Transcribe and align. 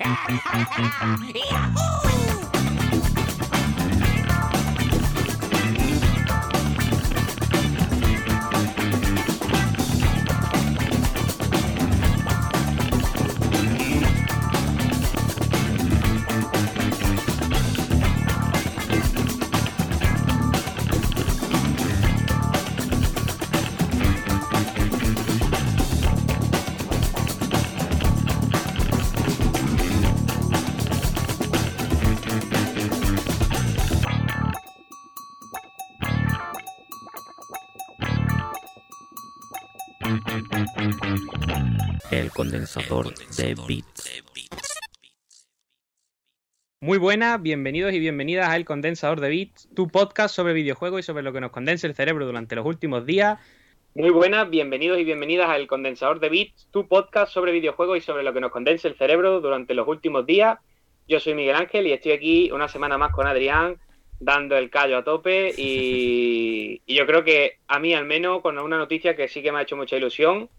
El 0.00 0.16
condensador 42.50 43.14
de 43.36 43.54
bits. 43.68 44.22
Muy 46.80 46.98
buenas, 46.98 47.40
bienvenidos 47.40 47.92
y 47.92 48.00
bienvenidas 48.00 48.48
a 48.48 48.56
El 48.56 48.64
Condensador 48.64 49.20
de 49.20 49.28
Bits, 49.28 49.68
tu 49.72 49.86
podcast 49.86 50.34
sobre 50.34 50.52
videojuegos 50.52 50.98
y 50.98 51.02
sobre 51.04 51.22
lo 51.22 51.32
que 51.32 51.40
nos 51.40 51.52
condensa 51.52 51.86
el 51.86 51.94
cerebro 51.94 52.26
durante 52.26 52.56
los 52.56 52.66
últimos 52.66 53.06
días. 53.06 53.38
Muy 53.94 54.10
buenas, 54.10 54.50
bienvenidos 54.50 54.98
y 54.98 55.04
bienvenidas 55.04 55.48
a 55.48 55.54
El 55.54 55.68
Condensador 55.68 56.18
de 56.18 56.28
Bits, 56.28 56.66
tu 56.72 56.88
podcast 56.88 57.32
sobre 57.32 57.52
videojuegos 57.52 57.98
y 57.98 58.00
sobre 58.00 58.24
lo 58.24 58.32
que 58.32 58.40
nos 58.40 58.50
condensa 58.50 58.88
el 58.88 58.96
cerebro 58.96 59.40
durante 59.40 59.74
los 59.74 59.86
últimos 59.86 60.26
días. 60.26 60.58
Yo 61.06 61.20
soy 61.20 61.34
Miguel 61.34 61.54
Ángel 61.54 61.86
y 61.86 61.92
estoy 61.92 62.10
aquí 62.10 62.50
una 62.50 62.66
semana 62.66 62.98
más 62.98 63.12
con 63.12 63.28
Adrián, 63.28 63.76
dando 64.18 64.56
el 64.56 64.70
callo 64.70 64.98
a 64.98 65.04
tope 65.04 65.54
y, 65.56 66.82
y 66.86 66.94
yo 66.96 67.06
creo 67.06 67.22
que 67.22 67.58
a 67.68 67.78
mí 67.78 67.94
al 67.94 68.06
menos 68.06 68.42
con 68.42 68.58
una 68.58 68.76
noticia 68.76 69.14
que 69.14 69.28
sí 69.28 69.40
que 69.40 69.52
me 69.52 69.60
ha 69.60 69.62
hecho 69.62 69.76
mucha 69.76 69.96
ilusión, 69.96 70.50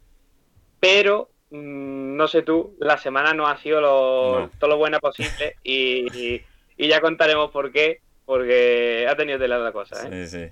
pero 0.80 1.28
no 1.52 2.28
sé 2.28 2.42
tú, 2.44 2.76
la 2.80 2.98
semana 2.98 3.34
no 3.34 3.48
ha 3.48 3.58
sido 3.58 3.82
lo, 3.82 4.40
No. 4.42 4.52
todo 4.60 4.70
lo 4.72 4.78
buena 4.78 5.00
posible 5.00 5.58
y, 5.64 6.08
y- 6.36 6.42
y 6.78 6.88
ya 6.88 7.02
contaremos 7.02 7.52
por 7.52 7.72
qué, 7.72 8.00
porque 8.26 9.06
ha 9.10 9.16
tenido 9.16 9.38
tela 9.38 9.58
la 9.60 9.72
cosa. 9.72 10.08
¿eh? 10.08 10.26
Sí, 10.28 10.40
sí. 10.40 10.50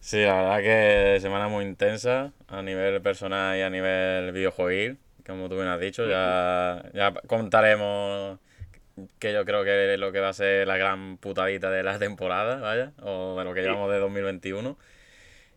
Sí, 0.00 0.22
la 0.24 0.34
verdad 0.34 0.60
que 0.62 1.20
semana 1.20 1.48
muy 1.48 1.64
intensa 1.64 2.32
a 2.48 2.62
nivel 2.62 3.00
personal 3.02 3.56
y 3.56 3.62
a 3.62 3.70
nivel 3.70 4.32
videojueguil, 4.32 4.98
como 5.26 5.48
tú 5.48 5.56
bien 5.56 5.68
has 5.68 5.78
dicho. 5.80 6.06
Ya, 6.08 6.82
ya 6.92 7.12
contaremos 7.26 8.38
que 9.18 9.32
yo 9.32 9.44
creo 9.44 9.62
que 9.64 9.94
es 9.94 10.00
lo 10.00 10.10
que 10.12 10.20
va 10.20 10.28
a 10.30 10.32
ser 10.32 10.66
la 10.66 10.76
gran 10.76 11.16
putadita 11.18 11.70
de 11.70 11.82
la 11.82 11.98
temporada, 11.98 12.56
vaya, 12.56 12.92
o 13.02 13.36
de 13.38 13.44
lo 13.44 13.54
que 13.54 13.60
Sí. 13.62 13.66
llevamos 13.66 13.90
de 13.92 13.98
2021. 13.98 14.76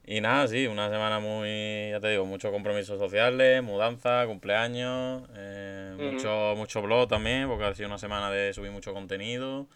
Y 0.07 0.21
nada, 0.21 0.47
sí, 0.47 0.67
una 0.67 0.89
semana 0.89 1.19
muy, 1.19 1.89
ya 1.89 1.99
te 1.99 2.09
digo, 2.09 2.25
muchos 2.25 2.51
compromisos 2.51 2.99
sociales, 2.99 3.63
mudanza, 3.63 4.25
cumpleaños, 4.27 5.23
eh, 5.35 5.95
mucho, 5.97 6.53
mucho 6.55 6.81
blog 6.83 7.07
también, 7.09 7.47
porque 7.47 7.63
ha 7.65 7.73
sido 7.73 7.87
una 7.89 7.97
semana 7.97 8.29
de 8.29 8.53
subir 8.53 8.71
mucho 8.71 8.93
contenido. 8.93 9.67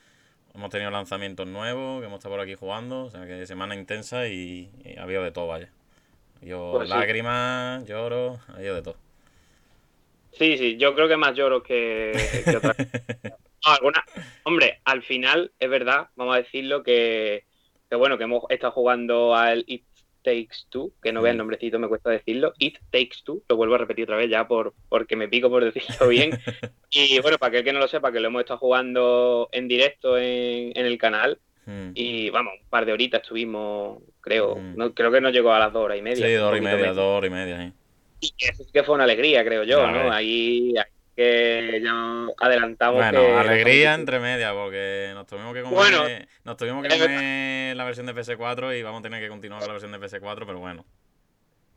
Hemos 0.54 0.70
tenido 0.70 0.92
lanzamientos 0.92 1.48
nuevos, 1.48 2.00
que 2.02 2.08
hemos 2.08 2.20
estado 2.20 2.36
por 2.36 2.42
aquí 2.44 2.56
jugando, 2.56 3.06
o 3.06 3.10
sea 3.12 3.26
que 3.26 3.46
semana 3.48 3.76
intensa 3.76 4.28
y, 4.28 4.72
y 4.84 4.98
ha 4.98 5.04
habido 5.04 5.24
de 5.24 5.32
todo, 5.32 5.48
vaya. 5.48 5.72
Yo 6.42 6.78
Pues 6.78 6.90
sí. 6.92 6.98
lágrimas, 6.98 7.86
lloro, 7.86 8.40
ha 8.50 8.54
habido 8.58 8.76
de 8.76 8.82
todo. 8.84 8.98
Sí, 10.32 10.58
sí, 10.58 10.78
yo 10.78 10.96
creo 10.96 11.08
que 11.08 11.18
más 11.18 11.36
lloro 11.36 11.64
que, 11.64 12.44
que 12.48 12.58
otra. 12.58 12.76
No, 13.66 13.74
alguna... 13.74 14.04
Hombre, 14.44 14.80
al 14.86 15.04
final 15.04 15.52
es 15.60 15.70
verdad, 15.70 16.10
vamos 16.16 16.36
a 16.36 16.40
decirlo, 16.40 16.82
que, 16.82 17.46
que 17.90 17.96
bueno, 17.98 18.18
que 18.18 18.24
hemos 18.24 18.44
estado 18.50 18.72
jugando 18.72 19.36
al 19.36 19.66
Takes 20.24 20.66
Two, 20.70 20.92
que 21.02 21.12
no 21.12 21.22
vea 21.22 21.32
el 21.32 21.38
nombrecito, 21.38 21.80
me 21.80 21.88
cuesta 21.88 22.10
decirlo. 22.10 22.54
It 22.60 22.78
Takes 22.92 23.18
Two, 23.24 23.42
lo 23.50 23.56
vuelvo 23.56 23.76
a 23.76 23.80
repetir 23.80 24.04
otra 24.06 24.18
vez 24.18 24.30
ya 24.30 24.48
por, 24.48 24.74
porque 24.90 25.16
me 25.16 25.28
pico 25.28 25.50
por 25.50 25.64
decirlo 25.64 26.08
bien. 26.08 26.32
y 26.92 27.20
bueno, 27.22 27.38
para 27.38 27.50
aquel 27.50 27.64
que 27.64 27.74
no 27.74 27.80
lo 27.80 27.88
sepa, 27.88 28.12
que 28.12 28.20
lo 28.20 28.28
hemos 28.28 28.42
estado 28.42 28.60
jugando 28.60 29.50
en 29.52 29.68
directo 29.68 30.18
en, 30.18 30.72
en 30.78 30.86
el 30.86 30.98
canal. 30.98 31.40
Mm. 31.66 31.92
Y 31.94 32.30
vamos, 32.32 32.54
un 32.62 32.70
par 32.70 32.86
de 32.86 32.94
horitas 32.94 33.22
estuvimos, 33.22 34.02
creo, 34.22 34.56
Mm. 34.56 34.76
no, 34.76 34.94
creo 34.94 35.12
que 35.12 35.22
no 35.22 35.30
llegó 35.30 35.52
a 35.54 35.60
las 35.60 35.72
dos 35.74 35.84
horas 35.86 35.98
y 35.98 36.02
media. 36.02 36.26
Sí, 36.26 36.34
dos 36.34 36.48
horas 36.50 36.62
y 36.62 36.64
media, 36.64 36.78
menos. 36.80 36.96
dos 36.96 37.18
horas 37.18 37.28
y 37.30 37.34
media, 37.34 37.58
sí. 37.62 37.74
Y 38.22 38.34
eso 38.46 38.64
sí 38.64 38.70
que 38.74 38.84
fue 38.84 38.96
una 38.96 39.04
alegría, 39.06 39.46
creo 39.46 39.64
yo, 39.64 39.80
Ya 39.80 39.92
¿no? 39.92 40.12
Ahí, 40.12 40.74
ahí 40.78 40.84
que 41.20 41.82
ya 41.84 42.28
adelantamos 42.40 42.96
Bueno, 42.96 43.20
que... 43.22 43.34
alegría 43.34 43.94
entre 43.94 44.20
medias, 44.20 44.54
porque 44.54 45.12
nos 45.14 45.28
tuvimos 45.28 45.54
que 45.54 45.62
comer, 45.64 45.76
Bueno, 45.78 46.04
nos 46.46 46.56
tuvimos 46.58 46.82
que 46.84 46.90
verdad. 46.90 47.06
comer 47.08 47.76
la 47.76 47.84
versión 47.84 48.06
de 48.06 48.16
PS4 48.16 48.80
y 48.80 48.84
vamos 48.84 49.00
a 49.00 49.04
tener 49.04 49.22
que 49.22 49.28
continuar 49.28 49.60
con 49.60 49.68
la 49.68 49.74
versión 49.74 49.92
de 49.92 50.00
PS4, 50.00 50.46
pero 50.46 50.60
bueno. 50.60 50.86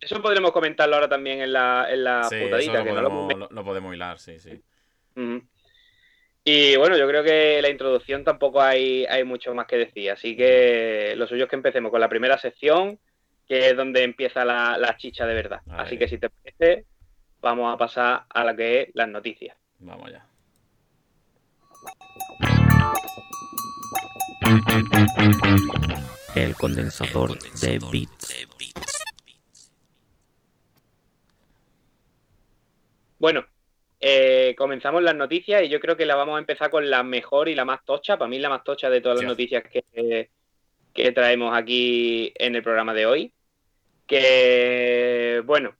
Eso 0.00 0.22
podremos 0.22 0.52
comentarlo 0.52 0.94
ahora 0.94 1.08
también 1.08 1.40
en 1.40 1.52
la, 1.52 1.86
en 1.90 2.04
la 2.04 2.24
Sí, 2.24 2.36
putadita, 2.40 2.78
lo 2.78 2.84
que 2.84 2.92
no 2.92 3.02
lo 3.02 3.08
podemos, 3.10 3.32
hemos 3.32 3.50
lo, 3.50 3.56
lo 3.56 3.64
podemos 3.64 3.94
hilar, 3.94 4.18
sí, 4.18 4.38
sí. 4.38 4.62
Y 6.44 6.76
bueno, 6.76 6.96
yo 6.96 7.06
creo 7.06 7.22
que 7.22 7.62
la 7.62 7.68
introducción 7.68 8.24
tampoco 8.24 8.60
hay, 8.60 9.04
hay 9.06 9.22
mucho 9.24 9.54
más 9.54 9.66
que 9.66 9.76
decir, 9.76 10.10
así 10.10 10.36
que 10.36 11.14
lo 11.16 11.26
suyo 11.28 11.44
es 11.44 11.50
que 11.50 11.56
empecemos 11.56 11.90
con 11.92 12.00
la 12.00 12.08
primera 12.08 12.36
sección, 12.38 12.98
que 13.46 13.70
es 13.70 13.76
donde 13.76 14.02
empieza 14.02 14.44
la, 14.44 14.76
la 14.76 14.96
chicha 14.96 15.24
de 15.26 15.34
verdad. 15.34 15.60
Así 15.70 15.96
que 15.98 16.08
si 16.08 16.18
te 16.18 16.30
parece, 16.30 16.84
vamos 17.42 17.74
a 17.74 17.76
pasar 17.76 18.24
a 18.30 18.44
la 18.44 18.56
que 18.56 18.82
es 18.82 18.88
las 18.94 19.08
noticias. 19.08 19.56
Vamos 19.80 20.10
ya. 20.10 20.24
El 26.34 26.54
condensador 26.54 27.38
de 27.60 27.78
bits. 27.90 28.46
Bueno, 33.18 33.44
eh, 34.00 34.54
comenzamos 34.56 35.02
las 35.02 35.14
noticias 35.14 35.62
y 35.62 35.68
yo 35.68 35.78
creo 35.78 35.96
que 35.96 36.06
la 36.06 36.16
vamos 36.16 36.36
a 36.36 36.40
empezar 36.40 36.70
con 36.70 36.88
la 36.88 37.02
mejor 37.02 37.48
y 37.48 37.54
la 37.54 37.64
más 37.64 37.84
tocha, 37.84 38.16
para 38.18 38.28
mí 38.28 38.38
la 38.38 38.48
más 38.48 38.64
tocha 38.64 38.88
de 38.90 39.00
todas 39.00 39.18
las 39.18 39.26
noticias 39.28 39.62
que, 39.62 40.30
que 40.92 41.12
traemos 41.12 41.56
aquí 41.56 42.32
en 42.36 42.56
el 42.56 42.62
programa 42.62 42.94
de 42.94 43.06
hoy. 43.06 43.34
Que, 44.06 45.42
bueno, 45.44 45.76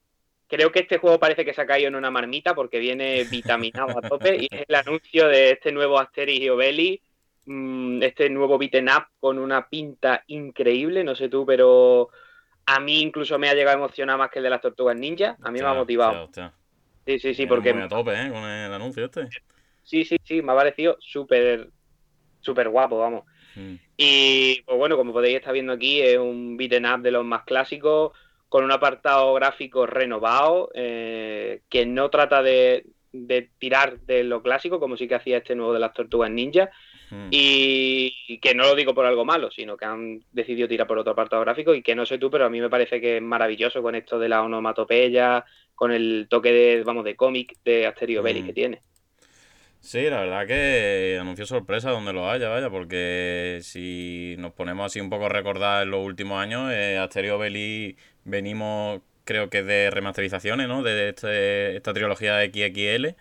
creo 0.53 0.71
que 0.71 0.81
este 0.81 0.99
juego 0.99 1.19
parece 1.19 1.47
que 1.47 1.55
se 1.55 1.63
ha 1.63 1.67
caído 1.67 1.89
en 1.89 1.95
una 1.95 2.11
marmita 2.11 2.55
porque 2.55 2.79
viene 2.79 3.25
vitaminado 3.25 3.97
a 3.97 4.03
tope 4.03 4.37
y 4.37 4.49
es 4.51 4.67
el 4.69 4.75
anuncio 4.75 5.27
de 5.27 5.53
este 5.53 5.73
nuevo 5.73 5.99
Asterix 5.99 6.43
y 6.43 6.49
Obelix, 6.51 7.03
mm, 7.47 8.03
este 8.03 8.29
nuevo 8.29 8.59
beaten 8.59 8.91
up 8.91 9.07
con 9.19 9.39
una 9.39 9.67
pinta 9.67 10.23
increíble, 10.27 11.05
no 11.05 11.15
sé 11.15 11.31
tú, 11.31 11.47
pero 11.47 12.11
a 12.67 12.81
mí 12.81 13.01
incluso 13.01 13.39
me 13.39 13.49
ha 13.49 13.55
llegado 13.55 13.79
a 13.79 13.81
emocionar 13.81 14.19
más 14.19 14.31
que 14.31 14.41
el 14.41 14.43
de 14.43 14.51
las 14.51 14.61
Tortugas 14.61 14.95
Ninja, 14.95 15.39
a 15.43 15.51
mí 15.51 15.59
me 15.59 15.67
ha 15.67 15.73
motivado. 15.73 16.25
hostia, 16.25 16.49
hostia. 16.49 16.63
Sí, 17.07 17.19
sí, 17.19 17.35
sí, 17.35 17.47
Viene 17.47 17.49
porque 17.49 17.73
Muy 17.73 17.83
a 17.85 17.89
tope, 17.89 18.13
¿eh? 18.13 18.29
Con 18.31 18.45
el 18.45 18.75
anuncio 18.75 19.07
este. 19.07 19.29
Sí, 19.83 20.05
sí, 20.05 20.19
sí, 20.23 20.43
me 20.43 20.53
ha 20.53 20.55
parecido 20.55 20.99
súper, 21.01 21.71
súper 22.41 22.69
guapo, 22.69 22.99
vamos. 22.99 23.25
Mm. 23.57 23.77
Y 23.97 24.61
pues 24.67 24.77
bueno, 24.77 24.99
como 24.99 25.15
podéis 25.15 25.37
estar 25.37 25.55
viendo 25.55 25.73
aquí, 25.73 26.03
es 26.03 26.19
un 26.19 26.59
beaten 26.59 26.85
up 26.85 27.01
de 27.01 27.11
los 27.11 27.25
más 27.25 27.45
clásicos, 27.45 28.13
con 28.53 28.65
un 28.65 28.71
apartado 28.71 29.33
gráfico 29.33 29.87
renovado, 29.87 30.71
eh, 30.75 31.63
que 31.71 31.87
no 31.87 32.11
trata 32.11 32.43
de, 32.43 32.85
de 33.11 33.49
tirar 33.59 33.99
de 34.01 34.25
lo 34.25 34.43
clásico, 34.43 34.79
como 34.79 34.99
sí 34.99 35.09
que 35.09 35.15
hacía 35.15 35.39
este 35.39 35.55
nuevo 35.55 35.73
de 35.73 35.81
las 35.81 35.95
tortugas 35.95 36.31
ninja, 36.31 36.69
Mm. 37.11 37.29
y, 37.31 38.15
y 38.29 38.39
que 38.39 38.55
no 38.55 38.65
lo 38.65 38.75
digo 38.75 38.95
por 38.95 39.05
algo 39.05 39.25
malo, 39.25 39.51
sino 39.51 39.77
que 39.77 39.85
han 39.85 40.23
decidido 40.33 40.67
tirar 40.67 40.87
por 40.87 40.99
otro 40.99 41.13
apartado 41.13 41.43
gráfico, 41.43 41.75
y 41.75 41.83
que 41.83 41.95
no 41.95 42.05
sé 42.07 42.19
tú, 42.19 42.31
pero 42.31 42.45
a 42.47 42.51
mí 42.51 42.59
me 42.61 42.71
parece 42.71 43.01
que 43.01 43.17
es 43.17 43.23
maravilloso 43.23 43.83
con 43.83 43.95
esto 43.95 44.19
de 44.19 44.29
la 44.29 44.43
onomatopeya, 44.43 45.45
con 45.75 45.93
el 45.93 46.27
toque 46.29 46.53
de, 46.53 46.83
vamos, 46.85 47.05
de 47.05 47.17
cómic 47.17 47.57
de 47.65 47.87
Asterio 47.87 48.23
Mm. 48.23 48.47
que 48.47 48.53
tiene. 48.53 48.81
Sí, 49.85 50.09
la 50.09 50.21
verdad 50.21 50.47
que 50.47 51.19
anunció 51.21 51.45
sorpresa 51.45 51.91
donde 51.91 52.13
lo 52.13 52.31
haya, 52.31 52.49
vaya, 52.49 52.71
porque 52.71 53.59
si 53.63 54.37
nos 54.39 54.53
ponemos 54.53 54.87
así 54.87 55.01
un 55.01 55.11
poco 55.11 55.27
a 55.27 55.29
recordar 55.29 55.83
en 55.83 55.91
los 55.91 56.07
últimos 56.07 56.41
años, 56.41 56.71
eh, 56.73 56.99
Asterio 56.99 57.37
Belli 57.37 57.97
venimos, 58.25 59.01
creo 59.25 59.51
que 59.51 59.65
de 59.65 59.91
remasterizaciones, 59.91 60.69
¿no? 60.69 60.85
De 60.85 61.09
este- 61.09 61.75
esta 61.77 61.93
trilogía 61.93 62.45
XXL, 62.45 63.17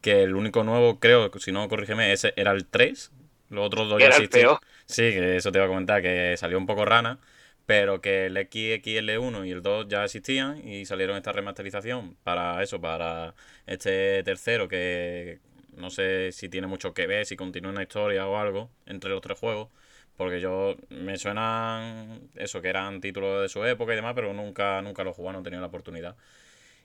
que 0.00 0.22
el 0.22 0.36
único 0.36 0.62
nuevo, 0.62 1.00
creo, 1.00 1.32
si 1.38 1.50
no, 1.50 1.68
corrígeme, 1.68 2.12
ese 2.12 2.32
era 2.36 2.52
el 2.52 2.64
3, 2.66 3.10
los 3.50 3.66
otros 3.66 3.88
dos 3.88 3.98
ya 4.00 4.06
existían. 4.10 4.50
Sí, 4.86 5.02
que 5.10 5.36
eso 5.36 5.50
te 5.50 5.58
iba 5.58 5.64
a 5.64 5.68
comentar, 5.68 6.00
que 6.00 6.36
salió 6.36 6.58
un 6.58 6.66
poco 6.66 6.84
rana, 6.84 7.18
pero 7.66 8.00
que 8.00 8.26
el 8.26 8.36
XXL1 8.36 9.44
y 9.46 9.50
el 9.50 9.62
2 9.62 9.86
ya 9.88 10.04
existían 10.04 10.66
y 10.66 10.84
salieron 10.86 11.16
esta 11.16 11.32
remasterización 11.32 12.16
para 12.22 12.62
eso, 12.62 12.80
para 12.80 13.34
este 13.66 14.22
tercero 14.22 14.68
que 14.68 15.40
no 15.76 15.90
sé 15.90 16.32
si 16.32 16.48
tiene 16.48 16.66
mucho 16.66 16.94
que 16.94 17.06
ver, 17.06 17.26
si 17.26 17.36
continúa 17.36 17.70
una 17.72 17.82
historia 17.82 18.26
o 18.26 18.36
algo 18.36 18.70
entre 18.86 19.10
los 19.10 19.20
tres 19.20 19.38
juegos, 19.38 19.68
porque 20.16 20.40
yo 20.40 20.76
me 20.90 21.16
suenan 21.18 22.28
eso, 22.36 22.62
que 22.62 22.68
eran 22.68 23.00
títulos 23.00 23.42
de 23.42 23.48
su 23.48 23.64
época 23.64 23.92
y 23.92 23.96
demás, 23.96 24.12
pero 24.14 24.32
nunca, 24.32 24.80
nunca 24.82 25.04
los 25.04 25.16
jugado, 25.16 25.34
no 25.34 25.40
he 25.40 25.42
tenido 25.42 25.60
la 25.60 25.68
oportunidad. 25.68 26.16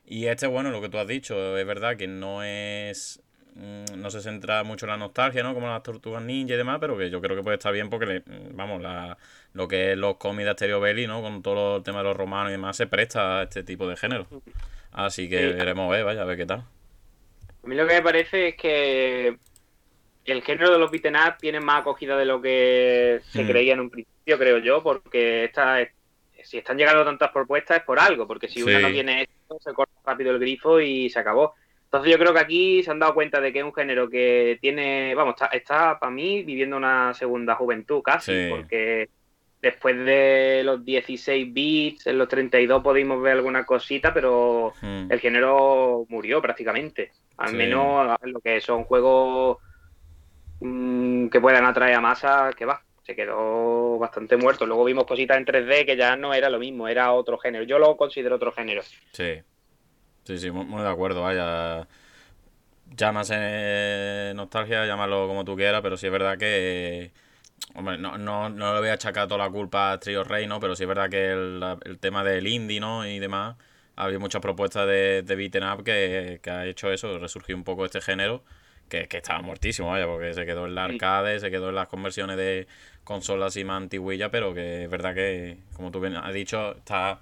Y 0.05 0.25
este, 0.25 0.47
bueno, 0.47 0.71
lo 0.71 0.81
que 0.81 0.89
tú 0.89 0.97
has 0.97 1.07
dicho, 1.07 1.57
es 1.57 1.65
verdad 1.67 1.95
que 1.95 2.07
no 2.07 2.43
es 2.43 3.21
mm, 3.55 3.99
no 4.01 4.09
se 4.09 4.21
centra 4.21 4.63
mucho 4.63 4.85
en 4.87 4.91
la 4.91 4.97
nostalgia, 4.97 5.43
¿no? 5.43 5.53
Como 5.53 5.67
las 5.67 5.83
tortugas 5.83 6.23
ninja 6.23 6.55
y 6.55 6.57
demás, 6.57 6.79
pero 6.81 6.97
que 6.97 7.11
yo 7.11 7.21
creo 7.21 7.35
que 7.37 7.43
puede 7.43 7.57
estar 7.57 7.71
bien 7.73 7.89
porque, 7.89 8.23
mm, 8.25 8.55
vamos, 8.55 8.81
la, 8.81 9.17
lo 9.53 9.67
que 9.67 9.91
es 9.91 9.97
los 9.97 10.17
cómics 10.17 10.45
de 10.45 10.51
Asterio 10.51 10.79
Belli, 10.79 11.05
¿no? 11.05 11.21
Con 11.21 11.43
todo 11.43 11.77
el 11.77 11.83
tema 11.83 11.99
de 11.99 12.05
los 12.05 12.17
romanos 12.17 12.49
y 12.49 12.53
demás, 12.53 12.77
se 12.77 12.87
presta 12.87 13.39
a 13.39 13.43
este 13.43 13.63
tipo 13.63 13.87
de 13.87 13.95
género. 13.97 14.27
Así 14.91 15.29
que 15.29 15.53
veremos, 15.53 15.91
ver, 15.91 16.03
vaya, 16.03 16.23
a 16.23 16.25
ver 16.25 16.37
qué 16.37 16.45
tal. 16.47 16.65
A 17.63 17.67
mí 17.67 17.75
lo 17.75 17.87
que 17.87 17.95
me 17.95 18.01
parece 18.01 18.49
es 18.49 18.55
que 18.55 19.37
el 20.25 20.43
género 20.43 20.71
de 20.71 20.79
los 20.79 20.91
beaten 20.91 21.15
up 21.15 21.37
tiene 21.39 21.59
más 21.59 21.81
acogida 21.81 22.17
de 22.17 22.25
lo 22.25 22.41
que 22.41 23.21
se 23.29 23.43
mm. 23.43 23.47
creía 23.47 23.73
en 23.73 23.79
un 23.79 23.89
principio, 23.89 24.37
creo 24.37 24.57
yo, 24.59 24.83
porque 24.83 25.45
esta, 25.45 25.77
si 26.43 26.57
están 26.57 26.77
llegando 26.77 27.05
tantas 27.05 27.31
propuestas 27.31 27.77
es 27.77 27.83
por 27.83 27.99
algo, 27.99 28.27
porque 28.27 28.47
si 28.47 28.63
uno 28.63 28.79
no 28.79 28.89
tiene 28.89 29.23
esto, 29.23 29.57
se 29.59 29.73
corta 29.73 29.93
rápido 30.05 30.31
el 30.31 30.39
grifo 30.39 30.79
y 30.79 31.09
se 31.09 31.19
acabó. 31.19 31.55
Entonces 31.85 32.11
yo 32.11 32.19
creo 32.19 32.33
que 32.33 32.39
aquí 32.39 32.83
se 32.83 32.91
han 32.91 32.99
dado 32.99 33.15
cuenta 33.15 33.41
de 33.41 33.51
que 33.51 33.59
es 33.59 33.65
un 33.65 33.73
género 33.73 34.09
que 34.09 34.59
tiene, 34.61 35.15
vamos, 35.15 35.33
está, 35.33 35.47
está 35.47 35.99
para 35.99 36.11
mí 36.11 36.43
viviendo 36.43 36.77
una 36.77 37.13
segunda 37.15 37.55
juventud 37.55 38.03
casi, 38.03 38.47
porque 38.49 39.09
después 39.59 39.97
de 39.97 40.61
los 40.63 40.85
16 40.85 41.51
bits, 41.51 42.07
en 42.07 42.19
los 42.19 42.27
32 42.27 42.83
pudimos 42.83 43.19
ver 43.21 43.33
alguna 43.33 43.65
cosita, 43.65 44.13
pero 44.13 44.73
hmm. 44.81 45.11
el 45.11 45.19
género 45.19 46.05
murió 46.09 46.41
prácticamente. 46.41 47.11
Al 47.39 47.53
menos 47.53 48.17
lo 48.21 48.39
que 48.41 48.61
son 48.61 48.83
juegos 48.83 49.57
mm, 50.59 51.27
que 51.29 51.41
puedan 51.41 51.65
atraer 51.65 51.95
a 51.95 52.01
masa, 52.01 52.51
que 52.55 52.65
va, 52.65 52.83
se 53.03 53.15
quedó 53.15 53.97
bastante 53.97 54.37
muerto. 54.37 54.65
Luego 54.65 54.83
vimos 54.85 55.05
cositas 55.05 55.37
en 55.37 55.45
3D 55.45 55.85
que 55.85 55.97
ya 55.97 56.15
no 56.15 56.33
era 56.33 56.49
lo 56.49 56.59
mismo, 56.59 56.87
era 56.87 57.13
otro 57.13 57.37
género. 57.37 57.63
Yo 57.63 57.79
lo 57.79 57.95
considero 57.97 58.35
otro 58.35 58.51
género. 58.51 58.81
Sí, 59.13 59.41
sí, 60.23 60.37
sí, 60.37 60.51
muy, 60.51 60.81
de 60.81 60.89
acuerdo, 60.89 61.21
vaya. 61.21 61.87
Llámase 62.95 64.33
nostalgia, 64.35 64.85
llámalo 64.85 65.27
como 65.27 65.45
tú 65.45 65.55
quieras, 65.55 65.81
pero 65.81 65.95
sí 65.95 66.07
es 66.07 66.11
verdad 66.11 66.37
que 66.37 67.11
Hombre, 67.75 67.97
no, 67.97 68.17
no, 68.17 68.49
no 68.49 68.73
le 68.73 68.79
voy 68.79 68.89
a 68.89 68.93
achacar 68.93 69.27
toda 69.27 69.45
la 69.45 69.51
culpa 69.51 69.91
a 69.91 69.99
Trio 69.99 70.23
Rey, 70.23 70.47
¿no? 70.47 70.59
Pero 70.59 70.75
sí 70.75 70.83
es 70.83 70.89
verdad 70.89 71.09
que 71.09 71.31
el, 71.31 71.99
tema 71.99 72.23
del 72.23 72.47
indie, 72.47 72.79
¿no? 72.79 73.05
Y 73.05 73.19
demás, 73.19 73.57
ha 73.99 74.05
habido 74.05 74.21
muchas 74.21 74.41
propuestas 74.41 74.87
de, 74.87 75.23
de 75.23 75.35
beaten 75.35 75.63
up 75.63 75.83
que, 75.83 76.39
ha 76.49 76.65
hecho 76.65 76.89
eso, 76.91 77.19
resurgió 77.19 77.53
un 77.53 77.65
poco 77.65 77.85
este 77.85 77.99
género, 77.99 78.43
que, 78.87 79.09
que 79.09 79.17
estaba 79.17 79.41
muertísimo, 79.41 79.89
vaya, 79.89 80.07
porque 80.07 80.33
se 80.33 80.45
quedó 80.45 80.65
en 80.67 80.75
la 80.75 80.85
arcade, 80.85 81.37
se 81.39 81.51
quedó 81.51 81.67
en 81.69 81.75
las 81.75 81.89
conversiones 81.89 82.37
de 82.37 82.65
consolas 83.03 83.57
y 83.57 83.65
más 83.65 83.75
antiguillas, 83.75 84.29
pero 84.31 84.53
que 84.53 84.85
es 84.85 84.89
verdad 84.89 85.13
que, 85.13 85.57
como 85.75 85.91
tú 85.91 85.99
bien 85.99 86.15
has 86.15 86.33
dicho, 86.33 86.77
está 86.77 87.19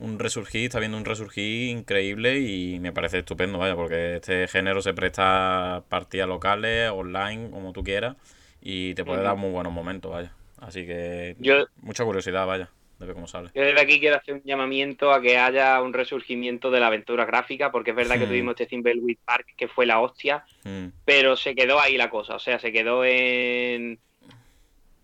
un 0.00 0.18
resurgir, 0.18 0.66
está 0.66 0.80
viendo 0.80 0.98
un 0.98 1.06
resurgir 1.06 1.70
increíble 1.70 2.40
y 2.40 2.78
me 2.78 2.92
parece 2.92 3.20
estupendo, 3.20 3.58
vaya, 3.58 3.74
porque 3.74 4.16
este 4.16 4.48
género 4.48 4.82
se 4.82 4.92
presta 4.92 5.76
a 5.76 5.80
partidas 5.80 6.28
locales, 6.28 6.90
online, 6.90 7.50
como 7.50 7.72
tú 7.72 7.82
quieras 7.82 8.16
y 8.60 8.92
te 8.94 9.02
puede 9.02 9.22
dar 9.22 9.36
muy 9.36 9.50
buenos 9.50 9.72
momentos, 9.72 10.12
vaya. 10.12 10.32
Así 10.58 10.84
que 10.84 11.36
mucha 11.80 12.04
curiosidad, 12.04 12.46
vaya, 12.46 12.68
de 12.98 13.06
ver 13.06 13.14
cómo 13.14 13.26
sale. 13.26 13.50
Yo 13.54 13.62
desde 13.62 13.80
aquí 13.80 14.00
quiero 14.00 14.16
hacer 14.16 14.34
un 14.34 14.42
llamamiento 14.44 15.12
a 15.12 15.20
que 15.20 15.38
haya 15.38 15.80
un 15.80 15.92
resurgimiento 15.92 16.70
de 16.70 16.80
la 16.80 16.88
aventura 16.88 17.24
gráfica, 17.24 17.70
porque 17.70 17.90
es 17.90 17.96
verdad 17.96 18.18
que 18.18 18.26
tuvimos 18.26 18.52
este 18.52 18.66
Thimbleweed 18.66 19.18
Park 19.24 19.54
que 19.56 19.68
fue 19.68 19.86
la 19.86 20.00
hostia, 20.00 20.44
hmm. 20.64 20.88
pero 21.04 21.36
se 21.36 21.54
quedó 21.54 21.80
ahí 21.80 21.96
la 21.96 22.10
cosa, 22.10 22.36
o 22.36 22.38
sea, 22.38 22.58
se 22.58 22.72
quedó 22.72 23.04
en 23.04 23.98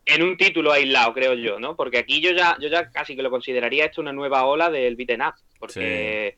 en 0.06 0.22
un 0.22 0.36
título 0.36 0.70
aislado, 0.72 1.14
creo 1.14 1.32
yo, 1.34 1.58
¿no? 1.58 1.76
Porque 1.76 1.98
aquí 1.98 2.20
yo 2.20 2.32
ya 2.32 2.56
yo 2.60 2.68
ya 2.68 2.90
casi 2.90 3.16
que 3.16 3.22
lo 3.22 3.30
consideraría 3.30 3.86
esto 3.86 4.00
una 4.00 4.12
nueva 4.12 4.44
ola 4.44 4.70
del 4.70 4.96
beaten 4.96 5.22
up, 5.22 5.34
porque 5.58 6.36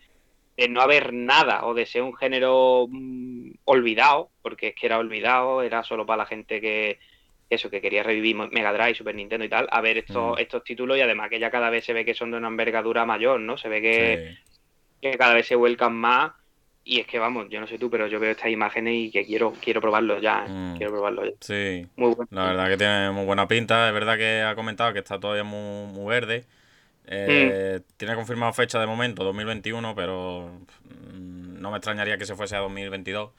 de 0.56 0.68
no 0.68 0.80
haber 0.80 1.12
nada 1.12 1.66
o 1.66 1.74
de 1.74 1.84
ser 1.86 2.02
un 2.02 2.16
género 2.16 2.86
mm, 2.88 3.50
olvidado, 3.64 4.30
porque 4.42 4.68
es 4.68 4.74
que 4.74 4.86
era 4.86 4.98
olvidado, 4.98 5.62
era 5.62 5.82
solo 5.82 6.06
para 6.06 6.18
la 6.18 6.26
gente 6.26 6.60
que 6.60 6.98
eso 7.48 7.70
que 7.70 7.80
quería 7.80 8.02
revivir 8.02 8.36
Mega 8.36 8.72
Drive, 8.72 8.94
Super 8.94 9.14
Nintendo 9.14 9.44
y 9.44 9.48
tal, 9.48 9.68
a 9.70 9.80
ver 9.80 9.98
estos, 9.98 10.36
mm. 10.36 10.40
estos 10.40 10.64
títulos 10.64 10.96
y 10.96 11.00
además 11.00 11.30
que 11.30 11.38
ya 11.38 11.50
cada 11.50 11.70
vez 11.70 11.84
se 11.84 11.92
ve 11.92 12.04
que 12.04 12.14
son 12.14 12.30
de 12.30 12.38
una 12.38 12.48
envergadura 12.48 13.04
mayor, 13.04 13.40
¿no? 13.40 13.56
Se 13.56 13.68
ve 13.68 13.80
que, 13.80 14.36
que 15.00 15.16
cada 15.16 15.34
vez 15.34 15.46
se 15.46 15.54
vuelcan 15.54 15.94
más 15.94 16.32
y 16.84 17.00
es 17.00 17.06
que 17.06 17.18
vamos, 17.18 17.48
yo 17.50 17.60
no 17.60 17.66
sé 17.66 17.78
tú, 17.78 17.90
pero 17.90 18.06
yo 18.06 18.20
veo 18.20 18.30
estas 18.30 18.50
imágenes 18.50 18.94
y 18.94 19.10
que 19.10 19.24
quiero 19.24 19.52
quiero 19.60 19.80
probarlo 19.80 20.20
ya, 20.20 20.44
¿eh? 20.46 20.50
mm. 20.50 20.76
quiero 20.76 20.92
probarlo 20.92 21.24
ya. 21.24 21.32
Sí. 21.40 21.86
Muy 21.96 22.14
bueno. 22.14 22.28
La 22.30 22.46
verdad 22.46 22.68
que 22.68 22.76
tiene 22.76 23.10
muy 23.10 23.24
buena 23.24 23.48
pinta, 23.48 23.88
es 23.88 23.94
verdad 23.94 24.16
que 24.16 24.42
ha 24.42 24.54
comentado 24.54 24.92
que 24.92 25.00
está 25.00 25.18
todavía 25.18 25.44
muy, 25.44 25.86
muy 25.92 26.08
verde 26.08 26.44
eh, 27.08 27.80
tiene 27.96 28.14
confirmado 28.14 28.52
fecha 28.52 28.80
de 28.80 28.86
momento, 28.86 29.22
2021, 29.24 29.94
pero 29.94 30.50
mm, 31.12 31.60
no 31.60 31.70
me 31.70 31.76
extrañaría 31.76 32.18
que 32.18 32.26
se 32.26 32.34
fuese 32.34 32.56
a 32.56 32.60
2022. 32.60 33.30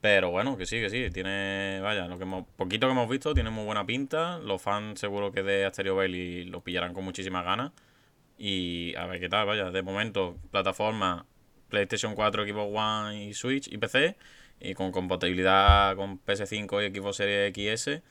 Pero 0.00 0.30
bueno, 0.30 0.56
que 0.56 0.66
sí, 0.66 0.80
que 0.80 0.90
sí, 0.90 1.10
tiene, 1.10 1.80
vaya, 1.82 2.06
lo 2.06 2.18
que 2.18 2.24
hemos, 2.24 2.46
poquito 2.56 2.86
que 2.86 2.92
hemos 2.92 3.08
visto, 3.08 3.34
tiene 3.34 3.50
muy 3.50 3.64
buena 3.64 3.84
pinta. 3.84 4.38
Los 4.38 4.62
fans 4.62 5.00
seguro 5.00 5.32
que 5.32 5.42
de 5.42 5.64
Asterio 5.64 5.96
Bailey 5.96 6.44
lo 6.44 6.62
pillarán 6.62 6.94
con 6.94 7.04
muchísimas 7.04 7.44
ganas. 7.44 7.72
Y 8.38 8.94
a 8.96 9.06
ver 9.06 9.18
qué 9.20 9.28
tal, 9.28 9.46
vaya, 9.46 9.70
de 9.70 9.82
momento, 9.82 10.38
plataforma 10.52 11.26
PlayStation 11.68 12.14
4, 12.14 12.46
Xbox 12.46 12.72
One 12.74 13.24
y 13.24 13.34
Switch 13.34 13.68
y 13.72 13.78
PC. 13.78 14.16
Y 14.60 14.74
con 14.74 14.92
compatibilidad 14.92 15.94
con 15.96 16.24
PS5 16.24 16.86
y 16.86 16.96
Xbox 16.96 17.16
Series 17.16 17.52
XS 17.52 18.02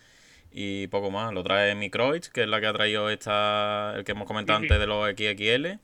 y 0.51 0.87
poco 0.87 1.11
más. 1.11 1.33
Lo 1.33 1.43
trae 1.43 1.75
Microid, 1.75 2.23
que 2.23 2.43
es 2.43 2.47
la 2.47 2.59
que 2.59 2.67
ha 2.67 2.73
traído 2.73 3.09
esta, 3.09 3.93
el 3.95 4.03
que 4.03 4.13
hemos 4.13 4.27
comentado 4.27 4.59
antes 4.59 4.79
de 4.79 4.87
los 4.87 5.07
XXL. 5.09 5.79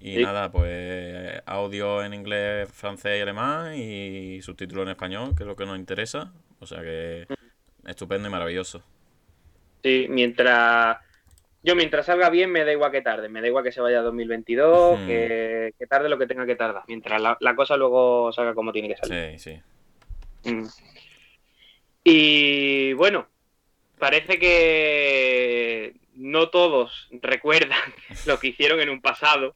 Y 0.00 0.22
nada, 0.22 0.50
pues 0.50 1.42
audio 1.44 2.02
en 2.02 2.14
inglés, 2.14 2.70
francés 2.72 3.18
y 3.18 3.20
alemán 3.20 3.74
y 3.74 4.40
subtítulos 4.40 4.84
en 4.84 4.90
español, 4.90 5.34
que 5.36 5.42
es 5.42 5.46
lo 5.46 5.56
que 5.56 5.66
nos 5.66 5.78
interesa. 5.78 6.32
O 6.58 6.66
sea 6.66 6.80
que 6.80 7.26
estupendo 7.86 8.28
y 8.28 8.30
maravilloso. 8.30 8.82
Sí, 9.82 10.06
mientras... 10.08 10.98
Yo 11.62 11.76
mientras 11.76 12.06
salga 12.06 12.30
bien 12.30 12.50
me 12.50 12.64
da 12.64 12.72
igual 12.72 12.90
que 12.90 13.02
tarde, 13.02 13.28
me 13.28 13.42
da 13.42 13.46
igual 13.46 13.62
que 13.62 13.72
se 13.72 13.82
vaya 13.82 13.98
a 13.98 14.02
2022, 14.02 15.00
que, 15.00 15.74
que, 15.78 15.86
tarde 15.86 16.08
lo 16.08 16.16
que 16.16 16.26
tenga 16.26 16.46
que 16.46 16.56
tardar, 16.56 16.84
mientras 16.88 17.20
la, 17.20 17.36
la, 17.38 17.54
cosa 17.54 17.76
luego 17.76 18.32
salga 18.32 18.54
como 18.54 18.72
tiene 18.72 18.88
que 18.88 18.96
salir. 18.96 19.38
Sí, 19.38 19.60
sí. 20.42 20.50
Mm. 20.50 20.66
Y 22.02 22.94
bueno, 22.94 23.26
parece 23.98 24.38
que 24.38 25.99
no 26.20 26.50
todos 26.50 27.08
recuerdan 27.22 27.78
lo 28.26 28.38
que 28.38 28.48
hicieron 28.48 28.80
en 28.80 28.90
un 28.90 29.00
pasado, 29.00 29.52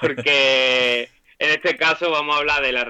porque 0.00 1.08
en 1.38 1.50
este 1.50 1.76
caso 1.76 2.10
vamos 2.10 2.36
a 2.36 2.38
hablar 2.38 2.62
de 2.62 2.72
la 2.72 2.84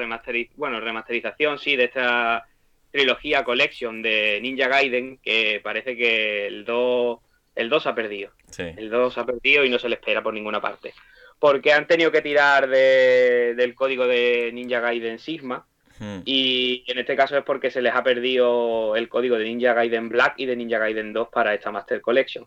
bueno, 0.56 0.80
remasterización, 0.80 1.58
sí, 1.58 1.76
de 1.76 1.84
esta 1.84 2.46
trilogía 2.90 3.44
collection 3.44 4.02
de 4.02 4.38
Ninja 4.42 4.68
Gaiden, 4.68 5.18
que 5.18 5.60
parece 5.62 5.96
que 5.96 6.46
el 6.46 6.64
2 6.64 7.18
el 7.54 7.68
2 7.68 7.86
ha 7.86 7.94
perdido. 7.94 8.32
El 8.58 8.90
2 8.90 9.18
ha 9.18 9.26
perdido 9.26 9.64
y 9.64 9.70
no 9.70 9.78
se 9.78 9.88
le 9.88 9.96
espera 9.96 10.22
por 10.22 10.32
ninguna 10.32 10.60
parte. 10.60 10.94
Porque 11.38 11.72
han 11.72 11.86
tenido 11.86 12.10
que 12.10 12.22
tirar 12.22 12.68
del 12.68 13.74
código 13.74 14.06
de 14.06 14.50
Ninja 14.52 14.80
Gaiden 14.80 15.18
Sigma, 15.18 15.66
Hmm. 16.02 16.22
Y 16.24 16.82
en 16.88 16.98
este 16.98 17.14
caso 17.14 17.36
es 17.36 17.44
porque 17.44 17.70
se 17.70 17.80
les 17.80 17.94
ha 17.94 18.02
perdido 18.02 18.96
el 18.96 19.08
código 19.08 19.38
de 19.38 19.44
Ninja 19.44 19.72
Gaiden 19.72 20.08
Black 20.08 20.34
y 20.36 20.46
de 20.46 20.56
Ninja 20.56 20.78
Gaiden 20.78 21.12
2 21.12 21.28
para 21.28 21.54
esta 21.54 21.70
Master 21.70 22.00
Collection. 22.00 22.46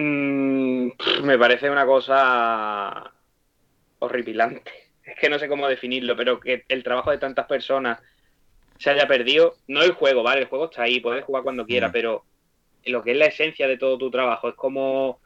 Mm, 0.00 0.90
me 1.24 1.38
parece 1.38 1.68
una 1.68 1.84
cosa 1.84 3.12
horripilante. 3.98 4.70
Es 5.02 5.18
que 5.18 5.28
no 5.28 5.40
sé 5.40 5.48
cómo 5.48 5.66
definirlo, 5.66 6.14
pero 6.16 6.38
que 6.38 6.64
el 6.68 6.84
trabajo 6.84 7.10
de 7.10 7.18
tantas 7.18 7.46
personas 7.46 7.98
se 8.78 8.90
haya 8.90 9.08
perdido. 9.08 9.56
No 9.66 9.82
el 9.82 9.92
juego, 9.92 10.22
¿vale? 10.22 10.42
El 10.42 10.46
juego 10.46 10.66
está 10.66 10.84
ahí, 10.84 11.00
puedes 11.00 11.24
jugar 11.24 11.42
cuando 11.42 11.66
quieras, 11.66 11.90
hmm. 11.90 11.92
pero 11.92 12.24
lo 12.84 13.02
que 13.02 13.10
es 13.10 13.16
la 13.16 13.26
esencia 13.26 13.66
de 13.66 13.76
todo 13.76 13.98
tu 13.98 14.08
trabajo 14.08 14.48
es 14.48 14.54
como 14.54 15.20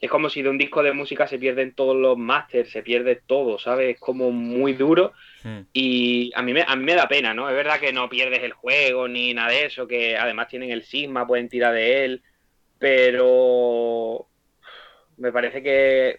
es 0.00 0.10
como 0.10 0.30
si 0.30 0.42
de 0.42 0.48
un 0.48 0.58
disco 0.58 0.82
de 0.82 0.92
música 0.94 1.28
se 1.28 1.38
pierden 1.38 1.74
todos 1.74 1.94
los 1.94 2.16
masters, 2.16 2.70
se 2.70 2.82
pierde 2.82 3.20
todo, 3.26 3.58
¿sabes? 3.58 3.94
Es 3.94 4.00
como 4.00 4.30
muy 4.30 4.72
duro 4.72 5.12
hmm. 5.44 5.60
y 5.74 6.32
a 6.34 6.40
mí, 6.40 6.54
me, 6.54 6.64
a 6.66 6.74
mí 6.76 6.82
me 6.82 6.94
da 6.94 7.06
pena, 7.08 7.34
¿no? 7.34 7.48
Es 7.48 7.54
verdad 7.54 7.78
que 7.78 7.92
no 7.92 8.08
pierdes 8.08 8.42
el 8.42 8.54
juego 8.54 9.06
ni 9.06 9.34
nada 9.34 9.50
de 9.50 9.66
eso, 9.66 9.86
que 9.86 10.16
además 10.16 10.48
tienen 10.48 10.70
el 10.70 10.82
Sigma, 10.82 11.26
pueden 11.26 11.50
tirar 11.50 11.74
de 11.74 12.06
él, 12.06 12.22
pero 12.82 14.26
me 15.16 15.30
parece 15.30 15.62
que, 15.62 16.18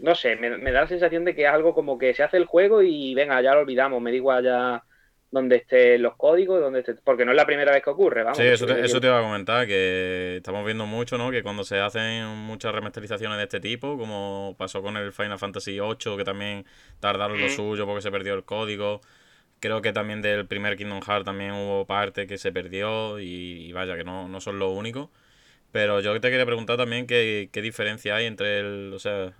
no 0.00 0.16
sé, 0.16 0.34
me, 0.34 0.58
me 0.58 0.72
da 0.72 0.80
la 0.80 0.88
sensación 0.88 1.24
de 1.24 1.36
que 1.36 1.42
es 1.42 1.48
algo 1.48 1.72
como 1.72 1.96
que 1.98 2.12
se 2.14 2.24
hace 2.24 2.36
el 2.36 2.46
juego 2.46 2.82
y 2.82 3.14
venga, 3.14 3.40
ya 3.40 3.54
lo 3.54 3.60
olvidamos, 3.60 4.02
me 4.02 4.10
digo 4.10 4.36
ya 4.40 4.82
donde 5.30 5.56
estén 5.56 6.02
los 6.02 6.16
códigos, 6.16 6.60
donde 6.60 6.80
esté, 6.80 6.94
porque 6.94 7.24
no 7.24 7.30
es 7.30 7.36
la 7.36 7.46
primera 7.46 7.70
vez 7.72 7.84
que 7.84 7.90
ocurre, 7.90 8.24
vamos. 8.24 8.38
Sí, 8.38 8.44
eso 8.44 8.66
te, 8.66 8.84
eso 8.84 9.00
te 9.00 9.06
iba 9.06 9.20
a 9.20 9.22
comentar, 9.22 9.68
que 9.68 10.38
estamos 10.38 10.64
viendo 10.64 10.84
mucho, 10.84 11.16
¿no? 11.16 11.30
Que 11.30 11.44
cuando 11.44 11.62
se 11.62 11.78
hacen 11.78 12.26
muchas 12.26 12.74
remasterizaciones 12.74 13.38
de 13.38 13.44
este 13.44 13.60
tipo, 13.60 13.96
como 13.96 14.56
pasó 14.58 14.82
con 14.82 14.96
el 14.96 15.12
Final 15.12 15.38
Fantasy 15.38 15.78
VIII, 15.78 16.16
que 16.16 16.24
también 16.24 16.66
tardaron 16.98 17.40
lo 17.40 17.48
suyo 17.48 17.86
porque 17.86 18.02
se 18.02 18.10
perdió 18.10 18.34
el 18.34 18.42
código. 18.42 19.00
Creo 19.60 19.80
que 19.80 19.92
también 19.92 20.22
del 20.22 20.46
primer 20.46 20.76
Kingdom 20.76 21.02
Hearts 21.02 21.24
también 21.24 21.52
hubo 21.52 21.86
parte 21.86 22.26
que 22.26 22.36
se 22.36 22.50
perdió 22.50 23.20
y, 23.20 23.72
vaya, 23.72 23.96
que 23.96 24.04
no, 24.04 24.26
no 24.26 24.40
son 24.40 24.58
los 24.58 24.72
únicos. 24.72 25.08
Pero 25.74 25.98
yo 25.98 26.12
te 26.20 26.30
quería 26.30 26.46
preguntar 26.46 26.76
también 26.76 27.04
qué, 27.04 27.48
qué 27.50 27.60
diferencia 27.60 28.14
hay 28.14 28.26
entre 28.26 28.60
el, 28.60 28.92
o 28.94 29.00
sea, 29.00 29.32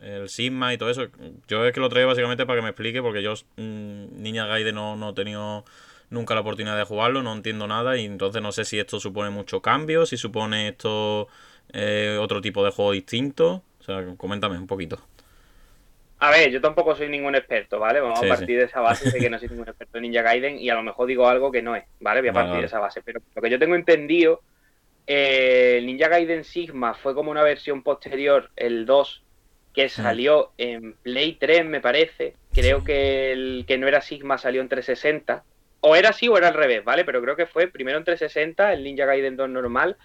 el 0.00 0.28
Sigma 0.28 0.72
y 0.72 0.78
todo 0.78 0.90
eso. 0.90 1.08
Yo 1.48 1.66
es 1.66 1.72
que 1.72 1.80
lo 1.80 1.88
traigo 1.88 2.08
básicamente 2.08 2.46
para 2.46 2.60
que 2.60 2.62
me 2.62 2.68
explique, 2.68 3.02
porque 3.02 3.20
yo, 3.20 3.34
mm, 3.56 4.22
Niña 4.22 4.46
Gaide, 4.46 4.72
no, 4.72 4.94
no 4.94 5.10
he 5.10 5.12
tenido 5.12 5.64
nunca 6.08 6.34
la 6.34 6.42
oportunidad 6.42 6.76
de 6.76 6.84
jugarlo, 6.84 7.24
no 7.24 7.32
entiendo 7.32 7.66
nada 7.66 7.96
y 7.96 8.04
entonces 8.04 8.40
no 8.40 8.52
sé 8.52 8.64
si 8.64 8.78
esto 8.78 9.00
supone 9.00 9.30
mucho 9.30 9.60
cambio, 9.60 10.06
si 10.06 10.16
supone 10.16 10.68
esto 10.68 11.26
eh, 11.72 12.16
otro 12.20 12.40
tipo 12.40 12.64
de 12.64 12.70
juego 12.70 12.92
distinto. 12.92 13.64
O 13.80 13.82
sea, 13.82 14.06
coméntame 14.16 14.58
un 14.58 14.68
poquito. 14.68 15.00
A 16.20 16.30
ver, 16.30 16.52
yo 16.52 16.60
tampoco 16.60 16.94
soy 16.94 17.08
ningún 17.08 17.34
experto, 17.34 17.80
¿vale? 17.80 17.98
Vamos 17.98 18.22
a 18.22 18.28
partir 18.28 18.56
de 18.56 18.66
esa 18.66 18.80
base 18.80 19.10
de 19.10 19.18
que 19.18 19.28
no 19.28 19.36
soy 19.36 19.48
ningún 19.50 19.66
experto 19.66 19.98
en 19.98 20.02
Ninja 20.02 20.22
Gaiden 20.22 20.60
y 20.60 20.70
a 20.70 20.76
lo 20.76 20.84
mejor 20.84 21.08
digo 21.08 21.26
algo 21.26 21.50
que 21.50 21.60
no 21.60 21.74
es, 21.74 21.82
¿vale? 21.98 22.20
Voy 22.20 22.30
a 22.30 22.34
partir 22.34 22.60
de 22.60 22.66
esa 22.66 22.78
base. 22.78 23.02
Pero 23.02 23.20
lo 23.34 23.42
que 23.42 23.50
yo 23.50 23.58
tengo 23.58 23.74
entendido, 23.74 24.42
eh, 25.06 25.76
el 25.78 25.86
Ninja 25.86 26.08
Gaiden 26.08 26.44
Sigma 26.44 26.94
fue 26.94 27.14
como 27.14 27.30
una 27.30 27.42
versión 27.42 27.82
posterior, 27.82 28.50
el 28.56 28.86
2, 28.86 29.22
que 29.74 29.88
salió 29.88 30.52
en 30.58 30.94
Play 31.02 31.36
3, 31.40 31.64
me 31.64 31.80
parece. 31.80 32.36
Creo 32.52 32.84
que 32.84 33.32
el 33.32 33.64
que 33.66 33.78
no 33.78 33.88
era 33.88 34.00
Sigma 34.00 34.38
salió 34.38 34.60
en 34.60 34.68
360 34.68 35.44
o 35.84 35.96
era 35.96 36.10
así 36.10 36.28
o 36.28 36.36
era 36.38 36.48
al 36.48 36.54
revés, 36.54 36.84
¿vale? 36.84 37.04
Pero 37.04 37.20
creo 37.20 37.34
que 37.34 37.46
fue 37.46 37.66
primero 37.66 37.98
en 37.98 38.04
360, 38.04 38.72
el 38.72 38.84
Ninja 38.84 39.04
Gaiden 39.04 39.36
2 39.36 39.48
normal, 39.50 39.96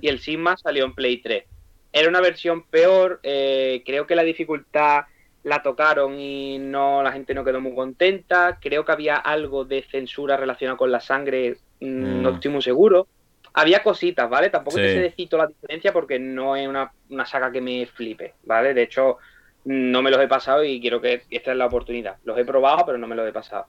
y 0.00 0.08
el 0.08 0.20
Sigma 0.20 0.56
salió 0.56 0.84
en 0.84 0.94
Play 0.94 1.18
3. 1.18 1.44
Era 1.92 2.08
una 2.08 2.20
versión 2.20 2.62
peor, 2.68 3.18
eh, 3.24 3.82
creo 3.84 4.06
que 4.06 4.14
la 4.14 4.22
dificultad 4.22 5.06
la 5.42 5.62
tocaron 5.62 6.18
y 6.20 6.58
no 6.58 7.02
la 7.02 7.12
gente 7.12 7.34
no 7.34 7.44
quedó 7.44 7.60
muy 7.60 7.74
contenta, 7.74 8.58
creo 8.60 8.84
que 8.84 8.92
había 8.92 9.16
algo 9.16 9.64
de 9.64 9.82
censura 9.82 10.36
relacionado 10.36 10.78
con 10.78 10.92
la 10.92 11.00
sangre, 11.00 11.56
mm, 11.80 12.22
no 12.22 12.30
hmm. 12.30 12.34
estoy 12.34 12.50
muy 12.52 12.62
seguro. 12.62 13.08
Había 13.54 13.82
cositas, 13.82 14.28
¿vale? 14.28 14.50
Tampoco 14.50 14.76
te 14.76 14.92
sé 14.92 15.00
decir 15.00 15.28
la 15.32 15.46
diferencia 15.46 15.92
porque 15.92 16.18
no 16.18 16.56
es 16.56 16.66
una, 16.66 16.92
una 17.08 17.24
saga 17.24 17.52
que 17.52 17.60
me 17.60 17.86
flipe, 17.86 18.34
¿vale? 18.42 18.74
De 18.74 18.82
hecho, 18.82 19.18
no 19.64 20.02
me 20.02 20.10
los 20.10 20.20
he 20.20 20.28
pasado 20.28 20.64
y 20.64 20.80
quiero 20.80 21.00
que 21.00 21.22
esta 21.30 21.52
es 21.52 21.56
la 21.56 21.66
oportunidad. 21.66 22.16
Los 22.24 22.36
he 22.38 22.44
probado, 22.44 22.84
pero 22.84 22.98
no 22.98 23.06
me 23.06 23.14
los 23.14 23.28
he 23.28 23.32
pasado. 23.32 23.66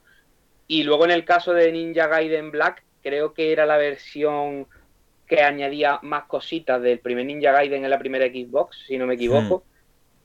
Y 0.67 0.83
luego 0.83 1.05
en 1.05 1.11
el 1.11 1.23
caso 1.23 1.53
de 1.53 1.71
Ninja 1.71 2.07
Gaiden 2.07 2.51
Black, 2.51 2.83
creo 3.03 3.33
que 3.33 3.51
era 3.51 3.65
la 3.65 3.77
versión 3.77 4.67
que 5.27 5.41
añadía 5.41 5.99
más 6.01 6.25
cositas 6.25 6.81
del 6.81 6.99
primer 6.99 7.25
Ninja 7.25 7.51
Gaiden 7.51 7.83
en 7.83 7.89
la 7.89 7.99
primera 7.99 8.25
Xbox, 8.25 8.85
si 8.87 8.97
no 8.97 9.05
me 9.05 9.13
equivoco. 9.13 9.63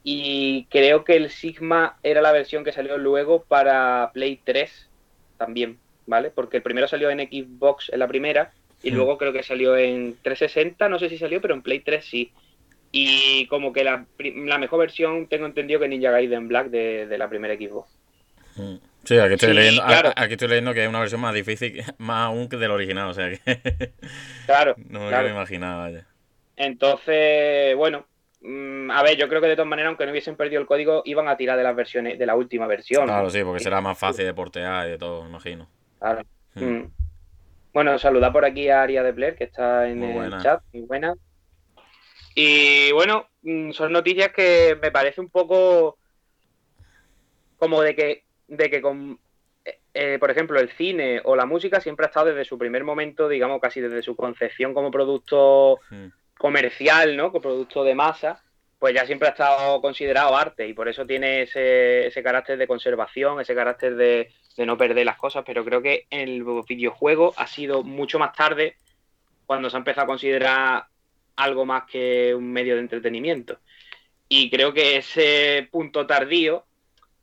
Y 0.02 0.66
creo 0.70 1.04
que 1.04 1.16
el 1.16 1.30
Sigma 1.30 1.98
era 2.02 2.22
la 2.22 2.32
versión 2.32 2.64
que 2.64 2.72
salió 2.72 2.96
luego 2.96 3.42
para 3.42 4.10
Play 4.14 4.40
3 4.42 4.88
también, 5.36 5.78
¿vale? 6.06 6.30
Porque 6.30 6.56
el 6.56 6.62
primero 6.62 6.88
salió 6.88 7.10
en 7.10 7.20
Xbox 7.20 7.90
en 7.92 7.98
la 7.98 8.08
primera 8.08 8.52
y 8.82 8.90
hmm. 8.90 8.94
luego 8.94 9.18
creo 9.18 9.32
que 9.32 9.42
salió 9.42 9.76
en 9.76 10.16
360, 10.22 10.88
no 10.88 10.98
sé 10.98 11.08
si 11.08 11.18
salió, 11.18 11.40
pero 11.40 11.54
en 11.54 11.62
Play 11.62 11.80
3 11.80 12.04
sí. 12.04 12.32
Y 12.92 13.46
como 13.46 13.72
que 13.72 13.84
la, 13.84 14.04
mejor 14.18 14.80
versión 14.80 15.28
tengo 15.28 15.46
entendido 15.46 15.78
que 15.78 15.88
Ninja 15.88 16.10
Gaiden 16.10 16.48
Black 16.48 16.68
de, 16.68 17.16
la 17.16 17.28
primera 17.28 17.54
Xbox. 17.54 17.88
Hmm. 18.56 18.76
Sí, 19.04 19.18
aquí 19.18 19.34
estoy, 19.34 19.54
leyendo, 19.54 19.82
aquí 19.82 20.32
estoy 20.32 20.48
leyendo 20.48 20.74
que 20.74 20.82
es 20.82 20.88
una 20.88 21.00
versión 21.00 21.20
más 21.20 21.32
difícil, 21.32 21.82
más 21.98 22.26
aún 22.26 22.48
que 22.48 22.56
del 22.56 22.70
original, 22.70 23.08
o 23.08 23.14
sea 23.14 23.30
que. 23.30 23.40
claro. 24.46 24.74
no 24.88 25.00
me 25.00 25.10
lo 25.10 25.28
imaginaba 25.28 25.90
ya. 25.90 26.06
Entonces, 26.56 27.74
bueno, 27.76 28.04
mm, 28.42 28.90
a 28.90 29.02
ver, 29.02 29.16
yo 29.16 29.28
creo 29.28 29.40
que 29.40 29.46
de 29.46 29.56
todas 29.56 29.68
maneras, 29.68 29.88
aunque 29.88 30.04
no 30.04 30.10
hubiesen 30.10 30.36
perdido 30.36 30.60
el 30.60 30.66
código, 30.66 31.02
iban 31.06 31.28
a 31.28 31.36
tirar 31.36 31.56
de 31.56 31.64
las 31.64 31.74
versiones, 31.74 32.18
de 32.18 32.26
la 32.26 32.34
última 32.34 32.66
versión. 32.66 33.06
Claro, 33.06 33.30
sí, 33.30 33.42
porque 33.42 33.60
será 33.60 33.80
más 33.80 33.98
fácil 33.98 34.26
de 34.26 34.34
portear 34.34 34.86
y 34.88 34.90
de 34.90 34.98
todo, 34.98 35.26
imagino. 35.26 35.68
Claro. 35.98 36.22
Hmm. 36.54 36.64
Mm. 36.64 36.92
Bueno, 37.72 37.98
saludar 37.98 38.32
por 38.32 38.44
aquí 38.44 38.68
a 38.68 38.82
Aria 38.82 39.02
de 39.02 39.12
Blair, 39.12 39.36
que 39.36 39.44
está 39.44 39.88
en 39.88 40.02
el 40.02 40.38
chat, 40.42 40.62
muy 40.72 40.82
buena. 40.82 41.14
Y 42.34 42.92
bueno, 42.92 43.28
mm, 43.42 43.72
son 43.72 43.92
noticias 43.92 44.32
que 44.32 44.78
me 44.80 44.90
parece 44.90 45.20
un 45.20 45.30
poco 45.30 45.98
como 47.58 47.82
de 47.82 47.94
que 47.94 48.24
de 48.48 48.68
que 48.68 48.82
con, 48.82 49.18
eh, 49.64 49.78
eh, 49.94 50.16
por 50.18 50.30
ejemplo, 50.30 50.58
el 50.58 50.70
cine 50.70 51.20
o 51.24 51.36
la 51.36 51.46
música 51.46 51.80
siempre 51.80 52.06
ha 52.06 52.08
estado 52.08 52.26
desde 52.26 52.44
su 52.44 52.58
primer 52.58 52.82
momento, 52.82 53.28
digamos, 53.28 53.60
casi 53.60 53.80
desde 53.80 54.02
su 54.02 54.16
concepción 54.16 54.74
como 54.74 54.90
producto 54.90 55.78
hmm. 55.90 56.06
comercial, 56.36 57.16
¿no? 57.16 57.30
Como 57.30 57.42
producto 57.42 57.84
de 57.84 57.94
masa, 57.94 58.42
pues 58.80 58.94
ya 58.94 59.04
siempre 59.04 59.28
ha 59.28 59.32
estado 59.32 59.80
considerado 59.82 60.34
arte 60.34 60.66
y 60.66 60.72
por 60.72 60.88
eso 60.88 61.06
tiene 61.06 61.42
ese, 61.42 62.06
ese 62.06 62.22
carácter 62.22 62.56
de 62.56 62.66
conservación, 62.66 63.38
ese 63.38 63.54
carácter 63.54 63.94
de, 63.94 64.32
de 64.56 64.66
no 64.66 64.78
perder 64.78 65.04
las 65.04 65.18
cosas, 65.18 65.44
pero 65.46 65.66
creo 65.66 65.82
que 65.82 66.06
el 66.08 66.42
videojuego 66.66 67.34
ha 67.36 67.46
sido 67.46 67.82
mucho 67.82 68.18
más 68.18 68.32
tarde 68.32 68.76
cuando 69.44 69.68
se 69.68 69.76
ha 69.76 69.78
empezado 69.78 70.04
a 70.04 70.08
considerar 70.08 70.86
algo 71.36 71.66
más 71.66 71.84
que 71.84 72.34
un 72.34 72.50
medio 72.50 72.74
de 72.74 72.80
entretenimiento. 72.80 73.58
Y 74.30 74.48
creo 74.48 74.72
que 74.72 74.96
ese 74.96 75.68
punto 75.70 76.06
tardío 76.06 76.64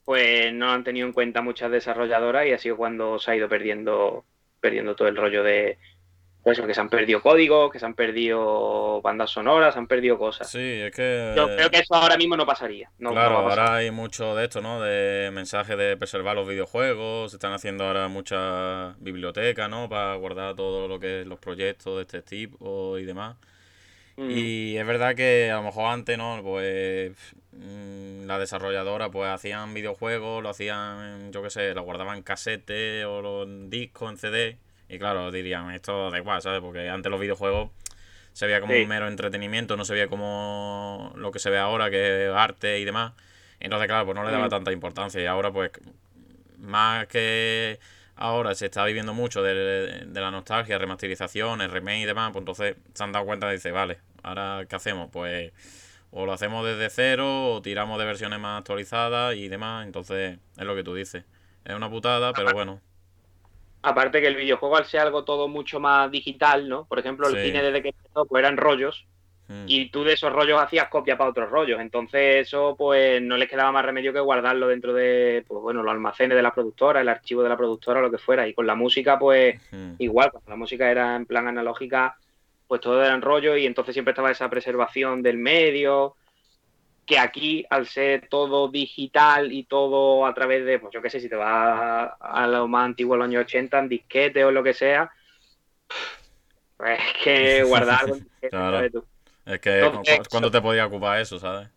pues 0.05 0.53
no 0.53 0.71
han 0.71 0.83
tenido 0.83 1.07
en 1.07 1.13
cuenta 1.13 1.41
muchas 1.41 1.71
desarrolladoras 1.71 2.45
y 2.45 2.53
ha 2.53 2.59
sido 2.59 2.77
cuando 2.77 3.17
se 3.17 3.31
ha 3.31 3.35
ido 3.35 3.49
perdiendo, 3.49 4.25
perdiendo 4.61 4.95
todo 4.95 5.07
el 5.07 5.17
rollo 5.17 5.41
de, 5.41 5.79
pues 6.47 6.61
que 6.61 6.73
se 6.73 6.79
han 6.79 6.87
perdido 6.87 7.21
códigos, 7.21 7.69
que 7.69 7.77
se 7.77 7.85
han 7.85 7.93
perdido 7.93 9.01
bandas 9.01 9.31
sonoras, 9.31 9.73
se 9.73 9.79
han 9.79 9.87
perdido 9.87 10.17
cosas. 10.17 10.49
Sí, 10.49 10.59
es 10.61 10.95
que... 10.95 11.33
Yo 11.35 11.45
creo 11.45 11.69
que 11.69 11.79
eso 11.79 11.93
ahora 11.93 12.15
mismo 12.15 12.37
no 12.37 12.45
pasaría. 12.45 12.89
claro, 12.97 13.39
ahora 13.39 13.75
hay 13.75 13.91
mucho 13.91 14.33
de 14.33 14.45
esto, 14.45 14.61
¿no? 14.61 14.81
De 14.81 15.29
mensajes 15.33 15.77
de 15.77 15.97
preservar 15.97 16.37
los 16.37 16.47
videojuegos, 16.47 17.31
se 17.31 17.35
están 17.35 17.51
haciendo 17.51 17.83
ahora 17.83 18.07
muchas 18.07 18.95
bibliotecas, 19.01 19.69
¿no? 19.69 19.89
Para 19.89 20.15
guardar 20.15 20.55
todo 20.55 20.87
lo 20.87 21.01
que 21.01 21.19
es 21.19 21.27
los 21.27 21.37
proyectos 21.37 21.97
de 21.97 22.03
este 22.03 22.21
tipo 22.21 22.97
y 22.97 23.03
demás. 23.03 23.35
Mm. 24.15 24.29
Y 24.31 24.77
es 24.77 24.87
verdad 24.87 25.15
que 25.15 25.51
a 25.51 25.57
lo 25.57 25.63
mejor 25.63 25.91
antes, 25.91 26.17
¿no? 26.17 26.39
Pues 26.41 27.11
mm, 27.51 28.25
la 28.25 28.39
desarrolladora 28.39 29.11
pues 29.11 29.29
hacían 29.29 29.73
videojuegos, 29.73 30.41
lo 30.41 30.47
hacían, 30.47 31.33
yo 31.33 31.43
qué 31.43 31.49
sé, 31.49 31.73
lo 31.73 31.83
guardaban 31.83 32.15
en 32.15 32.23
casete 32.23 33.03
o 33.03 33.43
en 33.43 33.69
disco, 33.69 34.09
en 34.09 34.17
CD. 34.17 34.57
Y 34.89 34.99
claro, 34.99 35.31
dirían, 35.31 35.71
esto 35.71 36.09
da 36.11 36.17
igual, 36.17 36.41
¿sabes? 36.41 36.61
Porque 36.61 36.89
antes 36.89 37.11
los 37.11 37.19
videojuegos 37.19 37.71
se 38.33 38.45
veía 38.45 38.61
como 38.61 38.73
un 38.73 38.87
mero 38.87 39.07
entretenimiento, 39.07 39.77
no 39.77 39.85
se 39.85 39.93
veía 39.93 40.07
como 40.07 41.13
lo 41.15 41.31
que 41.31 41.39
se 41.39 41.49
ve 41.49 41.57
ahora, 41.57 41.89
que 41.89 42.27
es 42.27 42.31
arte 42.33 42.79
y 42.79 42.85
demás. 42.85 43.13
Entonces, 43.59 43.87
claro, 43.87 44.05
pues 44.05 44.15
no 44.15 44.23
le 44.23 44.31
daba 44.31 44.47
mm. 44.47 44.49
tanta 44.49 44.71
importancia. 44.71 45.21
Y 45.21 45.25
ahora, 45.25 45.51
pues, 45.51 45.71
más 46.59 47.07
que 47.07 47.79
ahora 48.15 48.55
se 48.55 48.65
está 48.65 48.85
viviendo 48.85 49.13
mucho 49.13 49.41
de, 49.43 50.05
de 50.05 50.21
la 50.21 50.31
nostalgia, 50.31 50.77
remasterizaciones, 50.77 51.71
remake 51.71 52.01
y 52.01 52.05
demás, 52.05 52.31
pues 52.31 52.41
entonces 52.41 52.75
se 52.93 53.03
han 53.03 53.11
dado 53.11 53.25
cuenta 53.25 53.49
y 53.49 53.55
dice, 53.55 53.71
vale, 53.71 53.99
ahora 54.23 54.65
¿qué 54.67 54.75
hacemos? 54.75 55.09
Pues 55.11 55.51
o 56.11 56.25
lo 56.25 56.33
hacemos 56.33 56.65
desde 56.65 56.89
cero 56.89 57.53
o 57.53 57.61
tiramos 57.61 57.99
de 57.99 58.05
versiones 58.05 58.39
más 58.39 58.59
actualizadas 58.59 59.35
y 59.35 59.47
demás, 59.49 59.85
entonces 59.85 60.39
es 60.57 60.65
lo 60.65 60.75
que 60.75 60.83
tú 60.83 60.95
dices. 60.95 61.23
Es 61.65 61.75
una 61.75 61.89
putada, 61.89 62.33
pero 62.33 62.53
bueno. 62.53 62.81
Aparte 63.81 64.21
que 64.21 64.27
el 64.27 64.35
videojuego 64.35 64.75
al 64.75 64.85
ser 64.85 65.01
algo 65.01 65.23
todo 65.23 65.47
mucho 65.47 65.79
más 65.79 66.11
digital, 66.11 66.67
¿no? 66.67 66.85
Por 66.85 66.99
ejemplo, 66.99 67.27
el 67.27 67.41
cine 67.43 67.61
desde 67.61 67.81
que 67.81 67.89
empezó 67.89 68.25
pues 68.25 68.41
eran 68.41 68.57
rollos 68.57 69.05
Mm. 69.47 69.63
Y 69.67 69.89
tú 69.89 70.03
de 70.03 70.13
esos 70.13 70.31
rollos 70.31 70.61
hacías 70.61 70.89
copia 70.89 71.17
para 71.17 71.29
otros 71.29 71.49
rollos. 71.49 71.79
Entonces 71.79 72.47
eso 72.47 72.75
pues 72.77 73.21
no 73.21 73.37
les 73.37 73.49
quedaba 73.49 73.71
más 73.71 73.85
remedio 73.85 74.13
que 74.13 74.19
guardarlo 74.19 74.67
dentro 74.67 74.93
de, 74.93 75.43
pues 75.47 75.61
bueno, 75.61 75.83
los 75.83 75.91
almacenes 75.91 76.35
de 76.35 76.41
la 76.41 76.53
productora, 76.53 77.01
el 77.01 77.09
archivo 77.09 77.43
de 77.43 77.49
la 77.49 77.57
productora, 77.57 78.01
lo 78.01 78.11
que 78.11 78.17
fuera. 78.17 78.47
Y 78.47 78.53
con 78.53 78.67
la 78.67 78.75
música 78.75 79.17
pues 79.17 79.59
igual, 79.97 80.31
cuando 80.31 80.49
la 80.49 80.57
música 80.57 80.91
era 80.91 81.15
en 81.15 81.25
plan 81.25 81.47
analógica, 81.47 82.17
pues 82.67 82.81
todo 82.81 83.03
era 83.03 83.13
en 83.13 83.21
rollo 83.21 83.55
y 83.55 83.65
entonces 83.65 83.93
siempre 83.93 84.11
estaba 84.11 84.31
esa 84.31 84.49
preservación 84.49 85.21
del 85.21 85.37
medio 85.37 86.15
que 87.07 87.17
aquí, 87.17 87.65
al 87.69 87.87
ser 87.87 88.27
todo 88.27 88.67
digital 88.67 89.53
y 89.53 89.63
todo 89.63 90.25
a 90.25 90.33
través 90.33 90.65
de, 90.65 90.77
pues 90.77 90.93
yo 90.93 91.01
qué 91.01 91.09
sé, 91.09 91.21
si 91.21 91.29
te 91.29 91.37
vas 91.37 92.11
a, 92.19 92.47
lo 92.47 92.67
más 92.67 92.85
antiguo, 92.85 93.15
los 93.15 93.25
años 93.25 93.45
80, 93.45 93.79
en 93.79 93.89
disquete 93.89 94.43
o 94.43 94.51
lo 94.51 94.61
que 94.61 94.73
sea, 94.73 95.09
pues 96.75 96.99
que 97.23 97.63
guardar 97.63 98.01
algo 98.01 98.17
en 98.41 98.91
tú. 98.91 99.05
Es 99.45 99.59
que 99.61 99.89
cuando 100.29 100.51
te 100.51 100.61
podía 100.61 100.85
ocupar 100.85 101.21
eso, 101.21 101.39
¿sabes? 101.39 101.69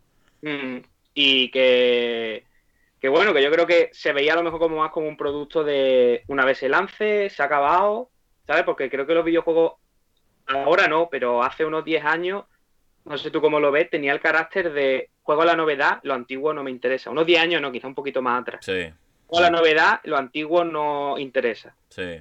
Mm, 0.43 0.79
y 1.15 1.49
que, 1.53 2.45
que 3.01 3.09
bueno, 3.09 3.33
que 3.33 3.43
yo 3.43 3.53
creo 3.53 3.69
que 3.69 3.91
se 3.93 4.13
veía 4.13 4.33
a 4.33 4.37
lo 4.37 4.43
mejor 4.43 4.59
como 4.59 4.79
más 4.79 4.91
como 4.91 5.07
un 5.07 5.17
producto 5.17 5.63
de 5.63 6.25
una 6.27 6.45
vez 6.45 6.59
se 6.59 6.69
lance, 6.69 7.31
se 7.31 7.41
ha 7.41 7.47
acabado, 7.47 8.11
¿sabes? 8.49 8.65
Porque 8.65 8.91
creo 8.91 9.07
que 9.07 9.15
los 9.15 9.25
videojuegos, 9.25 9.75
ahora 10.49 10.89
no, 10.89 11.09
pero 11.09 11.45
hace 11.45 11.65
unos 11.65 11.85
10 11.85 12.05
años, 12.05 12.47
no 13.05 13.19
sé 13.19 13.31
tú 13.31 13.41
cómo 13.41 13.61
lo 13.61 13.71
ves, 13.71 13.91
tenía 13.91 14.13
el 14.13 14.21
carácter 14.21 14.73
de 14.73 15.11
juego 15.23 15.43
a 15.43 15.47
la 15.47 15.57
novedad, 15.57 16.01
lo 16.03 16.15
antiguo 16.15 16.53
no 16.53 16.63
me 16.63 16.71
interesa. 16.71 17.11
Unos 17.11 17.27
10 17.27 17.41
años 17.41 17.63
no, 17.63 17.73
quizá 17.73 17.87
un 17.87 17.95
poquito 17.95 18.23
más 18.23 18.43
atrás. 18.43 18.65
Sí. 18.65 18.91
Juego 19.27 19.47
a 19.47 19.51
la 19.51 19.57
novedad, 19.57 20.01
lo 20.05 20.17
antiguo 20.17 20.65
no 20.65 21.19
interesa. 21.19 21.75
Sí. 21.89 22.21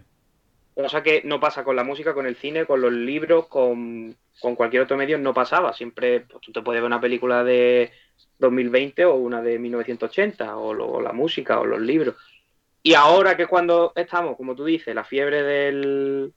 Cosa 0.76 1.04
que 1.04 1.22
no 1.26 1.40
pasa 1.40 1.64
con 1.64 1.76
la 1.76 1.84
música, 1.84 2.14
con 2.14 2.26
el 2.26 2.36
cine, 2.36 2.66
con 2.66 2.82
los 2.82 2.94
libros, 2.94 3.48
con, 3.48 4.16
cualquier 4.56 4.84
otro 4.84 4.96
medio, 4.96 5.18
no 5.18 5.34
pasaba. 5.34 5.74
Siempre 5.74 6.22
pues, 6.22 6.42
tú 6.42 6.52
te 6.52 6.62
puedes 6.62 6.82
ver 6.82 6.88
una 6.88 7.02
película 7.02 7.44
de 7.44 7.92
2020 8.38 9.06
o 9.06 9.16
una 9.16 9.42
de 9.42 9.60
1980, 9.60 10.56
o, 10.56 11.02
la 11.02 11.12
música, 11.12 11.60
o 11.60 11.66
los 11.66 11.82
libros. 11.82 12.16
Y 12.82 12.94
ahora 12.94 13.36
que 13.36 13.48
cuando 13.48 13.92
estamos, 13.96 14.38
como 14.38 14.56
tú 14.56 14.64
dices, 14.64 14.96
la 14.96 15.04
fiebre 15.04 15.44
del 15.44 16.34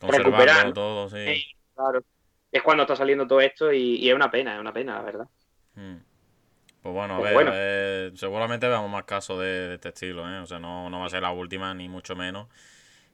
recuperar, 0.00 0.72
todo, 0.72 1.10
sí. 1.10 1.44
claro, 1.74 2.02
es 2.50 2.62
cuando 2.62 2.82
está 2.84 2.96
saliendo 2.96 3.26
todo 3.26 3.40
esto 3.40 3.72
y, 3.72 4.08
es 4.08 4.14
una 4.14 4.30
pena, 4.30 4.54
es 4.54 4.60
una 4.60 4.72
pena, 4.72 4.94
la 4.94 5.02
verdad. 5.02 5.28
Hmm. 5.74 5.96
Pues 6.82 6.94
bueno, 6.94 7.16
a 7.16 7.18
pues 7.18 7.34
ver, 7.34 8.16
seguramente 8.16 8.68
veamos 8.68 8.90
más 8.90 9.04
casos 9.04 9.40
de, 9.40 9.74
este 9.74 9.88
estilo, 9.88 10.28
¿eh? 10.32 10.38
O 10.38 10.46
sea, 10.46 10.58
no, 10.58 10.88
no 10.88 11.00
va 11.00 11.06
a 11.06 11.10
ser 11.10 11.22
la 11.22 11.32
última, 11.32 11.74
ni 11.74 11.88
mucho 11.88 12.14
menos. 12.16 12.48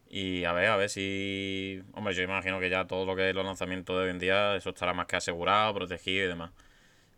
Y 0.08 0.44
a 0.44 0.52
ver, 0.52 0.68
a 0.68 0.76
ver 0.76 0.90
si. 0.90 1.82
Hombre, 1.92 2.14
yo 2.14 2.22
imagino 2.22 2.60
que 2.60 2.70
ya 2.70 2.86
todo 2.86 3.04
lo 3.04 3.16
que 3.16 3.30
es 3.30 3.34
los 3.34 3.44
lanzamientos 3.44 3.96
de 3.96 4.04
hoy 4.04 4.10
en 4.10 4.18
día, 4.18 4.54
eso 4.54 4.70
estará 4.70 4.92
más 4.94 5.06
que 5.06 5.16
asegurado, 5.16 5.74
protegido 5.74 6.26
y 6.26 6.28
demás. 6.28 6.52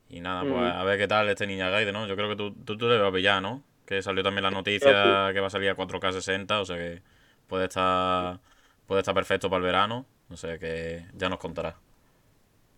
Y 0.08 0.20
nada, 0.20 0.42
pues 0.42 0.54
Mm. 0.54 0.78
a 0.78 0.84
ver 0.84 0.98
qué 0.98 1.08
tal 1.08 1.28
este 1.28 1.46
Ninja 1.46 1.68
Gaiden, 1.68 1.92
¿no? 1.92 2.06
Yo 2.06 2.16
creo 2.16 2.28
que 2.28 2.36
tú, 2.36 2.52
tú, 2.52 2.78
tú 2.78 2.88
le 2.88 2.98
vas 2.98 3.10
a 3.10 3.14
pillar, 3.14 3.42
¿no? 3.42 3.62
Que 3.84 4.02
salió 4.02 4.22
también 4.22 4.44
la 4.44 4.50
noticia 4.50 5.30
que 5.32 5.40
va 5.40 5.46
a 5.48 5.50
salir 5.50 5.68
a 5.68 5.74
4K 5.74 6.12
60, 6.12 6.60
o 6.60 6.64
sea 6.64 6.76
que 6.76 7.02
puede 7.48 7.64
estar, 7.64 8.40
puede 8.86 9.00
estar 9.00 9.14
perfecto 9.14 9.50
para 9.50 9.58
el 9.58 9.64
verano. 9.64 10.06
O 10.30 10.36
sea 10.36 10.58
que 10.58 11.04
ya 11.14 11.28
nos 11.28 11.38
contará. 11.38 11.76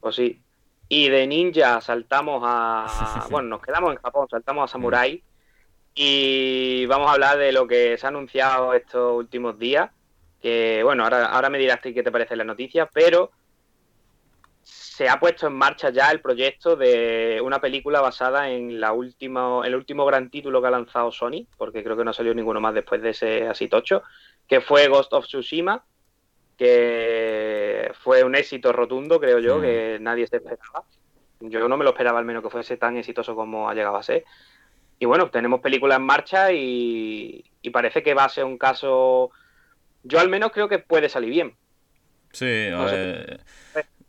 Pues 0.00 0.17
sí. 0.17 0.43
Y 0.88 1.09
de 1.09 1.26
ninja 1.26 1.81
saltamos 1.81 2.43
a. 2.45 3.26
Bueno, 3.31 3.49
nos 3.49 3.62
quedamos 3.62 3.93
en 3.93 3.99
Japón, 3.99 4.26
saltamos 4.31 4.64
a 4.64 4.73
Samurai. 4.73 5.23
Y 5.95 6.87
vamos 6.87 7.09
a 7.09 7.12
hablar 7.14 7.38
de 7.38 7.52
lo 7.52 7.67
que 7.67 7.99
se 7.99 8.07
ha 8.07 8.09
anunciado 8.09 8.73
estos 8.75 9.17
últimos 9.17 9.59
días. 9.59 9.90
Que 10.40 10.83
bueno, 10.85 11.05
ahora, 11.05 11.26
ahora 11.26 11.50
me 11.50 11.59
dirás 11.59 11.81
qué 11.81 12.02
te 12.02 12.12
parece 12.12 12.37
la 12.37 12.45
noticia, 12.45 12.87
pero 12.87 13.33
se 14.99 15.09
ha 15.09 15.19
puesto 15.21 15.47
en 15.47 15.55
marcha 15.55 15.90
ya 15.90 16.11
el 16.11 16.21
proyecto 16.21 16.76
de 16.76 17.40
una 17.43 17.61
película 17.61 18.00
basada 18.00 18.50
en 18.50 18.81
la 18.81 18.93
última, 18.93 19.62
el 19.64 19.76
último 19.76 20.05
gran 20.05 20.28
título 20.28 20.61
que 20.61 20.67
ha 20.67 20.73
lanzado 20.73 21.12
Sony, 21.12 21.47
porque 21.57 21.85
creo 21.85 21.97
que 21.97 22.05
no 22.05 22.12
salió 22.12 22.35
ninguno 22.35 22.61
más 22.61 22.75
después 22.75 23.00
de 23.00 23.11
ese 23.11 23.47
así 23.47 23.69
tocho, 23.69 24.02
que 24.49 24.61
fue 24.61 24.88
Ghost 24.88 25.12
of 25.12 25.26
Tsushima, 25.26 25.85
que 26.59 27.93
fue 28.03 28.25
un 28.25 28.35
éxito 28.35 28.73
rotundo, 28.73 29.21
creo 29.21 29.38
yo, 29.38 29.59
Mm. 29.59 29.62
que 29.62 29.99
nadie 30.00 30.27
se 30.27 30.37
esperaba. 30.37 30.85
Yo 31.41 31.69
no 31.69 31.77
me 31.77 31.85
lo 31.85 31.91
esperaba 31.91 32.19
al 32.19 32.25
menos 32.27 32.43
que 32.43 32.50
fuese 32.50 32.77
tan 32.77 32.97
exitoso 32.99 33.37
como 33.37 33.71
ha 33.71 33.75
llegado 33.75 33.97
a 33.97 34.03
ser. 34.03 34.25
Y 34.99 35.07
bueno, 35.07 35.31
tenemos 35.31 35.61
película 35.61 35.97
en 35.97 36.03
marcha 36.03 36.53
y, 36.53 37.45
y 37.62 37.71
parece 37.71 38.03
que 38.03 38.15
va 38.15 38.25
a 38.25 38.29
ser 38.29 38.45
un 38.45 38.59
caso. 38.59 39.31
Yo 40.03 40.21
al 40.21 40.29
menos 40.29 40.50
creo 40.53 40.69
que 40.69 40.81
puede 40.81 41.09
salir 41.09 41.31
bien. 41.31 41.57
Sí, 42.33 42.69
a 42.69 42.77
No 42.77 42.85
ver, 42.85 43.41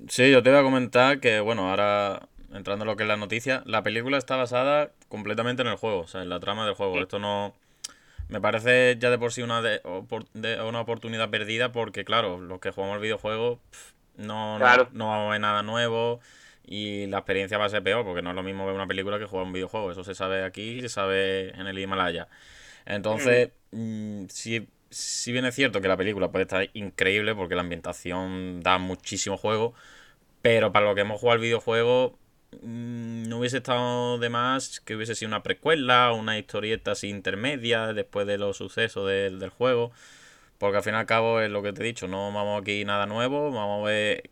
sí, 0.08 0.32
yo 0.32 0.44
te 0.44 0.50
voy 0.52 0.60
a 0.60 0.64
comentar 0.64 1.20
que, 1.20 1.40
bueno, 1.40 1.70
ahora 1.70 2.28
entrando 2.54 2.84
en 2.84 2.88
lo 2.88 2.96
que 2.96 3.04
es 3.04 3.10
la 3.10 3.18
noticia, 3.18 3.64
la 3.66 3.84
película 3.84 4.18
está 4.18 4.36
basada 4.36 4.92
completamente 5.08 5.62
en 5.62 5.68
el 5.70 5.78
juego, 5.78 6.02
o 6.02 6.08
sea, 6.08 6.22
en 6.24 6.30
la 6.30 6.40
trama 6.40 6.66
del 6.66 6.76
juego. 6.76 6.96
Sí. 6.96 7.02
Esto 7.02 7.20
no... 7.20 7.54
Me 8.30 8.40
parece 8.42 8.98
ya 9.00 9.10
de 9.10 9.18
por 9.18 9.34
sí 9.34 9.42
una, 9.42 9.62
de, 9.62 9.82
de- 10.34 10.62
una 10.62 10.82
oportunidad 10.82 11.30
perdida 11.30 11.72
porque, 11.72 12.06
claro, 12.06 12.40
los 12.40 12.60
que 12.60 12.72
jugamos 12.72 12.96
el 12.98 13.02
videojuego 13.02 13.60
no, 14.18 14.60
no- 14.60 14.60
Claro. 14.60 14.90
no 14.94 15.08
vamos 15.08 15.28
a 15.30 15.32
ver 15.32 15.42
nada 15.42 15.64
nuevo 15.64 16.20
y 16.66 17.08
la 17.08 17.20
experiencia 17.20 17.58
va 17.58 17.66
a 17.66 17.70
ser 17.70 17.84
peor 17.84 18.06
porque 18.06 18.22
no 18.22 18.30
es 18.32 18.36
lo 18.36 18.44
mismo 18.44 18.66
ver 18.66 18.76
una 18.76 18.88
película 18.88 19.18
que 19.20 19.26
jugar 19.26 19.46
un 19.46 19.54
videojuego. 19.54 19.92
Eso 19.92 20.04
se 20.04 20.14
sabe 20.16 20.44
aquí 20.44 20.80
y 20.80 20.82
se 20.82 20.90
sabe 20.90 21.50
en 21.60 21.68
el 21.68 21.80
Himalaya. 21.80 22.28
Entonces, 22.86 23.52
mm, 23.72 24.26
si, 24.30 24.68
si 24.90 25.32
bien 25.32 25.46
es 25.46 25.56
cierto 25.56 25.82
que 25.82 25.88
la 25.88 25.98
película 25.98 26.32
puede 26.32 26.44
estar 26.44 26.70
increíble 26.74 27.36
porque 27.36 27.56
la 27.56 27.62
ambientación 27.62 28.62
da 28.62 28.78
muchísimo 28.80 29.38
juego, 29.38 29.74
pero 30.42 30.72
para 30.72 30.86
lo 30.88 30.96
que 30.96 31.02
hemos 31.02 31.20
jugado 31.20 31.36
al 31.36 31.42
videojuego, 31.42 32.18
mm, 32.18 32.29
no 32.62 33.38
hubiese 33.40 33.58
estado 33.58 34.18
de 34.20 34.30
más 34.30 34.80
que 34.82 34.96
hubiese 34.96 35.16
sido 35.16 35.30
una 35.30 35.44
precuela, 35.44 36.12
una 36.14 36.38
historieta 36.38 36.92
así 36.92 37.10
intermedia 37.10 37.94
después 37.94 38.28
de 38.28 38.38
los 38.38 38.58
sucesos 38.58 39.08
del, 39.08 39.40
del 39.40 39.50
juego. 39.50 39.92
Porque 40.58 40.78
al 40.78 40.84
fin 40.84 40.94
y 40.94 40.98
al 40.98 41.06
cabo 41.06 41.42
es 41.42 41.50
lo 41.52 41.64
que 41.64 41.74
te 41.74 41.82
he 41.82 41.86
dicho, 41.86 42.08
no 42.08 42.32
vamos 42.34 42.62
aquí 42.62 42.86
nada 42.86 43.06
nuevo, 43.06 43.52
vamos 43.52 43.82
a 43.84 43.90
ver 43.92 44.30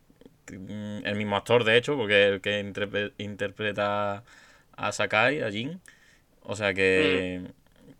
mm, 0.51 1.05
el 1.05 1.15
mismo 1.15 1.37
actor 1.37 1.63
de 1.63 1.77
hecho, 1.77 1.95
porque 1.97 2.27
es 2.27 2.33
el 2.33 2.41
que 2.41 2.61
interpre- 2.63 3.13
interpreta 3.17 4.23
a 4.75 4.91
Sakai, 4.91 5.41
a 5.41 5.51
Jin. 5.51 5.81
O 6.43 6.55
sea 6.55 6.73
que, 6.73 7.41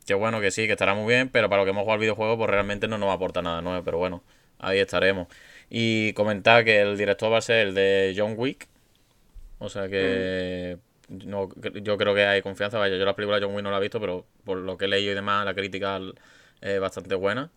que 0.06 0.14
bueno, 0.14 0.42
que 0.42 0.52
sí, 0.52 0.68
que 0.68 0.74
estará 0.74 0.94
muy 0.96 1.14
bien, 1.14 1.30
pero 1.30 1.50
para 1.50 1.62
lo 1.62 1.66
que 1.66 1.72
hemos 1.72 1.82
jugado 1.84 1.96
al 1.96 2.02
videojuego, 2.02 2.38
pues 2.38 2.50
realmente 2.50 2.88
no 2.88 2.98
nos 2.98 3.10
aporta 3.14 3.42
nada 3.42 3.62
nuevo, 3.62 3.84
pero 3.84 3.98
bueno, 3.98 4.24
ahí 4.60 4.80
estaremos. 4.80 5.28
Y 5.70 6.14
comentar 6.14 6.64
que 6.66 6.82
el 6.82 6.98
director 6.98 7.32
va 7.32 7.40
a 7.40 7.42
ser 7.42 7.68
el 7.68 7.76
de 7.76 8.14
John 8.18 8.36
Wick. 8.38 8.68
O 9.60 9.70
sea 9.70 9.88
que 9.90 10.78
no, 11.10 11.50
yo 11.82 11.98
creo 11.98 12.14
que 12.14 12.26
hay 12.26 12.42
confianza. 12.42 12.78
Vaya, 12.78 12.98
yo 12.98 13.06
la 13.06 13.16
película 13.16 13.40
de 13.40 13.46
John 13.46 13.56
Wick 13.56 13.64
no 13.64 13.72
la 13.72 13.78
he 13.78 13.82
visto, 13.82 14.00
pero 14.00 14.26
por 14.44 14.58
lo 14.58 14.78
que 14.78 14.86
he 14.86 14.88
leído 14.88 15.12
y 15.12 15.16
demás, 15.16 15.46
la 15.46 15.54
crítica 15.54 16.00
es 16.62 16.80
bastante 16.80 17.16
buena. 17.16 17.50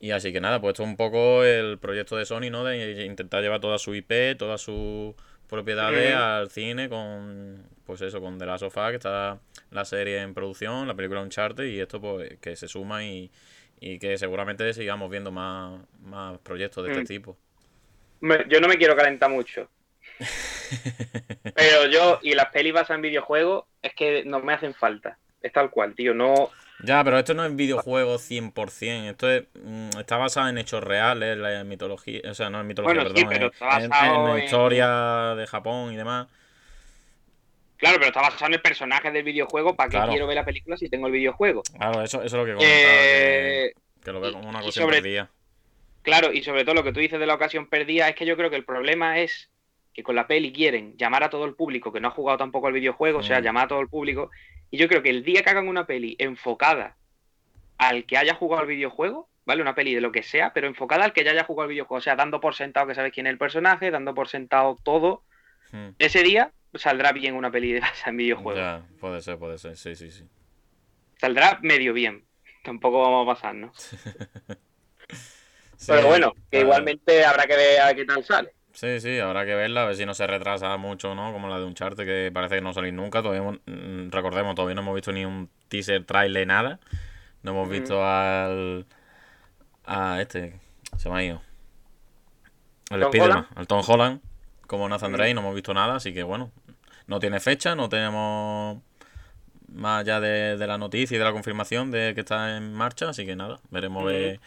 Y 0.00 0.12
así 0.12 0.32
que 0.32 0.40
nada, 0.40 0.60
pues 0.60 0.72
esto 0.72 0.84
es 0.84 0.88
un 0.88 0.96
poco 0.96 1.44
el 1.44 1.78
proyecto 1.78 2.16
de 2.16 2.24
Sony, 2.24 2.50
¿no? 2.50 2.64
De 2.64 3.04
intentar 3.04 3.42
llevar 3.42 3.60
toda 3.60 3.78
su 3.78 3.94
IP, 3.94 4.36
todas 4.38 4.60
sus 4.60 5.14
propiedades 5.48 6.14
al 6.14 6.50
cine 6.50 6.88
con, 6.88 7.64
pues 7.84 8.00
eso, 8.02 8.20
con 8.20 8.38
The 8.38 8.46
Last 8.46 8.62
of 8.64 8.76
Us, 8.76 8.90
que 8.90 8.96
está 8.96 9.40
la 9.70 9.84
serie 9.84 10.20
en 10.22 10.34
producción, 10.34 10.86
la 10.86 10.94
película 10.94 11.20
Uncharted, 11.22 11.64
y 11.64 11.80
esto 11.80 12.00
pues 12.00 12.38
que 12.40 12.54
se 12.54 12.68
suma 12.68 13.04
y, 13.04 13.30
y 13.80 13.98
que 13.98 14.16
seguramente 14.18 14.72
sigamos 14.72 15.10
viendo 15.10 15.32
más, 15.32 15.80
más 16.00 16.38
proyectos 16.38 16.84
de 16.84 16.90
este 16.92 17.02
Mm. 17.02 17.06
tipo. 17.06 17.36
Yo 18.48 18.60
no 18.60 18.68
me 18.68 18.76
quiero 18.76 18.94
calentar 18.96 19.30
mucho. 19.30 19.68
Pero 21.54 21.86
yo, 21.86 22.18
y 22.22 22.34
las 22.34 22.46
pelis 22.50 22.72
basadas 22.72 22.96
en 22.96 23.02
videojuegos, 23.02 23.64
es 23.82 23.94
que 23.94 24.24
no 24.24 24.40
me 24.40 24.52
hacen 24.54 24.74
falta. 24.74 25.18
Es 25.42 25.52
tal 25.52 25.70
cual, 25.70 25.94
tío. 25.94 26.14
No. 26.14 26.50
Ya, 26.84 27.02
pero 27.02 27.18
esto 27.18 27.34
no 27.34 27.44
es 27.44 27.54
videojuego 27.56 28.18
100%, 28.18 29.10
esto 29.10 29.28
es, 29.30 29.44
mm, 29.54 29.98
está 29.98 30.16
basado 30.16 30.48
en 30.48 30.58
hechos 30.58 30.82
reales, 30.82 31.36
la 31.36 31.64
mitología, 31.64 32.20
o 32.30 32.34
sea, 32.34 32.50
no 32.50 32.60
en 32.60 32.66
mitología, 32.68 33.02
Bueno, 33.02 33.10
sí, 33.16 33.24
perdón, 33.24 33.28
pero 33.32 33.46
en- 33.46 33.52
está 33.52 33.82
en, 33.82 33.90
basado 33.90 34.28
en 34.28 34.38
en- 34.38 34.44
historia 34.44 35.34
de 35.36 35.46
Japón 35.48 35.92
y 35.92 35.96
demás. 35.96 36.28
Claro, 37.78 37.96
pero 37.98 38.08
está 38.08 38.20
basado 38.22 38.46
en 38.46 38.54
el 38.54 38.62
personaje 38.62 39.10
del 39.10 39.22
videojuego. 39.22 39.74
¿Para 39.76 39.88
qué 39.88 39.96
Claro. 39.96 40.10
quiero 40.10 40.26
ver 40.26 40.36
la 40.36 40.44
película 40.44 40.76
si 40.76 40.88
tengo 40.88 41.06
el 41.06 41.12
videojuego? 41.12 41.62
Claro, 41.76 42.02
eso, 42.02 42.18
eso 42.22 42.26
es 42.26 42.32
lo 42.32 42.44
que 42.44 42.54
comentaba, 42.54 42.92
que, 42.92 43.64
Eh, 43.66 43.72
que 44.04 44.12
lo 44.12 44.20
veo 44.20 44.32
como 44.32 44.48
una 44.48 44.60
cosa 44.60 44.80
sobre- 44.80 44.96
perdida. 44.96 45.30
Claro, 46.02 46.32
y 46.32 46.42
sobre 46.42 46.64
todo 46.64 46.74
lo 46.74 46.82
que 46.84 46.92
tú 46.92 47.00
dices 47.00 47.20
de 47.20 47.26
la 47.26 47.34
ocasión 47.34 47.68
perdida 47.68 48.08
es 48.08 48.16
que 48.16 48.24
yo 48.26 48.36
creo 48.36 48.50
que 48.50 48.56
el 48.56 48.64
problema 48.64 49.18
es 49.20 49.48
que 49.98 50.04
con 50.04 50.14
la 50.14 50.28
peli 50.28 50.52
quieren 50.52 50.96
llamar 50.96 51.24
a 51.24 51.28
todo 51.28 51.44
el 51.44 51.56
público 51.56 51.92
que 51.92 51.98
no 51.98 52.06
ha 52.06 52.12
jugado 52.12 52.38
tampoco 52.38 52.68
al 52.68 52.72
videojuego, 52.72 53.18
o 53.18 53.22
sea, 53.24 53.40
Mm. 53.40 53.42
llamar 53.42 53.64
a 53.64 53.68
todo 53.68 53.80
el 53.80 53.88
público. 53.88 54.30
Y 54.70 54.78
yo 54.78 54.86
creo 54.86 55.02
que 55.02 55.10
el 55.10 55.24
día 55.24 55.42
que 55.42 55.50
hagan 55.50 55.66
una 55.66 55.86
peli 55.86 56.14
enfocada 56.20 56.96
al 57.78 58.04
que 58.06 58.16
haya 58.16 58.34
jugado 58.36 58.62
al 58.62 58.68
videojuego, 58.68 59.28
¿vale? 59.44 59.60
Una 59.60 59.74
peli 59.74 59.96
de 59.96 60.00
lo 60.00 60.12
que 60.12 60.22
sea, 60.22 60.52
pero 60.52 60.68
enfocada 60.68 61.04
al 61.04 61.12
que 61.12 61.24
ya 61.24 61.32
haya 61.32 61.42
jugado 61.42 61.64
al 61.64 61.70
videojuego, 61.70 61.98
o 61.98 62.00
sea, 62.00 62.14
dando 62.14 62.40
por 62.40 62.54
sentado 62.54 62.86
que 62.86 62.94
sabes 62.94 63.12
quién 63.12 63.26
es 63.26 63.32
el 63.32 63.38
personaje, 63.38 63.90
dando 63.90 64.14
por 64.14 64.28
sentado 64.28 64.76
todo, 64.84 65.24
Mm, 65.72 65.88
ese 65.98 66.22
día 66.22 66.52
saldrá 66.74 67.10
bien 67.10 67.34
una 67.34 67.50
peli 67.50 67.72
de 67.72 67.80
basada 67.80 68.10
en 68.10 68.18
videojuego. 68.18 68.56
Ya, 68.60 68.86
puede 69.00 69.20
ser, 69.20 69.36
puede 69.36 69.58
ser, 69.58 69.76
sí, 69.76 69.96
sí, 69.96 70.12
sí. 70.12 70.24
Saldrá 71.16 71.58
medio 71.62 71.92
bien. 71.92 72.24
Tampoco 72.62 73.02
vamos 73.02 73.24
a 73.28 73.34
pasarnos. 73.34 73.76
Sí, 75.76 75.86
Pero 75.92 76.08
bueno, 76.08 76.32
que 76.32 76.40
claro. 76.50 76.66
igualmente 76.66 77.24
habrá 77.24 77.46
que 77.46 77.56
ver 77.56 77.80
a 77.80 77.94
qué 77.94 78.04
tal 78.04 78.24
sale. 78.24 78.52
Sí, 78.72 79.00
sí, 79.00 79.18
habrá 79.18 79.44
que 79.44 79.54
verla, 79.54 79.82
a 79.82 79.86
ver 79.86 79.96
si 79.96 80.06
no 80.06 80.14
se 80.14 80.26
retrasa 80.26 80.76
mucho, 80.76 81.14
¿no? 81.14 81.32
Como 81.32 81.48
la 81.48 81.58
de 81.58 81.64
Uncharted, 81.64 82.04
que 82.04 82.30
parece 82.32 82.56
que 82.56 82.60
no 82.60 82.72
salir 82.72 82.92
nunca. 82.94 83.22
Todavía, 83.22 83.40
hemos- 83.42 83.58
mm, 83.66 84.10
recordemos, 84.10 84.54
todavía 84.54 84.76
no 84.76 84.82
hemos 84.82 84.94
visto 84.94 85.10
ni 85.12 85.24
un 85.24 85.50
teaser, 85.68 86.04
trailer, 86.04 86.46
nada. 86.46 86.78
No 87.42 87.50
hemos 87.52 87.68
visto 87.68 88.04
al. 88.04 88.86
a 89.84 90.20
este. 90.20 90.60
Se 90.96 91.08
me 91.10 91.16
ha 91.16 91.24
ido. 91.24 91.42
El 92.90 93.00
¿Tom 93.00 93.10
Spiderman, 93.10 93.46
al 93.56 93.66
Tom 93.66 93.82
Holland, 93.86 94.20
como 94.66 94.88
Nathan. 94.88 95.12
Drake, 95.12 95.34
no 95.34 95.40
hemos 95.40 95.54
visto 95.54 95.74
nada, 95.74 95.96
así 95.96 96.12
que 96.14 96.22
bueno. 96.22 96.50
No 97.06 97.18
tiene 97.20 97.40
fecha, 97.40 97.74
no 97.74 97.88
tenemos 97.88 98.78
más 99.72 100.00
allá 100.02 100.20
de, 100.20 100.56
de 100.56 100.66
la 100.66 100.78
noticia 100.78 101.14
y 101.14 101.18
de 101.18 101.24
la 101.24 101.32
confirmación 101.32 101.90
de 101.90 102.14
que 102.14 102.20
está 102.20 102.56
en 102.56 102.72
marcha, 102.74 103.08
así 103.10 103.26
que 103.26 103.34
nada, 103.36 103.60
veremos 103.70 104.04
ver 104.04 104.40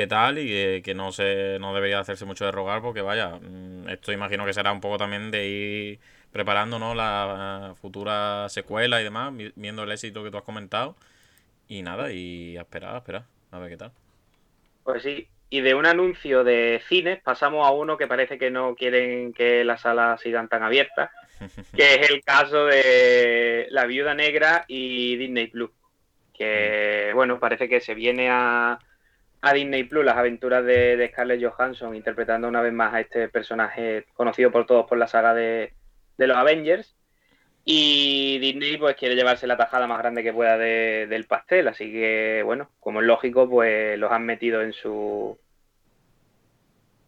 qué 0.00 0.06
tal 0.06 0.38
y 0.38 0.46
que, 0.48 0.82
que 0.84 0.94
no 0.94 1.12
se 1.12 1.58
no 1.60 1.74
debería 1.74 2.00
hacerse 2.00 2.24
mucho 2.24 2.44
de 2.44 2.52
rogar 2.52 2.82
porque 2.82 3.02
vaya, 3.02 3.36
mm, 3.40 3.88
esto 3.88 4.12
imagino 4.12 4.46
que 4.46 4.52
será 4.54 4.72
un 4.72 4.80
poco 4.80 4.98
también 4.98 5.30
de 5.30 5.46
ir 5.48 6.00
preparando 6.32 6.78
¿no? 6.78 6.94
la 6.94 7.74
futura 7.80 8.48
secuela 8.48 9.00
y 9.00 9.04
demás, 9.04 9.36
vi- 9.36 9.52
viendo 9.56 9.82
el 9.84 9.92
éxito 9.92 10.24
que 10.24 10.30
tú 10.30 10.38
has 10.38 10.44
comentado 10.44 10.96
y 11.68 11.82
nada, 11.82 12.12
y 12.12 12.56
a 12.58 12.62
esperar, 12.62 12.94
a 12.96 12.98
esperar, 12.98 13.24
a 13.52 13.58
ver 13.60 13.70
qué 13.70 13.76
tal. 13.78 13.92
Pues 14.82 15.02
sí. 15.02 15.28
Y 15.48 15.60
de 15.62 15.74
un 15.74 15.86
anuncio 15.86 16.44
de 16.44 16.80
cines 16.88 17.20
pasamos 17.22 17.66
a 17.66 17.72
uno 17.72 17.96
que 17.96 18.06
parece 18.06 18.38
que 18.38 18.50
no 18.50 18.74
quieren 18.76 19.32
que 19.32 19.64
las 19.64 19.80
salas 19.82 20.20
sigan 20.20 20.48
tan 20.48 20.62
abiertas, 20.62 21.10
que 21.74 21.94
es 21.96 22.10
el 22.10 22.22
caso 22.24 22.66
de 22.66 23.66
La 23.70 23.86
Viuda 23.86 24.14
Negra 24.14 24.64
y 24.68 25.16
Disney 25.16 25.48
Plus. 25.48 25.70
Que, 26.34 27.12
bueno, 27.14 27.40
parece 27.40 27.68
que 27.68 27.80
se 27.80 27.94
viene 27.94 28.28
a, 28.30 28.80
a 29.42 29.52
Disney 29.54 29.84
Plus 29.84 30.04
las 30.04 30.16
aventuras 30.16 30.64
de, 30.64 30.96
de 30.96 31.08
Scarlett 31.08 31.42
Johansson 31.42 31.94
interpretando 31.94 32.46
una 32.48 32.60
vez 32.60 32.72
más 32.72 32.92
a 32.94 33.00
este 33.00 33.28
personaje 33.28 34.04
conocido 34.14 34.50
por 34.50 34.66
todos 34.66 34.86
por 34.86 34.98
la 34.98 35.06
saga 35.06 35.32
de, 35.34 35.72
de 36.18 36.26
los 36.26 36.36
Avengers. 36.36 36.96
Y 37.64 38.38
Disney 38.38 38.78
pues 38.78 38.96
quiere 38.96 39.14
llevarse 39.14 39.46
la 39.46 39.56
tajada 39.56 39.86
más 39.86 39.98
grande 39.98 40.22
que 40.22 40.32
pueda 40.32 40.56
de- 40.56 41.06
del 41.08 41.26
pastel, 41.26 41.68
así 41.68 41.92
que 41.92 42.42
bueno, 42.44 42.70
como 42.80 43.00
es 43.00 43.06
lógico, 43.06 43.48
pues 43.48 43.98
los 43.98 44.10
han 44.10 44.24
metido 44.24 44.62
en 44.62 44.72
su 44.72 45.38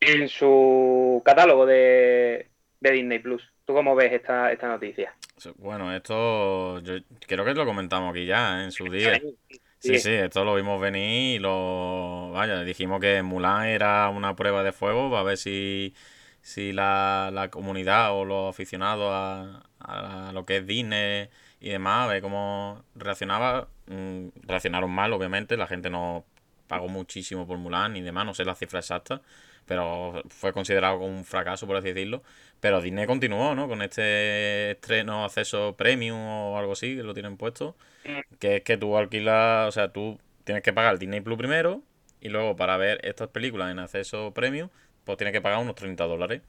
en 0.00 0.28
su 0.28 1.22
catálogo 1.24 1.64
de, 1.66 2.48
de 2.80 2.90
Disney 2.90 3.18
Plus. 3.20 3.42
¿Tú 3.64 3.72
cómo 3.74 3.94
ves 3.94 4.12
esta, 4.12 4.50
esta 4.52 4.68
noticia? 4.68 5.14
Bueno, 5.56 5.94
esto 5.94 6.80
yo 6.80 6.94
creo 7.26 7.44
que 7.44 7.54
lo 7.54 7.64
comentamos 7.64 8.10
aquí 8.10 8.26
ya 8.26 8.64
en 8.64 8.72
su 8.72 8.84
día. 8.88 9.14
Sí, 9.20 9.36
sí, 9.48 9.60
esto 9.84 10.44
lo 10.44 10.54
vimos 10.54 10.80
venir 10.80 11.36
y 11.36 11.38
lo. 11.38 12.30
Vaya, 12.32 12.62
dijimos 12.62 13.00
que 13.00 13.22
Mulan 13.22 13.66
era 13.66 14.08
una 14.08 14.36
prueba 14.36 14.62
de 14.62 14.72
fuego 14.72 15.10
para 15.10 15.22
ver 15.22 15.36
si, 15.38 15.94
si 16.40 16.72
la, 16.72 17.30
la 17.32 17.50
comunidad 17.50 18.12
o 18.12 18.24
los 18.24 18.50
aficionados 18.50 19.10
a, 19.12 19.62
a 19.80 20.32
lo 20.32 20.44
que 20.46 20.58
es 20.58 20.66
Disney 20.66 21.28
y 21.60 21.70
demás, 21.70 22.04
a 22.04 22.12
ver 22.12 22.22
cómo 22.22 22.84
reaccionaba. 22.94 23.68
Mm, 23.86 24.28
reaccionaron 24.42 24.90
mal, 24.90 25.12
obviamente, 25.12 25.56
la 25.56 25.66
gente 25.66 25.90
no 25.90 26.24
pagó 26.68 26.88
muchísimo 26.88 27.46
por 27.46 27.58
Mulan 27.58 27.96
y 27.96 28.02
demás, 28.02 28.24
no 28.24 28.34
sé 28.34 28.44
la 28.44 28.54
cifra 28.54 28.78
exacta, 28.80 29.20
pero 29.66 30.22
fue 30.30 30.52
considerado 30.52 30.98
como 30.98 31.08
un 31.08 31.24
fracaso, 31.24 31.66
por 31.66 31.76
así 31.76 31.88
decirlo. 31.88 32.22
Pero 32.60 32.80
Disney 32.80 33.06
continuó, 33.06 33.54
¿no? 33.54 33.68
Con 33.68 33.82
este 33.82 34.72
estreno, 34.72 35.24
acceso 35.24 35.74
premium 35.76 36.18
o 36.18 36.58
algo 36.58 36.72
así, 36.72 36.96
que 36.96 37.02
lo 37.02 37.14
tienen 37.14 37.36
puesto. 37.36 37.76
Mm. 38.04 38.36
Que 38.38 38.56
es 38.56 38.62
que 38.62 38.76
tú 38.76 38.96
alquilas, 38.96 39.68
o 39.68 39.72
sea, 39.72 39.92
tú 39.92 40.18
tienes 40.44 40.62
que 40.62 40.72
pagar 40.72 40.98
Disney 40.98 41.20
Plus 41.20 41.38
primero 41.38 41.82
y 42.20 42.28
luego 42.28 42.56
para 42.56 42.76
ver 42.76 43.00
estas 43.04 43.28
películas 43.28 43.70
en 43.72 43.80
acceso 43.80 44.32
premium, 44.32 44.70
pues 45.04 45.18
tienes 45.18 45.32
que 45.32 45.40
pagar 45.40 45.60
unos 45.60 45.74
30 45.74 46.04
dólares. 46.04 46.42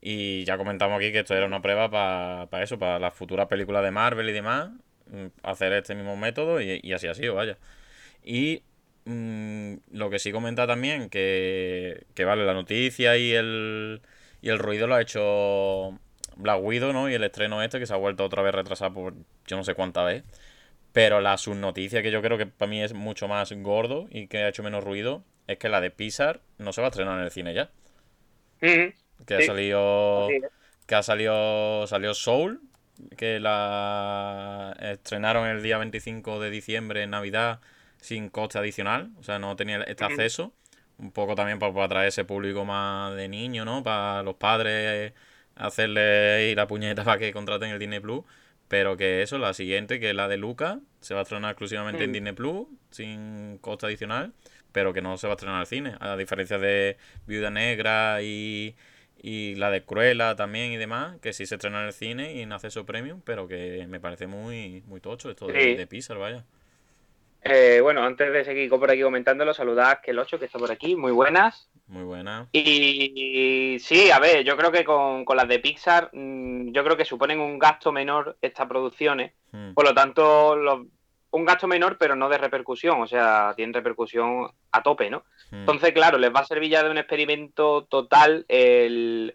Y 0.00 0.44
ya 0.44 0.58
comentamos 0.58 0.98
aquí 0.98 1.12
que 1.12 1.20
esto 1.20 1.34
era 1.34 1.46
una 1.46 1.62
prueba 1.62 1.90
para 1.90 2.62
eso, 2.62 2.78
para 2.78 2.98
las 2.98 3.14
futuras 3.14 3.48
películas 3.48 3.82
de 3.82 3.90
Marvel 3.90 4.28
y 4.28 4.32
demás, 4.32 4.70
mm, 5.06 5.26
hacer 5.42 5.72
este 5.72 5.94
mismo 5.94 6.16
método 6.16 6.60
y, 6.60 6.92
así 6.92 7.08
ha 7.08 7.14
sido, 7.14 7.34
vaya. 7.34 7.58
Y 8.24 8.62
mm, 9.08 9.74
lo 9.92 10.10
que 10.10 10.18
sí 10.18 10.32
comenta 10.32 10.66
también, 10.66 11.08
que, 11.10 12.04
que 12.14 12.24
vale, 12.24 12.44
la 12.44 12.54
noticia 12.54 13.16
y 13.16 13.32
el, 13.32 14.02
y 14.40 14.50
el 14.50 14.58
ruido 14.58 14.86
lo 14.86 14.94
ha 14.94 15.00
hecho 15.00 15.98
Black 16.36 16.62
Widow, 16.62 16.92
¿no? 16.92 17.10
Y 17.10 17.14
el 17.14 17.24
estreno 17.24 17.62
este 17.62 17.78
que 17.78 17.86
se 17.86 17.94
ha 17.94 17.96
vuelto 17.96 18.24
otra 18.24 18.42
vez 18.42 18.54
retrasado 18.54 18.92
por 18.92 19.14
yo 19.46 19.56
no 19.56 19.64
sé 19.64 19.74
cuánta 19.74 20.04
vez. 20.04 20.24
Pero 20.92 21.20
la 21.20 21.36
subnoticia 21.36 22.02
que 22.02 22.10
yo 22.10 22.22
creo 22.22 22.38
que 22.38 22.46
para 22.46 22.70
mí 22.70 22.82
es 22.82 22.94
mucho 22.94 23.28
más 23.28 23.52
gordo 23.52 24.06
y 24.10 24.26
que 24.28 24.38
ha 24.38 24.48
hecho 24.48 24.62
menos 24.62 24.84
ruido 24.84 25.22
es 25.46 25.58
que 25.58 25.68
la 25.68 25.80
de 25.80 25.90
Pixar 25.90 26.40
no 26.58 26.72
se 26.72 26.80
va 26.80 26.88
a 26.88 26.90
estrenar 26.90 27.18
en 27.18 27.24
el 27.24 27.30
cine 27.30 27.54
ya. 27.54 27.70
Que 29.26 29.34
ha 29.34 29.42
salido. 29.42 30.28
Que 30.86 30.94
ha 30.94 31.02
salido. 31.02 31.86
Salió 31.86 32.14
Soul. 32.14 32.60
Que 33.16 33.38
la 33.38 34.76
estrenaron 34.80 35.46
el 35.46 35.62
día 35.62 35.78
25 35.78 36.40
de 36.40 36.50
diciembre 36.50 37.02
en 37.02 37.10
Navidad 37.10 37.60
sin 38.00 38.28
coste 38.28 38.58
adicional. 38.58 39.10
O 39.18 39.22
sea, 39.22 39.38
no 39.38 39.56
tenía 39.56 39.82
este 39.82 40.04
acceso. 40.04 40.52
Un 40.98 41.12
poco 41.12 41.34
también 41.34 41.58
para, 41.58 41.84
atraer 41.84 42.08
ese 42.08 42.24
público 42.24 42.64
más 42.64 43.14
de 43.14 43.28
niño, 43.28 43.64
¿no? 43.64 43.82
Para 43.82 44.22
los 44.22 44.34
padres 44.34 45.12
hacerle 45.54 46.54
la 46.54 46.66
puñeta 46.66 47.04
para 47.04 47.18
que 47.18 47.32
contraten 47.32 47.70
el 47.70 47.78
Disney 47.78 48.00
Plus. 48.00 48.24
Pero 48.68 48.96
que 48.96 49.22
eso, 49.22 49.38
la 49.38 49.54
siguiente, 49.54 49.98
que 49.98 50.10
es 50.10 50.14
la 50.14 50.28
de 50.28 50.36
Luca, 50.36 50.80
se 51.00 51.14
va 51.14 51.20
a 51.20 51.22
estrenar 51.22 51.52
exclusivamente 51.52 52.04
en 52.04 52.12
Disney 52.12 52.34
Plus, 52.34 52.66
sin 52.90 53.56
coste 53.58 53.86
adicional, 53.86 54.34
pero 54.72 54.92
que 54.92 55.00
no 55.00 55.16
se 55.16 55.26
va 55.26 55.32
a 55.32 55.36
estrenar 55.36 55.60
al 55.60 55.66
cine. 55.66 55.94
A 56.00 56.16
diferencia 56.16 56.58
de 56.58 56.98
Viuda 57.26 57.48
Negra 57.50 58.20
y, 58.20 58.76
y 59.22 59.54
la 59.54 59.70
de 59.70 59.84
Cruella 59.84 60.36
también 60.36 60.70
y 60.70 60.76
demás, 60.76 61.16
que 61.20 61.32
sí 61.32 61.46
se 61.46 61.54
estrena 61.54 61.80
en 61.80 61.86
el 61.86 61.92
cine 61.94 62.34
y 62.34 62.42
en 62.42 62.52
acceso 62.52 62.84
premium, 62.84 63.22
pero 63.24 63.48
que 63.48 63.86
me 63.88 64.00
parece 64.00 64.26
muy, 64.26 64.82
muy 64.86 65.00
tocho 65.00 65.30
esto 65.30 65.46
de, 65.46 65.74
de 65.74 65.86
Pixar, 65.86 66.18
vaya. 66.18 66.44
Eh, 67.42 67.80
bueno, 67.80 68.02
antes 68.02 68.32
de 68.32 68.44
seguir 68.44 68.68
por 68.68 68.90
aquí 68.90 69.02
comentándolo, 69.02 69.54
saludad 69.54 70.00
que 70.00 70.10
el 70.10 70.18
8 70.18 70.38
que 70.38 70.46
está 70.46 70.58
por 70.58 70.70
aquí, 70.70 70.96
muy 70.96 71.12
buenas. 71.12 71.68
Muy 71.86 72.02
buenas. 72.02 72.48
Y, 72.52 73.78
sí, 73.80 74.10
a 74.10 74.18
ver, 74.18 74.44
yo 74.44 74.56
creo 74.56 74.72
que 74.72 74.84
con, 74.84 75.24
las 75.34 75.48
de 75.48 75.58
Pixar, 75.58 76.10
mm, 76.12 76.72
yo 76.72 76.84
creo 76.84 76.96
que 76.96 77.04
suponen 77.04 77.40
un 77.40 77.58
gasto 77.58 77.92
menor 77.92 78.36
estas 78.42 78.66
producciones, 78.66 79.32
hmm. 79.52 79.72
por 79.72 79.84
lo 79.86 79.94
tanto, 79.94 80.56
un 81.30 81.44
gasto 81.44 81.66
menor, 81.68 81.96
pero 81.96 82.16
no 82.16 82.28
de 82.28 82.38
repercusión, 82.38 83.00
o 83.00 83.06
sea, 83.06 83.52
tienen 83.56 83.72
repercusión 83.72 84.50
a 84.72 84.82
tope, 84.82 85.08
¿no? 85.08 85.24
Hmm. 85.50 85.60
Entonces, 85.60 85.92
claro, 85.92 86.18
les 86.18 86.34
va 86.34 86.40
a 86.40 86.44
servir 86.44 86.70
ya 86.70 86.82
de 86.82 86.90
un 86.90 86.98
experimento 86.98 87.84
total 87.84 88.44
el, 88.48 89.34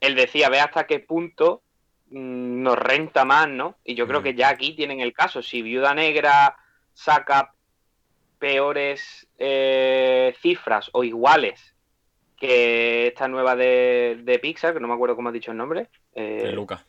el 0.00 0.14
decir, 0.14 0.44
a 0.44 0.48
ver 0.48 0.60
hasta 0.60 0.86
qué 0.86 1.00
punto 1.00 1.62
mm, 2.10 2.62
nos 2.62 2.76
renta 2.76 3.24
más, 3.24 3.48
¿no? 3.48 3.76
Y 3.84 3.94
yo 3.94 4.08
creo 4.08 4.20
hmm. 4.20 4.24
que 4.24 4.34
ya 4.34 4.48
aquí 4.48 4.72
tienen 4.72 5.00
el 5.00 5.12
caso. 5.12 5.42
Si 5.42 5.62
Viuda 5.62 5.94
Negra 5.94 6.56
saca 6.92 7.54
peores 8.38 9.28
eh, 9.38 10.34
cifras 10.40 10.90
o 10.92 11.04
iguales 11.04 11.74
que 12.36 13.08
esta 13.08 13.28
nueva 13.28 13.54
de, 13.54 14.38
Pixar, 14.40 14.72
que 14.72 14.80
no 14.80 14.88
me 14.88 14.94
acuerdo 14.94 15.14
cómo 15.14 15.28
ha 15.28 15.32
dicho 15.32 15.50
el 15.50 15.58
nombre. 15.58 15.88
Eh, 16.14 16.50
Luca. 16.52 16.84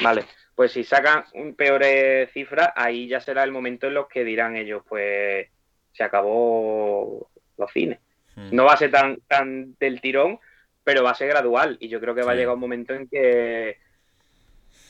Vale, 0.00 0.24
pues 0.54 0.72
si 0.72 0.84
sacan 0.84 1.24
un 1.34 1.54
peores 1.54 2.30
cifras, 2.32 2.70
ahí 2.76 3.08
ya 3.08 3.20
será 3.20 3.42
el 3.42 3.52
momento 3.52 3.88
en 3.88 3.94
los 3.94 4.08
que 4.08 4.24
dirán 4.24 4.56
ellos, 4.56 4.82
pues 4.88 5.48
se 5.92 6.04
acabó 6.04 7.30
los 7.58 7.72
cines. 7.72 7.98
Hmm. 8.36 8.48
No 8.52 8.64
va 8.64 8.74
a 8.74 8.76
ser 8.76 8.90
tan, 8.90 9.18
tan 9.28 9.76
del 9.78 10.00
tirón, 10.00 10.38
pero 10.84 11.02
va 11.02 11.10
a 11.10 11.16
ser 11.16 11.28
gradual. 11.28 11.76
Y 11.80 11.88
yo 11.88 12.00
creo 12.00 12.14
que 12.14 12.22
va 12.22 12.32
a 12.32 12.34
llegar 12.36 12.54
un 12.54 12.60
momento 12.60 12.94
en 12.94 13.08
que 13.08 13.78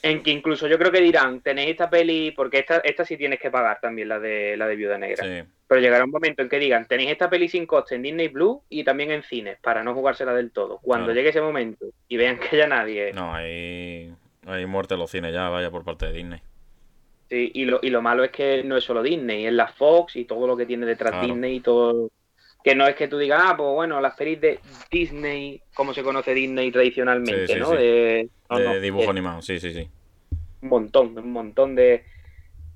en 0.03 0.21
que 0.21 0.31
incluso 0.31 0.67
yo 0.67 0.77
creo 0.77 0.91
que 0.91 0.99
dirán, 0.99 1.39
tenéis 1.39 1.71
esta 1.71 1.89
peli, 1.89 2.31
porque 2.31 2.59
esta, 2.59 2.79
esta 2.79 3.05
sí 3.05 3.15
tienes 3.15 3.39
que 3.39 3.49
pagar 3.49 3.79
también, 3.79 4.09
la 4.09 4.19
de 4.19 4.57
la 4.57 4.67
de 4.67 4.75
Viuda 4.75 4.97
Negra. 4.97 5.47
Pero 5.65 5.81
llegará 5.81 6.03
un 6.03 6.11
momento 6.11 6.41
en 6.41 6.49
que 6.49 6.59
digan, 6.59 6.85
tenéis 6.87 7.11
esta 7.11 7.29
peli 7.29 7.47
sin 7.47 7.65
coste 7.65 7.95
en 7.95 8.03
Disney 8.03 8.27
Blue 8.27 8.61
y 8.67 8.83
también 8.83 9.11
en 9.11 9.23
cines, 9.23 9.57
para 9.61 9.81
no 9.81 9.93
jugársela 9.93 10.33
del 10.33 10.51
todo. 10.51 10.79
Cuando 10.83 11.13
llegue 11.13 11.29
ese 11.29 11.39
momento 11.39 11.85
y 12.09 12.17
vean 12.17 12.37
que 12.37 12.57
ya 12.57 12.67
nadie. 12.67 13.13
No, 13.13 13.33
hay, 13.33 14.13
hay 14.45 14.65
muerte 14.65 14.95
en 14.95 14.99
los 14.99 15.09
cines 15.09 15.33
ya, 15.33 15.47
vaya 15.47 15.71
por 15.71 15.85
parte 15.85 16.07
de 16.07 16.11
Disney. 16.11 16.41
Sí, 17.29 17.51
y 17.53 17.63
lo, 17.63 17.79
y 17.81 17.89
lo 17.89 18.01
malo 18.01 18.25
es 18.25 18.31
que 18.31 18.61
no 18.61 18.75
es 18.75 18.83
solo 18.83 19.01
Disney, 19.01 19.45
es 19.45 19.53
la 19.53 19.69
Fox 19.69 20.17
y 20.17 20.25
todo 20.25 20.45
lo 20.45 20.57
que 20.57 20.65
tiene 20.65 20.85
detrás 20.85 21.25
Disney 21.25 21.55
y 21.55 21.59
todo. 21.61 22.11
Que 22.63 22.75
no 22.75 22.87
es 22.87 22.95
que 22.95 23.07
tú 23.07 23.17
digas, 23.17 23.41
ah, 23.43 23.57
pues 23.57 23.69
bueno, 23.73 23.99
las 23.99 24.15
pelis 24.15 24.39
de 24.39 24.59
Disney, 24.89 25.61
como 25.73 25.93
se 25.93 26.01
conoce 26.01 26.33
Disney 26.33 26.71
tradicionalmente, 26.71 27.57
¿no? 27.57 27.71
De, 27.71 28.29
dibujo 28.81 29.09
animado, 29.09 29.41
sí, 29.41 29.59
sí, 29.59 29.73
sí. 29.73 29.89
Un 30.61 30.69
montón, 30.69 31.17
un 31.17 31.31
montón 31.31 31.75
de, 31.75 32.05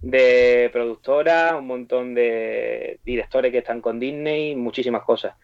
de 0.02 0.70
productoras, 0.74 1.54
un 1.54 1.68
montón 1.68 2.14
de 2.14 3.00
directores 3.06 3.52
que 3.52 3.60
están 3.60 3.82
con 3.82 4.00
Disney, 4.00 4.56
muchísimas 4.56 5.04
cosas. 5.04 5.36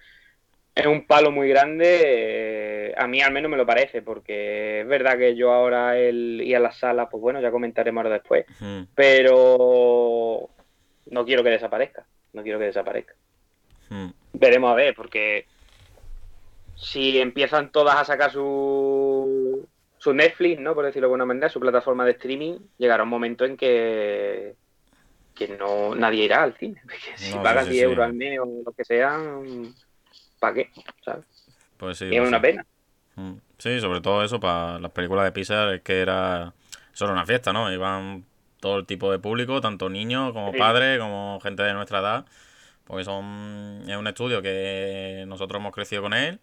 Es 0.76 0.88
un 0.88 1.06
palo 1.06 1.32
muy 1.32 1.50
grande, 1.50 2.02
eh, 2.04 2.94
a 2.98 3.08
mí 3.08 3.22
al 3.22 3.32
menos 3.32 3.52
me 3.52 3.58
lo 3.58 3.66
parece, 3.66 4.02
porque 4.02 4.82
es 4.82 4.88
verdad 4.88 5.18
que 5.18 5.36
yo 5.36 5.54
ahora 5.54 5.98
el 5.98 6.42
ir 6.42 6.56
a 6.56 6.60
la 6.60 6.72
sala, 6.72 7.10
pues 7.10 7.22
bueno, 7.22 7.40
ya 7.40 7.52
comentaremos 7.52 8.04
ahora 8.04 8.16
después, 8.16 8.46
pero 8.96 10.50
no 11.12 11.26
quiero 11.26 11.44
que 11.44 11.52
desaparezca, 11.52 12.06
no 12.34 12.42
quiero 12.42 12.58
que 12.58 12.66
desaparezca. 12.66 13.14
Veremos 14.34 14.72
a 14.72 14.76
ver, 14.76 14.96
porque 14.96 15.46
si 16.76 17.20
empiezan 17.20 17.72
todas 17.72 17.96
a 17.96 18.06
sacar 18.06 18.32
su, 18.32 19.68
su 19.98 20.14
Netflix, 20.14 20.60
¿no? 20.60 20.74
Por 20.74 20.86
decirlo 20.86 21.08
de 21.08 21.12
alguna 21.12 21.26
manera, 21.26 21.50
su 21.50 21.60
plataforma 21.60 22.06
de 22.06 22.12
streaming, 22.12 22.60
llegará 22.78 23.04
un 23.04 23.10
momento 23.10 23.46
en 23.46 23.56
que, 23.56 24.56
que 25.36 25.48
no 25.50 25.96
nadie 25.96 26.26
irá 26.26 26.44
al 26.44 26.58
cine. 26.58 26.82
si 27.16 27.34
pagas 27.38 27.70
10 27.70 27.84
euros 27.84 28.06
al 28.06 28.14
mes 28.14 28.40
o 28.40 28.64
lo 28.66 28.72
que 28.72 28.84
sea, 28.84 29.20
¿para 30.40 30.54
qué? 30.54 30.70
¿Sabes? 31.06 31.26
Pues 31.78 31.98
sí. 31.98 32.06
es 32.06 32.18
pues 32.18 32.28
una 32.28 32.42
pena. 32.42 32.66
Mm. 33.16 33.34
Sí, 33.58 33.80
sobre 33.80 34.02
todo 34.02 34.24
eso 34.24 34.40
para 34.40 34.80
las 34.80 34.92
películas 34.92 35.24
de 35.26 35.32
Pixar, 35.32 35.74
es 35.76 35.82
que 35.82 36.02
era 36.02 36.54
solo 36.92 37.14
una 37.14 37.26
fiesta, 37.26 37.54
¿no? 37.54 37.72
Iban 37.72 38.26
todo 38.60 38.80
el 38.80 38.86
tipo 38.86 39.12
de 39.12 39.20
público, 39.20 39.62
tanto 39.62 39.90
niños 39.90 40.34
como 40.34 40.52
padres, 40.54 41.00
como 41.00 41.40
gente 41.42 41.64
de 41.64 41.74
nuestra 41.74 42.00
edad, 42.00 42.26
porque 42.86 43.04
son 43.04 43.84
es 43.88 43.96
un 43.96 44.08
estudio 44.08 44.42
que 44.42 45.26
nosotros 45.28 45.60
hemos 45.60 45.74
crecido 45.74 46.02
con 46.02 46.14
él 46.14 46.40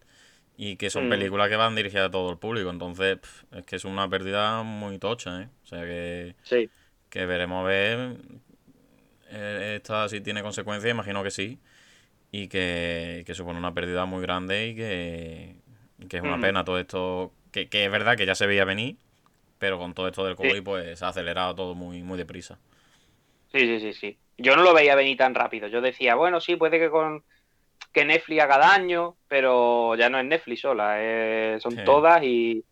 y 0.63 0.77
que 0.77 0.91
son 0.91 1.07
mm. 1.07 1.11
películas 1.11 1.49
que 1.49 1.57
van 1.57 1.75
dirigidas 1.75 2.09
a 2.09 2.11
todo 2.11 2.31
el 2.31 2.37
público. 2.37 2.69
Entonces, 2.69 3.19
es 3.51 3.65
que 3.65 3.77
es 3.77 3.87
una 3.87 4.09
pérdida 4.11 4.63
muy 4.63 4.99
tocha, 4.99 5.41
¿eh? 5.41 5.49
O 5.65 5.67
sea 5.67 5.85
que, 5.85 6.35
que 7.09 7.25
veremos 7.25 7.65
a 7.65 7.67
ver. 7.67 8.17
Eh, 9.31 9.77
esta 9.77 10.07
si 10.11 10.21
tiene 10.21 10.43
consecuencias, 10.43 10.91
imagino 10.91 11.23
que 11.23 11.31
sí. 11.31 11.59
Y 12.31 12.49
que, 12.49 13.25
supone 13.35 13.59
una 13.59 13.73
pérdida 13.73 14.05
muy 14.05 14.21
grande 14.21 14.69
y 14.69 14.75
que, 14.75 15.57
es 16.11 16.23
una 16.23 16.37
mm. 16.37 16.41
pena 16.43 16.65
todo 16.65 16.79
esto. 16.79 17.33
Que, 17.53 17.69
es 17.73 17.91
verdad 17.91 18.19
que 18.19 18.27
ya 18.27 18.35
se 18.35 18.47
veía 18.47 18.67
venir, 18.67 18.97
pero 19.59 19.79
con 19.79 19.95
todo 19.95 20.09
esto 20.09 20.27
del 20.27 20.37
COVID, 20.37 20.63
pues 20.63 20.99
se 20.99 21.05
ha 21.07 21.09
acelerado 21.09 21.55
todo 21.55 21.75
muy, 21.75 22.03
muy 22.03 22.19
deprisa. 22.19 22.59
Sí, 23.53 23.61
sí, 23.61 23.81
sí, 23.81 23.93
sí. 23.93 24.19
Yo 24.39 24.57
no 24.57 24.63
lo 24.63 24.73
veía 24.73 24.95
venir 24.95 25.17
tan 25.17 25.35
rápido. 25.35 25.69
Yo 25.69 25.81
decía, 25.81 26.15
bueno, 26.15 26.41
sí, 26.41 26.57
puede 26.57 26.79
que 26.79 26.91
con 26.91 27.23
que 27.93 28.05
Netflix 28.05 28.43
haga 28.43 28.59
daño, 28.59 29.17
pero 29.27 29.97
ya 29.97 30.09
no 30.09 30.19
es 30.19 30.25
Netflix 30.25 30.61
sola, 30.61 30.95
eh, 30.99 31.59
son 31.61 31.85
todas 31.85 32.23
y, 32.23 32.65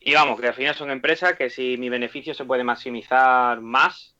y 0.00 0.14
vamos, 0.14 0.38
que 0.38 0.48
al 0.48 0.54
final 0.54 0.74
son 0.74 0.90
empresas 0.90 1.34
que 1.34 1.48
si 1.48 1.78
mi 1.78 1.88
beneficio 1.88 2.34
se 2.34 2.44
puede 2.44 2.62
maximizar 2.62 3.60
más 3.62 4.14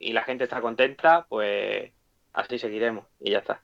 y 0.00 0.12
la 0.12 0.24
gente 0.24 0.44
está 0.44 0.60
contenta, 0.60 1.26
pues 1.28 1.92
así 2.32 2.58
seguiremos 2.58 3.06
y 3.20 3.30
ya 3.30 3.38
está. 3.38 3.62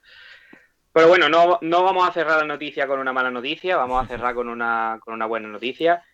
Pero 0.92 1.08
bueno, 1.08 1.28
no, 1.28 1.58
no 1.60 1.82
vamos 1.82 2.08
a 2.08 2.12
cerrar 2.12 2.38
la 2.38 2.46
noticia 2.46 2.86
con 2.86 3.00
una 3.00 3.12
mala 3.12 3.30
noticia, 3.32 3.76
vamos 3.76 4.04
a 4.04 4.06
cerrar 4.06 4.34
con 4.34 4.48
una, 4.48 5.00
con 5.02 5.14
una 5.14 5.26
buena 5.26 5.48
noticia. 5.48 6.04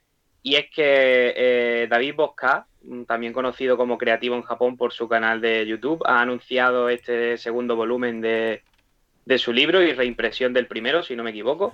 y 0.43 0.55
es 0.55 0.71
que 0.71 1.35
eh, 1.37 1.87
David 1.91 2.15
Bosca, 2.15 2.67
también 3.07 3.33
conocido 3.33 3.77
como 3.77 3.99
creativo 3.99 4.37
en 4.37 4.43
Japón 4.43 4.77
por 4.77 4.93
su 4.93 5.09
canal 5.09 5.41
de 5.41 5.67
YouTube, 5.67 6.03
ha 6.07 6.21
anunciado 6.21 6.89
este 6.89 7.37
segundo 7.37 7.77
volumen 7.77 8.21
de, 8.21 8.63
su 9.39 9.53
libro 9.53 9.83
y 9.83 9.93
reimpresión 9.93 10.53
del 10.53 10.67
primero, 10.67 11.03
si 11.03 11.17
no 11.17 11.25
me 11.25 11.31
equivoco. 11.31 11.73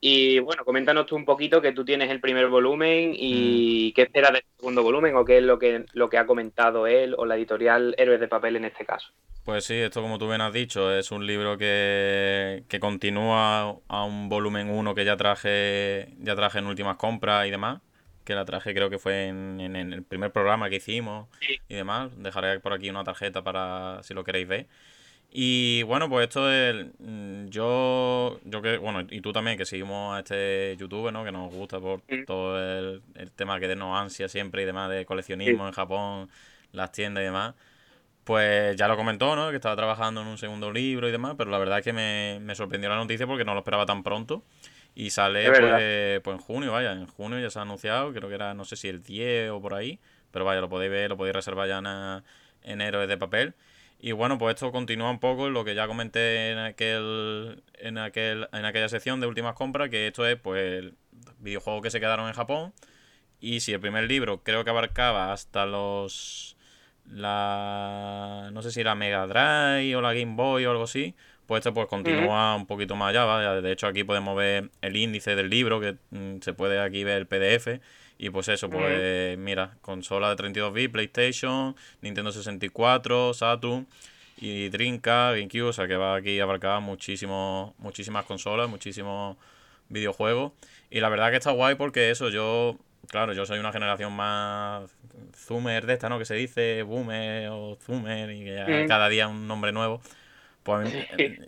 Y 0.00 0.38
bueno, 0.40 0.64
coméntanos 0.64 1.06
tú 1.06 1.16
un 1.16 1.24
poquito 1.24 1.62
que 1.62 1.72
tú 1.72 1.84
tienes 1.84 2.10
el 2.10 2.20
primer 2.20 2.48
volumen 2.48 3.12
y 3.14 3.92
qué 3.92 4.02
esperas 4.02 4.32
del 4.32 4.44
segundo 4.56 4.82
volumen 4.82 5.16
o 5.16 5.24
qué 5.24 5.38
es 5.38 5.42
lo 5.42 5.58
que, 5.58 5.84
lo 5.94 6.08
que 6.10 6.18
ha 6.18 6.26
comentado 6.26 6.86
él 6.86 7.14
o 7.16 7.24
la 7.24 7.36
editorial 7.36 7.94
Héroes 7.98 8.20
de 8.20 8.28
Papel 8.28 8.56
en 8.56 8.66
este 8.66 8.84
caso. 8.84 9.08
Pues 9.44 9.64
sí, 9.64 9.74
esto 9.74 10.02
como 10.02 10.18
tú 10.18 10.28
bien 10.28 10.40
has 10.40 10.52
dicho, 10.52 10.92
es 10.92 11.12
un 11.12 11.26
libro 11.26 11.56
que, 11.56 12.64
que 12.68 12.80
continúa 12.80 13.76
a 13.88 14.04
un 14.04 14.28
volumen 14.28 14.68
1 14.70 14.94
que 14.94 15.04
ya 15.04 15.16
traje, 15.16 16.14
ya 16.18 16.34
traje 16.34 16.58
en 16.58 16.66
últimas 16.66 16.96
compras 16.96 17.46
y 17.46 17.50
demás 17.50 17.80
que 18.26 18.34
la 18.34 18.44
traje 18.44 18.74
creo 18.74 18.90
que 18.90 18.98
fue 18.98 19.28
en, 19.28 19.60
el 19.76 20.02
primer 20.02 20.32
programa 20.32 20.68
que 20.68 20.76
hicimos 20.76 21.28
y 21.68 21.74
demás. 21.74 22.10
Dejaré 22.18 22.60
por 22.60 22.74
aquí 22.74 22.90
una 22.90 23.04
tarjeta 23.04 23.42
para 23.42 24.02
si 24.02 24.12
lo 24.12 24.24
queréis 24.24 24.48
ver. 24.48 24.66
Y 25.30 25.82
bueno, 25.84 26.08
pues 26.08 26.28
esto 26.28 26.50
es. 26.50 26.86
Mm, 26.98 27.46
yo, 27.48 28.40
yo 28.44 28.62
que, 28.62 28.78
bueno, 28.78 29.06
y 29.10 29.20
tú 29.20 29.32
también, 29.32 29.56
que 29.56 29.64
seguimos 29.64 30.16
a 30.16 30.20
este 30.20 30.76
youtuber, 30.78 31.12
¿no? 31.12 31.24
Que 31.24 31.32
nos 31.32 31.52
gusta 31.54 31.80
por 31.80 32.02
todo 32.26 32.58
el, 32.58 33.02
tema 33.36 33.60
que 33.60 33.68
denos 33.68 33.98
ansia 33.98 34.28
siempre 34.28 34.62
y 34.62 34.64
demás 34.66 34.90
de 34.90 35.04
coleccionismo 35.06 35.66
en 35.66 35.72
Japón, 35.72 36.28
las 36.72 36.92
tiendas 36.92 37.22
y 37.22 37.26
demás. 37.26 37.54
Pues 38.24 38.76
ya 38.76 38.88
lo 38.88 38.96
comentó, 38.96 39.36
¿no? 39.36 39.50
Que 39.50 39.56
estaba 39.56 39.76
trabajando 39.76 40.20
en 40.22 40.26
un 40.26 40.38
segundo 40.38 40.72
libro 40.72 41.08
y 41.08 41.12
demás, 41.12 41.34
pero 41.38 41.50
la 41.50 41.58
verdad 41.58 41.78
es 41.78 41.84
que 41.84 41.92
me, 41.92 42.40
me 42.40 42.56
sorprendió 42.56 42.90
la 42.90 42.96
noticia 42.96 43.26
porque 43.26 43.44
no 43.44 43.54
lo 43.54 43.60
esperaba 43.60 43.86
tan 43.86 44.02
pronto. 44.02 44.42
Y 44.98 45.10
sale 45.10 45.46
pues, 45.50 46.22
pues, 46.22 46.34
en 46.36 46.42
junio, 46.42 46.72
vaya, 46.72 46.92
en 46.92 47.06
junio 47.06 47.38
ya 47.38 47.50
se 47.50 47.58
ha 47.58 47.62
anunciado, 47.62 48.14
creo 48.14 48.30
que 48.30 48.34
era, 48.34 48.54
no 48.54 48.64
sé 48.64 48.76
si 48.76 48.88
el 48.88 49.02
10 49.02 49.50
o 49.50 49.60
por 49.60 49.74
ahí, 49.74 50.00
pero 50.30 50.46
vaya, 50.46 50.62
lo 50.62 50.70
podéis 50.70 50.90
ver, 50.90 51.10
lo 51.10 51.18
podéis 51.18 51.36
reservar 51.36 51.68
ya 51.68 51.78
en, 51.78 52.72
en 52.72 52.80
Héroes 52.80 53.06
de 53.06 53.18
Papel. 53.18 53.54
Y 53.98 54.12
bueno, 54.12 54.38
pues 54.38 54.54
esto 54.54 54.72
continúa 54.72 55.10
un 55.10 55.20
poco 55.20 55.50
lo 55.50 55.64
que 55.66 55.74
ya 55.74 55.86
comenté 55.86 56.50
en 56.50 56.58
aquel, 56.58 57.62
en 57.74 57.98
aquel, 57.98 58.48
en 58.52 58.64
aquella 58.64 58.88
sección 58.88 59.20
de 59.20 59.26
últimas 59.26 59.54
compras, 59.54 59.90
que 59.90 60.06
esto 60.06 60.26
es 60.26 60.36
pues 60.40 60.92
videojuegos 61.40 61.82
que 61.82 61.90
se 61.90 62.00
quedaron 62.00 62.28
en 62.28 62.34
Japón. 62.34 62.72
Y 63.38 63.60
si 63.60 63.74
el 63.74 63.80
primer 63.80 64.04
libro 64.04 64.42
creo 64.42 64.64
que 64.64 64.70
abarcaba 64.70 65.30
hasta 65.32 65.66
los 65.66 66.56
la 67.04 68.50
no 68.52 68.62
sé 68.62 68.72
si 68.72 68.82
la 68.82 68.94
Mega 68.94 69.26
Drive 69.26 69.94
o 69.94 70.00
la 70.00 70.14
Game 70.14 70.34
Boy 70.36 70.64
o 70.66 70.70
algo 70.70 70.84
así, 70.84 71.14
pues 71.46 71.60
esto 71.60 71.72
pues 71.72 71.86
continúa 71.86 72.54
un 72.56 72.66
poquito 72.66 72.96
más 72.96 73.14
allá, 73.14 73.60
De 73.60 73.72
hecho 73.72 73.86
aquí 73.86 74.04
podemos 74.04 74.36
ver 74.36 74.70
el 74.82 74.96
índice 74.96 75.36
del 75.36 75.48
libro, 75.48 75.80
que 75.80 75.96
mm, 76.10 76.40
se 76.40 76.52
puede 76.52 76.80
aquí 76.80 77.04
ver 77.04 77.18
el 77.18 77.26
PDF. 77.26 77.80
Y 78.18 78.30
pues 78.30 78.48
eso, 78.48 78.70
pues 78.70 79.36
mira, 79.36 79.76
consola 79.82 80.30
de 80.30 80.36
32 80.36 80.72
bits, 80.72 80.92
PlayStation, 80.92 81.76
Nintendo 82.00 82.32
64, 82.32 83.34
Saturn 83.34 83.86
y 84.38 84.70
Dreamcast, 84.70 85.36
GameCube, 85.36 85.68
o 85.68 85.72
sea 85.72 85.86
que 85.86 85.96
va 85.96 86.16
aquí 86.16 86.40
a 86.40 86.44
abarcar 86.44 86.80
muchísimo, 86.80 87.74
muchísimas 87.78 88.24
consolas, 88.24 88.68
muchísimos 88.70 89.36
videojuegos. 89.88 90.52
Y 90.90 91.00
la 91.00 91.08
verdad 91.10 91.30
que 91.30 91.36
está 91.36 91.50
guay 91.50 91.74
porque 91.74 92.10
eso, 92.10 92.30
yo, 92.30 92.78
claro, 93.08 93.34
yo 93.34 93.44
soy 93.44 93.58
una 93.58 93.72
generación 93.72 94.14
más 94.14 94.90
zoomer 95.34 95.86
de 95.86 95.92
esta, 95.92 96.08
¿no? 96.08 96.18
Que 96.18 96.24
se 96.24 96.34
dice 96.34 96.82
boomer 96.82 97.48
o 97.50 97.76
zoomer 97.80 98.30
y 98.30 98.44
que 98.44 98.86
cada 98.88 99.08
día 99.08 99.28
un 99.28 99.46
nombre 99.46 99.72
nuevo. 99.72 100.00
Pues 100.66 100.92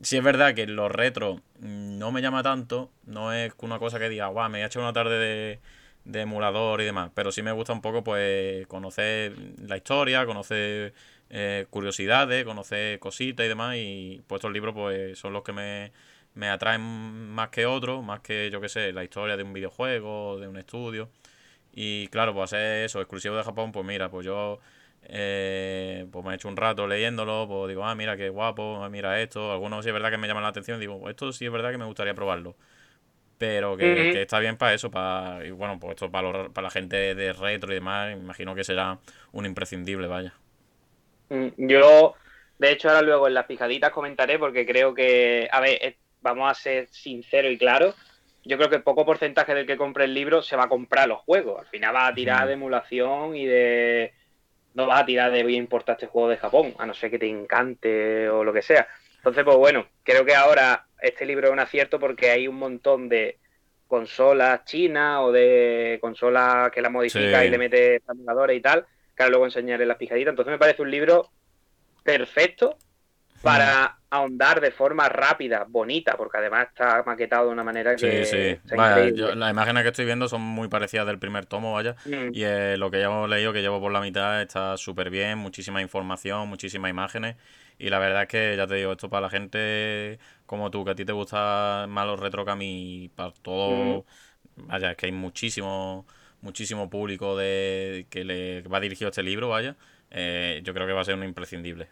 sí 0.02 0.16
es 0.16 0.22
verdad 0.22 0.54
que 0.54 0.68
los 0.68 0.92
retro 0.92 1.40
no 1.59 2.12
me 2.12 2.22
llama 2.22 2.44
tanto, 2.44 2.92
no 3.04 3.33
es 3.33 3.52
una 3.59 3.81
cosa 3.81 3.98
que 3.98 4.09
diga, 4.09 4.28
guau, 4.28 4.48
me 4.48 4.62
he 4.62 4.64
hecho 4.64 4.78
una 4.78 4.92
tarde 4.92 5.61
de, 6.04 6.20
emulador 6.20 6.81
y 6.81 6.85
demás, 6.85 7.11
pero 7.14 7.33
sí 7.33 7.42
me 7.42 7.50
gusta 7.50 7.72
un 7.72 7.81
poco 7.81 8.04
pues 8.04 8.64
conocer 8.68 9.33
la 9.66 9.76
historia, 9.76 10.24
conocer 10.24 10.94
eh, 11.31 11.66
curiosidades, 11.68 12.44
conocer 12.44 13.00
cositas 13.00 13.44
y 13.44 13.48
demás, 13.48 13.74
y 13.76 14.22
pues 14.28 14.38
estos 14.38 14.52
libros 14.52 14.72
pues 14.72 15.18
son 15.18 15.33
los 15.33 15.42
que 15.42 15.52
me, 15.52 15.90
me 16.35 16.48
atraen 16.48 16.81
más 16.81 17.48
que 17.48 17.66
otros, 17.66 18.04
más 18.04 18.20
que 18.20 18.50
yo 18.52 18.61
que 18.61 18.68
sé, 18.68 18.92
la 18.92 19.02
historia 19.02 19.37
de 19.37 19.42
un 19.42 19.52
videojuego, 19.52 20.38
de 20.38 20.46
un 20.46 20.59
estudio. 20.59 21.11
Y 21.72 22.07
claro, 22.09 22.35
pues 22.35 22.52
hacer 22.52 22.85
eso, 22.85 23.00
exclusivo 23.00 23.37
de 23.37 23.42
Japón, 23.42 23.72
pues 23.72 23.85
mira, 23.85 24.11
pues 24.11 24.24
yo 24.24 24.61
eh, 25.02 26.06
pues 26.11 26.24
me 26.24 26.32
he 26.32 26.34
hecho 26.34 26.48
un 26.48 26.56
rato 26.56 26.87
leyéndolo, 26.87 27.46
pues 27.48 27.68
digo, 27.68 27.84
ah, 27.84 27.94
mira 27.94 28.16
qué 28.16 28.28
guapo, 28.28 28.82
ah, 28.82 28.88
mira 28.88 29.20
esto. 29.20 29.52
Algunos 29.52 29.84
sí 29.84 29.90
es 29.90 29.94
verdad 29.94 30.11
que 30.11 30.18
me 30.18 30.28
llaman 30.28 30.42
la 30.42 30.50
atención, 30.50 30.80
digo, 30.80 31.08
esto 31.08 31.32
sí 31.32 31.46
es 31.46 31.52
verdad 31.52 31.70
que 31.70 31.78
me 31.78 31.84
gustaría 31.84 32.14
probarlo. 32.14 32.56
Pero 33.38 33.76
que, 33.76 34.20
está 34.20 34.40
bien 34.40 34.56
para 34.56 34.74
eso, 34.74 34.90
para, 34.90 35.46
y 35.46 35.52
bueno, 35.52 35.78
pues 35.78 35.92
esto 35.92 36.11
para, 36.11 36.48
para 36.48 36.66
la 36.66 36.70
gente 36.70 37.14
de 37.14 37.32
retro 37.32 37.70
y 37.70 37.76
demás, 37.76 38.12
imagino 38.12 38.54
que 38.54 38.64
será 38.64 38.98
un 39.30 39.46
imprescindible, 39.46 40.08
vaya. 40.08 40.34
Mm, 41.28 41.48
yo, 41.56 42.14
de 42.58 42.72
hecho, 42.72 42.88
ahora 42.88 43.02
luego 43.02 43.28
en 43.28 43.34
las 43.34 43.46
pijaditas 43.46 43.92
comentaré, 43.92 44.40
porque 44.40 44.66
creo 44.66 44.92
que, 44.92 45.48
a 45.52 45.61
ver, 45.61 45.96
vamos 46.20 46.50
a 46.50 46.54
ser 46.54 46.88
sinceros 46.88 47.52
y 47.52 47.58
claros, 47.58 47.94
yo 48.44 48.56
creo 48.56 48.70
que 48.70 48.80
poco 48.80 49.06
porcentaje 49.06 49.54
del 49.54 49.66
que 49.66 49.76
compre 49.76 50.04
el 50.04 50.14
libro 50.14 50.42
se 50.42 50.56
va 50.56 50.64
a 50.64 50.68
comprar 50.68 51.08
los 51.08 51.20
juegos. 51.20 51.61
Al 51.61 51.66
final 51.66 51.94
va 51.94 52.06
a 52.06 52.14
tirar 52.14 52.46
de 52.46 52.54
emulación 52.54 53.37
y 53.37 53.46
de 53.46 54.14
no 54.79 54.87
vas 54.87 55.03
a 55.03 55.07
tirar 55.07 55.33
de 55.33 55.43
voy 55.43 55.57
a 55.57 55.59
importar 55.59 55.97
este 55.97 56.07
juego 56.07 56.29
de 56.29 56.37
Japón, 56.37 56.73
a 56.79 56.87
no 56.87 56.95
ser 56.95 57.11
que 57.11 57.19
te 57.19 57.29
encante 57.29 58.29
o 58.29 58.45
lo 58.45 58.53
que 58.53 58.62
sea. 58.62 58.87
Entonces, 59.17 59.43
pues 59.43 59.57
bueno, 59.57 59.88
creo 60.05 60.25
que 60.25 60.37
ahora 60.37 60.87
este 61.03 61.27
libro 61.27 61.49
es 61.49 61.53
un 61.53 61.59
acierto 61.59 61.99
porque 61.99 62.31
hay 62.31 62.47
un 62.47 62.55
montón 62.55 63.09
de 63.09 63.38
consolas 63.88 64.64
chinas 64.67 65.19
o 65.23 65.33
de 65.33 65.99
consolas 66.01 66.71
que 66.71 66.81
la 66.81 66.91
modifica 66.91 67.45
y 67.45 67.51
le 67.51 67.59
mete 67.59 68.01
emuladores 68.09 68.57
y 68.57 68.61
tal, 68.61 68.87
que 69.17 69.23
ahora 69.25 69.31
luego 69.31 69.47
enseñaré 69.47 69.85
las 69.85 69.97
pijaditas. 69.97 70.31
Entonces 70.31 70.53
me 70.53 70.59
parece 70.59 70.83
un 70.83 70.93
libro 70.93 71.29
perfecto 72.05 72.79
para 73.43 73.97
ahondar 74.11 74.61
de 74.61 74.71
forma 74.71 75.09
rápida, 75.09 75.66
bonita, 75.68 76.16
porque 76.16 76.38
además 76.38 76.68
está 76.68 77.03
maquetado 77.05 77.47
de 77.47 77.53
una 77.53 77.64
manera 77.64 77.94
que. 77.94 78.25
Sí, 78.25 78.59
sí. 78.64 78.77
Vaya, 78.77 79.35
las 79.35 79.51
imágenes 79.51 79.83
que 79.83 79.88
estoy 79.90 80.05
viendo 80.05 80.29
son 80.29 80.40
muy 80.40 80.68
parecidas 80.68 81.07
del 81.07 81.18
primer 81.18 81.47
tomo, 81.47 81.75
vaya. 81.75 81.97
Mm. 82.05 82.31
Y 82.33 82.44
eh, 82.44 82.77
lo 82.79 82.90
que 82.90 83.01
ya 83.01 83.07
hemos 83.07 83.29
leído, 83.29 83.53
que 83.53 83.61
llevo 83.61 83.81
por 83.81 83.92
la 83.92 84.01
mitad, 84.01 84.40
está 84.40 84.77
súper 84.77 85.11
bien, 85.11 85.38
muchísima 85.38 85.83
información, 85.83 86.49
muchísimas 86.49 86.90
imágenes. 86.90 87.37
Y 87.79 87.90
la 87.90 87.99
verdad 87.99 88.23
es 88.23 88.29
que, 88.29 88.57
ya 88.57 88.66
te 88.66 88.75
digo, 88.75 88.92
esto 88.92 89.09
para 89.09 89.23
la 89.23 89.31
gente 89.31 90.18
como 90.47 90.71
tú, 90.71 90.85
que 90.85 90.92
a 90.92 90.94
ti 90.94 91.05
te 91.05 91.12
gusta 91.12 91.87
más 91.88 92.07
los 92.07 92.18
retro 92.18 92.44
que 92.44 92.51
a 92.51 92.57
mí, 92.57 93.11
para 93.14 93.33
todo. 93.42 94.05
Mm. 94.57 94.66
Vaya, 94.68 94.90
es 94.92 94.97
que 94.97 95.07
hay 95.07 95.12
muchísimo, 95.12 96.07
muchísimo 96.40 96.90
público 96.90 97.37
de 97.37 98.07
que 98.11 98.25
le 98.25 98.62
va 98.62 98.81
dirigido 98.81 99.11
este 99.11 99.23
libro, 99.23 99.49
vaya. 99.49 99.77
Eh, 100.11 100.61
yo 100.64 100.73
creo 100.73 100.87
que 100.87 100.92
va 100.92 101.03
a 101.03 101.05
ser 101.05 101.14
un 101.14 101.25
imprescindible. 101.25 101.88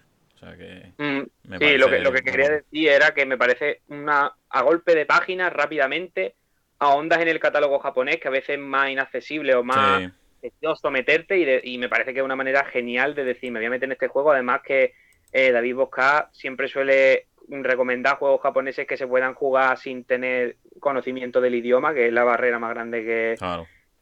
O 0.46 0.48
sea 0.48 0.56
que. 0.56 0.92
Mm, 0.98 1.22
sí, 1.58 1.78
lo 1.78 1.88
que, 1.88 1.98
lo 2.00 2.12
que 2.12 2.22
quería 2.22 2.50
decir 2.50 2.88
era 2.88 3.12
que 3.12 3.26
me 3.26 3.36
parece 3.36 3.80
una. 3.88 4.32
a 4.48 4.62
golpe 4.62 4.94
de 4.94 5.06
páginas 5.06 5.52
rápidamente, 5.52 6.36
a 6.78 6.90
ondas 6.90 7.20
en 7.20 7.28
el 7.28 7.40
catálogo 7.40 7.78
japonés, 7.78 8.18
que 8.18 8.28
a 8.28 8.32
veces 8.32 8.50
es 8.50 8.58
más 8.58 8.90
inaccesible 8.90 9.54
o 9.54 9.64
más 9.64 10.12
precioso 10.40 10.90
meterte, 10.90 11.38
y, 11.38 11.74
y, 11.74 11.78
me 11.78 11.88
parece 11.88 12.12
que 12.12 12.20
es 12.20 12.24
una 12.24 12.36
manera 12.36 12.64
genial 12.64 13.14
de 13.14 13.24
decir, 13.24 13.50
me 13.50 13.58
voy 13.58 13.66
a 13.66 13.70
meter 13.70 13.88
en 13.88 13.92
este 13.92 14.08
juego. 14.08 14.30
Además, 14.30 14.60
que 14.64 14.94
eh, 15.32 15.50
David 15.50 15.74
Bosca 15.74 16.30
siempre 16.32 16.68
suele 16.68 17.26
recomendar 17.48 18.18
juegos 18.18 18.40
japoneses 18.40 18.86
que 18.86 18.96
se 18.96 19.06
puedan 19.06 19.34
jugar 19.34 19.78
sin 19.78 20.04
tener 20.04 20.56
conocimiento 20.80 21.40
del 21.40 21.54
idioma, 21.54 21.94
que 21.94 22.08
es 22.08 22.12
la 22.12 22.24
barrera 22.24 22.58
más 22.58 22.70
grande 22.70 23.04
que, 23.04 23.34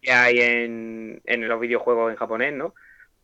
que 0.00 0.12
hay 0.12 0.40
en, 0.40 1.22
en 1.24 1.48
los 1.48 1.61
videojuegos 1.61 2.11
en 2.11 2.16
japonés, 2.16 2.52
¿no? 2.52 2.74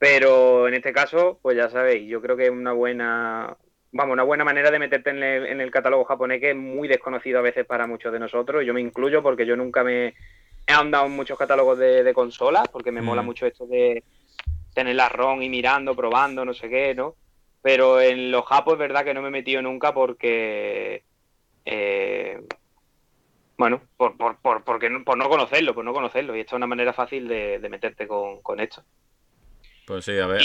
Pero 0.00 0.66
en 0.66 0.72
este 0.72 0.94
caso, 0.94 1.38
pues 1.42 1.58
ya 1.58 1.68
sabéis, 1.68 2.08
yo 2.08 2.22
creo 2.22 2.34
que 2.34 2.46
es 2.46 2.50
una 2.50 2.72
buena, 2.72 3.54
vamos, 3.92 4.14
una 4.14 4.22
buena 4.22 4.44
manera 4.44 4.70
de 4.70 4.78
meterte 4.78 5.10
en 5.10 5.60
el, 5.60 5.70
catálogo 5.70 6.06
japonés 6.06 6.40
que 6.40 6.52
es 6.52 6.56
muy 6.56 6.88
desconocido 6.88 7.38
a 7.38 7.42
veces 7.42 7.66
para 7.66 7.86
muchos 7.86 8.10
de 8.10 8.18
nosotros. 8.18 8.64
Yo 8.64 8.72
me 8.72 8.80
incluyo 8.80 9.22
porque 9.22 9.44
yo 9.44 9.56
nunca 9.56 9.84
me 9.84 10.14
he 10.66 10.72
andado 10.72 11.04
en 11.04 11.12
muchos 11.12 11.36
catálogos 11.36 11.76
de, 11.78 12.14
consolas, 12.14 12.66
porque 12.68 12.90
me 12.90 13.02
mola 13.02 13.20
mm. 13.20 13.26
mucho 13.26 13.44
esto 13.44 13.66
de 13.66 14.02
tener 14.72 14.96
la 14.96 15.10
ROM 15.10 15.42
y 15.42 15.50
mirando, 15.50 15.94
probando, 15.94 16.46
no 16.46 16.54
sé 16.54 16.70
qué, 16.70 16.94
¿no? 16.94 17.14
Pero 17.60 18.00
en 18.00 18.30
los 18.30 18.46
japos 18.46 18.72
es 18.74 18.78
verdad 18.78 19.04
que 19.04 19.12
no 19.12 19.20
me 19.20 19.28
he 19.28 19.32
metido 19.32 19.60
nunca 19.60 19.92
porque... 19.92 21.02
Eh, 21.66 22.40
bueno, 23.58 23.82
por, 23.98 24.16
por, 24.16 24.38
por, 24.38 24.64
porque, 24.64 24.88
por 25.04 25.18
no 25.18 25.28
conocerlo, 25.28 25.74
por 25.74 25.84
no 25.84 25.92
conocerlo. 25.92 26.34
Y 26.34 26.40
esta 26.40 26.54
es 26.54 26.56
una 26.56 26.66
manera 26.66 26.94
fácil 26.94 27.28
de, 27.28 27.58
meterte 27.68 28.08
con, 28.08 28.40
con 28.40 28.60
esto. 28.60 28.82
Pues 29.90 30.04
sí, 30.04 30.16
a 30.20 30.26
ver, 30.28 30.40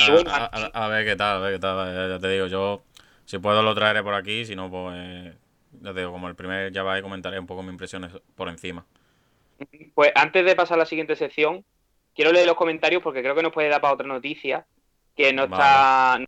a, 0.74 0.88
ver 0.88 1.06
qué 1.06 1.16
tal, 1.16 1.38
a 1.38 1.40
ver 1.40 1.54
qué 1.54 1.60
tal. 1.60 2.10
Ya, 2.10 2.18
te 2.18 2.30
digo, 2.30 2.48
yo 2.48 2.82
si 3.26 3.38
puedo 3.38 3.62
lo 3.62 3.76
traeré 3.76 4.02
por 4.02 4.16
aquí, 4.16 4.44
si 4.44 4.56
no, 4.56 4.72
pues 4.72 5.36
ya 5.82 5.94
te 5.94 6.00
digo, 6.00 6.12
como 6.12 6.28
el 6.28 6.34
primer 6.34 6.72
ya 6.72 6.82
va 6.82 6.98
y 6.98 7.04
comentaré 7.04 7.38
un 7.38 7.46
poco 7.46 7.62
mis 7.62 7.74
impresiones 7.74 8.12
por 8.34 8.50
encima. 8.50 8.88
Pues 9.94 10.12
antes 10.16 10.44
de 10.46 10.56
pasar 10.56 10.78
a 10.78 10.80
la 10.80 10.86
siguiente 10.88 11.16
sección, 11.16 11.64
quiero 12.16 12.32
leer 12.32 12.48
los 12.48 12.56
comentarios 12.56 13.04
porque 13.04 13.22
creo 13.22 13.36
que 13.36 13.44
nos 13.44 13.52
puede 13.52 13.70
dar 13.70 13.82
para 13.82 13.94
otra 13.94 14.08
noticia 14.08 14.66
que 15.16 15.32
no 15.32 15.44
está, 15.44 16.16
en, 16.16 16.26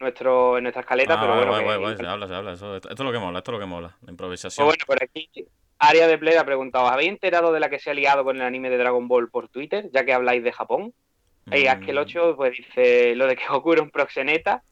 nuestro, 0.00 0.56
en 0.56 0.62
nuestra 0.62 0.80
escaleta, 0.80 1.12
ah, 1.12 1.20
pero 1.20 1.76
bueno. 1.76 1.94
se 1.94 2.06
habla, 2.06 2.26
se 2.26 2.34
habla. 2.34 2.52
esto 2.54 2.78
es 2.78 2.98
lo 3.00 3.12
que 3.12 3.18
mola, 3.18 3.40
esto 3.40 3.50
es 3.50 3.54
lo 3.54 3.60
que 3.60 3.66
mola, 3.66 3.98
la 4.00 4.10
improvisación. 4.10 4.66
Pues 4.66 4.78
bueno, 4.78 4.84
por 4.86 5.02
aquí 5.02 5.28
Área 5.78 6.06
de 6.06 6.16
Play 6.16 6.36
ha 6.36 6.44
preguntado, 6.46 6.86
¿os 6.86 6.90
habéis 6.90 7.10
enterado 7.10 7.52
de 7.52 7.60
la 7.60 7.68
que 7.68 7.78
se 7.78 7.90
ha 7.90 7.94
liado 7.94 8.24
con 8.24 8.36
el 8.36 8.42
anime 8.42 8.70
de 8.70 8.78
Dragon 8.78 9.06
Ball 9.08 9.28
por 9.28 9.50
Twitter, 9.50 9.90
ya 9.92 10.06
que 10.06 10.14
habláis 10.14 10.42
de 10.42 10.52
Japón? 10.52 10.94
Y 11.52 11.66
Askel 11.66 11.96
8 11.98 12.34
pues 12.36 12.52
dice 12.56 13.14
lo 13.14 13.26
de 13.26 13.36
que 13.36 13.42
era 13.72 13.82
un 13.82 13.90
proxeneta. 13.90 14.62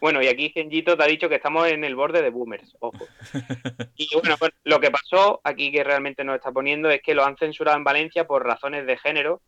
Bueno, 0.00 0.20
y 0.20 0.26
aquí 0.26 0.50
Genjito 0.50 0.96
te 0.96 1.04
ha 1.04 1.06
dicho 1.06 1.28
que 1.28 1.36
estamos 1.36 1.68
en 1.68 1.84
el 1.84 1.94
borde 1.94 2.22
de 2.22 2.30
boomers, 2.30 2.76
ojo. 2.80 3.06
Y 3.96 4.08
bueno, 4.14 4.36
pues, 4.38 4.52
lo 4.64 4.80
que 4.80 4.90
pasó 4.90 5.40
aquí 5.44 5.70
que 5.70 5.84
realmente 5.84 6.24
nos 6.24 6.36
está 6.36 6.50
poniendo 6.50 6.90
es 6.90 7.00
que 7.02 7.14
lo 7.14 7.24
han 7.24 7.36
censurado 7.36 7.76
en 7.76 7.84
Valencia 7.84 8.26
por 8.26 8.44
razones 8.44 8.86
de 8.86 8.96
género 8.96 9.40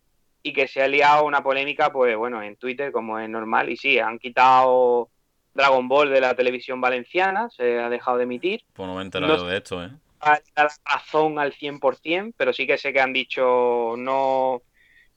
y 0.43 0.53
que 0.53 0.69
se 0.69 0.83
ha 0.83 0.87
liado 0.89 1.25
una 1.25 1.43
polémica, 1.43 1.91
pues 1.93 2.17
bueno, 2.17 2.43
en 2.43 2.57
Twitter 2.57 2.93
como 2.93 3.19
es 3.19 3.29
normal. 3.29 3.69
Y 3.71 3.77
sí, 3.77 3.99
han 3.99 4.19
quitado 4.19 5.09
Dragon 5.55 5.89
Ball 5.89 6.11
de 6.11 6.21
la 6.21 6.35
televisión 6.35 6.81
valenciana, 6.81 7.49
se 7.51 7.81
ha 7.81 7.89
dejado 7.89 8.19
de 8.19 8.25
emitir. 8.25 8.63
Pues 8.75 8.87
no 8.87 8.95
me 8.95 9.01
he 9.01 9.05
enterado 9.05 9.37
No- 9.39 9.45
de 9.45 9.57
esto, 9.57 9.83
¿eh? 9.85 9.91
a 10.21 10.39
la 10.55 10.69
razón 10.85 11.41
al 11.41 11.53
100%, 11.53 12.35
pero 12.37 12.53
sí 12.53 12.65
que 12.65 12.79
sé 12.79 12.93
que 12.93 13.01
han 13.01 13.13
dicho 13.13 13.95
no, 13.99 14.63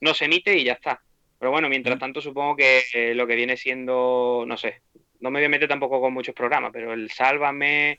no 0.00 0.14
se 0.14 0.24
emite 0.24 0.56
y 0.58 0.64
ya 0.64 0.72
está. 0.72 1.00
Pero 1.38 1.50
bueno, 1.50 1.68
mientras 1.68 1.98
tanto 1.98 2.20
supongo 2.20 2.56
que 2.56 2.82
eh, 2.94 3.14
lo 3.14 3.26
que 3.26 3.36
viene 3.36 3.56
siendo, 3.56 4.44
no 4.46 4.56
sé, 4.56 4.80
no 5.20 5.30
me 5.30 5.40
voy 5.40 5.46
a 5.46 5.50
meter 5.50 5.68
tampoco 5.68 6.00
con 6.00 6.12
muchos 6.12 6.34
programas, 6.34 6.70
pero 6.72 6.92
el 6.92 7.10
Sálvame 7.10 7.98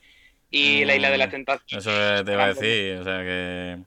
y 0.49 0.85
la 0.85 0.95
Isla 0.95 1.11
de 1.11 1.17
las 1.17 1.27
Mm, 1.27 1.31
Tentaciones, 1.31 1.85
Eso 1.85 2.23
te 2.25 2.33
iba 2.33 2.43
a 2.45 2.53
decir, 2.53 2.97
o 2.97 3.03
sea 3.03 3.19
que... 3.23 3.77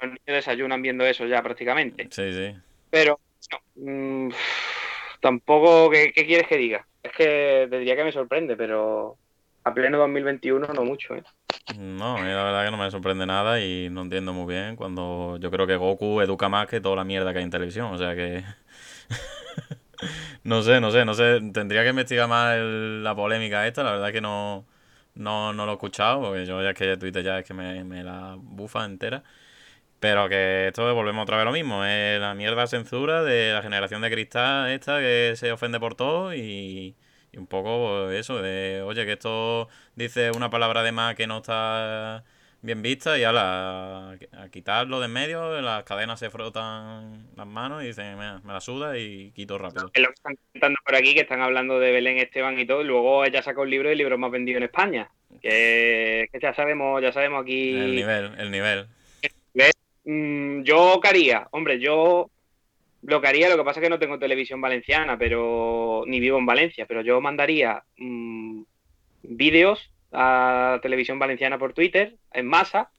los 0.00 0.10
niños 0.10 0.22
desayunan 0.26 0.82
viendo 0.82 1.04
eso 1.06 1.26
ya 1.26 1.42
prácticamente. 1.42 2.08
Sí, 2.10 2.32
sí. 2.32 2.54
Pero 2.90 3.20
no, 3.52 3.60
mm, 3.74 4.32
tampoco, 5.20 5.90
¿qué, 5.90 6.12
qué 6.12 6.26
quieres 6.26 6.46
que 6.46 6.56
diga? 6.56 6.86
Es 7.02 7.12
que 7.12 7.66
te 7.70 7.78
diría 7.78 7.96
que 7.96 8.04
me 8.04 8.12
sorprende, 8.12 8.56
pero 8.56 9.16
a 9.68 9.74
pleno 9.74 9.98
2021 9.98 10.66
no 10.68 10.84
mucho, 10.84 11.14
¿eh? 11.14 11.24
No, 11.68 12.16
a 12.16 12.20
mí 12.22 12.28
la 12.28 12.44
verdad 12.44 12.64
que 12.64 12.70
no 12.70 12.78
me 12.78 12.90
sorprende 12.90 13.26
nada 13.26 13.60
y 13.60 13.90
no 13.90 14.02
entiendo 14.02 14.32
muy 14.32 14.52
bien 14.54 14.74
cuando 14.74 15.36
yo 15.38 15.50
creo 15.50 15.66
que 15.66 15.76
Goku 15.76 16.20
educa 16.22 16.48
más 16.48 16.66
que 16.66 16.80
toda 16.80 16.96
la 16.96 17.04
mierda 17.04 17.32
que 17.32 17.38
hay 17.38 17.44
en 17.44 17.50
televisión, 17.50 17.92
o 17.92 17.98
sea 17.98 18.14
que... 18.14 18.42
no 20.44 20.62
sé, 20.62 20.80
no 20.80 20.90
sé, 20.90 21.04
no 21.04 21.14
sé, 21.14 21.40
tendría 21.52 21.82
que 21.82 21.90
investigar 21.90 22.28
más 22.28 22.56
el- 22.56 23.02
la 23.04 23.14
polémica 23.14 23.66
esta, 23.66 23.82
la 23.82 23.92
verdad 23.92 24.12
que 24.12 24.20
no, 24.20 24.66
no, 25.14 25.52
no 25.52 25.66
lo 25.66 25.72
he 25.72 25.74
escuchado, 25.74 26.22
porque 26.22 26.46
yo 26.46 26.62
ya 26.62 26.70
es 26.70 26.76
que 26.76 26.96
Twitter 26.96 27.22
ya 27.24 27.38
es 27.40 27.46
que 27.46 27.54
me, 27.54 27.84
me 27.84 28.02
la 28.04 28.36
bufa 28.38 28.84
entera. 28.84 29.22
Pero 30.00 30.28
que 30.28 30.68
esto 30.68 30.94
volvemos 30.94 31.22
otra 31.24 31.36
vez 31.38 31.46
lo 31.46 31.52
mismo, 31.52 31.84
es 31.84 32.20
la 32.20 32.34
mierda 32.34 32.66
censura 32.68 33.22
de 33.24 33.52
la 33.52 33.62
generación 33.62 34.02
de 34.02 34.10
cristal 34.10 34.70
esta 34.70 35.00
que 35.00 35.34
se 35.36 35.52
ofende 35.52 35.80
por 35.80 35.94
todo 35.96 36.34
y, 36.34 36.96
y 37.32 37.38
un 37.38 37.46
poco 37.46 38.10
eso, 38.10 38.40
de 38.40 38.82
oye 38.82 39.04
que 39.04 39.12
esto 39.12 39.68
dice 39.96 40.30
una 40.30 40.50
palabra 40.50 40.82
de 40.82 40.92
más 40.92 41.14
que 41.14 41.26
no 41.26 41.38
está 41.38 42.24
bien 42.60 42.82
vista 42.82 43.18
y 43.18 43.24
ala, 43.24 44.10
a, 44.10 44.42
a 44.42 44.48
quitarlo 44.50 44.98
de 45.00 45.06
en 45.06 45.12
medio, 45.12 45.60
las 45.60 45.84
cadenas 45.84 46.18
se 46.18 46.30
frotan 46.30 47.28
las 47.36 47.46
manos 47.46 47.84
y 47.84 47.88
dicen, 47.88 48.16
"Mira, 48.16 48.40
me 48.44 48.52
la 48.52 48.60
suda 48.60 48.98
y 48.98 49.30
quito 49.32 49.58
rápido. 49.58 49.90
es 49.92 50.02
lo 50.02 50.08
que 50.08 50.14
están 50.14 50.36
comentando 50.36 50.78
por 50.84 50.94
aquí, 50.96 51.14
que 51.14 51.20
están 51.20 51.40
hablando 51.40 51.78
de 51.78 51.92
Belén 51.92 52.18
Esteban 52.18 52.58
y 52.58 52.66
todo, 52.66 52.82
y 52.82 52.84
luego 52.84 53.24
ella 53.24 53.42
saca 53.42 53.60
un 53.60 53.70
libro 53.70 53.88
y 53.88 53.92
el 53.92 53.98
libro 53.98 54.18
más 54.18 54.30
vendido 54.30 54.58
en 54.58 54.64
España. 54.64 55.10
Que, 55.40 56.28
que 56.32 56.40
ya 56.40 56.54
sabemos, 56.54 57.00
ya 57.02 57.12
sabemos 57.12 57.42
aquí. 57.42 57.70
El 57.76 57.94
nivel, 57.94 58.32
el 58.38 58.50
nivel. 58.50 58.86
Mm, 60.04 60.62
yo 60.62 61.00
qué 61.02 61.08
haría, 61.08 61.48
hombre, 61.50 61.78
yo 61.78 62.30
lo 63.02 63.20
que 63.20 63.28
haría, 63.28 63.48
lo 63.48 63.56
que 63.56 63.64
pasa 63.64 63.80
es 63.80 63.84
que 63.84 63.90
no 63.90 63.98
tengo 63.98 64.18
televisión 64.18 64.60
valenciana, 64.60 65.16
pero 65.18 66.04
ni 66.06 66.20
vivo 66.20 66.38
en 66.38 66.46
Valencia, 66.46 66.86
pero 66.86 67.02
yo 67.02 67.20
mandaría 67.20 67.82
mm, 67.96 68.62
vídeos 69.22 69.90
a 70.12 70.78
televisión 70.82 71.18
valenciana 71.18 71.58
por 71.58 71.72
Twitter 71.72 72.16
en 72.32 72.46
masa, 72.46 72.90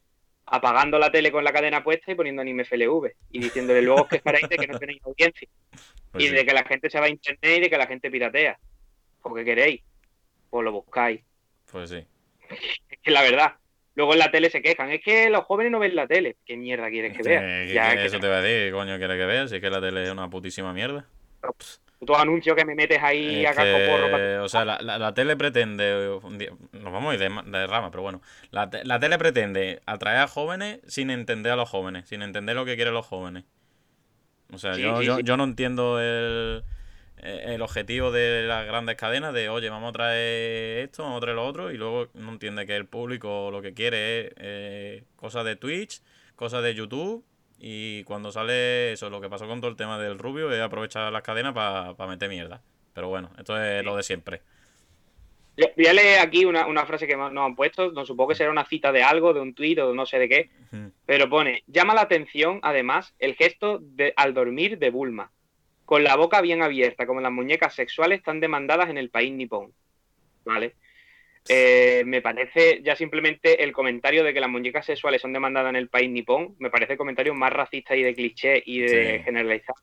apagando 0.45 0.97
la 0.97 1.11
tele 1.11 1.31
con 1.31 1.43
la 1.43 1.53
cadena 1.53 1.83
puesta 1.83 2.11
y 2.11 2.15
poniendo 2.15 2.41
anime 2.41 2.63
FLV 2.63 3.11
y 3.31 3.39
diciéndole 3.39 3.81
luego 3.81 4.07
que 4.07 4.17
quejaréis 4.17 4.49
de 4.49 4.57
que 4.57 4.67
no 4.67 4.79
tenéis 4.79 5.01
audiencia. 5.05 5.47
Pues 6.11 6.23
y 6.23 6.29
sí. 6.29 6.33
de 6.33 6.43
que 6.43 6.53
la 6.53 6.63
gente 6.63 6.89
se 6.89 6.99
va 6.99 7.05
a 7.05 7.09
internet 7.09 7.57
y 7.59 7.61
de 7.61 7.69
que 7.69 7.77
la 7.77 7.85
gente 7.85 8.09
piratea. 8.09 8.57
¿Por 9.21 9.35
qué 9.35 9.45
queréis? 9.45 9.83
Pues 10.49 10.65
lo 10.65 10.71
buscáis. 10.71 11.21
Pues 11.71 11.91
sí. 11.91 12.03
Es 12.89 12.99
que 13.03 13.11
la 13.11 13.21
verdad. 13.21 13.53
Luego 13.99 14.13
en 14.13 14.19
la 14.19 14.31
tele 14.31 14.49
se 14.49 14.61
quejan. 14.61 14.89
Es 14.91 15.01
que 15.03 15.29
los 15.29 15.43
jóvenes 15.43 15.73
no 15.73 15.79
ven 15.79 15.93
la 15.93 16.07
tele. 16.07 16.37
¿Qué 16.45 16.55
mierda 16.55 16.89
quieres 16.89 17.17
que 17.17 17.21
vean? 17.21 17.67
Ya, 17.67 17.93
que 17.97 18.05
eso 18.05 18.17
te 18.17 18.29
va 18.29 18.37
a 18.37 18.41
decir, 18.41 18.67
¿qué 18.67 18.71
coño 18.71 18.97
quiere 18.97 19.17
que 19.17 19.25
veas? 19.25 19.49
Si 19.49 19.57
es 19.57 19.61
que 19.61 19.69
la 19.69 19.81
tele 19.81 20.05
es 20.05 20.09
una 20.09 20.29
putísima 20.29 20.71
mierda. 20.71 21.05
putos 21.99 22.17
anuncios 22.17 22.55
que 22.55 22.63
me 22.63 22.75
metes 22.75 22.97
ahí 23.03 23.43
Es 23.43 23.51
a 23.51 23.55
casco 23.55 23.77
porro. 23.89 24.09
para- 24.09 24.41
o 24.43 24.47
sea, 24.47 24.63
la, 24.63 24.79
la- 24.81 24.97
la 24.97 25.13
tele 25.13 25.35
pretende. 25.35 26.17
Nos 26.71 26.93
vamos 26.93 27.11
a 27.11 27.13
ir 27.15 27.19
de, 27.19 27.27
ma- 27.27 27.43
de 27.43 27.67
rama, 27.67 27.91
pero 27.91 28.01
bueno. 28.03 28.21
La, 28.51 28.69
te- 28.69 28.85
la 28.85 29.01
tele 29.01 29.17
pretende 29.17 29.81
atraer 29.85 30.19
a 30.19 30.27
jóvenes 30.29 30.79
sin 30.87 31.09
entender 31.09 31.51
a 31.51 31.55
los 31.57 31.67
jóvenes, 31.69 32.07
sin 32.07 32.21
entender 32.21 32.55
lo 32.55 32.63
que 32.63 32.77
quieren 32.77 32.93
los 32.93 33.05
jóvenes. 33.05 33.43
O 34.53 34.57
sea, 34.57 34.75
Sí, 34.75 34.81
yo, 34.81 34.97
sí, 35.01 35.05
yo, 35.07 35.17
sí. 35.17 35.23
yo 35.25 35.35
no 35.35 35.43
entiendo 35.43 35.99
el, 35.99 36.63
el 37.21 37.61
objetivo 37.61 38.11
de 38.11 38.43
las 38.43 38.65
grandes 38.65 38.95
cadenas 38.95 39.33
de, 39.33 39.49
oye, 39.49 39.69
vamos 39.69 39.89
a 39.89 39.93
traer 39.93 40.85
esto, 40.85 41.03
vamos 41.03 41.17
a 41.17 41.21
traer 41.21 41.35
lo 41.35 41.45
otro, 41.45 41.71
y 41.71 41.77
luego 41.77 42.07
no 42.13 42.31
entiende 42.31 42.65
que 42.65 42.75
el 42.75 42.85
público 42.85 43.49
lo 43.51 43.61
que 43.61 43.73
quiere 43.73 44.27
es 44.27 44.33
eh, 44.37 45.03
cosas 45.15 45.45
de 45.45 45.55
Twitch, 45.55 46.01
cosas 46.35 46.63
de 46.63 46.73
YouTube. 46.73 47.23
Y 47.59 48.03
cuando 48.05 48.31
sale 48.31 48.93
eso, 48.93 49.09
lo 49.09 49.19
que 49.19 49.29
pasó 49.29 49.45
con 49.45 49.59
todo 49.59 49.69
el 49.69 49.75
tema 49.75 49.99
del 49.99 50.17
rubio 50.17 50.49
es 50.51 50.61
aprovechar 50.61 51.11
las 51.11 51.23
cadenas 51.23 51.53
para 51.53 52.07
meter 52.07 52.29
mierda. 52.29 52.61
Pero 52.93 53.09
bueno, 53.09 53.31
esto 53.37 53.61
es 53.61 53.83
lo 53.83 53.97
de 53.97 54.03
siempre. 54.03 54.41
Yo 55.57 55.67
voy 55.75 55.87
a 55.87 55.93
leer 55.93 56.19
aquí 56.21 56.45
una, 56.45 56.67
una 56.67 56.85
frase 56.85 57.05
que 57.05 57.17
nos 57.17 57.35
han 57.35 57.55
puesto. 57.55 57.91
No 57.91 58.05
supongo 58.05 58.29
que 58.29 58.35
será 58.35 58.49
una 58.49 58.65
cita 58.65 58.93
de 58.93 59.03
algo, 59.03 59.33
de 59.33 59.41
un 59.41 59.53
tuit 59.53 59.77
o 59.79 59.93
no 59.93 60.05
sé 60.05 60.17
de 60.19 60.29
qué. 60.29 60.49
Pero 61.05 61.29
pone, 61.29 61.63
llama 61.67 61.93
la 61.93 62.01
atención, 62.01 62.59
además, 62.61 63.13
el 63.19 63.35
gesto 63.35 63.79
de, 63.81 64.13
al 64.15 64.33
dormir 64.33 64.79
de 64.79 64.89
Bulma, 64.89 65.31
con 65.89 66.03
la 66.03 66.15
boca 66.15 66.39
bien 66.41 66.61
abierta, 66.61 67.07
como 67.07 67.19
las 67.19 67.31
muñecas 67.31 67.73
sexuales 67.73 68.21
tan 68.21 68.39
demandadas 68.39 68.91
en 68.91 68.99
el 68.99 69.09
país 69.09 69.31
nipón. 69.31 69.73
¿Vale? 70.45 70.75
Eh, 71.47 72.03
me 72.05 72.21
parece 72.21 72.81
ya 72.83 72.95
simplemente 72.95 73.63
el 73.63 73.71
comentario 73.71 74.23
de 74.23 74.31
que 74.31 74.39
las 74.39 74.51
muñecas 74.51 74.85
sexuales 74.85 75.19
son 75.19 75.33
demandadas 75.33 75.71
en 75.71 75.77
el 75.77 75.89
país 75.89 76.07
nipón, 76.11 76.55
me 76.59 76.69
parece 76.69 76.91
el 76.91 76.97
comentario 76.99 77.33
más 77.33 77.51
racista 77.51 77.95
y 77.95 78.03
de 78.03 78.13
cliché 78.13 78.61
y 78.63 78.81
de 78.81 79.17
Sí. 79.17 79.23
generalizar 79.23 79.73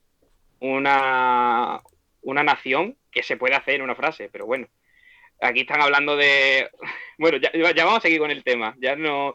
una, 0.60 1.80
una 2.22 2.42
nación 2.44 2.96
que 3.10 3.24
se 3.24 3.36
puede 3.36 3.56
hacer 3.56 3.74
en 3.74 3.82
una 3.82 3.96
frase, 3.96 4.28
pero 4.30 4.46
bueno. 4.46 4.68
Aquí 5.40 5.62
están 5.62 5.80
hablando 5.82 6.16
de. 6.16 6.70
Bueno, 7.18 7.38
ya, 7.38 7.50
ya 7.52 7.84
vamos 7.84 7.98
a 7.98 8.02
seguir 8.02 8.20
con 8.20 8.30
el 8.30 8.44
tema. 8.44 8.76
Ya 8.78 8.94
no. 8.94 9.34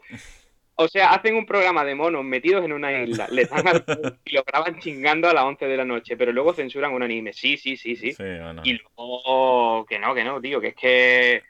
O 0.84 0.88
sea, 0.88 1.12
hacen 1.12 1.34
un 1.34 1.46
programa 1.46 1.84
de 1.84 1.94
monos 1.94 2.24
metidos 2.24 2.64
en 2.64 2.72
una 2.72 2.92
isla, 3.02 3.28
le 3.30 3.44
dan 3.46 3.66
al 3.68 3.84
y 4.24 4.34
lo 4.34 4.44
graban 4.44 4.78
chingando 4.80 5.28
a 5.28 5.34
las 5.34 5.44
11 5.44 5.66
de 5.66 5.76
la 5.76 5.84
noche, 5.84 6.16
pero 6.16 6.32
luego 6.32 6.52
censuran 6.54 6.92
un 6.92 7.02
anime. 7.02 7.32
Sí, 7.32 7.56
sí, 7.56 7.76
sí, 7.76 7.96
sí. 7.96 8.12
Sí, 8.12 8.22
bueno. 8.22 8.62
Y 8.64 8.74
luego, 8.96 9.84
que 9.86 9.98
no, 9.98 10.14
que 10.14 10.24
no, 10.24 10.40
tío, 10.40 10.60
que 10.60 10.68
es 10.68 10.74
que. 10.76 11.42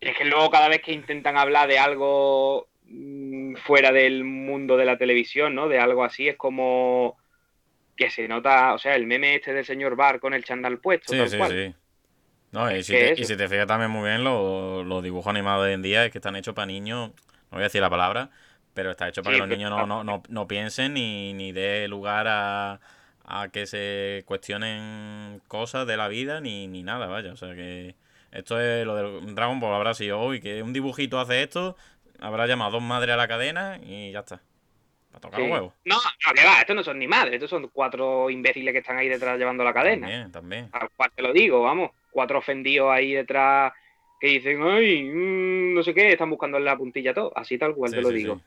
Es 0.00 0.16
que 0.16 0.24
luego 0.24 0.50
cada 0.50 0.68
vez 0.68 0.82
que 0.82 0.92
intentan 0.92 1.36
hablar 1.38 1.68
de 1.68 1.78
algo 1.78 2.68
mm, 2.84 3.56
fuera 3.56 3.92
del 3.92 4.24
mundo 4.24 4.76
de 4.76 4.84
la 4.84 4.98
televisión, 4.98 5.54
¿no? 5.54 5.68
De 5.68 5.78
algo 5.78 6.04
así, 6.04 6.28
es 6.28 6.36
como 6.36 7.16
que 7.96 8.10
se 8.10 8.28
nota, 8.28 8.74
o 8.74 8.78
sea, 8.78 8.94
el 8.94 9.06
meme 9.06 9.36
este 9.36 9.54
del 9.54 9.64
señor 9.64 9.96
Bar 9.96 10.20
con 10.20 10.34
el 10.34 10.44
chandal 10.44 10.78
puesto, 10.80 11.12
Sí, 11.12 11.18
tal 11.18 11.28
sí, 11.30 11.38
cual. 11.38 11.50
sí. 11.50 11.74
No, 12.52 12.74
y 12.74 12.82
si, 12.82 12.92
te, 12.92 13.14
y 13.16 13.24
si 13.24 13.36
te 13.36 13.48
fijas 13.48 13.66
también 13.66 13.90
muy 13.90 14.08
bien, 14.08 14.22
lo- 14.22 14.84
los 14.84 15.02
dibujos 15.02 15.28
animados 15.30 15.64
de 15.64 15.68
hoy 15.70 15.74
en 15.74 15.82
día 15.82 16.04
es 16.04 16.12
que 16.12 16.18
están 16.18 16.36
hechos 16.36 16.54
para 16.54 16.66
niños, 16.66 17.10
no 17.50 17.56
voy 17.56 17.60
a 17.60 17.64
decir 17.64 17.80
la 17.80 17.90
palabra, 17.90 18.30
pero 18.74 18.90
está 18.90 19.08
hecho 19.08 19.22
para 19.22 19.36
Sí, 19.36 19.42
que 19.42 19.46
los 19.48 19.56
niños 19.56 19.70
no, 19.70 19.86
no, 19.86 20.04
no, 20.04 20.22
no 20.28 20.46
piensen 20.48 20.94
ni, 20.94 21.32
ni 21.32 21.52
dé 21.52 21.88
lugar 21.88 22.26
a, 22.28 22.80
a 23.24 23.48
que 23.48 23.66
se 23.66 24.22
cuestionen 24.26 25.40
cosas 25.48 25.86
de 25.86 25.96
la 25.96 26.08
vida 26.08 26.40
ni, 26.40 26.66
ni 26.68 26.82
nada, 26.82 27.06
vaya. 27.06 27.32
O 27.32 27.36
sea 27.36 27.54
que 27.54 27.94
esto 28.32 28.60
es 28.60 28.84
lo 28.84 28.94
del 28.96 29.34
Dragon 29.34 29.60
Ball 29.60 29.74
habrá 29.74 29.94
sido 29.94 30.20
hoy, 30.20 30.40
que 30.40 30.62
un 30.62 30.72
dibujito 30.72 31.18
hace 31.18 31.42
esto, 31.42 31.76
habrá 32.20 32.46
llamado 32.46 32.68
a 32.68 32.72
dos 32.72 32.82
madres 32.82 33.14
a 33.14 33.16
la 33.16 33.28
cadena 33.28 33.78
y 33.82 34.12
ya 34.12 34.20
está. 34.20 34.40
Para 35.10 35.20
tocar 35.20 35.40
Sí. 35.40 35.46
huevos. 35.50 35.72
No, 35.86 35.96
no, 35.96 36.32
que 36.34 36.44
va, 36.44 36.60
estos 36.60 36.76
no 36.76 36.82
son 36.82 36.98
ni 36.98 37.06
madres, 37.08 37.34
estos 37.34 37.48
son 37.48 37.68
cuatro 37.72 38.28
imbéciles 38.28 38.72
que 38.72 38.80
están 38.80 38.98
ahí 38.98 39.08
detrás 39.08 39.38
llevando 39.38 39.64
la 39.64 39.72
cadena. 39.72 40.06
También, 40.06 40.32
también. 40.32 40.70
Tal 40.70 40.90
cual 40.94 41.10
te 41.14 41.22
lo 41.22 41.32
digo, 41.32 41.62
vamos. 41.62 41.90
Cuatro 42.10 42.38
ofendidos 42.38 42.90
ahí 42.92 43.12
detrás 43.14 43.72
que 44.20 44.28
dicen, 44.28 44.62
ay, 44.62 45.04
mm, 45.04 45.74
no 45.74 45.82
sé 45.82 45.94
qué, 45.94 46.12
están 46.12 46.30
buscando 46.30 46.58
la 46.58 46.76
puntilla 46.76 47.14
todo. 47.14 47.32
Así 47.36 47.58
tal 47.58 47.74
cual 47.74 47.90
Sí, 47.90 47.96
te 47.96 48.02
lo 48.02 48.08
sí, 48.10 48.18
digo. 48.18 48.36
sí. 48.36 48.42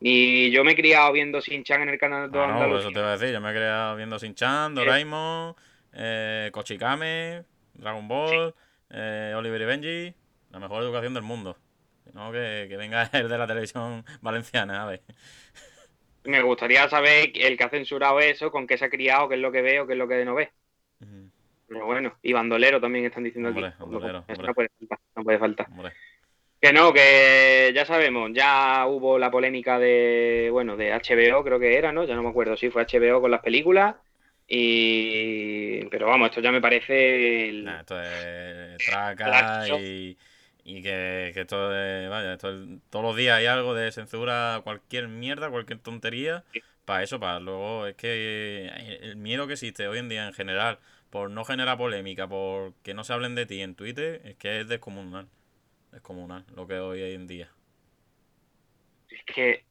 Y 0.00 0.50
yo 0.50 0.64
me 0.64 0.72
he 0.72 0.76
criado 0.76 1.12
viendo 1.12 1.40
Sin-Chan 1.40 1.82
en 1.82 1.88
el 1.90 1.98
canal 1.98 2.30
de 2.30 2.38
Ah, 2.38 2.66
no, 2.68 2.78
eso 2.78 2.90
te 2.90 2.98
voy 2.98 3.08
a 3.08 3.12
decir. 3.12 3.32
Yo 3.32 3.40
me 3.40 3.50
he 3.50 3.54
creado 3.54 3.96
viendo 3.96 4.18
Shin-Chan, 4.18 4.74
Doraemon, 4.74 5.54
eh, 5.92 6.50
Kochikame, 6.52 7.44
Dragon 7.74 8.08
Ball, 8.08 8.54
eh, 8.90 9.32
Oliver 9.36 9.60
y 9.60 9.64
Benji. 9.64 10.14
La 10.50 10.58
mejor 10.58 10.82
educación 10.82 11.14
del 11.14 11.22
mundo. 11.22 11.56
No, 12.14 12.32
que, 12.32 12.66
que 12.68 12.76
venga 12.76 13.04
el 13.12 13.28
de 13.28 13.38
la 13.38 13.46
televisión 13.46 14.04
valenciana, 14.20 14.82
a 14.82 14.86
ver. 14.86 15.02
Me 16.24 16.42
gustaría 16.42 16.88
saber 16.88 17.30
el 17.34 17.56
que 17.56 17.64
ha 17.64 17.68
censurado 17.70 18.18
eso, 18.20 18.50
con 18.50 18.66
qué 18.66 18.76
se 18.78 18.84
ha 18.86 18.90
criado, 18.90 19.28
qué 19.28 19.36
es 19.36 19.40
lo 19.40 19.52
que 19.52 19.62
ve 19.62 19.80
o 19.80 19.86
qué 19.86 19.92
es 19.94 19.98
lo 19.98 20.08
que 20.08 20.24
no 20.24 20.34
ve. 20.34 20.52
Pero 21.72 21.86
bueno, 21.86 22.18
y 22.22 22.32
bandolero 22.32 22.80
también 22.80 23.06
están 23.06 23.24
diciendo 23.24 23.48
Hombre, 23.48 23.66
aquí. 23.66 23.76
bandolero, 23.80 24.24
no 24.28 24.54
puede 24.54 24.68
faltar, 24.78 24.98
no 25.16 25.24
puede 25.24 25.38
faltar. 25.38 25.66
Que 26.60 26.72
no, 26.72 26.92
que 26.92 27.72
ya 27.74 27.84
sabemos, 27.86 28.30
ya 28.32 28.86
hubo 28.86 29.18
la 29.18 29.30
polémica 29.30 29.78
de, 29.78 30.48
bueno, 30.52 30.76
de 30.76 30.92
HBO 30.92 31.42
creo 31.42 31.58
que 31.58 31.76
era, 31.76 31.90
¿no? 31.92 32.04
Ya 32.04 32.14
no 32.14 32.22
me 32.22 32.28
acuerdo 32.28 32.56
si 32.56 32.70
fue 32.70 32.82
HBO 32.84 33.20
con 33.20 33.30
las 33.30 33.40
películas. 33.40 33.96
Y... 34.46 35.84
Pero 35.86 36.06
vamos, 36.06 36.28
esto 36.28 36.40
ya 36.40 36.52
me 36.52 36.60
parece... 36.60 37.48
el- 37.48 37.64
Nah, 37.64 37.80
esto 37.80 38.00
es 38.00 38.76
traca 38.84 39.66
y, 39.80 40.16
y 40.64 40.82
que, 40.82 41.30
que 41.34 41.40
esto 41.40 41.74
es, 41.76 42.08
vaya, 42.08 42.34
esto 42.34 42.50
es- 42.50 42.68
todos 42.90 43.04
los 43.04 43.16
días 43.16 43.38
hay 43.38 43.46
algo 43.46 43.74
de 43.74 43.90
censura, 43.92 44.60
cualquier 44.62 45.08
mierda, 45.08 45.50
cualquier 45.50 45.78
tontería, 45.80 46.44
Sí. 46.52 46.62
para 46.84 47.02
eso, 47.02 47.18
para 47.18 47.40
luego, 47.40 47.86
es 47.86 47.94
que 47.96 48.68
el 49.02 49.16
miedo 49.16 49.46
que 49.46 49.54
existe 49.54 49.88
hoy 49.88 49.98
en 49.98 50.08
día 50.08 50.26
en 50.26 50.34
general, 50.34 50.78
por 51.12 51.30
no 51.30 51.44
generar 51.46 51.78
polémica, 51.78 52.28
por 52.28 52.74
que 52.84 52.94
no 52.94 53.04
se 53.04 53.14
hablen 53.14 53.36
de 53.36 53.46
ti 53.46 53.62
en 53.62 53.76
Twitter, 53.76 54.22
es 54.26 54.36
que 54.38 54.60
es 54.62 54.68
descomunal, 54.68 55.28
descomunal 55.92 56.46
lo 56.56 56.66
que 56.68 56.80
hoy 56.80 57.02
en 57.02 57.26
día. 57.28 57.50
Es 59.08 59.22
que, 59.24 59.64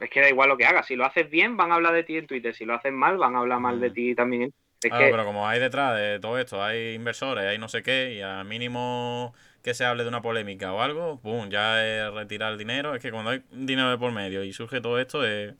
es 0.00 0.10
que 0.10 0.20
da 0.20 0.28
igual 0.28 0.48
lo 0.50 0.56
que 0.56 0.66
hagas. 0.66 0.86
Si 0.86 0.96
lo 0.96 1.04
haces 1.06 1.30
bien, 1.30 1.56
van 1.56 1.72
a 1.72 1.76
hablar 1.76 1.94
de 1.94 2.04
ti 2.04 2.16
en 2.16 2.26
Twitter. 2.26 2.54
Si 2.54 2.64
lo 2.64 2.74
haces 2.74 2.92
mal, 2.92 3.18
van 3.18 3.36
a 3.36 3.40
hablar 3.40 3.60
mal 3.60 3.80
de 3.80 3.90
Mm. 3.90 3.92
ti 3.92 4.14
también. 4.14 4.54
Es 4.82 4.92
Claro, 4.92 5.10
que, 5.10 5.10
pero 5.10 5.24
como 5.26 5.48
hay 5.48 5.60
detrás 5.60 5.96
de 5.96 6.20
todo 6.20 6.38
esto, 6.38 6.62
hay 6.62 6.94
inversores, 6.94 7.44
hay 7.46 7.58
no 7.58 7.68
sé 7.68 7.82
qué, 7.82 8.14
y 8.14 8.22
al 8.22 8.44
mínimo 8.46 9.34
que 9.62 9.74
se 9.74 9.84
hable 9.84 10.04
de 10.04 10.08
una 10.10 10.22
polémica 10.22 10.72
o 10.74 10.82
algo, 10.82 11.20
pum, 11.20 11.50
ya 11.50 11.84
es 11.86 12.12
retirar 12.14 12.52
el 12.52 12.58
dinero. 12.58 12.94
Es 12.94 13.02
que 13.02 13.10
cuando 13.12 13.30
hay 13.32 13.44
dinero 13.52 13.90
de 13.90 13.98
por 13.98 14.12
medio 14.12 14.44
y 14.44 14.52
surge 14.52 14.80
todo 14.80 15.00
esto, 15.00 15.24
es, 15.26 15.54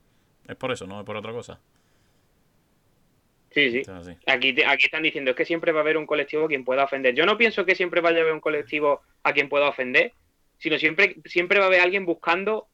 es 0.48 0.56
por 0.56 0.72
eso, 0.72 0.86
no 0.86 1.00
es 1.00 1.06
por 1.06 1.16
otra 1.16 1.32
cosa. 1.32 1.60
Sí, 3.70 3.82
sí. 3.84 4.16
Aquí, 4.26 4.54
aquí 4.62 4.84
están 4.84 5.02
diciendo 5.02 5.30
es 5.30 5.36
que 5.36 5.44
siempre 5.44 5.72
va 5.72 5.80
a 5.80 5.82
haber 5.82 5.96
un 5.96 6.06
colectivo 6.06 6.44
a 6.44 6.48
quien 6.48 6.64
pueda 6.64 6.84
ofender. 6.84 7.14
Yo 7.14 7.24
no 7.26 7.36
pienso 7.38 7.64
que 7.64 7.74
siempre 7.74 8.00
vaya 8.00 8.18
a 8.18 8.20
haber 8.22 8.32
un 8.32 8.40
colectivo 8.40 9.02
a 9.22 9.32
quien 9.32 9.48
pueda 9.48 9.68
ofender, 9.68 10.12
sino 10.58 10.78
siempre, 10.78 11.16
siempre 11.24 11.58
va 11.58 11.64
a 11.64 11.68
haber 11.68 11.80
alguien 11.80 12.04
buscando 12.06 12.68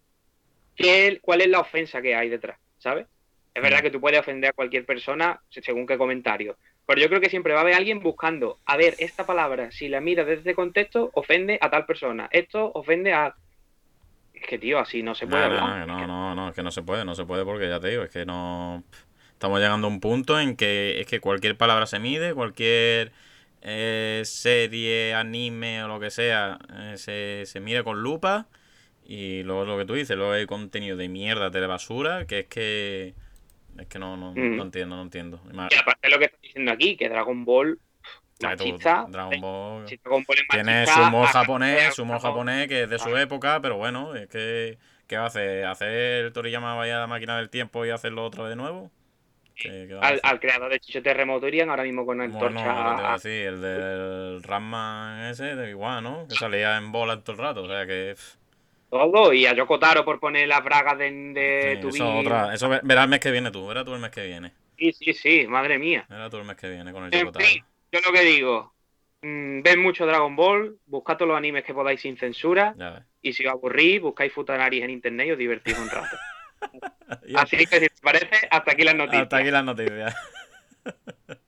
qué, 0.76 1.18
cuál 1.22 1.40
es 1.40 1.48
la 1.48 1.60
ofensa 1.60 2.00
que 2.02 2.14
hay 2.14 2.28
detrás, 2.28 2.58
¿sabes? 2.78 3.06
Es 3.54 3.62
verdad 3.62 3.80
Mm. 3.80 3.82
que 3.82 3.90
tú 3.90 4.00
puedes 4.00 4.18
ofender 4.20 4.50
a 4.50 4.52
cualquier 4.54 4.86
persona 4.86 5.40
se- 5.50 5.62
según 5.62 5.86
qué 5.86 5.98
comentario, 5.98 6.56
pero 6.86 7.00
yo 7.00 7.08
creo 7.08 7.20
que 7.20 7.28
siempre 7.28 7.52
va 7.52 7.60
a 7.60 7.62
haber 7.62 7.74
alguien 7.74 8.00
buscando, 8.00 8.58
a 8.64 8.76
ver, 8.76 8.94
esta 8.98 9.26
palabra, 9.26 9.70
si 9.70 9.88
la 9.88 10.00
miras 10.00 10.26
desde 10.26 10.40
este 10.40 10.54
contexto, 10.54 11.10
ofende 11.14 11.58
a 11.60 11.70
tal 11.70 11.84
persona, 11.86 12.28
esto 12.32 12.72
ofende 12.74 13.12
a... 13.12 13.34
Es 14.32 14.46
que, 14.46 14.58
tío, 14.58 14.78
así 14.78 15.02
no 15.02 15.14
se 15.14 15.26
puede 15.26 15.40
no, 15.48 15.58
hablar. 15.58 15.86
no, 15.86 15.98
no, 15.98 16.06
no, 16.06 16.34
no, 16.34 16.48
es 16.48 16.54
que 16.54 16.62
no 16.62 16.70
se 16.70 16.82
puede, 16.82 17.04
no 17.04 17.14
se 17.14 17.24
puede 17.26 17.44
porque 17.44 17.68
ya 17.68 17.78
te 17.78 17.88
digo, 17.88 18.02
es 18.04 18.10
que 18.10 18.24
no... 18.24 18.82
Estamos 19.42 19.58
llegando 19.58 19.88
a 19.88 19.90
un 19.90 19.98
punto 19.98 20.38
en 20.38 20.54
que 20.54 21.00
es 21.00 21.08
que 21.08 21.18
cualquier 21.18 21.56
palabra 21.56 21.86
se 21.86 21.98
mide, 21.98 22.32
cualquier 22.32 23.10
eh, 23.60 24.22
serie, 24.24 25.14
anime 25.14 25.82
o 25.82 25.88
lo 25.88 25.98
que 25.98 26.12
sea, 26.12 26.60
eh, 26.72 26.94
se, 26.96 27.42
se 27.46 27.58
mira 27.58 27.82
con 27.82 28.04
lupa 28.04 28.46
y 29.04 29.42
luego 29.42 29.64
lo 29.64 29.76
que 29.76 29.84
tú 29.84 29.94
dices, 29.94 30.16
luego 30.16 30.30
hay 30.30 30.46
contenido 30.46 30.96
de 30.96 31.08
mierda, 31.08 31.50
de 31.50 31.66
basura, 31.66 32.24
que 32.24 32.38
es 32.38 32.46
que... 32.46 33.14
Es 33.80 33.88
que 33.88 33.98
no, 33.98 34.16
no, 34.16 34.30
Mm. 34.30 34.58
no 34.58 34.62
entiendo, 34.62 34.94
no 34.94 35.02
entiendo. 35.02 35.42
Y 35.52 35.76
aparte 35.76 36.08
lo 36.08 36.20
que 36.20 36.26
estás 36.26 36.40
diciendo 36.40 36.70
aquí, 36.70 36.96
que 36.96 37.08
Dragon 37.08 37.44
Ball... 37.44 37.80
tú, 38.38 38.46
machista, 38.46 39.06
Dragon 39.08 39.40
Ball... 39.40 39.88
si 39.88 39.96
Dragon 39.96 40.24
Ball 40.24 40.36
es 40.38 40.48
Tiene 40.50 40.86
su 40.86 41.00
humor 41.00 41.26
japonés, 41.26 41.94
su 41.96 42.02
humor 42.04 42.20
japonés 42.20 42.68
que 42.68 42.84
es 42.84 42.90
de 42.90 43.00
su 43.00 43.16
época, 43.16 43.60
pero 43.60 43.76
bueno, 43.76 44.14
es 44.14 44.28
que 44.28 44.78
¿qué 45.08 45.16
va 45.16 45.24
a 45.24 45.26
hacer? 45.26 45.64
¿Hacer 45.64 46.26
el 46.26 46.32
Toriyama 46.32 46.76
vaya 46.76 46.98
a 46.98 47.00
la 47.00 47.06
máquina 47.08 47.38
del 47.38 47.50
tiempo 47.50 47.84
y 47.84 47.90
hacerlo 47.90 48.24
otra 48.24 48.44
vez 48.44 48.50
de 48.50 48.56
nuevo? 48.56 48.92
¿Qué, 49.54 49.86
qué 49.88 49.94
va 49.94 50.08
a 50.08 50.08
al, 50.08 50.20
al 50.22 50.40
creador 50.40 50.70
de 50.72 50.80
Chicho 50.80 51.02
Terremoto 51.02 51.48
irían 51.48 51.70
ahora 51.70 51.84
mismo 51.84 52.04
con 52.06 52.20
Bueno, 52.24 52.60
antorcha. 52.60 52.70
a 53.08 53.12
a- 53.14 53.14
decir, 53.14 53.32
el 53.48 53.60
del 53.60 54.42
Ramman 54.44 55.26
ese, 55.30 55.56
de 55.56 55.70
igual, 55.70 56.04
¿no? 56.04 56.28
Que 56.28 56.36
salía 56.36 56.76
en 56.76 56.92
bola 56.92 57.22
todo 57.22 57.32
el 57.34 57.38
rato, 57.42 57.62
o 57.64 57.68
sea 57.68 57.84
que... 57.86 58.14
todo 58.88 59.32
y 59.32 59.46
a 59.46 59.54
Yoko 59.54 59.78
Taro 59.78 60.04
por 60.04 60.20
poner 60.20 60.46
las 60.48 60.62
bragas 60.62 60.98
de, 60.98 61.10
de 61.34 61.76
sí, 61.76 61.78
tu 61.78 61.88
eso 61.88 62.16
otra, 62.18 62.54
eso 62.54 62.68
ve- 62.68 62.80
verás 62.84 63.04
el 63.04 63.10
mes 63.10 63.20
que 63.20 63.30
viene 63.30 63.50
tú, 63.50 63.66
verás 63.66 63.84
tú 63.84 63.94
el 63.94 64.00
mes 64.00 64.10
que 64.10 64.26
viene. 64.26 64.52
Sí, 64.76 64.92
sí, 64.92 65.12
sí, 65.14 65.46
madre 65.46 65.78
mía. 65.78 66.08
Verás 66.08 66.30
tú 66.30 66.36
el 66.36 66.44
mes 66.44 66.56
que 66.56 66.68
viene 66.70 66.92
con 66.92 67.02
el 67.04 67.10
En 67.10 67.18
Yokotaro. 67.20 67.44
fin, 67.44 67.64
yo 67.92 68.00
lo 68.00 68.12
que 68.12 68.22
digo, 68.22 68.74
mm, 69.22 69.62
ven 69.62 69.80
mucho 69.80 70.06
Dragon 70.06 70.34
Ball, 70.34 70.78
buscad 70.86 71.16
todos 71.16 71.28
los 71.28 71.36
animes 71.38 71.64
que 71.64 71.74
podáis 71.74 72.00
sin 72.00 72.16
censura 72.16 72.74
y 73.20 73.32
si 73.32 73.46
os 73.46 73.52
aburrís, 73.52 74.00
buscáis 74.00 74.32
Futanaris 74.32 74.82
en 74.82 74.90
internet 74.90 75.28
y 75.28 75.32
os 75.32 75.38
divertís 75.38 75.76
un 75.78 75.90
rato. 75.90 76.16
Así 77.36 77.66
que 77.66 77.78
si 77.80 77.86
os 77.86 78.00
parece, 78.00 78.48
hasta 78.50 78.72
aquí 78.72 78.82
las 78.82 78.94
noticias. 78.94 79.22
hasta 79.24 79.36
aquí 79.38 79.50
las 79.50 79.64
noticias. 79.64 80.14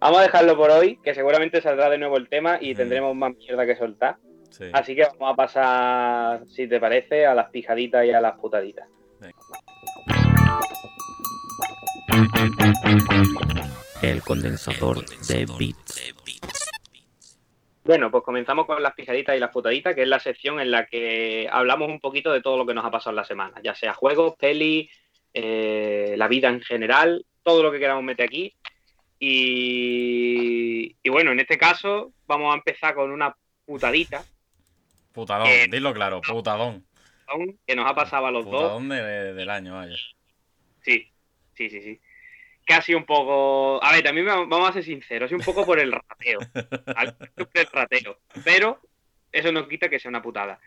Vamos 0.00 0.18
a 0.18 0.22
dejarlo 0.22 0.56
por 0.56 0.70
hoy, 0.70 0.98
que 1.04 1.14
seguramente 1.14 1.60
saldrá 1.62 1.88
de 1.88 1.96
nuevo 1.98 2.16
el 2.16 2.28
tema 2.28 2.58
y 2.60 2.74
Mm. 2.74 2.76
tendremos 2.76 3.14
más 3.14 3.36
mierda 3.36 3.64
que 3.66 3.76
soltar. 3.76 4.16
Sí. 4.50 4.64
Así 4.72 4.94
que 4.96 5.02
vamos 5.18 5.32
a 5.32 5.36
pasar, 5.36 6.42
si 6.48 6.66
te 6.68 6.78
parece, 6.80 7.24
a 7.24 7.34
las 7.34 7.48
pijaditas 7.50 8.04
y 8.04 8.10
a 8.10 8.20
las 8.20 8.36
putaditas. 8.38 8.86
El 14.02 14.20
condensador 14.22 15.04
de 15.28 15.46
bits. 15.58 16.12
Bueno, 17.92 18.10
pues 18.10 18.24
comenzamos 18.24 18.64
con 18.64 18.82
las 18.82 18.94
pijaditas 18.94 19.36
y 19.36 19.38
las 19.38 19.50
putaditas, 19.50 19.94
que 19.94 20.00
es 20.00 20.08
la 20.08 20.18
sección 20.18 20.58
en 20.58 20.70
la 20.70 20.86
que 20.86 21.46
hablamos 21.52 21.90
un 21.90 22.00
poquito 22.00 22.32
de 22.32 22.40
todo 22.40 22.56
lo 22.56 22.64
que 22.64 22.72
nos 22.72 22.86
ha 22.86 22.90
pasado 22.90 23.10
en 23.10 23.16
la 23.16 23.24
semana, 23.26 23.60
ya 23.62 23.74
sea 23.74 23.92
juegos, 23.92 24.34
pelis, 24.38 24.90
eh, 25.34 26.14
la 26.16 26.26
vida 26.26 26.48
en 26.48 26.62
general, 26.62 27.26
todo 27.42 27.62
lo 27.62 27.70
que 27.70 27.78
queramos 27.78 28.02
meter 28.02 28.24
aquí. 28.24 28.56
Y, 29.18 30.96
y 31.02 31.10
bueno, 31.10 31.32
en 31.32 31.40
este 31.40 31.58
caso 31.58 32.14
vamos 32.26 32.54
a 32.54 32.56
empezar 32.56 32.94
con 32.94 33.10
una 33.10 33.36
putadita 33.66 34.24
Putadón, 35.12 35.48
Eh, 35.48 35.66
dilo 35.70 35.92
claro, 35.92 36.22
putadón. 36.22 36.86
que 37.66 37.76
nos 37.76 37.90
ha 37.90 37.94
pasado 37.94 38.24
a 38.24 38.30
los 38.30 38.46
dos. 38.46 38.54
Putadón 38.54 38.88
de- 38.88 39.34
del 39.34 39.50
año, 39.50 39.74
vaya. 39.74 39.96
Sí, 40.80 41.12
sí, 41.52 41.68
sí, 41.68 41.82
sí. 41.82 42.00
Casi 42.64 42.94
un 42.94 43.04
poco. 43.04 43.82
A 43.82 43.92
ver, 43.92 44.02
también 44.02 44.26
va- 44.26 44.44
vamos 44.46 44.70
a 44.70 44.72
ser 44.72 44.84
sinceros, 44.84 45.30
es 45.30 45.38
un 45.38 45.44
poco 45.44 45.66
por 45.66 45.78
el 45.80 45.92
rateo. 45.92 46.38
Por 47.36 47.48
el 47.54 47.66
rateo. 47.72 48.18
Pero 48.44 48.80
eso 49.32 49.50
no 49.50 49.66
quita 49.66 49.88
que 49.88 49.98
sea 49.98 50.08
una 50.08 50.22
putada. 50.22 50.60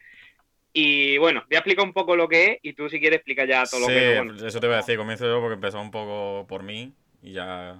Y 0.73 1.17
bueno, 1.17 1.43
voy 1.47 1.55
a 1.55 1.59
explicar 1.59 1.85
un 1.85 1.93
poco 1.93 2.17
lo 2.17 2.27
que 2.27 2.45
es 2.45 2.59
y 2.61 2.73
tú 2.73 2.89
si 2.89 2.99
quieres 2.99 3.17
explica 3.17 3.45
ya 3.45 3.63
todo 3.63 3.81
lo 3.81 3.87
que 3.87 4.15
bueno, 4.17 4.45
eso 4.45 4.59
te 4.59 4.67
voy 4.67 4.73
a 4.73 4.79
decir, 4.79 4.97
comienzo 4.97 5.25
yo 5.25 5.39
porque 5.39 5.53
empezó 5.53 5.79
un 5.79 5.89
poco 5.91 6.45
por 6.47 6.63
mí 6.63 6.91
y 7.23 7.31
ya... 7.31 7.79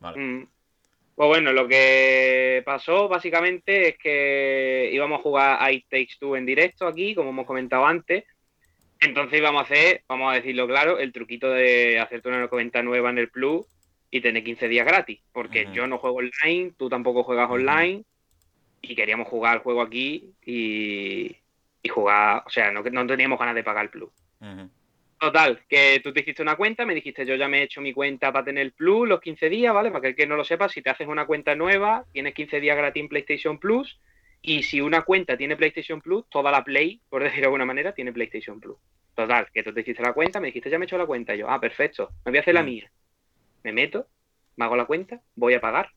Vale. 0.00 0.20
Mm. 0.20 0.48
Pues 1.14 1.28
bueno, 1.28 1.52
lo 1.52 1.66
que 1.66 2.62
pasó 2.64 3.08
básicamente 3.08 3.88
es 3.88 3.98
que 3.98 4.90
íbamos 4.92 5.18
a 5.18 5.22
jugar 5.22 5.56
a 5.60 5.72
It 5.72 5.86
Takes 5.88 6.14
Two 6.20 6.36
en 6.36 6.46
directo 6.46 6.86
aquí, 6.86 7.14
como 7.14 7.30
hemos 7.30 7.46
comentado 7.46 7.86
antes. 7.86 8.24
Entonces 9.00 9.38
íbamos 9.38 9.60
a 9.60 9.64
hacer, 9.64 10.02
vamos 10.08 10.32
a 10.32 10.36
decirlo 10.36 10.66
claro, 10.66 10.98
el 10.98 11.12
truquito 11.12 11.50
de 11.50 12.00
hacerte 12.00 12.28
una 12.28 12.48
cuenta 12.48 12.82
nueva 12.82 13.10
en 13.10 13.18
el 13.18 13.28
Plus 13.28 13.66
y 14.10 14.20
tener 14.20 14.42
15 14.42 14.68
días 14.68 14.86
gratis. 14.86 15.20
Porque 15.32 15.68
yo 15.72 15.86
no 15.86 15.98
juego 15.98 16.18
online, 16.18 16.72
tú 16.76 16.88
tampoco 16.88 17.22
juegas 17.22 17.50
online 17.50 18.04
y 18.82 18.94
queríamos 18.94 19.28
jugar 19.28 19.56
el 19.56 19.62
juego 19.62 19.82
aquí 19.82 20.32
y, 20.44 21.36
y 21.82 21.88
jugar, 21.88 22.42
o 22.46 22.50
sea, 22.50 22.70
no, 22.70 22.82
no 22.82 23.06
teníamos 23.06 23.38
ganas 23.38 23.54
de 23.54 23.64
pagar 23.64 23.84
el 23.84 23.90
Plus. 23.90 24.10
Total, 25.18 25.60
que 25.68 26.00
tú 26.02 26.12
te 26.12 26.20
hiciste 26.20 26.42
una 26.42 26.54
cuenta, 26.54 26.86
me 26.86 26.94
dijiste 26.94 27.26
yo 27.26 27.34
ya 27.34 27.48
me 27.48 27.58
he 27.58 27.62
hecho 27.64 27.80
mi 27.80 27.92
cuenta 27.92 28.32
para 28.32 28.44
tener 28.44 28.62
el 28.62 28.72
Plus 28.72 29.08
los 29.08 29.20
15 29.20 29.48
días, 29.48 29.74
¿vale? 29.74 29.90
Para 29.90 30.02
que 30.02 30.08
el 30.08 30.16
que 30.16 30.26
no 30.28 30.36
lo 30.36 30.44
sepa, 30.44 30.68
si 30.68 30.80
te 30.80 30.90
haces 30.90 31.08
una 31.08 31.26
cuenta 31.26 31.56
nueva, 31.56 32.04
tienes 32.12 32.34
15 32.34 32.60
días 32.60 32.76
gratis 32.76 33.02
en 33.02 33.08
PlayStation 33.08 33.58
Plus. 33.58 33.98
Y 34.40 34.62
si 34.62 34.80
una 34.80 35.02
cuenta 35.02 35.36
tiene 35.36 35.56
PlayStation 35.56 36.00
Plus, 36.00 36.24
toda 36.30 36.50
la 36.50 36.62
Play, 36.64 37.00
por 37.08 37.22
decirlo 37.24 37.42
de 37.42 37.46
alguna 37.46 37.64
manera, 37.66 37.92
tiene 37.92 38.12
PlayStation 38.12 38.60
Plus. 38.60 38.76
Total, 39.14 39.48
que 39.52 39.62
tú 39.64 39.72
te 39.74 39.80
hiciste 39.80 40.02
la 40.02 40.12
cuenta, 40.12 40.38
me 40.40 40.46
dijiste 40.46 40.70
ya 40.70 40.78
me 40.78 40.84
he 40.84 40.86
hecho 40.86 40.96
la 40.98 41.06
cuenta. 41.06 41.34
Y 41.34 41.38
yo, 41.38 41.50
ah, 41.50 41.60
perfecto, 41.60 42.12
me 42.24 42.30
voy 42.30 42.38
a 42.38 42.40
hacer 42.40 42.54
la 42.54 42.62
Mm. 42.62 42.66
mía. 42.66 42.90
Me 43.64 43.72
meto, 43.72 44.06
me 44.56 44.64
hago 44.64 44.76
la 44.76 44.84
cuenta, 44.84 45.20
voy 45.34 45.54
a 45.54 45.60
pagar. 45.60 45.90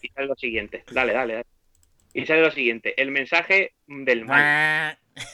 Y 0.00 0.08
sale 0.08 0.26
lo 0.28 0.36
siguiente, 0.36 0.84
dale, 0.90 1.12
dale, 1.12 1.32
dale. 1.34 1.46
Y 2.14 2.24
sale 2.26 2.42
lo 2.42 2.50
siguiente, 2.50 3.00
el 3.00 3.10
mensaje 3.10 3.74
del 3.86 4.24
mal. 4.24 4.96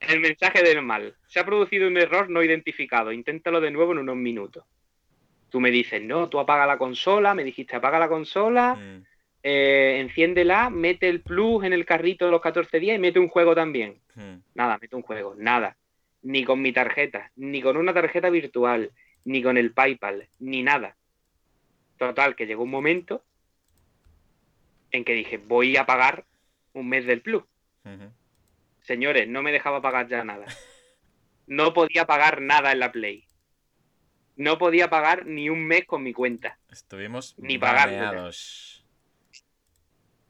El 0.00 0.20
mensaje 0.20 0.62
del 0.62 0.82
mal. 0.82 1.16
Se 1.26 1.40
ha 1.40 1.44
producido 1.46 1.88
un 1.88 1.96
error 1.96 2.28
no 2.30 2.42
identificado. 2.42 3.12
Inténtalo 3.12 3.60
de 3.60 3.70
nuevo 3.70 3.92
en 3.92 3.98
unos 3.98 4.14
minutos. 4.16 4.64
Tú 5.48 5.58
me 5.60 5.70
dices, 5.70 6.02
no, 6.02 6.28
tú 6.28 6.38
apaga 6.38 6.66
la 6.66 6.78
consola. 6.78 7.34
Me 7.34 7.42
dijiste, 7.44 7.74
apaga 7.76 7.98
la 7.98 8.08
consola, 8.08 8.74
Mm. 8.74 9.04
Eh, 9.48 10.00
enciéndela, 10.00 10.70
mete 10.70 11.08
el 11.08 11.20
plus 11.20 11.62
en 11.62 11.72
el 11.72 11.86
carrito 11.86 12.24
de 12.24 12.32
los 12.32 12.40
14 12.40 12.80
días 12.80 12.96
y 12.96 12.98
mete 12.98 13.20
un 13.20 13.28
juego 13.28 13.54
también. 13.54 14.00
Mm. 14.16 14.38
Nada, 14.56 14.76
mete 14.82 14.96
un 14.96 15.02
juego, 15.02 15.36
nada. 15.36 15.76
Ni 16.22 16.42
con 16.42 16.60
mi 16.60 16.72
tarjeta, 16.72 17.30
ni 17.36 17.62
con 17.62 17.76
una 17.76 17.94
tarjeta 17.94 18.28
virtual, 18.28 18.90
ni 19.24 19.44
con 19.44 19.56
el 19.56 19.70
PayPal, 19.70 20.26
ni 20.40 20.64
nada. 20.64 20.96
Total, 21.96 22.34
que 22.34 22.46
llegó 22.46 22.64
un 22.64 22.72
momento 22.72 23.22
en 24.90 25.04
que 25.04 25.14
dije, 25.14 25.38
voy 25.38 25.76
a 25.76 25.86
pagar 25.86 26.24
un 26.72 26.88
mes 26.88 27.06
del 27.06 27.20
plus. 27.20 27.44
Ujú. 27.84 28.10
Señores, 28.80 29.28
no 29.28 29.44
me 29.44 29.52
dejaba 29.52 29.80
pagar 29.80 30.08
ya 30.08 30.24
nada. 30.24 30.46
No 31.46 31.72
podía 31.72 32.04
pagar 32.04 32.42
nada 32.42 32.72
en 32.72 32.80
la 32.80 32.90
Play. 32.90 33.24
No 34.34 34.58
podía 34.58 34.90
pagar 34.90 35.24
ni 35.24 35.48
un 35.48 35.64
mes 35.64 35.84
con 35.84 36.02
mi 36.02 36.12
cuenta. 36.12 36.58
Estuvimos 36.68 37.38
Ni 37.38 37.58
baneados. 37.58 38.75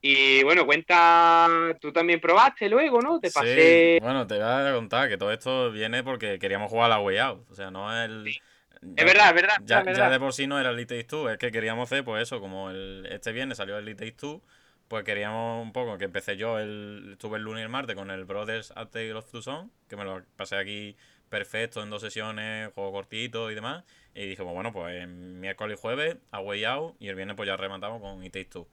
Y 0.01 0.44
bueno, 0.44 0.66
cuenta, 0.66 1.49
tú 1.80 1.92
también 1.92 2.20
probaste 2.20 2.68
luego, 2.68 3.01
¿no? 3.01 3.18
Te 3.18 3.30
pasé... 3.30 3.94
Sí, 3.94 4.05
bueno, 4.05 4.26
te 4.26 4.34
voy 4.34 4.44
a 4.44 4.72
contar 4.72 5.09
que 5.09 5.16
todo 5.16 5.32
esto 5.32 5.70
viene 5.72 6.05
porque 6.05 6.38
queríamos 6.38 6.70
jugar 6.70 6.86
a 6.86 6.97
la 6.97 7.01
Way 7.01 7.18
Out. 7.18 7.51
O 7.51 7.55
sea, 7.55 7.70
no 7.70 7.90
el... 8.05 8.26
es 8.28 9.05
verdad, 9.05 9.28
es 9.28 9.34
verdad. 9.34 9.57
Ya, 9.64 9.78
es 9.80 9.84
verdad. 9.84 10.05
ya 10.07 10.11
de 10.11 10.20
por 10.20 10.32
sí 10.32 10.47
no 10.47 10.61
era 10.61 10.70
el 10.70 10.76
Elite 10.76 10.97
Takes 10.97 11.09
Two, 11.09 11.30
es 11.30 11.38
que 11.38 11.51
queríamos 11.51 11.90
hacer, 11.90 12.05
pues 12.05 12.22
eso, 12.22 12.40
como 12.40 12.70
el, 12.70 13.09
este 13.11 13.32
viernes 13.32 13.57
salió 13.57 13.78
el 13.78 13.84
Elite 13.84 14.05
Takes 14.05 14.18
Two, 14.18 14.42
pues 14.88 15.03
queríamos 15.03 15.62
un 15.62 15.72
poco 15.72 15.99
que 15.99 16.05
empecé 16.05 16.36
yo, 16.36 16.59
el, 16.59 17.11
estuve 17.12 17.38
el 17.38 17.42
lunes 17.42 17.62
y 17.62 17.64
el 17.64 17.68
martes 17.68 17.97
con 17.97 18.11
el 18.11 18.24
Brothers 18.24 18.72
A 18.76 18.86
Tale 18.86 19.14
of 19.14 19.30
Two 19.30 19.42
Song, 19.42 19.70
que 19.88 19.97
me 19.97 20.05
lo 20.05 20.22
pasé 20.36 20.57
aquí 20.57 20.97
perfecto 21.28 21.82
en 21.82 21.90
dos 21.90 22.03
sesiones, 22.03 22.72
juego 22.74 22.92
cortito 22.92 23.51
y 23.51 23.55
demás. 23.55 23.84
Y 24.14 24.26
dijimos, 24.26 24.55
bueno, 24.55 24.72
pues 24.72 25.09
miércoles 25.09 25.78
y 25.78 25.80
jueves 25.80 26.16
a 26.30 26.40
Way 26.40 26.64
Out 26.64 26.97
y 27.01 27.09
el 27.09 27.16
viernes 27.16 27.36
pues 27.36 27.47
ya 27.47 27.57
rematamos 27.57 28.01
con 28.01 28.22
It 28.24 28.32
Takes 28.32 28.51
Two. 28.51 28.68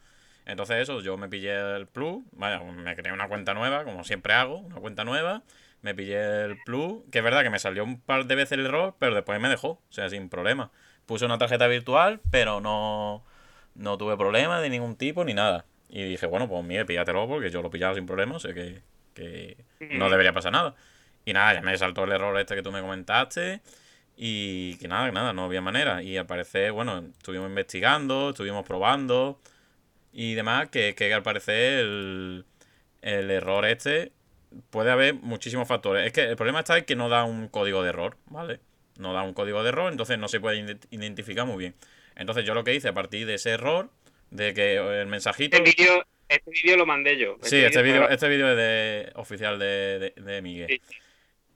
Entonces 0.45 0.77
eso, 0.77 0.99
yo 1.01 1.17
me 1.17 1.29
pillé 1.29 1.75
el 1.75 1.87
Plus, 1.87 2.23
vaya, 2.31 2.59
me 2.59 2.95
creé 2.95 3.13
una 3.13 3.27
cuenta 3.27 3.53
nueva, 3.53 3.83
como 3.85 4.03
siempre 4.03 4.33
hago, 4.33 4.57
una 4.57 4.75
cuenta 4.75 5.03
nueva, 5.03 5.43
me 5.81 5.95
pillé 5.95 6.43
el 6.43 6.57
Plus, 6.63 7.03
que 7.11 7.19
es 7.19 7.23
verdad 7.23 7.43
que 7.43 7.49
me 7.49 7.59
salió 7.59 7.83
un 7.83 7.99
par 7.99 8.25
de 8.25 8.35
veces 8.35 8.53
el 8.53 8.65
error, 8.65 8.95
pero 8.99 9.15
después 9.15 9.39
me 9.39 9.49
dejó, 9.49 9.69
o 9.69 9.81
sea, 9.89 10.09
sin 10.09 10.29
problema. 10.29 10.71
Puse 11.05 11.25
una 11.25 11.37
tarjeta 11.37 11.67
virtual, 11.67 12.19
pero 12.31 12.61
no, 12.61 13.23
no 13.75 13.97
tuve 13.97 14.17
problema 14.17 14.59
de 14.59 14.69
ningún 14.69 14.95
tipo 14.95 15.23
ni 15.23 15.33
nada. 15.33 15.65
Y 15.89 16.03
dije, 16.03 16.25
bueno, 16.25 16.47
pues 16.49 16.63
mire, 16.65 16.85
píllatelo 16.85 17.27
porque 17.27 17.49
yo 17.49 17.61
lo 17.61 17.69
pillaba 17.69 17.93
sin 17.93 18.05
problema, 18.05 18.39
sé 18.39 18.53
que, 18.53 18.81
que 19.13 19.57
no 19.91 20.09
debería 20.09 20.33
pasar 20.33 20.51
nada. 20.51 20.75
Y 21.25 21.33
nada, 21.33 21.53
ya 21.53 21.61
me 21.61 21.77
saltó 21.77 22.03
el 22.03 22.11
error 22.11 22.37
este 22.39 22.55
que 22.55 22.63
tú 22.63 22.71
me 22.71 22.81
comentaste. 22.81 23.61
Y 24.15 24.75
que 24.77 24.87
nada, 24.87 25.07
que 25.07 25.11
nada, 25.11 25.33
no 25.33 25.45
había 25.45 25.61
manera. 25.61 26.03
Y 26.03 26.17
al 26.17 26.25
parecer, 26.25 26.71
bueno, 26.71 26.99
estuvimos 27.17 27.47
investigando, 27.49 28.29
estuvimos 28.29 28.65
probando 28.65 29.39
y 30.13 30.35
demás, 30.35 30.69
que, 30.69 30.95
que 30.95 31.13
al 31.13 31.23
parecer 31.23 31.79
el, 31.79 32.45
el 33.01 33.31
error 33.31 33.65
este 33.65 34.11
puede 34.69 34.91
haber 34.91 35.15
muchísimos 35.15 35.67
factores. 35.67 36.05
Es 36.05 36.13
que 36.13 36.21
el 36.21 36.35
problema 36.35 36.59
está 36.59 36.77
en 36.77 36.85
que 36.85 36.95
no 36.95 37.09
da 37.09 37.23
un 37.23 37.47
código 37.47 37.81
de 37.83 37.89
error, 37.89 38.15
¿vale? 38.27 38.59
No 38.97 39.11
da 39.11 39.23
un 39.23 39.33
código 39.33 39.63
de 39.63 39.69
error, 39.69 39.91
entonces 39.91 40.19
no 40.19 40.27
se 40.27 40.39
puede 40.39 40.63
ident- 40.63 40.87
identificar 40.91 41.45
muy 41.47 41.57
bien. 41.57 41.75
Entonces 42.15 42.45
yo 42.45 42.53
lo 42.53 42.63
que 42.63 42.75
hice 42.75 42.89
a 42.89 42.93
partir 42.93 43.25
de 43.25 43.33
ese 43.33 43.49
error, 43.49 43.89
de 44.29 44.53
que 44.53 44.75
el 44.75 45.07
mensajito... 45.07 45.57
Este 45.57 45.83
vídeo 45.83 46.05
este 46.29 46.77
lo 46.77 46.85
mandé 46.85 47.17
yo. 47.17 47.37
Sí, 47.41 47.57
este 47.57 47.79
fue 47.79 47.83
vídeo 47.83 48.07
este 48.07 48.29
vídeo 48.29 48.51
es 48.51 48.57
de, 48.57 49.11
oficial 49.15 49.57
de, 49.57 50.13
de, 50.15 50.21
de 50.21 50.41
Miguel. 50.41 50.67
Sí, 50.67 50.81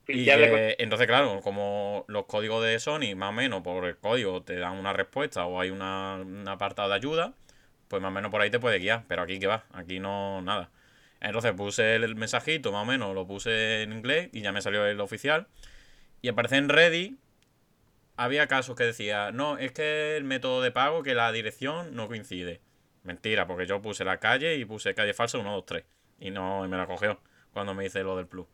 Y 0.07 0.25
que, 0.25 0.75
entonces, 0.79 1.05
claro, 1.05 1.41
como 1.41 2.05
los 2.07 2.25
códigos 2.25 2.63
de 2.63 2.79
Sony, 2.79 3.13
más 3.15 3.29
o 3.29 3.33
menos 3.33 3.61
por 3.61 3.85
el 3.85 3.97
código 3.97 4.41
te 4.41 4.55
dan 4.55 4.77
una 4.77 4.93
respuesta 4.93 5.45
o 5.45 5.59
hay 5.59 5.69
una, 5.69 6.15
un 6.15 6.47
apartado 6.47 6.89
de 6.89 6.95
ayuda, 6.95 7.33
pues 7.87 8.01
más 8.01 8.09
o 8.09 8.13
menos 8.13 8.31
por 8.31 8.41
ahí 8.41 8.49
te 8.49 8.59
puede 8.59 8.79
guiar. 8.79 9.05
Pero 9.07 9.23
aquí 9.23 9.39
que 9.39 9.47
va, 9.47 9.65
aquí 9.71 9.99
no 9.99 10.41
nada. 10.41 10.71
Entonces 11.19 11.53
puse 11.53 11.95
el 11.95 12.15
mensajito, 12.15 12.71
más 12.71 12.83
o 12.83 12.85
menos, 12.85 13.15
lo 13.15 13.25
puse 13.25 13.83
en 13.83 13.93
inglés 13.93 14.29
y 14.33 14.41
ya 14.41 14.51
me 14.51 14.61
salió 14.61 14.85
el 14.85 14.99
oficial. 14.99 15.47
Y 16.21 16.29
aparece 16.29 16.57
en 16.57 16.69
Reddit, 16.69 17.17
había 18.17 18.47
casos 18.47 18.75
que 18.75 18.83
decía, 18.83 19.31
no, 19.31 19.57
es 19.57 19.71
que 19.71 20.17
el 20.17 20.23
método 20.23 20.61
de 20.61 20.71
pago, 20.71 21.03
que 21.03 21.15
la 21.15 21.31
dirección 21.31 21.95
no 21.95 22.07
coincide. 22.07 22.61
Mentira, 23.03 23.47
porque 23.47 23.65
yo 23.65 23.81
puse 23.81 24.03
la 24.03 24.19
calle 24.19 24.55
y 24.55 24.65
puse 24.65 24.93
calle 24.93 25.13
falsa 25.13 25.37
123. 25.37 25.85
Y 26.19 26.31
no 26.31 26.65
y 26.65 26.67
me 26.67 26.77
la 26.77 26.87
cogió 26.87 27.19
cuando 27.53 27.73
me 27.73 27.85
hice 27.85 28.03
lo 28.03 28.17
del 28.17 28.27
plus. 28.27 28.47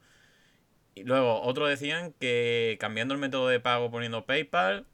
Y 0.96 1.04
luego, 1.04 1.42
otros 1.42 1.70
decían 1.70 2.14
que 2.20 2.78
cambiando 2.80 3.14
el 3.14 3.20
método 3.20 3.48
de 3.48 3.60
pago 3.60 3.90
poniendo 3.90 4.26
PayPal 4.26 4.86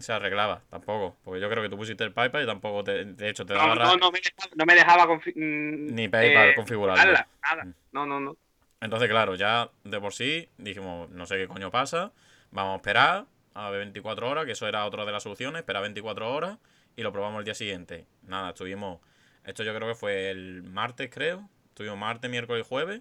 se 0.00 0.12
arreglaba. 0.12 0.62
Tampoco. 0.70 1.16
Porque 1.24 1.40
yo 1.40 1.48
creo 1.50 1.62
que 1.62 1.68
tú 1.68 1.76
pusiste 1.76 2.04
el 2.04 2.12
PayPal 2.12 2.44
y 2.44 2.46
tampoco, 2.46 2.84
te- 2.84 3.04
de 3.04 3.28
hecho, 3.28 3.44
te 3.46 3.54
daba 3.54 3.74
No, 3.74 3.84
no, 3.84 3.96
no 3.96 4.10
me 4.10 4.20
dejaba, 4.20 4.50
no 4.56 4.66
me 4.66 4.74
dejaba 4.74 5.06
mm, 5.16 5.94
ni 5.94 6.08
PayPal 6.08 6.50
eh, 6.50 6.54
configurarlo. 6.54 7.12
nada, 7.12 7.28
nada. 7.42 7.74
No, 7.92 8.06
no, 8.06 8.20
no. 8.20 8.36
Entonces, 8.80 9.08
claro, 9.08 9.34
ya 9.34 9.70
de 9.84 10.00
por 10.00 10.12
sí 10.12 10.48
dijimos, 10.58 11.08
no 11.10 11.26
sé 11.26 11.36
qué 11.36 11.48
coño 11.48 11.70
pasa, 11.70 12.12
vamos 12.50 12.74
a 12.74 12.76
esperar 12.76 13.24
a 13.54 13.70
ver 13.70 13.80
24 13.80 14.28
horas, 14.28 14.44
que 14.44 14.52
eso 14.52 14.66
era 14.66 14.84
otra 14.84 15.04
de 15.04 15.12
las 15.12 15.22
soluciones, 15.22 15.60
esperar 15.60 15.82
24 15.82 16.32
horas 16.34 16.58
y 16.96 17.02
lo 17.02 17.12
probamos 17.12 17.38
el 17.38 17.44
día 17.44 17.54
siguiente. 17.54 18.06
Nada, 18.22 18.50
estuvimos, 18.50 19.00
esto 19.44 19.62
yo 19.62 19.74
creo 19.74 19.88
que 19.88 19.94
fue 19.94 20.30
el 20.30 20.62
martes, 20.64 21.08
creo, 21.10 21.48
estuvimos 21.68 21.98
martes, 21.98 22.30
miércoles 22.30 22.66
y 22.66 22.68
jueves 22.68 23.00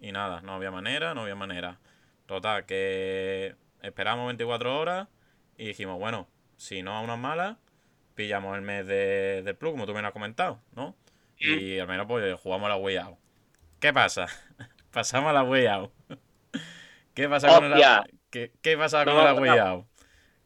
y 0.00 0.10
nada, 0.12 0.40
no 0.40 0.54
había 0.54 0.70
manera, 0.72 1.14
no 1.14 1.22
había 1.22 1.34
manera. 1.36 1.78
Total, 2.26 2.64
que 2.66 3.54
esperamos 3.82 4.26
24 4.26 4.76
horas 4.78 5.08
y 5.56 5.66
dijimos, 5.66 5.98
bueno, 5.98 6.28
si 6.56 6.82
no 6.82 6.96
a 6.96 7.00
unas 7.00 7.18
malas, 7.18 7.56
pillamos 8.14 8.56
el 8.56 8.62
mes 8.62 8.86
de, 8.86 9.42
del 9.44 9.56
Plus, 9.56 9.72
como 9.72 9.86
tú 9.86 9.94
me 9.94 10.02
lo 10.02 10.08
has 10.08 10.12
comentado, 10.12 10.60
¿no? 10.74 10.96
Y 11.38 11.78
al 11.78 11.88
menos 11.88 12.06
pues 12.06 12.38
jugamos 12.40 12.68
la 12.68 12.76
Way 12.76 12.96
Out. 12.96 13.18
¿Qué 13.80 13.92
pasa? 13.92 14.28
Pasamos 14.92 15.30
a 15.30 15.32
la 15.32 15.42
Way 15.42 15.66
Out. 15.66 15.92
¿Qué 17.14 17.28
pasa 17.28 17.48
con 17.58 17.70
la. 17.70 18.06
¿qué, 18.30 18.52
qué 18.62 18.76
pasa 18.76 19.04
con 19.04 19.14
No, 19.14 19.24
la. 19.24 19.34
Way 19.34 19.58
Out? 19.58 19.86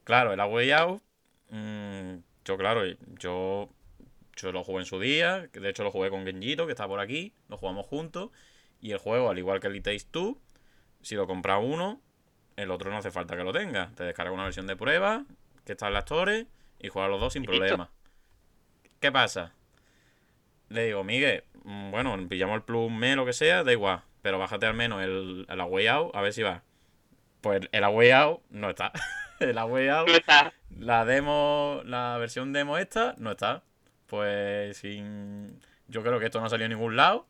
Claro, 0.05 0.33
el 0.33 0.41
Way 0.41 0.71
Out, 0.73 1.03
yo 2.45 2.57
claro, 2.57 2.83
yo, 3.19 3.69
yo 4.37 4.53
lo 4.53 4.63
jugué 4.63 4.81
en 4.81 4.87
su 4.87 5.01
día, 5.01 5.49
de 5.53 5.69
hecho 5.69 5.83
lo 5.83 5.91
jugué 5.91 6.11
con 6.11 6.25
Genjito, 6.25 6.65
que 6.67 6.73
está 6.73 6.87
por 6.87 7.01
aquí, 7.01 7.35
lo 7.49 7.57
jugamos 7.57 7.87
juntos, 7.87 8.31
y 8.81 8.93
el 8.93 8.99
juego, 8.99 9.31
al 9.31 9.39
igual 9.39 9.59
que 9.61 9.67
el 9.67 9.77
It 9.77 9.85
Takes 9.85 10.05
Two, 10.11 10.41
si 11.03 11.17
lo 11.17 11.27
compras 11.27 11.61
uno, 11.63 12.01
el 12.57 12.71
otro 12.71 12.91
no 12.91 12.97
hace 12.97 13.11
falta 13.11 13.37
que 13.37 13.45
lo 13.45 13.53
tenga. 13.53 13.91
Te 13.95 14.05
descarga 14.05 14.33
una 14.33 14.45
versión 14.45 14.67
de 14.67 14.77
prueba, 14.77 15.25
que 15.65 15.73
está 15.73 15.89
en 15.89 15.95
las 15.95 16.05
torres, 16.05 16.47
y 16.81 16.89
juegas 16.89 17.11
los 17.11 17.21
dos 17.21 17.33
sin 17.33 17.45
problema. 17.45 17.91
¿Qué 19.01 19.13
pasa? 19.13 19.53
Le 20.69 20.87
digo, 20.87 21.05
Miguel, 21.05 21.45
mm, 21.65 21.91
bueno, 21.91 22.17
pillamos 22.29 22.57
el 22.57 22.63
plus 22.63 22.91
me, 22.91 23.15
lo 23.15 23.25
que 23.25 23.33
sea, 23.33 23.63
da 23.63 23.73
igual, 23.73 24.03
pero 24.23 24.39
bájate 24.39 24.67
al 24.67 24.75
menos 24.75 25.03
el, 25.03 25.47
el 25.49 25.61
Away 25.61 25.87
Out, 25.87 26.17
a 26.17 26.21
ver 26.23 26.33
si 26.33 26.43
va. 26.43 26.63
Pues 27.41 27.61
el 27.71 27.85
Away 27.85 28.11
Out 28.11 28.41
no 28.51 28.71
está. 28.71 28.93
el 29.41 29.57
Away 29.59 29.89
Out, 29.89 30.09
No 30.09 30.15
está. 30.15 30.53
la 30.79 31.05
demo, 31.05 31.83
la 31.85 32.17
versión 32.19 32.53
demo 32.53 32.79
esta, 32.79 33.15
no 33.19 33.33
está. 33.33 33.63
Pues 34.07 34.79
sin. 34.79 35.61
Yo 35.89 36.03
creo 36.03 36.19
que 36.19 36.27
esto 36.27 36.41
no 36.41 36.49
salió 36.49 36.67
en 36.67 36.73
ningún 36.73 36.97
lado. 36.97 37.27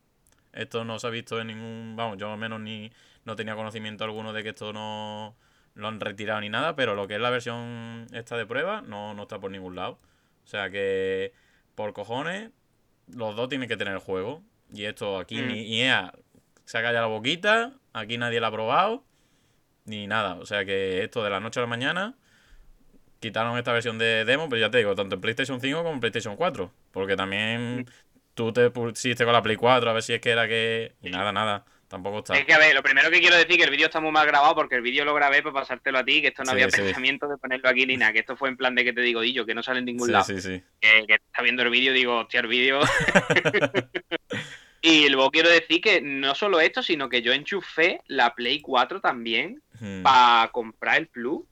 Esto 0.53 0.85
no 0.85 0.99
se 0.99 1.07
ha 1.07 1.11
visto 1.11 1.41
en 1.41 1.49
ningún. 1.49 1.95
Vamos, 1.97 2.16
yo 2.16 2.33
al 2.33 2.39
menos 2.39 2.61
ni 2.61 2.91
no 3.27 3.37
tenía 3.37 3.55
conocimiento 3.55 4.05
alguno 4.05 4.33
de 4.33 4.43
que 4.43 4.49
esto 4.51 4.72
no 4.72 5.37
lo 5.74 5.89
han 5.89 6.01
retirado 6.01 6.41
ni 6.41 6.49
nada, 6.49 6.74
pero 6.74 6.95
lo 6.95 7.07
que 7.07 7.16
es 7.16 7.20
la 7.20 7.29
versión 7.29 8.07
esta 8.12 8.37
de 8.39 8.47
prueba 8.47 8.81
no, 8.81 9.12
no 9.12 9.22
está 9.24 9.39
por 9.39 9.51
ningún 9.51 9.77
lado. 9.77 9.99
O 10.45 10.49
sea 10.49 10.70
que, 10.70 11.33
por 11.74 11.93
cojones, 11.93 12.51
los 13.12 13.37
dos 13.37 13.49
tienen 13.51 13.68
que 13.68 13.77
tener 13.77 13.93
el 13.93 14.01
juego. 14.01 14.43
Y 14.72 14.85
esto 14.85 15.18
aquí 15.18 15.37
Mm. 15.43 15.49
ni 15.49 15.83
EA 15.83 16.12
se 16.64 16.79
ha 16.79 16.83
callado 16.83 17.09
la 17.09 17.14
boquita, 17.14 17.74
aquí 17.93 18.16
nadie 18.16 18.41
lo 18.41 18.47
ha 18.47 18.51
probado, 18.53 19.05
ni 19.85 20.07
nada. 20.07 20.37
O 20.37 20.47
sea 20.47 20.64
que 20.64 21.03
esto 21.05 21.22
de 21.22 21.31
la 21.31 21.41
noche 21.41 21.61
a 21.61 21.62
la 21.62 21.68
mañana 21.68 22.14
quitaron 23.20 23.57
esta 23.59 23.72
versión 23.72 23.99
de 23.99 24.24
demo, 24.24 24.49
pero 24.49 24.61
ya 24.61 24.70
te 24.70 24.79
digo, 24.79 24.95
tanto 24.95 25.14
en 25.16 25.20
PlayStation 25.20 25.61
5 25.61 25.79
como 25.83 25.93
en 25.95 26.01
PlayStation 26.01 26.37
4. 26.37 26.70
Porque 26.93 27.16
también 27.16 27.87
tú 28.35 28.53
te 28.53 28.70
pusiste 28.70 29.24
con 29.24 29.33
la 29.33 29.43
Play 29.43 29.57
4 29.57 29.91
a 29.91 29.93
ver 29.93 30.03
si 30.03 30.12
es 30.14 30.20
que 30.20 30.31
era 30.31 30.47
que... 30.49 30.95
Y 31.03 31.11
nada, 31.11 31.33
nada, 31.33 31.64
tampoco 31.89 32.18
está. 32.18 32.37
Es 32.37 32.45
que 32.45 32.53
a 32.53 32.59
ver, 32.59 32.74
lo 32.74 32.82
primero 32.82 33.11
que 33.11 33.20
quiero 33.20 33.37
decir 33.37 33.53
es 33.53 33.57
que 33.59 33.64
el 33.64 33.70
vídeo 33.70 33.87
está 33.87 34.01
muy 34.01 34.11
mal 34.12 34.26
grabado 34.26 34.55
porque 34.55 34.74
el 34.76 34.82
vídeo 34.82 35.05
lo 35.05 35.14
grabé 35.14 35.43
para 35.43 35.55
pasártelo 35.55 35.99
a 35.99 36.05
ti, 36.05 36.20
que 36.20 36.28
esto 36.28 36.43
no 36.43 36.47
Sí, 36.51 36.53
había 36.53 36.70
sí. 36.70 36.82
pensamiento 36.82 37.28
de 37.28 37.37
ponerlo 37.39 37.68
aquí 37.68 37.87
ni 37.87 37.97
nada, 37.99 38.12
que 38.12 38.20
esto 38.20 38.37
fue 38.37 38.49
en 38.49 38.57
plan 38.57 38.74
de 38.74 38.84
que 38.84 38.93
te 38.93 39.01
digo, 39.01 39.20
Dillo, 39.20 39.47
que 39.47 39.55
no 39.55 39.62
sale 39.62 39.78
en 39.80 39.84
ningún 39.87 40.07
Sí, 40.07 40.12
lado. 40.12 40.24
sí, 40.24 40.41
sí. 40.41 40.62
que, 40.80 41.05
que 41.07 41.14
está 41.14 41.43
viendo 41.43 41.62
el 41.62 41.70
vídeo, 41.70 41.93
digo, 41.93 42.18
hostia, 42.18 42.41
el 42.41 42.47
vídeo. 42.49 42.80
y 44.82 45.09
luego 45.09 45.30
quiero 45.30 45.49
decir 45.49 45.80
que 45.80 46.01
no 46.01 46.34
solo 46.34 46.61
esto, 46.61 46.82
sino 46.82 47.09
que 47.09 47.22
yo 47.22 47.32
enchufé 47.32 48.01
la 48.07 48.34
Play 48.34 48.61
4 48.61 49.01
también 49.01 49.62
Hmm. 49.78 50.03
para 50.03 50.49
comprar 50.53 50.97
el 50.97 51.07
Plus 51.09 51.43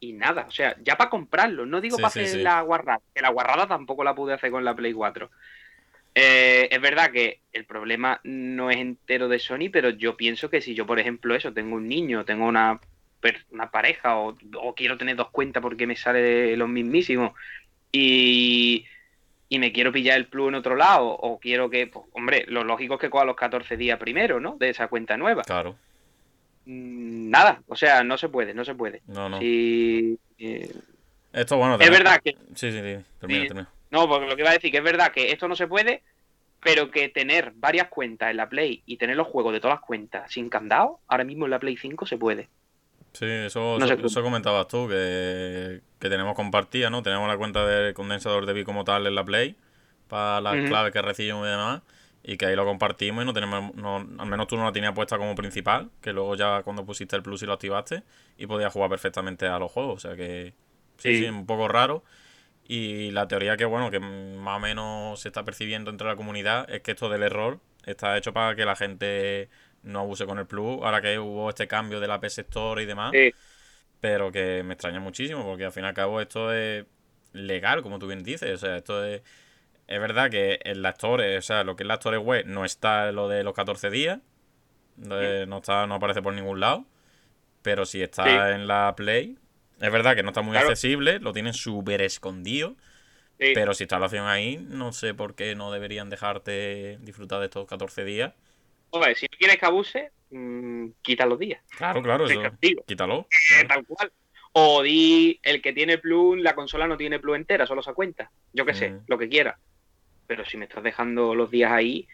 y 0.00 0.14
nada, 0.14 0.46
o 0.48 0.50
sea, 0.50 0.74
ya 0.82 0.96
para 0.96 1.10
comprarlo, 1.10 1.66
no 1.66 1.82
digo 1.82 1.96
para 1.98 2.08
hacer 2.08 2.36
la 2.36 2.62
guarrada, 2.62 3.00
que 3.14 3.20
la 3.20 3.28
guarrada 3.28 3.66
tampoco 3.68 4.02
la 4.04 4.14
pude 4.14 4.32
hacer 4.32 4.50
con 4.50 4.64
la 4.64 4.74
Play 4.74 4.94
4. 4.94 5.30
Eh, 6.20 6.68
es 6.72 6.80
verdad 6.80 7.12
que 7.12 7.42
el 7.52 7.64
problema 7.64 8.20
no 8.24 8.70
es 8.72 8.78
entero 8.78 9.28
de 9.28 9.38
Sony, 9.38 9.70
pero 9.72 9.90
yo 9.90 10.16
pienso 10.16 10.50
que 10.50 10.60
si 10.60 10.74
yo, 10.74 10.84
por 10.84 10.98
ejemplo, 10.98 11.34
eso, 11.36 11.52
tengo 11.52 11.76
un 11.76 11.86
niño, 11.86 12.24
tengo 12.24 12.46
una, 12.46 12.80
una 13.52 13.70
pareja 13.70 14.16
o, 14.18 14.36
o 14.56 14.74
quiero 14.74 14.96
tener 14.98 15.14
dos 15.14 15.30
cuentas 15.30 15.62
porque 15.62 15.86
me 15.86 15.94
sale 15.94 16.20
de 16.20 16.56
los 16.56 16.68
mismísimos 16.68 17.34
y, 17.92 18.84
y 19.48 19.58
me 19.60 19.70
quiero 19.72 19.92
pillar 19.92 20.16
el 20.18 20.26
plus 20.26 20.48
en 20.48 20.56
otro 20.56 20.74
lado 20.74 21.06
o 21.08 21.38
quiero 21.38 21.70
que, 21.70 21.86
pues, 21.86 22.04
hombre, 22.12 22.44
lo 22.48 22.64
lógico 22.64 22.94
es 22.94 23.00
que 23.00 23.10
coja 23.10 23.24
los 23.24 23.36
14 23.36 23.76
días 23.76 23.98
primero, 24.00 24.40
¿no? 24.40 24.56
De 24.56 24.70
esa 24.70 24.88
cuenta 24.88 25.16
nueva. 25.16 25.42
Claro. 25.44 25.76
Mm, 26.64 27.30
Nada, 27.30 27.62
o 27.68 27.76
sea, 27.76 28.02
no 28.02 28.18
se 28.18 28.28
puede, 28.28 28.54
no 28.54 28.64
se 28.64 28.74
puede. 28.74 29.02
No, 29.06 29.28
no. 29.28 29.38
Sí, 29.38 30.18
eh, 30.38 30.68
Esto, 31.32 31.56
bueno... 31.58 31.74
es 31.74 31.80
tener- 31.80 31.92
verdad 32.02 32.20
que, 32.24 32.32
Sí, 32.54 32.72
sí, 32.72 32.80
sí. 32.80 33.04
Termina, 33.20 33.42
Sí. 33.42 33.46
termina. 33.48 33.68
no, 33.90 34.08
porque 34.08 34.26
lo 34.26 34.34
que 34.36 34.42
iba 34.42 34.50
a 34.50 34.54
decir 34.54 34.70
que 34.72 34.78
es 34.78 34.84
verdad 34.84 35.12
que 35.12 35.30
esto 35.32 35.46
no 35.48 35.54
se 35.56 35.66
puede, 35.66 36.02
pero 36.62 36.90
que 36.90 37.08
tener 37.08 37.52
varias 37.56 37.88
cuentas 37.88 38.30
en 38.30 38.36
la 38.38 38.48
Play 38.48 38.82
y 38.86 38.96
tener 38.98 39.16
los 39.16 39.28
juegos 39.28 39.52
de 39.52 39.60
todas 39.60 39.76
las 39.76 39.86
cuentas 39.86 40.32
sin 40.32 40.48
candado, 40.50 41.00
ahora 41.08 41.24
mismo 41.24 41.46
en 41.46 41.50
la 41.52 41.60
Play 41.60 41.76
5 41.76 42.06
se 42.06 42.18
puede. 42.18 42.50
Sí, 43.12 43.24
eso, 43.26 43.78
No 43.78 43.86
eso, 43.86 44.22
comentabas 44.22 44.68
tú, 44.68 44.86
que, 44.88 45.82
que 45.98 46.08
tenemos 46.08 46.34
compartida, 46.36 46.90
¿no? 46.90 47.02
Tenemos 47.02 47.26
la 47.28 47.36
cuenta 47.36 47.66
del 47.66 47.94
condensador 47.94 48.46
de 48.46 48.52
Wii 48.52 48.64
como 48.64 48.84
tal 48.84 49.06
en 49.06 49.14
la 49.14 49.24
Play, 49.24 49.56
para 50.06 50.40
las 50.40 50.60
claves 50.62 50.92
que 50.92 51.02
recibimos 51.02 51.46
y 51.46 51.50
demás. 51.50 51.82
y 52.22 52.36
que 52.36 52.46
ahí 52.46 52.56
lo 52.56 52.64
compartimos 52.64 53.22
y 53.22 53.26
no 53.26 53.32
tenemos, 53.34 53.74
no, 53.74 53.96
al 53.96 54.26
menos 54.26 54.46
tú 54.48 54.56
no 54.56 54.64
la 54.64 54.72
tenías 54.72 54.92
puesta 54.94 55.18
como 55.18 55.34
principal, 55.34 55.90
que 56.00 56.12
luego 56.12 56.36
ya 56.36 56.62
cuando 56.62 56.84
pusiste 56.84 57.16
el 57.16 57.22
plus 57.22 57.42
y 57.42 57.46
lo 57.46 57.54
activaste 57.54 58.02
y 58.36 58.46
podías 58.46 58.72
jugar 58.72 58.90
perfectamente 58.90 59.46
a 59.46 59.58
los 59.58 59.72
juegos, 59.72 60.04
o 60.04 60.08
sea 60.08 60.16
que 60.16 60.54
sí, 60.98 61.14
sí, 61.14 61.26
un 61.26 61.46
poco 61.46 61.68
raro. 61.68 62.04
Y 62.70 63.10
la 63.12 63.26
teoría 63.26 63.56
que, 63.56 63.64
bueno, 63.64 63.90
que 63.90 63.98
más 63.98 64.58
o 64.58 64.60
menos 64.60 65.20
se 65.20 65.28
está 65.28 65.42
percibiendo 65.42 65.90
entre 65.90 66.06
la 66.06 66.16
comunidad 66.16 66.68
es 66.70 66.82
que 66.82 66.90
esto 66.90 67.08
del 67.08 67.22
error 67.22 67.60
está 67.86 68.16
hecho 68.18 68.34
para 68.34 68.54
que 68.54 68.66
la 68.66 68.76
gente 68.76 69.48
no 69.82 70.00
abuse 70.00 70.26
con 70.26 70.38
el 70.38 70.46
plus, 70.46 70.82
ahora 70.82 71.00
que 71.00 71.18
hubo 71.18 71.48
este 71.48 71.66
cambio 71.66 71.98
de 71.98 72.08
la 72.08 72.20
PS 72.20 72.40
Store 72.40 72.82
y 72.82 72.86
demás. 72.86 73.12
Pero 74.00 74.30
que 74.30 74.62
me 74.62 74.74
extraña 74.74 75.00
muchísimo, 75.00 75.44
porque 75.44 75.64
al 75.64 75.72
fin 75.72 75.84
y 75.84 75.86
al 75.86 75.94
cabo 75.94 76.20
esto 76.20 76.52
es 76.52 76.84
legal, 77.32 77.82
como 77.82 77.98
tú 77.98 78.06
bien 78.06 78.22
dices. 78.22 78.52
O 78.52 78.58
sea, 78.58 78.76
esto 78.76 79.02
es. 79.02 79.22
Es 79.86 80.00
verdad 80.00 80.30
que 80.30 80.60
en 80.64 80.82
la 80.82 80.90
Store, 80.90 81.38
o 81.38 81.42
sea, 81.42 81.64
lo 81.64 81.74
que 81.74 81.84
es 81.84 81.86
la 81.86 81.94
Store 81.94 82.18
web 82.18 82.44
no 82.46 82.66
está 82.66 83.10
lo 83.12 83.28
de 83.28 83.42
los 83.44 83.54
14 83.54 83.88
días. 83.88 84.18
No, 84.96 85.56
está, 85.56 85.86
no 85.86 85.94
aparece 85.94 86.20
por 86.20 86.34
ningún 86.34 86.60
lado. 86.60 86.84
Pero 87.62 87.86
si 87.86 88.02
está 88.02 88.54
en 88.54 88.66
la 88.66 88.94
Play, 88.94 89.38
es 89.80 89.92
verdad 89.92 90.16
que 90.16 90.22
no 90.22 90.30
está 90.30 90.42
muy 90.42 90.56
accesible, 90.56 91.18
lo 91.20 91.32
tienen 91.32 91.54
súper 91.54 92.02
escondido. 92.02 92.76
Pero 93.38 93.72
si 93.72 93.84
está 93.84 94.00
la 94.00 94.06
opción 94.06 94.26
ahí, 94.26 94.56
no 94.68 94.92
sé 94.92 95.14
por 95.14 95.36
qué 95.36 95.54
no 95.54 95.70
deberían 95.70 96.10
dejarte 96.10 96.98
disfrutar 97.00 97.38
de 97.38 97.46
estos 97.46 97.66
14 97.66 98.04
días. 98.04 98.34
Si 99.14 99.26
no 99.26 99.38
quieres 99.38 99.58
que 99.58 99.66
abuse, 99.66 100.10
mmm, 100.30 100.88
quita 101.02 101.24
los 101.26 101.38
días. 101.38 101.62
Claro, 101.76 102.02
claro, 102.02 102.26
eso. 102.26 102.40
Quítalo. 102.86 103.28
Eh, 103.60 103.64
tal 103.66 103.86
cual. 103.86 104.12
O 104.52 104.82
di 104.82 105.38
el 105.42 105.62
que 105.62 105.72
tiene 105.72 105.98
plus, 105.98 106.40
la 106.40 106.54
consola 106.54 106.88
no 106.88 106.96
tiene 106.96 107.20
plus 107.20 107.36
entera, 107.36 107.66
solo 107.66 107.82
se 107.82 107.92
cuenta. 107.92 108.30
Yo 108.52 108.64
qué 108.64 108.74
sé, 108.74 108.90
mm. 108.90 109.04
lo 109.06 109.18
que 109.18 109.28
quiera. 109.28 109.58
Pero 110.26 110.44
si 110.44 110.56
me 110.56 110.64
estás 110.64 110.82
dejando 110.82 111.34
los 111.34 111.50
días 111.50 111.70
ahí, 111.70 112.08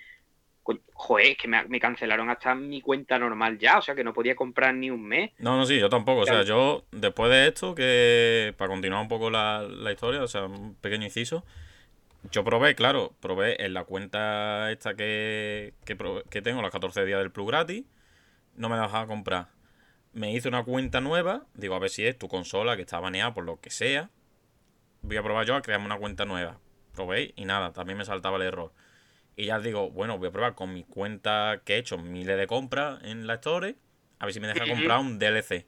joder, 0.94 1.26
es 1.26 1.36
que 1.36 1.48
me, 1.48 1.80
cancelaron 1.80 2.30
hasta 2.30 2.54
mi 2.54 2.80
cuenta 2.80 3.18
normal 3.18 3.58
ya, 3.58 3.78
o 3.78 3.82
sea 3.82 3.94
que 3.94 4.04
no 4.04 4.14
podía 4.14 4.34
comprar 4.34 4.74
ni 4.74 4.90
un 4.90 5.02
mes. 5.02 5.32
No, 5.38 5.56
no, 5.56 5.66
sí, 5.66 5.78
yo 5.78 5.88
tampoco. 5.88 6.22
O 6.22 6.26
sea, 6.26 6.42
yo 6.42 6.84
después 6.90 7.30
de 7.30 7.48
esto, 7.48 7.74
que 7.74 8.54
para 8.56 8.68
continuar 8.68 9.02
un 9.02 9.08
poco 9.08 9.30
la, 9.30 9.66
historia, 9.92 10.22
o 10.22 10.28
sea, 10.28 10.44
un 10.44 10.74
pequeño 10.76 11.04
inciso, 11.04 11.44
yo 12.30 12.44
probé, 12.44 12.74
claro, 12.74 13.12
probé 13.20 13.64
en 13.64 13.74
la 13.74 13.84
cuenta 13.84 14.70
esta 14.72 14.94
que, 14.94 15.74
que, 15.84 16.42
tengo, 16.42 16.62
los 16.62 16.70
14 16.70 17.04
días 17.04 17.18
del 17.18 17.30
Plus 17.30 17.46
gratis, 17.46 17.84
no 18.56 18.68
me 18.68 18.76
dejaba 18.76 19.06
comprar. 19.06 19.48
Me 20.12 20.32
hice 20.32 20.48
una 20.48 20.62
cuenta 20.64 21.00
nueva, 21.00 21.44
digo, 21.54 21.74
a 21.74 21.80
ver 21.80 21.90
si 21.90 22.06
es 22.06 22.16
tu 22.16 22.28
consola 22.28 22.76
que 22.76 22.82
está 22.82 23.00
baneada 23.00 23.34
por 23.34 23.44
lo 23.44 23.60
que 23.60 23.70
sea. 23.70 24.10
Voy 25.02 25.16
a 25.16 25.22
probar 25.22 25.44
yo 25.44 25.56
a 25.56 25.60
crearme 25.60 25.86
una 25.86 25.98
cuenta 25.98 26.24
nueva. 26.24 26.60
Probé 26.94 27.34
y 27.36 27.44
nada, 27.44 27.72
también 27.72 27.98
me 27.98 28.04
saltaba 28.04 28.36
el 28.36 28.42
error. 28.44 28.72
Y 29.36 29.46
ya 29.46 29.58
digo, 29.58 29.90
bueno, 29.90 30.18
voy 30.18 30.28
a 30.28 30.30
probar 30.30 30.54
con 30.54 30.72
mi 30.72 30.84
cuenta 30.84 31.62
que 31.64 31.74
he 31.74 31.78
hecho 31.78 31.98
miles 31.98 32.36
de 32.36 32.46
compras 32.46 33.02
en 33.04 33.26
la 33.26 33.34
Store. 33.34 33.74
A 34.18 34.26
ver 34.26 34.34
si 34.34 34.40
me 34.40 34.46
deja 34.46 34.66
comprar 34.66 35.00
un 35.00 35.18
DLC. 35.18 35.66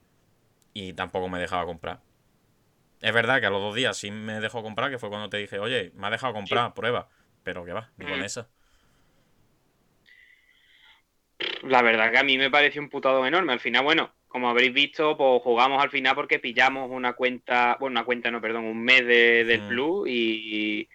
Y 0.73 0.93
tampoco 0.93 1.29
me 1.29 1.39
dejaba 1.39 1.67
comprar. 1.67 2.01
Es 3.01 3.13
verdad 3.13 3.41
que 3.41 3.47
a 3.47 3.51
los 3.51 3.61
dos 3.61 3.75
días 3.75 3.97
sí 3.97 4.11
me 4.11 4.41
dejó 4.41 4.63
comprar, 4.63 4.91
que 4.91 4.99
fue 4.99 5.09
cuando 5.09 5.29
te 5.29 5.37
dije, 5.37 5.59
oye, 5.59 5.93
me 5.95 6.07
ha 6.07 6.11
dejado 6.11 6.33
comprar, 6.33 6.75
prueba. 6.75 7.09
Pero 7.43 7.65
que 7.65 7.73
va, 7.73 7.91
ni 7.97 8.07
con 8.07 8.23
esa. 8.23 8.49
La 11.63 11.83
verdad 11.83 12.11
que 12.11 12.19
a 12.19 12.25
mí 12.25 12.39
me 12.39 12.51
pareció 12.51 12.81
un 12.81 12.89
putado 12.89 13.27
enorme. 13.27 13.53
Al 13.53 13.61
final, 13.61 13.85
bueno, 13.85 14.13
como 14.29 14.49
habréis 14.49 14.73
visto, 14.73 15.17
pues 15.17 15.43
jugamos 15.43 15.83
al 15.83 15.91
final 15.91 16.15
porque 16.15 16.39
pillamos 16.39 16.91
una 16.91 17.15
cuenta, 17.15 17.77
bueno, 17.81 17.95
una 17.95 18.05
cuenta, 18.05 18.31
no, 18.31 18.41
perdón, 18.41 18.65
un 18.65 18.83
mes 18.83 19.07
de, 19.07 19.45
del 19.45 19.63
mm. 19.63 19.69
Plus 19.69 20.09
y, 20.09 20.89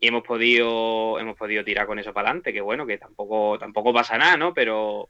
y 0.00 0.08
hemos 0.08 0.22
podido 0.22 1.18
hemos 1.18 1.36
podido 1.36 1.64
tirar 1.64 1.86
con 1.86 1.98
eso 1.98 2.12
para 2.12 2.28
adelante, 2.28 2.52
que 2.52 2.60
bueno, 2.60 2.86
que 2.86 2.98
tampoco 2.98 3.58
tampoco 3.58 3.92
pasa 3.92 4.16
nada, 4.16 4.36
¿no? 4.36 4.54
Pero 4.54 5.08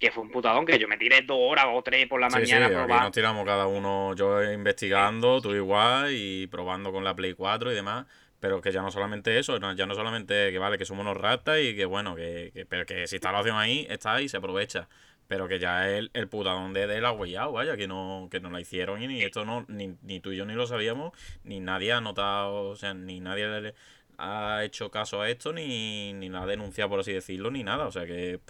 que 0.00 0.10
fue 0.10 0.22
un 0.22 0.30
putadón 0.30 0.64
que 0.64 0.78
yo 0.78 0.88
me 0.88 0.96
tiré 0.96 1.20
dos 1.22 1.38
horas 1.38 1.66
o 1.68 1.82
tres 1.82 2.08
por 2.08 2.20
la 2.20 2.30
mañana 2.30 2.68
sí, 2.68 2.74
nos 2.74 3.12
tiramos 3.12 3.44
cada 3.44 3.66
uno, 3.66 4.14
yo 4.16 4.42
investigando, 4.50 5.42
tú 5.42 5.54
igual 5.54 6.08
y 6.10 6.46
probando 6.46 6.90
con 6.90 7.04
la 7.04 7.14
Play 7.14 7.34
4 7.34 7.70
y 7.70 7.74
demás. 7.74 8.06
Pero 8.40 8.62
que 8.62 8.72
ya 8.72 8.80
no 8.80 8.90
solamente 8.90 9.38
eso, 9.38 9.58
ya 9.74 9.84
no 9.84 9.94
solamente 9.94 10.50
que 10.50 10.58
vale, 10.58 10.78
que 10.78 10.86
somos 10.86 11.02
unos 11.02 11.18
ratas 11.18 11.58
y 11.60 11.76
que 11.76 11.84
bueno, 11.84 12.16
que, 12.16 12.66
pero 12.70 12.86
que 12.86 13.06
si 13.06 13.16
está 13.16 13.30
la 13.30 13.40
opción 13.40 13.58
ahí, 13.58 13.86
está 13.90 14.14
ahí 14.14 14.24
y 14.24 14.28
se 14.30 14.38
aprovecha. 14.38 14.88
Pero 15.28 15.46
que 15.46 15.58
ya 15.58 15.90
el, 15.90 16.10
el 16.14 16.26
putadón 16.26 16.72
de, 16.72 16.86
de 16.86 17.02
la 17.02 17.12
huellado, 17.12 17.52
vaya, 17.52 17.76
que 17.76 17.86
no, 17.86 18.28
que 18.30 18.40
no 18.40 18.48
la 18.48 18.58
hicieron 18.58 19.02
y 19.02 19.06
ni 19.08 19.22
esto 19.22 19.44
no, 19.44 19.66
ni, 19.68 19.94
ni 20.00 20.20
tú 20.20 20.32
y 20.32 20.38
yo 20.38 20.46
ni 20.46 20.54
lo 20.54 20.66
sabíamos, 20.66 21.12
ni 21.44 21.60
nadie 21.60 21.92
ha 21.92 22.00
notado, 22.00 22.70
o 22.70 22.76
sea, 22.76 22.94
ni 22.94 23.20
nadie 23.20 23.46
le, 23.46 23.74
ha 24.20 24.64
hecho 24.64 24.90
caso 24.90 25.22
a 25.22 25.30
esto 25.30 25.52
ni, 25.52 26.12
ni 26.12 26.28
la 26.28 26.42
ha 26.42 26.46
denunciado, 26.46 26.90
por 26.90 27.00
así 27.00 27.12
decirlo, 27.12 27.50
ni 27.50 27.64
nada. 27.64 27.86
O 27.86 27.92
sea 27.92 28.06
que. 28.06 28.40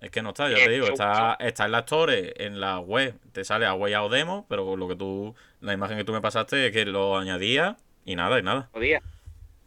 Es 0.00 0.10
que 0.10 0.22
no 0.22 0.30
está, 0.30 0.48
ya 0.48 0.56
te 0.56 0.70
digo, 0.70 0.86
está, 0.86 1.36
está 1.38 1.66
en 1.66 1.72
la 1.72 1.80
Store, 1.80 2.32
en 2.38 2.58
la 2.58 2.78
web, 2.80 3.14
te 3.32 3.44
sale 3.44 3.66
a 3.66 3.74
o 3.74 4.08
Demo, 4.08 4.46
pero 4.48 4.76
lo 4.76 4.88
que 4.88 4.96
tú, 4.96 5.34
la 5.60 5.74
imagen 5.74 5.98
que 5.98 6.04
tú 6.04 6.12
me 6.12 6.22
pasaste 6.22 6.66
es 6.66 6.72
que 6.72 6.86
lo 6.86 7.18
añadía 7.18 7.76
y 8.04 8.16
nada, 8.16 8.38
y 8.38 8.42
nada. 8.42 8.70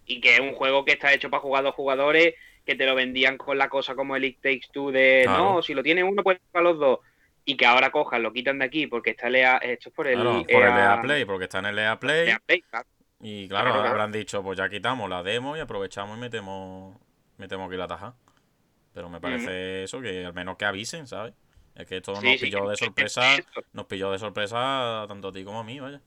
Y 0.07 0.21
que 0.21 0.33
es 0.33 0.39
un 0.39 0.53
juego 0.53 0.85
que 0.85 0.93
está 0.93 1.13
hecho 1.13 1.29
para 1.29 1.41
jugar 1.41 1.63
dos 1.63 1.75
jugadores, 1.75 2.33
que 2.65 2.75
te 2.75 2.85
lo 2.85 2.95
vendían 2.95 3.37
con 3.37 3.57
la 3.57 3.69
cosa 3.69 3.95
como 3.95 4.15
el 4.15 4.25
It 4.25 4.41
Takes 4.41 4.67
Two 4.73 4.91
de 4.91 5.25
no, 5.27 5.61
si 5.61 5.73
lo 5.75 5.83
tiene 5.83 6.03
uno, 6.03 6.23
puedes 6.23 6.41
jugar 6.51 6.63
los 6.63 6.79
dos. 6.79 6.99
Y 7.45 7.55
que 7.55 7.67
ahora 7.67 7.91
cojan, 7.91 8.23
lo 8.23 8.33
quitan 8.33 8.57
de 8.57 8.65
aquí 8.65 8.87
porque 8.87 9.11
está 9.11 9.29
lea, 9.29 9.57
esto 9.57 9.89
es 9.89 9.95
por 9.95 10.07
el, 10.07 10.17
por 10.17 10.63
el 10.63 10.77
EA 10.77 10.99
Play, 11.01 11.25
porque 11.25 11.43
está 11.43 11.59
en 11.59 11.67
el 11.67 11.77
EA 11.77 11.99
Play. 11.99 12.35
Y 13.19 13.47
claro, 13.47 13.73
habrán 13.73 14.11
dicho, 14.11 14.43
pues 14.43 14.57
ya 14.57 14.69
quitamos 14.69 15.09
la 15.09 15.23
demo 15.23 15.55
y 15.55 15.59
aprovechamos 15.59 16.17
y 16.17 16.21
metemos, 16.21 16.97
metemos 17.37 17.67
aquí 17.67 17.77
la 17.77 17.87
taja. 17.87 18.15
Pero 18.93 19.09
me 19.09 19.19
parece 19.19 19.83
eso, 19.83 20.01
que 20.01 20.25
al 20.25 20.33
menos 20.33 20.57
que 20.57 20.65
avisen, 20.65 21.07
¿sabes? 21.07 21.33
Es 21.75 21.85
que 21.85 21.97
esto 21.97 22.13
nos 22.13 22.39
pilló 22.39 22.69
de 22.69 22.77
sorpresa, 22.77 23.37
nos 23.73 23.85
pilló 23.85 24.11
de 24.11 24.19
sorpresa 24.19 25.05
tanto 25.07 25.29
a 25.29 25.31
ti 25.33 25.43
como 25.43 25.59
a 25.59 25.63
mí, 25.63 25.79
vaya. 25.79 26.01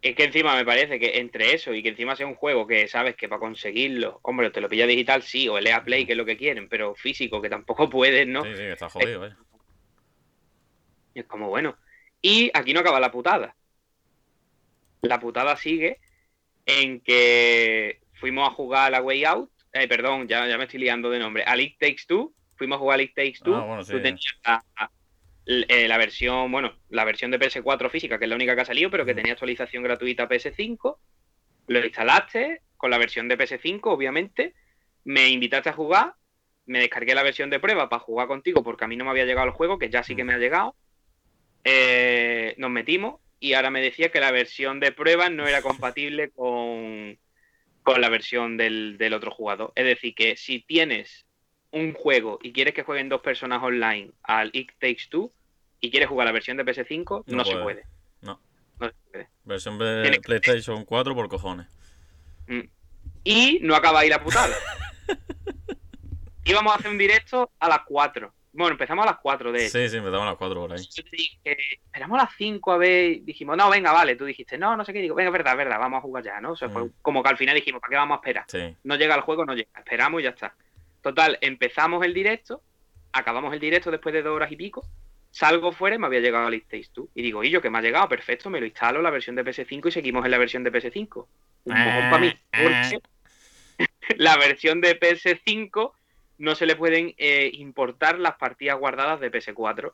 Es 0.00 0.16
que 0.16 0.24
encima 0.24 0.56
me 0.56 0.64
parece 0.64 0.98
que 0.98 1.18
entre 1.18 1.54
eso 1.54 1.72
y 1.74 1.82
que 1.82 1.90
encima 1.90 2.16
sea 2.16 2.26
un 2.26 2.34
juego 2.34 2.66
que 2.66 2.88
sabes 2.88 3.14
que 3.14 3.28
para 3.28 3.38
conseguirlo, 3.38 4.18
hombre, 4.22 4.50
te 4.50 4.60
lo 4.60 4.68
pilla 4.68 4.86
digital 4.86 5.22
sí, 5.22 5.48
o 5.48 5.58
el 5.58 5.66
EA 5.66 5.84
Play, 5.84 6.06
que 6.06 6.12
es 6.12 6.18
lo 6.18 6.24
que 6.24 6.36
quieren, 6.36 6.68
pero 6.68 6.94
físico, 6.94 7.40
que 7.40 7.50
tampoco 7.50 7.88
puedes, 7.90 8.26
¿no? 8.26 8.42
Sí, 8.42 8.50
sí, 8.52 8.58
que 8.58 8.72
está 8.72 8.88
jodido, 8.88 9.20
vaya. 9.20 9.36
Es 11.14 11.26
como 11.26 11.48
bueno. 11.48 11.76
Y 12.22 12.50
aquí 12.54 12.72
no 12.72 12.80
acaba 12.80 13.00
la 13.00 13.12
putada 13.12 13.54
la 15.02 15.20
putada 15.20 15.56
sigue 15.56 15.98
en 16.64 17.00
que 17.00 18.00
fuimos 18.14 18.48
a 18.48 18.52
jugar 18.52 18.86
a 18.86 18.90
la 18.90 19.02
Way 19.02 19.24
Out, 19.24 19.50
eh, 19.72 19.88
perdón, 19.88 20.28
ya, 20.28 20.46
ya 20.46 20.56
me 20.56 20.64
estoy 20.64 20.80
liando 20.80 21.10
de 21.10 21.18
nombre, 21.18 21.44
a 21.44 21.56
League 21.56 21.76
Takes 21.78 22.04
Two, 22.06 22.32
fuimos 22.56 22.76
a 22.76 22.78
jugar 22.78 22.94
a 22.94 22.98
League 22.98 23.12
Takes 23.14 23.40
Two, 23.42 23.54
ah, 23.54 23.80
tú 23.80 24.00
tenías 24.00 24.38
eh, 25.46 25.88
la, 25.88 25.98
versión, 25.98 26.52
bueno, 26.52 26.72
la 26.88 27.04
versión 27.04 27.32
de 27.32 27.40
PS4 27.40 27.90
física, 27.90 28.18
que 28.18 28.26
es 28.26 28.28
la 28.28 28.36
única 28.36 28.54
que 28.54 28.60
ha 28.60 28.66
salido, 28.66 28.90
pero 28.90 29.04
que 29.04 29.14
tenía 29.14 29.32
actualización 29.32 29.82
gratuita 29.82 30.28
PS5, 30.28 30.96
lo 31.66 31.84
instalaste 31.84 32.62
con 32.76 32.90
la 32.90 32.98
versión 32.98 33.28
de 33.28 33.38
PS5, 33.38 33.80
obviamente, 33.84 34.54
me 35.04 35.28
invitaste 35.30 35.70
a 35.70 35.72
jugar, 35.72 36.14
me 36.66 36.78
descargué 36.78 37.14
la 37.14 37.24
versión 37.24 37.50
de 37.50 37.58
prueba 37.58 37.88
para 37.88 38.00
jugar 38.00 38.28
contigo 38.28 38.62
porque 38.62 38.84
a 38.84 38.88
mí 38.88 38.96
no 38.96 39.04
me 39.04 39.10
había 39.10 39.24
llegado 39.24 39.48
el 39.48 39.52
juego, 39.52 39.78
que 39.78 39.90
ya 39.90 40.04
sí 40.04 40.14
que 40.14 40.22
me 40.22 40.32
ha 40.32 40.38
llegado. 40.38 40.76
Eh, 41.64 42.54
nos 42.58 42.70
metimos, 42.70 43.20
y 43.42 43.54
ahora 43.54 43.70
me 43.70 43.82
decía 43.82 44.10
que 44.10 44.20
la 44.20 44.30
versión 44.30 44.78
de 44.78 44.92
prueba 44.92 45.28
no 45.28 45.48
era 45.48 45.62
compatible 45.62 46.30
con, 46.30 47.18
la 47.84 48.08
versión 48.08 48.56
del, 48.56 49.12
otro 49.12 49.32
jugador. 49.32 49.72
Es 49.74 49.84
decir, 49.84 50.14
que 50.14 50.36
si 50.36 50.60
tienes 50.60 51.26
un 51.72 51.92
juego 51.92 52.38
y 52.40 52.52
quieres 52.52 52.72
que 52.72 52.84
jueguen 52.84 53.08
dos 53.08 53.20
personas 53.20 53.60
online 53.60 54.12
al 54.22 54.50
It 54.52 54.70
Takes 54.78 55.08
Two 55.10 55.32
y 55.80 55.90
quieres 55.90 56.08
jugar 56.08 56.26
la 56.26 56.32
versión 56.32 56.56
de 56.56 56.64
PS5, 56.64 57.24
no, 57.26 57.44
se 57.44 57.56
puede. 57.56 57.84
No. 58.20 58.40
no 58.78 58.86
se 58.86 58.94
puede. 59.10 59.28
Versión 59.42 59.76
de 59.76 60.20
PlayStation 60.22 60.84
4 60.84 61.12
por 61.12 61.28
cojones. 61.28 61.66
Mm. 62.46 62.60
Y 63.24 63.58
no 63.60 63.74
acaba 63.74 64.00
ahí 64.00 64.08
la 64.08 64.22
putada. 64.22 64.54
Íbamos 66.44 66.72
a 66.72 66.76
hacer 66.76 66.92
un 66.92 66.98
directo 66.98 67.50
a 67.58 67.68
las 67.68 67.80
4. 67.86 68.32
Bueno, 68.52 68.72
empezamos 68.72 69.04
a 69.04 69.10
las 69.10 69.18
4 69.20 69.50
de 69.50 69.60
Sí, 69.60 69.88
sí, 69.88 69.96
empezamos 69.96 70.22
a 70.22 70.30
las 70.30 70.36
4 70.36 70.60
por 70.60 70.72
ahí. 70.72 70.86
esperamos 71.44 72.20
a 72.20 72.24
las 72.24 72.34
5 72.36 72.72
a 72.72 72.76
ver, 72.76 73.22
dijimos, 73.22 73.56
no, 73.56 73.70
venga, 73.70 73.92
vale, 73.92 74.14
tú 74.14 74.26
dijiste, 74.26 74.58
no, 74.58 74.76
no 74.76 74.84
sé 74.84 74.92
qué, 74.92 75.00
digo, 75.00 75.14
venga, 75.14 75.30
verdad, 75.30 75.56
verdad, 75.56 75.78
vamos 75.78 75.98
a 75.98 76.02
jugar 76.02 76.22
ya, 76.22 76.40
¿no? 76.40 76.52
O 76.52 76.56
sea, 76.56 76.68
fue 76.68 76.84
mm. 76.84 76.92
como 77.00 77.22
que 77.22 77.30
al 77.30 77.38
final 77.38 77.54
dijimos, 77.54 77.80
¿para 77.80 77.90
qué 77.90 77.96
vamos 77.96 78.16
a 78.16 78.20
esperar? 78.20 78.76
No 78.84 78.96
llega 78.96 79.14
el 79.14 79.22
juego, 79.22 79.46
no 79.46 79.54
llega, 79.54 79.70
esperamos 79.76 80.20
y 80.20 80.24
ya 80.24 80.30
está. 80.30 80.54
Total, 81.00 81.38
empezamos 81.40 82.04
el 82.04 82.12
directo, 82.12 82.62
acabamos 83.12 83.54
el 83.54 83.60
directo 83.60 83.90
después 83.90 84.12
de 84.12 84.22
dos 84.22 84.36
horas 84.36 84.52
y 84.52 84.56
pico, 84.56 84.86
salgo 85.30 85.72
fuera 85.72 85.96
y 85.96 85.98
me 85.98 86.06
había 86.06 86.20
llegado 86.20 86.46
al 86.46 86.54
Stage 86.54 86.90
2. 86.94 87.08
Y 87.14 87.22
digo, 87.22 87.42
y 87.42 87.50
yo 87.50 87.60
que 87.62 87.70
me 87.70 87.78
ha 87.78 87.82
llegado, 87.82 88.08
perfecto, 88.08 88.50
me 88.50 88.60
lo 88.60 88.66
instalo 88.66 89.02
la 89.02 89.10
versión 89.10 89.34
de 89.34 89.44
PS5 89.44 89.88
y 89.88 89.90
seguimos 89.90 90.24
en 90.24 90.30
la 90.30 90.38
versión 90.38 90.62
de 90.62 90.70
PS5. 90.70 91.26
Un 91.64 91.78
mojón 91.78 92.10
para 92.10 92.18
mí. 92.18 92.26
Eh, 92.52 92.90
eh. 92.92 92.98
la 94.18 94.36
versión 94.36 94.80
de 94.80 94.98
PS5 94.98 95.92
no 96.42 96.56
se 96.56 96.66
le 96.66 96.74
pueden 96.74 97.14
eh, 97.18 97.50
importar 97.54 98.18
las 98.18 98.34
partidas 98.34 98.76
guardadas 98.76 99.20
de 99.20 99.30
PS4. 99.30 99.92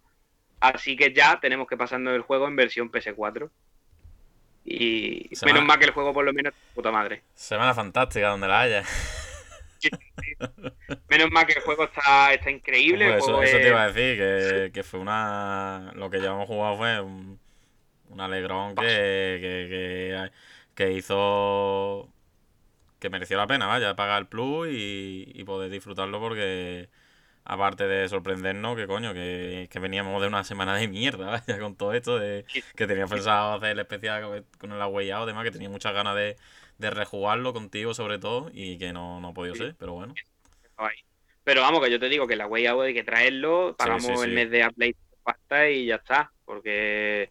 Así 0.61 0.97
que 0.97 1.13
ya 1.13 1.39
tenemos 1.41 1.69
que 1.69 1.77
pasarnos 1.77 2.15
el 2.15 2.23
juego 2.23 2.49
en 2.49 2.57
versión 2.57 2.91
PS4. 2.91 3.51
Y 4.65 5.29
menos 5.45 5.65
mal 5.67 5.79
que 5.79 5.85
el 5.85 5.91
juego 5.91 6.15
por 6.15 6.25
lo 6.25 6.33
menos 6.33 6.55
puta 6.75 6.91
madre. 6.91 7.23
Semana 7.35 7.75
fantástica 7.75 8.31
donde 8.31 8.49
la 8.49 8.61
haya. 8.61 8.85
Menos 11.09 11.31
mal 11.31 11.47
que 11.47 11.53
el 11.53 11.61
juego 11.61 11.85
está, 11.85 12.33
está 12.33 12.51
increíble. 12.51 13.19
eso, 13.19 13.41
te 13.41 13.69
iba 13.69 13.83
a 13.83 13.93
decir, 13.93 14.73
que, 14.73 14.83
fue 14.83 15.01
una. 15.01 15.93
Lo 15.97 16.09
que 16.09 16.19
llevamos 16.19 16.49
jugado 16.49 16.79
fue 16.79 17.01
un, 17.01 17.39
un 18.09 18.21
alegrón 18.21 18.75
que, 18.75 19.39
que, 19.43 20.31
que, 20.75 20.93
hizo. 20.93 22.09
Que 22.99 23.11
mereció 23.11 23.37
la 23.37 23.47
pena, 23.47 23.67
vaya, 23.67 23.95
pagar 23.97 24.21
el 24.21 24.27
plus 24.27 24.69
y, 24.69 25.31
y 25.35 25.45
poder 25.45 25.71
disfrutarlo 25.71 26.21
porque 26.21 26.89
aparte 27.49 27.89
de 27.89 28.09
sorprendernos, 28.09 28.77
que 28.77 28.87
coño, 28.87 29.15
que, 29.15 29.69
veníamos 29.81 30.21
de 30.21 30.29
una 30.29 30.45
semana 30.45 30.77
de 30.77 30.87
mierda, 30.87 31.31
vaya, 31.31 31.59
con 31.59 31.77
todo 31.77 31.95
esto, 31.95 32.19
de 32.19 32.45
que 32.77 32.87
tenía 32.87 33.07
pensado 33.07 33.55
hacer 33.55 33.71
el 33.71 33.79
especial 33.81 34.45
con 34.59 34.73
el 34.73 34.83
agüeyado, 34.83 35.25
además 35.25 35.45
que 35.45 35.51
tenía 35.51 35.71
muchas 35.71 35.95
ganas 35.95 36.15
de, 36.15 36.37
de 36.77 36.91
rejugarlo 36.91 37.53
contigo 37.53 37.95
sobre 37.95 38.19
todo 38.19 38.51
y 38.53 38.79
que 38.79 38.93
no, 38.93 39.19
no 39.21 39.29
ha 39.29 39.35
podido 39.35 39.55
ser, 39.55 39.75
pero 39.79 39.95
bueno. 39.95 40.15
Pero 41.43 41.63
vamos, 41.63 41.83
que 41.83 41.91
yo 41.91 41.99
te 41.99 42.11
digo 42.11 42.27
que 42.27 42.37
la 42.37 42.45
agüeyado 42.45 42.83
hay 42.83 42.93
que 42.93 43.05
traerlo, 43.05 43.75
pagamos 43.79 44.23
el 44.23 44.33
mes 44.33 44.51
de 44.51 44.67
Update 44.67 44.97
pasta 45.23 45.71
y 45.71 45.87
ya 45.87 45.97
está, 45.97 46.31
porque... 46.45 47.31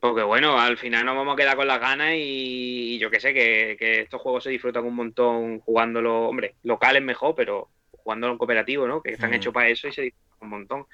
Porque 0.00 0.22
bueno, 0.22 0.58
al 0.58 0.76
final 0.76 1.04
nos 1.04 1.16
vamos 1.16 1.34
a 1.34 1.36
quedar 1.36 1.56
con 1.56 1.66
las 1.66 1.80
ganas 1.80 2.14
y, 2.16 2.98
yo 2.98 3.10
que 3.10 3.20
sé, 3.20 3.32
que, 3.32 3.76
que, 3.78 4.02
estos 4.02 4.20
juegos 4.20 4.44
se 4.44 4.50
disfrutan 4.50 4.84
un 4.84 4.94
montón 4.94 5.60
jugándolo, 5.60 6.28
hombre, 6.28 6.54
locales 6.62 7.02
mejor, 7.02 7.34
pero 7.34 7.68
jugando 7.90 8.28
en 8.28 8.38
cooperativo, 8.38 8.86
¿no? 8.86 9.02
Que 9.02 9.12
están 9.12 9.34
hechos 9.34 9.52
para 9.52 9.68
eso 9.68 9.88
y 9.88 9.92
se 9.92 10.02
disfrutan 10.02 10.38
un 10.40 10.48
montón. 10.48 10.86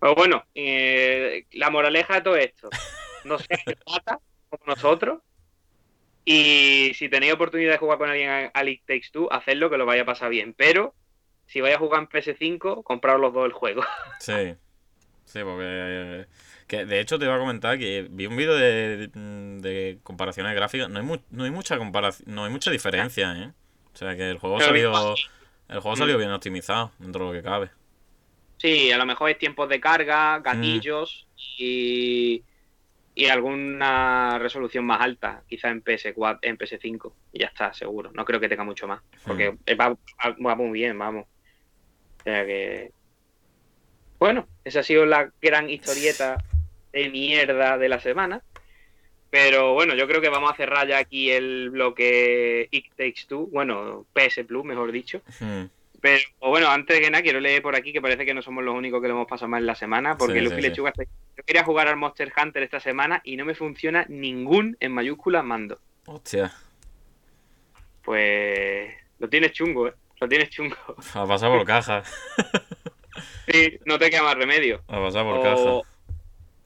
Pero 0.00 0.14
bueno, 0.14 0.44
eh, 0.54 1.46
la 1.52 1.70
moraleja 1.70 2.14
de 2.14 2.20
todo 2.20 2.36
esto, 2.36 2.68
no 3.24 3.38
se 3.38 3.48
pata 3.84 4.20
como 4.50 4.64
nosotros. 4.66 5.22
Y 6.24 6.92
si 6.94 7.08
tenéis 7.08 7.32
oportunidad 7.32 7.72
de 7.72 7.78
jugar 7.78 7.96
con 7.96 8.10
alguien 8.10 8.50
a 8.52 8.64
It 8.64 8.82
Takes 8.86 9.08
Two, 9.10 9.32
hacedlo 9.32 9.70
que 9.70 9.78
lo 9.78 9.86
vaya 9.86 10.02
a 10.02 10.06
pasar 10.06 10.28
bien. 10.28 10.52
Pero 10.52 10.94
si 11.46 11.62
vais 11.62 11.74
a 11.74 11.78
jugar 11.78 12.00
en 12.00 12.08
PS5, 12.08 12.84
compraros 12.84 13.20
los 13.20 13.32
dos 13.32 13.46
el 13.46 13.52
juego. 13.52 13.82
Sí, 14.20 14.54
sí, 15.24 15.40
porque. 15.42 16.26
Que 16.68 16.84
de 16.84 17.00
hecho 17.00 17.18
te 17.18 17.24
iba 17.24 17.34
a 17.34 17.38
comentar 17.38 17.78
que 17.78 18.06
vi 18.10 18.26
un 18.26 18.36
vídeo 18.36 18.54
de, 18.54 19.98
comparaciones 20.04 20.54
gráficas. 20.54 20.88
No 20.88 21.00
hay, 21.00 21.20
no 21.30 21.44
hay 21.44 21.50
mucha 21.50 21.78
comparación, 21.78 22.32
no 22.32 22.44
hay 22.44 22.50
mucha 22.52 22.70
diferencia, 22.70 23.32
¿eh? 23.32 23.52
O 23.92 23.96
sea 23.96 24.14
que 24.14 24.30
el 24.30 24.38
juego 24.38 24.60
salió. 24.60 25.14
El 25.68 25.80
juego 25.80 25.96
salió 25.96 26.14
mm. 26.14 26.18
bien 26.18 26.30
optimizado, 26.30 26.92
dentro 26.98 27.26
de 27.26 27.34
lo 27.34 27.42
que 27.42 27.46
cabe. 27.46 27.70
Sí, 28.58 28.90
a 28.90 28.98
lo 28.98 29.06
mejor 29.06 29.30
es 29.30 29.38
tiempos 29.38 29.68
de 29.68 29.80
carga, 29.80 30.40
gatillos 30.40 31.26
y, 31.58 32.42
y 33.14 33.26
alguna 33.26 34.38
resolución 34.38 34.84
más 34.84 35.00
alta, 35.00 35.42
quizá 35.48 35.68
en 35.68 35.82
PS4, 35.82 36.38
en 36.42 36.58
PS5, 36.58 37.12
y 37.32 37.40
ya 37.40 37.46
está, 37.46 37.72
seguro. 37.72 38.10
No 38.14 38.24
creo 38.24 38.40
que 38.40 38.48
tenga 38.48 38.64
mucho 38.64 38.86
más, 38.86 39.00
porque 39.26 39.52
mm. 39.52 40.46
va, 40.46 40.54
muy 40.54 40.70
bien, 40.70 40.98
vamos. 40.98 41.26
O 42.20 42.22
sea 42.24 42.44
que... 42.44 42.92
Bueno, 44.18 44.48
esa 44.64 44.80
ha 44.80 44.82
sido 44.82 45.06
la 45.06 45.30
gran 45.40 45.70
historieta 45.70 46.44
de 46.92 47.08
mierda 47.10 47.78
de 47.78 47.88
la 47.88 48.00
semana. 48.00 48.42
Pero 49.30 49.74
bueno, 49.74 49.94
yo 49.94 50.06
creo 50.08 50.20
que 50.20 50.30
vamos 50.30 50.50
a 50.50 50.56
cerrar 50.56 50.88
ya 50.88 50.98
aquí 50.98 51.30
el 51.30 51.70
bloque 51.70 52.68
It 52.70 52.86
Takes 52.96 53.26
Two, 53.28 53.48
bueno, 53.48 54.06
PS 54.14 54.44
Plus, 54.46 54.64
mejor 54.64 54.90
dicho. 54.90 55.20
Pero 56.00 56.20
bueno, 56.40 56.68
antes 56.68 56.96
de 56.96 57.02
que 57.02 57.10
nada, 57.10 57.22
quiero 57.22 57.40
leer 57.40 57.60
por 57.60 57.74
aquí 57.74 57.92
que 57.92 58.00
parece 58.00 58.24
que 58.24 58.32
no 58.32 58.40
somos 58.40 58.64
los 58.64 58.74
únicos 58.74 59.02
que 59.02 59.08
lo 59.08 59.14
hemos 59.14 59.26
pasado 59.26 59.48
mal 59.48 59.62
en 59.62 59.66
la 59.66 59.74
semana, 59.74 60.16
porque 60.16 60.40
Luffy 60.40 60.62
Lechuga 60.62 60.92
Yo 60.96 61.44
quería 61.44 61.64
jugar 61.64 61.88
al 61.88 61.96
Monster 61.96 62.32
Hunter 62.40 62.62
esta 62.62 62.80
semana 62.80 63.20
y 63.24 63.36
no 63.36 63.44
me 63.44 63.54
funciona 63.54 64.06
ningún 64.08 64.76
en 64.80 64.92
mayúsculas 64.92 65.44
mando. 65.44 65.78
Hostia. 66.06 66.52
Pues 68.02 68.94
lo 69.18 69.28
tienes 69.28 69.52
chungo, 69.52 69.88
¿eh? 69.88 69.94
Lo 70.20 70.28
tienes 70.28 70.50
chungo. 70.50 70.76
A 71.14 71.26
pasar 71.26 71.50
por 71.50 71.66
caja. 71.66 72.02
sí, 73.48 73.78
no 73.84 73.98
te 73.98 74.08
queda 74.08 74.22
más 74.22 74.36
remedio. 74.36 74.82
A 74.88 75.00
pasar 75.00 75.24
por 75.24 75.42
caja. 75.42 75.82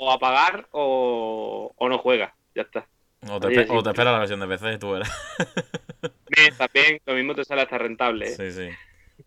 O 0.05 0.11
apagar 0.11 0.67
o, 0.73 1.73
o 1.77 1.89
no 1.89 1.99
juega 1.99 2.35
ya 2.57 2.63
está. 2.63 2.89
O 3.31 3.39
te, 3.39 3.53
espera 3.53 4.13
la 4.13 4.19
versión 4.19 4.41
de 4.41 4.49
PC, 4.49 4.79
tú 4.79 4.97
eres. 4.97 5.09
también, 6.59 7.01
lo 7.07 7.15
mismo 7.15 7.35
te 7.37 7.45
sale 7.45 7.63
hasta 7.63 7.79
rentable. 7.79 8.27
¿eh? 8.27 8.35
Sí, 8.35 8.51
sí. 8.51 8.69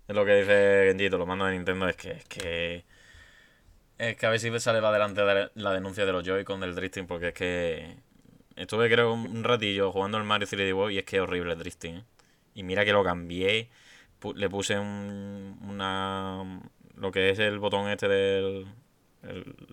Es 0.07 0.15
lo 0.15 0.25
que 0.25 0.35
dice 0.35 0.87
Genjito, 0.89 1.17
lo 1.17 1.25
mando 1.25 1.45
de 1.45 1.53
Nintendo, 1.53 1.87
es 1.87 1.95
que, 1.95 2.11
es 2.11 2.25
que. 2.25 2.83
Es 3.97 4.17
que 4.17 4.25
a 4.25 4.29
ver 4.29 4.39
si 4.39 4.59
sale 4.59 4.81
va 4.81 4.89
adelante 4.89 5.21
la 5.53 5.73
denuncia 5.73 6.05
de 6.05 6.11
los 6.11 6.25
Joy-Con 6.25 6.59
del 6.59 6.75
drifting, 6.75 7.07
porque 7.07 7.29
es 7.29 7.33
que. 7.33 7.95
Estuve, 8.57 8.89
creo, 8.89 9.13
un 9.13 9.43
ratillo 9.43 9.91
jugando 9.93 10.17
el 10.17 10.25
Mario 10.25 10.47
3D 10.47 10.73
World 10.73 10.93
y 10.93 10.97
es 10.97 11.05
que 11.05 11.17
es 11.17 11.21
horrible 11.21 11.53
el 11.53 11.59
drifting. 11.59 11.95
¿eh? 11.95 12.03
Y 12.53 12.63
mira 12.63 12.83
que 12.83 12.91
lo 12.91 13.03
cambié. 13.03 13.69
Le 14.35 14.49
puse 14.49 14.77
un, 14.77 15.57
una. 15.61 16.61
Lo 16.95 17.11
que 17.11 17.29
es 17.29 17.39
el 17.39 17.59
botón 17.59 17.89
este 17.89 18.65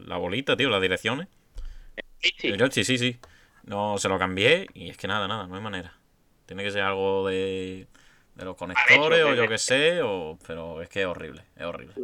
la 0.06 0.16
bolita, 0.16 0.56
tío, 0.56 0.70
las 0.70 0.82
direcciones. 0.82 1.28
Sí, 2.20 2.32
sí, 2.70 2.84
sí, 2.84 2.98
sí. 2.98 3.18
No, 3.64 3.98
se 3.98 4.08
lo 4.08 4.18
cambié 4.18 4.66
y 4.74 4.90
es 4.90 4.96
que 4.96 5.08
nada, 5.08 5.28
nada, 5.28 5.46
no 5.46 5.54
hay 5.54 5.60
manera. 5.60 5.94
Tiene 6.46 6.64
que 6.64 6.70
ser 6.70 6.82
algo 6.82 7.26
de, 7.28 7.86
de 8.34 8.44
los 8.44 8.56
conectores 8.56 9.24
o 9.24 9.34
yo 9.34 9.48
qué 9.48 9.58
sé, 9.58 10.02
o, 10.02 10.38
pero 10.46 10.82
es 10.82 10.88
que 10.88 11.02
es 11.02 11.06
horrible, 11.06 11.44
es 11.56 11.64
horrible. 11.64 11.94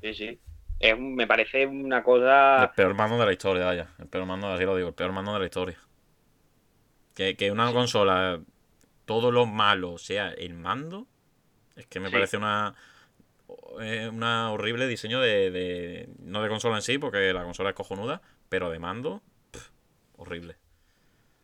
Sí, 0.00 0.14
sí. 0.14 0.38
Es, 0.78 0.98
me 0.98 1.26
parece 1.26 1.66
una 1.66 2.02
cosa... 2.02 2.64
El 2.64 2.70
peor 2.70 2.94
mando 2.94 3.18
de 3.18 3.26
la 3.26 3.32
historia, 3.32 3.64
vaya. 3.64 3.88
El 3.98 4.06
peor 4.06 4.26
mando, 4.26 4.48
así 4.48 4.64
lo 4.64 4.76
digo, 4.76 4.88
el 4.88 4.94
peor 4.94 5.12
mando 5.12 5.32
de 5.32 5.38
la 5.40 5.44
historia. 5.46 5.78
Que, 7.14 7.36
que 7.36 7.50
una 7.50 7.72
consola, 7.72 8.40
todo 9.04 9.30
lo 9.30 9.46
malo 9.46 9.98
sea 9.98 10.30
el 10.30 10.54
mando, 10.54 11.06
es 11.76 11.86
que 11.86 12.00
me 12.00 12.10
parece 12.10 12.36
una 12.36 12.74
una 13.76 14.52
horrible 14.52 14.86
diseño 14.86 15.20
de, 15.20 15.50
de, 15.50 16.08
no 16.20 16.42
de 16.42 16.48
consola 16.48 16.76
en 16.76 16.82
sí, 16.82 16.98
porque 16.98 17.32
la 17.32 17.44
consola 17.44 17.70
es 17.70 17.76
cojonuda, 17.76 18.22
pero 18.48 18.70
de 18.70 18.78
mando, 18.78 19.22
horrible. 20.16 20.56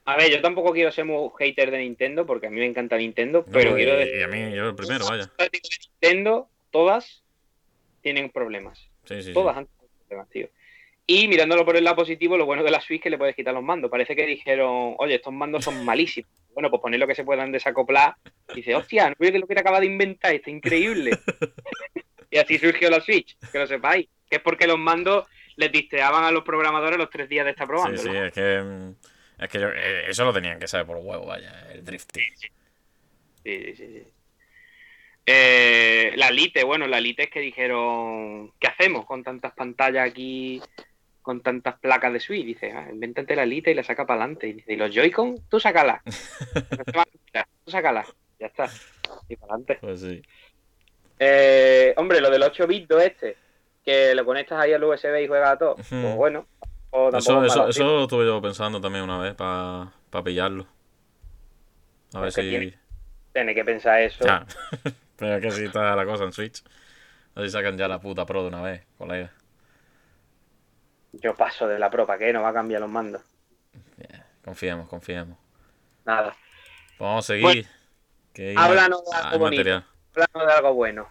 A 0.04 0.16
ver, 0.16 0.30
yo 0.30 0.40
tampoco 0.40 0.72
quiero 0.72 0.90
ser 0.90 1.04
muy 1.04 1.30
hater 1.38 1.70
de 1.70 1.78
Nintendo 1.78 2.26
porque 2.26 2.48
a 2.48 2.50
mí 2.50 2.58
me 2.58 2.66
encanta 2.66 2.96
Nintendo, 2.96 3.44
pero 3.44 3.74
quiero 3.74 3.96
decir. 3.96 4.16
Y 4.16 4.22
a 4.22 4.28
mí, 4.28 4.54
yo 4.54 4.68
el 4.68 4.74
primero, 4.74 5.06
vaya. 5.06 5.30
Nintendo, 6.00 6.48
todas 6.70 7.22
tienen 8.00 8.30
problemas. 8.30 8.88
Sí, 9.04 9.22
sí, 9.22 9.32
todas 9.32 9.56
han 9.56 9.66
tenido 9.66 9.88
problemas, 9.98 10.30
tío. 10.30 10.48
Y 11.06 11.28
mirándolo 11.28 11.64
por 11.64 11.76
el 11.76 11.84
lado 11.84 11.96
positivo, 11.96 12.36
lo 12.36 12.46
bueno 12.46 12.62
de 12.62 12.70
la 12.70 12.80
Switch 12.80 13.00
es 13.00 13.02
que 13.04 13.10
le 13.10 13.18
puedes 13.18 13.36
quitar 13.36 13.52
los 13.52 13.62
mandos. 13.62 13.90
Parece 13.90 14.14
que 14.14 14.26
dijeron, 14.26 14.94
oye, 14.98 15.16
estos 15.16 15.32
mandos 15.32 15.64
son 15.64 15.84
malísimos. 15.84 16.30
Bueno, 16.52 16.68
pues 16.68 16.82
poner 16.82 16.98
lo 16.98 17.06
que 17.06 17.14
se 17.14 17.22
puedan 17.22 17.52
desacoplar. 17.52 18.16
Y 18.52 18.56
dice, 18.56 18.74
hostia, 18.74 19.08
no 19.08 19.14
veo 19.20 19.30
que 19.30 19.38
lo 19.38 19.46
que 19.46 19.58
acaba 19.58 19.78
de 19.78 19.86
inventar, 19.86 20.34
está 20.34 20.50
increíble. 20.50 21.12
y 22.30 22.38
así 22.38 22.58
surgió 22.58 22.88
la 22.90 23.00
Switch, 23.00 23.36
que 23.50 23.58
lo 23.58 23.66
sepáis. 23.66 24.08
Que 24.28 24.36
es 24.36 24.42
porque 24.42 24.66
los 24.66 24.78
mandos 24.78 25.26
les 25.56 25.72
disteaban 25.72 26.24
a 26.24 26.30
los 26.30 26.44
programadores 26.44 26.98
los 26.98 27.10
tres 27.10 27.28
días 27.28 27.44
de 27.44 27.50
estar 27.50 27.66
probando. 27.66 28.00
Sí, 28.00 28.08
sí, 28.08 28.16
es 28.16 28.32
que 28.32 28.62
mm, 28.62 28.94
es 29.40 29.48
que 29.48 29.58
eh, 29.58 30.04
eso 30.08 30.24
lo 30.24 30.32
tenían 30.32 30.58
que 30.58 30.68
saber 30.68 30.86
por 30.86 30.98
huevo, 30.98 31.26
vaya, 31.26 31.66
el 31.72 31.84
drifting. 31.84 32.22
Sí, 33.42 33.74
sí, 33.74 33.74
sí. 33.74 34.04
Eh, 35.26 36.12
la 36.16 36.30
Lite, 36.30 36.64
bueno, 36.64 36.86
la 36.86 37.00
Lite 37.00 37.24
es 37.24 37.30
que 37.30 37.40
dijeron, 37.40 38.52
¿qué 38.58 38.68
hacemos 38.68 39.06
con 39.06 39.22
tantas 39.22 39.52
pantallas 39.52 40.08
aquí, 40.08 40.60
con 41.22 41.40
tantas 41.40 41.78
placas 41.78 42.12
de 42.12 42.20
Switch? 42.20 42.44
Dice, 42.44 42.72
ah, 42.72 42.88
invéntate 42.90 43.36
la 43.36 43.46
Lite 43.46 43.70
y 43.70 43.74
la 43.74 43.82
saca 43.82 44.06
para 44.06 44.22
adelante. 44.22 44.48
Y 44.48 44.52
dice, 44.54 44.72
¿y 44.74 44.76
los 44.76 44.92
Joy-Con? 44.92 45.48
Tú 45.48 45.58
sácala. 45.58 46.02
tú 47.64 47.70
sácala. 47.70 48.04
Ya 48.38 48.46
está. 48.46 48.70
Y 49.28 49.36
para 49.36 49.54
adelante. 49.54 49.78
Pues 49.80 50.00
sí. 50.00 50.22
Eh, 51.22 51.92
hombre, 51.98 52.22
lo 52.22 52.30
del 52.30 52.42
8 52.42 52.66
bits 52.66 52.90
este, 53.02 53.36
que 53.84 54.14
lo 54.14 54.24
conectas 54.24 54.58
ahí 54.58 54.72
al 54.72 54.82
USB 54.82 55.22
y 55.22 55.28
juegas 55.28 55.50
a 55.50 55.58
todo. 55.58 55.74
Pues 55.76 56.16
bueno, 56.16 56.46
eso, 57.12 57.44
eso, 57.44 57.68
eso 57.68 57.84
lo 57.84 58.02
estuve 58.04 58.24
yo 58.24 58.40
pensando 58.40 58.80
también 58.80 59.04
una 59.04 59.18
vez 59.18 59.34
para 59.34 60.24
pillarlo. 60.24 60.66
A 62.14 62.20
ver 62.20 62.32
si. 62.32 62.74
Tiene, 63.32 63.54
que 63.54 63.64
pensar 63.64 64.00
eso. 64.00 64.24
Pero 65.16 65.36
es 65.36 65.42
que 65.42 65.50
si 65.50 65.64
está 65.64 65.94
la 65.94 66.06
cosa 66.06 66.24
en 66.24 66.32
Switch. 66.32 66.64
A 67.34 67.40
ver 67.40 67.48
si 67.48 67.52
sacan 67.52 67.76
ya 67.76 67.86
la 67.86 68.00
puta 68.00 68.24
Pro 68.26 68.42
de 68.42 68.48
una 68.48 68.62
vez, 68.62 68.82
colega. 68.96 69.30
Yo 71.12 71.34
paso 71.34 71.68
de 71.68 71.78
la 71.78 71.90
Pro, 71.90 72.06
¿para 72.06 72.18
qué? 72.18 72.32
No 72.32 72.42
va 72.42 72.48
a 72.48 72.54
cambiar 72.54 72.80
los 72.80 72.90
mandos. 72.90 73.22
confiemos, 74.42 74.88
confiemos. 74.88 75.38
Nada. 76.04 76.34
Vamos 76.98 77.24
a 77.24 77.34
seguir. 77.34 77.68
háblanos 78.56 79.04
de 79.04 79.16
algo 79.16 79.38
bonito. 79.38 79.84
Háblanos 80.14 80.48
de 80.48 80.54
algo 80.54 80.74
bueno. 80.74 81.08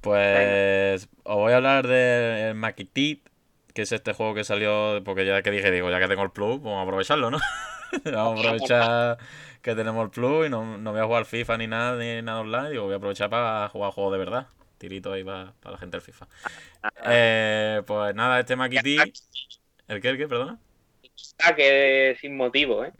Pues 0.00 1.08
os 1.24 1.36
voy 1.36 1.52
a 1.52 1.56
hablar 1.56 1.86
del 1.86 2.54
Maquitit 2.54 3.30
que 3.72 3.82
es 3.82 3.92
este 3.92 4.12
juego 4.12 4.34
que 4.34 4.44
salió, 4.44 5.00
porque 5.04 5.24
ya 5.24 5.42
que 5.42 5.50
dije, 5.50 5.70
digo, 5.70 5.90
ya 5.90 6.00
que 6.00 6.08
tengo 6.08 6.22
el 6.22 6.30
plus, 6.30 6.62
vamos 6.62 6.80
a 6.80 6.82
aprovecharlo, 6.82 7.30
¿no? 7.30 7.38
vamos 8.04 8.38
a 8.38 8.48
aprovechar 8.48 9.18
que 9.62 9.74
tenemos 9.74 10.04
el 10.04 10.10
plus 10.10 10.46
y 10.46 10.50
no, 10.50 10.78
no 10.78 10.92
voy 10.92 11.00
a 11.00 11.04
jugar 11.04 11.24
FIFA 11.24 11.58
ni 11.58 11.66
nada, 11.66 11.96
ni 11.96 12.22
nada 12.22 12.40
online, 12.40 12.70
digo, 12.70 12.84
voy 12.84 12.94
a 12.94 12.96
aprovechar 12.96 13.30
para 13.30 13.68
jugar 13.68 13.92
juegos 13.92 14.12
de 14.12 14.18
verdad. 14.18 14.46
Tirito 14.78 15.12
ahí 15.12 15.22
para, 15.22 15.52
la 15.62 15.76
gente 15.76 15.98
del 15.98 16.00
FIFA. 16.00 16.26
Eh, 17.04 17.82
pues 17.86 18.14
nada, 18.14 18.40
este 18.40 18.56
Makiti. 18.56 18.96
¿El 19.88 20.00
qué, 20.00 20.08
el 20.08 20.16
qué, 20.16 20.26
perdona? 20.26 20.58
Ah, 21.38 21.54
que 21.54 22.16
sin 22.18 22.34
motivo, 22.34 22.84
¿eh? 22.84 22.92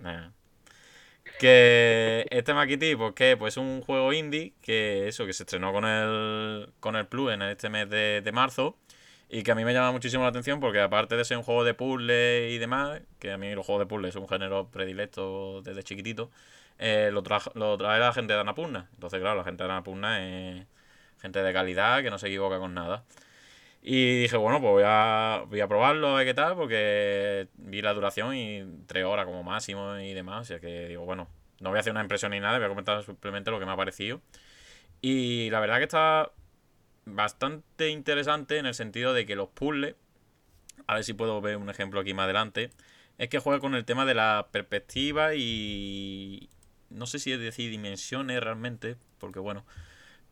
Que 1.41 2.27
este 2.31 2.55
Makiti, 2.55 2.97
pues 2.97 3.15
que 3.15 3.37
pues 3.37 3.57
un 3.57 3.81
juego 3.83 4.13
indie 4.13 4.53
que 4.63 5.09
eso, 5.09 5.27
que 5.27 5.33
se 5.33 5.45
estrenó 5.45 5.73
con 5.73 5.85
el, 5.87 6.71
con 6.81 6.97
el 6.97 7.07
Plus 7.07 7.33
en 7.33 7.43
este 7.43 7.71
mes 7.71 7.89
de, 7.89 8.21
de 8.23 8.33
marzo 8.33 8.77
y 9.31 9.43
que 9.43 9.53
a 9.53 9.55
mí 9.55 9.65
me 9.65 9.73
llama 9.73 9.93
muchísimo 9.93 10.25
la 10.25 10.31
atención 10.31 10.61
porque 10.61 10.81
aparte 10.81 11.17
de 11.17 11.25
ser 11.25 11.39
un 11.39 11.45
juego 11.45 11.65
de 11.65 11.75
puzzle 11.75 12.51
y 12.51 12.59
demás, 12.59 13.01
que 13.19 13.33
a 13.33 13.39
mí 13.39 13.55
los 13.55 13.65
juegos 13.65 13.83
de 13.83 13.87
puzzle 13.87 14.09
es 14.11 14.17
un 14.17 14.29
género 14.29 14.69
predilecto 14.71 15.63
desde 15.63 15.83
chiquitito, 15.83 16.31
eh, 16.79 17.11
lo, 17.13 17.23
lo 17.55 17.79
trae 17.79 18.01
la 18.01 18.13
gente 18.13 18.35
de 18.35 18.41
Anapurna. 18.41 18.89
Entonces, 18.95 19.21
claro, 19.21 19.37
la 19.39 19.45
gente 19.45 19.65
de 19.65 19.71
Anapurna 19.71 20.27
es 20.59 20.67
gente 21.21 21.43
de 21.43 21.53
calidad 21.53 22.03
que 22.03 22.11
no 22.11 22.19
se 22.19 22.29
equivoca 22.29 22.59
con 22.59 22.75
nada. 22.75 23.05
Y 23.83 24.21
dije, 24.21 24.37
bueno, 24.37 24.61
pues 24.61 24.71
voy 24.73 24.83
a, 24.87 25.45
voy 25.49 25.61
a 25.61 25.69
probarlo, 25.69 26.09
a 26.09 26.19
ver 26.19 26.27
qué 26.27 26.35
tal, 26.35 26.55
porque 26.55 27.49
vi 27.57 27.81
la 27.81 27.95
duración 27.95 28.35
y 28.35 28.63
tres 28.87 29.05
horas 29.05 29.25
como 29.25 29.43
máximo 29.43 29.97
y 29.99 30.13
demás. 30.13 30.43
O 30.43 30.45
sea 30.45 30.61
que 30.61 30.89
digo, 30.89 31.05
bueno, 31.05 31.29
no 31.61 31.71
voy 31.71 31.79
a 31.79 31.81
hacer 31.81 31.93
una 31.93 32.03
impresión 32.03 32.33
ni 32.33 32.41
nada, 32.41 32.59
voy 32.59 32.67
a 32.67 32.69
comentar 32.69 33.03
simplemente 33.05 33.51
lo 33.51 33.59
que 33.59 33.67
me 33.67 33.73
ha 33.73 33.77
parecido. 33.77 34.21
Y 35.01 35.49
la 35.51 35.61
verdad 35.61 35.79
que 35.79 35.85
está 35.85 36.31
bastante 37.07 37.89
interesante 37.89 38.59
en 38.59 38.67
el 38.67 38.75
sentido 38.75 39.15
de 39.15 39.25
que 39.27 39.35
los 39.37 39.49
puzzles, 39.49 39.95
a 40.87 40.95
ver 40.95 41.05
si 41.05 41.15
puedo 41.15 41.41
ver 41.41 41.57
un 41.57 41.71
ejemplo 41.71 42.01
aquí 42.01 42.13
más 42.13 42.25
adelante, 42.25 42.71
es 43.19 43.29
que 43.29 43.39
juega 43.39 43.61
con 43.61 43.75
el 43.75 43.85
tema 43.85 44.05
de 44.05 44.15
la 44.15 44.49
perspectiva 44.51 45.35
y 45.35 46.51
no 46.91 47.07
sé 47.07 47.19
si 47.19 47.33
es 47.33 47.41
decir 47.41 47.71
dimensiones 47.71 48.43
realmente, 48.43 48.97
porque 49.19 49.39
bueno, 49.39 49.65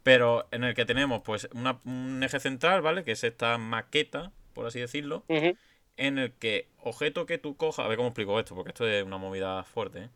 pero 0.03 0.47
en 0.51 0.65
el 0.65 0.75
que 0.75 0.85
tenemos 0.85 1.23
pues 1.23 1.49
un 1.53 2.23
eje 2.23 2.41
central, 2.41 2.83
¿vale? 2.83 3.05
Que 3.05 3.13
es 3.13 3.25
esta 3.25 3.59
maqueta, 3.59 4.33
por 4.55 4.67
así 4.67 4.81
decirlo, 4.81 5.25
en 5.29 6.19
el 6.19 6.33
que 6.33 6.69
objeto 6.79 7.27
que 7.27 7.39
tú 7.39 7.57
cojas, 7.57 7.85
a 7.85 7.89
ver 7.89 7.97
cómo 7.97 8.09
explico 8.09 8.39
esto, 8.39 8.55
porque 8.55 8.71
esto 8.71 8.87
es 8.87 9.05
una 9.05 9.19
movida 9.19 9.65
fuerte, 9.65 10.05
¿eh? 10.05 10.09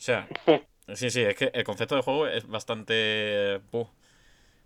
O 0.00 0.02
sea, 0.02 0.26
sí, 0.94 1.10
sí, 1.10 1.20
es 1.20 1.36
que 1.36 1.50
el 1.52 1.64
concepto 1.64 1.94
de 1.94 2.02
juego 2.02 2.26
es 2.26 2.46
bastante... 2.46 3.60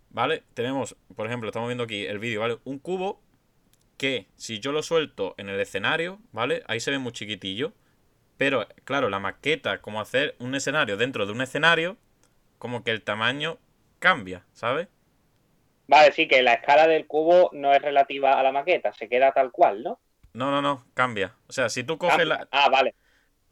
¿Vale? 0.09 0.43
Tenemos, 0.53 0.95
por 1.13 1.27
ejemplo, 1.27 1.49
estamos 1.49 1.67
viendo 1.67 1.83
aquí 1.83 2.05
el 2.05 2.19
vídeo, 2.19 2.39
¿vale? 2.39 2.57
Un 2.63 2.79
cubo 2.79 3.21
que 3.97 4.27
si 4.35 4.61
yo 4.61 4.71
lo 4.71 4.81
suelto 4.81 5.35
en 5.37 5.49
el 5.49 5.59
escenario, 5.59 6.19
¿vale? 6.31 6.63
Ahí 6.67 6.79
se 6.79 6.91
ve 6.91 6.99
muy 6.99 7.11
chiquitillo. 7.11 7.73
Pero, 8.37 8.65
claro, 8.85 9.09
la 9.09 9.19
maqueta, 9.19 9.81
como 9.81 9.99
hacer 9.99 10.35
un 10.39 10.55
escenario 10.55 10.95
dentro 10.95 11.25
de 11.25 11.33
un 11.33 11.41
escenario, 11.41 11.97
como 12.57 12.83
que 12.83 12.91
el 12.91 13.01
tamaño 13.01 13.57
cambia, 14.05 14.45
¿sabes? 14.53 14.87
Vale, 15.87 16.11
sí, 16.11 16.27
que 16.27 16.43
la 16.43 16.53
escala 16.53 16.85
del 16.85 17.07
cubo 17.07 17.49
no 17.53 17.73
es 17.73 17.81
relativa 17.81 18.39
a 18.39 18.43
la 18.43 18.51
maqueta, 18.51 18.93
se 18.93 19.09
queda 19.09 19.31
tal 19.31 19.51
cual, 19.51 19.81
¿no? 19.81 19.99
No, 20.33 20.51
no, 20.51 20.61
no, 20.61 20.85
cambia. 20.93 21.33
O 21.47 21.53
sea, 21.53 21.69
si 21.69 21.83
tú 21.83 21.97
coges 21.97 22.27
la. 22.27 22.47
Ah, 22.51 22.69
vale. 22.69 22.93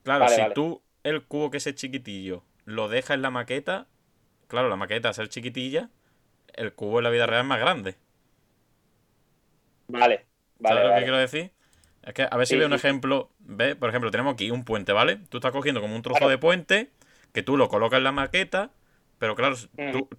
Claro, 0.04 0.28
si 0.28 0.42
tú 0.54 0.84
el 1.04 1.24
cubo 1.24 1.50
que 1.50 1.58
es 1.58 1.74
chiquitillo 1.74 2.44
lo 2.66 2.88
dejas 2.88 3.16
en 3.16 3.24
la 3.24 3.32
maqueta, 3.32 3.88
claro, 4.48 4.70
la 4.70 4.76
maqueta 4.76 5.10
a 5.10 5.14
ser 5.14 5.28
chiquitilla, 5.28 5.90
el 6.54 6.74
cubo 6.74 7.00
en 7.00 7.06
la 7.06 7.10
vida 7.10 7.26
real 7.26 7.42
es 7.42 7.48
más 7.48 7.60
grande. 7.60 7.96
Vale, 9.88 10.28
vale. 10.60 10.76
¿Sabes 10.76 10.90
lo 10.92 10.96
que 10.96 11.04
quiero 11.04 11.18
decir? 11.18 11.52
Es 12.04 12.14
que 12.14 12.28
a 12.30 12.38
ver 12.38 12.46
si 12.46 12.58
veo 12.58 12.68
un 12.68 12.74
ejemplo. 12.74 13.32
¿Ves? 13.40 13.76
Por 13.76 13.90
ejemplo, 13.90 14.12
tenemos 14.12 14.36
aquí 14.36 14.52
un 14.52 14.66
puente, 14.66 14.94
¿vale? 14.94 15.18
Tú 15.30 15.38
estás 15.38 15.52
cogiendo 15.52 15.82
como 15.82 15.96
un 15.96 16.04
trozo 16.04 16.30
de 16.30 16.38
puente 16.38 16.92
que 17.32 17.42
tú 17.42 17.58
lo 17.58 17.70
colocas 17.70 17.98
en 17.98 18.04
la 18.04 18.12
maqueta 18.12 18.70
pero 19.24 19.38
claro, 19.38 19.56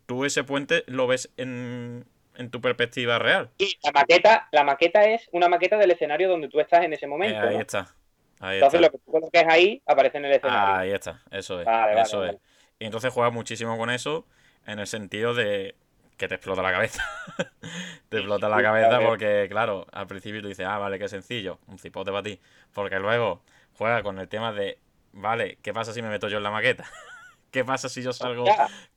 tú, 0.07 0.25
ese 0.25 0.45
puente 0.45 0.83
lo 0.87 1.07
ves 1.07 1.31
en, 1.37 2.07
tu 2.51 2.63
perspectiva 2.63 3.19
real. 3.19 3.51
Y 3.59 3.77
la 3.83 3.93
maqueta, 3.93 4.49
la 4.51 4.65
maqueta 4.65 5.05
es 5.05 5.29
una 5.31 5.47
maqueta 5.47 5.77
del 5.77 5.91
escenario 5.91 6.31
donde 6.31 6.49
tú 6.49 6.59
estás 6.59 6.83
en 6.85 6.95
ese 6.95 7.07
momento. 7.07 7.39
ahí 7.39 7.57
está. 7.57 7.95
entonces 8.41 8.81
lo 8.81 8.91
que 8.91 8.97
tú 8.97 9.13
coloques 9.13 9.45
ahí 9.47 9.83
aparece 9.85 10.17
en 10.17 10.25
el 10.25 10.33
escenario. 10.33 10.75
Ahí 10.75 10.91
está, 10.91 11.21
eso 11.31 11.61
es. 11.61 11.69
eso 11.99 12.25
es. 12.25 12.37
Y 12.79 12.87
entonces 12.87 13.13
juegas 13.13 13.31
muchísimo 13.31 13.77
con 13.77 13.91
eso 13.91 14.27
en 14.67 14.79
el 14.79 14.87
sentido 14.87 15.35
de 15.35 15.75
que 16.17 16.27
te 16.27 16.37
explota 16.37 16.63
la 16.63 16.73
cabeza. 16.73 17.05
te 18.09 18.17
explota 18.17 18.49
la 18.49 18.63
cabeza 18.63 19.01
porque, 19.01 19.49
claro, 19.51 19.87
al 19.93 20.07
principio 20.07 20.41
tú 20.41 20.49
dices, 20.49 20.65
ah, 20.67 20.79
vale, 20.79 20.99
qué 20.99 21.09
sencillo, 21.09 21.59
un 21.67 21.79
cipote 21.79 22.11
para 22.11 22.23
ti. 22.23 22.41
Porque 22.73 22.99
luego 22.99 23.43
juega 23.77 24.03
con 24.03 24.19
el 24.19 24.29
tema 24.29 24.55
de, 24.55 24.79
vale, 25.13 25.59
¿qué 25.61 25.75
pasa 25.75 25.93
si 25.93 26.01
me 26.01 26.09
meto 26.09 26.29
yo 26.29 26.39
en 26.39 26.43
la 26.43 26.51
maqueta? 26.51 26.87
¿qué 27.55 27.65
pasa 27.65 27.89
si 27.89 28.03
yo 28.03 28.13
salgo, 28.13 28.45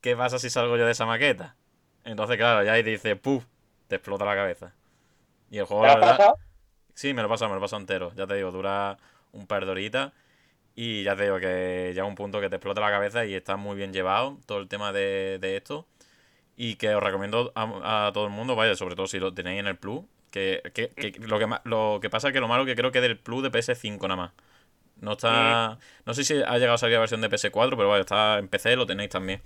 qué 0.01 0.15
pasa 0.15 0.39
si 0.39 0.49
salgo 0.49 0.77
yo 0.77 0.85
de 0.87 0.91
esa 0.91 1.05
maqueta? 1.05 1.55
Entonces, 2.03 2.37
claro, 2.37 2.63
ya 2.63 2.73
ahí 2.73 2.81
dice, 2.81 3.15
¡puf! 3.15 3.45
Te 3.87 3.97
explota 3.97 4.25
la 4.25 4.33
cabeza. 4.33 4.73
Y 5.51 5.59
el 5.59 5.65
juego, 5.65 5.85
la 5.85 5.95
verdad. 5.95 6.33
Sí, 6.95 7.13
me 7.13 7.21
lo 7.21 7.29
pasa, 7.29 7.47
me 7.47 7.53
lo 7.53 7.61
paso 7.61 7.77
entero. 7.77 8.11
Ya 8.15 8.25
te 8.25 8.33
digo, 8.33 8.49
dura 8.49 8.97
un 9.31 9.45
par 9.45 9.63
de 9.63 9.71
horitas. 9.71 10.11
Y 10.73 11.03
ya 11.03 11.15
te 11.15 11.23
digo 11.23 11.39
que 11.39 11.91
llega 11.93 12.05
un 12.05 12.15
punto 12.15 12.41
que 12.41 12.49
te 12.49 12.55
explota 12.55 12.81
la 12.81 12.89
cabeza 12.89 13.25
y 13.25 13.35
está 13.35 13.57
muy 13.57 13.75
bien 13.75 13.93
llevado 13.93 14.39
todo 14.47 14.57
el 14.57 14.67
tema 14.67 14.91
de, 14.91 15.39
esto. 15.55 15.85
Y 16.55 16.77
que 16.77 16.95
os 16.95 17.03
recomiendo 17.03 17.51
a, 17.53 18.09
todo 18.11 18.25
el 18.25 18.31
mundo, 18.31 18.55
vaya, 18.55 18.75
sobre 18.75 18.95
todo 18.95 19.05
si 19.05 19.19
lo 19.19 19.35
tenéis 19.35 19.59
en 19.59 19.67
el 19.67 19.77
Plus. 19.77 20.01
Que, 20.31 20.63
lo, 21.19 21.37
que, 21.37 21.47
lo 21.63 21.99
que 22.01 22.09
pasa 22.09 22.29
es 22.29 22.33
que 22.33 22.39
lo 22.39 22.47
malo 22.47 22.65
que 22.65 22.75
creo 22.75 22.91
que 22.91 22.97
es 22.97 23.03
del 23.03 23.19
Plus 23.19 23.43
de 23.43 23.51
PS5 23.51 24.01
nada 24.01 24.15
más. 24.15 24.31
No 25.01 25.13
está. 25.13 25.77
No 26.05 26.13
sé 26.13 26.23
si 26.23 26.33
ha 26.35 26.57
llegado 26.57 26.73
a 26.73 26.77
salir 26.77 26.95
la 26.95 27.01
versión 27.01 27.21
de 27.21 27.29
PS4, 27.29 27.69
pero 27.71 27.87
bueno, 27.87 28.01
está 28.01 28.39
en 28.39 28.47
PC, 28.47 28.75
lo 28.75 28.85
tenéis 28.85 29.09
también. 29.09 29.41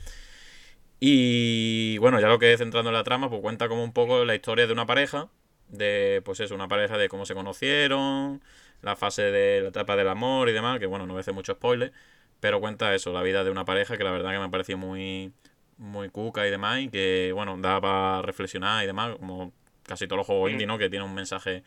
Y 0.99 1.97
bueno, 1.97 2.20
ya 2.20 2.28
lo 2.28 2.39
que 2.39 2.54
es 2.54 2.60
centrando 2.60 2.89
en 2.89 2.95
la 2.95 3.04
trama, 3.04 3.30
pues 3.30 3.41
cuenta 3.41 3.68
como 3.68 3.84
un 3.84 3.91
poco 3.91 4.24
la 4.24 4.36
historia 4.36 4.68
de 4.68 4.74
una 4.74 4.86
pareja. 4.86 5.30
De, 5.68 6.22
pues 6.26 6.41
eso, 6.41 6.54
una 6.54 6.68
pareja 6.68 6.97
de 6.97 7.08
cómo 7.08 7.26
se 7.26 7.34
conocieron, 7.34 8.41
la 8.82 8.97
fase 8.97 9.24
de 9.32 9.62
la 9.62 9.70
etapa 9.70 9.95
del 9.95 10.10
amor 10.10 10.49
y 10.49 10.52
demás, 10.52 10.80
que 10.80 10.86
bueno, 10.86 11.06
no 11.06 11.14
voy 11.14 11.20
a 11.20 11.22
hacer 11.22 11.34
mucho 11.34 11.54
spoiler, 11.54 11.93
pero 12.41 12.60
cuenta 12.60 12.93
eso, 12.93 13.14
la 13.14 13.22
vida 13.22 13.45
de 13.45 13.52
una 13.52 13.64
pareja 13.64 13.97
que 13.97 14.04
la 14.04 14.12
verdad 14.12 14.32
que 14.32 14.39
me 14.39 14.43
ha 14.43 14.49
parecido 14.49 14.78
muy, 14.78 15.32
muy 15.78 16.10
cuca 16.10 16.45
y 16.45 16.52
demás, 16.52 16.82
y 16.82 16.89
que 16.89 17.32
bueno, 17.34 17.58
da 17.58 17.80
para 17.80 18.22
reflexionar 18.22 18.84
y 18.84 18.88
demás, 18.88 19.16
como 19.18 19.54
casi 19.84 20.08
todos 20.08 20.18
los 20.18 20.28
juegos 20.28 20.52
indie, 20.52 20.68
¿no? 20.68 20.78
Que 20.78 20.89
tiene 20.89 21.06
un 21.06 21.14
mensaje 21.14 21.64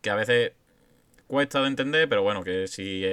que 0.00 0.08
a 0.08 0.14
veces 0.14 0.52
cuesta 1.28 1.60
de 1.60 1.68
entender, 1.68 2.08
pero 2.08 2.22
bueno, 2.22 2.42
que 2.42 2.66
si 2.66 3.04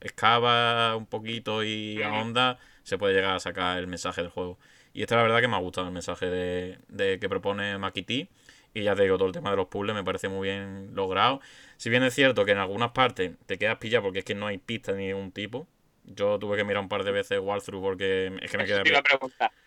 excava 0.00 0.94
un 0.94 1.06
poquito 1.06 1.64
y 1.64 2.00
ahonda, 2.02 2.58
se 2.84 2.98
puede 2.98 3.14
llegar 3.14 3.34
a 3.34 3.40
sacar 3.40 3.78
el 3.78 3.88
mensaje 3.88 4.20
del 4.20 4.30
juego. 4.30 4.58
Y 4.92 5.02
esta 5.02 5.16
la 5.16 5.22
verdad 5.22 5.40
que 5.40 5.48
me 5.48 5.56
ha 5.56 5.60
gustado 5.60 5.88
el 5.88 5.92
mensaje 5.92 6.26
de, 6.26 7.18
que 7.18 7.28
propone 7.28 7.76
Makiti. 7.78 8.28
Y 8.74 8.82
ya 8.84 8.94
te 8.94 9.02
digo, 9.02 9.18
todo 9.18 9.28
el 9.28 9.34
tema 9.34 9.50
de 9.50 9.56
los 9.56 9.66
puzzles 9.66 9.94
me 9.94 10.04
parece 10.04 10.28
muy 10.28 10.48
bien 10.48 10.94
logrado. 10.94 11.40
Si 11.76 11.90
bien 11.90 12.02
es 12.04 12.14
cierto 12.14 12.44
que 12.44 12.52
en 12.52 12.58
algunas 12.58 12.92
partes 12.92 13.32
te 13.46 13.58
quedas 13.58 13.78
pillado 13.78 14.04
porque 14.04 14.20
es 14.20 14.24
que 14.24 14.34
no 14.34 14.46
hay 14.46 14.58
pistas 14.58 14.96
ni 14.96 15.08
ningún 15.08 15.32
tipo. 15.32 15.66
Yo 16.04 16.38
tuve 16.38 16.56
que 16.56 16.64
mirar 16.64 16.82
un 16.82 16.88
par 16.88 17.04
de 17.04 17.12
veces 17.12 17.38
walkthrough 17.38 17.82
porque 17.82 18.32
es 18.40 18.50
que 18.50 18.58
me 18.58 18.64
quedé 18.64 18.82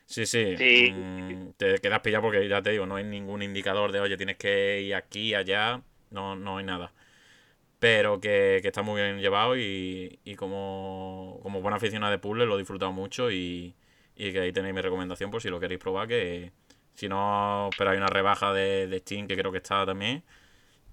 Sí, 0.05 0.25
sí. 0.25 0.57
sí. 0.57 0.91
Mm, 0.91 1.51
te 1.57 1.79
quedas 1.79 2.01
pillado 2.01 2.23
porque 2.23 2.47
ya 2.47 2.61
te 2.61 2.71
digo, 2.71 2.85
no 2.85 2.95
hay 2.95 3.03
ningún 3.03 3.41
indicador 3.41 3.91
de, 3.91 3.99
oye, 3.99 4.17
tienes 4.17 4.37
que 4.37 4.81
ir 4.81 4.95
aquí, 4.95 5.33
allá. 5.33 5.81
No, 6.11 6.35
no 6.35 6.57
hay 6.57 6.65
nada 6.65 6.91
pero 7.79 8.19
que, 8.19 8.57
está 8.57 8.81
muy 8.81 9.01
bien 9.01 9.19
llevado 9.19 9.57
y, 9.57 10.19
como, 10.37 11.39
como 11.43 11.61
buena 11.61 11.77
aficionada 11.77 12.11
de 12.11 12.19
puzzle 12.19 12.45
lo 12.45 12.55
he 12.55 12.59
disfrutado 12.59 12.91
mucho 12.91 13.31
y, 13.31 13.75
que 14.15 14.39
ahí 14.39 14.51
tenéis 14.51 14.73
mi 14.73 14.81
recomendación 14.81 15.31
por 15.31 15.41
si 15.41 15.49
lo 15.49 15.59
queréis 15.59 15.79
probar, 15.79 16.07
que 16.07 16.51
si 16.93 17.09
no 17.09 17.69
esperáis 17.69 17.97
una 17.97 18.07
rebaja 18.07 18.53
de, 18.53 18.87
de 18.87 18.99
Steam 18.99 19.27
que 19.27 19.35
creo 19.35 19.51
que 19.51 19.57
está 19.57 19.85
también 19.85 20.23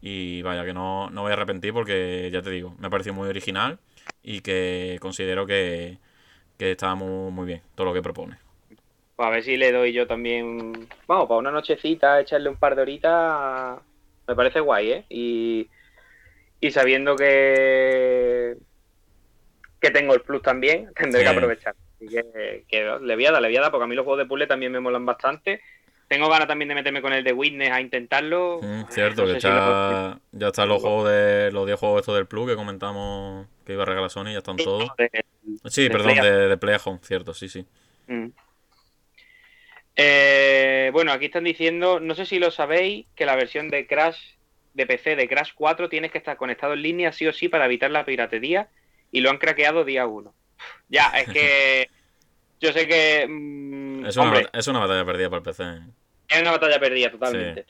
y 0.00 0.42
vaya 0.42 0.64
que 0.64 0.74
no, 0.74 1.08
no 1.10 1.22
voy 1.22 1.30
a 1.30 1.34
arrepentir 1.34 1.72
porque 1.72 2.28
ya 2.32 2.42
te 2.42 2.50
digo, 2.50 2.74
me 2.78 2.88
ha 2.88 2.90
parecido 2.90 3.14
muy 3.14 3.28
original 3.28 3.78
y 4.22 4.40
que 4.40 4.98
considero 5.00 5.46
que, 5.46 5.98
que 6.58 6.72
está 6.72 6.94
muy, 6.96 7.30
muy 7.30 7.46
bien 7.46 7.62
todo 7.76 7.86
lo 7.86 7.94
que 7.94 8.02
propone. 8.02 8.36
Pues 9.16 9.26
a 9.26 9.30
ver 9.30 9.44
si 9.44 9.56
le 9.56 9.70
doy 9.70 9.92
yo 9.92 10.06
también, 10.06 10.88
vamos, 11.06 11.28
para 11.28 11.38
una 11.38 11.50
nochecita, 11.52 12.20
echarle 12.20 12.48
un 12.48 12.56
par 12.56 12.74
de 12.74 12.82
horitas, 12.82 13.78
me 14.26 14.34
parece 14.34 14.58
guay, 14.58 14.90
¿eh? 14.90 15.04
Y 15.08 15.68
y 16.62 16.70
sabiendo 16.70 17.16
que, 17.16 18.56
que 19.80 19.90
tengo 19.90 20.14
el 20.14 20.20
plus 20.22 20.40
también, 20.40 20.90
tendré 20.96 21.22
que 21.22 21.28
aprovechar. 21.28 21.74
Así 21.96 22.06
que, 22.08 22.98
le 23.02 23.14
voy 23.14 23.26
a 23.26 23.32
dar, 23.32 23.42
le 23.42 23.48
voy 23.48 23.56
a 23.56 23.60
dar, 23.60 23.70
porque 23.72 23.84
a 23.84 23.86
mí 23.88 23.96
los 23.96 24.04
juegos 24.04 24.20
de 24.20 24.26
puzzle 24.26 24.46
también 24.46 24.70
me 24.70 24.80
molan 24.80 25.04
bastante. 25.04 25.60
Tengo 26.06 26.28
ganas 26.28 26.46
también 26.46 26.68
de 26.68 26.74
meterme 26.76 27.02
con 27.02 27.12
el 27.12 27.24
de 27.24 27.32
Witness 27.32 27.72
a 27.72 27.80
intentarlo. 27.80 28.60
Mm, 28.62 28.84
cierto, 28.90 29.26
que 29.26 29.40
ya, 29.40 30.20
ya 30.30 30.46
están 30.46 30.68
los 30.68 30.80
juegos 30.80 31.10
de 31.10 31.50
los 31.50 31.66
10 31.66 31.78
juegos 31.78 32.00
estos 32.00 32.14
del 32.14 32.26
Plus 32.26 32.50
que 32.50 32.54
comentamos 32.54 33.48
que 33.66 33.72
iba 33.72 33.82
a 33.82 33.86
regalar 33.86 34.10
Sony, 34.10 34.26
ya 34.26 34.38
están 34.38 34.56
todos. 34.56 34.88
sí, 35.64 35.88
perdón, 35.88 36.14
de, 36.14 36.48
de 36.48 36.56
Playhome, 36.56 37.00
cierto, 37.02 37.34
sí, 37.34 37.48
sí. 37.48 37.66
Mm. 38.06 38.28
Eh, 39.96 40.90
bueno, 40.92 41.12
aquí 41.12 41.24
están 41.26 41.44
diciendo, 41.44 41.98
no 41.98 42.14
sé 42.14 42.24
si 42.24 42.38
lo 42.38 42.50
sabéis, 42.52 43.06
que 43.16 43.26
la 43.26 43.34
versión 43.34 43.68
de 43.68 43.86
Crash 43.86 44.18
de 44.74 44.86
PC 44.86 45.16
de 45.16 45.28
Crash 45.28 45.52
4 45.54 45.88
tienes 45.88 46.10
que 46.10 46.18
estar 46.18 46.36
conectado 46.36 46.74
en 46.74 46.82
línea 46.82 47.12
sí 47.12 47.26
o 47.26 47.32
sí 47.32 47.48
para 47.48 47.66
evitar 47.66 47.90
la 47.90 48.04
piratería 48.04 48.68
y 49.10 49.20
lo 49.20 49.30
han 49.30 49.38
craqueado 49.38 49.84
día 49.84 50.06
1. 50.06 50.34
Ya, 50.88 51.08
es 51.08 51.28
que 51.28 51.90
yo 52.60 52.72
sé 52.72 52.86
que... 52.86 53.26
Mm, 53.28 54.06
es, 54.06 54.16
una 54.16 54.50
es, 54.52 54.66
una 54.68 54.80
batalla 54.80 55.04
perdida 55.04 55.30
para 55.30 55.38
el 55.38 55.44
PC. 55.44 55.64
Es 56.28 56.40
una 56.40 56.52
batalla 56.52 56.80
perdida 56.80 57.10
totalmente, 57.10 57.64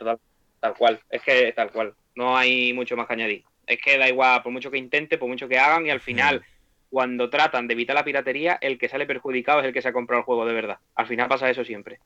tal 0.61 0.75
cual. 0.75 1.01
Es 1.11 1.23
que 1.23 1.53
tal 1.53 1.71
cual. 1.73 1.95
No 2.15 2.37
hay 2.37 2.73
mucho 2.73 2.97
más 2.97 3.07
que 3.07 3.15
añadir. 3.15 3.45
Es 3.67 3.81
que 3.81 3.99
da 3.99 4.09
igual, 4.09 4.43
por 4.43 4.53
mucho 4.53 4.71
que 4.71 4.79
intente, 4.79 5.19
por 5.19 5.29
mucho 5.29 5.49
que 5.49 5.59
hagan 5.59 5.87
y 5.87 5.91
al 5.91 6.01
final... 6.01 6.45
cuando 6.91 7.31
tratan 7.31 7.67
de 7.67 7.73
evitar 7.73 7.97
la 7.97 8.05
piratería, 8.05 8.59
el 8.61 8.77
que 8.77 8.87
sale 8.87 9.07
perjudicado 9.07 9.61
es 9.61 9.65
el 9.65 9.73
que 9.73 9.81
se 9.81 9.89
ha 9.89 9.95
comprado 9.95 10.21
el 10.21 10.27
juego 10.27 10.45
de 10.45 10.53
verdad. 10.53 10.79
Al 10.95 11.07
final 11.07 11.27
pasa 11.27 11.49
eso 11.49 11.65
siempre. 11.65 12.01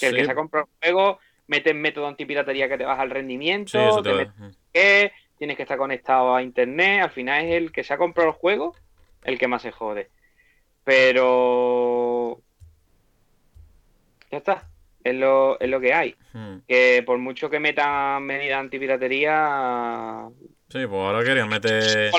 Que 0.00 0.08
el 0.08 0.16
que 0.16 0.24
se 0.24 0.32
ha 0.32 0.34
comprado 0.34 0.68
el 0.80 0.92
juego 0.92 1.20
mete 1.46 1.70
en 1.70 1.80
método 1.80 2.06
antipiratería 2.06 2.68
que 2.68 2.78
te 2.78 2.84
baja 2.84 3.02
el 3.02 3.10
rendimiento, 3.10 4.02
tienes 5.36 5.56
que 5.56 5.62
estar 5.62 5.76
conectado 5.76 6.34
a 6.34 6.42
internet, 6.42 7.02
al 7.02 7.10
final 7.10 7.44
es 7.44 7.54
el 7.54 7.72
que 7.72 7.84
se 7.84 7.92
ha 7.92 7.98
comprado 7.98 8.30
el 8.30 8.36
juego 8.36 8.74
el 9.24 9.38
que 9.38 9.48
más 9.48 9.62
se 9.62 9.72
jode. 9.72 10.10
Pero 10.84 12.40
ya 14.30 14.38
está, 14.38 14.68
es 15.02 15.14
lo, 15.14 15.58
es 15.58 15.68
lo 15.68 15.80
que 15.80 15.94
hay. 15.94 16.14
Hmm. 16.32 16.58
Que 16.68 17.02
por 17.04 17.18
mucho 17.18 17.50
que 17.50 17.58
metan 17.58 18.22
medidas 18.22 18.60
antipiratería... 18.60 20.28
Sí, 20.68 20.86
pues 20.86 20.92
ahora 20.92 21.24
querían 21.24 21.48
meter... 21.48 22.10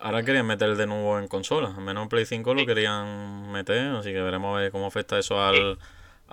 Ahora 0.00 0.22
querían 0.22 0.46
meter 0.46 0.76
de 0.76 0.86
nuevo 0.86 1.18
en 1.18 1.26
consola. 1.26 1.74
Al 1.76 1.82
menos 1.82 2.04
en 2.04 2.08
Play 2.08 2.24
5 2.24 2.54
lo 2.54 2.64
querían 2.64 3.50
meter, 3.50 3.88
así 3.88 4.12
que 4.12 4.20
veremos 4.20 4.56
ver 4.56 4.70
cómo 4.70 4.86
afecta 4.86 5.18
eso 5.18 5.42
al, 5.42 5.78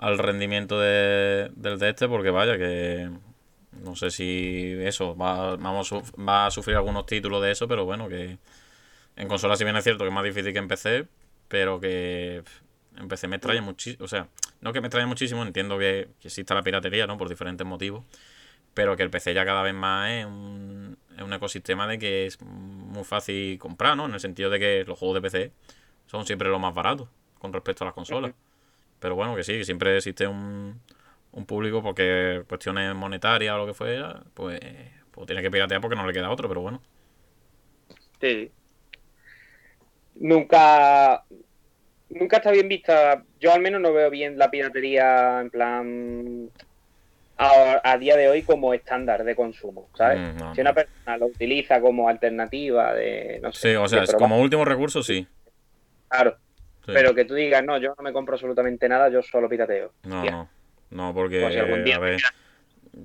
al 0.00 0.18
rendimiento 0.18 0.80
de, 0.80 1.50
del 1.56 1.78
de 1.78 1.90
este, 1.90 2.08
porque 2.08 2.30
vaya, 2.30 2.56
que 2.56 3.10
no 3.82 3.94
sé 3.94 4.10
si 4.10 4.74
eso 4.80 5.14
va, 5.14 5.56
vamos, 5.56 5.92
va 6.18 6.46
a 6.46 6.50
sufrir 6.50 6.76
algunos 6.76 7.04
títulos 7.04 7.42
de 7.42 7.50
eso, 7.50 7.68
pero 7.68 7.84
bueno, 7.84 8.08
que 8.08 8.38
en 9.16 9.28
consola 9.28 9.56
si 9.56 9.64
bien 9.64 9.76
es 9.76 9.84
cierto 9.84 10.04
que 10.04 10.08
es 10.08 10.14
más 10.14 10.24
difícil 10.24 10.54
que 10.54 10.58
en 10.58 10.68
PC, 10.68 11.06
pero 11.48 11.80
que 11.80 12.42
en 12.96 13.08
PC 13.08 13.28
me 13.28 13.36
extraña 13.36 13.60
muchísimo, 13.60 14.02
o 14.02 14.08
sea, 14.08 14.28
no 14.62 14.72
que 14.72 14.80
me 14.80 14.86
extraña 14.86 15.06
muchísimo, 15.06 15.42
entiendo 15.42 15.78
que, 15.78 16.08
que, 16.18 16.28
exista 16.28 16.54
la 16.54 16.62
piratería, 16.62 17.06
¿no? 17.06 17.18
Por 17.18 17.28
diferentes 17.28 17.66
motivos, 17.66 18.02
pero 18.72 18.96
que 18.96 19.02
el 19.02 19.10
PC 19.10 19.34
ya 19.34 19.44
cada 19.44 19.62
vez 19.62 19.74
más 19.74 20.10
es 20.12 20.24
un, 20.24 20.96
es 21.14 21.22
un 21.22 21.32
ecosistema 21.34 21.86
de 21.86 21.98
que 21.98 22.24
es 22.24 22.40
muy 22.40 23.04
fácil 23.04 23.58
comprar, 23.58 23.98
¿no? 23.98 24.06
En 24.06 24.14
el 24.14 24.20
sentido 24.20 24.48
de 24.48 24.58
que 24.58 24.84
los 24.86 24.98
juegos 24.98 25.16
de 25.16 25.20
PC 25.20 25.52
son 26.06 26.24
siempre 26.24 26.48
los 26.48 26.58
más 26.58 26.72
baratos 26.72 27.08
con 27.38 27.52
respecto 27.52 27.84
a 27.84 27.86
las 27.86 27.94
consolas. 27.94 28.32
Pero 29.00 29.16
bueno, 29.16 29.34
que 29.34 29.42
sí, 29.42 29.58
que 29.58 29.64
siempre 29.64 29.96
existe 29.96 30.26
un, 30.26 30.80
un 31.32 31.46
público 31.46 31.82
porque 31.82 32.42
cuestiones 32.48 32.94
monetarias 32.94 33.54
o 33.54 33.58
lo 33.58 33.66
que 33.66 33.74
fuera, 33.74 34.22
pues, 34.34 34.60
pues 35.10 35.26
tiene 35.26 35.42
que 35.42 35.50
piratear 35.50 35.80
porque 35.80 35.96
no 35.96 36.06
le 36.06 36.12
queda 36.12 36.30
otro, 36.30 36.48
pero 36.48 36.60
bueno. 36.60 36.80
Sí. 38.20 38.50
Nunca, 40.16 41.24
nunca 42.10 42.36
está 42.36 42.50
bien 42.50 42.68
vista. 42.68 43.24
Yo 43.40 43.52
al 43.52 43.62
menos 43.62 43.80
no 43.80 43.92
veo 43.92 44.10
bien 44.10 44.36
la 44.36 44.50
piratería 44.50 45.40
en 45.40 45.50
plan 45.50 46.50
a, 47.38 47.96
día 47.98 48.16
de 48.16 48.28
hoy 48.28 48.42
como 48.42 48.74
estándar 48.74 49.24
de 49.24 49.34
consumo, 49.34 49.88
¿sabes? 49.96 50.34
Mm, 50.34 50.54
si 50.54 50.60
una 50.60 50.74
persona 50.74 51.16
lo 51.16 51.26
utiliza 51.26 51.80
como 51.80 52.08
alternativa 52.08 52.92
de, 52.92 53.40
no 53.42 53.50
sé. 53.52 53.70
Sí, 53.70 53.76
o 53.76 53.88
sea, 53.88 54.04
como 54.18 54.38
último 54.38 54.64
recurso, 54.66 55.02
sí. 55.02 55.26
Claro. 56.08 56.36
Pero 56.86 57.14
que 57.14 57.24
tú 57.24 57.34
digas, 57.34 57.62
no, 57.64 57.78
yo 57.78 57.94
no 57.96 58.02
me 58.02 58.12
compro 58.12 58.34
absolutamente 58.34 58.88
nada, 58.88 59.08
yo 59.08 59.22
solo 59.22 59.48
pirateo. 59.48 59.92
No, 60.04 60.24
no. 60.24 60.48
No, 60.90 61.14
porque. 61.14 61.40
Pues 61.40 61.56
a 61.56 61.98
ver, 61.98 62.20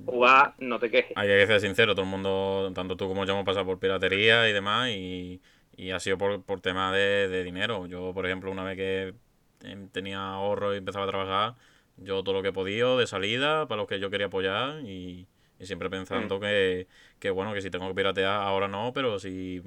jugar, 0.04 0.54
no 0.58 0.78
te 0.78 0.90
quejes. 0.90 1.16
Hay 1.16 1.28
que 1.28 1.46
ser 1.46 1.60
sincero, 1.60 1.94
todo 1.94 2.04
el 2.04 2.10
mundo, 2.10 2.72
tanto 2.74 2.96
tú 2.96 3.08
como 3.08 3.24
yo, 3.24 3.32
hemos 3.32 3.44
pasado 3.44 3.66
por 3.66 3.78
piratería 3.78 4.48
y 4.48 4.52
demás, 4.52 4.90
y, 4.90 5.40
ha 5.92 6.00
sido 6.00 6.18
por, 6.18 6.42
por 6.42 6.60
tema 6.60 6.92
de, 6.92 7.44
dinero. 7.44 7.86
Yo, 7.86 8.12
por 8.12 8.26
ejemplo, 8.26 8.50
una 8.50 8.64
vez 8.64 8.76
que 8.76 9.14
em, 9.62 9.88
tenía 9.88 10.20
ahorro 10.20 10.74
y 10.74 10.78
empezaba 10.78 11.04
a 11.04 11.08
trabajar, 11.08 11.54
yo 11.96 12.22
todo 12.22 12.34
lo 12.34 12.42
que 12.42 12.48
he 12.48 12.52
podido 12.52 12.98
de 12.98 13.06
salida 13.06 13.66
para 13.68 13.80
los 13.80 13.88
que 13.88 14.00
yo 14.00 14.10
quería 14.10 14.26
apoyar 14.26 14.80
y, 14.80 15.26
siempre 15.60 15.88
pensando 15.88 16.38
mm. 16.38 16.40
que, 16.40 16.86
que, 17.18 17.30
bueno, 17.30 17.54
que 17.54 17.62
si 17.62 17.70
tengo 17.70 17.88
que 17.88 17.94
piratear 17.94 18.42
ahora 18.42 18.68
no, 18.68 18.92
pero 18.92 19.18
si 19.18 19.62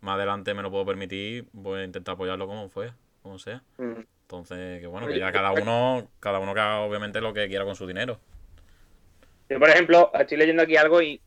más 0.00 0.16
adelante 0.16 0.54
me 0.54 0.62
lo 0.62 0.70
puedo 0.70 0.84
permitir, 0.84 1.46
voy 1.52 1.80
a 1.80 1.84
intentar 1.84 2.14
apoyarlo 2.14 2.46
como 2.46 2.68
fue, 2.68 2.92
como 3.22 3.38
sea. 3.38 3.62
Mm. 3.78 4.00
Entonces, 4.22 4.80
que 4.80 4.86
bueno, 4.86 5.06
que 5.06 5.18
ya 5.18 5.30
cada 5.30 5.52
uno, 5.52 6.08
cada 6.20 6.38
uno 6.38 6.54
que 6.54 6.60
haga 6.60 6.80
obviamente 6.80 7.20
lo 7.20 7.34
que 7.34 7.48
quiera 7.48 7.64
con 7.64 7.76
su 7.76 7.86
dinero. 7.86 8.18
Yo, 9.48 9.58
por 9.58 9.68
ejemplo, 9.68 10.10
estoy 10.14 10.38
leyendo 10.38 10.62
aquí 10.62 10.76
algo 10.76 11.02
y 11.02 11.20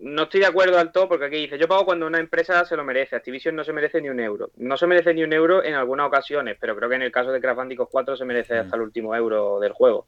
no 0.00 0.24
estoy 0.24 0.40
de 0.40 0.46
acuerdo 0.46 0.78
al 0.78 0.92
todo 0.92 1.08
porque 1.08 1.26
aquí 1.26 1.36
dice, 1.36 1.58
yo 1.58 1.68
pago 1.68 1.84
cuando 1.84 2.06
una 2.06 2.18
empresa 2.18 2.64
se 2.64 2.76
lo 2.76 2.84
merece, 2.84 3.16
Activision 3.16 3.54
no 3.54 3.64
se 3.64 3.72
merece 3.72 4.00
ni 4.00 4.08
un 4.08 4.20
euro. 4.20 4.50
No 4.56 4.76
se 4.76 4.86
merece 4.86 5.12
ni 5.14 5.22
un 5.22 5.32
euro 5.32 5.64
en 5.64 5.74
algunas 5.74 6.06
ocasiones, 6.06 6.56
pero 6.60 6.76
creo 6.76 6.88
que 6.88 6.96
en 6.96 7.02
el 7.02 7.12
caso 7.12 7.32
de 7.32 7.40
Crash 7.40 7.56
Bandicoot 7.56 7.90
4 7.90 8.16
se 8.16 8.24
merece 8.24 8.54
mm. 8.54 8.58
hasta 8.58 8.76
el 8.76 8.82
último 8.82 9.14
euro 9.14 9.60
del 9.60 9.72
juego. 9.72 10.06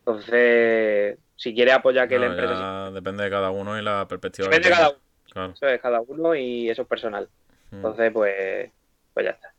Entonces, 0.00 1.18
si 1.34 1.54
quiere 1.54 1.72
apoyar 1.72 2.08
que 2.08 2.18
la 2.18 2.26
empresa... 2.26 2.90
Depende 2.92 3.24
de 3.24 3.30
cada 3.30 3.50
uno 3.50 3.78
y 3.78 3.82
la 3.82 4.06
perspectiva. 4.08 4.48
Depende 4.48 4.68
de 4.68 4.74
cada 4.74 4.90
uno. 4.90 5.52
Eso 5.52 5.66
es 5.66 5.80
cada 5.80 6.00
uno 6.00 6.34
y 6.34 6.70
eso 6.70 6.82
es 6.82 6.88
personal. 6.88 7.28
Mm. 7.70 7.76
Entonces, 7.76 8.12
pues, 8.12 8.70
pues 9.12 9.26
ya 9.26 9.32
está. 9.32 9.55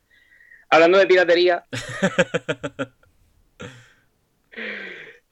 Hablando 0.70 0.98
de 0.98 1.08
piratería. 1.08 1.64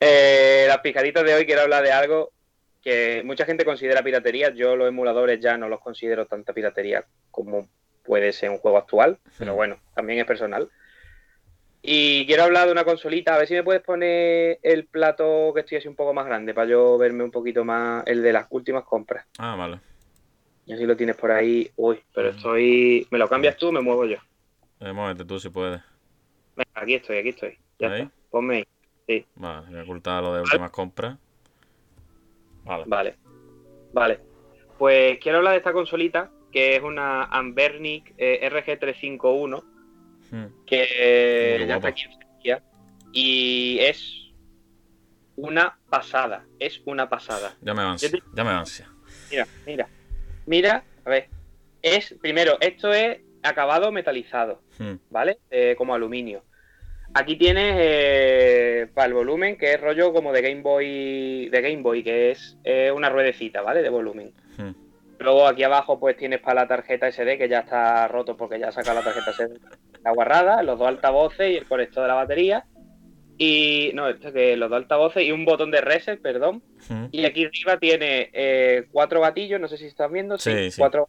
eh, 0.00 0.64
las 0.68 0.78
picaditas 0.78 1.24
de 1.24 1.34
hoy 1.34 1.46
quiero 1.46 1.62
hablar 1.62 1.82
de 1.82 1.92
algo 1.92 2.32
que 2.82 3.22
mucha 3.24 3.44
gente 3.44 3.64
considera 3.64 4.02
piratería. 4.02 4.50
Yo 4.50 4.76
los 4.76 4.88
emuladores 4.88 5.40
ya 5.40 5.58
no 5.58 5.68
los 5.68 5.80
considero 5.80 6.26
tanta 6.26 6.52
piratería 6.52 7.04
como 7.30 7.68
puede 8.04 8.32
ser 8.32 8.50
un 8.50 8.58
juego 8.58 8.78
actual, 8.78 9.18
pero 9.38 9.52
hmm. 9.52 9.56
bueno, 9.56 9.76
también 9.94 10.20
es 10.20 10.24
personal. 10.24 10.70
Y 11.82 12.26
quiero 12.26 12.44
hablar 12.44 12.66
de 12.66 12.72
una 12.72 12.84
consolita, 12.84 13.34
a 13.34 13.38
ver 13.38 13.46
si 13.46 13.54
me 13.54 13.62
puedes 13.62 13.82
poner 13.82 14.58
el 14.62 14.86
plato 14.86 15.52
que 15.54 15.60
estoy 15.60 15.78
así 15.78 15.88
un 15.88 15.94
poco 15.94 16.14
más 16.14 16.26
grande 16.26 16.54
para 16.54 16.68
yo 16.68 16.96
verme 16.98 17.24
un 17.24 17.30
poquito 17.30 17.64
más 17.64 18.04
el 18.06 18.22
de 18.22 18.32
las 18.32 18.46
últimas 18.50 18.84
compras. 18.84 19.26
Ah, 19.38 19.54
vale. 19.56 19.80
Y 20.64 20.72
así 20.72 20.84
lo 20.84 20.96
tienes 20.96 21.16
por 21.16 21.30
ahí. 21.30 21.70
Uy, 21.76 22.00
pero 22.14 22.32
hmm. 22.32 22.36
estoy. 22.36 23.06
¿Me 23.10 23.18
lo 23.18 23.28
cambias 23.28 23.56
tú 23.56 23.70
me 23.70 23.80
muevo 23.80 24.04
yo? 24.06 24.18
Eh, 24.80 24.92
muévete 24.92 25.24
tú 25.24 25.38
si 25.38 25.48
puedes. 25.48 25.80
Venga, 26.54 26.70
aquí 26.74 26.94
estoy, 26.94 27.18
aquí 27.18 27.28
estoy. 27.30 27.58
Ya 27.78 27.94
está. 27.94 28.10
Ponme 28.30 28.56
ahí. 28.56 28.66
Sí. 29.06 29.26
Vale, 29.36 29.66
voy 29.68 29.78
a 29.78 29.82
ocultar 29.82 30.22
lo 30.22 30.34
de 30.34 30.40
últimas 30.42 30.70
compras. 30.70 31.18
Vale. 32.64 32.84
Vale. 32.86 33.16
Vale. 33.92 34.20
Pues 34.78 35.18
quiero 35.20 35.38
hablar 35.38 35.52
de 35.52 35.58
esta 35.58 35.72
consolita, 35.72 36.30
que 36.52 36.76
es 36.76 36.82
una 36.82 37.24
Ambernic 37.24 38.14
eh, 38.18 38.48
RG351, 38.50 39.62
hmm. 40.30 40.64
que 40.66 41.64
ya 41.66 41.76
está 41.76 41.88
aquí 41.88 42.02
en 42.02 42.26
y 43.12 43.78
es 43.80 44.30
una 45.36 45.78
pasada, 45.88 46.44
es 46.58 46.82
una 46.84 47.08
pasada. 47.08 47.56
Ya 47.62 47.72
me 47.72 47.80
ansia, 47.80 48.10
ya 48.34 48.44
me 48.44 48.50
ansia. 48.50 48.90
Mira, 49.30 49.46
mira, 49.64 49.88
mira, 50.44 50.84
a 51.04 51.10
ver, 51.10 51.28
es, 51.80 52.14
primero, 52.20 52.58
esto 52.60 52.92
es 52.92 53.20
acabado 53.42 53.90
metalizado. 53.90 54.60
¿Vale? 55.10 55.38
Eh, 55.50 55.74
como 55.76 55.94
aluminio. 55.94 56.42
Aquí 57.14 57.36
tienes 57.36 57.76
eh, 57.78 58.88
para 58.92 59.08
el 59.08 59.14
volumen, 59.14 59.56
que 59.56 59.72
es 59.72 59.80
rollo 59.80 60.12
como 60.12 60.32
de 60.32 60.42
Game 60.42 60.60
Boy, 60.60 61.48
de 61.48 61.60
Game 61.62 61.82
Boy, 61.82 62.02
que 62.02 62.32
es 62.32 62.56
una 62.94 63.08
ruedecita, 63.08 63.62
¿vale? 63.62 63.82
De 63.82 63.88
volumen. 63.88 64.32
Hmm. 64.58 64.72
Luego 65.18 65.46
aquí 65.46 65.62
abajo 65.62 65.98
pues 65.98 66.16
tienes 66.16 66.40
para 66.40 66.62
la 66.62 66.68
tarjeta 66.68 67.10
SD, 67.10 67.38
que 67.38 67.48
ya 67.48 67.60
está 67.60 68.06
roto 68.08 68.36
porque 68.36 68.58
ya 68.58 68.70
saca 68.70 68.92
la 68.92 69.02
tarjeta 69.02 69.32
SD 69.32 69.58
la 70.06 70.12
guarrada, 70.12 70.62
los 70.62 70.78
dos 70.78 70.86
altavoces 70.86 71.50
y 71.50 71.56
el 71.56 71.66
conector 71.66 72.02
de 72.04 72.08
la 72.08 72.14
batería. 72.14 72.64
Y 73.38 73.90
no, 73.92 74.08
esto 74.08 74.32
que 74.32 74.56
los 74.56 74.70
dos 74.70 74.78
altavoces 74.78 75.24
y 75.24 75.32
un 75.32 75.44
botón 75.44 75.72
de 75.72 75.80
reset, 75.80 76.22
perdón. 76.22 76.62
Hmm. 76.88 77.06
Y 77.10 77.24
aquí 77.24 77.44
arriba 77.44 77.76
tiene 77.78 78.30
eh, 78.32 78.86
cuatro 78.92 79.20
gatillos, 79.20 79.60
no 79.60 79.66
sé 79.66 79.76
si 79.76 79.86
están 79.86 80.12
viendo, 80.12 80.38
sí, 80.38 80.68
cuatro, 80.78 81.08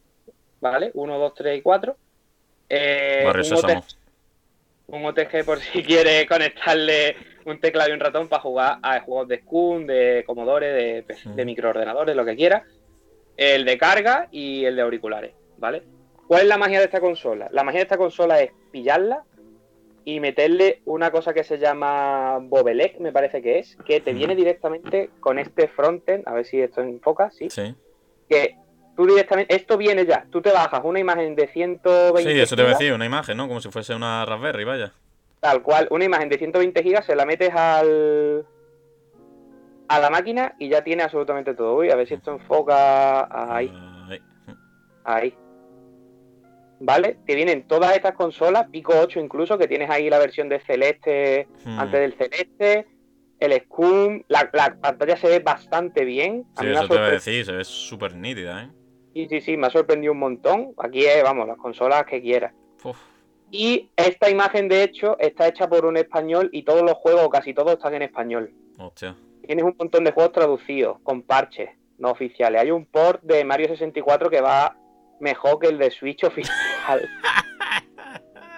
¿vale? 0.59 0.89
Uno, 0.95 1.19
dos, 1.19 1.35
tres 1.35 1.59
y 1.59 1.61
cuatro. 1.61 1.95
Eh, 2.69 3.25
un, 4.87 5.05
OTG, 5.05 5.45
por 5.45 5.59
si 5.59 5.83
quiere 5.83 6.25
conectarle 6.27 7.15
un 7.45 7.59
teclado 7.59 7.89
y 7.89 7.93
un 7.93 7.99
ratón 7.99 8.27
para 8.27 8.41
jugar 8.41 8.79
a 8.81 8.99
juegos 9.01 9.27
de 9.27 9.39
Scum, 9.39 9.85
de 9.85 10.23
Commodore, 10.25 10.67
de, 10.67 11.05
de 11.23 11.45
microordenadores, 11.45 12.15
lo 12.15 12.25
que 12.25 12.35
quiera. 12.35 12.63
El 13.35 13.65
de 13.65 13.77
carga 13.77 14.27
y 14.31 14.65
el 14.65 14.75
de 14.75 14.81
auriculares, 14.81 15.33
¿vale? 15.57 15.83
¿Cuál 16.27 16.41
es 16.41 16.47
la 16.47 16.57
magia 16.57 16.79
de 16.79 16.85
esta 16.85 16.99
consola? 16.99 17.47
La 17.51 17.63
magia 17.63 17.79
de 17.79 17.83
esta 17.83 17.97
consola 17.97 18.41
es 18.41 18.51
pillarla 18.71 19.23
y 20.03 20.19
meterle 20.19 20.81
una 20.85 21.11
cosa 21.11 21.33
que 21.33 21.43
se 21.43 21.57
llama 21.57 22.39
Bobelec, 22.41 22.99
me 22.99 23.11
parece 23.11 23.41
que 23.41 23.59
es, 23.59 23.77
que 23.85 23.99
te 23.99 24.13
viene 24.13 24.35
directamente 24.35 25.09
con 25.19 25.37
este 25.37 25.67
frontend, 25.67 26.27
a 26.27 26.33
ver 26.33 26.45
si 26.45 26.61
esto 26.61 26.81
enfoca, 26.81 27.29
¿sí? 27.29 27.49
Sí. 27.49 27.75
Que 28.29 28.55
tú 28.97 29.05
directamente, 29.05 29.55
esto 29.55 29.77
viene 29.77 30.05
ya, 30.05 30.25
tú 30.31 30.41
te 30.41 30.51
bajas 30.51 30.81
una 30.83 30.99
imagen 30.99 31.35
de 31.35 31.47
120 31.47 32.29
Sí, 32.29 32.39
eso 32.39 32.55
te 32.55 32.63
voy 32.63 32.71
a 32.71 32.73
decir, 32.73 32.91
una 32.91 33.05
imagen, 33.05 33.37
¿no? 33.37 33.47
Como 33.47 33.61
si 33.61 33.69
fuese 33.69 33.93
una 33.95 34.25
Raspberry, 34.25 34.63
vaya. 34.65 34.91
Tal 35.39 35.61
cual, 35.61 35.87
una 35.91 36.03
imagen 36.03 36.27
de 36.27 36.39
120 36.39 36.83
gigas, 36.83 37.05
se 37.05 37.15
la 37.15 37.25
metes 37.25 37.53
al 37.53 38.45
a 39.87 39.99
la 39.99 40.09
máquina 40.09 40.55
y 40.59 40.67
ya 40.67 40.83
tiene 40.83 41.03
absolutamente 41.03 41.53
todo. 41.53 41.77
Uy, 41.77 41.91
a 41.91 41.95
ver 41.95 42.07
si 42.07 42.15
esto 42.15 42.31
enfoca 42.31 43.55
ahí. 43.55 43.71
Ahí. 45.05 45.33
¿Vale? 46.79 47.19
Te 47.25 47.35
vienen 47.35 47.67
todas 47.67 47.95
estas 47.95 48.13
consolas, 48.13 48.67
Pico 48.69 48.93
8 48.99 49.19
incluso, 49.19 49.57
que 49.57 49.67
tienes 49.67 49.89
ahí 49.89 50.09
la 50.09 50.19
versión 50.19 50.49
de 50.49 50.59
Celeste 50.59 51.47
hmm. 51.63 51.79
antes 51.79 51.99
del 52.01 52.13
Celeste, 52.13 52.87
el 53.39 53.61
Scum, 53.63 54.23
la, 54.27 54.51
pantalla 54.51 55.15
se 55.15 55.29
ve 55.29 55.39
bastante 55.39 56.03
bien. 56.03 56.45
Sí, 56.59 56.67
eso 56.67 56.87
te 56.87 56.97
voy 56.97 56.97
a 56.97 57.11
decir, 57.11 57.45
se 57.45 57.53
ve 57.53 57.63
súper 57.63 58.15
nítida, 58.15 58.63
¿eh? 58.63 58.69
Sí, 59.17 59.27
sí, 59.27 59.41
sí, 59.41 59.57
me 59.57 59.65
ha 59.65 59.69
sorprendido 59.71 60.13
un 60.13 60.19
montón. 60.19 60.75
Aquí 60.77 61.03
es, 61.03 61.23
vamos, 61.23 61.47
las 61.47 61.57
consolas 61.57 62.05
que 62.05 62.21
quieras. 62.21 62.53
Uf, 62.83 62.99
Y 63.49 63.89
esta 63.95 64.29
imagen, 64.29 64.67
de 64.67 64.83
hecho, 64.83 65.17
está 65.17 65.47
hecha 65.47 65.67
por 65.67 65.87
un 65.87 65.97
español 65.97 66.49
y 66.53 66.61
todos 66.61 66.83
los 66.83 66.93
juegos, 66.93 67.27
casi 67.29 67.51
todos, 67.51 67.73
están 67.73 67.95
en 67.95 68.03
español. 68.03 68.53
hostia. 68.77 69.15
Tienes 69.43 69.65
un 69.65 69.75
montón 69.75 70.03
de 70.03 70.11
juegos 70.11 70.33
traducidos, 70.33 70.99
con 71.01 71.23
parches 71.23 71.71
no 71.97 72.11
oficiales. 72.11 72.61
Hay 72.61 72.69
un 72.69 72.85
port 72.85 73.23
de 73.23 73.43
Mario 73.43 73.69
64 73.69 74.29
que 74.29 74.39
va 74.39 74.77
mejor 75.19 75.57
que 75.57 75.67
el 75.69 75.79
de 75.79 75.89
Switch 75.89 76.23
oficial. 76.23 76.53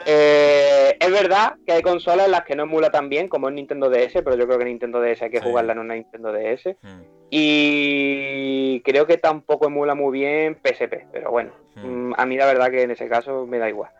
Eh, 0.05 0.97
es 0.99 1.11
verdad 1.11 1.55
que 1.65 1.73
hay 1.73 1.81
consolas 1.81 2.25
en 2.25 2.31
las 2.31 2.43
que 2.43 2.55
no 2.55 2.63
emula 2.63 2.89
tan 2.89 3.09
bien 3.09 3.27
como 3.27 3.49
es 3.49 3.53
Nintendo 3.55 3.89
DS, 3.89 4.21
pero 4.23 4.35
yo 4.35 4.45
creo 4.47 4.57
que 4.59 4.65
Nintendo 4.65 5.01
DS 5.01 5.25
hay 5.25 5.31
que 5.31 5.39
Sí. 5.39 5.43
jugarla 5.43 5.73
en 5.73 5.79
una 5.79 5.95
Nintendo 5.95 6.31
DS. 6.31 6.77
Mm, 6.81 7.01
Y 7.31 8.81
creo 8.81 9.05
que 9.05 9.17
tampoco 9.17 9.67
emula 9.67 9.93
muy 9.93 10.11
bien 10.19 10.55
PSP, 10.63 11.05
pero 11.11 11.29
bueno, 11.29 11.51
Hmm. 11.75 12.09
mm, 12.09 12.13
a 12.17 12.25
mí 12.25 12.35
la 12.37 12.45
verdad 12.47 12.71
que 12.71 12.81
en 12.81 12.91
ese 12.91 13.07
caso 13.07 13.45
me 13.45 13.59
da 13.59 13.69
igual. 13.69 13.91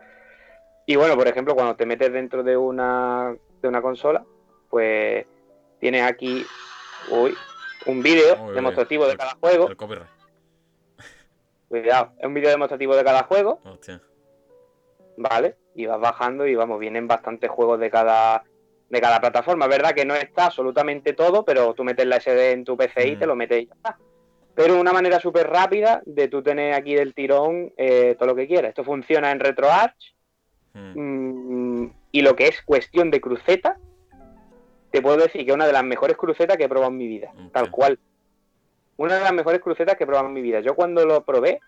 Y 0.86 0.96
bueno, 0.96 1.16
por 1.16 1.28
ejemplo, 1.28 1.54
cuando 1.54 1.76
te 1.76 1.86
metes 1.86 2.12
dentro 2.12 2.42
de 2.42 2.56
una, 2.56 3.36
de 3.62 3.68
una 3.68 3.80
consola, 3.82 4.24
pues 4.68 5.26
tienes 5.78 6.02
aquí 6.02 6.44
uy, 7.10 7.34
un 7.86 8.02
vídeo 8.02 8.52
demostrativo 8.52 9.06
de 9.06 9.16
cada 9.16 9.36
juego. 9.40 9.68
El 9.68 9.76
copyright. 9.76 10.08
Cuidado, 11.68 12.12
es 12.18 12.26
un 12.26 12.34
vídeo 12.34 12.50
demostrativo 12.50 12.96
de 12.96 13.04
cada 13.04 13.22
juego, 13.22 13.60
Hostia. 13.64 14.00
¿vale? 15.16 15.54
Y 15.74 15.86
vas 15.86 16.00
bajando 16.00 16.46
y 16.46 16.54
vamos, 16.54 16.78
vienen 16.80 17.06
bastantes 17.06 17.50
juegos 17.50 17.78
de 17.80 17.90
cada, 17.90 18.44
de 18.88 19.00
cada 19.00 19.20
plataforma. 19.20 19.66
Es 19.66 19.70
verdad 19.70 19.94
que 19.94 20.04
no 20.04 20.14
está 20.14 20.46
absolutamente 20.46 21.12
todo, 21.12 21.44
pero 21.44 21.74
tú 21.74 21.84
metes 21.84 22.06
la 22.06 22.16
SD 22.16 22.52
en 22.52 22.64
tu 22.64 22.76
PC 22.76 23.08
y 23.08 23.16
Mm. 23.16 23.18
te 23.18 23.26
lo 23.26 23.36
metes 23.36 23.62
y 23.62 23.66
ya 23.66 23.74
está. 23.74 23.98
Pero 24.54 24.78
una 24.80 24.92
manera 24.92 25.20
súper 25.20 25.48
rápida 25.48 26.02
de 26.04 26.28
tú 26.28 26.42
tener 26.42 26.74
aquí 26.74 26.94
del 26.94 27.14
tirón 27.14 27.72
eh, 27.76 28.16
todo 28.18 28.28
lo 28.30 28.34
que 28.36 28.46
quieras. 28.48 28.70
Esto 28.70 28.84
funciona 28.84 29.30
en 29.30 29.40
RetroArch 29.40 30.14
Mm, 30.72 31.82
mm, 31.82 31.92
y 32.12 32.22
lo 32.22 32.36
que 32.36 32.46
es 32.46 32.62
cuestión 32.62 33.10
de 33.10 33.20
cruceta, 33.20 33.76
te 34.92 35.02
puedo 35.02 35.16
decir 35.16 35.44
que 35.44 35.50
es 35.50 35.54
una 35.54 35.66
de 35.66 35.72
las 35.72 35.84
mejores 35.84 36.16
crucetas 36.16 36.56
que 36.56 36.64
he 36.64 36.68
probado 36.68 36.92
en 36.92 36.98
mi 36.98 37.06
vida. 37.08 37.32
Tal 37.52 37.70
cual. 37.70 37.98
Una 38.96 39.16
de 39.16 39.20
las 39.24 39.32
mejores 39.32 39.60
crucetas 39.60 39.96
que 39.96 40.04
he 40.04 40.06
probado 40.06 40.28
en 40.28 40.34
mi 40.34 40.42
vida. 40.42 40.60
Yo 40.60 40.74
cuando 40.74 41.04
lo 41.06 41.24
probé, 41.24 41.60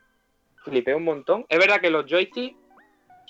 flipé 0.64 0.94
un 0.94 1.04
montón. 1.04 1.46
Es 1.48 1.58
verdad 1.58 1.80
que 1.80 1.90
los 1.90 2.06
joysticks 2.06 2.56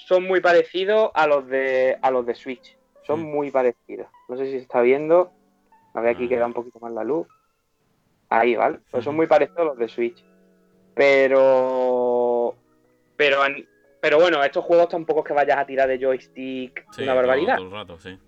son 0.06 0.24
muy 0.24 0.40
parecidos 0.40 1.10
a 1.14 1.26
los 1.26 1.46
de 1.48 1.98
a 2.02 2.10
los 2.10 2.24
de 2.26 2.34
Switch. 2.34 2.76
Son 3.06 3.20
Mm. 3.20 3.32
muy 3.32 3.50
parecidos. 3.50 4.06
No 4.28 4.36
sé 4.36 4.46
si 4.46 4.52
se 4.52 4.58
está 4.58 4.80
viendo. 4.80 5.32
A 5.94 6.00
ver 6.00 6.14
aquí 6.14 6.26
Ah. 6.26 6.28
queda 6.28 6.46
un 6.46 6.52
poquito 6.54 6.78
más 6.80 6.92
la 6.92 7.04
luz. 7.04 7.26
Ahí, 8.28 8.54
¿vale? 8.56 8.78
Pues 8.90 9.04
son 9.04 9.14
muy 9.16 9.26
parecidos 9.26 9.60
a 9.60 9.64
los 9.64 9.78
de 9.78 9.88
Switch. 9.88 10.24
Pero. 10.94 12.54
Pero, 13.16 13.38
pero 14.00 14.18
bueno, 14.18 14.42
estos 14.42 14.64
juegos 14.64 14.88
tampoco 14.88 15.20
es 15.20 15.26
que 15.26 15.32
vayas 15.34 15.58
a 15.58 15.66
tirar 15.66 15.88
de 15.88 15.98
joystick 15.98 16.86
sí, 16.92 17.02
una 17.02 17.14
barbaridad 17.14 17.56
Todo, 17.56 17.66
el 17.66 17.72
rato, 17.72 17.98
sí. 18.00 18.18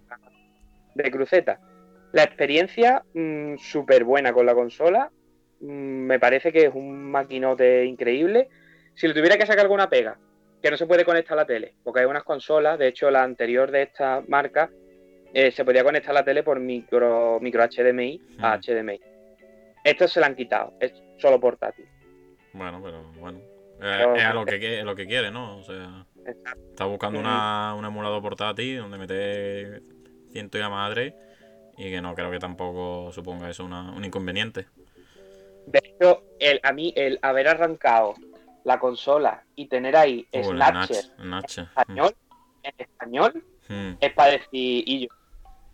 de 0.95 1.11
cruceta. 1.11 1.59
La 2.12 2.22
experiencia 2.22 3.03
súper 3.59 4.05
buena 4.05 4.33
con 4.33 4.47
la 4.47 4.55
consola. 4.55 5.11
Mm, 5.61 5.66
me 6.07 6.20
parece 6.20 6.53
que 6.53 6.66
es 6.66 6.75
un 6.75 7.11
maquinote 7.11 7.85
increíble. 7.87 8.49
Si 8.95 9.09
le 9.09 9.14
tuviera 9.14 9.37
que 9.37 9.47
sacar 9.47 9.64
alguna 9.64 9.89
pega, 9.91 10.16
que 10.65 10.71
no 10.71 10.79
se 10.79 10.87
puede 10.87 11.05
conectar 11.05 11.35
a 11.37 11.43
la 11.43 11.47
tele, 11.47 11.75
porque 11.85 12.01
hay 12.01 12.07
unas 12.07 12.23
consolas, 12.25 12.79
de 12.79 12.89
hecho 12.89 13.11
la 13.11 13.23
anterior 13.23 13.71
de 13.71 13.83
esta 13.83 14.23
marca, 14.29 14.71
eh, 15.35 15.51
se 15.51 15.62
podía 15.62 15.85
conectar 15.85 16.12
a 16.12 16.21
la 16.21 16.25
tele 16.25 16.43
por 16.43 16.59
micro, 16.59 17.39
micro 17.39 17.62
HDMI 17.62 18.19
a 18.39 18.57
Mm. 18.57 18.61
HDMI. 18.62 19.01
Estos 19.85 20.11
se 20.15 20.21
la 20.21 20.27
han 20.29 20.35
quitado, 20.35 20.73
es 20.81 20.95
solo 21.19 21.39
portátil. 21.39 21.85
Bueno, 22.55 22.81
pero 22.83 23.03
bueno. 23.21 23.41
Eh, 23.41 23.77
Pero- 23.79 24.15
es 24.17 24.25
a 24.25 24.33
lo 24.33 24.47
que, 24.47 24.79
es 24.79 24.85
lo 24.87 24.95
que 24.97 25.07
quiere, 25.07 25.31
¿no? 25.31 25.59
O 25.59 25.62
sea, 25.65 26.07
Exacto. 26.27 26.62
está 26.71 26.87
buscando 26.87 27.21
una, 27.21 27.75
un 27.75 27.85
emulador 27.85 28.23
portátil 28.23 28.79
donde 28.79 28.97
mete 28.97 29.83
ciento 30.33 30.57
y 30.57 30.61
la 30.62 30.71
madre 30.71 31.15
y 31.77 31.91
que 31.91 32.01
no 32.01 32.15
creo 32.15 32.31
que 32.31 32.39
tampoco 32.39 33.12
suponga 33.12 33.51
eso 33.51 33.67
una- 33.67 33.93
un 33.93 34.03
inconveniente. 34.03 34.65
De 35.67 35.81
hecho, 35.85 36.25
el, 36.41 36.59
a 36.62 36.73
mí 36.73 36.95
el 36.97 37.19
haber 37.21 37.49
arrancado 37.49 38.15
la 38.65 38.79
consola 38.81 39.45
y 39.55 39.67
tener 39.69 39.97
ahí 39.97 40.27
el 40.33 40.45
Snatcher 40.45 40.97
Natch, 41.19 41.19
el 41.19 41.31
Natch. 41.31 41.59
en 41.59 41.65
español, 41.65 42.15
en 42.62 42.73
español, 42.79 43.45
Mm, 43.69 43.93
es 43.99 44.12
para 44.12 44.33
decir 44.33 44.49
y 44.87 45.01
yo. 45.07 45.15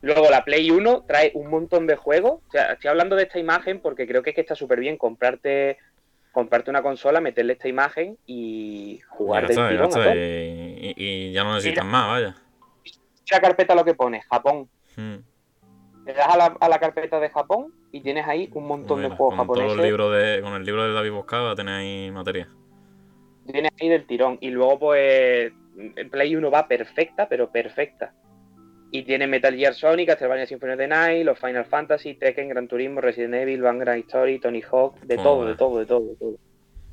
Luego 0.03 0.30
la 0.30 0.45
Play 0.45 0.70
1 0.70 1.03
trae 1.09 1.32
un 1.34 1.51
montón 1.51 1.86
de 1.88 1.97
juegos. 1.97 2.41
O 2.47 2.51
sea, 2.53 2.72
estoy 2.74 2.88
hablando 2.88 3.16
de 3.16 3.24
esta 3.24 3.38
imagen 3.41 3.80
porque 3.80 4.07
creo 4.07 4.22
que 4.22 4.30
es 4.30 4.34
que 4.36 4.43
está 4.43 4.55
súper 4.55 4.78
bien 4.78 4.97
comprarte 4.97 5.76
comprarte 6.32 6.70
una 6.70 6.82
consola, 6.82 7.20
meterle 7.20 7.55
esta 7.55 7.66
imagen 7.66 8.16
y 8.26 9.01
jugar 9.09 9.49
ya 9.49 9.88
todo. 9.88 10.14
Y, 10.14 10.16
y- 10.16 10.95
y 10.97 11.32
ya 11.32 11.43
no 11.43 11.55
necesitas 11.55 11.84
más, 11.84 12.07
vaya. 12.07 12.36
La 13.32 13.41
carpeta 13.41 13.74
lo 13.74 13.84
que 13.84 13.95
pone, 13.95 14.22
Japón. 14.22 14.68
Mm, 14.97 15.16
Le 16.07 16.14
das 16.14 16.28
a 16.28 16.36
la, 16.36 16.57
a 16.61 16.68
la 16.68 16.78
carpeta 16.78 17.18
de 17.18 17.28
Japón 17.30 17.74
y 17.91 18.01
tienes 18.03 18.26
ahí 18.28 18.49
un 18.55 18.68
montón 18.68 18.99
mira, 19.01 19.11
de 19.11 19.16
juegos 19.16 19.36
con, 19.36 19.47
todos 19.49 19.59
los 19.59 19.66
japoneses. 19.66 19.84
libros 19.91 20.12
de, 20.16 20.41
con 20.43 20.53
el 20.55 20.64
libro 20.64 20.84
de 20.86 20.93
David 20.93 21.11
Boscada 21.11 21.57
tenéis 21.57 22.12
materia. 22.12 22.49
Tienes 23.53 23.72
ahí 23.80 23.88
del 23.88 24.07
tirón. 24.07 24.38
Y 24.40 24.51
luego, 24.51 24.78
pues, 24.78 25.53
Play 26.11 26.36
1 26.36 26.51
va 26.51 26.68
perfecta, 26.68 27.28
pero 27.28 27.51
perfecta. 27.51 28.12
Y 28.92 29.05
tiene 29.05 29.26
Metal 29.26 29.55
Gear 29.55 29.74
Sonic, 29.74 30.09
Castlevania 30.09 30.46
Symphony 30.46 30.72
of 30.72 30.78
the 30.78 30.88
Night, 30.88 31.24
los 31.24 31.38
Final 31.38 31.64
Fantasy, 31.64 32.14
Tekken, 32.14 32.48
Gran 32.48 32.66
Turismo, 32.66 33.01
Resident 33.01 33.34
Evil, 33.34 33.62
Vanguard 33.62 33.98
Story, 33.98 34.40
Tony 34.40 34.62
Hawk, 34.62 35.01
de 35.01 35.16
todo, 35.16 35.44
de 35.46 35.55
todo, 35.55 35.78
de 35.78 35.86
todo, 35.86 36.07
de 36.07 36.16
todo. 36.16 36.36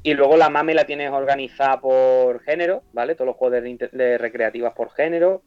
Y 0.04 0.14
luego 0.14 0.38
la 0.38 0.50
MAME 0.50 0.76
la 0.76 0.86
tienes 0.86 1.12
organizada 1.12 1.82
por 1.82 2.42
género, 2.42 2.84
¿vale? 2.94 3.16
Todos 3.16 3.28
los 3.28 3.36
juegos 3.36 3.62
de, 3.92 4.18
recreativas 4.18 4.74
por 4.74 4.92
género. 4.92 5.42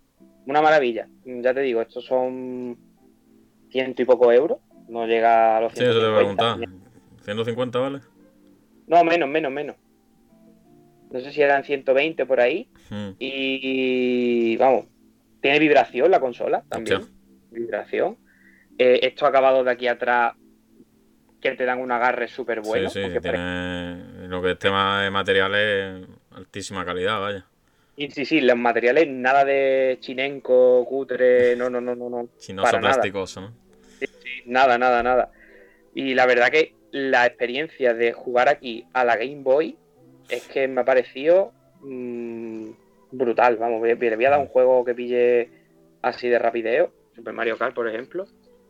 Una 0.46 0.60
maravilla. 0.60 1.08
Ya 1.24 1.54
te 1.54 1.60
digo, 1.60 1.80
estos 1.80 2.04
son 2.04 2.76
ciento 3.70 4.02
y 4.02 4.04
poco 4.04 4.32
euros. 4.32 4.58
No 4.88 5.06
llega 5.06 5.56
a 5.56 5.60
los 5.60 5.72
Sí, 5.72 5.84
eso 5.84 6.00
te 6.00 6.08
voy 6.08 6.24
a 6.24 6.34
150. 6.34 6.56
preguntar. 6.56 7.78
¿150 7.78 7.80
vale? 7.80 8.00
No, 8.88 9.04
menos, 9.04 9.28
menos, 9.28 9.52
menos. 9.52 9.76
No 11.10 11.20
sé 11.20 11.32
si 11.32 11.42
eran 11.42 11.64
120 11.64 12.24
por 12.26 12.40
ahí. 12.40 12.68
Mm, 12.90 13.08
Y 13.18 14.56
vamos, 14.56 14.86
tiene 15.40 15.58
vibración 15.58 16.10
la 16.10 16.20
consola 16.20 16.62
también. 16.68 17.00
Vibración. 17.50 18.16
Eh, 18.78 19.00
esto 19.02 19.26
acabado 19.26 19.64
de 19.64 19.70
aquí 19.72 19.88
atrás 19.88 20.34
que 21.40 21.52
te 21.52 21.64
dan 21.64 21.80
un 21.80 21.90
agarre 21.90 22.28
súper 22.28 22.60
bueno. 22.60 22.88
sí, 22.90 23.02
sí, 23.02 23.20
tiene 23.20 24.28
lo 24.28 24.42
que 24.42 24.52
es 24.52 24.58
tema 24.58 25.02
de 25.02 25.10
materiales, 25.10 26.06
altísima 26.32 26.84
calidad, 26.84 27.20
vaya. 27.20 27.44
Y 27.96 28.10
sí, 28.10 28.24
sí, 28.24 28.40
los 28.40 28.56
materiales, 28.56 29.08
nada 29.08 29.44
de 29.44 29.98
chinenco, 30.00 30.84
cutre, 30.86 31.56
no, 31.56 31.68
no, 31.68 31.80
no, 31.80 31.94
no, 31.94 32.08
no. 32.08 32.28
Chinoso 32.38 32.64
Para 32.66 32.80
nada. 32.80 32.94
plasticoso, 32.94 33.40
¿no? 33.40 33.52
Nada, 34.46 34.78
nada, 34.78 35.02
nada. 35.02 35.30
Y 35.94 36.14
la 36.14 36.26
verdad 36.26 36.48
que 36.50 36.74
la 36.92 37.26
experiencia 37.26 37.94
de 37.94 38.12
jugar 38.12 38.48
aquí 38.48 38.86
a 38.92 39.04
la 39.04 39.16
Game 39.16 39.42
Boy 39.42 39.76
es 40.30 40.46
que 40.48 40.68
me 40.68 40.80
ha 40.80 40.84
parecido 40.84 41.52
mm, 41.80 42.70
brutal. 43.12 43.56
Vamos, 43.56 43.82
le 43.82 43.94
voy 43.94 44.24
a 44.24 44.30
dar 44.30 44.40
un 44.40 44.46
juego 44.46 44.84
que 44.84 44.94
pille 44.94 45.50
así 46.02 46.28
de 46.28 46.38
rapideo. 46.38 46.92
Super 47.14 47.34
Mario 47.34 47.58
Kart, 47.58 47.74
por 47.74 47.88
ejemplo. 47.88 48.26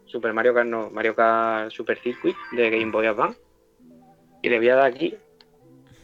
Super 0.06 0.32
Mario 0.32 0.54
Kart 0.54 0.66
no, 0.68 0.90
Mario 0.90 1.14
Kart 1.14 1.70
Super 1.70 1.98
Circuit 1.98 2.36
de 2.52 2.70
Game 2.70 2.90
Boy 2.90 3.06
Advance. 3.06 3.40
Y 4.42 4.48
le 4.48 4.58
voy 4.58 4.68
a 4.70 4.76
dar 4.76 4.86
aquí. 4.86 5.16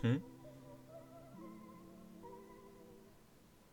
Mm. 0.03 0.17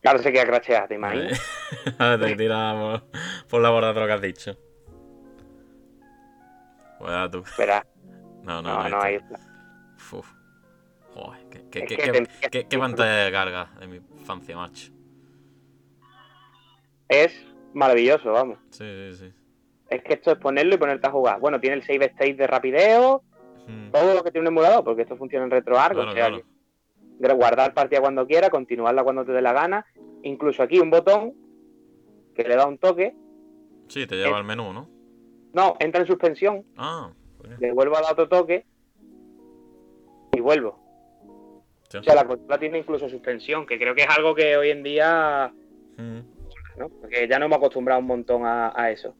Claro, 0.01 0.19
se 0.19 0.33
queda 0.33 0.45
cracheada, 0.45 0.87
¿te 0.87 0.95
imaginas? 0.95 1.41
Ahora 1.99 2.19
te 2.19 2.35
tira 2.35 3.01
por, 3.49 3.61
la 3.61 3.69
borda 3.69 3.93
de 3.93 3.99
lo 3.99 4.05
que 4.05 4.11
has 4.11 4.21
dicho. 4.21 4.57
Pues 6.99 7.31
tú. 7.31 7.39
Espera, 7.39 7.85
No, 8.43 8.61
no, 8.61 8.73
no, 8.73 8.83
no. 8.83 8.89
no, 8.89 9.01
ahí 9.01 9.15
esto- 9.15 9.33
está. 9.33 10.17
Uf. 10.17 10.42
Joder, 11.13 11.69
qué, 11.69 12.77
pantalla 12.77 13.25
de 13.25 13.31
carga 13.31 13.69
de 13.79 13.87
mi 13.87 13.97
infancia, 13.97 14.55
macho. 14.55 14.91
Es 17.07 17.31
maravilloso, 17.73 18.31
vamos. 18.31 18.57
Sí, 18.71 18.83
sí, 18.83 19.13
sí. 19.17 19.33
Es 19.89 20.01
que 20.03 20.13
esto 20.13 20.31
es 20.31 20.37
ponerlo 20.39 20.73
y 20.75 20.77
ponerte 20.77 21.07
a 21.07 21.11
jugar. 21.11 21.39
Bueno, 21.39 21.59
tiene 21.59 21.75
el 21.75 21.83
save 21.83 22.05
state 22.05 22.33
de 22.33 22.47
rapideo, 22.47 23.23
todo 23.91 24.13
lo 24.15 24.23
que 24.23 24.31
tiene 24.31 24.47
un 24.47 24.53
emulador, 24.53 24.83
porque 24.83 25.03
esto 25.03 25.15
funciona 25.15 25.45
en 25.45 25.51
RetroArch, 25.51 25.93
Claro, 25.93 26.09
o 26.09 26.13
sea, 26.13 26.27
claro. 27.19 27.35
guardar 27.35 27.73
partida 27.73 28.01
cuando 28.01 28.25
quiera, 28.25 28.49
continuarla 28.49 29.03
cuando 29.03 29.23
te 29.23 29.31
dé 29.31 29.41
la 29.41 29.53
gana. 29.53 29.85
Incluso 30.23 30.63
aquí 30.63 30.79
un 30.79 30.89
botón 30.89 31.33
que 32.35 32.43
le 32.43 32.55
da 32.55 32.65
un 32.65 32.77
toque. 32.79 33.15
Sí, 33.87 34.07
te 34.07 34.15
lleva 34.15 34.37
al 34.37 34.43
menú, 34.45 34.73
¿no? 34.73 34.89
No, 35.53 35.75
entra 35.79 36.01
en 36.01 36.07
suspensión, 36.07 36.65
Ah, 36.77 37.11
coño. 37.37 37.57
le 37.59 37.71
vuelvo 37.71 37.95
a 37.97 38.01
dar 38.01 38.13
otro 38.13 38.27
toque 38.27 38.65
y 40.35 40.39
vuelvo. 40.41 40.82
Hostia. 41.99 42.11
O 42.11 42.15
sea, 42.15 42.23
la 42.23 42.27
consola 42.27 42.59
tiene 42.59 42.79
incluso 42.79 43.07
suspensión, 43.09 43.65
que 43.65 43.77
creo 43.77 43.93
que 43.95 44.03
es 44.03 44.09
algo 44.09 44.33
que 44.35 44.57
hoy 44.57 44.69
en 44.71 44.83
día, 44.83 45.53
Mm, 45.97 46.19
¿no? 46.77 46.89
Porque 46.89 47.27
ya 47.27 47.37
no 47.39 47.45
hemos 47.45 47.57
acostumbrado 47.57 48.01
un 48.01 48.07
montón 48.07 48.45
a, 48.45 48.73
a 48.75 48.91
eso. 48.91 49.15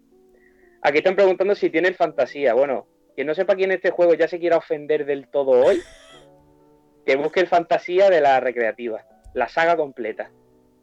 Aquí 0.82 0.98
están 0.98 1.16
preguntando 1.16 1.56
si 1.56 1.70
tiene 1.70 1.94
fantasía. 1.94 2.54
Bueno, 2.54 2.88
quien 3.16 3.28
no 3.28 3.36
sepa 3.36 3.56
quién 3.56 3.72
es 3.72 3.78
este 3.78 3.92
juego 3.92 4.16
ya 4.16 4.28
se 4.28 4.40
quiera 4.40 4.58
ofender 4.58 5.06
del 5.06 5.28
todo 5.30 5.52
hoy. 5.52 5.80
que 7.06 7.16
busque 7.16 7.42
el 7.42 7.48
fantasía 7.48 8.10
de 8.10 8.22
la 8.22 8.40
recreativa, 8.40 9.06
la 9.34 9.50
saga 9.50 9.76
completa, 9.76 10.32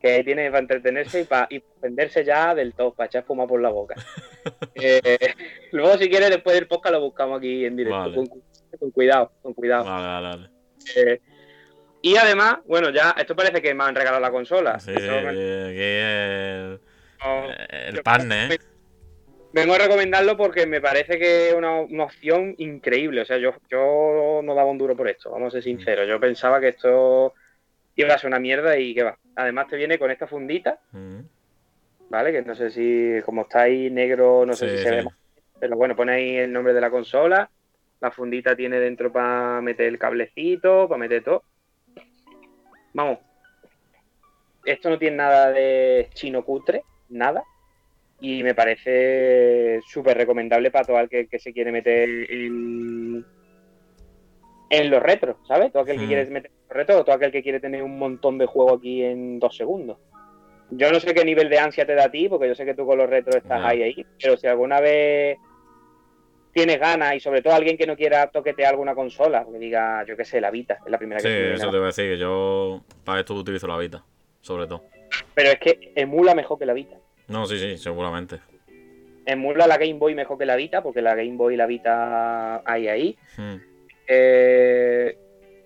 que 0.00 0.22
tiene 0.22 0.48
para 0.50 0.60
entretenerse 0.60 1.22
y 1.22 1.24
para 1.24 1.46
y 1.50 1.62
venderse 1.80 2.24
ya 2.24 2.54
del 2.54 2.74
todo, 2.74 2.92
para 2.94 3.06
echar 3.06 3.24
fuma 3.24 3.46
por 3.46 3.60
la 3.60 3.70
boca. 3.70 3.94
Eh, 4.74 5.34
luego, 5.72 5.98
si 5.98 6.08
quieres, 6.08 6.30
después 6.30 6.54
del 6.54 6.66
podcast 6.66 6.94
lo 6.94 7.02
buscamos 7.02 7.36
aquí 7.36 7.66
en 7.66 7.76
directo, 7.76 7.98
Vale. 7.98 8.14
con, 8.14 8.26
con 8.78 8.90
cuidado, 8.90 9.32
con 9.42 9.52
cuidado. 9.52 9.84
Vale, 9.84 10.28
vale. 10.28 10.50
Eh, 10.96 11.20
y 12.02 12.16
además, 12.16 12.58
bueno, 12.66 12.90
ya, 12.90 13.14
esto 13.18 13.34
parece 13.36 13.60
que 13.60 13.74
me 13.74 13.84
han 13.84 13.94
regalado 13.94 14.20
la 14.20 14.30
consola. 14.30 14.78
Sí, 14.80 14.92
Eso 14.94 15.12
me- 15.12 15.28
aquí 15.28 15.38
el, 15.38 16.80
no- 17.20 17.50
el 17.70 18.02
partner, 18.02 18.52
¿eh? 18.52 18.58
Vengo 19.52 19.74
a 19.74 19.78
recomendarlo 19.78 20.36
porque 20.36 20.64
me 20.66 20.80
parece 20.80 21.18
que 21.18 21.48
es 21.48 21.54
una, 21.54 21.80
una 21.80 22.04
opción 22.04 22.54
increíble. 22.58 23.22
O 23.22 23.24
sea, 23.24 23.36
yo, 23.36 23.52
yo 23.68 24.40
no 24.44 24.54
daba 24.54 24.70
un 24.70 24.78
duro 24.78 24.96
por 24.96 25.08
esto, 25.08 25.30
vamos 25.30 25.48
a 25.48 25.50
ser 25.52 25.64
sinceros. 25.64 26.06
Yo 26.08 26.20
pensaba 26.20 26.60
que 26.60 26.68
esto 26.68 27.34
iba 27.96 28.14
a 28.14 28.18
ser 28.18 28.28
una 28.28 28.38
mierda 28.38 28.78
y 28.78 28.94
que 28.94 29.02
va. 29.02 29.18
Además 29.34 29.66
te 29.66 29.76
viene 29.76 29.98
con 29.98 30.10
esta 30.12 30.28
fundita, 30.28 30.78
Mm. 30.92 31.20
¿vale? 32.10 32.30
Que 32.32 32.42
no 32.42 32.54
sé 32.54 32.70
si, 32.70 33.20
como 33.24 33.42
está 33.42 33.62
ahí 33.62 33.90
negro, 33.90 34.46
no 34.46 34.52
sé 34.54 34.68
Sí, 34.68 34.76
si 34.76 34.82
se 34.84 34.88
sí. 34.88 34.94
ve 34.96 35.02
más. 35.02 35.14
Pero 35.58 35.76
bueno, 35.76 35.96
pone 35.96 36.12
ahí 36.12 36.36
el 36.36 36.52
nombre 36.52 36.72
de 36.72 36.80
la 36.80 36.90
consola. 36.90 37.50
La 38.00 38.12
fundita 38.12 38.54
tiene 38.54 38.78
dentro 38.78 39.12
para 39.12 39.60
meter 39.60 39.86
el 39.86 39.98
cablecito, 39.98 40.88
para 40.88 40.98
meter 41.00 41.24
todo. 41.24 41.42
Vamos. 42.92 43.18
Esto 44.64 44.90
no 44.90 44.98
tiene 44.98 45.16
nada 45.16 45.50
de 45.52 46.08
chino 46.14 46.44
cutre, 46.44 46.84
nada. 47.08 47.42
Y 48.20 48.42
me 48.42 48.54
parece 48.54 49.80
súper 49.86 50.16
recomendable 50.18 50.70
para 50.70 50.84
todo 50.84 51.00
el 51.00 51.08
que, 51.08 51.26
que 51.26 51.38
se 51.38 51.52
quiere 51.54 51.72
meter 51.72 52.08
en, 52.30 53.24
en 54.68 54.90
los 54.90 55.02
retros, 55.02 55.36
¿sabes? 55.48 55.72
Todo 55.72 55.82
aquel 55.82 55.98
que 55.98 56.04
Mm. 56.04 56.08
quiere 56.08 56.26
meter 56.26 56.50
en 56.50 56.68
los 56.68 56.76
retros 56.76 57.00
o 57.00 57.04
todo 57.04 57.16
aquel 57.16 57.32
que 57.32 57.42
quiere 57.42 57.60
tener 57.60 57.82
un 57.82 57.98
montón 57.98 58.36
de 58.36 58.44
juego 58.44 58.74
aquí 58.74 59.02
en 59.02 59.38
dos 59.38 59.56
segundos. 59.56 59.98
Yo 60.70 60.92
no 60.92 61.00
sé 61.00 61.14
qué 61.14 61.24
nivel 61.24 61.48
de 61.48 61.58
ansia 61.58 61.86
te 61.86 61.94
da 61.94 62.04
a 62.04 62.10
ti, 62.10 62.28
porque 62.28 62.46
yo 62.46 62.54
sé 62.54 62.64
que 62.66 62.74
tú 62.74 62.86
con 62.86 62.98
los 62.98 63.08
retros 63.08 63.36
estás 63.36 63.60
ahí, 63.64 63.82
ahí, 63.82 64.06
pero 64.22 64.36
si 64.36 64.46
alguna 64.46 64.80
vez 64.80 65.38
tienes 66.52 66.78
ganas 66.78 67.14
y 67.14 67.20
sobre 67.20 67.42
todo 67.42 67.54
alguien 67.54 67.76
que 67.76 67.86
no 67.86 67.96
quiera 67.96 68.30
toquetear 68.30 68.70
alguna 68.70 68.94
consola, 68.94 69.46
que 69.50 69.58
diga, 69.58 70.04
yo 70.06 70.16
qué 70.16 70.24
sé, 70.24 70.40
la 70.40 70.50
Vita, 70.50 70.78
es 70.84 70.90
la 70.90 70.98
primera 70.98 71.20
Sí, 71.20 71.28
que 71.28 71.52
a 71.52 71.54
eso 71.54 71.70
te 71.70 71.76
voy 71.76 71.84
a 71.84 71.86
decir, 71.86 72.10
que 72.10 72.18
yo 72.18 72.82
para 73.04 73.20
esto 73.20 73.34
utilizo 73.34 73.66
la 73.66 73.78
Vita, 73.78 74.04
sobre 74.40 74.66
todo. 74.66 74.84
Pero 75.34 75.50
es 75.50 75.58
que 75.58 75.92
emula 75.94 76.34
mejor 76.34 76.58
que 76.58 76.66
la 76.66 76.72
Vita. 76.72 76.96
No, 77.28 77.46
sí, 77.46 77.58
sí, 77.58 77.78
seguramente. 77.78 78.40
Emula 79.26 79.66
la 79.66 79.76
Game 79.76 79.94
Boy 79.94 80.14
mejor 80.14 80.38
que 80.38 80.46
la 80.46 80.56
Vita, 80.56 80.82
porque 80.82 81.02
la 81.02 81.14
Game 81.14 81.36
Boy 81.36 81.54
y 81.54 81.56
la 81.56 81.66
Vita 81.66 82.62
hay 82.64 82.88
ahí. 82.88 83.18
Mm. 83.36 83.54
Eh, 84.08 85.16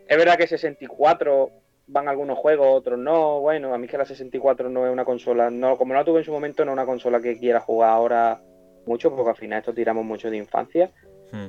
es 0.06 0.18
verdad 0.18 0.36
que 0.36 0.46
64 0.46 1.50
van 1.86 2.08
algunos 2.08 2.38
juegos, 2.38 2.66
otros 2.70 2.98
no. 2.98 3.40
Bueno, 3.40 3.72
a 3.72 3.78
mí 3.78 3.86
es 3.86 3.90
que 3.90 3.98
la 3.98 4.04
64 4.04 4.68
no 4.68 4.86
es 4.86 4.92
una 4.92 5.04
consola, 5.04 5.50
no, 5.50 5.76
como 5.76 5.94
no 5.94 6.00
la 6.00 6.04
tuve 6.04 6.18
en 6.18 6.24
su 6.24 6.32
momento, 6.32 6.64
no 6.64 6.72
es 6.72 6.74
una 6.74 6.86
consola 6.86 7.20
que 7.20 7.38
quiera 7.38 7.60
jugar 7.60 7.90
ahora 7.90 8.40
mucho, 8.86 9.14
porque 9.14 9.30
al 9.30 9.36
final 9.36 9.58
esto 9.60 9.72
tiramos 9.74 10.04
mucho 10.04 10.30
de 10.30 10.36
infancia. 10.36 10.90
Mm. 11.32 11.46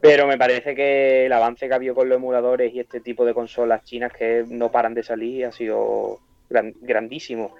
Pero 0.00 0.26
me 0.26 0.38
parece 0.38 0.74
que 0.74 1.26
el 1.26 1.32
avance 1.32 1.66
que 1.66 1.72
ha 1.72 1.76
habido 1.76 1.94
con 1.94 2.08
los 2.08 2.16
emuladores 2.16 2.72
y 2.72 2.80
este 2.80 3.00
tipo 3.00 3.24
de 3.24 3.34
consolas 3.34 3.84
chinas 3.84 4.12
que 4.12 4.44
no 4.48 4.70
paran 4.70 4.94
de 4.94 5.02
salir 5.02 5.44
ha 5.44 5.52
sido 5.52 6.18
gran- 6.48 6.72
grandísimo. 6.80 7.54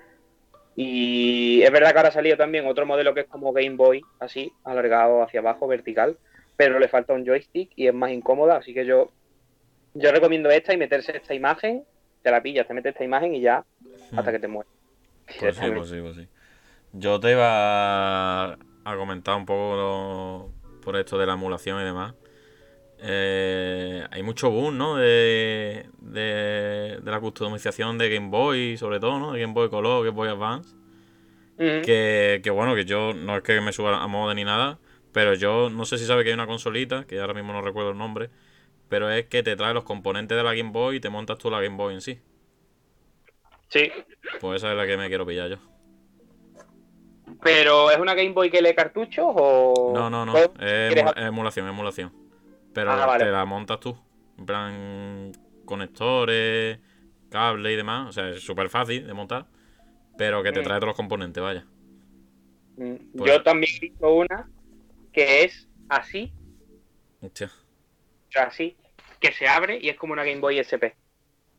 Y 0.76 1.60
es 1.62 1.70
verdad 1.70 1.90
que 1.92 1.96
ahora 1.98 2.08
ha 2.08 2.12
salido 2.12 2.36
también 2.38 2.66
otro 2.66 2.86
modelo 2.86 3.12
que 3.12 3.20
es 3.20 3.26
como 3.26 3.52
Game 3.52 3.76
Boy, 3.76 4.00
así, 4.20 4.50
alargado 4.64 5.22
hacia 5.22 5.40
abajo, 5.40 5.66
vertical, 5.66 6.16
pero 6.56 6.78
le 6.78 6.88
falta 6.88 7.12
un 7.12 7.26
joystick 7.26 7.72
y 7.76 7.86
es 7.88 7.94
más 7.94 8.10
incómoda, 8.12 8.56
así 8.56 8.72
que 8.72 8.86
yo, 8.86 9.10
yo 9.94 10.10
recomiendo 10.12 10.48
esta 10.50 10.72
y 10.72 10.76
meterse 10.78 11.16
esta 11.16 11.34
imagen, 11.34 11.84
te 12.22 12.30
la 12.30 12.42
pillas, 12.42 12.66
te 12.66 12.72
metes 12.74 12.92
esta 12.92 13.04
imagen 13.04 13.34
y 13.34 13.40
ya 13.42 13.64
hasta 14.16 14.30
Mm. 14.30 14.32
que 14.34 14.38
te 14.38 14.48
mueres. 14.48 14.72
Pues 15.38 15.56
sí, 15.56 15.66
pues 15.74 15.88
sí, 15.90 16.00
pues 16.00 16.16
sí. 16.16 16.28
Yo 16.92 17.20
te 17.20 17.32
iba 17.32 18.56
a 18.84 18.96
comentar 18.96 19.36
un 19.36 19.46
poco 19.46 19.76
lo- 19.76 20.80
por 20.82 20.96
esto 20.96 21.18
de 21.18 21.26
la 21.26 21.34
emulación 21.34 21.80
y 21.80 21.84
demás. 21.84 22.14
Eh, 22.98 24.06
hay 24.10 24.22
mucho 24.22 24.50
boom, 24.50 24.76
¿no? 24.78 24.96
De, 24.96 25.88
de, 26.00 27.00
de 27.02 27.10
la 27.10 27.20
customización 27.20 27.98
de 27.98 28.10
Game 28.14 28.28
Boy, 28.28 28.76
sobre 28.76 29.00
todo, 29.00 29.18
¿no? 29.18 29.32
De 29.32 29.40
Game 29.40 29.54
Boy 29.54 29.70
Color, 29.70 30.04
Game 30.04 30.16
Boy 30.16 30.28
Advance. 30.28 30.76
Que, 31.82 32.40
que 32.42 32.50
bueno, 32.50 32.74
que 32.74 32.84
yo 32.84 33.12
no 33.14 33.36
es 33.36 33.42
que 33.42 33.60
me 33.60 33.72
suba 33.72 34.02
a 34.02 34.06
moda 34.06 34.34
ni 34.34 34.44
nada, 34.44 34.78
pero 35.12 35.34
yo 35.34 35.70
no 35.70 35.84
sé 35.84 35.98
si 35.98 36.06
sabe 36.06 36.22
que 36.24 36.30
hay 36.30 36.34
una 36.34 36.46
consolita, 36.46 37.06
que 37.06 37.20
ahora 37.20 37.34
mismo 37.34 37.52
no 37.52 37.62
recuerdo 37.62 37.90
el 37.90 37.98
nombre, 37.98 38.30
pero 38.88 39.10
es 39.10 39.26
que 39.26 39.42
te 39.42 39.56
trae 39.56 39.74
los 39.74 39.84
componentes 39.84 40.36
de 40.36 40.44
la 40.44 40.54
Game 40.54 40.70
Boy 40.72 40.96
y 40.96 41.00
te 41.00 41.10
montas 41.10 41.38
tú 41.38 41.50
la 41.50 41.60
Game 41.60 41.76
Boy 41.76 41.94
en 41.94 42.00
sí. 42.02 42.20
Sí, 43.68 43.90
Pues 44.40 44.56
esa 44.56 44.70
es 44.72 44.76
la 44.76 44.86
que 44.86 44.96
me 44.96 45.08
quiero 45.08 45.24
pillar 45.26 45.50
yo. 45.50 45.56
Pero 47.42 47.90
¿es 47.90 47.98
una 47.98 48.14
Game 48.14 48.30
Boy 48.32 48.50
que 48.50 48.60
lee 48.62 48.74
cartuchos 48.74 49.26
o...? 49.28 49.92
No, 49.94 50.08
no, 50.10 50.24
no. 50.26 50.36
Es 50.36 50.48
¿Quieres 50.58 51.04
emu- 51.04 51.26
emulación, 51.28 51.68
emulación. 51.68 52.12
Pero 52.72 52.92
Ah, 52.92 53.06
vale. 53.06 53.24
te 53.24 53.30
la 53.30 53.44
montas 53.44 53.80
tú. 53.80 53.96
En 54.38 54.46
plan, 54.46 55.32
conectores, 55.64 56.78
cable 57.30 57.72
y 57.72 57.76
demás. 57.76 58.08
O 58.08 58.12
sea, 58.12 58.28
es 58.30 58.42
súper 58.42 58.68
fácil 58.68 59.06
de 59.06 59.12
montar. 59.14 59.46
Pero 60.16 60.42
que 60.42 60.52
te 60.52 60.60
Mm. 60.60 60.64
trae 60.64 60.78
todos 60.78 60.88
los 60.88 60.96
componentes, 60.96 61.42
vaya. 61.42 61.64
Mm, 62.76 62.94
Pues- 63.16 63.30
Yo 63.32 63.42
también 63.42 63.72
he 63.76 63.80
visto 63.80 64.12
una 64.14 64.48
que 65.12 65.44
es 65.44 65.68
así, 65.88 66.32
Hostia. 67.20 67.46
o 68.28 68.32
sea, 68.32 68.44
así, 68.44 68.76
que 69.18 69.32
se 69.32 69.48
abre 69.48 69.78
y 69.80 69.88
es 69.88 69.96
como 69.96 70.12
una 70.12 70.24
Game 70.24 70.40
Boy 70.40 70.58
SP. 70.60 70.94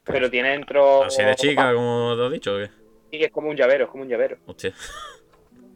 Pero 0.04 0.32
tiene 0.32 0.50
dentro... 0.50 1.04
Así 1.04 1.22
de 1.24 1.36
chica, 1.36 1.74
como 1.76 2.16
te 2.18 2.26
has 2.26 2.32
dicho, 2.32 2.56
¿o 2.56 2.58
qué? 2.58 2.70
Sí, 3.12 3.24
es 3.24 3.32
como 3.32 3.50
un 3.50 3.56
llavero, 3.56 3.84
es 3.86 3.90
como 3.92 4.04
un 4.04 4.10
llavero. 4.10 4.38
Hostia, 4.48 4.74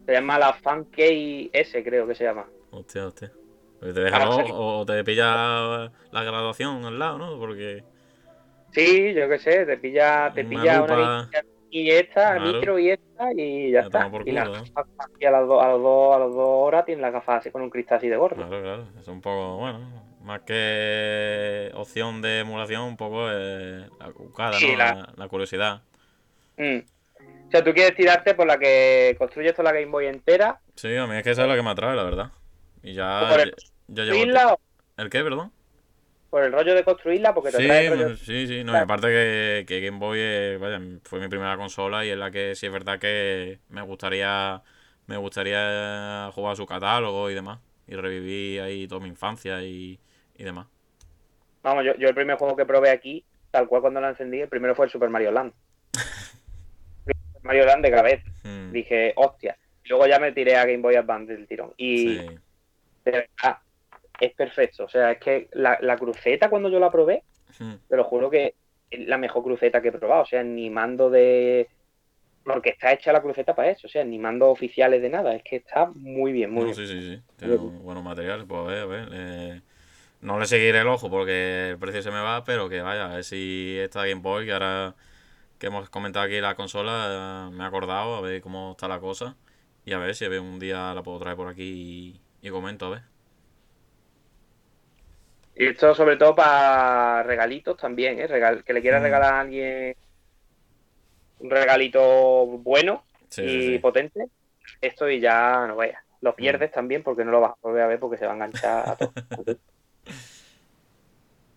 Se 0.06 0.12
llama 0.12 0.38
la 0.38 0.52
Fan 0.54 0.86
S, 0.96 1.84
creo 1.84 2.06
que 2.06 2.14
se 2.14 2.24
llama. 2.24 2.46
hostia, 2.70 3.06
hostia. 3.06 3.32
Te 3.80 3.92
deja 3.92 4.16
Ah, 4.16 4.42
sí. 4.44 4.50
o 4.54 4.86
te 4.86 5.04
pilla 5.04 5.90
la 6.10 6.22
graduación 6.24 6.84
al 6.84 6.98
lado, 6.98 7.18
¿no? 7.18 7.38
Porque. 7.38 7.84
Sí, 8.72 9.12
yo 9.14 9.28
qué 9.28 9.38
sé, 9.38 9.66
te 9.66 9.76
pilla, 9.78 10.32
te 10.34 10.40
Una 10.42 10.50
pilla 10.50 10.80
lupa. 10.80 10.94
una 10.94 11.30
y 11.70 11.90
esta, 11.90 12.36
Claro. 12.36 12.52
micro 12.52 12.78
y 12.78 12.90
esta 12.90 13.32
y 13.34 13.70
ya 13.72 13.80
Ya 13.80 13.86
está. 13.86 14.10
por 14.10 14.26
y, 14.26 14.32
las 14.32 14.48
culo, 14.48 14.60
¿eh? 14.60 14.72
y 15.18 15.24
a 15.26 15.30
las 15.30 15.46
dos, 15.46 15.62
a 15.62 15.68
las 15.68 15.78
dos, 15.82 16.14
a 16.14 16.18
las 16.20 16.28
dos 16.32 16.48
horas 16.48 16.84
tienen 16.86 17.02
las 17.02 17.12
gafas 17.12 17.40
así 17.40 17.50
con 17.50 17.62
un 17.62 17.70
cristal 17.70 17.98
así 17.98 18.08
de 18.08 18.16
gordo. 18.16 18.36
Claro, 18.36 18.62
claro. 18.62 18.84
Es 18.98 19.08
un 19.08 19.20
poco, 19.20 19.56
bueno. 19.58 20.06
Más 20.22 20.40
que 20.42 21.70
opción 21.74 22.22
de 22.22 22.40
emulación, 22.40 22.82
un 22.82 22.96
poco 22.96 23.28
eh, 23.30 23.88
la 24.00 24.12
cucada, 24.12 24.54
Sí, 24.54 24.72
¿no? 24.72 24.78
la- 24.78 24.94
La, 24.94 25.12
la 25.16 25.28
curiosidad. 25.28 25.82
Mm. 26.56 26.78
O 27.46 27.50
sea, 27.50 27.62
tú 27.62 27.72
quieres 27.72 27.94
tirarte 27.94 28.34
por 28.34 28.46
la 28.46 28.58
que 28.58 29.14
construyes 29.18 29.54
toda 29.54 29.72
la 29.72 29.78
Game 29.78 29.90
Boy 29.92 30.06
entera, 30.06 30.60
Sí, 30.74 30.94
a 30.96 31.06
mí 31.06 31.16
es 31.16 31.22
que 31.22 31.30
esa 31.30 31.42
es 31.42 31.48
la 31.48 31.56
que 31.56 31.62
me 31.62 31.70
atrae, 31.70 31.96
la 31.96 32.02
verdad. 32.02 32.30
Y 32.82 32.92
ya. 32.92 33.26
Por 33.30 33.40
el- 33.40 33.54
ya 33.88 34.04
llevo. 34.04 34.60
¿El 34.96 35.10
qué, 35.10 35.22
perdón? 35.22 35.52
por 36.28 36.42
el 36.42 36.52
rollo 36.52 36.74
de 36.74 36.84
construirla, 36.84 37.32
porque 37.32 37.50
te 37.50 37.58
Sí, 37.58 37.66
trae 37.66 37.86
el 37.86 37.92
rollo. 37.92 38.06
pues, 38.08 38.18
sí, 38.20 38.46
sí. 38.46 38.64
No, 38.64 38.74
y 38.74 38.76
aparte 38.76 39.06
que, 39.06 39.64
que 39.66 39.80
Game 39.80 39.98
Boy 39.98 40.18
eh, 40.20 40.58
vaya, 40.60 40.80
fue 41.04 41.20
mi 41.20 41.28
primera 41.28 41.56
consola 41.56 42.04
y 42.04 42.10
es 42.10 42.18
la 42.18 42.30
que 42.30 42.54
sí 42.54 42.66
es 42.66 42.72
verdad 42.72 42.98
que 42.98 43.60
me 43.70 43.80
gustaría. 43.82 44.62
Me 45.06 45.16
gustaría 45.16 46.30
jugar 46.34 46.52
a 46.52 46.56
su 46.56 46.66
catálogo 46.66 47.30
y 47.30 47.34
demás. 47.34 47.60
Y 47.86 47.94
revivir 47.94 48.60
ahí 48.60 48.88
toda 48.88 49.00
mi 49.00 49.08
infancia 49.08 49.62
y, 49.62 49.98
y 50.36 50.44
demás. 50.44 50.66
Vamos, 51.62 51.84
yo, 51.84 51.94
yo 51.94 52.08
el 52.08 52.14
primer 52.14 52.36
juego 52.36 52.56
que 52.56 52.66
probé 52.66 52.90
aquí, 52.90 53.24
tal 53.50 53.68
cual 53.68 53.80
cuando 53.82 54.00
lo 54.00 54.08
encendí, 54.08 54.40
el 54.40 54.48
primero 54.48 54.74
fue 54.74 54.86
el 54.86 54.90
Super 54.92 55.08
Mario 55.08 55.30
Land. 55.30 55.52
Mario 57.46 57.64
Land 57.66 57.84
de 57.84 57.90
cabeza. 57.90 58.24
Mm, 58.44 58.72
Dije, 58.72 59.12
hostia. 59.16 59.56
Luego 59.88 60.06
ya 60.06 60.18
me 60.18 60.32
tiré 60.32 60.56
a 60.56 60.64
Game 60.66 60.78
Boy 60.82 60.96
Advance 60.96 61.32
del 61.32 61.46
tirón. 61.46 61.72
Y 61.76 62.18
sí. 62.18 62.26
de 63.04 63.10
verdad, 63.12 63.58
es 64.20 64.32
perfecto. 64.34 64.84
O 64.84 64.88
sea, 64.88 65.12
es 65.12 65.18
que 65.18 65.48
la, 65.52 65.78
la 65.80 65.96
cruceta 65.96 66.50
cuando 66.50 66.68
yo 66.68 66.78
la 66.78 66.90
probé, 66.90 67.22
Mm, 67.58 67.74
te 67.88 67.96
lo 67.96 68.04
juro 68.04 68.28
que 68.28 68.54
es 68.90 69.06
la 69.08 69.16
mejor 69.16 69.42
cruceta 69.42 69.80
que 69.80 69.88
he 69.88 69.92
probado. 69.92 70.22
O 70.22 70.26
sea, 70.26 70.42
ni 70.42 70.68
mando 70.68 71.08
de. 71.08 71.68
Porque 72.44 72.70
está 72.70 72.92
hecha 72.92 73.12
la 73.12 73.22
cruceta 73.22 73.54
para 73.54 73.70
eso. 73.70 73.86
O 73.86 73.90
sea, 73.90 74.04
ni 74.04 74.18
mando 74.18 74.50
oficiales 74.50 75.00
de 75.00 75.08
nada. 75.08 75.34
Es 75.34 75.42
que 75.42 75.56
está 75.56 75.86
muy 75.94 76.32
bien, 76.32 76.50
muy 76.50 76.64
No, 76.64 76.74
bien. 76.74 76.76
sí, 76.76 76.86
sí, 76.86 77.00
sí. 77.16 77.22
Tiene 77.38 77.56
buenos 77.56 78.04
materiales. 78.04 78.44
Pues 78.46 78.60
a 78.60 78.64
ver, 78.64 78.78
a 78.82 78.86
ver. 78.86 79.08
eh, 79.12 79.60
no 80.20 80.38
le 80.38 80.46
seguiré 80.46 80.80
el 80.80 80.86
ojo 80.88 81.08
porque 81.08 81.70
el 81.70 81.78
precio 81.78 82.02
se 82.02 82.10
me 82.10 82.20
va, 82.20 82.44
pero 82.44 82.68
que 82.68 82.80
vaya, 82.82 83.06
a 83.10 83.14
ver 83.14 83.24
si 83.24 83.76
esta 83.78 84.00
Game 84.06 84.20
Boy, 84.20 84.44
que 84.46 84.52
ahora 84.52 84.94
que 85.58 85.68
hemos 85.68 85.88
comentado 85.90 86.24
aquí 86.26 86.40
la 86.40 86.54
consola, 86.56 87.48
eh, 87.48 87.54
me 87.56 87.64
he 87.64 87.66
acordado, 87.66 88.16
a 88.16 88.20
ver 88.20 88.40
cómo 88.42 88.72
está 88.72 88.88
la 88.88 89.00
cosa. 89.00 89.36
Y 89.84 89.92
a 89.92 89.98
ver 89.98 90.14
si 90.14 90.24
a 90.24 90.28
ver, 90.28 90.40
un 90.40 90.58
día 90.58 90.94
la 90.94 91.02
puedo 91.02 91.18
traer 91.20 91.36
por 91.36 91.48
aquí 91.48 92.20
y, 92.42 92.48
y 92.48 92.50
comento, 92.50 92.86
a 92.86 92.90
ver. 92.90 93.02
Y 95.54 95.66
esto 95.68 95.94
sobre 95.94 96.16
todo 96.16 96.34
para 96.36 97.22
regalitos 97.22 97.76
también, 97.76 98.18
¿eh? 98.20 98.26
Regal- 98.28 98.62
que 98.64 98.72
le 98.72 98.82
quieras 98.82 99.00
Mm. 99.00 99.02
regalar 99.02 99.34
a 99.34 99.40
alguien 99.40 99.94
un 101.38 101.50
regalito 101.50 102.46
bueno 102.58 103.06
Sí, 103.30 103.42
y 103.42 103.58
sí, 103.62 103.62
sí. 103.62 103.78
potente. 103.80 104.28
Esto 104.80 105.08
y 105.08 105.20
ya 105.20 105.66
no 105.66 105.76
vayas. 105.76 106.02
Lo 106.20 106.34
pierdes 106.36 106.72
también 106.72 107.02
porque 107.02 107.24
no 107.24 107.30
lo 107.32 107.40
vas 107.40 107.52
a 107.52 107.56
volver 107.62 107.82
a 107.82 107.86
ver 107.88 108.00
porque 108.00 108.18
se 108.18 108.26
va 108.26 108.32
a 108.32 108.34
enganchar 108.36 108.88
a 108.90 108.96
todo. 108.96 109.14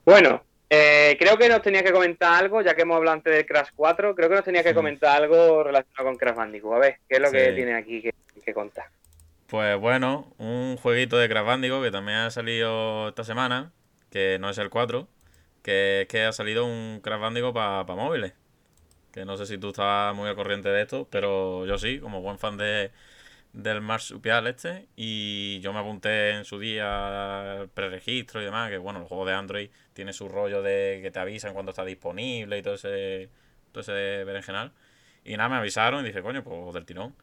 bueno, 0.06 0.44
Eh, 0.72 1.18
creo 1.20 1.36
que 1.38 1.50
nos 1.50 1.64
tenía 1.64 1.84
que 1.84 1.92
comentar 1.92 2.44
algo, 2.44 2.62
ya 2.62 2.76
que 2.76 2.84
hemos 2.84 2.98
hablado 2.98 3.16
antes 3.16 3.34
del 3.34 3.46
Crash 3.46 3.70
4, 3.76 4.14
creo 4.14 4.30
que 4.30 4.36
nos 4.36 4.44
tenía 4.44 4.64
que 4.64 4.76
comentar 4.76 5.22
algo 5.22 5.64
relacionado 5.64 6.06
con 6.06 6.16
Crash 6.16 6.36
Bandicoot. 6.36 6.76
A 6.76 6.80
ver, 6.80 7.00
¿qué 7.08 7.16
es 7.16 7.22
lo 7.22 7.32
que 7.32 7.54
tiene 7.54 7.74
aquí 7.74 8.02
que, 8.02 8.54
contar? 8.54 8.86
Pues 9.48 9.78
bueno, 9.80 10.34
un 10.38 10.78
jueguito 10.78 11.18
de 11.18 11.28
Crash 11.28 11.46
Bandicoot 11.46 11.84
que 11.84 11.92
también 11.92 12.20
ha 12.20 12.32
salido 12.32 13.10
esta 13.10 13.24
semana, 13.24 13.72
que 14.12 14.38
no 14.40 14.52
es 14.52 14.60
el 14.60 14.70
4, 14.70 15.08
que 15.64 16.02
es 16.02 16.08
que 16.08 16.24
ha 16.24 16.32
salido 16.32 16.66
un 16.66 17.00
Crash 17.04 17.20
Bandicoot 17.20 17.54
para 17.54 17.84
móviles. 17.84 18.34
Que 19.12 19.26
no 19.26 19.38
sé 19.38 19.48
si 19.48 19.58
tú 19.58 19.70
estás 19.70 20.16
muy 20.16 20.30
al 20.30 20.36
corriente 20.36 20.70
de 20.70 20.84
esto, 20.84 21.08
pero 21.10 21.66
yo 21.66 21.80
sí, 21.80 22.00
como 22.00 22.22
buen 22.22 22.38
fan 22.38 22.58
de, 22.58 22.92
del 23.54 23.82
marsupial 23.82 24.48
este 24.48 24.88
y 24.96 25.60
yo 25.62 25.74
me 25.74 25.80
apunté 25.80 26.32
en 26.32 26.46
su 26.46 26.60
día 26.60 27.62
al 27.62 27.70
preregistro 27.70 28.42
y 28.42 28.46
demás, 28.46 28.70
que 28.70 28.78
bueno, 28.78 29.00
el 29.02 29.06
juego 29.06 29.26
de 29.26 29.34
Android 29.34 29.70
tiene 29.94 30.14
su 30.14 30.30
rollo 30.30 30.62
de 30.62 31.00
que 31.02 31.12
te 31.12 31.20
avisan 31.20 31.54
cuando 31.54 31.72
está 31.72 31.84
disponible 31.86 32.58
y 32.58 32.62
todo 32.62 32.76
ese, 32.76 33.30
todo 33.72 33.82
ese 33.82 34.24
berenjenal. 34.24 34.72
Y 35.26 35.36
nada, 35.38 35.50
me 35.50 35.56
avisaron 35.58 36.06
y 36.06 36.10
dije, 36.10 36.22
coño, 36.22 36.44
pues 36.44 36.74
del 36.74 36.86
tirón. 36.86 37.16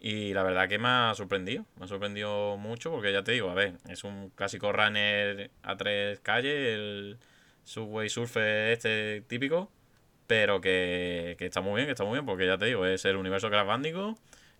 Y 0.00 0.34
la 0.34 0.42
verdad 0.42 0.68
que 0.68 0.78
me 0.78 0.88
ha 0.88 1.14
sorprendido, 1.14 1.64
me 1.76 1.86
ha 1.86 1.88
sorprendido 1.88 2.56
mucho 2.58 2.90
porque 2.90 3.12
ya 3.12 3.24
te 3.24 3.32
digo, 3.32 3.50
a 3.50 3.54
ver, 3.54 3.74
es 3.88 4.04
un 4.04 4.30
clásico 4.30 4.72
runner 4.72 5.50
a 5.62 5.76
tres 5.76 6.20
calles, 6.20 6.54
el 6.54 7.18
Subway 7.64 8.08
Surfer 8.08 8.72
este 8.72 9.22
típico, 9.22 9.70
pero 10.26 10.60
que, 10.60 11.36
que 11.38 11.46
está 11.46 11.60
muy 11.62 11.76
bien, 11.76 11.86
que 11.86 11.92
está 11.92 12.04
muy 12.04 12.14
bien 12.14 12.26
porque 12.26 12.46
ya 12.46 12.58
te 12.58 12.66
digo, 12.66 12.86
es 12.86 13.04
el 13.06 13.16
universo 13.16 13.48
Crash 13.50 13.66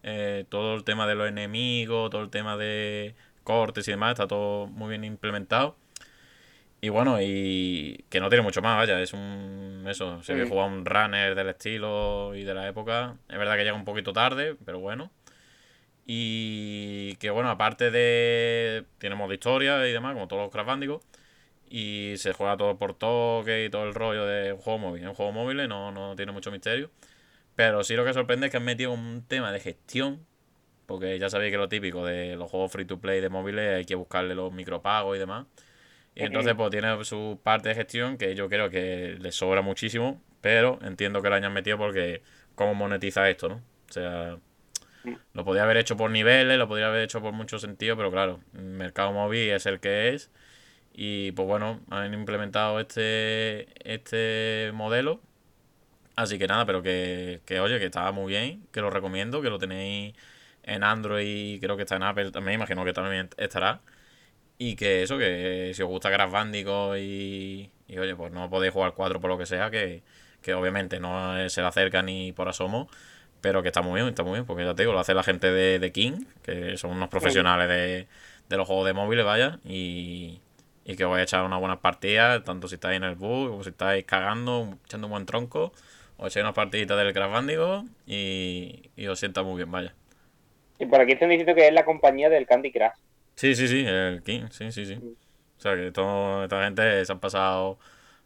eh, 0.05 0.45
todo 0.51 0.75
el 0.75 0.85
tema 0.85 1.07
de 1.07 1.15
los 1.15 1.29
enemigos, 1.29 2.11
todo 2.11 2.23
el 2.23 2.31
tema 2.31 2.57
de 2.57 3.15
cortes 3.43 3.89
y 3.89 3.93
demás, 3.93 4.13
está 4.13 4.29
todo 4.29 4.67
muy 4.67 4.91
bien 4.91 5.05
implementado. 5.05 5.77
Y 6.83 6.91
bueno, 6.91 7.19
y 7.23 8.05
que 8.11 8.21
no 8.21 8.29
tiene 8.29 8.43
mucho 8.43 8.61
más, 8.61 8.77
vaya, 8.77 9.01
es 9.01 9.15
un. 9.15 9.85
Eso, 9.89 10.23
se 10.23 10.35
que 10.35 10.45
juega 10.47 10.67
un 10.67 10.85
runner 10.85 11.35
del 11.35 11.49
estilo 11.49 12.35
y 12.35 12.45
de 12.45 12.55
la 12.55 12.69
época. 12.69 13.17
Es 13.29 13.39
verdad 13.39 13.57
que 13.57 13.65
llega 13.65 13.75
un 13.75 13.87
poquito 13.87 14.13
tarde, 14.13 14.57
pero 14.67 14.81
bueno. 14.81 15.11
Y 16.07 17.17
que 17.17 17.31
bueno, 17.31 17.49
aparte 17.51 17.91
de. 17.91 18.85
Tiene 18.99 19.17
modo 19.17 19.33
historia 19.33 19.87
y 19.89 19.93
demás, 19.93 20.13
como 20.13 20.29
todos 20.29 20.43
los 20.43 20.53
Crash 20.53 20.67
Bandicoot. 20.67 21.03
Y 21.71 22.15
se 22.19 22.35
juega 22.35 22.57
todo 22.59 22.79
por 22.79 22.95
toque 22.95 23.65
y 23.65 23.71
todo 23.71 23.85
el 23.85 23.95
rollo 23.95 24.27
de 24.27 24.53
un 24.53 24.59
juego 24.61 24.79
móvil. 24.79 25.03
Es 25.03 25.09
un 25.09 25.15
juego 25.15 25.33
móvil, 25.33 25.67
no, 25.69 25.91
no 25.93 26.15
tiene 26.17 26.33
mucho 26.33 26.51
misterio. 26.51 26.91
Pero 27.57 27.85
sí 27.85 27.95
lo 27.95 28.05
que 28.05 28.13
sorprende 28.13 28.47
es 28.47 28.51
que 28.51 28.57
han 28.57 28.65
metido 28.65 28.93
un 28.93 29.25
tema 29.27 29.53
de 29.53 29.61
gestión. 29.61 30.27
Porque 30.87 31.19
ya 31.19 31.31
sabéis 31.31 31.51
que 31.51 31.57
lo 31.57 31.69
típico 31.69 32.05
de 32.05 32.37
los 32.37 32.51
juegos 32.51 32.71
free 32.71 32.85
to 32.85 33.01
play 33.01 33.21
de 33.21 33.31
móviles 33.31 33.75
hay 33.75 33.85
que 33.87 33.95
buscarle 33.95 34.35
los 34.35 34.53
micropagos 34.53 35.17
y 35.17 35.19
demás. 35.19 35.47
Y 36.15 36.25
entonces 36.25 36.55
pues 36.55 36.71
tiene 36.71 37.05
su 37.05 37.41
parte 37.43 37.71
de 37.71 37.75
gestión 37.75 38.19
que 38.19 38.35
yo 38.35 38.49
creo 38.49 38.69
que 38.71 39.17
le 39.19 39.33
sobra 39.33 39.63
muchísimo. 39.63 40.21
Pero 40.41 40.79
entiendo 40.83 41.23
que 41.23 41.31
lo 41.31 41.37
hayan 41.37 41.53
metido 41.53 41.79
porque 41.79 42.23
cómo 42.55 42.75
monetiza 42.75 43.29
esto, 43.31 43.49
¿no? 43.49 43.55
O 43.89 43.93
sea, 43.93 44.37
lo 45.33 45.45
podría 45.45 45.65
haber 45.65 45.79
hecho 45.79 45.97
por 45.97 46.11
niveles, 46.11 46.59
lo 46.59 46.69
podría 46.69 46.89
haber 46.89 47.03
hecho 47.03 47.23
por 47.23 47.33
mucho 47.33 47.59
sentido, 47.59 47.97
pero 47.97 48.11
claro, 48.11 48.41
el 48.55 48.65
mercado 48.65 49.13
móvil 49.13 49.51
es 49.51 49.67
el 49.67 49.81
que 49.81 50.11
es. 50.11 50.31
Y 50.93 51.33
pues 51.33 51.49
bueno, 51.49 51.81
han 51.91 52.13
implementado 52.15 52.79
este, 52.79 53.69
este 53.91 54.71
modelo 54.75 55.21
Así 56.17 56.39
que 56.39 56.47
nada, 56.47 56.65
pero 56.65 56.83
que, 56.83 57.41
que 57.45 57.61
oye, 57.61 57.79
que 57.79 57.87
está 57.87 58.11
muy 58.13 58.33
bien, 58.33 58.67
que 58.73 58.81
lo 58.81 58.91
recomiendo, 58.91 59.43
que 59.43 59.51
lo 59.51 59.59
tenéis 59.59 60.15
en 60.63 60.85
Android, 60.85 61.61
creo 61.61 61.77
que 61.77 61.83
está 61.83 61.97
en 61.97 62.05
Apple 62.05 62.31
también, 62.31 62.57
imagino 62.57 62.85
que 62.85 62.93
también 62.93 63.31
estará. 63.37 63.81
Y 64.59 64.77
que 64.77 65.03
eso, 65.03 65.19
que 65.19 65.73
si 65.75 65.83
os 65.83 65.89
gusta 65.89 66.11
Crash 66.13 66.31
Bandicoot 66.31 66.99
y, 66.99 67.71
y 67.89 67.99
oye, 67.99 68.17
pues 68.17 68.33
no 68.33 68.51
podéis 68.51 68.73
jugar 68.73 68.95
4 68.95 69.21
por 69.21 69.31
lo 69.31 69.39
que 69.39 69.47
sea, 69.47 69.71
que, 69.71 70.03
que 70.43 70.55
obviamente 70.55 71.01
no 71.01 71.49
se 71.51 71.61
le 71.63 71.67
acerca 71.67 72.03
ni 72.03 72.33
por 72.33 72.49
asomo, 72.49 72.89
pero 73.41 73.63
que 73.63 73.69
está 73.69 73.83
muy 73.83 73.97
bien, 74.01 74.09
está 74.09 74.23
muy 74.23 74.35
bien, 74.35 74.47
porque 74.47 74.65
ya 74.65 74.75
te 74.75 74.83
digo, 74.83 74.93
lo 74.93 75.01
hace 75.01 75.15
la 75.15 75.25
gente 75.25 75.51
de, 75.53 75.79
de 75.81 75.93
King, 75.93 76.25
que 76.43 76.77
son 76.77 76.93
unos 76.93 77.09
profesionales 77.09 77.69
de, 77.69 78.09
de 78.49 78.57
los 78.57 78.67
juegos 78.67 78.87
de 78.87 78.93
móviles, 78.95 79.25
vaya, 79.25 79.59
y, 79.65 80.41
y 80.85 80.97
que 80.97 81.05
os 81.05 81.11
voy 81.11 81.21
a 81.21 81.25
echar 81.25 81.45
unas 81.45 81.61
buenas 81.61 81.79
partidas, 81.79 82.45
tanto 82.45 82.69
si 82.69 82.77
estáis 82.77 82.97
en 82.99 83.05
el 83.05 83.17
bus, 83.17 83.51
como 83.51 83.65
si 83.65 83.71
estáis 83.71 84.05
cagando, 84.05 84.79
echando 84.85 85.09
un 85.09 85.13
buen 85.13 85.27
tronco 85.27 85.73
os 86.17 86.29
echáis 86.29 86.45
unas 86.45 86.55
partiditas 86.55 86.97
del 86.97 87.13
Crash 87.13 87.31
Bandicoot 87.31 87.87
y, 88.07 88.91
y 88.97 89.07
os 89.07 89.19
sienta 89.19 89.43
muy 89.43 89.57
bien, 89.57 89.71
vaya. 89.71 89.95
Y 90.79 90.87
por 90.87 91.01
aquí 91.01 91.13
están 91.13 91.29
diciendo 91.29 91.55
que 91.55 91.69
es 91.69 91.73
la 91.73 91.85
compañía 91.85 92.29
del 92.29 92.47
Candy 92.47 92.73
Crush. 92.73 92.93
Sí, 93.37 93.55
sí, 93.55 93.69
sí, 93.69 93.85
el 93.87 94.23
King, 94.23 94.49
sí, 94.51 94.71
sí, 94.73 94.87
sí. 94.87 94.95
O 94.95 95.61
sea, 95.61 95.77
que 95.77 95.91
toda 95.93 96.45
esta 96.45 96.65
gente 96.65 97.05
se 97.05 97.13
han 97.13 97.21
pasado 97.21 97.79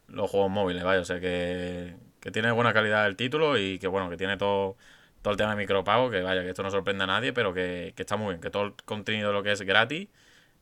los 0.07 0.29
juegos 0.29 0.51
móviles, 0.51 0.83
vaya, 0.83 1.01
o 1.01 1.05
sea, 1.05 1.19
que, 1.19 1.95
que 2.19 2.31
tiene 2.31 2.51
buena 2.51 2.73
calidad 2.73 3.05
el 3.07 3.15
título 3.15 3.57
y 3.57 3.79
que, 3.79 3.87
bueno, 3.87 4.09
que 4.09 4.17
tiene 4.17 4.37
todo, 4.37 4.75
todo 5.21 5.31
el 5.31 5.37
tema 5.37 5.51
de 5.51 5.57
micropago, 5.57 6.09
que 6.09 6.21
vaya, 6.21 6.41
que 6.41 6.49
esto 6.49 6.63
no 6.63 6.71
sorprende 6.71 7.03
a 7.03 7.07
nadie, 7.07 7.33
pero 7.33 7.53
que, 7.53 7.93
que 7.95 8.01
está 8.01 8.17
muy 8.17 8.29
bien, 8.29 8.41
que 8.41 8.49
todo 8.49 8.63
el 8.63 8.73
contenido 8.85 9.29
de 9.29 9.33
lo 9.33 9.43
que 9.43 9.51
es 9.51 9.61
gratis, 9.61 10.07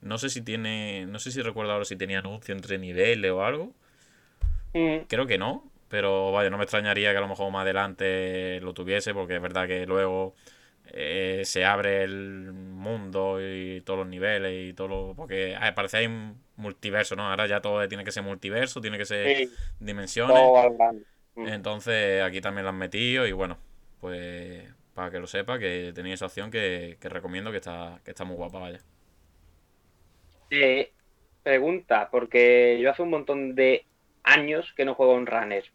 no 0.02 0.18
sé 0.18 0.30
si 0.30 0.42
tiene, 0.42 1.06
no 1.08 1.20
sé 1.20 1.32
si 1.32 1.42
recuerdo 1.42 1.72
ahora 1.72 1.86
si 1.86 1.96
tenía 1.96 2.20
anuncio 2.20 2.54
entre 2.54 2.78
niveles 2.78 3.32
o 3.32 3.44
algo. 3.44 3.74
Mm. 4.74 5.06
Creo 5.08 5.26
que 5.26 5.38
no, 5.38 5.64
pero 5.90 6.32
vaya, 6.32 6.50
no 6.50 6.58
me 6.58 6.64
extrañaría 6.64 7.12
que 7.12 7.18
a 7.18 7.22
lo 7.22 7.28
mejor 7.28 7.52
más 7.52 7.62
adelante 7.62 8.60
lo 8.62 8.74
tuviese, 8.74 9.14
porque 9.14 9.36
es 9.36 9.42
verdad 9.42 9.68
que 9.68 9.86
luego 9.86 10.36
eh, 10.88 11.42
se 11.46 11.66
abre 11.66 12.04
el 12.04 12.54
mundo 12.54 13.40
y 13.42 13.82
todos 13.82 14.00
los 14.00 14.08
niveles 14.08 14.70
y 14.70 14.74
todo 14.74 14.88
lo. 14.88 15.14
Porque 15.16 15.56
ah, 15.60 15.74
parece 15.76 15.98
hay 15.98 16.06
un 16.08 16.42
multiverso, 16.56 17.16
¿no? 17.16 17.30
Ahora 17.30 17.48
ya 17.48 17.62
todo 17.62 17.88
tiene 17.88 18.04
que 18.04 18.12
ser 18.12 18.24
multiverso, 18.24 18.82
tiene 18.82 18.98
que 18.98 19.06
ser 19.06 19.48
dimensiones. 19.80 20.38
Mm. 21.36 21.48
Entonces 21.48 22.22
aquí 22.22 22.42
también 22.42 22.64
lo 22.64 22.70
han 22.70 22.78
metido 22.78 23.28
y 23.28 23.32
bueno, 23.32 23.58
pues 24.00 24.64
para 24.98 25.12
que 25.12 25.20
lo 25.20 25.28
sepa, 25.28 25.60
que 25.60 25.92
tenía 25.94 26.16
esa 26.16 26.26
opción 26.26 26.50
que, 26.50 26.98
recomiendo 27.02 27.52
que 27.52 27.58
está, 27.58 28.00
que 28.04 28.10
está 28.12 28.26
muy 28.26 28.36
guapa, 28.36 28.58
vaya. 28.58 28.80
Eh, 30.50 30.92
pregunta, 31.44 32.10
porque 32.10 32.80
yo 32.82 32.90
hace 32.90 33.04
un 33.04 33.12
montón 33.12 33.54
de 33.54 33.86
años 34.24 34.74
que 34.76 34.86
no 34.86 34.96
juego 34.96 35.14
un 35.14 35.28
runner. 35.28 35.66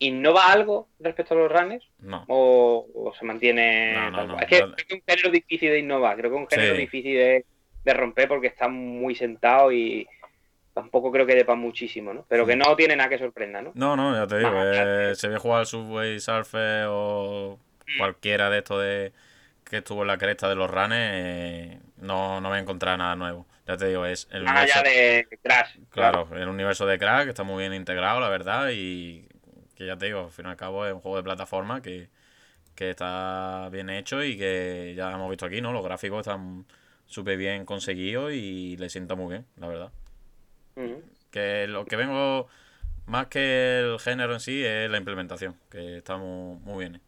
¿Innova 0.00 0.52
algo 0.52 0.88
respecto 1.00 1.34
a 1.34 1.38
los 1.38 1.50
runners? 1.50 1.84
No. 1.98 2.24
¿O, 2.28 3.12
se 3.18 3.24
mantiene.? 3.24 4.08
es 4.40 4.46
que 4.46 4.56
creo 4.58 4.74
que 4.74 4.82
es 4.82 4.92
un 4.92 5.02
género 5.06 5.30
difícil 5.30 5.70
de 5.70 5.78
innovar, 5.80 6.16
creo 6.16 6.30
que 6.30 6.36
es 6.36 6.42
un 6.42 6.48
género 6.48 6.74
difícil 6.74 7.16
de, 7.16 7.94
romper 7.94 8.28
porque 8.28 8.48
está 8.48 8.68
muy 8.68 9.14
sentado 9.14 9.72
y 9.72 10.06
tampoco 10.74 11.10
creo 11.10 11.26
que 11.26 11.34
depa 11.34 11.54
muchísimo, 11.54 12.12
¿no? 12.12 12.26
Pero 12.28 12.46
que 12.46 12.54
no 12.54 12.76
tiene 12.76 12.94
nada 12.94 13.08
que 13.08 13.18
sorprenda, 13.18 13.62
¿no? 13.62 13.72
No, 13.74 13.96
no, 13.96 14.14
ya 14.14 14.26
te 14.26 14.38
digo, 14.38 14.52
eh, 14.54 15.14
se 15.14 15.28
ve 15.28 15.38
jugar 15.38 15.66
Subway 15.66 16.20
Surfer 16.20 16.86
o 16.88 17.58
mm. 17.86 17.98
cualquiera 17.98 18.50
de 18.50 18.58
estos 18.58 18.82
de 18.82 19.12
que 19.64 19.78
estuvo 19.78 20.02
en 20.02 20.08
la 20.08 20.18
cresta 20.18 20.48
de 20.48 20.54
los 20.54 20.70
runners, 20.70 21.12
eh, 21.14 21.78
no, 21.96 22.40
no 22.40 22.48
voy 22.48 22.58
a 22.58 22.60
encontrar 22.60 22.98
nada 22.98 23.16
nuevo. 23.16 23.46
Ya 23.66 23.76
te 23.76 23.86
digo, 23.86 24.06
es 24.06 24.28
el 24.30 24.42
universo... 24.42 24.82
de 24.82 25.26
Crash. 25.42 25.76
Claro, 25.90 26.28
el 26.34 26.48
universo 26.48 26.86
de 26.86 26.98
Crash, 26.98 27.24
que 27.24 27.30
está 27.30 27.42
muy 27.42 27.62
bien 27.62 27.74
integrado, 27.74 28.18
la 28.18 28.30
verdad, 28.30 28.70
y 28.70 29.28
que 29.78 29.86
ya 29.86 29.96
te 29.96 30.06
digo, 30.06 30.24
al 30.24 30.30
fin 30.32 30.46
y 30.46 30.48
al 30.48 30.56
cabo 30.56 30.84
es 30.84 30.92
un 30.92 31.00
juego 31.00 31.18
de 31.18 31.22
plataforma 31.22 31.80
que, 31.80 32.10
está 32.76 33.68
bien 33.70 33.90
hecho 33.90 34.22
y 34.22 34.36
que 34.36 34.94
ya 34.96 35.12
hemos 35.12 35.30
visto 35.30 35.46
aquí, 35.46 35.60
¿no? 35.60 35.72
Los 35.72 35.84
gráficos 35.84 36.20
están 36.20 36.64
súper 37.06 37.36
bien 37.36 37.64
conseguidos 37.64 38.32
y 38.32 38.76
le 38.76 38.88
sienta 38.88 39.14
muy 39.14 39.30
bien, 39.30 39.46
la 39.56 39.68
verdad. 39.68 39.92
Que 41.30 41.66
lo 41.68 41.84
que 41.86 41.96
vengo, 41.96 42.48
más 43.06 43.28
que 43.28 43.80
el 43.80 43.98
género 43.98 44.34
en 44.34 44.40
sí, 44.40 44.64
es 44.64 44.90
la 44.90 44.98
implementación, 44.98 45.56
que 45.70 45.98
está 45.98 46.16
muy, 46.16 46.58
muy 46.58 46.88
bien. 46.88 47.00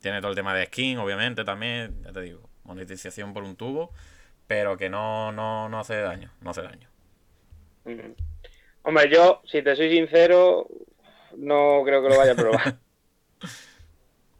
Tiene 0.00 0.20
todo 0.20 0.30
el 0.30 0.36
tema 0.36 0.54
de 0.54 0.66
skin, 0.66 0.98
obviamente, 0.98 1.44
también, 1.44 2.02
ya 2.04 2.12
te 2.12 2.20
digo, 2.20 2.48
monetización 2.64 3.32
por 3.32 3.42
un 3.42 3.56
tubo 3.56 3.92
pero 4.48 4.78
que 4.78 4.88
no, 4.88 5.30
no, 5.30 5.68
no 5.68 5.78
hace 5.78 6.00
daño, 6.00 6.32
no 6.40 6.50
hace 6.50 6.62
daño. 6.62 6.88
Hombre, 8.82 9.10
yo, 9.10 9.42
si 9.44 9.62
te 9.62 9.76
soy 9.76 9.90
sincero, 9.90 10.66
no 11.38 11.82
creo 11.84 12.02
que 12.02 12.08
lo 12.08 12.18
vaya 12.18 12.32
a 12.32 12.36
probar. 12.36 12.76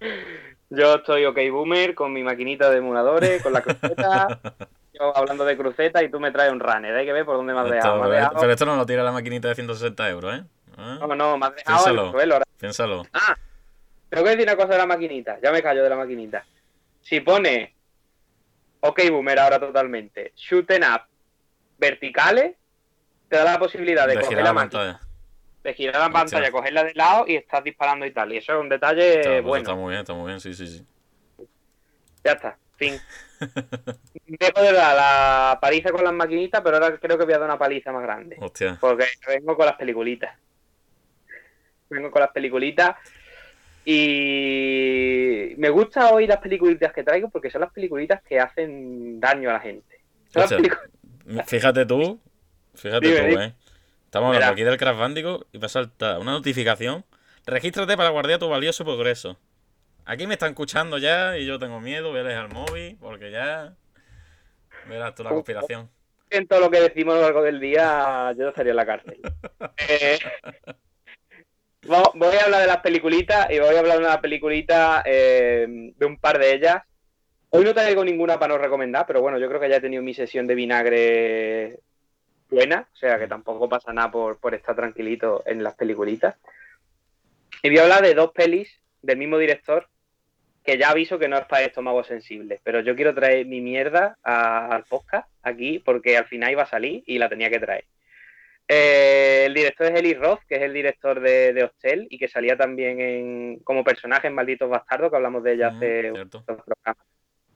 yo 0.70 0.94
estoy 0.96 1.24
ok 1.24 1.38
boomer 1.50 1.94
con 1.94 2.12
mi 2.12 2.22
maquinita 2.22 2.70
de 2.70 2.78
emuladores, 2.78 3.42
con 3.42 3.52
la 3.52 3.62
cruceta, 3.62 4.40
yo 4.92 5.16
hablando 5.16 5.44
de 5.44 5.56
cruceta 5.56 6.02
y 6.02 6.10
tú 6.10 6.20
me 6.20 6.30
traes 6.30 6.52
un 6.52 6.60
runner, 6.60 6.94
hay 6.94 7.06
que 7.06 7.12
ver 7.12 7.24
por 7.24 7.36
dónde 7.36 7.54
me 7.54 7.60
has 7.60 7.70
dejado. 7.70 8.02
Pero 8.40 8.52
esto 8.52 8.66
no 8.66 8.76
lo 8.76 8.86
tira 8.86 9.02
la 9.02 9.12
maquinita 9.12 9.48
de 9.48 9.54
160 9.54 10.10
euros, 10.10 10.34
¿eh? 10.34 10.44
¿Ah? 10.76 10.98
No, 11.00 11.14
no, 11.14 11.38
me 11.38 11.46
has 11.46 11.54
dejado 11.56 11.76
Piénsalo. 11.76 12.04
el 12.04 12.10
suelo. 12.12 12.38
Piénsalo. 12.58 13.02
Ah, 13.12 13.36
tengo 14.08 14.24
que 14.24 14.30
decir 14.30 14.44
una 14.44 14.56
cosa 14.56 14.72
de 14.72 14.78
la 14.78 14.86
maquinita, 14.86 15.38
ya 15.42 15.50
me 15.50 15.62
callo 15.62 15.82
de 15.82 15.88
la 15.90 15.96
maquinita. 15.96 16.44
Si 17.02 17.20
pone 17.20 17.74
ok, 18.80 19.00
boomer 19.10 19.38
ahora 19.38 19.58
totalmente, 19.58 20.32
shooting 20.36 20.82
up 20.82 21.02
verticales, 21.78 22.56
te 23.28 23.36
da 23.36 23.44
la 23.44 23.58
posibilidad 23.58 24.06
de, 24.06 24.20
coger 24.20 24.42
la, 24.42 24.54
pantalla. 24.54 25.00
De 25.68 25.74
girar 25.74 25.96
la 26.00 26.10
pantalla, 26.10 26.50
cogerla 26.50 26.82
de 26.82 26.94
lado 26.94 27.26
y 27.28 27.36
estás 27.36 27.62
disparando 27.62 28.06
y 28.06 28.10
tal. 28.10 28.32
Y 28.32 28.38
eso 28.38 28.54
es 28.54 28.58
un 28.58 28.70
detalle 28.70 29.20
pues 29.22 29.44
bueno. 29.44 29.62
Está 29.64 29.74
muy 29.74 29.90
bien, 29.90 30.00
está 30.00 30.14
muy 30.14 30.26
bien, 30.28 30.40
sí, 30.40 30.54
sí, 30.54 30.66
sí. 30.66 30.86
Ya 32.24 32.32
está, 32.32 32.56
fin. 32.78 32.94
Dejo 34.26 34.62
de 34.62 34.72
dar 34.72 34.96
la 34.96 35.58
paliza 35.60 35.92
con 35.92 36.04
las 36.04 36.14
maquinitas, 36.14 36.62
pero 36.62 36.76
ahora 36.78 36.96
creo 36.96 37.18
que 37.18 37.24
voy 37.26 37.34
a 37.34 37.38
dar 37.38 37.50
una 37.50 37.58
paliza 37.58 37.92
más 37.92 38.02
grande. 38.02 38.38
Hostia. 38.40 38.78
Porque 38.80 39.04
vengo 39.26 39.58
con 39.58 39.66
las 39.66 39.76
peliculitas. 39.76 40.34
vengo 41.90 42.10
con 42.10 42.22
las 42.22 42.30
peliculitas. 42.30 42.96
Y 43.84 45.52
me 45.58 45.68
gusta 45.68 46.14
hoy 46.14 46.26
las 46.26 46.38
peliculitas 46.38 46.94
que 46.94 47.04
traigo 47.04 47.28
porque 47.28 47.50
son 47.50 47.60
las 47.60 47.72
peliculitas 47.74 48.22
que 48.22 48.40
hacen 48.40 49.20
daño 49.20 49.50
a 49.50 49.52
la 49.52 49.60
gente. 49.60 50.00
Fíjate 51.46 51.84
tú, 51.84 52.18
fíjate 52.74 53.06
tú, 53.06 53.38
eh. 53.38 53.54
Estamos 54.08 54.34
hablando 54.34 54.54
aquí 54.54 54.64
del 54.64 54.78
Crash 54.78 54.96
Bandicoot 54.96 55.48
y 55.52 55.58
me 55.58 55.68
salta 55.68 56.18
una 56.18 56.32
notificación. 56.32 57.04
Regístrate 57.44 57.94
para 57.94 58.08
guardar 58.08 58.38
tu 58.38 58.48
valioso 58.48 58.82
progreso. 58.82 59.38
Aquí 60.06 60.26
me 60.26 60.32
están 60.32 60.52
escuchando 60.52 60.96
ya 60.96 61.36
y 61.36 61.44
yo 61.44 61.58
tengo 61.58 61.78
miedo, 61.78 62.08
voy 62.08 62.20
a 62.20 62.22
dejar 62.22 62.46
el 62.46 62.54
móvil 62.54 62.96
porque 62.98 63.30
ya 63.30 63.74
verás 64.88 65.14
tú 65.14 65.24
la 65.24 65.28
conspiración. 65.28 65.90
En 66.30 66.48
todo 66.48 66.60
lo 66.60 66.70
que 66.70 66.80
decimos 66.80 67.16
a 67.16 67.18
lo 67.18 67.22
largo 67.24 67.42
del 67.42 67.60
día, 67.60 68.32
yo 68.38 68.48
estaría 68.48 68.70
en 68.70 68.76
la 68.76 68.86
cárcel. 68.86 69.20
Eh, 69.90 70.18
voy 71.82 72.36
a 72.36 72.44
hablar 72.44 72.62
de 72.62 72.66
las 72.66 72.78
peliculitas 72.78 73.50
y 73.50 73.58
voy 73.58 73.76
a 73.76 73.78
hablar 73.78 73.98
de 73.98 74.04
una 74.06 74.20
peliculita 74.22 75.02
eh, 75.04 75.66
de 75.68 76.06
un 76.06 76.16
par 76.16 76.38
de 76.38 76.54
ellas. 76.54 76.78
Hoy 77.50 77.62
no 77.62 77.74
traigo 77.74 78.02
ninguna 78.06 78.38
para 78.38 78.54
no 78.54 78.58
recomendar, 78.58 79.04
pero 79.06 79.20
bueno, 79.20 79.38
yo 79.38 79.48
creo 79.48 79.60
que 79.60 79.68
ya 79.68 79.76
he 79.76 79.80
tenido 79.82 80.02
mi 80.02 80.14
sesión 80.14 80.46
de 80.46 80.54
vinagre 80.54 81.80
buena, 82.50 82.88
o 82.92 82.96
sea 82.96 83.18
que 83.18 83.26
tampoco 83.26 83.68
pasa 83.68 83.92
nada 83.92 84.10
por, 84.10 84.38
por 84.38 84.54
estar 84.54 84.74
tranquilito 84.74 85.42
en 85.46 85.62
las 85.62 85.74
peliculitas. 85.74 86.36
Y 87.62 87.70
voy 87.70 87.78
a 87.78 87.82
hablar 87.82 88.02
de 88.02 88.14
dos 88.14 88.32
pelis 88.32 88.80
del 89.02 89.18
mismo 89.18 89.38
director 89.38 89.88
que 90.64 90.76
ya 90.76 90.90
aviso 90.90 91.18
que 91.18 91.28
no 91.28 91.38
es 91.38 91.46
para 91.46 91.64
estómago 91.64 92.04
sensible, 92.04 92.60
pero 92.62 92.80
yo 92.80 92.94
quiero 92.94 93.14
traer 93.14 93.46
mi 93.46 93.60
mierda 93.60 94.18
al 94.22 94.84
podcast 94.84 95.26
aquí 95.42 95.78
porque 95.78 96.16
al 96.18 96.26
final 96.26 96.52
iba 96.52 96.64
a 96.64 96.66
salir 96.66 97.02
y 97.06 97.18
la 97.18 97.28
tenía 97.28 97.48
que 97.48 97.58
traer. 97.58 97.84
Eh, 98.70 99.44
el 99.46 99.54
director 99.54 99.86
es 99.86 99.98
Eli 99.98 100.12
Roth, 100.12 100.40
que 100.46 100.56
es 100.56 100.62
el 100.62 100.74
director 100.74 101.20
de, 101.20 101.54
de, 101.54 101.64
Hostel 101.64 102.06
y 102.10 102.18
que 102.18 102.28
salía 102.28 102.54
también 102.54 103.00
en, 103.00 103.58
como 103.60 103.82
personaje 103.82 104.26
en 104.26 104.34
Malditos 104.34 104.68
Bastardos, 104.68 105.10
que 105.10 105.16
hablamos 105.16 105.42
de 105.42 105.54
ella 105.54 105.68
hace 105.68 106.12
un 106.12 106.28
programas. 106.28 107.06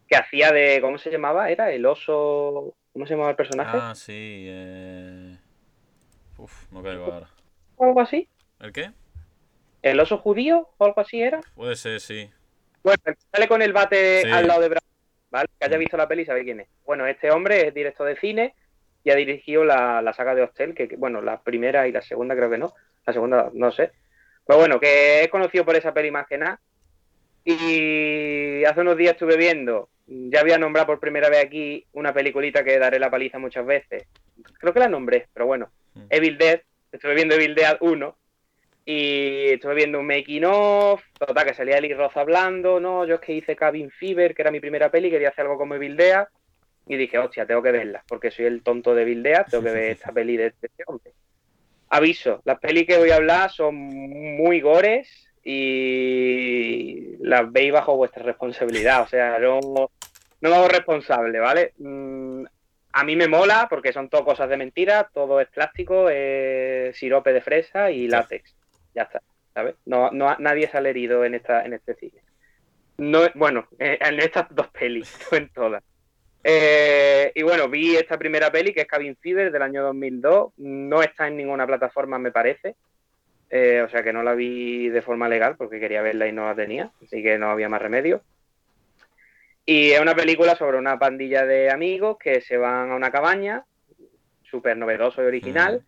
Que 0.08 0.16
hacía 0.16 0.50
de. 0.52 0.80
¿Cómo 0.80 0.96
se 0.96 1.10
llamaba? 1.10 1.50
Era 1.50 1.70
el 1.70 1.84
oso. 1.84 2.74
¿Cómo 2.92 3.06
se 3.06 3.14
llamaba 3.14 3.30
el 3.30 3.36
personaje? 3.36 3.78
Ah, 3.80 3.94
sí. 3.94 4.44
Eh... 4.48 5.36
Uf, 6.38 6.70
no 6.72 6.82
caigo 6.82 7.04
ahora. 7.04 7.28
¿O 7.76 7.84
algo 7.84 8.00
así? 8.00 8.28
¿El 8.60 8.72
qué? 8.72 8.90
¿El 9.82 9.98
oso 9.98 10.18
judío 10.18 10.68
o 10.76 10.84
algo 10.84 11.00
así 11.00 11.22
era? 11.22 11.40
Puede 11.54 11.76
ser, 11.76 12.00
sí. 12.00 12.30
Bueno, 12.82 12.98
sale 13.32 13.48
con 13.48 13.62
el 13.62 13.72
bate 13.72 14.30
al 14.30 14.46
lado 14.46 14.60
de 14.60 14.68
Brad, 14.68 14.82
¿vale? 15.30 15.48
Que 15.58 15.66
haya 15.66 15.78
visto 15.78 15.96
la 15.96 16.08
peli 16.08 16.24
sabe 16.24 16.44
quién 16.44 16.60
es. 16.60 16.68
Bueno, 16.84 17.06
este 17.06 17.30
hombre 17.30 17.68
es 17.68 17.74
director 17.74 18.06
de 18.06 18.16
cine 18.16 18.54
y 19.04 19.10
ha 19.10 19.16
dirigido 19.16 19.64
la, 19.64 20.12
saga 20.16 20.34
de 20.34 20.42
Hostel, 20.42 20.74
que, 20.74 20.96
bueno, 20.96 21.22
la 21.22 21.42
primera 21.42 21.88
y 21.88 21.92
la 21.92 22.02
segunda 22.02 22.36
creo 22.36 22.50
que 22.50 22.58
no. 22.58 22.74
La 23.06 23.12
segunda, 23.12 23.50
no 23.54 23.72
sé. 23.72 23.92
Pues 24.44 24.58
bueno, 24.58 24.78
que 24.78 25.22
es 25.22 25.28
conocido 25.28 25.64
por 25.64 25.76
esa 25.76 25.94
peli 25.94 26.10
más 26.10 26.26
que 26.26 26.38
nada. 26.38 26.60
Y 27.44 28.64
hace 28.64 28.80
unos 28.80 28.96
días 28.96 29.12
estuve 29.12 29.36
viendo, 29.36 29.88
ya 30.06 30.40
había 30.40 30.58
nombrado 30.58 30.86
por 30.86 31.00
primera 31.00 31.28
vez 31.28 31.44
aquí 31.44 31.86
una 31.92 32.12
peliculita 32.12 32.62
que 32.62 32.78
daré 32.78 32.98
la 32.98 33.10
paliza 33.10 33.38
muchas 33.38 33.66
veces. 33.66 34.06
Creo 34.58 34.72
que 34.72 34.80
la 34.80 34.88
nombré, 34.88 35.28
pero 35.32 35.46
bueno. 35.46 35.70
Mm. 35.94 36.06
Evil 36.10 36.38
Dead. 36.38 36.60
Estuve 36.92 37.14
viendo 37.14 37.34
Evil 37.34 37.54
Dead 37.54 37.76
1 37.80 38.16
y 38.84 39.52
estuve 39.52 39.74
viendo 39.74 40.00
un 40.00 40.06
making 40.06 40.44
of, 40.44 41.02
total, 41.18 41.46
que 41.46 41.54
salía 41.54 41.78
Eli 41.78 41.94
Roth 41.94 42.16
hablando, 42.16 42.80
no, 42.80 43.06
yo 43.06 43.14
es 43.14 43.20
que 43.20 43.32
hice 43.32 43.56
Cabin 43.56 43.90
Fever, 43.90 44.34
que 44.34 44.42
era 44.42 44.50
mi 44.50 44.60
primera 44.60 44.90
peli, 44.90 45.10
quería 45.10 45.28
hacer 45.28 45.42
algo 45.42 45.56
como 45.56 45.78
Bildea, 45.78 46.28
y 46.88 46.96
dije, 46.96 47.18
hostia, 47.18 47.46
tengo 47.46 47.62
que 47.62 47.70
verla, 47.70 48.02
porque 48.08 48.30
soy 48.30 48.46
el 48.46 48.62
tonto 48.62 48.94
de 48.94 49.04
Bildea, 49.04 49.44
tengo 49.44 49.62
que 49.62 49.70
ver 49.70 49.90
esta 49.92 50.10
peli 50.10 50.36
de 50.36 50.46
este 50.46 50.68
hombre. 50.86 51.12
Aviso, 51.90 52.42
las 52.44 52.58
pelis 52.58 52.86
que 52.86 52.98
voy 52.98 53.10
a 53.10 53.16
hablar 53.16 53.50
son 53.50 53.74
muy 53.76 54.60
gores 54.60 55.28
y 55.44 57.16
las 57.20 57.50
veis 57.50 57.72
bajo 57.72 57.96
vuestra 57.96 58.22
responsabilidad, 58.22 59.02
o 59.02 59.08
sea, 59.08 59.38
no, 59.38 59.60
no 59.62 59.90
me 60.50 60.54
hago 60.54 60.68
responsable, 60.68 61.38
¿vale? 61.38 61.72
Mm, 61.78 62.44
a 62.94 63.04
mí 63.04 63.16
me 63.16 63.28
mola 63.28 63.66
porque 63.70 63.92
son 63.92 64.08
todo 64.08 64.24
cosas 64.24 64.48
de 64.48 64.56
mentira, 64.56 65.10
todo 65.12 65.40
es 65.40 65.48
plástico, 65.48 66.08
es 66.10 66.96
sirope 66.96 67.32
de 67.32 67.40
fresa 67.40 67.90
y 67.90 68.06
látex 68.08 68.54
ya 68.94 69.02
está, 69.02 69.22
¿sabes? 69.54 69.76
No, 69.86 70.10
no, 70.10 70.36
nadie 70.38 70.68
sale 70.68 70.90
herido 70.90 71.24
en, 71.24 71.34
esta, 71.34 71.64
en 71.64 71.72
este 71.72 71.94
cine. 71.94 72.22
No, 72.98 73.20
bueno, 73.34 73.66
eh, 73.78 73.98
en 74.00 74.20
estas 74.20 74.54
dos 74.54 74.68
pelis, 74.68 75.18
no 75.32 75.38
en 75.38 75.48
todas. 75.50 75.82
Eh, 76.44 77.30
y 77.34 77.42
bueno, 77.42 77.68
vi 77.68 77.96
esta 77.96 78.18
primera 78.18 78.50
peli 78.50 78.74
que 78.74 78.82
es 78.82 78.86
Cabin 78.86 79.16
Fever 79.16 79.52
del 79.52 79.62
año 79.62 79.82
2002. 79.84 80.52
No 80.58 81.02
está 81.02 81.28
en 81.28 81.36
ninguna 81.36 81.66
plataforma, 81.66 82.18
me 82.18 82.32
parece. 82.32 82.76
Eh, 83.54 83.82
o 83.82 83.88
sea 83.90 84.02
que 84.02 84.14
no 84.14 84.22
la 84.22 84.32
vi 84.32 84.88
de 84.88 85.02
forma 85.02 85.28
legal 85.28 85.56
porque 85.56 85.78
quería 85.78 86.00
verla 86.00 86.26
y 86.26 86.32
no 86.32 86.46
la 86.46 86.54
tenía. 86.54 86.90
Así 87.04 87.22
que 87.22 87.36
no 87.38 87.50
había 87.50 87.68
más 87.68 87.82
remedio. 87.82 88.22
Y 89.66 89.90
es 89.90 90.00
una 90.00 90.14
película 90.14 90.56
sobre 90.56 90.78
una 90.78 90.98
pandilla 90.98 91.44
de 91.44 91.70
amigos 91.70 92.16
que 92.18 92.40
se 92.40 92.56
van 92.56 92.90
a 92.90 92.96
una 92.96 93.12
cabaña, 93.12 93.66
súper 94.42 94.78
novedoso 94.78 95.22
y 95.22 95.26
original. 95.26 95.84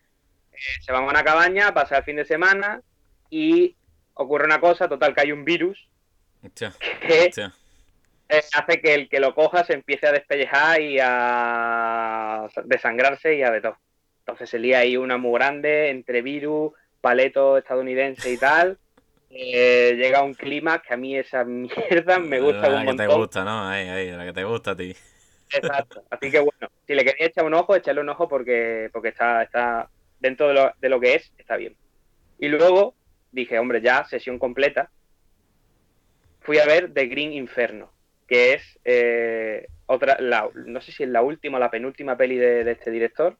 se 0.83 0.93
van 0.93 1.05
a 1.05 1.09
una 1.09 1.25
cabaña 1.25 1.69
a 1.69 1.75
pasar 1.75 1.99
el 1.99 2.05
fin 2.05 2.17
de 2.17 2.27
semana 2.27 2.83
y 3.31 3.75
ocurre 4.13 4.45
una 4.45 4.61
cosa, 4.61 4.87
total, 4.87 5.15
que 5.15 5.23
hay 5.23 5.33
un 5.33 5.47
virus 5.47 5.89
que 6.55 7.31
hace 8.53 8.81
que 8.83 8.95
el 8.95 9.09
que 9.09 9.21
lo 9.21 9.35
coja 9.35 9.65
se 9.65 9.73
empiece 9.73 10.07
a 10.07 10.13
despellejar 10.13 10.83
y 10.83 10.99
a 11.01 12.47
desangrarse 12.65 13.37
y 13.37 13.43
a 13.43 13.51
de 13.51 13.63
todo. 13.63 13.79
Entonces 14.21 14.51
se 14.51 14.59
lía 14.59 14.81
ahí 14.81 14.99
una 14.99 15.17
muy 15.17 15.39
grande 15.39 15.89
entre 15.89 16.21
virus, 16.21 16.73
paleto 17.05 17.59
estadounidense 17.59 18.33
y 18.33 18.39
tal. 18.39 18.79
Eh, 19.29 19.95
llega 19.99 20.23
un 20.23 20.33
clima 20.33 20.81
que 20.81 20.95
a 20.95 20.97
mí 20.97 21.15
esa 21.15 21.45
mierda 21.45 22.19
me 22.19 22.41
gusta 22.41 22.71
la 22.71 22.87
que 22.87 22.95
te 22.95 23.07
gusta, 23.07 23.45
¿no? 23.45 23.69
Ahí, 23.69 23.89
ahí, 23.89 24.11
la 24.11 24.25
que 24.25 24.33
te 24.33 24.45
gusta 24.45 24.71
a 24.71 24.77
ti. 24.77 24.97
Exacto. 25.53 26.03
Así 26.09 26.31
que 26.31 26.39
bueno, 26.39 26.69
si 26.87 26.95
le 26.95 27.05
queréis 27.05 27.29
echar 27.29 27.45
un 27.45 27.53
ojo, 27.53 27.77
echarle 27.77 28.01
un 28.01 28.09
ojo 28.09 28.27
porque, 28.27 28.89
porque 28.91 29.09
está, 29.09 29.43
está 29.43 29.91
dentro 30.19 30.49
de 30.49 30.55
lo, 30.55 30.73
de 30.81 30.89
lo 30.89 30.99
que 30.99 31.17
es, 31.17 31.31
está 31.37 31.57
bien. 31.57 31.77
Y 32.39 32.49
luego, 32.49 32.95
dije, 33.33 33.59
hombre, 33.59 33.83
ya, 33.83 34.07
sesión 34.07 34.39
completa. 34.39 34.91
Fui 36.41 36.59
a 36.59 36.65
ver 36.65 36.95
The 36.95 37.07
Green 37.07 37.35
Inferno, 37.35 37.93
que 38.27 38.55
es 38.55 38.79
eh, 38.87 39.67
otra, 39.85 40.17
no 40.55 40.81
sé 40.81 40.93
si 40.93 41.03
es 41.03 41.09
la 41.11 41.21
última 41.21 41.59
o 41.59 41.61
la 41.61 41.71
penúltima 41.71 42.17
peli 42.17 42.37
de, 42.37 42.71
este 42.71 42.91
director. 42.91 43.37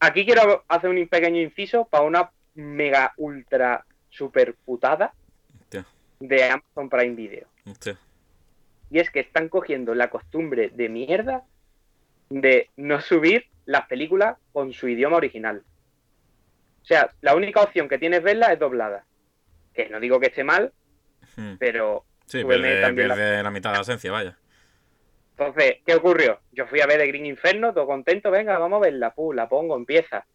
Aquí 0.00 0.24
quiero 0.24 0.64
hacer 0.68 0.90
un 0.90 1.08
pequeño 1.08 1.40
inciso 1.40 1.84
para 1.84 2.04
una 2.04 2.30
mega 2.54 3.12
ultra 3.16 3.84
super 4.10 4.54
putada 4.54 5.12
de 6.20 6.44
Amazon 6.44 6.88
Prime 6.88 7.14
Video. 7.14 7.46
Y 8.90 8.98
es 8.98 9.10
que 9.10 9.20
están 9.20 9.48
cogiendo 9.48 9.94
la 9.94 10.10
costumbre 10.10 10.70
de 10.70 10.88
mierda 10.88 11.44
de 12.30 12.70
no 12.76 13.00
subir 13.00 13.46
las 13.66 13.86
películas 13.86 14.36
con 14.52 14.72
su 14.72 14.88
idioma 14.88 15.16
original. 15.16 15.62
O 16.82 16.86
sea, 16.86 17.12
la 17.20 17.34
única 17.34 17.60
opción 17.60 17.88
que 17.88 17.98
tienes 17.98 18.22
verla 18.22 18.52
es 18.52 18.58
doblada. 18.58 19.04
Que 19.74 19.88
no 19.88 20.00
digo 20.00 20.18
que 20.18 20.26
esté 20.26 20.42
mal, 20.42 20.72
hmm. 21.36 21.54
pero... 21.58 22.04
Sí, 22.26 22.44
pierde, 22.44 22.80
la... 23.42 23.50
mitad 23.50 23.70
de 23.70 23.76
la 23.76 23.82
esencia, 23.82 24.10
vaya. 24.10 24.36
Entonces, 25.38 25.76
¿qué 25.86 25.94
ocurrió? 25.94 26.40
Yo 26.50 26.66
fui 26.66 26.80
a 26.80 26.86
ver 26.86 26.98
The 26.98 27.06
Green 27.06 27.26
Inferno, 27.26 27.72
todo 27.72 27.86
contento, 27.86 28.28
venga, 28.30 28.58
vamos 28.58 28.78
a 28.78 28.86
verla, 28.86 29.14
Pum, 29.14 29.36
la 29.36 29.48
pongo, 29.48 29.76
empieza. 29.76 30.26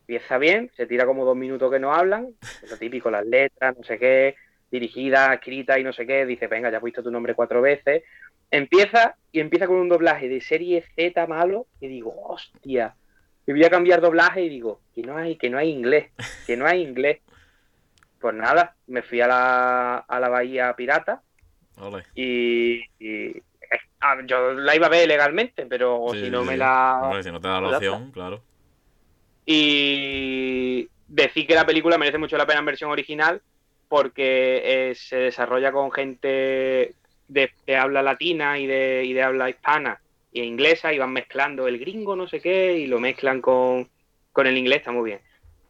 Empieza 0.00 0.38
bien, 0.38 0.70
se 0.74 0.86
tira 0.86 1.04
como 1.04 1.26
dos 1.26 1.36
minutos 1.36 1.70
que 1.70 1.78
no 1.78 1.92
hablan, 1.92 2.34
lo 2.70 2.76
típico, 2.78 3.10
las 3.10 3.26
letras, 3.26 3.76
no 3.76 3.84
sé 3.84 3.98
qué, 3.98 4.36
dirigida, 4.70 5.34
escrita 5.34 5.78
y 5.78 5.84
no 5.84 5.92
sé 5.92 6.06
qué, 6.06 6.24
dice, 6.24 6.46
venga, 6.46 6.70
ya 6.70 6.78
has 6.78 6.82
visto 6.82 7.02
tu 7.02 7.10
nombre 7.10 7.34
cuatro 7.34 7.60
veces. 7.60 8.04
Empieza 8.50 9.16
y 9.32 9.40
empieza 9.40 9.66
con 9.66 9.76
un 9.76 9.90
doblaje 9.90 10.28
de 10.30 10.40
serie 10.40 10.82
Z 10.96 11.26
malo 11.26 11.66
y 11.78 11.88
digo, 11.88 12.14
hostia, 12.24 12.96
y 13.46 13.52
voy 13.52 13.64
a 13.64 13.70
cambiar 13.70 14.00
doblaje 14.00 14.42
y 14.42 14.48
digo, 14.48 14.80
que 14.94 15.02
no 15.02 15.18
hay, 15.18 15.36
que 15.36 15.50
no 15.50 15.58
hay 15.58 15.68
inglés, 15.68 16.10
que 16.46 16.56
no 16.56 16.66
hay 16.66 16.80
inglés. 16.80 17.20
Pues 18.18 18.34
nada, 18.34 18.76
me 18.86 19.02
fui 19.02 19.20
a 19.20 19.26
la, 19.26 19.96
a 19.98 20.20
la 20.20 20.28
bahía 20.30 20.74
pirata 20.74 21.22
y, 22.14 22.82
yo 24.26 24.52
la 24.52 24.74
iba 24.74 24.86
a 24.86 24.90
ver 24.90 25.08
legalmente, 25.08 25.66
pero 25.66 26.06
si 26.12 26.30
no 26.30 26.44
me 26.44 26.56
la... 26.56 27.20
si 27.22 27.30
no 27.30 27.40
te 27.40 27.48
da 27.48 27.60
la 27.60 27.76
opción, 27.76 28.10
claro. 28.12 28.42
Y 29.44 30.88
decir 31.08 31.46
que 31.46 31.54
la 31.54 31.66
película 31.66 31.98
merece 31.98 32.18
mucho 32.18 32.36
la 32.36 32.46
pena 32.46 32.60
en 32.60 32.66
versión 32.66 32.90
original 32.90 33.40
porque 33.88 34.62
eh, 34.64 34.94
se 34.94 35.16
desarrolla 35.16 35.72
con 35.72 35.90
gente 35.92 36.94
de, 37.28 37.50
de 37.66 37.76
habla 37.76 38.02
latina 38.02 38.58
y 38.58 38.66
de, 38.66 39.04
y 39.04 39.12
de 39.12 39.22
habla 39.22 39.50
hispana 39.50 40.00
y 40.32 40.42
inglesa 40.42 40.92
y 40.92 40.98
van 40.98 41.12
mezclando 41.12 41.68
el 41.68 41.78
gringo 41.78 42.16
no 42.16 42.26
sé 42.26 42.40
qué 42.40 42.78
y 42.78 42.86
lo 42.86 42.98
mezclan 42.98 43.40
con, 43.40 43.88
el 44.36 44.56
inglés, 44.56 44.78
está 44.78 44.92
muy 44.92 45.10
bien. 45.10 45.20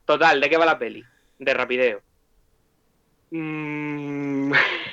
Total, 0.04 0.40
¿de 0.40 0.48
qué 0.48 0.56
va 0.56 0.64
la 0.64 0.78
peli? 0.78 1.04
De 1.38 1.54
rapideo. 1.54 2.00
Mm, 3.30 4.52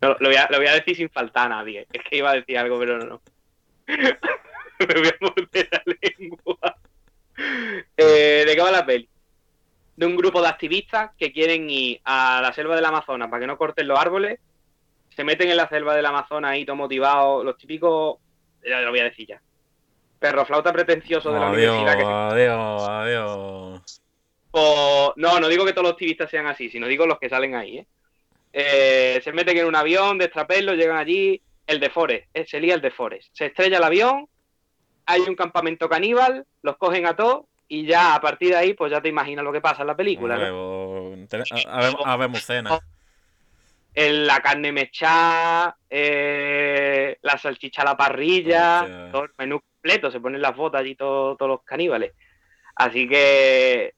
lo, 0.00 0.16
voy 0.20 0.36
a, 0.36 0.74
decir 0.74 0.96
sin 0.96 1.10
faltar 1.10 1.46
a 1.46 1.56
nadie. 1.56 1.86
Es 1.92 2.02
que 2.04 2.16
iba 2.16 2.30
a 2.30 2.34
decir 2.34 2.58
algo, 2.58 2.78
pero 2.78 2.98
no. 2.98 3.04
no. 3.06 3.22
Me 3.86 4.94
voy 4.94 5.08
a 5.08 5.16
morder 5.20 5.68
la 5.70 5.82
lengua. 6.00 6.76
Eh, 7.96 8.44
¿De 8.46 8.54
qué 8.54 8.60
va 8.60 8.70
la 8.70 8.86
peli? 8.86 9.08
de 10.00 10.06
un 10.06 10.16
grupo 10.16 10.40
de 10.40 10.48
activistas 10.48 11.10
que 11.18 11.30
quieren 11.30 11.68
ir 11.68 12.00
a 12.04 12.40
la 12.40 12.54
selva 12.54 12.74
del 12.74 12.86
Amazonas 12.86 13.28
para 13.28 13.40
que 13.40 13.46
no 13.46 13.58
corten 13.58 13.86
los 13.86 13.98
árboles. 13.98 14.40
Se 15.14 15.24
meten 15.24 15.50
en 15.50 15.58
la 15.58 15.68
selva 15.68 15.94
del 15.94 16.06
Amazonas 16.06 16.52
ahí, 16.52 16.64
todo 16.64 16.76
motivados, 16.76 17.44
los 17.44 17.58
típicos, 17.58 18.16
ya 18.66 18.80
lo 18.80 18.88
voy 18.88 19.00
a 19.00 19.04
decir 19.04 19.26
ya. 19.28 19.42
Perro 20.18 20.46
flauta 20.46 20.72
pretencioso 20.72 21.30
de 21.30 21.40
la 21.40 21.50
universidad. 21.50 21.98
Que 21.98 22.02
adiós, 22.02 22.88
adiós. 22.88 24.02
O, 24.52 25.12
no, 25.16 25.38
no 25.38 25.48
digo 25.48 25.66
que 25.66 25.72
todos 25.72 25.84
los 25.84 25.92
activistas 25.92 26.30
sean 26.30 26.46
así, 26.46 26.70
sino 26.70 26.86
digo 26.86 27.04
los 27.04 27.18
que 27.18 27.28
salen 27.28 27.54
ahí, 27.54 27.78
¿eh? 27.80 27.86
Eh, 28.52 29.20
se 29.22 29.32
meten 29.32 29.56
en 29.56 29.66
un 29.66 29.76
avión, 29.76 30.18
destrapelo, 30.18 30.74
llegan 30.74 30.96
allí, 30.96 31.40
el 31.66 31.78
de 31.78 31.90
Forest, 31.90 32.28
eh, 32.34 32.44
se 32.46 32.60
lía 32.60 32.74
el 32.74 32.80
de 32.80 32.90
Forest. 32.90 33.28
Se 33.32 33.46
estrella 33.46 33.78
el 33.78 33.84
avión, 33.84 34.28
hay 35.06 35.20
un 35.20 35.36
campamento 35.36 35.88
caníbal, 35.88 36.44
los 36.62 36.76
cogen 36.76 37.06
a 37.06 37.14
todos 37.14 37.44
y 37.68 37.86
ya 37.86 38.16
a 38.16 38.20
partir 38.20 38.50
de 38.50 38.56
ahí, 38.56 38.74
pues 38.74 38.90
ya 38.90 39.00
te 39.00 39.08
imaginas 39.08 39.44
lo 39.44 39.52
que 39.52 39.60
pasa 39.60 39.82
en 39.82 39.86
la 39.86 39.96
película. 39.96 40.34
a, 40.34 40.38
ver, 42.16 42.36
cena. 42.40 42.80
la 43.94 44.40
carne 44.40 44.72
mechada, 44.72 45.76
eh, 45.88 47.16
la 47.22 47.38
salchicha 47.38 47.82
a 47.82 47.84
la 47.84 47.96
parrilla, 47.96 49.10
todo 49.12 49.24
el 49.24 49.30
menú 49.38 49.60
completo, 49.60 50.10
se 50.10 50.18
ponen 50.18 50.42
las 50.42 50.56
botas 50.56 50.80
allí 50.80 50.96
todos 50.96 51.38
los 51.40 51.62
caníbales. 51.62 52.12
Así 52.74 53.08
que 53.08 53.94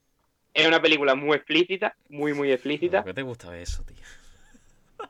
es 0.53 0.66
una 0.66 0.83
película 0.83 1.15
muy 1.15 1.37
explícita, 1.37 1.97
muy, 2.11 2.35
muy 2.35 2.53
explícita. 2.53 2.99
¿Por 2.99 3.12
qué 3.12 3.15
te 3.15 3.23
gusta 3.23 3.57
eso, 3.59 3.83
tío? 3.85 3.97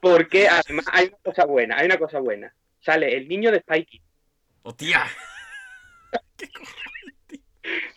Porque 0.03 0.49
además 0.49 0.85
hay 0.91 1.07
una 1.07 1.19
cosa 1.23 1.47
buena, 1.47 1.79
hay 1.79 1.87
una 1.87 1.97
cosa 1.97 2.19
buena. 2.19 2.53
Sale 2.81 3.17
el 3.17 3.29
niño 3.29 3.53
de 3.53 3.61
Spikey. 3.61 4.03
¡Hostia! 4.63 5.07
¿Qué 6.37 6.49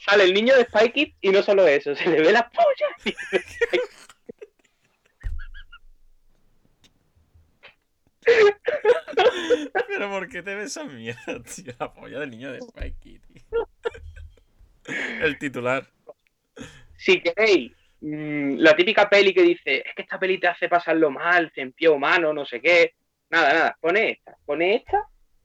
Sale 0.05 0.25
el 0.25 0.35
niño 0.35 0.55
de 0.55 0.65
Spikey 0.65 1.15
y 1.19 1.31
no 1.31 1.41
solo 1.41 1.67
eso, 1.67 1.95
se 1.95 2.07
le 2.07 2.21
ve 2.21 2.31
la 2.31 2.47
polla. 2.47 2.95
Pero 9.87 10.11
¿por 10.11 10.29
qué 10.29 10.43
te 10.43 10.53
ves 10.53 10.67
esa 10.67 10.83
mierda, 10.83 11.41
tío? 11.41 11.73
La 11.79 11.91
polla 11.91 12.19
del 12.19 12.29
niño 12.29 12.51
de 12.51 12.61
Spikey, 12.61 13.17
tío. 13.17 13.67
El 15.21 15.39
titular. 15.39 15.89
Si 16.97 17.19
queréis 17.19 17.71
Mm, 18.01 18.57
la 18.57 18.75
típica 18.75 19.09
peli 19.09 19.33
que 19.33 19.41
dice, 19.41 19.83
es 19.85 19.95
que 19.95 20.01
esta 20.03 20.19
peli 20.19 20.39
te 20.39 20.47
hace 20.47 20.69
pasarlo 20.69 21.09
mal, 21.09 21.51
en 21.55 21.73
pie 21.73 21.89
humano, 21.89 22.33
no 22.33 22.45
sé 22.45 22.61
qué. 22.61 22.93
Nada, 23.29 23.53
nada, 23.53 23.77
pone 23.79 24.11
esta, 24.11 24.37
pone 24.45 24.75
esta, 24.75 25.03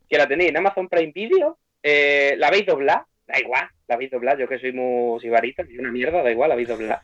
que 0.09 0.18
la 0.18 0.27
tenéis 0.27 0.51
en 0.51 0.59
Amazon 0.59 0.89
Prime 0.89 1.12
Video, 1.14 1.59
eh, 1.82 2.35
la 2.36 2.51
veis 2.51 2.66
doblar, 2.66 3.05
da 3.27 3.40
igual, 3.40 3.68
la 3.89 3.97
veis 3.97 4.10
doblar, 4.10 4.39
yo 4.39 4.48
que 4.48 4.59
soy 4.59 4.72
muy 4.72 5.20
sibarita, 5.20 5.64
soy 5.64 5.78
una 5.78 5.90
mierda, 5.90 6.22
da 6.22 6.31
igual, 6.31 6.51
la 6.51 6.56
veis 6.56 6.68
doblar. 6.68 7.01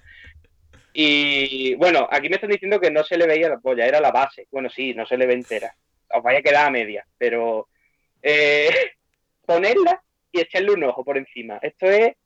Y 0.92 1.74
bueno, 1.74 2.08
aquí 2.10 2.28
me 2.28 2.36
están 2.36 2.50
diciendo 2.50 2.80
que 2.80 2.90
no 2.90 3.04
se 3.04 3.18
le 3.18 3.26
veía 3.26 3.50
la 3.50 3.58
polla, 3.58 3.86
era 3.86 4.00
la 4.00 4.10
base. 4.10 4.48
Bueno, 4.50 4.70
sí, 4.70 4.94
no 4.94 5.04
se 5.04 5.18
le 5.18 5.26
ve 5.26 5.34
entera. 5.34 5.74
Os 6.08 6.22
vaya 6.22 6.38
a 6.38 6.42
quedar 6.42 6.66
a 6.66 6.70
media, 6.70 7.06
pero 7.18 7.68
eh, 8.22 8.70
ponerla 9.46 10.02
y 10.32 10.40
echarle 10.40 10.72
un 10.72 10.84
ojo 10.84 11.04
por 11.04 11.18
encima. 11.18 11.58
Esto 11.60 11.86
es 11.90 12.16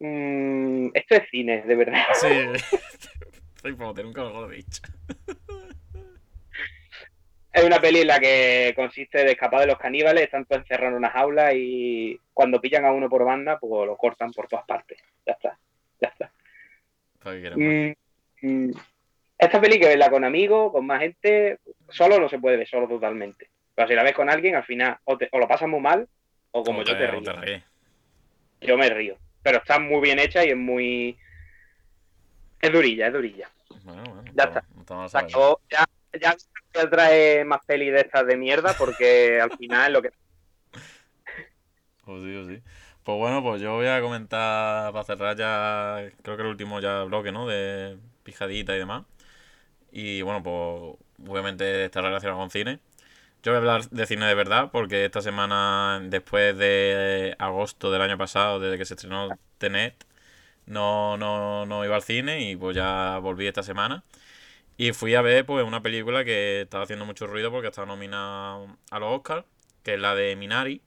Mm, 0.00 0.88
esto 0.94 1.14
es 1.14 1.28
cine, 1.30 1.62
de 1.62 1.74
verdad. 1.74 2.02
Sí, 2.14 2.28
soy 3.62 3.72
un 3.72 4.12
lo 4.14 4.48
de 4.48 4.56
dicho. 4.56 4.82
Es 7.52 7.64
una 7.64 7.80
peli 7.80 8.00
en 8.00 8.06
la 8.06 8.18
que 8.18 8.72
consiste 8.74 9.24
de 9.24 9.32
escapar 9.32 9.60
de 9.60 9.66
los 9.66 9.78
caníbales, 9.78 10.24
están 10.24 10.46
todos 10.46 10.62
encerrados 10.62 10.92
en 10.92 10.98
una 10.98 11.10
jaula 11.10 11.52
y 11.52 12.18
cuando 12.32 12.60
pillan 12.60 12.86
a 12.86 12.92
uno 12.92 13.10
por 13.10 13.24
banda, 13.24 13.58
pues 13.58 13.86
lo 13.86 13.96
cortan 13.96 14.32
por 14.32 14.48
todas 14.48 14.64
partes. 14.64 14.98
Ya 15.26 15.32
está, 15.34 15.58
ya 16.00 16.08
está. 16.08 16.32
Mm, 17.56 17.92
mm, 18.40 18.70
esta 19.36 19.60
peli 19.60 19.78
que 19.78 19.88
verla 19.88 20.10
con 20.10 20.24
amigos, 20.24 20.72
con 20.72 20.86
más 20.86 21.00
gente, 21.00 21.58
solo 21.90 22.18
no 22.18 22.28
se 22.28 22.38
puede 22.38 22.56
ver, 22.56 22.68
solo 22.68 22.88
totalmente. 22.88 23.50
Pero 23.74 23.88
si 23.88 23.94
la 23.94 24.02
ves 24.02 24.14
con 24.14 24.30
alguien, 24.30 24.54
al 24.54 24.64
final 24.64 24.96
o, 25.04 25.18
lo 25.38 25.48
pasas 25.48 25.68
muy 25.68 25.80
mal 25.80 26.08
o 26.52 26.62
como 26.62 26.84
yo 26.84 26.96
te, 26.96 27.06
río. 27.06 27.62
Yo 28.62 28.78
me 28.78 28.88
río 28.88 29.18
pero 29.42 29.58
está 29.58 29.78
muy 29.78 30.00
bien 30.00 30.18
hecha 30.18 30.44
y 30.44 30.50
es 30.50 30.56
muy. 30.56 31.18
Es 32.60 32.72
durilla, 32.72 33.06
es 33.06 33.12
durilla. 33.12 33.50
Bueno, 33.84 34.02
bueno, 34.04 34.24
ya 34.34 34.44
está. 34.44 35.26
ya, 35.70 36.36
ya 36.74 36.90
trae 36.90 37.44
más 37.44 37.64
peli 37.64 37.90
de 37.90 38.00
estas 38.00 38.26
de 38.26 38.36
mierda 38.36 38.74
porque 38.76 39.40
al 39.40 39.56
final 39.56 39.86
es 39.86 39.92
lo 39.92 40.02
que. 40.02 40.12
Pues 42.04 42.22
sí, 42.22 42.46
sí. 42.48 42.62
Pues 43.04 43.18
bueno, 43.18 43.42
pues 43.42 43.62
yo 43.62 43.74
voy 43.74 43.86
a 43.86 44.00
comentar 44.00 44.92
para 44.92 45.04
cerrar 45.04 45.36
ya, 45.36 46.10
creo 46.22 46.36
que 46.36 46.42
el 46.42 46.48
último 46.48 46.80
ya 46.80 47.04
bloque, 47.04 47.32
¿no? 47.32 47.46
De 47.46 47.96
pijadita 48.22 48.74
y 48.74 48.78
demás. 48.78 49.04
Y 49.90 50.22
bueno, 50.22 50.42
pues 50.42 50.96
obviamente 51.30 51.86
está 51.86 52.02
relacionado 52.02 52.38
con 52.38 52.50
cine. 52.50 52.78
Yo 53.42 53.52
voy 53.52 53.54
a 53.54 53.58
hablar 53.58 53.88
de 53.88 54.06
cine 54.06 54.26
de 54.26 54.34
verdad 54.34 54.70
porque 54.70 55.04
esta 55.06 55.22
semana, 55.22 56.00
después 56.04 56.56
de 56.58 57.34
agosto 57.38 57.90
del 57.90 58.02
año 58.02 58.18
pasado, 58.18 58.60
desde 58.60 58.76
que 58.76 58.84
se 58.84 58.94
estrenó 58.94 59.30
Tenet, 59.56 60.04
no, 60.66 61.16
no, 61.16 61.64
no 61.64 61.84
iba 61.84 61.96
al 61.96 62.02
cine 62.02 62.50
y 62.50 62.56
pues 62.56 62.76
ya 62.76 63.18
volví 63.18 63.46
esta 63.46 63.62
semana. 63.62 64.04
Y 64.76 64.92
fui 64.92 65.14
a 65.14 65.22
ver 65.22 65.46
pues 65.46 65.64
una 65.64 65.82
película 65.82 66.24
que 66.24 66.62
estaba 66.62 66.84
haciendo 66.84 67.06
mucho 67.06 67.26
ruido 67.26 67.50
porque 67.50 67.68
estaba 67.68 67.86
nominada 67.86 68.60
a 68.90 68.98
los 68.98 69.16
Oscars, 69.16 69.44
que 69.82 69.94
es 69.94 70.00
la 70.00 70.14
de 70.14 70.36
Minari. 70.36 70.82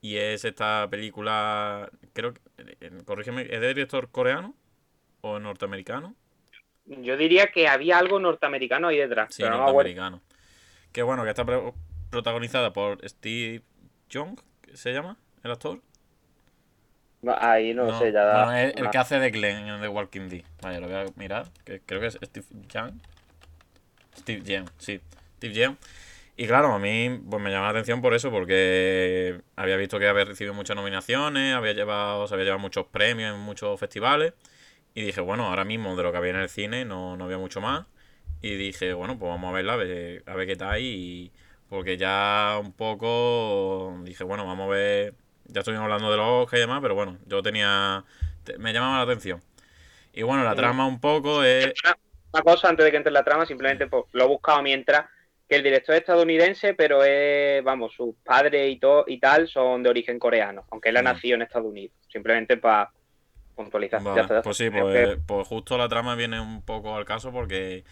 Y 0.00 0.16
es 0.16 0.44
esta 0.44 0.88
película, 0.90 1.88
creo 2.12 2.34
que, 2.34 2.40
corrígeme, 3.04 3.42
¿es 3.42 3.60
de 3.60 3.68
director 3.68 4.10
coreano 4.10 4.56
o 5.20 5.38
norteamericano? 5.38 6.16
Yo 6.86 7.16
diría 7.16 7.46
que 7.48 7.68
había 7.68 7.98
algo 7.98 8.18
norteamericano 8.18 8.88
ahí 8.88 8.98
detrás. 8.98 9.32
Sí, 9.32 9.44
norteamericano. 9.44 10.20
Que 10.92 11.02
bueno, 11.02 11.24
que 11.24 11.30
está 11.30 11.44
protagonizada 12.10 12.72
por 12.72 13.06
Steve 13.08 13.62
Young, 14.10 14.38
¿se 14.74 14.92
llama 14.92 15.16
el 15.42 15.52
actor? 15.52 15.80
ahí 17.38 17.72
no, 17.72 17.98
sé, 17.98 18.12
ya 18.12 18.24
da. 18.24 18.44
Bueno, 18.46 18.72
el 18.76 18.90
que 18.90 18.98
hace 18.98 19.18
de 19.18 19.30
Glenn 19.30 19.68
en 19.68 19.80
The 19.80 19.88
Walking 19.88 20.28
Dead. 20.28 20.42
Vaya, 20.60 20.80
lo 20.80 20.88
voy 20.88 20.96
a 20.96 21.04
mirar, 21.16 21.46
que 21.64 21.80
creo 21.80 22.00
que 22.00 22.08
es 22.08 22.18
Steve 22.22 22.46
Young. 22.68 22.94
Steve 24.16 24.42
Young, 24.42 24.68
sí, 24.78 25.00
Steve 25.36 25.54
Young. 25.54 25.76
Y 26.36 26.46
claro, 26.46 26.72
a 26.72 26.78
mí 26.78 27.20
pues 27.30 27.42
me 27.42 27.50
llama 27.50 27.66
la 27.66 27.70
atención 27.70 28.00
por 28.00 28.14
eso, 28.14 28.30
porque 28.30 29.40
había 29.54 29.76
visto 29.76 29.98
que 29.98 30.08
había 30.08 30.24
recibido 30.24 30.54
muchas 30.54 30.76
nominaciones, 30.76 31.54
había 31.54 31.72
llevado, 31.72 32.26
se 32.26 32.34
había 32.34 32.44
llevado 32.44 32.60
muchos 32.60 32.86
premios 32.86 33.34
en 33.34 33.40
muchos 33.40 33.78
festivales. 33.78 34.32
Y 34.94 35.02
dije, 35.02 35.20
bueno, 35.20 35.46
ahora 35.46 35.64
mismo 35.64 35.94
de 35.96 36.02
lo 36.02 36.10
que 36.10 36.18
había 36.18 36.30
en 36.30 36.36
el 36.36 36.48
cine 36.48 36.84
no, 36.84 37.16
no 37.16 37.24
había 37.24 37.38
mucho 37.38 37.60
más. 37.60 37.86
Y 38.42 38.56
dije, 38.56 38.92
bueno, 38.92 39.18
pues 39.18 39.30
vamos 39.30 39.50
a 39.50 39.52
verla, 39.54 39.74
a 39.74 39.76
ver, 39.76 40.24
a 40.26 40.34
ver 40.34 40.46
qué 40.48 40.56
tal. 40.56 40.80
Y 40.80 41.32
porque 41.68 41.96
ya 41.96 42.58
un 42.60 42.72
poco 42.72 43.96
dije, 44.02 44.24
bueno, 44.24 44.44
vamos 44.44 44.66
a 44.66 44.70
ver. 44.70 45.14
Ya 45.46 45.60
estuvimos 45.60 45.84
hablando 45.84 46.10
de 46.10 46.16
los 46.16 46.26
ojos 46.26 46.52
y 46.54 46.58
demás, 46.58 46.80
pero 46.82 46.94
bueno, 46.94 47.18
yo 47.26 47.42
tenía. 47.42 48.04
Me 48.58 48.72
llamaba 48.72 48.98
la 48.98 49.04
atención. 49.04 49.40
Y 50.12 50.22
bueno, 50.22 50.42
la 50.42 50.54
trama 50.54 50.86
un 50.86 51.00
poco 51.00 51.42
es. 51.44 51.72
Una 52.32 52.42
cosa 52.42 52.68
antes 52.68 52.84
de 52.84 52.90
que 52.90 52.96
entre 52.96 53.10
en 53.10 53.14
la 53.14 53.24
trama, 53.24 53.46
simplemente 53.46 53.86
pues, 53.86 54.04
lo 54.12 54.24
he 54.24 54.26
buscado 54.26 54.60
mientras. 54.62 55.06
Que 55.48 55.56
el 55.56 55.62
director 55.62 55.94
es 55.94 56.00
estadounidense, 56.00 56.74
pero 56.74 57.04
es, 57.04 57.62
vamos, 57.62 57.92
sus 57.94 58.14
padres 58.24 58.70
y, 58.70 58.78
todo, 58.78 59.04
y 59.06 59.18
tal 59.18 59.48
son 59.48 59.82
de 59.82 59.90
origen 59.90 60.18
coreano, 60.18 60.64
aunque 60.70 60.88
él 60.88 60.96
ha 60.96 61.02
mm. 61.02 61.04
nacido 61.04 61.34
en 61.36 61.42
Estados 61.42 61.68
Unidos. 61.68 61.94
Simplemente 62.10 62.56
para 62.56 62.90
puntualizar. 63.54 64.02
pues 64.42 64.56
sí, 64.56 64.70
pues, 64.70 65.18
pues 65.26 65.46
justo 65.46 65.76
la 65.76 65.88
trama 65.88 66.14
viene 66.14 66.40
un 66.40 66.62
poco 66.62 66.96
al 66.96 67.04
caso 67.04 67.32
porque 67.32 67.84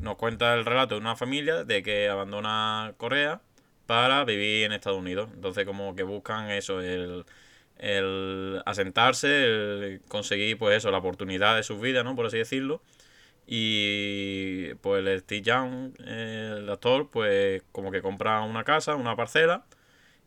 nos 0.00 0.16
cuenta 0.16 0.54
el 0.54 0.64
relato 0.64 0.94
de 0.94 1.00
una 1.00 1.16
familia 1.16 1.64
de 1.64 1.82
que 1.82 2.08
abandona 2.08 2.94
Corea 2.96 3.40
para 3.86 4.24
vivir 4.24 4.64
en 4.64 4.72
Estados 4.72 4.98
Unidos. 4.98 5.30
Entonces 5.34 5.64
como 5.66 5.94
que 5.94 6.02
buscan 6.02 6.50
eso, 6.50 6.80
el, 6.80 7.24
el 7.78 8.62
asentarse, 8.66 9.44
el 9.44 10.00
conseguir 10.08 10.58
pues 10.58 10.76
eso, 10.78 10.90
la 10.90 10.98
oportunidad 10.98 11.56
de 11.56 11.62
su 11.62 11.78
vida, 11.80 12.02
¿no? 12.04 12.14
Por 12.16 12.26
así 12.26 12.38
decirlo. 12.38 12.82
Y 13.46 14.74
pues 14.76 15.04
el 15.04 15.20
Steve 15.20 15.42
Young, 15.42 16.00
el 16.06 16.68
actor, 16.70 17.10
pues 17.10 17.62
como 17.72 17.90
que 17.90 18.00
compra 18.00 18.42
una 18.42 18.64
casa, 18.64 18.94
una 18.94 19.16
parcela, 19.16 19.64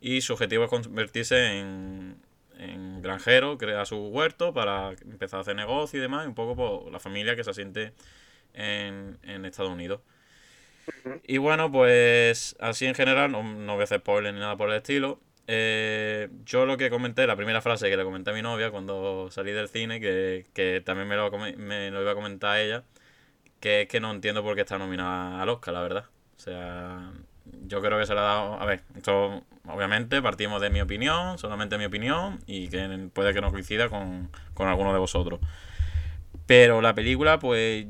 y 0.01 0.21
su 0.21 0.33
objetivo 0.33 0.65
es 0.65 0.69
convertirse 0.69 1.59
en, 1.59 2.17
en 2.59 3.01
granjero, 3.01 3.57
crea 3.57 3.85
su 3.85 3.97
huerto 4.07 4.53
para 4.53 4.91
empezar 5.03 5.37
a 5.37 5.41
hacer 5.41 5.55
negocio 5.55 5.99
y 5.99 6.01
demás, 6.01 6.25
y 6.25 6.27
un 6.27 6.35
poco 6.35 6.55
por 6.57 6.91
la 6.91 6.99
familia 6.99 7.37
que 7.37 7.45
se 7.45 7.51
asiente 7.51 7.93
en, 8.53 9.17
en 9.23 9.45
Estados 9.45 9.71
Unidos. 9.71 10.01
Y 11.23 11.37
bueno, 11.37 11.71
pues 11.71 12.55
así 12.59 12.85
en 12.85 12.95
general, 12.95 13.31
no, 13.31 13.43
no 13.43 13.73
voy 13.73 13.81
a 13.81 13.83
hacer 13.85 13.99
spoiler 13.99 14.33
ni 14.33 14.39
nada 14.39 14.57
por 14.57 14.69
el 14.69 14.77
estilo. 14.77 15.19
Eh, 15.47 16.29
yo 16.45 16.65
lo 16.65 16.77
que 16.77 16.89
comenté, 16.89 17.27
la 17.27 17.35
primera 17.35 17.61
frase 17.61 17.89
que 17.89 17.97
le 17.97 18.03
comenté 18.03 18.31
a 18.31 18.33
mi 18.33 18.41
novia 18.41 18.71
cuando 18.71 19.29
salí 19.31 19.51
del 19.51 19.67
cine, 19.67 19.99
que, 19.99 20.45
que 20.53 20.81
también 20.85 21.07
me 21.07 21.15
lo, 21.15 21.29
me 21.31 21.91
lo 21.91 22.01
iba 22.01 22.11
a 22.11 22.15
comentar 22.15 22.51
a 22.51 22.61
ella, 22.61 22.83
que 23.59 23.81
es 23.81 23.87
que 23.87 23.99
no 23.99 24.11
entiendo 24.11 24.43
por 24.43 24.55
qué 24.55 24.61
está 24.61 24.77
nominada 24.77 25.41
al 25.41 25.49
Oscar, 25.49 25.73
la 25.73 25.81
verdad. 25.81 26.05
O 26.37 26.39
sea, 26.39 27.11
yo 27.67 27.81
creo 27.81 27.99
que 27.99 28.05
se 28.05 28.13
le 28.13 28.19
ha 28.19 28.23
dado. 28.23 28.53
A 28.55 28.65
ver, 28.65 28.83
esto 28.95 29.43
obviamente 29.67 30.21
partimos 30.21 30.61
de 30.61 30.69
mi 30.69 30.81
opinión, 30.81 31.37
solamente 31.37 31.77
mi 31.77 31.85
opinión, 31.85 32.39
y 32.45 32.67
que 32.69 33.09
puede 33.13 33.33
que 33.33 33.41
no 33.41 33.51
coincida 33.51 33.89
con, 33.89 34.29
con 34.53 34.67
alguno 34.67 34.93
de 34.93 34.99
vosotros. 34.99 35.39
Pero 36.45 36.81
la 36.81 36.93
película, 36.93 37.39
pues, 37.39 37.87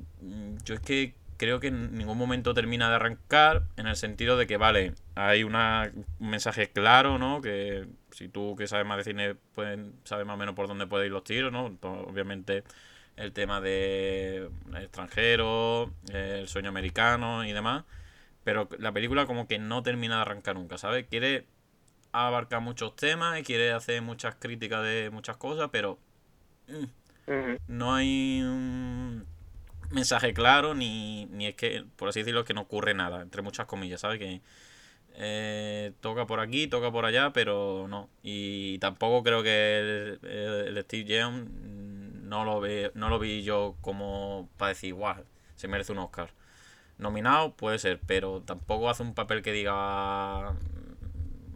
yo 0.65 0.75
es 0.75 0.79
que 0.81 1.13
creo 1.37 1.59
que 1.59 1.67
en 1.67 1.97
ningún 1.97 2.17
momento 2.17 2.53
termina 2.53 2.89
de 2.89 2.95
arrancar 2.95 3.63
en 3.77 3.87
el 3.87 3.95
sentido 3.95 4.37
de 4.37 4.47
que, 4.47 4.57
vale, 4.57 4.93
hay 5.15 5.43
una, 5.43 5.91
un 6.19 6.29
mensaje 6.29 6.69
claro, 6.69 7.17
¿no? 7.17 7.41
Que 7.41 7.87
si 8.11 8.29
tú 8.29 8.55
que 8.55 8.67
sabes 8.67 8.85
más 8.85 8.97
de 8.97 9.03
cine, 9.03 9.35
pues, 9.55 9.77
sabes 10.03 10.25
más 10.25 10.35
o 10.35 10.37
menos 10.37 10.55
por 10.55 10.67
dónde 10.67 10.87
pueden 10.87 11.07
ir 11.07 11.11
los 11.11 11.23
tiros, 11.23 11.51
¿no? 11.51 11.65
obviamente 11.81 12.63
el 13.15 13.31
tema 13.31 13.61
de 13.61 14.49
extranjeros, 14.81 15.89
el 16.11 16.47
sueño 16.47 16.69
americano 16.69 17.45
y 17.45 17.51
demás. 17.51 17.83
Pero 18.43 18.69
la 18.79 18.91
película 18.91 19.25
como 19.25 19.47
que 19.47 19.59
no 19.59 19.83
termina 19.83 20.15
de 20.15 20.21
arrancar 20.21 20.55
nunca, 20.55 20.77
¿sabes? 20.77 21.05
Quiere 21.09 21.45
abarcar 22.11 22.61
muchos 22.61 22.95
temas 22.95 23.39
y 23.39 23.43
quiere 23.43 23.71
hacer 23.71 24.01
muchas 24.01 24.35
críticas 24.35 24.83
de 24.83 25.09
muchas 25.11 25.37
cosas, 25.37 25.69
pero 25.71 25.99
mm, 26.67 26.85
no 27.67 27.95
hay 27.95 28.41
un 28.43 29.25
mensaje 29.93 30.33
claro 30.33 30.73
ni, 30.73 31.25
ni 31.27 31.47
es 31.47 31.55
que, 31.55 31.85
por 31.95 32.09
así 32.09 32.19
decirlo, 32.19 32.45
que 32.45 32.53
no 32.53 32.61
ocurre 32.61 32.93
nada, 32.93 33.21
entre 33.21 33.41
muchas 33.41 33.65
comillas, 33.65 34.01
¿sabes? 34.01 34.19
Que 34.19 34.41
eh, 35.15 35.93
toca 36.01 36.25
por 36.25 36.39
aquí, 36.39 36.67
toca 36.67 36.91
por 36.91 37.05
allá, 37.05 37.31
pero 37.33 37.87
no. 37.87 38.09
Y 38.23 38.79
tampoco 38.79 39.23
creo 39.23 39.43
que 39.43 40.17
el, 40.21 40.83
Steve 40.83 41.05
Young 41.05 41.49
no 42.23 42.43
lo, 42.45 42.59
ve, 42.59 42.91
no 42.95 43.09
lo 43.09 43.19
vi 43.19 43.43
yo 43.43 43.75
como 43.81 44.49
para 44.57 44.69
decir, 44.69 44.93
guau, 44.93 45.23
se 45.55 45.67
merece 45.67 45.91
un 45.91 45.99
Oscar. 45.99 46.31
Nominado 46.97 47.55
puede 47.55 47.79
ser, 47.79 47.99
pero 48.05 48.41
tampoco 48.41 48.89
hace 48.89 49.03
un 49.03 49.13
papel 49.13 49.41
que 49.41 49.51
diga 49.51 50.55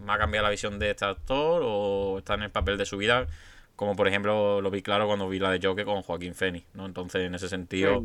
me 0.07 0.13
ha 0.13 0.17
cambiado 0.17 0.45
la 0.45 0.51
visión 0.51 0.79
de 0.79 0.91
este 0.91 1.05
actor 1.05 1.61
o 1.65 2.19
está 2.19 2.35
en 2.35 2.43
el 2.43 2.51
papel 2.51 2.77
de 2.77 2.85
su 2.85 2.97
vida, 2.97 3.27
como 3.77 3.95
por 3.95 4.07
ejemplo 4.07 4.59
lo 4.59 4.71
vi 4.71 4.81
claro 4.81 5.05
cuando 5.05 5.29
vi 5.29 5.39
la 5.39 5.51
de 5.51 5.65
Joker 5.65 5.85
con 5.85 6.01
Joaquín 6.01 6.33
Phoenix, 6.33 6.65
¿no? 6.73 6.85
Entonces 6.87 7.21
en 7.21 7.35
ese 7.35 7.47
sentido, 7.47 8.03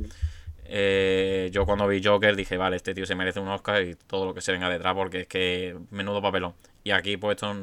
eh, 0.67 1.49
yo 1.51 1.65
cuando 1.65 1.89
vi 1.89 2.05
Joker 2.05 2.37
dije, 2.37 2.59
vale, 2.59 2.77
este 2.77 2.95
tío 2.95 3.07
se 3.07 3.15
merece 3.15 3.41
un 3.41 3.49
Oscar 3.49 3.83
y 3.83 3.95
todo 3.95 4.27
lo 4.27 4.35
que 4.35 4.43
se 4.43 4.53
venga 4.53 4.69
detrás 4.69 4.95
porque 4.95 5.23
es 5.23 5.27
que 5.27 5.77
menudo 5.91 6.21
papelón. 6.21 6.55
Y 6.85 6.91
aquí 6.91 7.17
pues 7.17 7.37
esto, 7.37 7.57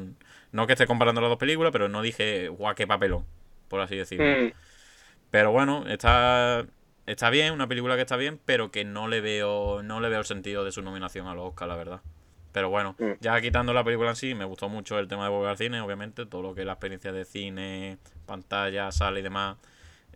no 0.50 0.66
que 0.66 0.72
esté 0.72 0.88
comparando 0.88 1.20
las 1.20 1.30
dos 1.30 1.38
películas, 1.38 1.70
pero 1.70 1.88
no 1.88 2.02
dije, 2.02 2.48
guau, 2.48 2.74
qué 2.74 2.86
papelón, 2.86 3.24
por 3.68 3.80
así 3.80 3.94
decirlo. 3.94 4.26
Mm. 4.26 4.52
Pero 5.30 5.52
bueno, 5.52 5.86
está 5.88 6.66
está 7.06 7.30
bien, 7.30 7.52
una 7.52 7.68
película 7.68 7.94
que 7.94 8.02
está 8.02 8.16
bien, 8.16 8.40
pero 8.44 8.72
que 8.72 8.84
no 8.84 9.06
le 9.06 9.20
veo 9.20 9.84
no 9.84 10.00
le 10.00 10.08
veo 10.08 10.18
el 10.18 10.26
sentido 10.26 10.64
de 10.64 10.72
su 10.72 10.82
nominación 10.82 11.28
a 11.28 11.34
los 11.34 11.50
Oscar, 11.50 11.68
la 11.68 11.76
verdad. 11.76 12.00
Pero 12.52 12.68
bueno, 12.70 12.96
mm. 12.98 13.20
ya 13.20 13.40
quitando 13.40 13.72
la 13.72 13.84
película 13.84 14.10
en 14.10 14.16
sí, 14.16 14.34
me 14.34 14.44
gustó 14.44 14.68
mucho 14.68 14.98
el 14.98 15.08
tema 15.08 15.24
de 15.24 15.30
volver 15.30 15.50
al 15.50 15.56
cine, 15.56 15.80
obviamente, 15.80 16.26
todo 16.26 16.42
lo 16.42 16.54
que 16.54 16.62
es 16.62 16.66
la 16.66 16.72
experiencia 16.72 17.12
de 17.12 17.24
cine, 17.24 17.98
pantalla, 18.26 18.90
sala 18.92 19.18
y 19.18 19.22
demás, 19.22 19.56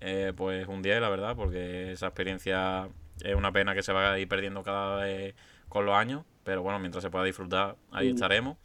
eh, 0.01 0.33
pues 0.37 0.67
un 0.67 0.83
día, 0.83 1.01
la 1.01 1.09
verdad, 1.09 1.37
porque 1.37 1.93
esa 1.93 2.07
experiencia 2.07 2.89
es 3.23 3.35
una 3.35 3.53
pena 3.53 3.75
que 3.75 3.83
se 3.83 3.93
va 3.93 4.13
a 4.13 4.19
ir 4.19 4.29
perdiendo 4.29 4.63
cada 4.63 5.05
vez 5.05 5.35
con 5.69 5.87
los 5.87 5.95
años, 5.95 6.25
pero 6.43 6.63
bueno, 6.63 6.79
mientras 6.79 7.03
se 7.03 7.11
pueda 7.11 7.25
disfrutar, 7.25 7.77
ahí 7.93 8.11
mm. 8.11 8.15
estaremos. 8.15 8.57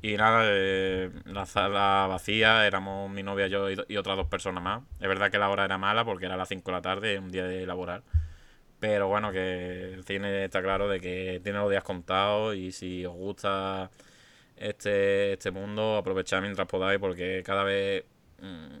Y 0.00 0.16
nada, 0.16 0.42
eh, 0.44 1.10
la 1.24 1.44
sala 1.44 2.06
vacía, 2.08 2.66
éramos 2.66 3.10
mi 3.10 3.24
novia, 3.24 3.48
yo 3.48 3.68
y, 3.68 3.76
y, 3.88 3.96
otras 3.96 4.16
dos 4.16 4.28
personas 4.28 4.62
más. 4.62 4.82
Es 5.00 5.08
verdad 5.08 5.30
que 5.30 5.38
la 5.38 5.48
hora 5.48 5.64
era 5.64 5.76
mala 5.76 6.04
porque 6.04 6.26
era 6.26 6.36
las 6.36 6.48
5 6.48 6.70
de 6.70 6.72
la 6.72 6.82
tarde, 6.82 7.18
un 7.18 7.30
día 7.30 7.44
de 7.44 7.66
laboral. 7.66 8.04
Pero 8.80 9.08
bueno, 9.08 9.32
que 9.32 9.92
el 9.92 10.04
cine 10.04 10.44
está 10.44 10.62
claro 10.62 10.88
de 10.88 11.00
que 11.00 11.40
tiene 11.42 11.58
los 11.58 11.70
días 11.70 11.82
contados 11.82 12.54
y 12.54 12.70
si 12.70 13.04
os 13.04 13.14
gusta 13.14 13.90
este, 14.56 15.32
este 15.32 15.50
mundo, 15.50 15.96
aprovechad 15.96 16.40
mientras 16.40 16.68
podáis 16.68 17.00
porque 17.00 17.42
cada 17.44 17.64
vez 17.64 18.04
mm, 18.40 18.76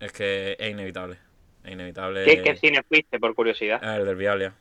es 0.00 0.12
que 0.12 0.56
es 0.58 0.70
inevitable. 0.70 1.18
Es 1.64 1.72
inevitable. 1.72 2.24
¿Qué, 2.24 2.56
cine 2.56 2.82
fuiste, 2.82 3.18
por 3.18 3.34
curiosidad? 3.34 3.82
el 3.96 4.04
del 4.04 4.16
Vialia. 4.16 4.54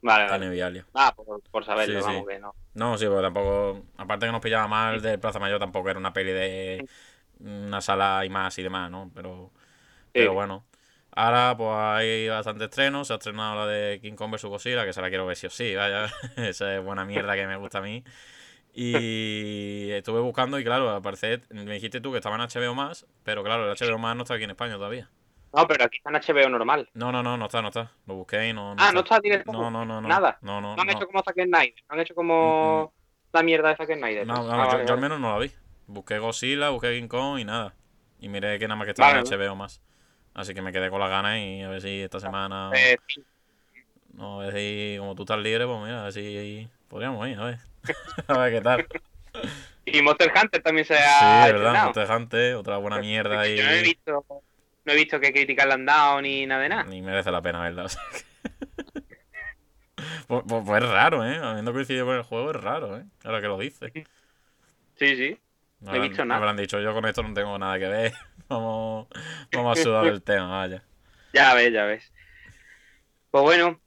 Vale, 0.00 0.30
vale. 0.30 0.50
Vialia. 0.50 0.86
Ah, 0.94 1.12
por, 1.14 1.40
por 1.50 1.64
saberlo, 1.64 2.00
vamos 2.02 2.26
que 2.26 2.38
no. 2.38 2.54
No, 2.74 2.96
sí, 2.96 3.06
porque 3.06 3.22
tampoco. 3.22 3.84
Aparte 3.96 4.26
que 4.26 4.32
nos 4.32 4.40
pillaba 4.40 4.68
mal 4.68 5.02
de 5.02 5.18
Plaza 5.18 5.40
Mayor, 5.40 5.58
tampoco 5.58 5.90
era 5.90 5.98
una 5.98 6.12
peli 6.12 6.32
de 6.32 6.86
una 7.40 7.80
sala 7.80 8.24
y 8.24 8.28
más 8.28 8.56
y 8.58 8.62
demás, 8.62 8.90
¿no? 8.90 9.10
Pero, 9.14 9.50
pero 10.12 10.34
bueno. 10.34 10.64
Ahora 11.20 11.56
pues 11.56 11.76
hay 11.76 12.28
bastante 12.28 12.66
estrenos. 12.66 13.08
Se 13.08 13.12
ha 13.12 13.16
estrenado 13.16 13.56
la 13.56 13.66
de 13.66 13.98
King 14.00 14.12
Kong 14.12 14.30
vs 14.30 14.44
Godzilla, 14.44 14.84
que 14.84 14.92
se 14.92 15.02
la 15.02 15.08
quiero 15.08 15.26
ver 15.26 15.34
sí 15.34 15.48
o 15.48 15.50
sí, 15.50 15.74
vaya. 15.74 16.06
Esa 16.36 16.76
es 16.76 16.84
buena 16.84 17.04
mierda 17.04 17.34
que 17.34 17.44
me 17.44 17.56
gusta 17.56 17.78
a 17.78 17.80
mí. 17.80 18.04
Y 18.72 19.90
estuve 19.90 20.20
buscando 20.20 20.60
y 20.60 20.64
claro, 20.64 20.94
al 20.94 21.02
parecer 21.02 21.42
me 21.50 21.74
dijiste 21.74 22.00
tú 22.00 22.12
que 22.12 22.18
estaba 22.18 22.36
en 22.36 22.42
HBO 22.42 22.72
más, 22.72 23.04
pero 23.24 23.42
claro, 23.42 23.68
el 23.68 23.76
HBO 23.76 23.98
más 23.98 24.14
no 24.14 24.22
está 24.22 24.34
aquí 24.34 24.44
en 24.44 24.50
España 24.50 24.74
todavía. 24.74 25.10
No, 25.52 25.66
pero 25.66 25.86
aquí 25.86 25.96
está 25.96 26.10
en 26.10 26.36
HBO 26.36 26.48
normal. 26.50 26.88
No, 26.94 27.10
no, 27.10 27.20
no, 27.20 27.36
no 27.36 27.46
está, 27.46 27.62
no 27.62 27.68
está. 27.68 27.90
Lo 28.06 28.14
busqué 28.14 28.50
y 28.50 28.52
no. 28.52 28.76
ah, 28.78 28.92
no 28.94 29.00
está 29.00 29.18
directo. 29.18 29.50
No, 29.50 29.72
no, 29.72 29.84
no, 29.84 30.00
no. 30.00 30.06
Nada. 30.06 30.38
No, 30.40 30.60
no. 30.60 30.76
No 30.76 30.82
han 30.82 30.90
hecho 30.90 31.08
como 31.08 31.20
Zack 31.24 31.34
Snyder. 31.34 31.74
No 31.88 31.94
han 31.94 32.00
hecho 32.00 32.14
como 32.14 32.92
la 33.32 33.42
mierda 33.42 33.70
de 33.70 33.76
Zack 33.76 33.92
Snyder. 33.92 34.24
No, 34.24 34.34
no 34.34 34.52
ah, 34.52 34.84
yo, 34.86 34.94
al 34.94 35.00
menos 35.00 35.18
no 35.18 35.32
la 35.32 35.38
vi. 35.40 35.50
Busqué 35.88 36.20
Godzilla, 36.20 36.68
busqué 36.68 36.96
King 36.96 37.08
Kong 37.08 37.40
y 37.40 37.44
nada. 37.44 37.74
Y 38.20 38.28
miré 38.28 38.56
que 38.60 38.68
nada 38.68 38.76
más 38.76 38.84
que 38.84 38.92
estaba 38.92 39.18
en 39.18 39.24
HBO 39.24 39.56
más. 39.56 39.82
Así 40.38 40.54
que 40.54 40.62
me 40.62 40.70
quedé 40.70 40.88
con 40.88 41.00
las 41.00 41.10
ganas 41.10 41.36
y 41.38 41.62
a 41.62 41.68
ver 41.68 41.82
si 41.82 42.00
esta 42.00 42.20
semana. 42.20 42.70
Eh, 42.72 42.96
no, 44.14 44.40
a 44.40 44.44
ver 44.44 44.54
si 44.54 44.94
como 44.96 45.16
tú 45.16 45.24
estás 45.24 45.40
libre, 45.40 45.66
pues 45.66 45.80
mira, 45.80 46.02
a 46.02 46.04
ver 46.04 46.12
si 46.12 46.68
podríamos 46.86 47.26
ir, 47.26 47.40
a 47.40 47.44
ver. 47.44 47.58
a 48.28 48.38
ver 48.38 48.52
qué 48.52 48.60
tal. 48.60 48.86
Y 49.84 50.00
Monster 50.00 50.32
Hunter 50.32 50.62
también 50.62 50.86
se 50.86 50.96
ha. 50.96 51.46
Sí, 51.46 51.52
verdad, 51.52 51.82
Monster 51.82 52.08
Hunter, 52.08 52.54
otra 52.54 52.76
buena 52.76 53.00
mierda. 53.00 53.48
Y... 53.48 53.56
Yo 53.56 53.64
no 53.64 53.70
he 53.70 53.82
visto, 53.82 54.24
no 54.84 54.92
he 54.92 54.94
visto 54.94 55.18
que 55.18 55.32
críticas 55.32 55.66
le 55.66 55.72
han 55.72 55.84
dado 55.84 56.22
ni 56.22 56.46
nada 56.46 56.62
de 56.62 56.68
nada. 56.68 56.84
Ni 56.84 57.02
merece 57.02 57.32
la 57.32 57.42
pena 57.42 57.60
verla. 57.60 57.86
pues, 60.28 60.44
pues, 60.46 60.62
pues, 60.64 60.84
es 60.84 60.88
raro, 60.88 61.26
¿eh? 61.26 61.40
Habiendo 61.42 61.72
coincidido 61.72 62.06
con 62.06 62.14
el 62.14 62.22
juego, 62.22 62.52
es 62.52 62.56
raro, 62.62 62.96
¿eh? 62.96 63.02
Ahora 63.24 63.40
que 63.40 63.48
lo 63.48 63.58
dice. 63.58 63.90
Sí, 64.94 65.16
sí. 65.16 65.36
No, 65.80 65.96
he 65.96 65.98
visto 65.98 66.24
nada. 66.24 66.38
Me 66.38 66.44
habrán 66.44 66.56
dicho, 66.56 66.78
yo 66.78 66.94
con 66.94 67.06
esto 67.06 67.24
no 67.24 67.34
tengo 67.34 67.58
nada 67.58 67.76
que 67.76 67.88
ver. 67.88 68.12
Vamos, 68.50 69.08
vamos 69.52 69.78
a 69.78 69.82
sudar 69.82 70.06
el 70.06 70.22
tema, 70.22 70.48
vaya. 70.48 70.82
Ya 71.34 71.52
ves, 71.52 71.70
ya 71.70 71.84
ves. 71.84 72.10
Pues 73.30 73.44
bueno, 73.44 73.78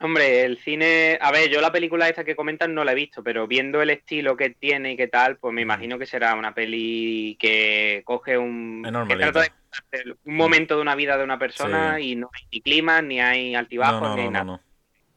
hombre, 0.00 0.42
el 0.44 0.58
cine. 0.58 1.18
A 1.20 1.30
ver, 1.30 1.48
yo 1.50 1.60
la 1.60 1.70
película 1.70 2.08
esta 2.08 2.24
que 2.24 2.34
comentan 2.34 2.74
no 2.74 2.82
la 2.82 2.92
he 2.92 2.96
visto, 2.96 3.22
pero 3.22 3.46
viendo 3.46 3.80
el 3.80 3.90
estilo 3.90 4.36
que 4.36 4.50
tiene 4.50 4.92
y 4.92 4.96
qué 4.96 5.06
tal, 5.06 5.36
pues 5.36 5.54
me 5.54 5.62
imagino 5.62 5.98
que 5.98 6.06
será 6.06 6.34
una 6.34 6.52
peli 6.52 7.36
que 7.38 8.02
coge 8.04 8.36
un. 8.36 8.84
un 10.24 10.36
momento 10.36 10.74
de 10.74 10.82
una 10.82 10.96
vida 10.96 11.16
de 11.16 11.22
una 11.22 11.38
persona 11.38 12.00
y 12.00 12.16
no 12.16 12.28
hay 12.34 12.48
ni 12.50 12.60
clima, 12.60 13.02
ni 13.02 13.20
hay 13.20 13.54
altibajos, 13.54 14.16
ni 14.16 14.28
nada. 14.28 14.60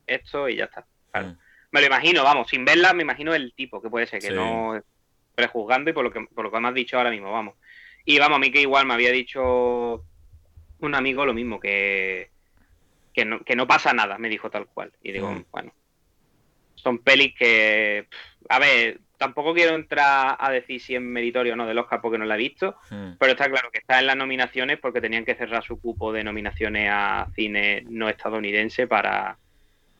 Esto 0.05 0.47
y 0.47 0.57
ya 0.57 0.65
está. 0.65 0.85
Mm. 1.19 1.37
Me 1.71 1.79
lo 1.81 1.87
imagino, 1.87 2.23
vamos, 2.23 2.49
sin 2.49 2.65
verla, 2.65 2.93
me 2.93 3.01
imagino 3.01 3.33
el 3.33 3.51
tipo 3.55 3.81
que 3.81 3.89
puede 3.89 4.05
ser, 4.05 4.21
que 4.21 4.29
no 4.29 4.79
prejuzgando 5.33 5.89
y 5.89 5.93
por 5.93 6.03
lo 6.03 6.11
que 6.11 6.21
por 6.21 6.45
lo 6.45 6.51
que 6.51 6.59
me 6.59 6.67
has 6.67 6.73
dicho 6.75 6.97
ahora 6.97 7.09
mismo, 7.09 7.31
vamos. 7.31 7.55
Y 8.05 8.19
vamos, 8.19 8.37
a 8.37 8.39
mí 8.39 8.51
que 8.51 8.61
igual 8.61 8.85
me 8.85 8.93
había 8.93 9.11
dicho 9.11 10.03
un 10.79 10.95
amigo 10.95 11.25
lo 11.25 11.33
mismo, 11.33 11.59
que, 11.59 12.29
que, 13.13 13.25
no, 13.25 13.39
que 13.43 13.55
no 13.55 13.67
pasa 13.67 13.93
nada, 13.93 14.17
me 14.17 14.29
dijo 14.29 14.49
tal 14.49 14.67
cual. 14.67 14.91
Y 15.01 15.13
digo, 15.13 15.31
mm. 15.31 15.45
bueno, 15.51 15.73
son 16.75 16.99
pelis 16.99 17.33
que, 17.35 18.07
a 18.49 18.59
ver, 18.59 18.99
tampoco 19.17 19.53
quiero 19.53 19.75
entrar 19.75 20.35
a 20.37 20.51
decir 20.51 20.81
si 20.81 20.95
es 20.95 21.01
meritorio 21.01 21.53
o 21.53 21.55
no 21.55 21.65
del 21.65 21.77
Oscar 21.77 22.01
porque 22.01 22.17
no 22.17 22.25
la 22.25 22.35
he 22.35 22.39
visto, 22.39 22.75
mm. 22.89 23.13
pero 23.17 23.31
está 23.31 23.49
claro 23.49 23.71
que 23.71 23.79
está 23.79 23.99
en 23.99 24.07
las 24.07 24.17
nominaciones 24.17 24.79
porque 24.79 24.99
tenían 24.99 25.23
que 25.23 25.35
cerrar 25.35 25.63
su 25.63 25.79
cupo 25.79 26.11
de 26.11 26.25
nominaciones 26.25 26.89
a 26.91 27.27
cine 27.35 27.83
no 27.87 28.09
estadounidense 28.09 28.87
para... 28.87 29.37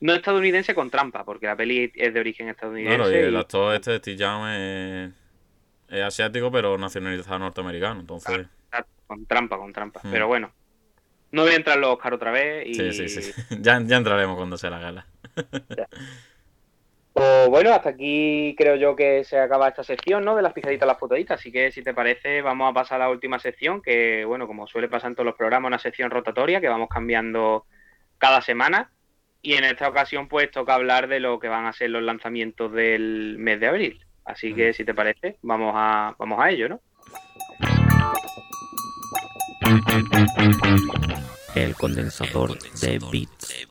No 0.00 0.12
estadounidense 0.12 0.74
con 0.74 0.90
trampa, 0.90 1.24
porque 1.24 1.46
la 1.46 1.56
peli 1.56 1.90
es 1.94 2.12
de 2.12 2.20
origen 2.20 2.50
estadounidense. 2.50 2.96
Claro, 2.96 3.10
y 3.10 3.14
el 3.14 3.36
actor 3.36 3.74
este 3.74 3.92
de 3.92 3.98
Steve 3.98 4.16
Young 4.18 4.46
es 4.48 5.23
es 5.88 6.02
asiático, 6.02 6.50
pero 6.50 6.78
nacionalizado 6.78 7.38
norteamericano, 7.38 8.00
entonces... 8.00 8.46
con 9.06 9.26
trampa, 9.26 9.56
con 9.58 9.72
trampa. 9.72 10.00
Hmm. 10.02 10.10
Pero 10.10 10.26
bueno, 10.26 10.52
no 11.32 11.42
voy 11.42 11.52
a 11.52 11.56
entrar 11.56 11.76
en 11.76 11.82
los 11.82 11.90
Oscar 11.90 12.14
otra 12.14 12.30
vez 12.30 12.66
y... 12.66 12.74
Sí, 12.74 12.92
sí, 12.92 13.08
sí. 13.08 13.32
Ya, 13.60 13.80
ya 13.82 13.96
entraremos 13.96 14.36
cuando 14.36 14.56
sea 14.56 14.70
la 14.70 14.78
gala. 14.78 15.06
Pues 17.14 17.48
bueno, 17.48 17.72
hasta 17.72 17.90
aquí 17.90 18.56
creo 18.58 18.74
yo 18.74 18.96
que 18.96 19.22
se 19.22 19.38
acaba 19.38 19.68
esta 19.68 19.84
sección, 19.84 20.24
¿no? 20.24 20.34
De 20.34 20.42
las 20.42 20.52
pisaditas, 20.52 20.88
las 20.88 20.98
fotoditas. 20.98 21.38
Así 21.38 21.52
que 21.52 21.70
si 21.70 21.80
te 21.80 21.94
parece, 21.94 22.42
vamos 22.42 22.68
a 22.68 22.74
pasar 22.74 23.00
a 23.00 23.04
la 23.04 23.10
última 23.10 23.38
sección, 23.38 23.80
que 23.80 24.24
bueno, 24.24 24.48
como 24.48 24.66
suele 24.66 24.88
pasar 24.88 25.10
en 25.10 25.14
todos 25.14 25.26
los 25.26 25.36
programas, 25.36 25.68
una 25.68 25.78
sección 25.78 26.10
rotatoria 26.10 26.60
que 26.60 26.68
vamos 26.68 26.88
cambiando 26.88 27.66
cada 28.18 28.42
semana. 28.42 28.90
Y 29.42 29.54
en 29.54 29.62
esta 29.62 29.88
ocasión, 29.88 30.26
pues 30.26 30.50
toca 30.50 30.74
hablar 30.74 31.06
de 31.06 31.20
lo 31.20 31.38
que 31.38 31.46
van 31.46 31.66
a 31.66 31.72
ser 31.72 31.90
los 31.90 32.02
lanzamientos 32.02 32.72
del 32.72 33.36
mes 33.38 33.60
de 33.60 33.66
abril. 33.68 34.04
Así 34.24 34.54
que 34.54 34.72
si 34.72 34.84
te 34.84 34.94
parece, 34.94 35.36
vamos 35.42 35.72
a, 35.76 36.14
vamos 36.18 36.40
a 36.40 36.50
ello, 36.50 36.68
¿no? 36.68 36.80
El 41.54 41.74
condensador, 41.74 42.58
de 42.80 42.98
bits. 43.10 43.66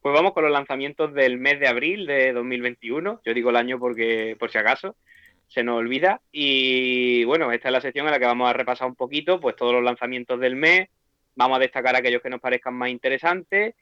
Pues 0.00 0.14
vamos 0.14 0.34
con 0.34 0.44
los 0.44 0.52
lanzamientos 0.52 1.14
del 1.14 1.38
mes 1.38 1.58
de 1.60 1.66
abril 1.66 2.06
de 2.06 2.32
2021. 2.34 3.22
Yo 3.24 3.34
digo 3.34 3.48
el 3.50 3.56
año 3.56 3.78
porque, 3.78 4.36
por 4.38 4.50
si 4.50 4.58
acaso. 4.58 4.96
se 5.48 5.62
nos 5.62 5.78
olvida. 5.78 6.20
Y 6.30 7.24
bueno, 7.24 7.52
esta 7.52 7.68
es 7.68 7.72
la 7.72 7.80
sección 7.80 8.06
en 8.06 8.12
la 8.12 8.18
que 8.18 8.26
vamos 8.26 8.50
a 8.50 8.52
repasar 8.52 8.86
un 8.86 8.96
poquito 8.96 9.40
pues 9.40 9.56
todos 9.56 9.72
los 9.72 9.82
lanzamientos 9.82 10.38
del 10.40 10.56
mes. 10.56 10.88
Vamos 11.36 11.56
a 11.56 11.60
destacar 11.60 11.96
aquellos 11.96 12.20
que 12.20 12.30
nos 12.30 12.40
parezcan 12.40 12.74
más 12.74 12.90
interesantes. 12.90 13.74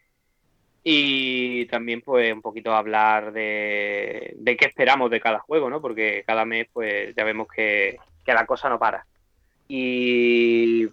Y 0.84 1.66
también, 1.66 2.00
pues, 2.00 2.32
un 2.32 2.42
poquito 2.42 2.74
hablar 2.74 3.32
de, 3.32 4.34
de 4.36 4.56
qué 4.56 4.66
esperamos 4.66 5.10
de 5.10 5.20
cada 5.20 5.38
juego, 5.38 5.70
¿no? 5.70 5.80
Porque 5.80 6.24
cada 6.26 6.44
mes, 6.44 6.66
pues, 6.72 7.14
ya 7.14 7.24
vemos 7.24 7.46
que, 7.48 7.98
que 8.24 8.34
la 8.34 8.46
cosa 8.46 8.68
no 8.68 8.78
para. 8.78 9.06
Y, 9.68 10.88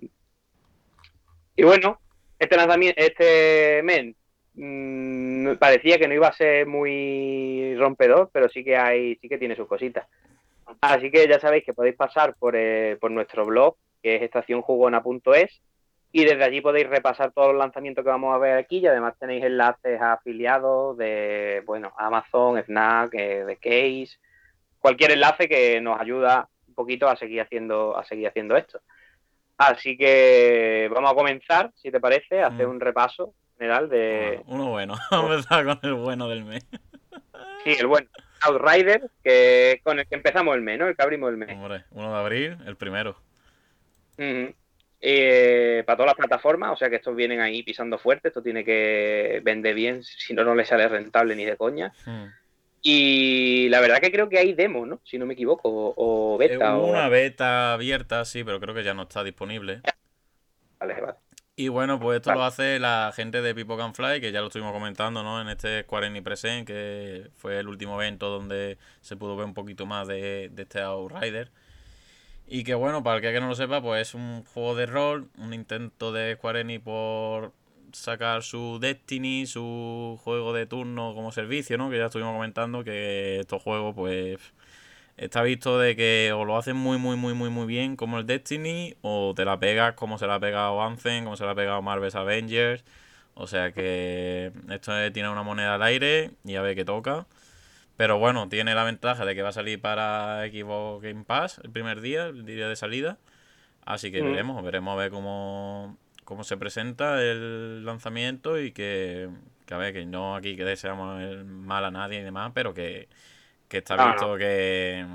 y 1.55 1.63
bueno, 1.63 1.99
este 2.37 2.55
lanzamiento, 2.55 3.01
este 3.01 3.81
mes 3.83 4.15
mmm, 4.53 5.55
parecía 5.55 5.97
que 5.97 6.07
no 6.07 6.13
iba 6.13 6.27
a 6.27 6.33
ser 6.33 6.67
muy 6.67 7.75
rompedor, 7.75 8.29
pero 8.31 8.47
sí 8.47 8.63
que 8.63 8.77
hay, 8.77 9.15
sí 9.15 9.27
que 9.27 9.39
tiene 9.39 9.55
sus 9.55 9.67
cositas. 9.67 10.07
Así 10.81 11.09
que 11.09 11.27
ya 11.27 11.39
sabéis 11.39 11.65
que 11.65 11.73
podéis 11.73 11.95
pasar 11.95 12.35
por, 12.37 12.55
por 12.99 13.09
nuestro 13.09 13.45
blog, 13.45 13.75
que 14.03 14.17
es 14.17 14.21
estacionjugona.es, 14.21 15.61
y 16.11 16.25
desde 16.25 16.43
allí 16.43 16.61
podéis 16.61 16.87
repasar 16.89 17.31
todos 17.31 17.49
los 17.49 17.57
lanzamientos 17.59 18.03
que 18.03 18.09
vamos 18.09 18.33
a 18.33 18.39
ver 18.39 18.57
aquí 18.57 18.77
y 18.79 18.87
además 18.87 19.13
tenéis 19.19 19.43
enlaces 19.43 20.01
a 20.01 20.13
afiliados 20.13 20.97
de 20.97 21.61
bueno 21.65 21.93
Amazon, 21.97 22.61
Fnac, 22.63 23.13
eh, 23.13 23.45
de 23.45 23.55
Case, 23.57 24.17
cualquier 24.79 25.11
enlace 25.11 25.47
que 25.47 25.79
nos 25.81 25.99
ayuda 25.99 26.47
un 26.67 26.73
poquito 26.73 27.07
a 27.07 27.15
seguir 27.15 27.41
haciendo 27.41 27.97
a 27.97 28.03
seguir 28.05 28.27
haciendo 28.27 28.55
esto. 28.57 28.81
Así 29.57 29.97
que 29.97 30.89
vamos 30.93 31.11
a 31.11 31.15
comenzar, 31.15 31.71
si 31.75 31.91
te 31.91 31.99
parece, 31.99 32.41
a 32.41 32.47
hacer 32.47 32.65
Mm. 32.65 32.69
un 32.71 32.79
repaso 32.79 33.33
general 33.57 33.89
de 33.89 34.41
Uno 34.47 34.69
bueno. 34.69 34.95
Vamos 35.11 35.31
a 35.31 35.33
empezar 35.35 35.65
con 35.65 35.79
el 35.83 35.93
bueno 35.95 36.29
del 36.29 36.45
mes. 36.45 36.65
sí, 37.65 37.75
el 37.77 37.87
bueno 37.87 38.07
Outrider, 38.43 39.11
que 39.21 39.73
es 39.73 39.83
con 39.83 39.99
el 39.99 40.07
que 40.07 40.15
empezamos 40.15 40.55
el 40.55 40.61
mes, 40.61 40.79
¿no? 40.79 40.87
El 40.87 40.95
que 40.95 41.03
abrimos 41.03 41.29
el 41.29 41.35
mes. 41.35 41.49
Hombre, 41.51 41.83
1 41.91 42.09
de 42.13 42.17
abril, 42.17 42.57
el 42.65 42.77
primero. 42.77 43.17
Ujú. 44.17 44.53
Eh, 45.01 45.83
para 45.85 45.95
todas 45.95 46.09
las 46.09 46.17
plataformas, 46.17 46.71
o 46.73 46.75
sea 46.75 46.89
que 46.89 46.97
estos 46.97 47.15
vienen 47.15 47.39
ahí 47.39 47.63
pisando 47.63 47.97
fuerte, 47.97 48.27
esto 48.27 48.41
tiene 48.41 48.65
que 48.65 49.41
vender 49.43 49.73
bien, 49.73 50.03
si 50.03 50.33
no, 50.33 50.43
no 50.43 50.55
le 50.55 50.65
sale 50.65 50.87
rentable 50.87 51.35
ni 51.35 51.45
de 51.45 51.55
coña. 51.55 51.93
Hmm. 52.05 52.25
Y 52.81 53.67
la 53.69 53.81
verdad 53.81 53.99
que 53.99 54.11
creo 54.11 54.29
que 54.29 54.39
hay 54.39 54.53
demo, 54.53 54.85
¿no? 54.85 55.01
Si 55.03 55.17
no 55.17 55.25
me 55.25 55.33
equivoco, 55.33 55.69
o, 55.69 56.33
o 56.33 56.37
beta. 56.37 56.77
Hubo 56.77 56.87
o... 56.87 56.89
una 56.91 57.09
beta 57.09 57.73
abierta, 57.73 58.23
sí, 58.25 58.43
pero 58.43 58.59
creo 58.59 58.73
que 58.73 58.83
ya 58.83 58.93
no 58.93 59.03
está 59.03 59.23
disponible. 59.23 59.81
Vale, 60.79 61.01
vale. 61.01 61.17
Y 61.55 61.67
bueno, 61.67 61.99
pues 61.99 62.17
esto 62.17 62.29
Vale. 62.29 62.39
lo 62.39 62.45
hace 62.45 62.79
la 62.79 63.11
gente 63.13 63.41
de 63.41 63.53
People 63.53 63.75
Can 63.75 63.93
Fly, 63.93 64.21
que 64.21 64.31
ya 64.31 64.39
lo 64.39 64.47
estuvimos 64.47 64.71
comentando, 64.71 65.23
¿no? 65.23 65.41
En 65.41 65.49
este 65.49 65.81
Square 65.81 66.07
Enix 66.07 66.23
Present, 66.23 66.65
que 66.65 67.31
fue 67.35 67.59
el 67.59 67.67
último 67.67 68.01
evento 68.01 68.29
donde 68.29 68.77
se 69.01 69.17
pudo 69.17 69.35
ver 69.35 69.45
un 69.45 69.53
poquito 69.53 69.85
más 69.85 70.07
de, 70.07 70.47
de 70.49 70.61
este 70.61 70.79
Outrider. 70.79 71.51
Y 72.51 72.63
que 72.63 72.73
bueno, 72.73 73.03
para 73.03 73.17
el 73.17 73.21
que, 73.21 73.39
no 73.39 73.47
lo 73.47 73.55
sepa, 73.55 73.79
pues 73.81 74.09
es 74.09 74.13
un 74.15 74.43
juego 74.43 74.75
de 74.75 74.87
rol, 74.87 75.29
un 75.37 75.53
intento 75.53 76.11
de 76.11 76.35
Square 76.35 76.61
Enix 76.61 76.83
por 76.83 77.53
sacar 77.93 78.41
su 78.43 78.79
Destiny, 78.81 79.45
su 79.45 80.19
juego 80.23 80.51
de 80.53 80.65
turno 80.65 81.13
como 81.13 81.31
servicio, 81.31 81.77
¿no? 81.77 81.89
Que 81.91 81.97
ya 81.99 82.05
estuvimos 82.05 82.33
comentando 82.33 82.83
que 82.83 83.39
estos 83.39 83.61
juegos, 83.61 83.93
pues, 83.95 84.39
está 85.17 85.43
visto 85.43 85.79
de 85.79 85.95
que 85.95 86.31
o 86.35 86.45
lo 86.45 86.57
hacen 86.57 86.77
muy, 86.77 86.97
muy, 86.97 87.17
muy, 87.17 87.33
muy, 87.35 87.49
muy 87.49 87.67
bien 87.67 87.95
como 87.95 88.19
el 88.19 88.25
Destiny, 88.25 88.95
o 89.01 89.33
te 89.35 89.45
la 89.45 89.59
pegas 89.59 89.93
como 89.95 90.17
se 90.17 90.27
la 90.27 90.35
ha 90.35 90.39
pegado 90.39 90.81
Anthem, 90.83 91.25
como 91.25 91.37
se 91.37 91.45
la 91.45 91.51
ha 91.51 91.55
pegado 91.55 91.81
Marvel's 91.83 92.15
Avengers. 92.15 92.83
O 93.35 93.47
sea 93.47 93.71
que 93.73 94.51
esto 94.69 94.97
es- 94.99 95.13
tiene 95.13 95.29
una 95.29 95.43
moneda 95.43 95.75
al 95.75 95.83
aire 95.83 96.31
y 96.45 96.55
a 96.55 96.61
ver 96.63 96.75
qué 96.75 96.85
toca. 96.85 97.27
Pero 97.99 98.17
bueno, 98.17 98.47
tiene 98.47 98.75
la 98.75 98.85
ventaja 98.85 99.25
de 99.25 99.35
que 99.35 99.41
va 99.41 99.49
a 99.49 99.51
salir 99.51 99.81
para 99.81 100.47
Xbox 100.47 101.03
Game 101.03 101.25
Pass 101.25 101.59
el 101.65 101.69
primer 101.69 101.99
día, 101.99 102.27
el 102.27 102.45
día 102.45 102.69
de 102.69 102.77
salida. 102.77 103.17
Así 103.85 104.11
que 104.11 104.21
Mm. 104.21 104.25
veremos, 104.25 104.63
veremos 104.63 104.93
a 104.93 104.97
ver 104.97 105.11
cómo, 105.11 105.97
cómo 106.25 106.43
se 106.45 106.57
presenta 106.57 107.21
el 107.21 107.85
lanzamiento 107.85 108.59
y 108.59 108.71
que, 108.71 109.29
que 109.65 109.73
a 109.73 109.77
ver, 109.77 109.93
que 109.93 110.05
no 110.05 110.35
aquí 110.35 110.55
que 110.55 110.65
deseamos 110.65 111.21
el 111.21 111.45
mal 111.45 111.85
a 111.85 111.91
nadie 111.91 112.19
y 112.21 112.23
demás, 112.23 112.51
pero 112.55 112.73
que, 112.73 113.09
que 113.69 113.79
está 113.79 113.97
visto 113.97 114.37
que, 114.37 115.05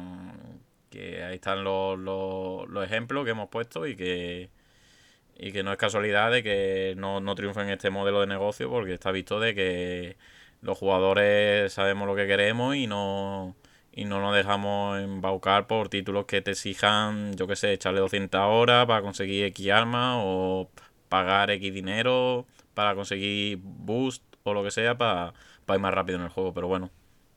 que 0.90 1.24
ahí 1.24 1.36
están 1.36 1.65
los, 1.65 1.98
los, 1.98 2.69
los 2.69 2.85
ejemplos 2.85 3.24
que 3.24 3.32
hemos 3.32 3.48
puesto 3.48 3.86
y 3.86 3.97
que, 3.97 4.51
y 5.36 5.52
que 5.52 5.62
no 5.62 5.73
es 5.73 5.78
casualidad 5.78 6.31
de 6.32 6.43
que 6.43 6.94
no, 6.97 7.20
no 7.20 7.35
triunfen 7.35 7.69
este 7.70 7.90
modelo 7.90 8.20
de 8.20 8.27
negocio 8.28 8.70
porque 8.70 8.94
está 8.94 9.11
visto 9.12 9.40
de 9.40 9.55
que 9.55 10.16
los 10.65 10.78
jugadores 10.78 11.73
sabemos 11.73 12.09
lo 12.09 12.16
que 12.16 12.27
queremos 12.27 12.74
y 12.74 12.86
no 12.86 13.55
y 13.93 14.07
no 14.07 14.20
nos 14.20 14.35
dejamos 14.35 14.99
embaucar 14.99 15.69
por 15.69 15.89
títulos 15.89 16.24
que 16.24 16.43
te 16.43 16.51
exijan, 16.53 17.36
yo 17.36 17.47
qué 17.47 17.55
sé, 17.55 17.73
echarle 17.73 18.01
200 18.01 18.41
horas 18.43 18.86
para 18.86 19.03
conseguir 19.03 19.45
X 19.45 19.70
armas 19.70 20.16
o 20.19 20.69
pagar 21.09 21.51
X 21.53 21.73
dinero 21.73 22.45
para 22.74 22.97
conseguir 22.97 23.61
boost 23.62 24.24
o 24.43 24.53
lo 24.53 24.65
que 24.65 24.73
sea 24.73 24.99
para, 24.99 25.32
para 25.65 25.77
ir 25.77 25.82
más 25.82 25.95
rápido 25.95 26.19
en 26.19 26.24
el 26.24 26.31
juego. 26.31 26.53
Pero 26.55 26.66
bueno, 26.66 26.91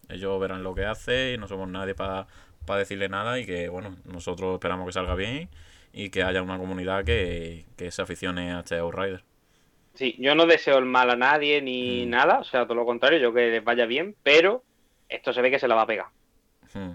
ellos 0.09 0.39
verán 0.39 0.63
lo 0.63 0.73
que 0.73 0.85
hace 0.85 1.33
y 1.33 1.37
no 1.37 1.47
somos 1.47 1.69
nadie 1.69 1.93
para, 1.93 2.27
para 2.65 2.79
decirle 2.79 3.07
nada 3.09 3.39
y 3.39 3.45
que 3.45 3.69
bueno, 3.69 3.95
nosotros 4.05 4.53
esperamos 4.55 4.87
que 4.87 4.93
salga 4.93 5.13
bien 5.15 5.49
y 5.93 6.09
que 6.09 6.23
haya 6.23 6.41
una 6.41 6.57
comunidad 6.57 7.05
que, 7.05 7.65
que 7.75 7.91
se 7.91 8.01
aficione 8.01 8.51
a 8.53 8.61
este 8.61 8.77
Outrider. 8.77 9.23
Sí, 9.97 10.15
yo 10.19 10.35
no 10.35 10.45
deseo 10.45 10.77
el 10.77 10.85
mal 10.85 11.09
a 11.09 11.15
nadie 11.15 11.61
ni 11.61 12.05
Mm. 12.05 12.09
nada, 12.09 12.39
o 12.39 12.43
sea, 12.43 12.63
todo 12.65 12.75
lo 12.75 12.85
contrario, 12.85 13.17
yo 13.19 13.33
que 13.33 13.49
les 13.49 13.63
vaya 13.63 13.85
bien, 13.85 14.15
pero 14.23 14.63
esto 15.09 15.33
se 15.33 15.41
ve 15.41 15.49
que 15.51 15.59
se 15.59 15.67
la 15.67 15.75
va 15.75 15.81
a 15.83 15.87
pegar. 15.87 16.05
Hmm. 16.73 16.91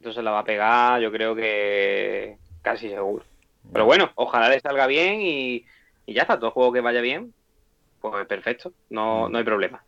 Esto 0.00 0.12
se 0.14 0.22
la 0.22 0.30
va 0.30 0.38
a 0.38 0.44
pegar, 0.44 1.00
yo 1.00 1.12
creo 1.12 1.34
que 1.34 2.38
casi 2.62 2.88
seguro. 2.88 3.24
Pero 3.72 3.84
bueno, 3.84 4.10
ojalá 4.14 4.48
le 4.48 4.60
salga 4.60 4.86
bien 4.86 5.20
y, 5.20 5.66
y 6.06 6.14
ya 6.14 6.22
está, 6.22 6.38
todo 6.40 6.52
juego 6.52 6.72
que 6.72 6.80
vaya 6.80 7.02
bien, 7.02 7.34
pues 8.00 8.26
perfecto, 8.26 8.72
no, 8.88 9.28
Mm. 9.28 9.32
no 9.32 9.38
hay 9.38 9.44
problema. 9.44 9.84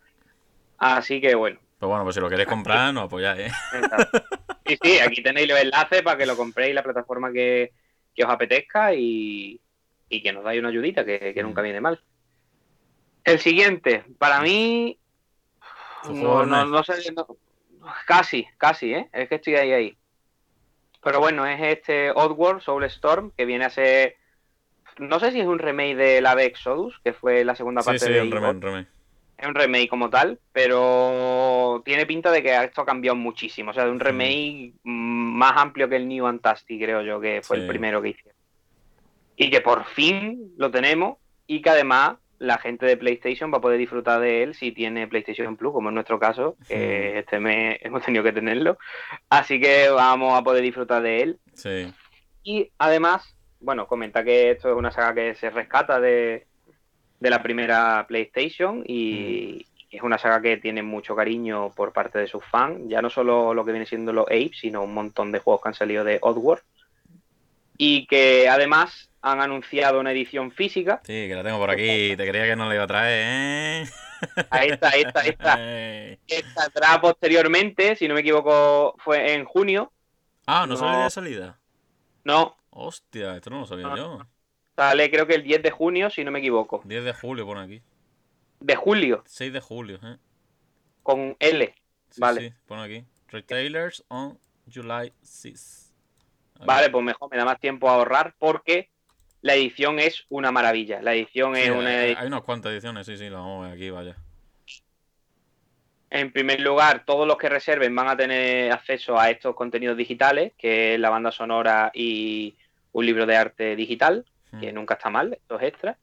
Así 0.77 1.19
que 1.19 1.33
bueno, 1.33 1.59
Pues 1.79 1.89
bueno, 1.89 2.03
pues 2.03 2.13
si 2.15 2.21
lo 2.21 2.29
queréis 2.29 2.47
comprar, 2.47 2.93
nos 2.93 3.05
apoyáis, 3.05 3.47
¿eh? 3.47 3.51
exacto. 3.73 4.21
Sí, 4.67 4.77
sí, 4.81 4.99
aquí 4.99 5.23
tenéis 5.23 5.49
los 5.49 5.59
enlaces 5.59 6.01
para 6.03 6.17
que 6.17 6.25
lo 6.27 6.37
compréis 6.37 6.73
la 6.75 6.83
plataforma 6.83 7.31
que, 7.33 7.71
que 8.15 8.23
os 8.23 8.29
apetezca 8.29 8.93
y, 8.93 9.59
y 10.13 10.21
que 10.21 10.31
nos 10.33 10.43
dais 10.43 10.59
una 10.59 10.69
ayudita, 10.69 11.03
que, 11.03 11.33
que 11.33 11.43
nunca 11.43 11.61
viene 11.61 11.81
mal. 11.81 11.99
El 13.23 13.39
siguiente, 13.39 14.05
para 14.19 14.41
mí, 14.41 14.99
no, 16.09 16.45
no, 16.45 16.65
no 16.65 16.83
sé, 16.83 17.11
no- 17.13 17.27
casi, 18.05 18.45
casi, 18.57 18.93
¿eh? 18.93 19.09
Es 19.13 19.29
que 19.29 19.35
estoy 19.35 19.55
ahí, 19.55 19.71
ahí. 19.71 19.97
Pero 21.01 21.19
bueno, 21.19 21.45
es 21.45 21.59
este 21.61 22.11
Oddworld 22.11 22.61
Soulstorm, 22.61 23.31
que 23.35 23.45
viene 23.45 23.65
a 23.65 23.69
ser, 23.69 24.15
no 24.99 25.19
sé 25.19 25.31
si 25.31 25.39
es 25.39 25.47
un 25.47 25.59
remake 25.59 25.95
de 25.95 26.21
la 26.21 26.35
de 26.35 26.45
Exodus, 26.45 26.99
que 27.03 27.13
fue 27.13 27.43
la 27.43 27.55
segunda 27.55 27.81
Sí, 27.81 27.85
parte 27.87 28.05
sí, 28.05 28.11
de 28.11 28.21
un 28.21 28.31
remake, 28.31 28.55
un 28.55 28.61
remake. 28.61 28.87
Es 29.37 29.47
un 29.47 29.55
remake 29.55 29.89
como 29.89 30.09
tal, 30.09 30.39
pero 30.53 31.81
tiene 31.83 32.05
pinta 32.05 32.31
de 32.31 32.41
que 32.43 32.55
esto 32.55 32.81
ha 32.81 32.85
cambiado 32.85 33.15
muchísimo. 33.15 33.71
O 33.71 33.73
sea, 33.73 33.85
de 33.85 33.91
un 33.91 33.99
remake 33.99 34.73
mm, 34.83 35.37
más 35.37 35.53
amplio 35.57 35.89
que 35.89 35.95
el 35.97 36.07
New 36.07 36.23
Fantastic, 36.25 36.81
creo 36.81 37.01
yo, 37.01 37.19
que 37.19 37.41
fue 37.41 37.57
el 37.57 37.63
Sí. 37.63 37.67
primero 37.67 38.01
que 38.01 38.09
hicieron. 38.09 38.32
Y 39.35 39.49
que 39.49 39.61
por 39.61 39.85
fin 39.85 40.53
lo 40.57 40.71
tenemos 40.71 41.17
y 41.47 41.61
que 41.61 41.69
además 41.69 42.17
la 42.39 42.57
gente 42.57 42.85
de 42.85 42.97
PlayStation 42.97 43.53
va 43.53 43.57
a 43.57 43.61
poder 43.61 43.79
disfrutar 43.79 44.19
de 44.19 44.43
él 44.43 44.53
si 44.53 44.71
tiene 44.71 45.07
PlayStation 45.07 45.55
Plus, 45.55 45.71
como 45.71 45.89
en 45.89 45.95
nuestro 45.95 46.19
caso, 46.19 46.57
que 46.67 47.19
este 47.19 47.39
mes 47.39 47.77
hemos 47.81 48.03
tenido 48.03 48.23
que 48.23 48.33
tenerlo. 48.33 48.77
Así 49.29 49.59
que 49.59 49.89
vamos 49.89 50.37
a 50.37 50.43
poder 50.43 50.61
disfrutar 50.61 51.01
de 51.01 51.21
él. 51.21 51.39
Sí. 51.53 51.93
Y 52.43 52.71
además, 52.77 53.35
bueno, 53.59 53.87
comenta 53.87 54.23
que 54.23 54.51
esto 54.51 54.69
es 54.69 54.75
una 54.75 54.91
saga 54.91 55.15
que 55.15 55.35
se 55.35 55.49
rescata 55.49 56.01
de, 56.01 56.45
de 57.19 57.29
la 57.29 57.41
primera 57.41 58.05
PlayStation 58.07 58.83
y 58.85 59.65
es 59.89 60.01
una 60.01 60.17
saga 60.17 60.41
que 60.41 60.57
tiene 60.57 60.83
mucho 60.83 61.15
cariño 61.15 61.71
por 61.71 61.93
parte 61.93 62.19
de 62.19 62.27
sus 62.27 62.43
fans. 62.43 62.81
Ya 62.87 63.01
no 63.01 63.09
solo 63.09 63.53
lo 63.53 63.63
que 63.63 63.71
viene 63.71 63.85
siendo 63.85 64.11
los 64.11 64.25
Apes, 64.25 64.59
sino 64.59 64.83
un 64.83 64.93
montón 64.93 65.31
de 65.31 65.39
juegos 65.39 65.61
que 65.61 65.69
han 65.69 65.75
salido 65.75 66.03
de 66.03 66.19
Oddworld. 66.21 66.63
Y 67.77 68.05
que 68.07 68.47
además 68.49 69.09
han 69.21 69.41
anunciado 69.41 69.99
una 69.99 70.11
edición 70.11 70.51
física. 70.51 71.01
Sí, 71.05 71.27
que 71.27 71.35
la 71.35 71.43
tengo 71.43 71.57
por 71.57 71.69
aquí. 71.71 72.15
Te 72.15 72.27
creía 72.27 72.45
que 72.45 72.55
no 72.55 72.67
la 72.67 72.75
iba 72.75 72.83
a 72.83 72.87
traer, 72.87 73.85
¿eh? 73.85 73.89
Ahí 74.49 74.69
está, 74.69 74.89
ahí 74.89 75.01
está, 75.01 75.19
ahí 75.21 75.29
está. 75.29 75.55
Ey. 75.59 76.17
Que 76.27 76.43
saldrá 76.53 76.99
posteriormente, 77.01 77.95
si 77.95 78.07
no 78.07 78.13
me 78.13 78.21
equivoco, 78.21 78.95
fue 78.99 79.33
en 79.33 79.45
junio. 79.45 79.91
Ah, 80.45 80.65
¿no, 80.67 80.75
sale 80.77 80.97
No. 80.97 81.03
de 81.03 81.09
salida? 81.09 81.59
No, 82.25 82.55
Hostia, 82.69 83.35
esto 83.35 83.49
no 83.49 83.59
lo 83.61 83.65
sabía 83.67 83.87
No, 83.87 83.95
yo. 83.97 84.27
sale 84.75 85.09
creo 85.11 85.27
que 85.27 85.35
el 85.35 85.43
10 85.43 85.61
de 85.61 85.71
junio, 85.71 86.09
si 86.09 86.23
no 86.23 86.31
me 86.31 86.39
equivoco. 86.39 86.81
10 86.85 87.03
de 87.03 87.13
julio 87.13 87.45
pone 87.45 87.61
aquí. 87.61 87.81
De 88.59 88.75
julio, 88.75 89.23
6 89.27 89.51
de 89.53 89.59
julio, 89.59 89.99
¿eh? 90.03 90.17
con 91.03 91.35
L. 91.39 91.73
Sí, 92.09 92.21
Vale. 92.21 92.41
sí, 92.41 92.53
pone 92.65 92.83
aquí. 92.83 93.05
Retailers 93.27 94.03
on 94.07 94.39
July 94.73 95.11
6. 95.21 95.82
Vale, 96.59 96.89
pues 96.89 97.03
mejor, 97.03 97.29
me 97.31 97.37
da 97.37 97.45
más 97.45 97.59
tiempo 97.59 97.89
a 97.89 97.95
ahorrar 97.95 98.35
porque 98.39 98.89
la 99.41 99.55
edición 99.55 99.99
es 99.99 100.25
una 100.29 100.51
maravilla. 100.51 101.01
La 101.01 101.13
edición 101.13 101.55
Sí, 101.55 101.61
es 101.63 101.69
una 101.71 101.89
hay, 101.89 101.95
edición 102.05 102.21
hay 102.21 102.27
unas 102.27 102.41
cuantas 102.43 102.71
ediciones, 102.71 103.05
sí, 103.05 103.17
sí, 103.17 103.29
la 103.29 103.37
vamos 103.39 103.65
a 103.65 103.69
ver 103.69 103.75
aquí, 103.77 103.89
vaya. 103.89 104.15
En 106.09 106.31
primer 106.31 106.61
lugar, 106.61 107.03
todos 107.05 107.27
los 107.27 107.37
que 107.37 107.49
reserven 107.49 107.95
van 107.95 108.07
a 108.07 108.15
tener 108.15 108.71
acceso 108.71 109.19
a 109.19 109.31
estos 109.31 109.55
contenidos 109.55 109.97
digitales, 109.97 110.53
que 110.57 110.93
es 110.93 110.99
la 110.99 111.09
banda 111.09 111.31
sonora 111.31 111.91
y 111.93 112.55
un 112.91 113.05
libro 113.05 113.25
de 113.25 113.35
arte 113.35 113.75
digital, 113.75 114.23
que 114.59 114.71
Mm. 114.71 114.75
nunca 114.75 114.93
está 114.93 115.09
mal, 115.09 115.33
estos 115.33 115.61
extras. 115.63 115.97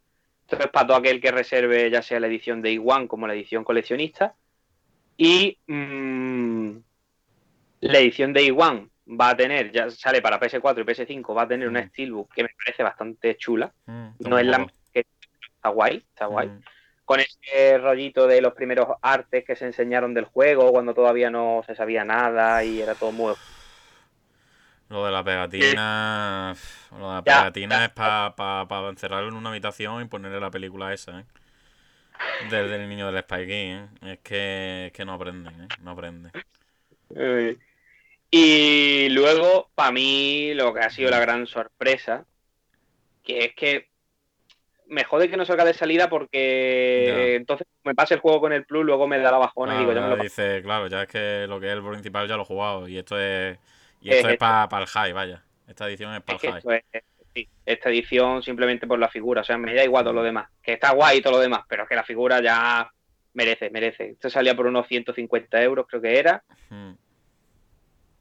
Esto 0.48 0.64
es 0.64 0.70
para 0.70 0.88
todo 0.88 0.96
aquel 0.96 1.20
que 1.20 1.30
reserve 1.30 1.88
ya 1.90 2.02
sea 2.02 2.18
la 2.18 2.26
edición 2.26 2.60
de 2.60 2.72
Iguan 2.72 3.06
como 3.06 3.28
la 3.28 3.34
edición 3.34 3.62
coleccionista. 3.62 4.34
Y 5.16 5.58
mm, 5.68 6.70
la 7.82 7.98
edición 8.00 8.32
de 8.32 8.42
Iguan 8.42 8.89
va 9.18 9.30
a 9.30 9.36
tener, 9.36 9.72
ya 9.72 9.90
sale 9.90 10.22
para 10.22 10.38
PS4 10.40 10.80
y 10.80 10.84
PS5, 10.84 11.36
va 11.36 11.42
a 11.42 11.48
tener 11.48 11.68
una 11.68 11.82
Mm. 11.82 11.88
Steelbook 11.88 12.32
que 12.34 12.42
me 12.44 12.50
parece 12.64 12.82
bastante 12.82 13.36
chula. 13.36 13.72
Mm, 13.86 14.08
No 14.20 14.38
es 14.38 14.46
la 14.46 14.66
que 14.92 15.06
está 15.56 15.68
guay, 15.70 15.96
está 15.98 16.26
guay. 16.26 16.48
Mm. 16.48 16.62
Con 17.04 17.20
ese 17.20 17.78
rollito 17.78 18.26
de 18.28 18.40
los 18.40 18.54
primeros 18.54 18.86
artes 19.02 19.44
que 19.44 19.56
se 19.56 19.66
enseñaron 19.66 20.14
del 20.14 20.26
juego, 20.26 20.70
cuando 20.72 20.94
todavía 20.94 21.30
no 21.30 21.62
se 21.66 21.74
sabía 21.74 22.04
nada 22.04 22.62
y 22.64 22.80
era 22.80 22.94
todo 22.94 23.12
muy 23.12 23.34
Lo 24.88 25.04
de 25.04 25.12
la 25.12 25.22
pegatina. 25.24 26.54
Lo 26.90 27.08
de 27.08 27.14
la 27.16 27.22
pegatina 27.24 27.76
ya. 27.78 27.84
es 27.86 27.90
para 27.92 28.88
encerrarlo 28.88 29.28
en 29.28 29.34
una 29.36 29.50
habitación 29.50 30.02
y 30.02 30.06
ponerle 30.06 30.40
la 30.40 30.50
película 30.50 30.92
esa, 30.92 31.20
¿eh? 31.20 31.24
Del, 32.50 32.68
del 32.70 32.88
niño 32.88 33.06
del 33.06 33.16
Spike, 33.18 33.52
¿eh? 33.52 33.88
Es 34.02 34.18
que, 34.20 34.86
es 34.86 34.92
que 34.92 35.04
no 35.04 35.12
aprenden, 35.14 35.62
¿eh? 35.62 35.68
No 35.82 35.92
aprenden. 35.92 36.32
Y 38.30 39.08
luego, 39.10 39.70
para 39.74 39.90
mí, 39.92 40.52
lo 40.54 40.72
que 40.72 40.80
ha 40.80 40.90
sido 40.90 41.10
la 41.10 41.18
gran 41.18 41.46
sorpresa, 41.46 42.24
que 43.24 43.44
es 43.46 43.54
que 43.54 43.88
me 44.86 45.04
jode 45.04 45.28
que 45.30 45.36
no 45.36 45.44
salga 45.44 45.64
de 45.64 45.74
salida 45.74 46.08
porque 46.08 47.04
Ya. 47.08 47.36
entonces 47.36 47.66
me 47.84 47.94
pasa 47.94 48.14
el 48.14 48.20
juego 48.20 48.40
con 48.40 48.52
el 48.52 48.64
Plus, 48.64 48.84
luego 48.84 49.06
me 49.06 49.18
da 49.18 49.30
la 49.30 49.38
bajona 49.38 49.74
y 49.76 49.78
digo, 49.80 49.92
ya 49.92 50.00
me 50.00 50.08
lo 50.08 50.16
dice, 50.16 50.62
claro, 50.62 50.88
ya 50.88 51.02
es 51.02 51.08
que 51.08 51.46
lo 51.48 51.60
que 51.60 51.66
es 51.66 51.72
el 51.72 51.82
principal 51.84 52.28
ya 52.28 52.36
lo 52.36 52.42
he 52.42 52.46
jugado. 52.46 52.88
Y 52.88 52.98
esto 52.98 53.18
es. 53.18 53.58
Y 54.00 54.10
Es 54.10 54.16
esto 54.16 54.28
es 54.28 54.32
esto. 54.34 54.46
para 54.68 54.82
el 54.82 54.86
high, 54.88 55.12
vaya. 55.12 55.42
Esta 55.68 55.88
edición 55.88 56.14
es 56.14 56.22
para 56.22 56.36
Es 56.38 56.44
el 56.44 56.52
high. 56.52 56.84
es- 56.92 57.02
sí, 57.34 57.48
esta 57.64 57.88
edición 57.90 58.42
simplemente 58.42 58.86
por 58.88 58.98
la 58.98 59.08
figura, 59.08 59.42
o 59.42 59.44
sea, 59.44 59.56
me 59.58 59.74
da 59.74 59.84
igual 59.84 60.02
todo 60.04 60.14
lo 60.14 60.22
demás, 60.24 60.48
que 60.62 60.72
está 60.72 60.92
guay 60.92 61.18
y 61.18 61.22
todo 61.22 61.34
lo 61.34 61.38
demás, 61.40 61.62
pero 61.68 61.84
es 61.84 61.88
que 61.88 61.94
la 61.94 62.02
figura 62.04 62.42
ya 62.42 62.90
merece, 63.34 63.70
merece. 63.70 64.10
Esto 64.10 64.28
salía 64.30 64.56
por 64.56 64.66
unos 64.66 64.88
150 64.88 65.62
euros, 65.62 65.86
creo 65.88 66.02
que 66.02 66.18
era, 66.18 66.42
Mm, 66.70 66.92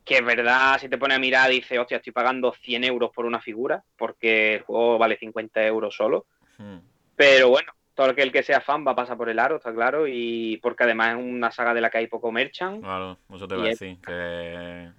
que 0.10 0.18
es 0.18 0.26
verdad, 0.26 0.80
si 0.80 0.90
te 0.90 0.98
pones 0.98 1.18
a 1.18 1.20
mirar, 1.20 1.52
dice, 1.52 1.78
hostia, 1.78 1.98
estoy 1.98 2.12
pagando 2.12 2.52
100 2.52 2.84
euros 2.84 3.12
por 3.14 3.26
una 3.28 3.40
figura, 3.40 3.84
porque 3.96 4.56
el 4.56 4.62
juego 4.64 4.98
vale 4.98 5.18
50 5.18 5.64
euros 5.68 5.96
solo, 5.96 6.26
mm. 6.58 6.78
pero 7.16 7.50
bueno, 7.50 7.72
todo 7.94 8.10
aquel 8.10 8.32
que 8.32 8.42
sea 8.42 8.60
fan 8.60 8.84
va 8.88 8.94
a 8.94 8.96
pasar 8.96 9.18
por 9.18 9.30
el 9.30 9.38
aro, 9.38 9.58
está 9.58 9.72
claro, 9.72 10.08
y 10.08 10.58
porque 10.64 10.84
además 10.86 11.10
es 11.18 11.24
una 11.24 11.52
saga 11.52 11.76
de 11.76 11.82
la 11.82 11.92
que 11.92 12.00
hay 12.00 12.08
poco 12.08 12.32
merchant. 12.32 12.82
Claro, 12.82 13.20
eso 13.36 13.48
te 13.48 13.56
voy 13.56 13.68
a 13.68 13.72
es- 13.72 13.80
decir. 13.80 13.98
Que 14.04 14.90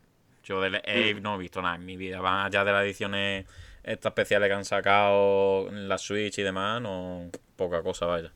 yo 0.44 0.60
del 0.60 0.76
Ape 0.76 1.20
no 1.20 1.34
he 1.34 1.38
visto 1.38 1.60
nada 1.60 1.74
en 1.74 1.84
mi 1.86 1.96
vida. 1.96 2.22
Más 2.22 2.46
allá 2.46 2.64
de 2.64 2.72
las 2.72 2.84
ediciones 2.84 3.46
estas 3.82 4.10
especiales 4.10 4.48
que 4.48 4.54
han 4.54 4.64
sacado 4.64 5.68
en 5.70 5.88
la 5.88 5.98
Switch 5.98 6.38
y 6.38 6.42
demás, 6.42 6.80
no. 6.80 7.30
Poca 7.56 7.82
cosa, 7.82 8.06
vaya. 8.06 8.30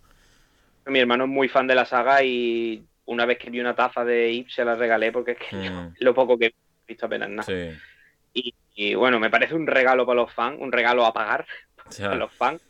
Mi 0.87 0.99
hermano 0.99 1.25
es 1.25 1.31
muy 1.31 1.49
fan 1.49 1.67
de 1.67 1.75
la 1.75 1.85
saga 1.85 2.23
y 2.25 2.85
una 3.07 3.27
vez 3.27 3.39
que 3.39 3.51
vi 3.51 3.61
una 3.61 3.75
taza 3.75 4.05
de 4.05 4.31
Ip 4.33 4.49
se 4.49 4.65
la 4.65 4.75
regalé 4.77 5.13
porque 5.13 5.33
es 5.33 5.39
que 5.39 5.57
Mm. 5.71 5.95
lo 6.01 6.15
poco 6.15 6.39
que 6.39 6.55
visto 6.87 7.07
apenas 7.07 7.29
nada. 7.31 7.43
Sí. 7.45 7.79
Y, 8.35 8.55
y, 8.75 8.95
bueno, 8.95 9.21
me 9.21 9.31
parece 9.31 9.55
un 9.55 9.67
regalo 9.67 10.05
para 10.07 10.21
los 10.23 10.33
fans, 10.33 10.59
un 10.61 10.73
regalo 10.73 11.05
a 11.07 11.13
pagar 11.13 11.47
Ya. 11.99 12.07
para 12.07 12.17
los 12.17 12.33
fans. 12.33 12.61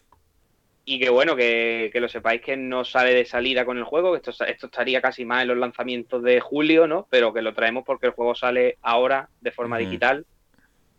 Y 0.87 0.99
que 1.01 1.09
bueno, 1.09 1.35
que, 1.35 1.89
que 1.93 2.01
lo 2.01 2.09
sepáis 2.09 2.43
que 2.43 2.59
no 2.59 2.85
sale 2.85 3.15
de 3.15 3.25
salida 3.25 3.65
con 3.65 3.79
el 3.79 3.85
juego, 3.85 4.13
que 4.13 4.19
esto, 4.19 4.45
esto 4.45 4.67
estaría 4.67 5.01
casi 5.01 5.25
más 5.25 5.41
en 5.43 5.49
los 5.49 5.57
lanzamientos 5.57 6.23
de 6.23 6.41
julio, 6.41 6.87
¿no? 6.87 7.07
Pero 7.11 7.33
que 7.33 7.41
lo 7.41 7.55
traemos 7.55 7.85
porque 7.87 8.07
el 8.07 8.13
juego 8.13 8.35
sale 8.35 8.77
ahora 8.83 9.31
de 9.41 9.51
forma 9.51 9.79
digital 9.79 10.27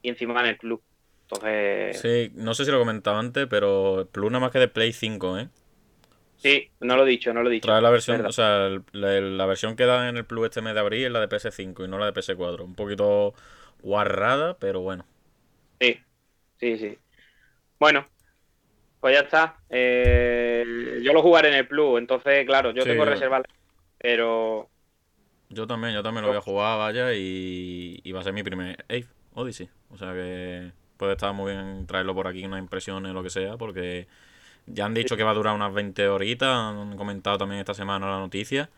y 0.01 0.09
encima 0.09 0.39
en 0.41 0.47
el 0.47 0.57
club. 0.57 0.81
Entonces, 1.23 1.99
sí. 2.01 2.25
Sí, 2.25 2.31
no 2.35 2.55
sé 2.55 2.65
si 2.65 2.71
lo 2.71 2.79
comentaba 2.79 3.19
antes, 3.19 3.45
pero 3.47 4.07
Plus 4.11 4.31
nada 4.31 4.39
más 4.39 4.51
que 4.51 4.59
de 4.59 4.67
Play 4.67 4.91
5, 4.91 5.37
¿eh? 5.39 5.49
No 6.81 6.95
lo 6.97 7.05
he 7.05 7.09
dicho, 7.09 7.33
no 7.33 7.43
lo 7.43 7.49
he 7.49 7.53
dicho. 7.53 7.71
Trae 7.71 7.81
la 7.81 7.89
versión, 7.89 8.25
o 8.25 8.31
sea, 8.31 8.67
el- 8.67 8.83
la, 8.91 9.19
la 9.21 9.45
versión 9.45 9.75
que 9.75 9.85
dan 9.85 10.07
en 10.07 10.17
el 10.17 10.25
Plus 10.25 10.45
este 10.45 10.61
mes 10.61 10.73
de 10.75 10.79
abril 10.81 11.05
es 11.05 11.11
la 11.11 11.19
de 11.19 11.27
PS5 11.27 11.83
y 11.85 11.87
no 11.87 11.97
la 11.97 12.05
de 12.07 12.13
PS4. 12.13 12.63
Un 12.65 12.75
poquito 12.75 13.33
guarrada, 13.81 14.57
pero 14.59 14.81
bueno. 14.81 15.05
Sí, 15.79 15.99
sí, 16.59 16.77
sí. 16.77 16.99
Bueno, 17.79 18.07
pues 18.99 19.15
ya 19.15 19.21
está. 19.23 19.63
Eh, 19.69 21.01
yo 21.03 21.13
lo 21.13 21.21
jugaré 21.23 21.49
en 21.49 21.55
el 21.55 21.67
Plus, 21.69 21.99
entonces, 21.99 22.45
claro, 22.45 22.71
yo 22.73 22.85
Sí, 22.85 22.89
tengo 22.89 23.05
reservas, 23.05 23.43
pero 23.97 24.71
Yo 25.49 25.67
también, 25.67 25.93
yo 25.93 26.01
también 26.03 26.23
lo 26.23 26.29
voy 26.29 26.37
a 26.37 26.41
jugar, 26.41 26.77
vaya, 26.79 27.13
y, 27.13 27.99
y 28.03 28.11
va 28.11 28.21
a 28.21 28.23
ser 28.23 28.33
mi 28.33 28.43
primer 28.43 28.81
Ape 28.85 29.07
Odyssey. 29.33 29.69
O 29.89 29.97
sea 29.97 30.13
que 30.13 30.71
puede 30.97 31.13
estar 31.13 31.33
muy 31.33 31.51
bien 31.53 31.85
traerlo 31.87 32.15
por 32.15 32.27
aquí, 32.27 32.43
unas 32.45 32.59
impresiones, 32.59 33.13
lo 33.13 33.21
que 33.23 33.29
sea, 33.29 33.55
porque 33.57 34.07
ya 34.67 34.85
han 34.85 34.93
dicho 34.93 35.17
que 35.17 35.23
va 35.23 35.31
a 35.31 35.33
durar 35.33 35.55
unas 35.55 35.73
20 35.73 36.07
horitas, 36.07 36.49
han 36.49 36.97
comentado 36.97 37.37
también 37.37 37.59
esta 37.59 37.73
semana 37.73 38.07
la 38.09 38.19
noticia, 38.19 38.69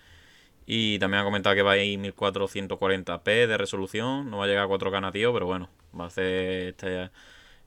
y 0.66 1.00
también 1.00 1.20
han 1.22 1.26
comentado 1.28 1.56
que 1.56 1.62
va 1.64 1.74
a 1.74 1.78
ir 1.78 2.00
1440p 2.00 3.48
de 3.48 3.58
resolución, 3.58 4.30
no 4.30 4.40
va 4.40 4.46
a 4.46 4.48
llegar 4.48 4.66
a 4.66 4.68
4K 4.68 5.02
nativo, 5.02 5.34
pero 5.34 5.46
bueno, 5.46 5.70
va 6.00 6.06
a 6.06 6.08
hacer 6.08 6.70
este, 6.70 7.10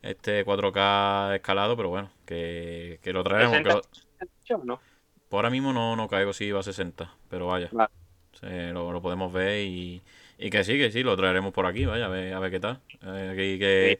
este 0.02 0.44
4K 0.44 1.34
escalado, 1.36 1.76
pero 1.76 1.90
bueno, 1.90 2.10
que, 2.26 3.00
que 3.02 3.12
lo 3.12 3.24
traeremos. 3.24 3.62
que 3.62 3.70
lo- 3.70 3.82
60, 4.20 4.64
¿no? 4.64 4.80
por 5.28 5.38
ahora 5.38 5.50
mismo 5.50 5.72
no, 5.72 5.96
no 5.96 6.08
caigo 6.08 6.32
si 6.32 6.50
va 6.50 6.60
a 6.60 6.62
60, 6.62 7.14
pero 7.28 7.46
vaya. 7.46 7.68
Vale. 7.72 7.90
Se- 8.32 8.72
lo, 8.72 8.92
lo 8.92 9.02
podemos 9.02 9.32
ver 9.32 9.64
y, 9.66 10.02
y 10.38 10.50
que 10.50 10.64
sí, 10.64 10.76
que 10.78 10.90
sí, 10.90 11.02
lo 11.02 11.16
traeremos 11.16 11.52
por 11.52 11.66
aquí, 11.66 11.84
vaya, 11.86 12.06
a 12.06 12.08
ver, 12.08 12.34
a 12.34 12.40
ver 12.40 12.50
qué 12.50 12.60
tal. 12.60 12.80
Eh, 13.02 13.30
aquí 13.32 13.58
que 13.58 13.98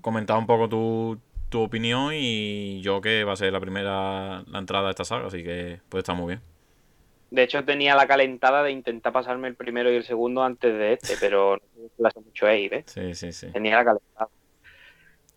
comentaba 0.00 0.38
un 0.38 0.46
poco 0.46 0.68
tu, 0.68 1.18
tu 1.52 1.62
opinión 1.62 2.12
y 2.14 2.82
yo 2.82 3.00
que 3.02 3.24
va 3.24 3.34
a 3.34 3.36
ser 3.36 3.52
la 3.54 3.60
primera 3.60 4.44
la 4.48 4.58
entrada 4.60 4.88
a 4.88 4.90
esta 4.92 5.04
saga, 5.06 5.28
así 5.28 5.44
que 5.44 5.80
puede 5.90 6.00
estar 6.02 6.16
muy 6.16 6.28
bien. 6.34 6.42
De 7.30 7.42
hecho, 7.44 7.64
tenía 7.64 7.96
la 7.96 8.06
calentada 8.06 8.62
de 8.62 8.72
intentar 8.72 9.12
pasarme 9.12 9.48
el 9.48 9.56
primero 9.56 9.90
y 9.90 9.96
el 9.96 10.04
segundo 10.04 10.42
antes 10.44 10.72
de 10.74 10.92
este, 10.92 11.16
pero 11.16 11.56
no 11.76 11.90
le 11.98 12.08
hace 12.08 12.20
mucho 12.20 12.46
Abe, 12.46 12.66
¿eh? 12.78 12.86
Sí, 12.86 13.14
sí, 13.14 13.32
sí. 13.32 13.48
Tenía 13.52 13.76
la 13.76 13.84
calentada. 13.84 14.30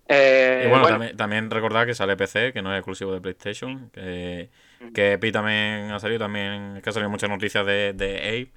Eh, 0.08 0.64
Y 0.66 0.68
bueno, 0.68 0.88
bueno, 0.88 0.88
También, 0.88 1.18
también 1.18 1.50
recordar 1.50 1.88
que 1.88 1.96
sale 1.96 2.16
PC, 2.18 2.54
que 2.54 2.62
no 2.62 2.74
es 2.74 2.80
exclusivo 2.80 3.14
de 3.14 3.22
PlayStation, 3.22 3.90
que, 3.92 4.52
que 4.94 5.14
Epic 5.14 5.34
también 5.34 5.92
ha 5.92 6.00
salido, 6.00 6.20
también 6.20 6.78
es 6.78 6.84
que 6.84 6.90
ha 6.90 6.94
salido 6.94 7.10
muchas 7.10 7.30
noticias 7.30 7.66
de, 7.66 7.94
de 7.94 8.18
Ape 8.20 8.52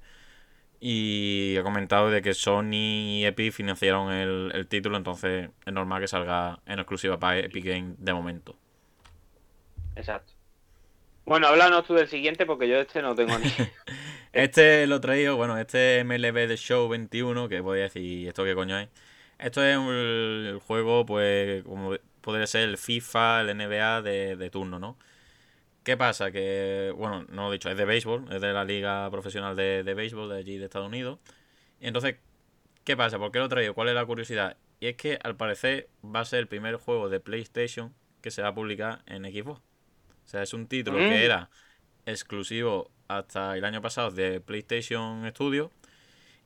y 0.79 1.57
ha 1.57 1.63
comentado 1.63 2.09
de 2.09 2.21
que 2.21 2.33
Sony 2.33 2.73
y 3.19 3.25
Epic 3.25 3.51
financiaron 3.53 4.11
el, 4.13 4.51
el 4.53 4.67
título, 4.67 4.97
entonces 4.97 5.49
es 5.65 5.73
normal 5.73 6.01
que 6.01 6.07
salga 6.07 6.59
en 6.65 6.79
exclusiva 6.79 7.19
para 7.19 7.39
Epic 7.39 7.65
Game 7.65 7.95
de 7.97 8.13
momento. 8.13 8.55
Exacto. 9.95 10.33
Bueno, 11.25 11.47
háblanos 11.47 11.85
tú 11.85 11.93
del 11.93 12.07
siguiente 12.07 12.45
porque 12.45 12.67
yo 12.67 12.77
este 12.77 13.01
no 13.01 13.15
tengo 13.15 13.37
ni. 13.37 13.47
Este 14.33 14.85
lo 14.87 14.97
he 14.97 14.99
traído, 14.99 15.37
bueno, 15.37 15.57
este 15.57 15.99
MLB 16.03 16.47
The 16.47 16.55
Show 16.57 16.87
21, 16.87 17.49
que 17.49 17.61
voy 17.61 17.79
a 17.79 17.83
decir, 17.83 18.27
¿esto 18.27 18.43
qué 18.43 18.53
coño 18.55 18.77
es? 18.79 18.89
Esto 19.39 19.63
es 19.63 19.77
un- 19.77 19.93
el 19.93 20.59
juego, 20.59 21.05
pues, 21.05 21.63
como 21.63 21.95
podría 22.21 22.45
ser 22.47 22.69
el 22.69 22.77
FIFA, 22.77 23.41
el 23.41 23.49
NBA 23.57 24.01
de, 24.03 24.35
de 24.35 24.49
turno, 24.51 24.77
¿no? 24.79 24.97
¿Qué 25.89 25.97
pasa? 25.97 26.29
Que, 26.31 26.93
bueno, 26.95 27.25
no 27.29 27.45
lo 27.45 27.49
he 27.49 27.53
dicho, 27.53 27.67
es 27.67 27.75
de 27.75 27.83
béisbol, 27.83 28.25
es 28.31 28.39
de 28.39 28.53
la 28.53 28.63
liga 28.63 29.09
profesional 29.09 29.55
de, 29.55 29.81
de 29.83 29.93
béisbol 29.95 30.29
de 30.29 30.37
allí 30.37 30.59
de 30.59 30.65
Estados 30.65 30.87
Unidos. 30.87 31.17
Y 31.81 31.87
entonces, 31.87 32.17
¿qué 32.83 32.95
pasa? 32.95 33.17
¿Por 33.17 33.31
qué 33.31 33.39
lo 33.39 33.45
he 33.45 33.49
traído? 33.49 33.73
¿Cuál 33.73 33.87
es 33.89 33.95
la 33.95 34.05
curiosidad? 34.05 34.55
Y 34.79 34.85
es 34.85 34.95
que 34.97 35.17
al 35.23 35.35
parecer 35.35 35.89
va 36.05 36.19
a 36.19 36.25
ser 36.25 36.41
el 36.41 36.47
primer 36.47 36.75
juego 36.75 37.09
de 37.09 37.19
PlayStation 37.19 37.95
que 38.21 38.29
se 38.29 38.43
va 38.43 38.49
a 38.49 38.53
publicar 38.53 38.99
en 39.07 39.23
Xbox. 39.23 39.61
O 39.61 40.27
sea, 40.27 40.43
es 40.43 40.53
un 40.53 40.67
título 40.67 40.99
Mm. 40.99 41.09
que 41.09 41.25
era 41.25 41.49
exclusivo 42.05 42.91
hasta 43.07 43.57
el 43.57 43.65
año 43.65 43.81
pasado 43.81 44.11
de 44.11 44.41
PlayStation 44.41 45.27
Studio. 45.31 45.71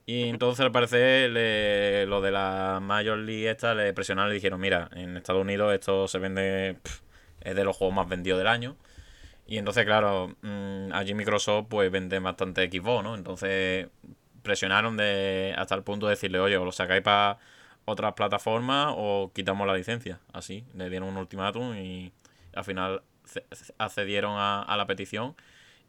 Y 0.05 0.29
entonces 0.29 0.61
al 0.65 0.71
parecer 0.71 1.31
le- 1.31 2.05
lo 2.05 2.21
de 2.21 2.31
la 2.31 2.79
Major 2.81 3.17
League 3.17 3.49
esta 3.49 3.75
le 3.75 3.91
presionaron 3.91 4.31
y 4.31 4.35
dijeron, 4.35 4.61
mira, 4.61 4.89
en 4.95 5.17
Estados 5.17 5.41
Unidos 5.41 5.73
esto 5.73 6.07
se 6.07 6.17
vende, 6.19 6.77
es 7.41 7.55
de 7.57 7.63
los 7.65 7.75
juegos 7.75 7.93
más 7.93 8.07
vendidos 8.07 8.37
del 8.39 8.47
año. 8.47 8.77
Y 9.45 9.57
entonces, 9.57 9.85
claro, 9.85 10.35
mm, 10.41 10.91
allí 10.93 11.13
Microsoft 11.13 11.67
pues 11.69 11.91
vende 11.91 12.19
bastante 12.19 12.69
Xbox, 12.71 13.03
¿no? 13.03 13.15
Entonces 13.15 13.87
presionaron 14.41 14.97
de 14.97 15.53
hasta 15.57 15.75
el 15.75 15.83
punto 15.83 16.07
de 16.07 16.11
decirle, 16.11 16.39
oye, 16.39 16.57
o 16.57 16.65
lo 16.65 16.71
sacáis 16.71 17.01
para 17.01 17.39
otras 17.85 18.13
plataformas 18.13 18.93
o 18.97 19.31
quitamos 19.33 19.67
la 19.67 19.75
licencia. 19.75 20.19
Así, 20.33 20.65
le 20.75 20.89
dieron 20.89 21.09
un 21.09 21.17
ultimátum 21.17 21.75
y 21.77 22.11
al 22.55 22.63
final 22.63 23.03
ce- 23.25 23.45
accedieron 23.77 24.33
a, 24.37 24.61
a 24.63 24.77
la 24.77 24.85
petición 24.87 25.35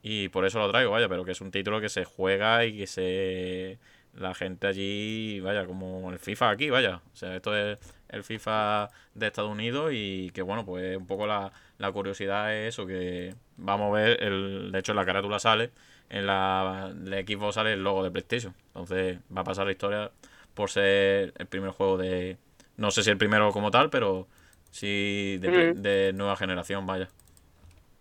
y 0.02 0.28
por 0.28 0.44
eso 0.47 0.59
lo 0.59 0.70
traigo, 0.70 0.90
vaya, 0.93 1.09
pero 1.09 1.24
que 1.24 1.32
es 1.32 1.40
un 1.40 1.51
título 1.51 1.81
que 1.81 1.89
se 1.89 2.05
juega 2.05 2.64
y 2.66 2.76
que 2.78 2.86
se... 2.86 3.78
La 4.14 4.32
gente 4.35 4.68
allí, 4.68 5.40
vaya, 5.40 5.66
como 5.66 6.10
el 6.12 6.20
FIFA 6.20 6.51
aquí, 6.51 6.70
vaya. 6.70 7.02
O 7.12 7.16
sea, 7.16 7.35
esto 7.36 7.56
es 7.56 7.78
el 8.09 8.24
FIFA 8.24 8.90
de 9.14 9.26
Estados 9.26 9.51
Unidos 9.51 9.90
y 9.93 10.31
que 10.31 10.43
bueno, 10.43 10.64
pues 10.64 10.97
un 10.97 11.06
poco 11.06 11.26
la, 11.26 11.52
la 11.78 11.93
curiosidad 11.93 12.55
es 12.55 12.74
eso, 12.74 12.86
que 12.86 13.35
vamos 13.56 13.89
a 13.89 14.01
ver, 14.01 14.22
el, 14.22 14.70
de 14.72 14.78
hecho 14.78 14.93
en 14.93 14.97
la 14.97 15.05
carátula 15.05 15.39
sale 15.39 15.70
en 16.10 16.26
la 16.26 16.93
de 16.94 17.22
Xbox 17.22 17.55
sale 17.55 17.72
el 17.72 17.82
logo 17.82 18.05
de 18.05 18.10
PlayStation. 18.10 18.55
Entonces 18.68 19.18
va 19.35 19.40
a 19.40 19.44
pasar 19.44 19.66
la 19.66 19.72
historia 19.72 20.10
por 20.55 20.70
ser 20.70 21.32
el 21.36 21.47
primer 21.47 21.70
juego 21.70 21.97
de... 21.97 22.36
No 22.76 22.90
sé 22.90 23.02
si 23.02 23.10
el 23.10 23.18
primero 23.18 23.51
como 23.52 23.70
tal, 23.70 23.90
pero 23.90 24.26
sí 24.70 25.39
de, 25.40 26.12
nueva 26.14 26.36
generación, 26.36 26.86
vaya. 26.86 27.09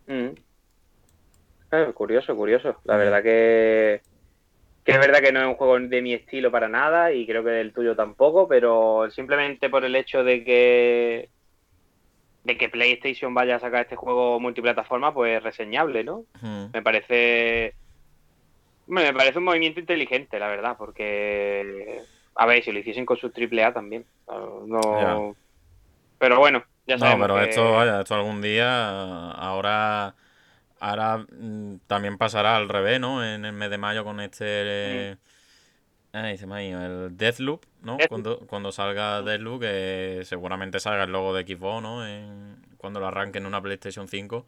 Eh, 0.08 0.34
curioso, 1.94 2.36
curioso. 2.36 2.76
La 2.84 2.98
verdad 2.98 3.24
que 3.24 4.02
que 4.84 4.92
es 4.92 5.00
verdad 5.00 5.20
que 5.20 5.32
no 5.32 5.40
es 5.40 5.48
un 5.48 5.56
juego 5.56 5.80
de 5.80 6.02
mi 6.02 6.14
estilo 6.14 6.52
para 6.52 6.68
nada 6.68 7.14
y 7.14 7.26
creo 7.26 7.44
que 7.44 7.52
del 7.52 7.74
tuyo 7.74 7.96
tampoco, 7.96 8.48
pero 8.48 9.10
simplemente 9.12 9.70
por 9.70 9.86
el 9.86 9.96
hecho 9.96 10.24
de 10.24 10.44
que 10.44 11.30
de 12.44 12.58
que 12.58 12.68
PlayStation 12.68 13.34
vaya 13.34 13.56
a 13.56 13.60
sacar 13.60 13.84
este 13.84 13.96
juego 13.96 14.40
multiplataforma, 14.40 15.14
pues 15.14 15.42
reseñable, 15.42 16.04
¿no? 16.04 16.26
Me 16.74 16.82
parece 16.82 17.76
me 18.88 19.14
parece 19.14 19.38
un 19.38 19.46
movimiento 19.46 19.80
inteligente, 19.80 20.40
la 20.40 20.50
verdad, 20.50 20.76
porque 20.78 22.02
a 22.36 22.46
ver, 22.46 22.64
si 22.64 22.72
lo 22.72 22.80
hiciesen 22.80 23.06
con 23.06 23.18
su 23.18 23.28
AAA 23.28 23.74
también. 23.74 24.06
No... 24.28 25.36
Pero 26.18 26.40
bueno, 26.40 26.64
ya 26.88 26.98
sabemos. 26.98 27.28
No, 27.28 27.34
pero 27.36 27.46
esto, 27.46 27.72
vaya, 27.74 28.02
esto 28.02 28.16
algún 28.16 28.42
día 28.42 29.32
ahora 29.32 30.16
Ahora 30.84 31.20
mm, 31.20 31.78
también 31.88 32.18
pasará 32.18 32.58
al 32.58 32.68
revés, 32.68 33.00
¿no? 33.00 33.24
En 33.26 33.46
el 33.46 33.54
mes 33.54 33.70
de 33.70 33.78
mayo 33.78 34.04
con 34.04 34.20
este... 34.20 35.18
Ay, 36.12 36.38
se 36.38 36.46
me 36.46 36.56
ha 36.56 36.64
ido, 36.64 36.84
el 36.84 37.18
Deathloop, 37.18 37.64
¿no? 37.82 37.98
Cuando, 38.10 38.40
cuando 38.40 38.74
salga 38.74 39.22
Deathloop, 39.22 39.62
que 39.62 40.22
seguramente 40.26 40.82
salga 40.82 41.06
el 41.06 41.12
logo 41.14 41.34
de 41.34 41.44
Xbox, 41.44 41.82
¿no? 41.82 42.06
En, 42.06 42.58
cuando 42.76 43.00
lo 43.00 43.08
arranquen 43.08 43.44
en 43.44 43.48
una 43.48 43.62
PlayStation 43.62 44.10
5. 44.10 44.46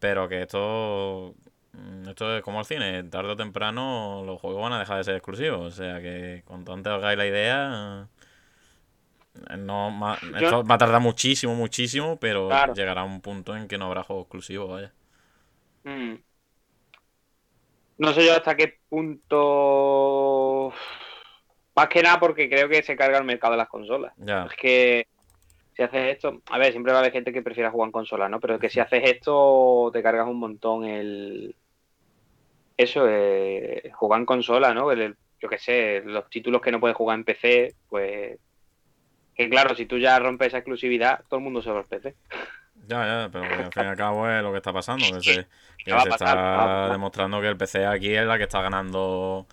Pero 0.00 0.28
que 0.28 0.42
esto 0.42 1.36
mm, 1.72 2.08
esto 2.08 2.36
es 2.36 2.42
como 2.42 2.58
el 2.58 2.66
cine, 2.66 3.04
tarde 3.04 3.30
o 3.30 3.36
temprano 3.36 4.24
los 4.26 4.40
juegos 4.40 4.62
van 4.62 4.72
a 4.72 4.80
dejar 4.80 4.98
de 4.98 5.04
ser 5.04 5.14
exclusivos. 5.14 5.60
O 5.60 5.70
sea 5.70 6.00
que 6.00 6.42
cuanto 6.46 6.72
antes 6.72 6.92
hagáis 6.92 7.16
la 7.16 7.26
idea, 7.26 8.08
no, 9.56 10.16
esto 10.36 10.64
va 10.64 10.74
a 10.74 10.78
tardar 10.78 11.00
muchísimo, 11.00 11.54
muchísimo, 11.54 12.18
pero 12.18 12.48
llegará 12.74 13.04
un 13.04 13.20
punto 13.20 13.56
en 13.56 13.68
que 13.68 13.78
no 13.78 13.86
habrá 13.86 14.02
juegos 14.02 14.24
exclusivos, 14.24 14.68
vaya. 14.68 14.92
Mm. 15.84 16.14
No 17.98 18.12
sé 18.14 18.24
yo 18.24 18.32
hasta 18.32 18.56
qué 18.56 18.78
punto. 18.88 20.72
Más 21.76 21.88
que 21.88 22.02
nada 22.02 22.18
porque 22.18 22.48
creo 22.48 22.68
que 22.68 22.82
se 22.82 22.96
carga 22.96 23.18
el 23.18 23.24
mercado 23.24 23.52
de 23.52 23.58
las 23.58 23.68
consolas. 23.68 24.14
Es 24.18 24.56
que 24.56 25.06
si 25.76 25.82
haces 25.82 26.16
esto, 26.16 26.42
a 26.50 26.58
ver, 26.58 26.72
siempre 26.72 26.92
va 26.92 26.98
a 26.98 27.00
haber 27.02 27.12
gente 27.12 27.32
que 27.32 27.42
prefiera 27.42 27.70
jugar 27.70 27.88
en 27.88 27.92
consola, 27.92 28.28
¿no? 28.28 28.40
Pero 28.40 28.54
es 28.54 28.60
que 28.60 28.70
si 28.70 28.80
haces 28.80 29.02
esto, 29.04 29.90
te 29.92 30.02
cargas 30.02 30.26
un 30.28 30.38
montón 30.38 30.84
el. 30.84 31.54
Eso, 32.76 33.06
eh, 33.08 33.90
jugar 33.94 34.20
en 34.20 34.26
consola, 34.26 34.72
¿no? 34.72 34.90
yo 34.94 35.48
qué 35.48 35.58
sé, 35.58 36.02
los 36.04 36.28
títulos 36.28 36.60
que 36.62 36.72
no 36.72 36.80
puedes 36.80 36.96
jugar 36.96 37.18
en 37.18 37.24
PC, 37.24 37.74
pues. 37.88 38.38
Que 39.34 39.48
claro, 39.48 39.74
si 39.74 39.86
tú 39.86 39.98
ya 39.98 40.18
rompes 40.18 40.48
esa 40.48 40.58
exclusividad, 40.58 41.22
todo 41.28 41.38
el 41.38 41.44
mundo 41.44 41.62
se 41.62 41.70
va 41.70 41.80
al 41.80 41.86
PC. 41.86 42.14
Ya, 42.86 43.04
ya, 43.06 43.28
pero 43.30 43.44
al 43.44 43.72
fin 43.72 43.84
y 43.84 43.86
al 43.86 43.96
cabo 43.96 44.28
es 44.28 44.42
lo 44.42 44.50
que 44.52 44.58
está 44.58 44.72
pasando. 44.72 45.04
Que 45.82 45.98
se, 45.98 46.10
está 46.10 46.90
demostrando 46.90 47.40
que 47.40 47.48
el 47.48 47.56
PC 47.56 47.86
aquí 47.86 48.14
es 48.14 48.26
la 48.26 48.36
que 48.36 48.44
está 48.44 48.60
ganando 48.60 49.46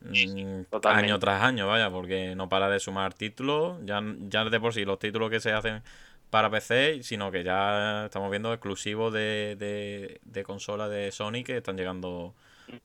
mm, 0.00 0.62
año 0.84 1.18
tras 1.18 1.42
año, 1.42 1.66
vaya, 1.66 1.90
porque 1.90 2.34
no 2.34 2.48
para 2.48 2.70
de 2.70 2.80
sumar 2.80 3.12
títulos. 3.12 3.76
Ya, 3.84 4.00
ya 4.20 4.46
de 4.46 4.58
por 4.58 4.72
sí 4.72 4.86
los 4.86 4.98
títulos 4.98 5.28
que 5.28 5.38
se 5.38 5.52
hacen 5.52 5.82
para 6.30 6.48
PC, 6.48 7.02
sino 7.02 7.30
que 7.30 7.44
ya 7.44 8.06
estamos 8.06 8.30
viendo 8.30 8.54
exclusivos 8.54 9.12
de, 9.12 9.56
de, 9.58 10.20
de 10.24 10.44
consola 10.44 10.88
de 10.88 11.12
Sony 11.12 11.44
que 11.44 11.58
están 11.58 11.76
llegando 11.76 12.34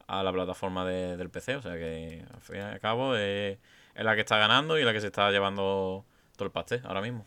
a 0.07 0.23
la 0.23 0.31
plataforma 0.31 0.85
del 0.85 1.29
PC. 1.29 1.55
O 1.55 1.61
sea 1.61 1.73
que 1.75 2.25
al 2.33 2.41
fin 2.41 2.57
y 2.57 2.59
al 2.59 2.79
cabo 2.79 3.15
es, 3.15 3.57
es 3.95 4.03
la 4.03 4.15
que 4.15 4.21
está 4.21 4.37
ganando 4.37 4.77
y 4.77 4.83
la 4.83 4.93
que 4.93 5.01
se 5.01 5.07
está 5.07 5.31
llevando 5.31 6.05
todo 6.35 6.45
el 6.45 6.51
pastel 6.51 6.81
ahora 6.83 7.01
mismo. 7.01 7.25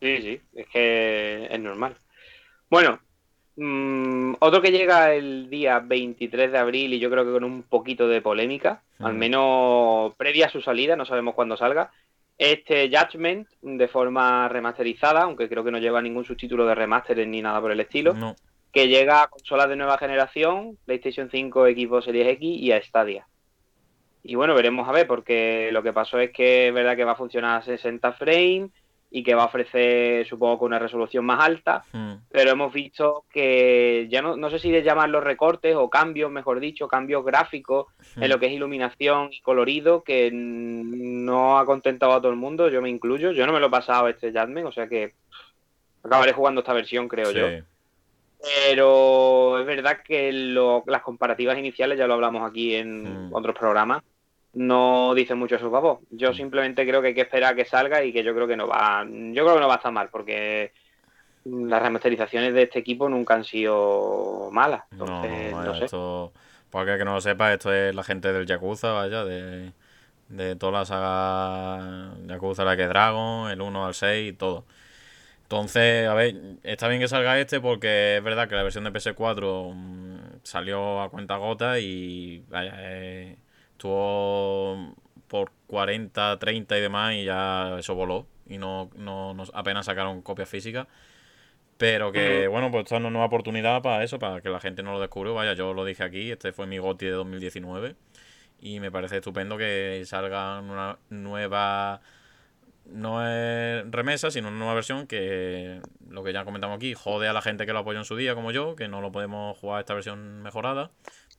Sí, 0.00 0.22
sí, 0.22 0.40
es 0.54 0.66
que 0.68 1.48
es 1.50 1.60
normal. 1.60 1.94
Bueno, 2.70 3.00
mm, 3.56 4.34
otro 4.38 4.62
que 4.62 4.70
llega 4.70 5.12
el 5.12 5.50
día 5.50 5.80
23 5.80 6.52
de 6.52 6.58
abril 6.58 6.94
y 6.94 6.98
yo 6.98 7.10
creo 7.10 7.24
que 7.24 7.32
con 7.32 7.44
un 7.44 7.62
poquito 7.64 8.08
de 8.08 8.22
polémica, 8.22 8.82
al 8.98 9.14
menos 9.14 10.14
previa 10.16 10.46
a 10.46 10.50
su 10.50 10.60
salida, 10.60 10.96
no 10.96 11.04
sabemos 11.04 11.34
cuándo 11.34 11.56
salga, 11.56 11.90
este 12.38 12.88
Judgment 12.88 13.48
de 13.60 13.88
forma 13.88 14.48
remasterizada, 14.48 15.22
aunque 15.22 15.48
creo 15.48 15.62
que 15.62 15.70
no 15.70 15.78
lleva 15.78 16.00
ningún 16.00 16.24
subtítulo 16.24 16.64
de 16.64 16.74
remaster 16.74 17.26
ni 17.28 17.42
nada 17.42 17.60
por 17.60 17.70
el 17.70 17.80
estilo, 17.80 18.34
que 18.72 18.88
llega 18.88 19.22
a 19.22 19.28
consolas 19.28 19.68
de 19.68 19.76
nueva 19.76 19.98
generación, 19.98 20.78
PlayStation 20.86 21.28
5, 21.30 21.66
Xbox 21.66 22.06
Series 22.06 22.28
X 22.28 22.62
y 22.62 22.72
a 22.72 22.82
Stadia. 22.82 23.26
Y 24.22 24.36
bueno, 24.36 24.54
veremos 24.54 24.88
a 24.88 24.92
ver, 24.92 25.06
porque 25.06 25.70
lo 25.72 25.82
que 25.82 25.92
pasó 25.92 26.18
es 26.18 26.30
que 26.30 26.68
es 26.68 26.74
verdad 26.74 26.96
que 26.96 27.04
va 27.04 27.12
a 27.12 27.16
funcionar 27.16 27.60
a 27.60 27.64
60 27.64 28.12
frames, 28.12 28.70
y 29.10 29.24
que 29.24 29.34
va 29.34 29.42
a 29.42 29.46
ofrecer, 29.46 30.24
supongo 30.26 30.60
que 30.60 30.64
una 30.66 30.78
resolución 30.78 31.24
más 31.24 31.44
alta, 31.44 31.84
hmm. 31.92 32.12
pero 32.30 32.52
hemos 32.52 32.72
visto 32.72 33.24
que 33.30 34.06
ya 34.08 34.22
no, 34.22 34.36
no 34.36 34.50
sé 34.50 34.60
si 34.60 34.70
de 34.70 34.84
llamarlos 34.84 35.24
recortes 35.24 35.74
o 35.74 35.90
cambios, 35.90 36.30
mejor 36.30 36.60
dicho, 36.60 36.86
cambios 36.86 37.24
gráficos 37.24 37.86
en 38.16 38.22
hmm. 38.22 38.30
lo 38.30 38.38
que 38.38 38.46
es 38.46 38.52
iluminación 38.52 39.30
y 39.32 39.40
colorido, 39.40 40.04
que 40.04 40.30
no 40.32 41.58
ha 41.58 41.66
contentado 41.66 42.12
a 42.12 42.20
todo 42.20 42.30
el 42.30 42.38
mundo, 42.38 42.68
yo 42.68 42.80
me 42.80 42.88
incluyo, 42.88 43.32
yo 43.32 43.46
no 43.46 43.52
me 43.52 43.60
lo 43.60 43.66
he 43.66 43.70
pasado 43.70 44.08
este 44.08 44.32
Jasmine, 44.32 44.68
o 44.68 44.72
sea 44.72 44.86
que 44.86 45.14
acabaré 46.04 46.32
jugando 46.32 46.60
esta 46.60 46.72
versión, 46.72 47.08
creo 47.08 47.32
yo. 47.32 47.64
Pero 48.42 49.58
es 49.58 49.66
verdad 49.66 49.98
que 50.02 50.32
las 50.32 51.02
comparativas 51.02 51.58
iniciales 51.58 51.98
ya 51.98 52.06
lo 52.06 52.14
hablamos 52.14 52.48
aquí 52.48 52.76
en 52.76 53.28
hmm. 53.28 53.34
otros 53.34 53.56
programas 53.58 54.02
no 54.52 55.14
dice 55.14 55.34
mucho 55.34 55.56
a 55.56 55.58
su 55.58 55.70
favor. 55.70 56.00
Yo 56.10 56.30
mm. 56.30 56.34
simplemente 56.34 56.86
creo 56.86 57.00
que 57.00 57.08
hay 57.08 57.14
que 57.14 57.22
esperar 57.22 57.52
a 57.52 57.56
que 57.56 57.64
salga 57.64 58.02
y 58.02 58.12
que 58.12 58.22
yo 58.22 58.34
creo 58.34 58.46
que 58.46 58.56
no 58.56 58.66
va, 58.66 59.04
yo 59.04 59.44
creo 59.44 59.54
que 59.54 59.60
no 59.60 59.68
va 59.68 59.74
a 59.74 59.76
estar 59.76 59.92
mal, 59.92 60.08
porque 60.10 60.72
las 61.44 61.82
remasterizaciones 61.82 62.52
de 62.54 62.62
este 62.62 62.78
equipo 62.78 63.08
nunca 63.08 63.34
han 63.34 63.44
sido 63.44 64.50
malas. 64.52 64.84
Entonces, 64.90 65.52
no, 65.52 65.74
sé. 65.74 65.84
Esto, 65.84 66.32
porque 66.70 66.98
que 66.98 67.04
no 67.04 67.14
lo 67.14 67.20
sepa, 67.20 67.52
esto 67.52 67.72
es 67.72 67.94
la 67.94 68.02
gente 68.02 68.32
del 68.32 68.46
Yakuza, 68.46 68.92
vaya, 68.92 69.24
de, 69.24 69.72
de 70.28 70.56
toda 70.56 70.72
la 70.72 70.84
saga 70.84 72.14
Yakuza, 72.26 72.64
la 72.64 72.76
que 72.76 72.86
Dragon, 72.86 73.50
el 73.50 73.60
1 73.60 73.86
al 73.86 73.94
6 73.94 74.32
y 74.32 74.36
todo. 74.36 74.64
Entonces, 75.42 76.06
a 76.06 76.14
ver, 76.14 76.36
está 76.62 76.86
bien 76.86 77.00
que 77.00 77.08
salga 77.08 77.38
este 77.40 77.60
porque 77.60 78.18
es 78.18 78.22
verdad 78.22 78.48
que 78.48 78.54
la 78.54 78.62
versión 78.62 78.84
de 78.84 78.92
PS4 78.92 79.74
mm, 79.74 80.18
salió 80.44 81.00
a 81.02 81.10
cuenta 81.10 81.38
gota 81.38 81.80
y 81.80 82.44
vaya, 82.48 82.72
eh, 82.78 83.36
Estuvo 83.80 84.94
por 85.26 85.52
40, 85.68 86.38
30 86.38 86.76
y 86.76 86.80
demás 86.82 87.14
y 87.14 87.24
ya 87.24 87.78
eso 87.78 87.94
voló. 87.94 88.26
Y 88.46 88.58
no, 88.58 88.90
no, 88.94 89.34
apenas 89.54 89.86
sacaron 89.86 90.20
copias 90.20 90.50
físicas. 90.50 90.86
Pero 91.78 92.12
que, 92.12 92.46
bueno, 92.46 92.70
pues 92.70 92.84
esta 92.84 92.96
es 92.96 93.00
una 93.00 93.08
nueva 93.08 93.24
oportunidad 93.24 93.80
para 93.80 94.04
eso, 94.04 94.18
para 94.18 94.42
que 94.42 94.50
la 94.50 94.60
gente 94.60 94.82
no 94.82 94.92
lo 94.92 95.00
descubra. 95.00 95.30
Vaya, 95.30 95.54
yo 95.54 95.72
lo 95.72 95.86
dije 95.86 96.02
aquí, 96.02 96.30
este 96.30 96.52
fue 96.52 96.66
mi 96.66 96.76
GOTI 96.76 97.06
de 97.06 97.12
2019. 97.12 97.96
Y 98.60 98.80
me 98.80 98.90
parece 98.90 99.16
estupendo 99.16 99.56
que 99.56 100.02
salga 100.04 100.60
una 100.60 100.98
nueva. 101.08 102.02
No 102.86 103.26
es 103.26 103.88
remesa, 103.90 104.30
sino 104.30 104.48
una 104.48 104.58
nueva 104.58 104.74
versión 104.74 105.06
que, 105.06 105.80
lo 106.08 106.24
que 106.24 106.32
ya 106.32 106.44
comentamos 106.44 106.76
aquí, 106.76 106.94
jode 106.94 107.28
a 107.28 107.32
la 107.32 107.42
gente 107.42 107.66
que 107.66 107.72
lo 107.72 107.80
apoyó 107.80 107.98
en 107.98 108.04
su 108.04 108.16
día, 108.16 108.34
como 108.34 108.50
yo, 108.50 108.74
que 108.74 108.88
no 108.88 109.00
lo 109.00 109.12
podemos 109.12 109.56
jugar 109.58 109.80
esta 109.80 109.94
versión 109.94 110.42
mejorada. 110.42 110.90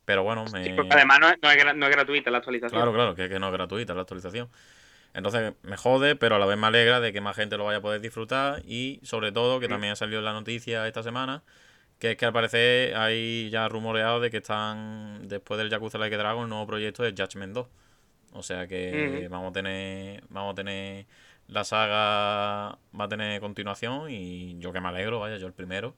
Pero 0.06 0.24
bueno, 0.24 0.46
me... 0.52 0.60
además 0.90 1.20
no 1.20 1.30
es, 1.30 1.38
no, 1.42 1.86
es, 1.86 1.92
gratuita 1.92 2.32
la 2.32 2.40
actualización. 2.40 2.80
Claro, 2.80 2.94
claro, 2.94 3.16
que, 3.16 3.30
que 3.30 3.40
no 3.40 3.48
es 3.48 3.54
gratuita 3.54 3.94
la 3.94 4.02
actualización. 4.02 4.50
Entonces 5.14 5.54
me 5.64 5.76
jode, 5.76 6.16
pero 6.16 6.36
a 6.36 6.40
la 6.40 6.46
vez 6.46 6.58
me 6.58 6.68
alegra 6.68 7.02
de 7.02 7.12
que 7.12 7.20
más 7.20 7.36
gente 7.36 7.58
lo 7.58 7.66
vaya 7.66 7.80
a 7.80 7.82
poder 7.82 8.00
disfrutar 8.00 8.62
y 8.66 9.02
sobre 9.04 9.32
todo 9.32 9.60
que 9.60 9.68
también 9.68 9.94
ha 9.94 9.96
salido 9.98 10.20
en 10.20 10.26
la 10.26 10.34
noticia 10.34 10.88
esta 10.88 11.04
semana 11.04 11.44
que 12.02 12.12
es 12.12 12.18
que 12.18 12.26
al 12.26 12.34
parecer 12.34 12.96
hay 12.96 13.52
ya 13.52 13.70
rumoreado 13.70 14.20
de 14.20 14.32
que 14.32 14.38
están 14.38 15.28
después 15.28 15.60
del 15.60 15.70
Yakuza 15.70 16.00
Like 16.00 16.18
Dragon 16.18 16.46
el 16.46 16.50
nuevo 16.50 16.66
proyecto 16.66 17.04
de 17.04 17.12
Judgment 17.12 17.54
2. 17.54 17.68
O 18.34 18.42
sea 18.42 18.66
que 18.66 19.28
vamos 19.30 19.52
a 19.52 19.54
tener 19.54 20.24
vamos 20.30 20.54
a 20.54 20.56
tener 20.56 21.06
la 21.52 21.64
saga 21.64 22.80
va 22.99 23.06
a 23.06 23.07
tener 23.10 23.40
continuación 23.41 24.10
y 24.10 24.57
yo 24.60 24.73
que 24.73 24.82
me 24.82 24.88
alegro, 24.88 25.19
vaya, 25.19 25.38
yo 25.38 25.48
el 25.48 25.53
primero 25.53 25.95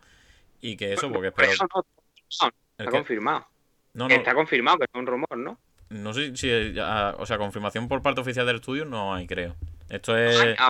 y 0.59 0.75
que 0.75 0.93
eso 0.93 1.11
porque 1.11 1.27
espero 1.27 1.51
está 1.51 2.91
confirmado. 2.91 3.47
No, 3.93 4.07
Está 4.07 4.33
confirmado 4.33 4.79
que 4.79 4.85
es 4.85 4.89
un 4.95 5.05
rumor, 5.05 5.37
¿no? 5.37 5.59
No 5.89 6.13
sé 6.13 6.35
si. 6.35 6.49
o 6.49 7.25
sea, 7.25 7.37
confirmación 7.37 7.87
por 7.87 8.01
parte 8.01 8.21
oficial 8.21 8.47
del 8.47 8.55
estudio 8.55 8.85
no 8.85 9.13
hay, 9.13 9.27
creo. 9.27 9.55
Esto 9.89 10.17
es. 10.17 10.55
Ah, 10.57 10.69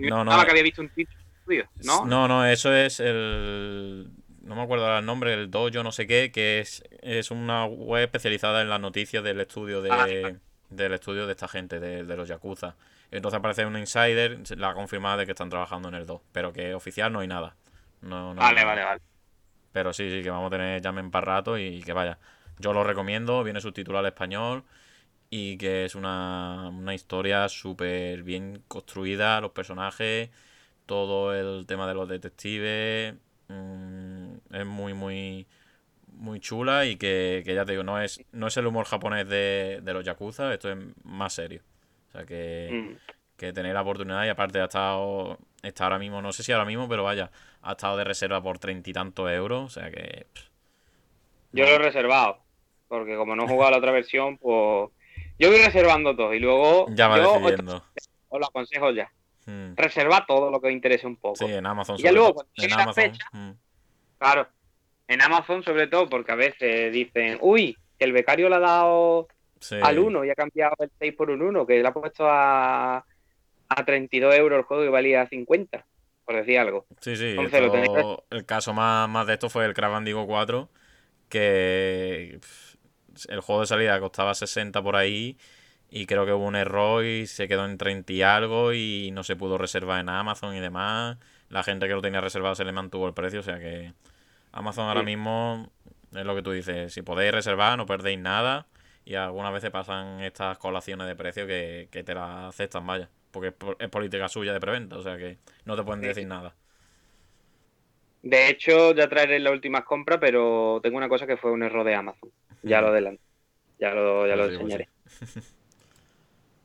no, 0.00 0.24
no. 0.24 0.44
que 0.44 0.50
había 0.50 0.64
visto 0.64 0.82
un 0.82 0.88
título 0.88 1.20
¿no? 1.84 2.04
No, 2.04 2.26
no, 2.26 2.44
eso 2.44 2.74
es 2.74 2.98
el. 2.98 4.10
No 4.42 4.56
me 4.56 4.62
acuerdo 4.62 4.98
el 4.98 5.06
nombre, 5.06 5.32
el 5.34 5.50
Dojo, 5.50 5.82
no 5.82 5.92
sé 5.92 6.06
qué, 6.06 6.32
que 6.32 6.58
es, 6.58 6.82
es 7.00 7.30
una 7.30 7.64
web 7.66 8.04
especializada 8.04 8.60
en 8.62 8.68
las 8.68 8.80
noticias 8.80 9.22
del 9.22 9.40
estudio 9.40 9.80
de. 9.80 9.90
Ah, 9.92 10.32
del 10.70 10.92
estudio 10.92 11.26
de 11.26 11.32
esta 11.32 11.46
gente, 11.46 11.78
de, 11.78 12.16
los 12.16 12.28
Yakuza. 12.28 12.74
Entonces 13.16 13.38
aparece 13.38 13.64
un 13.64 13.76
insider, 13.78 14.40
la 14.56 14.70
ha 14.70 14.74
confirmado 14.74 15.18
de 15.18 15.26
que 15.26 15.32
están 15.32 15.48
trabajando 15.48 15.88
en 15.88 15.94
el 15.94 16.06
2, 16.06 16.20
pero 16.32 16.52
que 16.52 16.74
oficial 16.74 17.12
no 17.12 17.20
hay 17.20 17.28
nada. 17.28 17.54
No, 18.02 18.34
vale, 18.34 18.64
vale, 18.64 18.84
vale. 18.84 19.00
Pero 19.72 19.92
sí, 19.92 20.10
sí, 20.10 20.22
que 20.22 20.30
vamos 20.30 20.48
a 20.48 20.50
tener 20.50 20.82
llamen 20.82 21.10
para 21.10 21.24
rato 21.24 21.58
y 21.58 21.82
que 21.82 21.92
vaya 21.92 22.18
yo 22.58 22.72
lo 22.72 22.84
recomiendo, 22.84 23.42
viene 23.44 23.60
subtitulado 23.60 24.06
al 24.06 24.12
español 24.12 24.64
y 25.30 25.56
que 25.58 25.84
es 25.84 25.94
una, 25.94 26.68
una 26.68 26.94
historia 26.94 27.48
súper 27.48 28.22
bien 28.22 28.62
construida, 28.68 29.40
los 29.40 29.52
personajes, 29.52 30.30
todo 30.86 31.34
el 31.34 31.66
tema 31.66 31.88
de 31.88 31.94
los 31.94 32.08
detectives, 32.08 33.14
mm, 33.48 34.34
es 34.52 34.66
muy, 34.66 34.94
muy, 34.94 35.46
muy 36.08 36.40
chula 36.40 36.86
y 36.86 36.96
que, 36.96 37.42
ya 37.46 37.64
te 37.64 37.72
digo, 37.72 37.84
no 37.84 38.00
es, 38.00 38.24
no 38.32 38.46
es 38.46 38.56
el 38.56 38.66
humor 38.66 38.86
japonés 38.86 39.28
de, 39.28 39.80
de 39.82 39.94
los 39.94 40.04
Yakuza, 40.04 40.52
esto 40.52 40.70
es 40.70 40.78
más 41.04 41.34
serio. 41.34 41.62
O 42.14 42.18
sea 42.18 42.26
que, 42.26 42.70
mm. 42.70 43.12
que 43.36 43.52
tener 43.52 43.74
la 43.74 43.82
oportunidad 43.82 44.24
y 44.24 44.28
aparte 44.28 44.60
ha 44.60 44.64
estado, 44.64 45.36
está 45.62 45.84
ahora 45.84 45.98
mismo, 45.98 46.22
no 46.22 46.32
sé 46.32 46.44
si 46.44 46.52
ahora 46.52 46.64
mismo, 46.64 46.88
pero 46.88 47.02
vaya, 47.02 47.32
ha 47.62 47.72
estado 47.72 47.96
de 47.96 48.04
reserva 48.04 48.40
por 48.40 48.60
treinta 48.60 48.88
y 48.88 48.92
tantos 48.92 49.28
euros, 49.32 49.64
o 49.64 49.68
sea 49.68 49.90
que... 49.90 50.26
Yo 51.50 51.64
lo 51.64 51.70
he 51.70 51.78
reservado, 51.78 52.38
porque 52.86 53.16
como 53.16 53.34
no 53.34 53.44
he 53.44 53.48
jugado 53.48 53.72
la 53.72 53.78
otra 53.78 53.90
versión, 53.90 54.38
pues 54.38 54.90
yo 55.40 55.50
voy 55.50 55.58
reservando 55.58 56.14
todo 56.14 56.32
y 56.34 56.38
luego 56.38 56.86
ya 56.90 57.08
va 57.08 57.18
yo 57.18 57.32
decidiendo. 57.34 57.84
Os, 58.28 58.40
lo 58.40 58.46
aconsejo 58.46 58.92
ya. 58.92 59.10
Hmm. 59.46 59.74
Reserva 59.74 60.24
todo 60.26 60.50
lo 60.52 60.60
que 60.60 60.68
os 60.68 60.72
interese 60.72 61.06
un 61.06 61.16
poco. 61.16 61.34
Sí, 61.34 61.46
en 61.46 61.66
Amazon. 61.66 61.96
Y 61.98 62.02
ya 62.02 62.12
luego, 62.12 62.46
en 62.56 62.72
Amazon, 62.72 63.12
hmm. 63.32 63.50
claro, 64.18 64.48
en 65.08 65.20
Amazon 65.20 65.64
sobre 65.64 65.88
todo, 65.88 66.08
porque 66.08 66.30
a 66.30 66.36
veces 66.36 66.92
dicen, 66.92 67.38
uy, 67.40 67.76
que 67.98 68.04
el 68.04 68.12
becario 68.12 68.48
le 68.48 68.56
ha 68.56 68.60
dado 68.60 69.26
al 69.72 69.98
1 69.98 70.24
y 70.24 70.30
ha 70.30 70.34
cambiado 70.34 70.74
el 70.78 70.90
6 70.98 71.14
por 71.14 71.30
un 71.30 71.42
1, 71.42 71.66
que 71.66 71.80
le 71.80 71.88
ha 71.88 71.92
puesto 71.92 72.26
a, 72.28 73.04
a 73.68 73.84
32 73.84 74.34
euros 74.34 74.58
el 74.58 74.64
juego 74.64 74.84
y 74.84 74.88
valía 74.88 75.26
50, 75.26 75.84
por 76.24 76.36
decir 76.36 76.58
algo. 76.58 76.86
Sí, 77.00 77.16
sí, 77.16 77.36
el 78.30 78.46
caso 78.46 78.72
más, 78.72 79.08
más, 79.08 79.26
de 79.26 79.34
esto 79.34 79.48
fue 79.48 79.64
el 79.64 79.74
Crash 79.74 79.90
Bandicoot 79.90 80.26
4, 80.26 80.68
que 81.28 82.38
el 83.28 83.40
juego 83.40 83.62
de 83.62 83.66
salida 83.66 84.00
costaba 84.00 84.34
60 84.34 84.82
por 84.82 84.96
ahí 84.96 85.36
y 85.90 86.06
creo 86.06 86.26
que 86.26 86.32
hubo 86.32 86.46
un 86.46 86.56
error 86.56 87.04
y 87.04 87.26
se 87.26 87.46
quedó 87.46 87.64
en 87.64 87.78
30 87.78 88.12
y 88.12 88.22
algo 88.22 88.72
y 88.72 89.10
no 89.12 89.22
se 89.22 89.36
pudo 89.36 89.58
reservar 89.58 90.00
en 90.00 90.08
Amazon 90.08 90.54
y 90.54 90.60
demás. 90.60 91.18
La 91.48 91.62
gente 91.62 91.86
que 91.86 91.94
lo 91.94 92.02
tenía 92.02 92.20
reservado 92.20 92.54
se 92.54 92.64
le 92.64 92.72
mantuvo 92.72 93.06
el 93.06 93.14
precio, 93.14 93.40
o 93.40 93.42
sea 93.42 93.58
que 93.58 93.92
Amazon 94.50 94.88
ahora 94.88 95.02
mismo 95.02 95.70
es 96.12 96.24
lo 96.24 96.34
que 96.34 96.42
tú 96.42 96.52
dices, 96.52 96.92
si 96.92 97.02
podéis 97.02 97.32
reservar 97.32 97.76
no 97.76 97.86
perdéis 97.86 98.18
nada 98.18 98.66
y 99.04 99.14
algunas 99.14 99.52
veces 99.52 99.70
pasan 99.70 100.20
estas 100.20 100.58
colaciones 100.58 101.06
de 101.06 101.16
precio 101.16 101.46
que, 101.46 101.88
te 101.90 102.14
la 102.14 102.48
aceptan, 102.48 102.86
vaya, 102.86 103.08
porque 103.30 103.54
es, 103.78 103.88
política 103.88 104.28
suya 104.28 104.52
de 104.52 104.60
preventa, 104.60 104.96
o 104.96 105.02
sea 105.02 105.16
que 105.16 105.38
no 105.64 105.76
te 105.76 105.82
pueden 105.82 106.02
decir 106.02 106.26
nada. 106.26 106.54
De 108.22 108.48
hecho, 108.48 108.94
ya 108.94 109.06
traeré 109.08 109.38
la 109.38 109.50
última 109.50 109.84
compra, 109.84 110.18
pero 110.18 110.80
tengo 110.82 110.96
una 110.96 111.10
cosa 111.10 111.26
que 111.26 111.36
fue 111.36 111.52
un 111.52 111.62
error 111.62 111.84
de 111.84 111.94
Amazon. 111.94 112.30
Ya 112.62 112.80
lo 112.80 112.88
adelanto. 112.88 113.22
Ya 113.78 113.90
lo, 113.90 114.26
ya 114.26 114.36
lo 114.36 114.44
pues 114.44 114.58
enseñaré. 114.58 114.88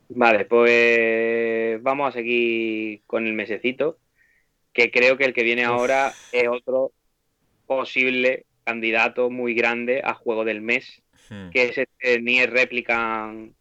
Vale, 0.10 0.46
pues 0.46 1.84
vamos 1.84 2.10
a 2.10 2.12
seguir 2.14 3.02
con 3.06 3.28
el 3.28 3.34
mesecito, 3.34 4.00
que 4.74 4.90
creo 4.90 5.18
que 5.18 5.26
el 5.26 5.34
que 5.34 5.44
viene 5.44 5.66
ahora 5.66 6.14
es 6.32 6.48
otro 6.48 6.92
posible 7.68 8.46
candidato 8.64 9.30
muy 9.30 9.54
grande 9.54 10.02
a 10.04 10.16
juego 10.16 10.46
del 10.46 10.62
mes, 10.62 11.04
hmm. 11.30 11.50
que 11.50 11.64
es 11.66 11.78
este 11.78 12.22
Nier 12.22 12.52
Replicant 12.52 13.54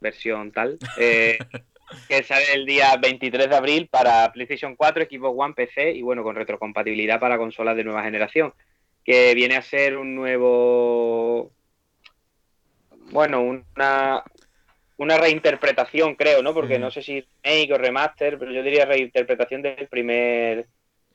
versión 0.00 0.52
tal, 0.52 0.78
eh, 0.98 1.38
que 2.08 2.22
sale 2.22 2.52
el 2.54 2.66
día 2.66 2.96
23 2.96 3.48
de 3.48 3.56
abril 3.56 3.88
para 3.90 4.32
PlayStation 4.32 4.74
4, 4.76 5.06
Xbox 5.10 5.34
One, 5.38 5.54
PC 5.54 5.92
y 5.92 6.02
bueno, 6.02 6.22
con 6.22 6.34
retrocompatibilidad 6.34 7.20
para 7.20 7.38
consolas 7.38 7.76
de 7.76 7.84
nueva 7.84 8.02
generación, 8.02 8.52
que 9.04 9.34
viene 9.34 9.56
a 9.56 9.62
ser 9.62 9.96
un 9.96 10.14
nuevo 10.14 11.52
bueno, 13.12 13.42
una, 13.42 14.24
una 14.96 15.18
reinterpretación, 15.18 16.14
creo, 16.14 16.42
¿no? 16.42 16.54
Porque 16.54 16.78
no 16.78 16.90
sé 16.90 17.02
si 17.02 17.24
remake 17.42 17.72
o 17.72 17.78
remaster, 17.78 18.38
pero 18.38 18.52
yo 18.52 18.62
diría 18.62 18.86
reinterpretación 18.86 19.62
del 19.62 19.86
primer 19.88 20.66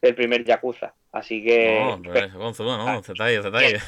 del 0.01 0.15
primer 0.15 0.43
Yakuza. 0.43 0.93
Así 1.11 1.43
que. 1.43 1.79
No, 1.79 1.97
no, 1.97 3.01
detalle, 3.01 3.41
detalle. 3.41 3.79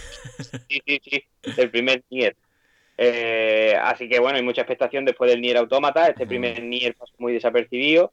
Sí, 0.69 0.81
sí, 0.85 1.01
sí, 1.03 1.23
del 1.55 1.69
primer 1.69 2.03
Nier. 2.09 2.35
Eh, 2.97 3.77
así 3.81 4.09
que 4.09 4.19
bueno, 4.19 4.37
hay 4.37 4.43
mucha 4.43 4.61
expectación 4.61 5.05
después 5.05 5.31
del 5.31 5.41
Nier 5.41 5.57
Automata. 5.57 6.07
Este 6.07 6.27
primer 6.27 6.61
Nier 6.63 6.95
pasó 6.95 7.13
muy 7.17 7.33
desapercibido. 7.33 8.11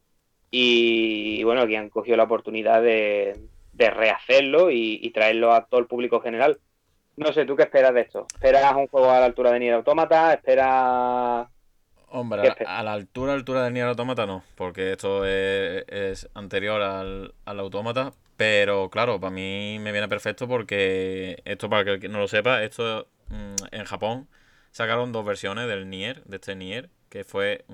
Y, 0.50 1.42
bueno, 1.42 1.62
aquí 1.62 1.74
han 1.74 1.90
cogido 1.90 2.16
la 2.16 2.22
oportunidad 2.22 2.80
de, 2.80 3.36
de 3.72 3.90
rehacerlo 3.90 4.70
y, 4.70 5.00
y, 5.02 5.10
traerlo 5.10 5.52
a 5.52 5.66
todo 5.66 5.80
el 5.80 5.86
público 5.86 6.20
general. 6.20 6.58
No 7.16 7.32
sé, 7.32 7.44
¿tú 7.46 7.56
qué 7.56 7.64
esperas 7.64 7.94
de 7.94 8.02
esto? 8.02 8.26
¿Esperas 8.32 8.74
un 8.74 8.86
juego 8.86 9.10
a 9.10 9.18
la 9.18 9.26
altura 9.26 9.50
de 9.50 9.60
Nier 9.60 9.74
Automata? 9.74 10.32
¿Esperas...? 10.34 11.48
Hombre, 12.08 12.54
a 12.66 12.82
la 12.82 12.92
altura, 12.92 13.34
altura 13.34 13.64
de 13.64 13.70
Nier 13.72 13.86
Automata 13.86 14.26
no, 14.26 14.44
porque 14.54 14.92
esto 14.92 15.24
es, 15.24 16.28
anterior 16.34 16.80
al, 16.80 17.34
al 17.44 17.60
Automata, 17.60 18.12
pero 18.36 18.90
claro, 18.90 19.18
para 19.20 19.30
mí 19.30 19.78
me 19.80 19.92
viene 19.92 20.08
perfecto 20.08 20.46
porque 20.46 21.42
esto, 21.44 21.68
para 21.68 21.92
el 21.92 22.00
que 22.00 22.08
no 22.08 22.18
lo 22.18 22.28
sepa, 22.28 22.62
esto 22.62 23.08
mm, 23.28 23.54
en 23.72 23.84
Japón 23.84 24.28
sacaron 24.70 25.12
dos 25.12 25.24
versiones 25.24 25.66
del 25.68 25.90
Nier, 25.90 26.22
de 26.24 26.36
este 26.36 26.54
Nier, 26.54 26.90
que 27.08 27.24
fue 27.24 27.64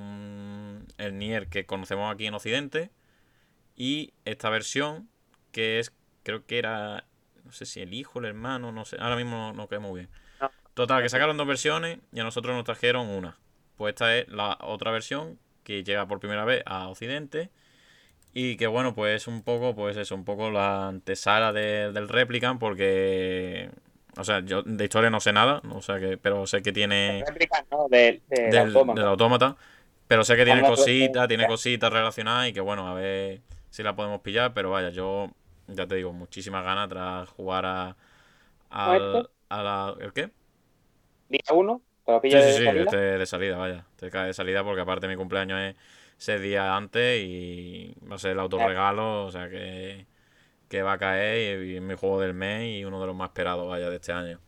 el 0.98 1.18
Nier 1.18 1.48
que 1.48 1.66
conocemos 1.66 2.12
aquí 2.12 2.26
en 2.26 2.34
Occidente, 2.34 2.90
y 3.76 4.14
esta 4.24 4.50
versión 4.50 5.08
que 5.50 5.78
es, 5.78 5.92
creo 6.22 6.46
que 6.46 6.58
era 6.58 7.04
no 7.44 7.52
sé 7.52 7.66
si 7.66 7.80
el 7.80 7.92
hijo, 7.94 8.18
el 8.18 8.26
hermano, 8.26 8.72
no 8.72 8.84
sé, 8.84 8.96
ahora 8.98 9.16
mismo 9.16 9.52
no, 9.54 9.68
queda 9.68 9.80
muy 9.80 10.00
bien. 10.00 10.10
Total, 10.74 11.02
que 11.02 11.10
sacaron 11.10 11.36
dos 11.36 11.46
versiones 11.46 11.98
y 12.12 12.20
a 12.20 12.24
nosotros 12.24 12.56
nos 12.56 12.64
trajeron 12.64 13.08
una. 13.08 13.36
Pues 13.76 13.92
esta 13.92 14.16
es 14.16 14.28
la 14.28 14.58
otra 14.60 14.90
versión 14.90 15.38
que 15.64 15.84
llega 15.84 16.06
por 16.06 16.20
primera 16.20 16.44
vez 16.44 16.62
a 16.66 16.88
Occidente 16.88 17.50
y 18.34 18.56
que 18.56 18.66
bueno, 18.66 18.94
pues 18.94 19.26
un 19.26 19.42
poco, 19.42 19.74
pues 19.74 19.96
eso, 19.96 20.14
un 20.14 20.24
poco 20.24 20.50
la 20.50 20.88
antesala 20.88 21.52
del 21.52 22.08
Replicant 22.08 22.58
porque... 22.58 23.70
O 24.18 24.24
sea, 24.24 24.40
yo 24.40 24.62
de 24.62 24.84
historia 24.84 25.08
no 25.08 25.20
sé 25.20 25.32
nada, 25.32 25.62
o 25.70 25.80
sea 25.80 25.98
que, 25.98 26.18
pero 26.18 26.46
sé 26.46 26.60
que 26.60 26.72
tiene... 26.72 27.24
no, 27.70 27.88
del, 27.88 28.20
autómata. 29.06 29.56
Pero 30.06 30.22
sé 30.24 30.36
que 30.36 30.44
tiene 30.44 30.60
cositas, 30.60 31.28
tiene 31.28 31.46
cositas 31.46 31.90
relacionadas 31.90 32.48
y 32.48 32.52
que 32.52 32.60
bueno, 32.60 32.86
a 32.88 32.94
ver 32.94 33.40
si 33.70 33.82
la 33.82 33.96
podemos 33.96 34.20
pillar, 34.20 34.52
pero 34.52 34.70
vaya, 34.70 34.90
yo 34.90 35.30
ya 35.66 35.86
te 35.86 35.94
digo, 35.94 36.12
muchísimas 36.12 36.62
ganas 36.62 36.90
tras 36.90 37.28
jugar 37.30 37.64
a, 37.64 37.96
a, 38.68 39.22
a 39.48 39.62
la... 39.62 39.94
¿El 39.98 40.12
qué? 40.12 40.30
¿Día 41.30 41.40
1? 41.50 41.80
Sí, 42.06 42.30
sí, 42.30 42.52
sí, 42.58 42.66
este 42.66 42.96
de 42.96 43.26
salida, 43.26 43.56
vaya. 43.56 43.84
Te 43.96 44.10
cae 44.10 44.28
de 44.28 44.34
salida 44.34 44.64
porque 44.64 44.80
aparte 44.80 45.08
mi 45.08 45.16
cumpleaños 45.16 45.60
es 45.60 45.76
ese 46.18 46.38
día 46.38 46.76
antes 46.76 47.22
y 47.22 47.94
va 48.10 48.16
a 48.16 48.18
ser 48.18 48.32
el 48.32 48.40
autorregalo, 48.40 49.24
o 49.24 49.30
sea 49.30 49.48
que, 49.48 50.06
que 50.68 50.82
va 50.82 50.94
a 50.94 50.98
caer 50.98 51.62
y, 51.64 51.76
es 51.76 51.82
mi 51.82 51.94
juego 51.94 52.20
del 52.20 52.34
mes 52.34 52.80
y 52.80 52.84
uno 52.84 53.00
de 53.00 53.06
los 53.06 53.16
más 53.16 53.28
esperados, 53.30 53.68
vaya, 53.68 53.88
de 53.90 53.96
este 53.96 54.12
año. 54.12 54.40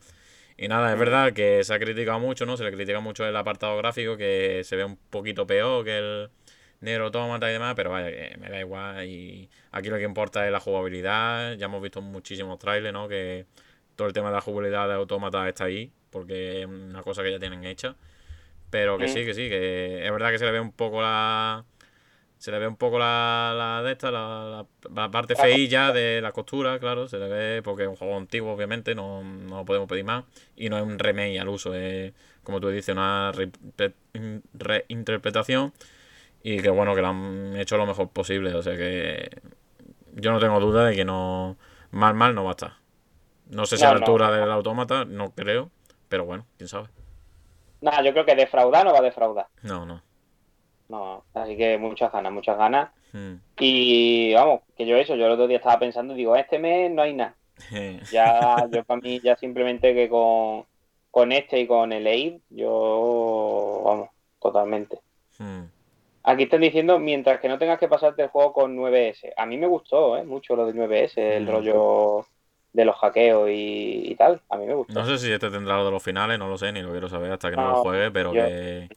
Y 0.56 0.68
nada, 0.68 0.93
es 0.93 0.98
verdad 0.98 1.32
que 1.32 1.64
se 1.64 1.74
ha 1.74 1.78
criticado 1.78 2.20
mucho, 2.20 2.47
¿no? 2.47 2.56
Se 2.56 2.64
le 2.64 2.72
critica 2.72 3.01
mucho 3.01 3.26
el 3.26 3.36
apartado 3.36 3.76
gráfico, 3.76 4.16
que 4.16 4.62
se 4.64 4.76
ve 4.76 4.85
un 4.85 4.97
poquito 5.10 5.47
peor 5.47 5.85
que 5.85 5.98
el, 5.98 6.31
negro 6.85 7.06
automata 7.06 7.48
y 7.51 7.52
demás, 7.55 7.74
pero 7.74 7.90
vaya, 7.90 8.10
que 8.10 8.36
me 8.39 8.48
da 8.48 8.60
igual. 8.60 9.05
Y 9.06 9.51
aquí 9.72 9.89
lo 9.89 9.97
que 9.97 10.05
importa 10.05 10.47
es 10.47 10.52
la 10.52 10.60
jugabilidad. 10.60 11.55
Ya 11.55 11.66
hemos 11.66 11.82
visto 11.82 12.01
muchísimos 12.02 12.59
trailers, 12.59 12.93
¿no? 12.93 13.09
Que 13.09 13.47
todo 13.97 14.09
el 14.09 14.14
tema 14.14 14.28
de 14.28 14.35
la 14.36 14.40
jugabilidad 14.40 14.89
de 14.89 14.94
automata 14.94 15.48
está 15.48 15.64
ahí, 15.64 15.93
porque 16.15 16.61
es 16.61 16.66
una 16.66 17.03
cosa 17.03 17.24
que 17.24 17.32
ya 17.32 17.41
tienen 17.41 17.65
hecha. 17.65 17.97
Pero 18.70 18.97
que 18.97 19.09
sí, 19.09 19.24
que 19.24 19.35
sí, 19.35 19.49
que 19.49 20.07
es 20.07 20.12
verdad 20.12 20.31
que 20.31 20.39
se 20.39 20.45
le 20.45 20.53
ve 20.53 20.61
un 20.61 20.73
poco 20.73 21.03
la. 21.03 21.65
Se 22.39 22.53
le 22.53 22.59
ve 22.59 22.69
un 22.69 22.77
poco 22.77 22.99
la, 22.99 23.55
la 23.57 23.82
de 23.82 23.93
esta, 23.93 24.11
la, 24.11 24.66
la, 24.95 25.11
parte 25.11 25.35
feilla 25.35 25.93
de 25.93 26.20
la 26.20 26.32
costura, 26.32 26.78
claro, 26.78 27.09
se 27.09 27.19
le 27.19 27.28
ve 27.28 27.62
porque 27.62 27.85
es 27.85 27.89
un 27.89 27.97
juego 27.97 28.16
antiguo, 28.16 28.53
obviamente, 28.53 28.95
no, 28.95 29.23
no 29.24 29.65
podemos 29.65 29.89
pedir 29.89 30.05
más. 30.05 30.24
Y 30.55 30.69
no 30.69 30.77
es 30.77 30.82
un 30.82 30.99
remake 30.99 31.39
al 31.41 31.49
uso, 31.49 31.74
es, 31.74 32.12
como 32.43 32.61
tú 32.61 32.69
dices, 32.69 32.95
una 32.95 33.32
reinterpretación 34.53 35.73
y 36.43 36.61
que 36.61 36.69
bueno, 36.69 36.95
que 36.95 37.01
lo 37.01 37.09
han 37.09 37.57
hecho 37.57 37.77
lo 37.78 37.86
mejor 37.86 38.11
posible. 38.11 38.55
O 38.55 38.62
sea 38.62 38.77
que 38.77 39.31
yo 40.15 40.31
no 40.31 40.39
tengo 40.39 40.61
duda 40.61 40.85
de 40.85 40.95
que 40.95 41.05
no 41.05 41.57
mal 41.91 42.15
mal 42.15 42.35
no 42.35 42.45
va 42.45 42.51
a 42.51 42.53
estar. 42.53 42.73
No 43.49 43.66
sé 43.66 43.77
si 43.77 43.85
a 43.85 43.91
la 43.91 43.97
altura 43.97 44.31
del 44.31 44.51
autómata, 44.51 45.05
no 45.05 45.31
creo, 45.35 45.70
pero 46.15 46.27
bueno, 46.27 46.47
quién 46.57 46.69
sabe. 46.69 46.86
Nada, 47.81 48.01
yo 48.05 48.12
creo 48.12 48.24
que 48.24 48.36
defraudar 48.36 48.85
no 48.85 48.93
va 48.93 49.01
a 49.01 49.03
defraudar. 49.03 49.49
No, 49.62 49.85
no. 49.85 50.01
No, 50.89 51.24
así 51.35 51.57
que 51.57 51.77
muchas 51.77 52.12
ganas, 52.12 52.32
muchas 52.32 52.57
ganas. 52.57 52.93
Hmm. 53.12 53.39
Y 53.59 54.32
vamos, 54.32 54.61
que 54.77 54.86
yo 54.86 54.97
eso, 54.97 55.16
yo 55.16 55.27
el 55.27 55.32
otro 55.32 55.49
día 55.49 55.57
estaba 55.57 55.81
pensando, 55.81 56.15
digo, 56.15 56.36
este 56.36 56.61
mes 56.61 56.89
no 56.93 57.03
hay 57.03 57.15
nada. 57.15 57.35
ya, 58.12 58.65
yo 58.70 58.85
para 58.85 59.01
mí, 59.01 59.19
ya 59.24 59.35
simplemente 59.35 59.93
que 59.93 60.09
con, 60.09 60.66
con 61.11 61.32
este 61.32 61.59
y 61.59 61.66
con 61.66 61.93
el 61.93 62.07
EID, 62.07 62.39
yo, 62.51 63.82
vamos, 63.85 64.11
totalmente. 64.41 65.01
Hmm. 65.39 65.65
Aquí 66.23 66.45
están 66.45 66.61
diciendo, 66.61 67.01
mientras 67.01 67.41
que 67.41 67.49
no 67.49 67.59
tengas 67.59 67.81
que 67.81 67.89
pasarte 67.89 68.23
el 68.23 68.28
juego 68.28 68.53
con 68.53 68.77
9S. 68.77 69.32
A 69.36 69.47
mí 69.47 69.59
me 69.59 69.66
gustó 69.66 70.16
¿eh? 70.16 70.23
mucho 70.23 70.55
lo 70.55 70.65
de 70.65 70.74
9S, 70.74 71.19
el 71.19 71.49
rollo 71.49 72.24
de 72.74 72.84
los 72.84 72.96
hackeos 72.96 73.48
y, 73.51 74.14
tal. 74.18 74.42
A 74.51 74.56
mí 74.59 74.66
me 74.66 74.74
gusta. 74.74 74.92
No 74.92 75.06
sé 75.06 75.16
si 75.16 75.32
este 75.32 75.48
tendrá 75.48 75.76
lo 75.76 75.86
de 75.86 75.92
los 75.92 76.02
finales, 76.02 76.38
no 76.38 76.48
lo 76.48 76.59
sé, 76.59 76.72
ni 76.72 76.82
lo 76.82 76.90
quiero 76.90 77.09
saber 77.09 77.32
hasta 77.32 77.48
que 77.48 77.56
no, 77.56 77.68
lo 77.68 77.76
juegue, 77.76 78.10
pero 78.10 78.32
que. 78.32 78.88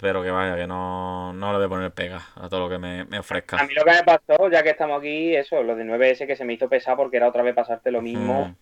Pero 0.00 0.22
que 0.22 0.30
vaya, 0.30 0.54
que 0.56 0.66
no, 0.66 1.32
no 1.32 1.50
le 1.52 1.58
voy 1.58 1.66
a 1.66 1.68
poner 1.68 1.90
pega 1.90 2.22
a 2.36 2.48
todo 2.48 2.60
lo 2.60 2.68
que 2.68 2.78
me, 2.78 3.18
ofrezca. 3.18 3.56
A 3.58 3.66
mí 3.66 3.74
lo 3.74 3.84
que 3.84 3.90
me 3.90 4.04
pasó, 4.04 4.48
ya 4.48 4.62
que 4.62 4.70
estamos 4.70 4.98
aquí, 4.98 5.34
eso, 5.34 5.62
lo 5.62 5.74
de 5.74 5.84
9S 5.84 6.26
que 6.26 6.36
se 6.36 6.44
me 6.44 6.52
hizo 6.52 6.68
pesar 6.68 6.96
porque 6.96 7.16
era 7.16 7.28
otra 7.28 7.42
vez 7.42 7.52
pasarte 7.54 7.90
lo 7.90 8.00
mismo 8.00 8.46
mm. 8.46 8.54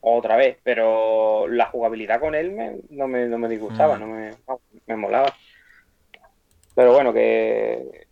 otra 0.00 0.36
vez. 0.36 0.58
Pero 0.64 1.46
la 1.48 1.66
jugabilidad 1.66 2.18
con 2.18 2.34
él 2.34 2.50
me, 2.50 2.76
no, 2.90 3.06
me, 3.06 3.26
no 3.26 3.38
me 3.38 3.48
disgustaba, 3.48 3.96
mm. 3.96 4.00
no 4.00 4.06
me, 4.08 4.34
me 4.86 4.96
molaba. 4.96 5.32
Pero 6.74 6.92
bueno, 6.92 7.12
que 7.12 8.07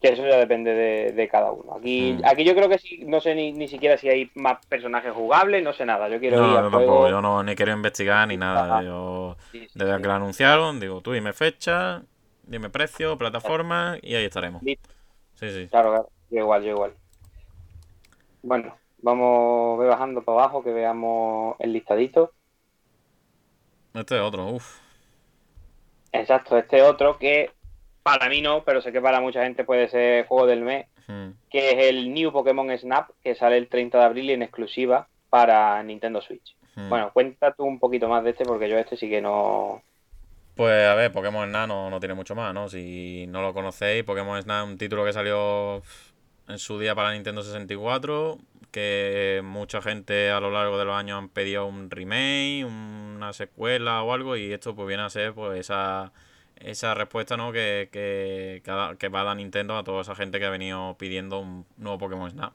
que 0.00 0.08
eso 0.08 0.26
ya 0.26 0.38
depende 0.38 0.72
de, 1.12 1.28
cada 1.28 1.50
uno. 1.52 1.74
Aquí, 1.74 2.14
mm. 2.14 2.24
aquí 2.24 2.44
yo 2.44 2.54
creo 2.54 2.68
que 2.68 2.78
sí, 2.78 3.04
no 3.06 3.20
sé 3.20 3.34
ni, 3.34 3.52
ni, 3.52 3.68
siquiera 3.68 3.98
si 3.98 4.08
hay 4.08 4.30
más 4.34 4.64
personajes 4.66 5.12
jugables, 5.12 5.62
no 5.62 5.74
sé 5.74 5.84
nada. 5.84 6.08
Yo 6.08 6.18
quiero 6.18 6.38
no, 6.38 6.54
yo 6.54 6.70
tampoco, 6.70 7.08
yo 7.08 7.20
no 7.20 7.42
ni 7.42 7.54
quiero 7.54 7.72
investigar 7.72 8.26
ni 8.26 8.38
nada. 8.38 8.82
Yo, 8.82 9.36
desde 9.52 10.00
que 10.00 10.08
lo 10.08 10.12
anunciaron, 10.12 10.80
digo, 10.80 11.02
tú 11.02 11.12
dime 11.12 11.34
fecha, 11.34 12.02
dime 12.44 12.70
precio, 12.70 13.18
plataforma 13.18 13.98
y 14.00 14.14
ahí 14.14 14.24
estaremos. 14.24 14.62
Sí, 14.62 15.50
sí. 15.50 15.68
Claro, 15.70 15.90
claro, 15.90 16.10
yo 16.30 16.38
igual, 16.38 16.62
yo 16.62 16.70
igual. 16.70 16.94
Bueno, 18.42 18.74
vamos 19.02 19.86
bajando 19.86 20.22
para 20.22 20.38
abajo 20.38 20.64
que 20.64 20.72
veamos 20.72 21.56
el 21.58 21.74
listadito. 21.74 22.32
Este 23.92 24.16
es 24.16 24.22
otro, 24.22 24.46
uff. 24.46 24.78
Exacto, 26.12 26.56
este 26.56 26.82
otro 26.82 27.18
que 27.18 27.50
para 28.02 28.28
mí 28.28 28.40
no, 28.40 28.64
pero 28.64 28.80
sé 28.80 28.92
que 28.92 29.00
para 29.00 29.20
mucha 29.20 29.42
gente 29.42 29.64
puede 29.64 29.88
ser 29.88 30.26
juego 30.26 30.46
del 30.46 30.62
mes, 30.62 30.86
hmm. 31.06 31.30
que 31.50 31.70
es 31.70 31.88
el 31.88 32.12
New 32.12 32.32
Pokémon 32.32 32.76
Snap, 32.76 33.10
que 33.22 33.34
sale 33.34 33.56
el 33.56 33.68
30 33.68 33.98
de 33.98 34.04
abril 34.04 34.30
en 34.30 34.42
exclusiva 34.42 35.08
para 35.28 35.82
Nintendo 35.82 36.20
Switch. 36.20 36.56
Hmm. 36.74 36.88
Bueno, 36.88 37.10
cuenta 37.12 37.52
tú 37.52 37.64
un 37.64 37.78
poquito 37.78 38.08
más 38.08 38.24
de 38.24 38.30
este 38.30 38.44
porque 38.44 38.68
yo 38.68 38.78
este 38.78 38.96
sí 38.96 39.08
que 39.08 39.20
no... 39.20 39.82
Pues 40.54 40.86
a 40.86 40.94
ver, 40.94 41.12
Pokémon 41.12 41.48
Snap 41.48 41.68
no, 41.68 42.00
tiene 42.00 42.14
mucho 42.14 42.34
más, 42.34 42.52
¿no? 42.52 42.68
Si 42.68 43.26
no 43.28 43.40
lo 43.40 43.54
conocéis, 43.54 44.04
Pokémon 44.04 44.42
Snap 44.42 44.64
es 44.64 44.70
un 44.72 44.78
título 44.78 45.04
que 45.04 45.12
salió 45.12 45.82
en 46.48 46.58
su 46.58 46.78
día 46.78 46.94
para 46.94 47.12
Nintendo 47.12 47.42
64, 47.42 48.36
que 48.70 49.40
mucha 49.44 49.80
gente 49.80 50.30
a 50.30 50.40
lo 50.40 50.50
largo 50.50 50.78
de 50.78 50.84
los 50.84 50.94
años 50.94 51.18
han 51.18 51.28
pedido 51.28 51.66
un 51.66 51.90
remake, 51.90 52.64
una 52.64 53.32
secuela 53.32 54.02
o 54.02 54.12
algo, 54.12 54.36
y 54.36 54.52
esto 54.52 54.74
pues 54.74 54.88
viene 54.88 55.04
a 55.04 55.10
ser 55.10 55.32
pues 55.32 55.60
esa 55.60 56.12
esa 56.60 56.94
respuesta 56.94 57.36
¿no? 57.36 57.52
que, 57.52 57.88
que, 57.92 58.62
que, 58.98 59.08
va 59.08 59.20
a 59.20 59.24
dar 59.24 59.36
Nintendo 59.36 59.76
a 59.76 59.84
toda 59.84 60.02
esa 60.02 60.14
gente 60.14 60.38
que 60.38 60.46
ha 60.46 60.50
venido 60.50 60.96
pidiendo 60.98 61.40
un 61.40 61.66
nuevo 61.76 61.98
Pokémon 61.98 62.30
Snap. 62.30 62.52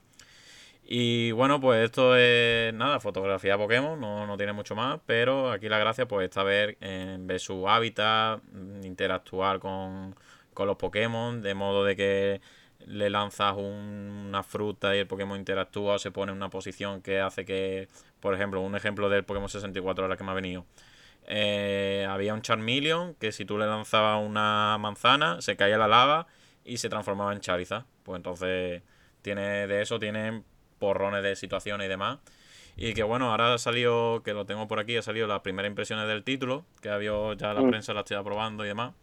Y 0.87 1.31
bueno, 1.31 1.59
pues 1.59 1.83
esto 1.83 2.15
es 2.15 2.71
nada, 2.73 2.99
fotografía 2.99 3.57
Pokémon, 3.57 3.99
no, 3.99 4.27
no 4.27 4.37
tiene 4.37 4.53
mucho 4.53 4.75
más, 4.75 4.99
pero 5.07 5.51
aquí 5.51 5.67
la 5.67 5.79
gracia 5.79 6.07
pues 6.07 6.25
está 6.25 6.43
ver, 6.43 6.77
ver 6.79 7.39
su 7.39 7.67
hábitat, 7.67 8.39
interactuar 8.83 9.59
con, 9.59 10.15
con 10.53 10.67
los 10.67 10.77
Pokémon, 10.77 11.41
de 11.41 11.55
modo 11.55 11.83
de 11.83 11.95
que 11.95 12.41
le 12.85 13.09
lanzas 13.09 13.55
una 13.57 14.43
fruta 14.43 14.95
y 14.95 14.99
el 14.99 15.07
Pokémon 15.07 15.39
interactúa 15.39 15.95
o 15.95 15.99
se 15.99 16.11
pone 16.11 16.31
en 16.31 16.37
una 16.37 16.49
posición 16.49 17.01
que 17.01 17.19
hace 17.19 17.45
que, 17.45 17.87
por 18.19 18.35
ejemplo, 18.35 18.61
un 18.61 18.75
ejemplo 18.75 19.09
del 19.09 19.23
Pokémon 19.23 19.49
64 19.49 20.03
ahora 20.05 20.17
que 20.17 20.23
me 20.23 20.31
ha 20.31 20.35
venido, 20.35 20.65
eh, 21.27 22.07
había 22.09 22.33
un 22.33 22.41
Charmeleon 22.41 23.15
que 23.15 23.31
si 23.31 23.45
tú 23.45 23.57
le 23.57 23.65
lanzabas 23.65 24.25
una 24.25 24.77
manzana, 24.79 25.41
se 25.41 25.55
caía 25.55 25.77
la 25.77 25.87
lava 25.87 26.27
y 26.63 26.77
se 26.77 26.89
transformaba 26.89 27.33
en 27.33 27.39
Charizard. 27.39 27.85
Pues 28.03 28.17
entonces, 28.17 28.83
tiene 29.21 29.67
de 29.67 29.81
eso, 29.81 29.99
tiene 29.99 30.43
porrones 30.79 31.23
de 31.23 31.35
situaciones 31.35 31.85
y 31.85 31.89
demás. 31.89 32.19
Y 32.77 32.93
que 32.93 33.03
bueno, 33.03 33.31
ahora 33.31 33.53
ha 33.53 33.57
salido, 33.57 34.21
que 34.23 34.33
lo 34.33 34.45
tengo 34.45 34.67
por 34.67 34.79
aquí, 34.79 34.97
ha 34.97 35.01
salido 35.01 35.27
las 35.27 35.39
primeras 35.41 35.69
impresiones 35.69 36.07
del 36.07 36.23
título, 36.23 36.65
que 36.81 36.89
había 36.89 37.11
ya 37.37 37.53
la 37.53 37.61
mm. 37.61 37.69
prensa 37.69 37.93
la 37.93 38.01
estoy 38.01 38.21
probando 38.23 38.65
y 38.65 38.67
demás. 38.67 38.93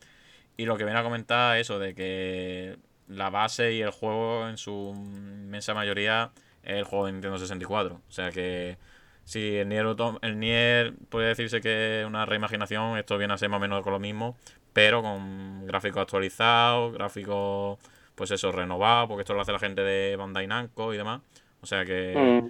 Y 0.56 0.66
lo 0.66 0.76
que 0.76 0.84
viene 0.84 1.00
a 1.00 1.02
comentar 1.02 1.56
eso 1.56 1.78
de 1.78 1.94
que 1.94 2.76
la 3.08 3.30
base 3.30 3.72
y 3.72 3.80
el 3.80 3.90
juego 3.90 4.48
en 4.48 4.58
su 4.58 4.92
inmensa 4.94 5.74
mayoría 5.74 6.32
es 6.62 6.76
el 6.76 6.84
juego 6.84 7.06
de 7.06 7.12
Nintendo 7.12 7.38
64. 7.38 8.00
O 8.06 8.12
sea 8.12 8.30
que 8.30 8.76
si 9.24 9.56
el 9.56 9.68
Nier, 9.68 9.86
el 10.22 10.38
Nier 10.38 10.94
puede 11.08 11.28
decirse 11.28 11.60
que 11.60 12.00
es 12.00 12.06
una 12.06 12.26
reimaginación, 12.26 12.98
esto 12.98 13.18
viene 13.18 13.34
a 13.34 13.38
ser 13.38 13.48
más 13.48 13.58
o 13.58 13.60
menos 13.60 13.82
con 13.82 13.92
lo 13.92 14.00
mismo, 14.00 14.36
pero 14.72 15.02
con 15.02 15.66
gráficos 15.66 16.02
actualizados, 16.02 16.92
gráficos, 16.94 17.78
pues 18.14 18.30
eso, 18.30 18.52
renovados, 18.52 19.08
porque 19.08 19.22
esto 19.22 19.34
lo 19.34 19.40
hace 19.40 19.52
la 19.52 19.58
gente 19.58 19.82
de 19.82 20.16
Bandai 20.16 20.46
Namco 20.46 20.92
y 20.92 20.96
demás. 20.96 21.20
O 21.60 21.66
sea 21.66 21.84
que, 21.84 22.42
mm. 22.42 22.48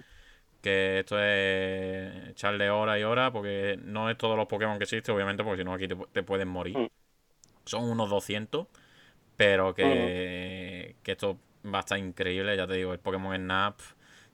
que 0.61 0.99
esto 0.99 1.21
es 1.21 2.29
echarle 2.29 2.69
hora 2.69 2.97
y 2.97 3.03
hora, 3.03 3.31
porque 3.31 3.79
no 3.83 4.09
es 4.09 4.17
todos 4.17 4.35
los 4.35 4.47
Pokémon 4.47 4.77
que 4.77 4.85
existen, 4.85 5.13
obviamente, 5.13 5.43
porque 5.43 5.61
si 5.61 5.65
no 5.65 5.73
aquí 5.73 5.87
te, 5.87 6.23
pueden 6.23 6.47
morir. 6.47 6.77
Mm. 6.77 6.89
Son 7.65 7.83
unos 7.83 8.09
200, 8.09 8.67
pero 9.37 9.73
que, 9.75 10.95
mm. 10.97 11.03
que 11.03 11.11
esto 11.11 11.37
va 11.71 11.77
a 11.77 11.81
estar 11.81 11.99
increíble, 11.99 12.57
ya 12.57 12.67
te 12.67 12.73
digo, 12.73 12.93
el 12.93 12.99
Pokémon 12.99 13.35
Snap 13.35 13.79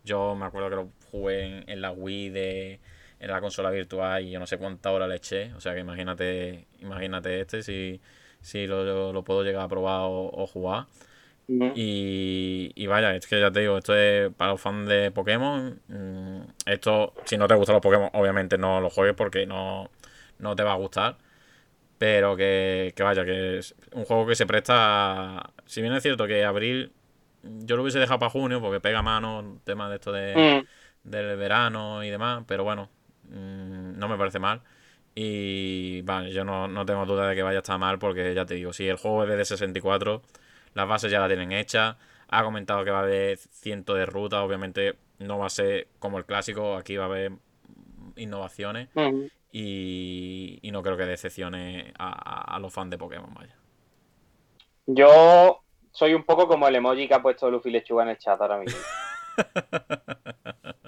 yo 0.04 0.36
me 0.36 0.46
acuerdo 0.46 0.70
que 0.70 0.76
lo 0.76 0.90
jugué 1.12 1.64
en, 1.68 1.82
la 1.82 1.92
Wii 1.92 2.30
de 2.30 2.80
en 3.20 3.30
la 3.30 3.42
consola 3.42 3.70
virtual 3.70 4.24
y 4.24 4.32
yo 4.32 4.40
no 4.40 4.48
sé 4.48 4.58
cuánta 4.58 4.92
hora 4.92 5.08
le 5.08 5.16
eché. 5.16 5.54
O 5.54 5.62
sea 5.62 5.74
que 5.74 5.82
imagínate, 5.82 6.68
imagínate 6.80 7.42
este 7.42 7.64
si, 7.64 8.00
si 8.42 8.68
lo, 8.68 9.24
puedo 9.24 9.44
llegar 9.44 9.64
a 9.64 9.68
probar 9.68 10.02
o, 10.06 10.48
jugar. 10.48 10.88
y, 11.48 12.72
y, 12.76 12.88
vaya, 12.88 13.16
es 13.16 13.26
que 13.28 13.40
ya 13.40 13.52
te 13.52 13.62
digo, 13.62 13.78
esto 13.78 13.96
es 13.96 14.32
para 14.36 14.52
los 14.52 14.62
fans 14.62 14.88
de 14.88 15.12
Pokémon. 15.12 15.82
Mm, 15.88 16.42
esto, 16.66 17.14
si 17.26 17.38
no 17.38 17.48
te 17.48 17.56
gustan 17.56 17.74
los 17.74 17.82
Pokémon, 17.82 18.10
obviamente 18.14 18.58
no 18.58 18.82
lo 18.82 18.90
juegues 18.90 19.16
porque 19.16 19.46
no, 19.46 19.90
no 20.40 20.56
te 20.56 20.64
va 20.64 20.74
a 20.74 20.78
gustar. 20.78 21.18
Pero 21.98 22.36
que, 22.38 22.94
que 22.96 23.04
vaya, 23.04 23.26
que 23.26 23.60
es 23.60 23.76
un 23.94 24.06
juego 24.06 24.28
que 24.28 24.36
se 24.36 24.46
presta. 24.46 25.52
Si 25.66 25.82
bien 25.82 25.94
es 25.94 26.04
cierto 26.04 26.28
que 26.28 26.46
abril 26.46 26.94
yo 27.44 27.76
lo 27.76 27.84
hubiese 27.84 28.00
dejado 28.00 28.20
para 28.20 28.30
junio 28.30 28.62
porque 28.62 28.80
pega 28.80 29.02
mano, 29.02 29.60
tema 29.64 29.90
de 29.90 29.96
esto 29.96 30.12
de, 30.12 30.62
mm. 30.62 30.68
Del 31.04 31.38
verano 31.38 32.04
y 32.04 32.10
demás, 32.10 32.44
pero 32.48 32.64
bueno, 32.64 32.90
mm, 33.24 33.98
no 33.98 34.08
me 34.08 34.18
parece 34.18 34.40
mal. 34.40 34.62
Y 35.16 36.02
vale, 36.04 36.32
yo 36.32 36.44
no, 36.44 36.68
no, 36.68 36.86
tengo 36.86 37.06
duda 37.06 37.28
de 37.28 37.36
que 37.36 37.44
vaya 37.44 37.60
a 37.60 37.62
estar 37.62 37.78
mal 37.78 38.00
porque 38.00 38.34
ya 38.34 38.46
te 38.46 38.54
digo, 38.56 38.74
si 38.74 38.88
el 38.88 38.98
juego 38.98 39.24
es 39.24 39.38
de 39.38 39.46
64, 39.46 40.22
las 40.74 40.88
bases 40.88 41.12
ya 41.12 41.20
la 41.20 41.28
tienen 41.28 41.52
hechas. 41.52 41.98
Ha 42.30 42.44
comentado 42.44 42.84
que 42.86 42.92
va 42.92 43.00
a 43.00 43.04
haber 43.04 43.38
cientos 43.38 43.98
de 43.98 44.06
rutas, 44.06 44.40
obviamente 44.40 44.96
no 45.18 45.40
va 45.40 45.48
a 45.48 45.50
ser 45.50 45.88
como 46.00 46.18
el 46.18 46.26
clásico, 46.26 46.76
aquí 46.76 46.96
va 46.96 47.06
a 47.06 47.08
haber 47.08 47.32
innovaciones 48.16 48.90
mm. 48.94 49.24
y, 49.52 50.60
y, 50.62 50.72
no 50.72 50.84
creo 50.84 50.96
que 50.96 51.06
decepcione 51.06 51.94
a, 51.98 52.56
a 52.56 52.60
los 52.60 52.74
fans 52.74 52.92
de 52.92 52.98
Pokémon, 52.98 53.34
vaya. 53.34 53.56
Yo 54.86 55.64
soy 55.92 56.14
un 56.14 56.24
poco 56.24 56.48
como 56.48 56.68
el 56.68 56.76
emoji 56.76 57.08
que 57.08 57.14
ha 57.14 57.22
puesto 57.22 57.50
Luffy 57.50 57.72
Lechuga 57.72 58.04
en 58.04 58.10
el 58.10 58.18
chat 58.18 58.40
ahora 58.40 58.58
mismo. 58.58 58.80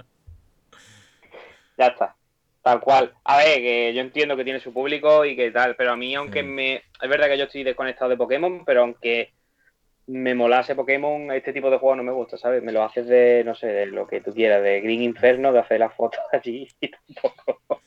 ya 1.81 1.87
está. 1.87 2.15
Tal 2.61 2.79
cual. 2.79 3.13
A 3.23 3.37
ver, 3.37 3.57
que 3.57 3.93
yo 3.93 4.01
entiendo 4.01 4.37
que 4.37 4.43
tiene 4.43 4.59
su 4.59 4.71
público 4.71 5.25
y 5.25 5.35
que 5.35 5.49
tal, 5.49 5.75
pero 5.75 5.91
a 5.91 5.95
mí, 5.95 6.13
aunque 6.13 6.43
me. 6.43 6.75
Es 6.75 7.09
verdad 7.09 7.27
que 7.27 7.37
yo 7.37 7.45
estoy 7.45 7.63
desconectado 7.63 8.09
de 8.09 8.17
Pokémon, 8.17 8.63
pero 8.65 8.81
aunque 8.81 9.31
me 10.07 10.35
molase 10.35 10.75
Pokémon, 10.75 11.31
este 11.31 11.53
tipo 11.53 11.71
de 11.71 11.77
juegos 11.77 11.97
no 11.97 12.03
me 12.03 12.11
gusta, 12.11 12.37
¿sabes? 12.37 12.61
Me 12.61 12.71
lo 12.71 12.83
haces 12.83 13.07
de, 13.07 13.43
no 13.43 13.55
sé, 13.55 13.67
de 13.67 13.85
lo 13.87 14.05
que 14.07 14.21
tú 14.21 14.31
quieras, 14.33 14.61
de 14.61 14.81
Green 14.81 15.01
Inferno, 15.01 15.51
de 15.51 15.59
hacer 15.59 15.79
las 15.79 15.93
fotos 15.95 16.21
allí 16.31 16.67
y 16.79 16.89
tampoco. 16.89 17.81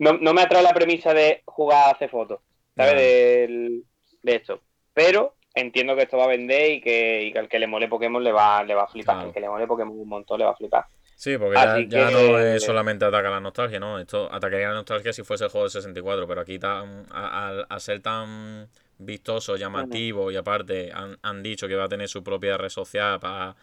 no, 0.00 0.14
no 0.14 0.34
me 0.34 0.42
atrae 0.42 0.62
la 0.62 0.74
premisa 0.74 1.14
de 1.14 1.42
jugar 1.44 1.88
a 1.88 1.92
hacer 1.92 2.10
fotos, 2.10 2.40
¿sabes? 2.76 2.94
De, 2.96 3.82
de 4.22 4.34
esto. 4.34 4.60
Pero 4.92 5.34
entiendo 5.54 5.94
que 5.94 6.02
esto 6.02 6.18
va 6.18 6.24
a 6.24 6.28
vender 6.28 6.72
y 6.72 6.80
que, 6.80 7.32
al 7.36 7.48
que 7.48 7.58
le 7.58 7.66
mole 7.66 7.88
Pokémon 7.88 8.22
le 8.22 8.32
va, 8.32 8.64
le 8.64 8.74
va 8.74 8.84
a 8.84 8.88
flipar. 8.88 9.18
Al 9.18 9.32
que 9.32 9.40
le 9.40 9.48
mole 9.48 9.66
Pokémon 9.66 9.98
un 9.98 10.08
montón 10.08 10.38
le 10.38 10.44
va 10.44 10.52
a 10.52 10.56
flipar. 10.56 10.86
Sí, 11.16 11.38
porque 11.38 11.56
ya, 11.88 12.10
no 12.10 12.38
es 12.38 12.62
solamente 12.62 13.06
atacar 13.06 13.30
la 13.30 13.40
nostalgia, 13.40 13.80
¿no? 13.80 13.98
Esto 13.98 14.30
atacaría 14.30 14.68
la 14.68 14.74
nostalgia 14.74 15.14
si 15.14 15.22
fuese 15.22 15.44
el 15.44 15.50
juego 15.50 15.64
de 15.64 15.70
64, 15.70 16.28
pero 16.28 16.42
aquí 16.42 16.58
tan, 16.58 17.06
al 17.10 17.80
ser 17.80 18.00
tan 18.00 18.68
vistoso, 18.98 19.56
llamativo 19.56 20.30
y 20.30 20.36
aparte 20.36 20.92
han, 20.92 21.42
dicho 21.42 21.68
que 21.68 21.74
va 21.74 21.84
a 21.84 21.88
tener 21.88 22.08
su 22.08 22.22
propia 22.22 22.58
red 22.58 22.68
social 22.68 23.18
para 23.18 23.56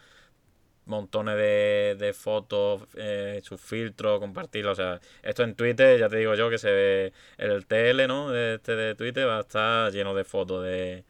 montones 0.86 1.38
de, 1.38 2.14
fotos, 2.18 2.88
eh, 2.96 3.40
sus 3.44 3.62
filtros, 3.62 4.20
compartirlo. 4.20 4.72
O 4.72 4.76
sea, 4.76 5.00
esto 5.22 5.44
en 5.44 5.56
Twitter, 5.56 6.00
ya 6.00 6.10
te 6.10 6.18
digo 6.18 6.34
yo 6.34 6.50
que 6.50 6.58
se 6.58 6.72
ve 6.72 7.14
el 7.38 7.68
TL, 7.68 8.08
¿no? 8.08 8.32
De, 8.32 8.56
este 8.56 8.76
de 8.76 8.96
Twitter 8.96 9.28
va 9.28 9.38
a 9.38 9.42
estar 9.42 9.92
lleno 9.92 10.16
de 10.16 10.24
fotos 10.24 10.64
de, 10.64 11.04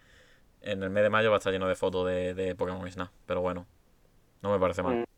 en 0.62 0.84
el 0.84 0.90
mes 0.90 1.04
de 1.04 1.10
mayo 1.10 1.30
va 1.30 1.38
a 1.38 1.40
estar 1.40 1.54
lleno 1.54 1.68
de 1.68 1.76
fotos 1.76 2.06
de, 2.08 2.56
Pokémon 2.58 2.90
Snap. 2.92 3.10
Pero 3.26 3.42
bueno, 3.42 3.66
no 4.42 4.52
me 4.52 4.60
parece 4.60 4.84
mal. 4.84 4.96
Mm. 4.96 5.13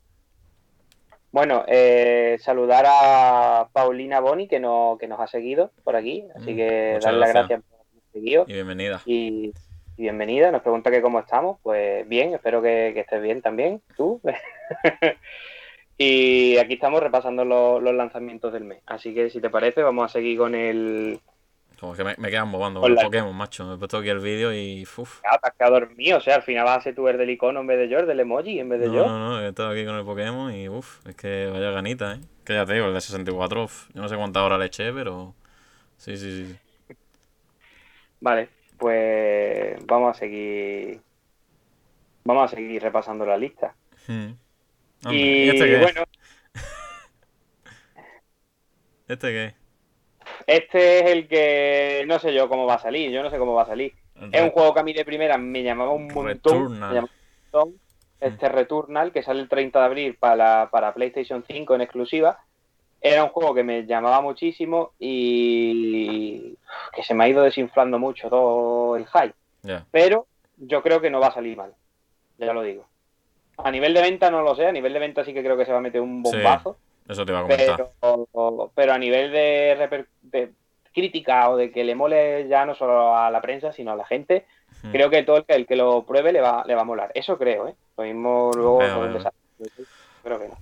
Bueno, 1.36 1.66
eh, 1.68 2.38
saludar 2.40 2.86
a 2.88 3.68
Paulina 3.70 4.20
Boni 4.20 4.48
que, 4.48 4.58
no, 4.58 4.96
que 4.98 5.06
nos 5.06 5.20
ha 5.20 5.26
seguido 5.26 5.70
por 5.84 5.94
aquí. 5.94 6.24
Así 6.34 6.54
mm, 6.54 6.56
que 6.56 6.98
darle 7.02 7.20
las 7.20 7.28
gracias 7.28 7.60
por 7.62 7.78
habernos 7.78 8.04
seguido. 8.10 8.44
Y 8.48 8.52
bienvenida. 8.54 9.02
Y, 9.04 9.52
bienvenida. 9.98 10.50
Nos 10.50 10.62
pregunta 10.62 10.90
que 10.90 11.02
cómo 11.02 11.20
estamos. 11.20 11.58
Pues 11.62 12.08
bien, 12.08 12.32
espero 12.32 12.62
que, 12.62 12.98
estés 12.98 13.20
bien 13.20 13.42
también, 13.42 13.82
tú. 13.98 14.18
Y 15.98 16.56
aquí 16.56 16.74
estamos 16.74 17.02
repasando 17.02 17.44
los, 17.44 17.82
lanzamientos 17.82 18.50
del 18.54 18.64
mes. 18.64 18.82
Así 18.86 19.12
que 19.12 19.28
si 19.28 19.38
te 19.38 19.50
parece, 19.50 19.82
vamos 19.82 20.06
a 20.06 20.12
seguir 20.12 20.38
con 20.38 20.54
el. 20.54 21.20
Como 21.78 21.94
que 21.94 22.04
me, 22.04 22.14
quedan 22.30 22.50
bobando 22.50 22.80
con, 22.80 22.90
el 22.90 22.98
Pokémon, 22.98 23.34
macho. 23.36 23.66
Me 23.66 23.74
he 23.74 23.78
puesto 23.78 23.98
aquí 23.98 24.08
el 24.08 24.20
vídeo 24.20 24.52
y. 24.52 24.82
Uf. 24.82 25.20
Claro, 25.20 25.38
te 25.42 25.48
has 25.48 25.54
quedado 25.54 25.80
dormido. 25.80 26.18
O 26.18 26.20
sea, 26.20 26.36
al 26.36 26.42
final 26.42 26.64
vas 26.64 26.78
a 26.78 26.80
ser 26.82 26.94
tú 26.94 27.06
el 27.08 27.18
del 27.18 27.30
icono 27.30 27.60
en 27.60 27.66
vez 27.66 27.78
de 27.78 27.88
yo, 27.88 27.98
el 27.98 28.06
del 28.06 28.20
emoji 28.20 28.58
en 28.60 28.68
vez 28.68 28.80
de 28.80 28.86
yo. 28.86 29.06
No, 29.06 29.18
no, 29.18 29.40
he 29.40 29.48
estado 29.48 29.70
aquí 29.70 29.84
con 29.84 29.96
el 29.96 30.04
Pokémon 30.04 30.54
y 30.54 30.68
uff, 30.68 31.06
es 31.06 31.14
que 31.14 31.46
vaya 31.46 31.70
ganita, 31.70 32.14
¿eh? 32.14 32.20
Que 32.44 32.54
ya 32.54 32.64
te 32.64 32.74
digo, 32.74 32.86
el 32.86 32.94
de 32.94 33.00
64, 33.00 33.68
yo 33.94 34.00
no 34.00 34.08
sé 34.08 34.16
cuántas 34.16 34.42
horas 34.42 34.58
le 34.58 34.66
eché, 34.66 34.92
pero. 34.92 35.34
Sí, 35.98 36.16
sí, 36.16 36.46
sí. 36.46 36.94
Vale, 38.20 38.48
pues 38.78 39.84
vamos 39.86 40.16
a 40.16 40.18
seguir. 40.18 41.00
Vamos 42.24 42.52
a 42.52 42.56
seguir 42.56 42.82
repasando 42.82 43.24
la 43.26 43.36
lista. 43.36 43.74
Hmm 44.06 44.32
y, 45.12 45.48
este 45.48 45.78
bueno. 45.78 46.04
¿Este 49.08 49.28
qué? 49.28 49.54
Este 50.46 51.00
es 51.00 51.10
el 51.10 51.28
que 51.28 52.04
no 52.06 52.18
sé 52.18 52.32
yo 52.32 52.48
cómo 52.48 52.66
va 52.66 52.74
a 52.74 52.78
salir. 52.80 53.10
Yo 53.10 53.22
no 53.22 53.30
sé 53.30 53.38
cómo 53.38 53.54
va 53.54 53.62
a 53.62 53.66
salir. 53.66 53.94
Es 54.32 54.42
un 54.42 54.50
juego 54.50 54.72
que 54.72 54.80
a 54.80 54.82
mí 54.82 54.92
de 54.92 55.04
primera 55.04 55.36
me 55.36 55.62
llamaba 55.62 55.92
un 55.92 56.08
montón. 56.08 56.78
Este 58.18 58.48
Returnal, 58.48 59.12
que 59.12 59.22
sale 59.22 59.42
el 59.42 59.48
30 59.48 59.78
de 59.78 59.84
abril 59.84 60.16
para, 60.18 60.70
para 60.70 60.94
PlayStation 60.94 61.44
5 61.46 61.74
en 61.74 61.80
exclusiva. 61.82 62.38
Era 63.00 63.24
un 63.24 63.30
juego 63.30 63.54
que 63.54 63.62
me 63.62 63.84
llamaba 63.84 64.22
muchísimo 64.22 64.92
y 64.98 66.56
que 66.94 67.02
se 67.02 67.14
me 67.14 67.24
ha 67.24 67.28
ido 67.28 67.42
desinflando 67.42 67.98
mucho 67.98 68.30
todo 68.30 68.96
el 68.96 69.06
hype. 69.06 69.34
Pero 69.90 70.26
yo 70.56 70.82
creo 70.82 71.00
que 71.00 71.10
no 71.10 71.20
va 71.20 71.28
a 71.28 71.34
salir 71.34 71.56
mal. 71.56 71.74
Ya 72.38 72.52
lo 72.52 72.62
digo. 72.62 72.86
A 73.58 73.70
nivel 73.70 73.94
de 73.94 74.02
venta 74.02 74.30
no 74.30 74.42
lo 74.42 74.54
sé, 74.54 74.66
a 74.66 74.72
nivel 74.72 74.92
de 74.92 74.98
venta 74.98 75.24
sí 75.24 75.32
que 75.34 75.42
creo 75.42 75.56
que 75.56 75.66
se 75.66 75.72
va 75.72 75.78
a 75.78 75.82
meter 75.82 76.00
un 76.00 76.22
bombazo. 76.22 76.78
Eso 77.08 77.24
te 77.24 77.32
va 77.32 77.40
a 77.40 77.42
comentar. 77.42 77.90
Pero, 78.74 78.92
a 78.92 78.98
nivel 78.98 79.32
de, 79.32 80.52
crítica 80.92 81.50
o 81.50 81.56
de 81.56 81.70
que 81.70 81.84
le 81.84 81.94
mole 81.94 82.48
ya 82.48 82.64
no 82.64 82.74
solo 82.74 83.16
a 83.16 83.30
la 83.30 83.40
prensa, 83.40 83.72
sino 83.72 83.92
a 83.92 83.96
la 83.96 84.06
gente, 84.06 84.46
creo 84.92 85.10
que 85.10 85.22
todo 85.22 85.38
el 85.38 85.44
que, 85.44 85.54
el 85.54 85.66
que 85.66 85.76
lo 85.76 86.04
pruebe 86.04 86.32
le 86.32 86.40
va, 86.40 86.64
le 86.66 86.74
va 86.74 86.82
a 86.82 86.84
molar. 86.84 87.12
Eso 87.14 87.38
creo, 87.38 87.68
¿eh? 87.68 87.74
Lo 87.96 88.04
mismo 88.04 88.50
luego 88.54 88.80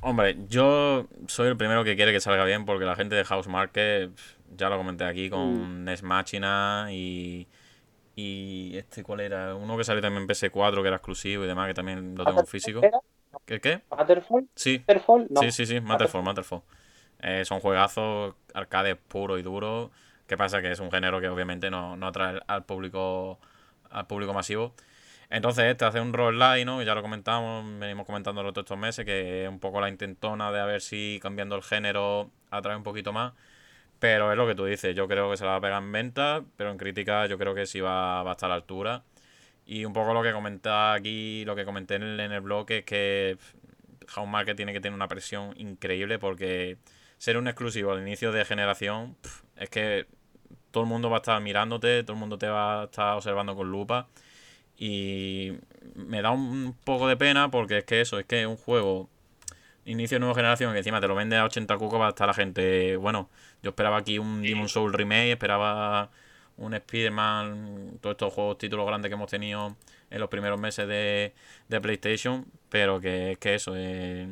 Hombre, 0.02 0.36
yo 0.48 1.06
soy 1.26 1.48
el 1.48 1.56
primero 1.56 1.84
que 1.84 1.96
quiere 1.96 2.12
que 2.12 2.20
salga 2.20 2.44
bien 2.44 2.66
porque 2.66 2.84
la 2.84 2.96
gente 2.96 3.14
de 3.14 3.24
House 3.24 3.48
Market, 3.48 4.10
ya 4.56 4.68
lo 4.68 4.76
comenté 4.76 5.04
aquí, 5.04 5.30
con 5.30 5.82
mm. 5.82 5.84
NES 5.84 6.02
Machina 6.02 6.88
y 6.90 7.46
y 8.16 8.76
este, 8.76 9.02
¿cuál 9.02 9.20
era? 9.20 9.54
Uno 9.56 9.76
que 9.76 9.84
salió 9.84 10.00
también 10.00 10.22
en 10.22 10.28
PS4, 10.28 10.80
que 10.82 10.86
era 10.86 10.96
exclusivo 10.96 11.44
y 11.44 11.46
demás, 11.48 11.66
que 11.66 11.74
también 11.74 12.14
lo 12.16 12.24
tengo 12.24 12.40
en 12.40 12.46
físico. 12.46 12.80
¿Qué? 13.47 13.61
¿Qué? 13.61 13.82
¿Matterfall? 13.90 14.48
Sí. 14.55 14.85
Sí, 15.40 15.51
sí, 15.51 15.66
sí, 15.66 15.81
Matterfall, 15.81 16.23
Matterfall. 16.23 16.62
Eh, 17.20 17.44
son 17.44 17.61
juegazos 17.61 18.35
arcade 18.52 18.97
puro 18.97 19.39
y 19.39 19.43
duro. 19.43 19.90
¿Qué 20.27 20.36
pasa? 20.36 20.61
Que 20.61 20.70
es 20.70 20.81
un 20.81 20.90
género 20.90 21.20
que 21.20 21.28
obviamente 21.28 21.70
no, 21.70 21.97
no 21.97 22.06
atrae 22.06 22.40
al 22.47 22.65
público 22.65 23.39
al 23.90 24.06
público 24.06 24.35
masivo. 24.35 24.74
Entonces, 25.31 25.65
este 25.65 25.85
hace 25.85 26.01
un 26.01 26.12
roguelike, 26.12 26.66
¿no? 26.66 26.82
Ya 26.82 26.94
lo 26.94 27.02
comentamos, 27.02 27.65
venimos 27.78 28.06
comentándolo 28.06 28.52
todos 28.52 28.65
estos 28.65 28.78
meses, 28.78 29.05
que 29.05 29.44
es 29.44 29.48
un 29.48 29.59
poco 29.59 29.81
la 29.81 29.89
intentona 29.89 30.52
de 30.52 30.61
a 30.61 30.66
ver 30.66 30.81
si 30.81 31.19
cambiando 31.23 31.56
el 31.56 31.62
género 31.62 32.31
atrae 32.51 32.77
un 32.77 32.82
poquito 32.82 33.12
más. 33.12 33.32
Pero 33.98 34.31
es 34.31 34.36
lo 34.36 34.47
que 34.47 34.55
tú 34.55 34.65
dices, 34.66 34.94
yo 34.94 35.09
creo 35.09 35.31
que 35.31 35.36
se 35.36 35.44
la 35.44 35.52
va 35.52 35.56
a 35.56 35.61
pegar 35.61 35.82
en 35.82 35.90
venta, 35.93 36.44
pero 36.56 36.70
en 36.70 36.77
crítica 36.77 37.27
yo 37.27 37.39
creo 37.39 37.55
que 37.55 37.66
sí 37.66 37.81
va, 37.81 38.20
a 38.20 38.32
estar 38.32 38.48
a 38.48 38.51
la 38.51 38.56
altura. 38.56 39.02
Y 39.66 39.85
un 39.85 39.93
poco 39.93 40.12
lo 40.12 40.23
que 40.23 40.32
comentaba 40.32 40.95
aquí, 40.95 41.45
lo 41.45 41.57
que 41.57 41.65
comenté 41.65 41.95
en 41.95 42.03
el, 42.03 42.20
en 42.20 42.32
el 42.32 42.41
blog, 42.41 42.70
es 42.70 42.85
que 42.85 43.39
House 44.09 44.28
Market 44.28 44.57
tiene 44.57 44.73
que 44.73 44.81
tener 44.81 44.95
una 44.95 45.09
presión 45.09 45.55
increíble 45.57 46.19
porque 46.19 46.78
ser 47.19 47.39
un 47.39 47.49
exclusivo 47.49 47.93
al 47.93 48.03
inicio 48.03 48.32
de 48.32 48.45
generación 48.45 49.16
es 49.57 49.70
que 49.70 50.07
todo 50.70 50.85
el 50.85 50.91
mundo 50.91 51.09
va 51.09 51.19
a 51.19 51.20
estar 51.20 51.41
mirándote, 51.41 52.03
todo 52.03 52.15
el 52.15 52.20
mundo 52.20 52.36
te 52.36 52.49
va 52.49 52.82
a 52.82 52.85
estar 52.85 53.15
observando 53.15 53.55
con 53.57 53.70
lupa. 53.70 54.09
Y 54.77 55.53
me 55.95 56.20
da 56.20 56.31
un 56.32 56.77
poco 56.85 57.09
de 57.09 57.16
pena 57.16 57.51
porque 57.51 57.78
es 57.78 57.85
que 57.85 58.01
eso, 58.01 58.19
es 58.19 58.27
que 58.27 58.47
un 58.47 58.57
juego 58.57 59.09
inicio 59.85 60.16
de 60.16 60.20
nueva 60.20 60.35
generación 60.35 60.73
que 60.73 60.78
encima 60.78 61.01
te 61.01 61.09
lo 61.09 61.15
vende 61.15 61.36
a 61.36 61.45
80 61.45 61.77
cucos 61.78 62.01
va 62.01 62.07
a 62.07 62.09
estar 62.11 62.27
la 62.27 62.35
gente, 62.35 62.97
bueno, 62.97 63.31
yo 63.62 63.70
esperaba 63.70 63.99
aquí 63.99 64.19
un 64.19 64.43
Demon 64.43 64.69
Soul 64.69 64.93
remake, 64.93 65.32
esperaba 65.32 66.11
un 66.56 66.74
Spider-Man, 66.74 67.98
todos 68.01 68.14
estos 68.14 68.32
juegos, 68.32 68.59
títulos 68.59 68.86
grandes 68.86 69.09
que 69.09 69.14
hemos 69.14 69.31
tenido 69.31 69.76
en 70.10 70.20
los 70.20 70.28
primeros 70.28 70.60
meses 70.60 70.86
de, 70.86 71.32
PlayStation, 71.81 72.47
pero 72.68 73.01
que 73.01 73.32
es 73.32 73.39
que 73.39 73.55
eso, 73.55 73.74
eh, 73.76 74.28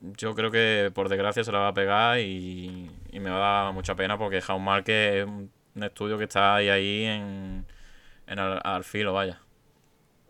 yo 0.00 0.34
creo 0.34 0.50
que 0.50 0.90
por 0.94 1.08
desgracia 1.08 1.44
se 1.44 1.52
la 1.52 1.58
va 1.58 1.68
a 1.68 1.74
pegar 1.74 2.18
y, 2.20 2.90
me 3.12 3.30
va 3.30 3.36
a 3.36 3.64
dar 3.64 3.74
mucha 3.74 3.94
pena 3.94 4.16
porque 4.16 4.40
House 4.40 4.62
Market 4.62 5.14
es 5.14 5.24
un, 5.26 5.50
estudio 5.82 6.18
que 6.18 6.24
está 6.24 6.56
ahí, 6.56 6.68
ahí 6.68 7.04
en, 7.04 7.64
en 8.26 8.38
al, 8.38 8.84
filo, 8.84 9.12
vaya. 9.12 9.40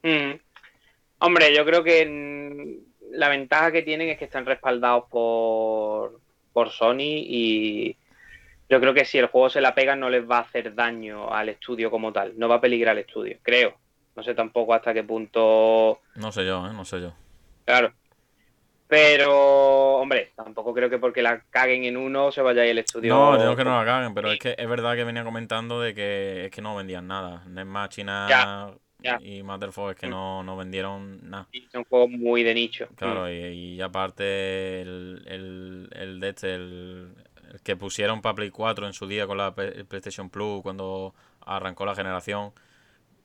Mm. 0.03 0.39
Hombre, 1.21 1.55
yo 1.55 1.65
creo 1.65 1.83
que 1.83 2.83
la 3.13 3.29
ventaja 3.29 3.73
que 3.73 3.83
tienen 3.83 4.09
es 4.09 4.19
que 4.19 4.27
están 4.27 4.45
respaldados 4.47 5.05
por, 5.11 6.21
por 6.53 6.71
Sony 6.71 7.23
y 7.25 7.97
yo 8.69 8.81
creo 8.81 8.95
que 8.95 9.05
si 9.05 9.19
el 9.19 9.27
juego 9.27 9.49
se 9.49 9.61
la 9.61 9.75
pega 9.75 9.97
no 9.97 10.11
les 10.11 10.29
va 10.29 10.39
a 10.39 10.43
hacer 10.43 10.75
daño 10.75 11.33
al 11.33 11.49
estudio 11.49 11.91
como 11.91 12.13
tal, 12.13 12.39
no 12.39 12.49
va 12.49 12.57
a 12.57 12.61
peligrar 12.61 12.97
el 12.97 13.05
estudio, 13.05 13.39
creo. 13.43 13.75
No 14.15 14.23
sé 14.23 14.35
tampoco 14.35 14.75
hasta 14.75 14.93
qué 14.93 15.05
punto... 15.05 16.01
No 16.17 16.33
sé 16.33 16.45
yo, 16.45 16.67
¿eh? 16.67 16.73
no 16.75 16.85
sé 16.85 17.01
yo. 17.01 17.13
Claro. 17.65 17.93
Pero, 18.89 19.97
hombre, 19.97 20.33
tampoco 20.35 20.73
creo 20.75 20.89
que 20.89 20.99
porque 20.99 21.23
la 21.23 21.41
caguen 21.51 21.85
en 21.85 21.97
uno 21.97 22.33
se 22.33 22.41
vaya 22.41 22.63
ahí 22.63 22.71
el 22.71 22.79
estudio. 22.79 23.15
No, 23.15 23.39
creo 23.39 23.55
que 23.55 23.65
no 23.65 23.79
la 23.79 23.85
caguen, 23.85 24.15
pero 24.15 24.33
es 24.33 24.39
que 24.39 24.55
es 24.57 24.69
verdad 24.69 24.97
que 24.97 25.05
venía 25.05 25.25
comentando 25.25 25.81
de 25.81 25.95
que 25.95 26.47
es 26.47 26.51
que 26.51 26.63
no 26.63 26.75
vendían 26.75 27.07
nada. 27.07 27.45
más 27.67 27.91
China 27.91 28.75
y 29.21 29.43
Matterfall 29.43 29.93
es 29.93 29.97
que 29.97 30.07
mm. 30.07 30.11
no, 30.11 30.43
no 30.43 30.57
vendieron 30.57 31.21
nada. 31.29 31.47
son 31.71 31.85
juegos 31.85 32.11
muy 32.11 32.43
de 32.43 32.55
nicho. 32.55 32.89
Claro, 32.97 33.27
mm. 33.27 33.53
y, 33.53 33.81
aparte 33.81 34.81
el, 34.81 35.23
el, 35.27 35.89
el 35.93 36.21
de 36.21 36.29
este, 36.31 36.55
el, 36.55 37.13
que 37.63 37.77
pusieron 37.77 38.23
para 38.23 38.35
Play 38.35 38.51
4 38.51 38.87
en 38.87 38.93
su 38.93 39.07
día 39.07 39.27
con 39.27 39.39
la 39.39 39.55
PlayStation 39.55 40.31
Plus 40.31 40.63
cuando 40.63 41.15
arrancó 41.41 41.87
la 41.87 41.95
generación. 41.95 42.53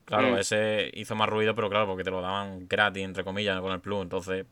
Claro, 0.04 0.32
mm. 0.32 0.38
ese 0.38 0.90
hizo 0.94 1.14
más 1.14 1.28
ruido, 1.28 1.54
pero 1.54 1.70
claro, 1.70 1.86
porque 1.86 2.04
te 2.04 2.10
lo 2.10 2.20
daban 2.20 2.68
gratis, 2.68 3.04
entre 3.04 3.24
comillas, 3.24 3.60
con 3.60 3.72
el 3.72 3.80
Plus. 3.80 4.02
Entonces, 4.02 4.46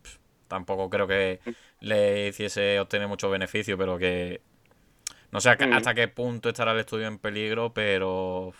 tampoco 0.49 0.89
creo 0.89 1.07
que 1.07 1.41
le 1.81 2.29
hiciese 2.29 2.81
obtener 2.81 3.09
mucho 3.09 3.31
beneficio, 3.31 3.77
pero 3.77 3.99
que. 3.99 4.41
No 5.31 5.41
sé 5.41 5.51
hasta 5.51 5.95
qué 5.95 6.09
punto 6.09 6.51
estará 6.51 6.73
el 6.73 6.81
estudio 6.81 7.07
en 7.07 7.19
peligro, 7.19 7.73
pero. 7.73 8.53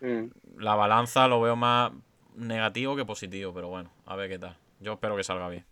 Mm. 0.00 0.26
La 0.58 0.74
balanza 0.74 1.28
lo 1.28 1.40
veo 1.40 1.56
más 1.56 1.92
negativo 2.34 2.96
que 2.96 3.04
positivo, 3.04 3.52
pero 3.54 3.68
bueno, 3.68 3.92
a 4.06 4.16
ver 4.16 4.28
qué 4.28 4.38
tal. 4.38 4.56
Yo 4.80 4.94
espero 4.94 5.16
que 5.16 5.24
salga 5.24 5.48
bien. 5.48 5.64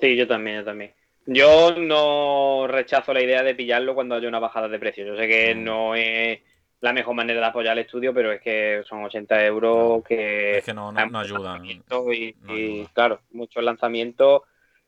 Sí, 0.00 0.16
yo 0.16 0.26
también, 0.26 0.58
yo 0.58 0.64
también. 0.64 0.92
Yo 1.30 1.74
no 1.76 2.66
rechazo 2.68 3.12
la 3.12 3.22
idea 3.22 3.42
de 3.42 3.54
pillarlo 3.54 3.94
cuando 3.94 4.14
haya 4.14 4.28
una 4.28 4.38
bajada 4.38 4.66
de 4.66 4.78
precio. 4.78 5.04
Yo 5.04 5.14
sé 5.14 5.28
que 5.28 5.54
mm. 5.54 5.62
no 5.62 5.94
es 5.94 6.40
la 6.80 6.94
mejor 6.94 7.14
manera 7.14 7.38
de 7.38 7.46
apoyar 7.46 7.76
el 7.76 7.84
estudio, 7.84 8.14
pero 8.14 8.32
es 8.32 8.40
que 8.40 8.82
son 8.88 9.04
80 9.04 9.44
euros 9.44 10.02
que... 10.04 10.56
Es 10.56 10.64
que 10.64 10.72
no, 10.72 10.90
no, 10.90 11.18
ayudan. 11.18 11.66
Y, 11.66 12.86
claro, 12.94 13.20
muchos 13.32 13.62
lanzamientos. 13.62 14.40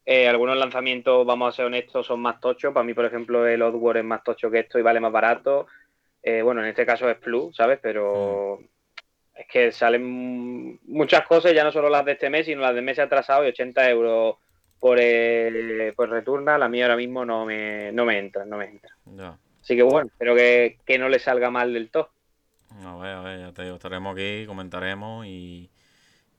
Eh, 0.07 0.29
algunos 0.29 0.57
lanzamientos, 0.57 1.27
vamos 1.27 1.53
a 1.53 1.57
ser 1.57 1.67
honestos, 1.67 2.07
son 2.07 2.21
más 2.21 2.41
tochos. 2.41 2.73
Para 2.73 2.85
mí, 2.85 2.95
por 2.95 3.05
ejemplo, 3.05 3.47
el 3.47 3.61
Oddworld 3.61 3.99
es 3.99 4.05
más 4.05 4.25
tocho 4.25 4.51
que 4.51 4.61
esto 4.61 4.79
y 4.79 4.83
vale 4.83 4.99
más 4.99 5.13
barato. 5.13 5.67
Eh, 6.23 6.41
bueno, 6.41 6.63
en 6.63 6.69
este 6.69 6.87
caso 6.87 7.11
es 7.11 7.19
Plus, 7.19 7.55
¿sabes? 7.55 7.79
Pero 7.83 8.61
mm. 8.63 9.41
es 9.41 9.47
que 9.47 9.73
salen 9.73 10.81
muchas 10.87 11.27
cosas, 11.27 11.53
ya 11.53 11.65
no 11.65 11.71
solo 11.71 11.91
las 11.91 12.07
de 12.07 12.13
este 12.13 12.31
mes, 12.31 12.47
sino 12.47 12.63
las 12.63 12.75
de 12.75 12.81
meses 12.81 13.05
atrasado 13.05 13.45
y 13.45 13.49
80 13.49 13.91
euros 13.91 14.37
por 14.81 14.99
el 14.99 15.93
por 15.95 16.09
Returna, 16.09 16.59
la 16.59 16.69
mía 16.69 16.87
ahora 16.87 16.97
mismo 16.97 17.25
no 17.25 17.45
me, 17.45 17.93
no 17.93 18.05
me 18.07 18.19
entra, 18.19 18.45
no 18.47 18.57
me 18.57 18.65
entra. 18.65 18.91
Así 19.63 19.77
que 19.77 19.83
bueno, 19.83 20.09
espero 20.09 20.35
que, 20.35 20.79
que 20.85 20.99
no 20.99 21.09
le 21.09 21.19
salga 21.19 21.51
mal 21.51 21.73
del 21.73 21.91
todo. 21.91 22.11
A 22.85 22.97
ver, 22.97 23.13
a 23.13 23.21
ver, 23.21 23.41
ya 23.41 23.53
te 23.53 23.63
digo, 23.65 23.77
estaremos 23.77 24.15
aquí, 24.15 24.47
comentaremos 24.47 25.27
y, 25.27 25.71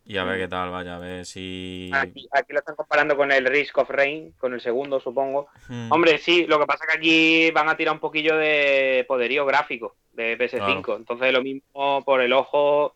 y 0.05 0.17
a 0.17 0.23
ver 0.23 0.39
qué 0.39 0.47
tal, 0.47 0.71
vaya, 0.71 0.95
a 0.95 0.99
ver 0.99 1.25
si. 1.25 1.91
Aquí, 1.93 2.27
lo 2.49 2.59
están 2.59 2.75
comparando 2.75 3.15
con 3.15 3.31
el 3.31 3.45
Risk 3.45 3.77
of 3.77 3.89
Rain, 3.89 4.33
con 4.39 4.53
el 4.53 4.61
segundo, 4.61 4.99
supongo. 4.99 5.49
Hmm. 5.67 5.91
Hombre, 5.91 6.17
sí, 6.17 6.45
lo 6.47 6.59
que 6.59 6.65
pasa 6.65 6.85
es 6.85 6.91
que 6.91 6.97
aquí 6.97 7.51
van 7.51 7.69
a 7.69 7.77
tirar 7.77 7.93
un 7.93 7.99
poquillo 7.99 8.35
de 8.37 9.05
poderío 9.07 9.45
gráfico 9.45 9.95
de 10.13 10.37
PS5. 10.37 10.97
Entonces, 10.97 11.31
lo 11.31 11.43
mismo 11.43 12.03
por 12.03 12.21
el 12.21 12.33
ojo, 12.33 12.95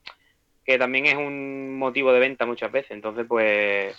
que 0.65 0.79
también 0.79 1.05
es 1.05 1.15
un 1.15 1.77
motivo 1.77 2.11
de 2.11 2.19
venta 2.19 2.45
muchas 2.45 2.71
veces. 2.71 2.91
Entonces, 2.91 3.25
pues. 3.27 3.95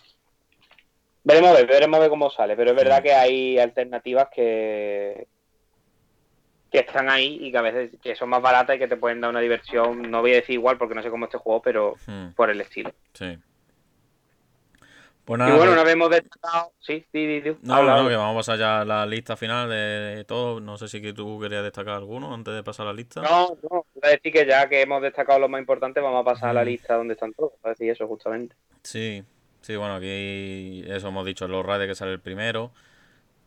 Veremos 1.26 1.50
a 1.50 1.54
ver, 1.54 1.66
veremos 1.66 1.98
a 1.98 2.00
ver 2.02 2.08
cómo 2.08 2.30
sale. 2.30 2.54
Pero 2.54 2.70
es 2.70 2.76
verdad 2.76 3.02
que 3.02 3.12
hay 3.12 3.58
alternativas 3.58 4.28
que, 4.32 5.26
que 6.70 6.78
están 6.78 7.10
ahí 7.10 7.38
y 7.40 7.50
que 7.50 7.58
a 7.58 7.62
veces 7.62 7.90
que 8.00 8.14
son 8.14 8.28
más 8.28 8.40
baratas 8.40 8.76
y 8.76 8.78
que 8.78 8.86
te 8.86 8.96
pueden 8.96 9.20
dar 9.20 9.30
una 9.30 9.40
diversión, 9.40 10.08
no 10.08 10.20
voy 10.20 10.32
a 10.32 10.36
decir 10.36 10.54
igual 10.54 10.78
porque 10.78 10.94
no 10.94 11.02
sé 11.02 11.10
cómo 11.10 11.24
este 11.24 11.38
juego, 11.38 11.60
pero 11.62 11.96
hmm. 12.06 12.28
por 12.36 12.48
el 12.48 12.60
estilo. 12.60 12.92
Sí. 13.12 13.36
Pues 15.24 15.40
y 15.40 15.56
bueno, 15.56 15.72
una 15.72 15.82
vez 15.82 15.94
hemos 15.94 16.10
destacado. 16.10 16.70
Sí, 16.78 17.04
sí, 17.10 17.40
sí. 17.42 17.56
No, 17.62 17.82
no, 17.82 18.08
que 18.08 18.14
vamos 18.14 18.32
a 18.32 18.38
pasar 18.38 18.58
ya 18.60 18.82
a 18.82 18.84
la 18.84 19.04
lista 19.04 19.36
final 19.36 19.68
de 19.68 20.24
todo. 20.28 20.60
No 20.60 20.78
sé 20.78 20.86
si 20.86 21.02
que 21.02 21.12
tú 21.12 21.40
querías 21.40 21.64
destacar 21.64 21.94
alguno 21.94 22.32
antes 22.32 22.54
de 22.54 22.62
pasar 22.62 22.86
a 22.86 22.90
la 22.90 22.94
lista. 22.94 23.22
No, 23.22 23.58
no. 23.68 23.84
Voy 23.94 24.02
a 24.04 24.08
decir 24.10 24.32
que 24.32 24.46
ya 24.46 24.68
que 24.68 24.82
hemos 24.82 25.02
destacado 25.02 25.40
lo 25.40 25.48
más 25.48 25.58
importante, 25.58 25.98
vamos 25.98 26.20
a 26.20 26.24
pasar 26.24 26.50
a 26.50 26.52
la 26.52 26.64
lista 26.64 26.94
donde 26.94 27.14
están 27.14 27.32
todos. 27.32 27.54
A 27.64 27.70
decir 27.70 27.90
eso, 27.90 28.06
justamente. 28.06 28.54
Sí, 28.84 29.24
sí, 29.66 29.74
bueno, 29.76 29.96
aquí 29.96 30.84
eso 30.86 31.08
hemos 31.08 31.26
dicho, 31.26 31.48
los 31.48 31.66
Raiders 31.66 31.90
que 31.90 31.94
sale 31.96 32.12
el 32.12 32.20
primero. 32.20 32.70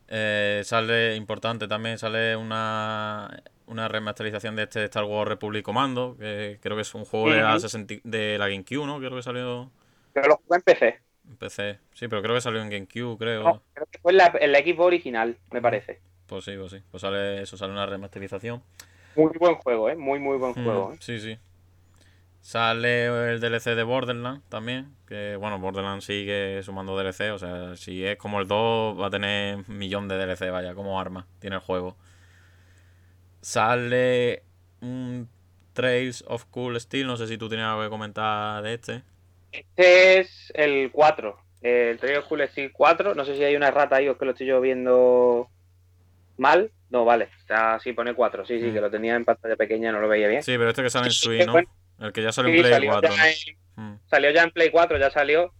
Eh, 0.08 0.60
sale, 0.64 1.16
importante 1.16 1.66
también, 1.66 1.96
sale 1.96 2.36
una, 2.36 3.42
una 3.66 3.88
remasterización 3.88 4.54
de 4.54 4.64
este 4.64 4.84
Star 4.84 5.04
Wars 5.04 5.28
Republic 5.28 5.64
Commando, 5.64 6.16
que 6.18 6.58
creo 6.60 6.76
que 6.76 6.82
es 6.82 6.94
un 6.94 7.06
juego 7.06 7.30
de, 7.30 7.40
la 7.40 7.58
de 8.04 8.38
la 8.38 8.48
GameCube, 8.48 8.86
¿no? 8.86 8.98
Creo 8.98 9.16
que 9.16 9.22
salió... 9.22 9.70
Pero 10.12 10.28
lo 10.28 10.36
jugué 10.36 10.56
en 10.56 10.62
PC. 10.62 11.00
En 11.28 11.36
PC, 11.36 11.78
sí, 11.94 12.08
pero 12.08 12.20
creo 12.20 12.34
que 12.34 12.40
salió 12.42 12.60
en 12.60 12.68
GameCube, 12.68 13.16
creo. 13.16 13.62
creo 13.72 13.86
que 13.90 13.98
fue 14.00 14.12
en 14.12 14.18
la, 14.18 14.32
en 14.40 14.54
equipo 14.56 14.84
original, 14.84 15.38
me 15.52 15.62
parece. 15.62 16.00
Pues 16.26 16.44
sí, 16.44 16.52
pues 16.58 16.72
sí. 16.72 16.82
Pues 16.90 17.00
sale 17.00 17.42
eso, 17.42 17.56
sale 17.56 17.72
una 17.72 17.86
remasterización. 17.86 18.62
Muy 19.16 19.32
buen 19.38 19.54
juego, 19.54 19.88
¿eh? 19.88 19.96
Muy, 19.96 20.18
muy 20.18 20.36
buen 20.36 20.52
mm, 20.52 20.64
juego. 20.64 20.92
¿eh? 20.92 20.96
Sí, 21.00 21.18
sí. 21.18 21.38
Sale 22.40 23.32
el 23.32 23.40
DLC 23.40 23.74
de 23.74 23.82
Borderlands 23.82 24.42
también. 24.48 24.94
Que 25.06 25.36
bueno, 25.36 25.58
Borderlands 25.58 26.04
sigue 26.04 26.62
sumando 26.62 26.96
DLC. 26.96 27.32
O 27.32 27.38
sea, 27.38 27.76
si 27.76 28.04
es 28.04 28.16
como 28.16 28.40
el 28.40 28.48
2, 28.48 29.00
va 29.00 29.06
a 29.08 29.10
tener 29.10 29.56
un 29.56 29.78
millón 29.78 30.08
de 30.08 30.16
DLC, 30.16 30.50
vaya, 30.50 30.74
como 30.74 30.98
arma. 30.98 31.26
Tiene 31.38 31.56
el 31.56 31.62
juego. 31.62 31.96
Sale 33.42 34.42
un 34.80 35.28
Trails 35.74 36.24
of 36.26 36.46
Cool 36.46 36.80
Steel. 36.80 37.06
No 37.06 37.16
sé 37.16 37.26
si 37.26 37.36
tú 37.36 37.48
tienes 37.48 37.66
algo 37.66 37.82
que 37.82 37.90
comentar 37.90 38.62
de 38.62 38.74
este. 38.74 39.02
Este 39.52 40.20
es 40.20 40.52
el 40.54 40.90
4. 40.92 41.36
El 41.60 41.98
Trails 41.98 42.20
of 42.20 42.28
Cool 42.28 42.48
Steel 42.48 42.72
4. 42.72 43.14
No 43.14 43.24
sé 43.24 43.36
si 43.36 43.44
hay 43.44 43.54
una 43.54 43.70
rata 43.70 43.96
ahí 43.96 44.08
o 44.08 44.12
es 44.12 44.18
que 44.18 44.24
lo 44.24 44.30
estoy 44.30 44.46
yo 44.46 44.60
viendo 44.60 45.50
mal. 46.38 46.70
No, 46.88 47.04
vale. 47.04 47.28
Está, 47.38 47.78
sí, 47.80 47.92
pone 47.92 48.14
4. 48.14 48.46
Sí, 48.46 48.60
sí, 48.60 48.66
mm. 48.66 48.74
que 48.74 48.80
lo 48.80 48.90
tenía 48.90 49.14
en 49.14 49.24
pantalla 49.24 49.56
pequeña, 49.56 49.92
no 49.92 50.00
lo 50.00 50.08
veía 50.08 50.26
bien. 50.26 50.42
Sí, 50.42 50.56
pero 50.56 50.70
este 50.70 50.82
que 50.82 50.90
sale 50.90 51.06
en 51.06 51.12
Switch, 51.12 51.46
¿no? 51.46 51.54
El 52.00 52.12
que 52.12 52.22
ya 52.22 52.32
salió 52.32 52.54
en 52.54 52.62
Play 52.62 52.88
4. 52.88 53.10
Mm. 53.76 53.94
Salió 54.06 54.30
ya 54.30 54.42
en 54.42 54.50
Play 54.50 54.70
4, 54.70 54.98
ya 54.98 55.10
salió. 55.10 55.52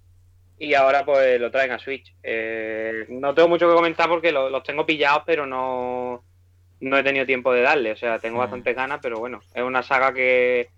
Y 0.59 0.75
ahora 0.75 1.05
pues 1.05 1.41
lo 1.41 1.51
traen 1.51 1.73
a 1.73 1.79
Switch. 1.79 2.15
Eh, 2.23 3.07
no 3.09 3.35
tengo 3.35 3.49
mucho 3.49 3.69
que 3.69 3.75
comentar 3.75 4.09
porque 4.09 4.33
los 4.33 4.62
tengo 4.62 4.85
pillados, 4.85 5.23
pero 5.25 5.47
no, 5.47 6.23
no 6.81 6.99
he 6.99 7.03
tenido 7.03 7.25
tiempo 7.25 7.53
de 7.53 7.62
darle. 7.62 7.93
O 7.93 7.97
sea, 7.97 8.19
tengo 8.19 8.37
mm. 8.37 8.41
bastantes 8.41 8.77
ganas, 8.77 9.01
pero 9.03 9.19
bueno, 9.19 9.41
es 9.55 9.62
una 9.62 9.83
saga 9.83 10.12
que, 10.12 10.69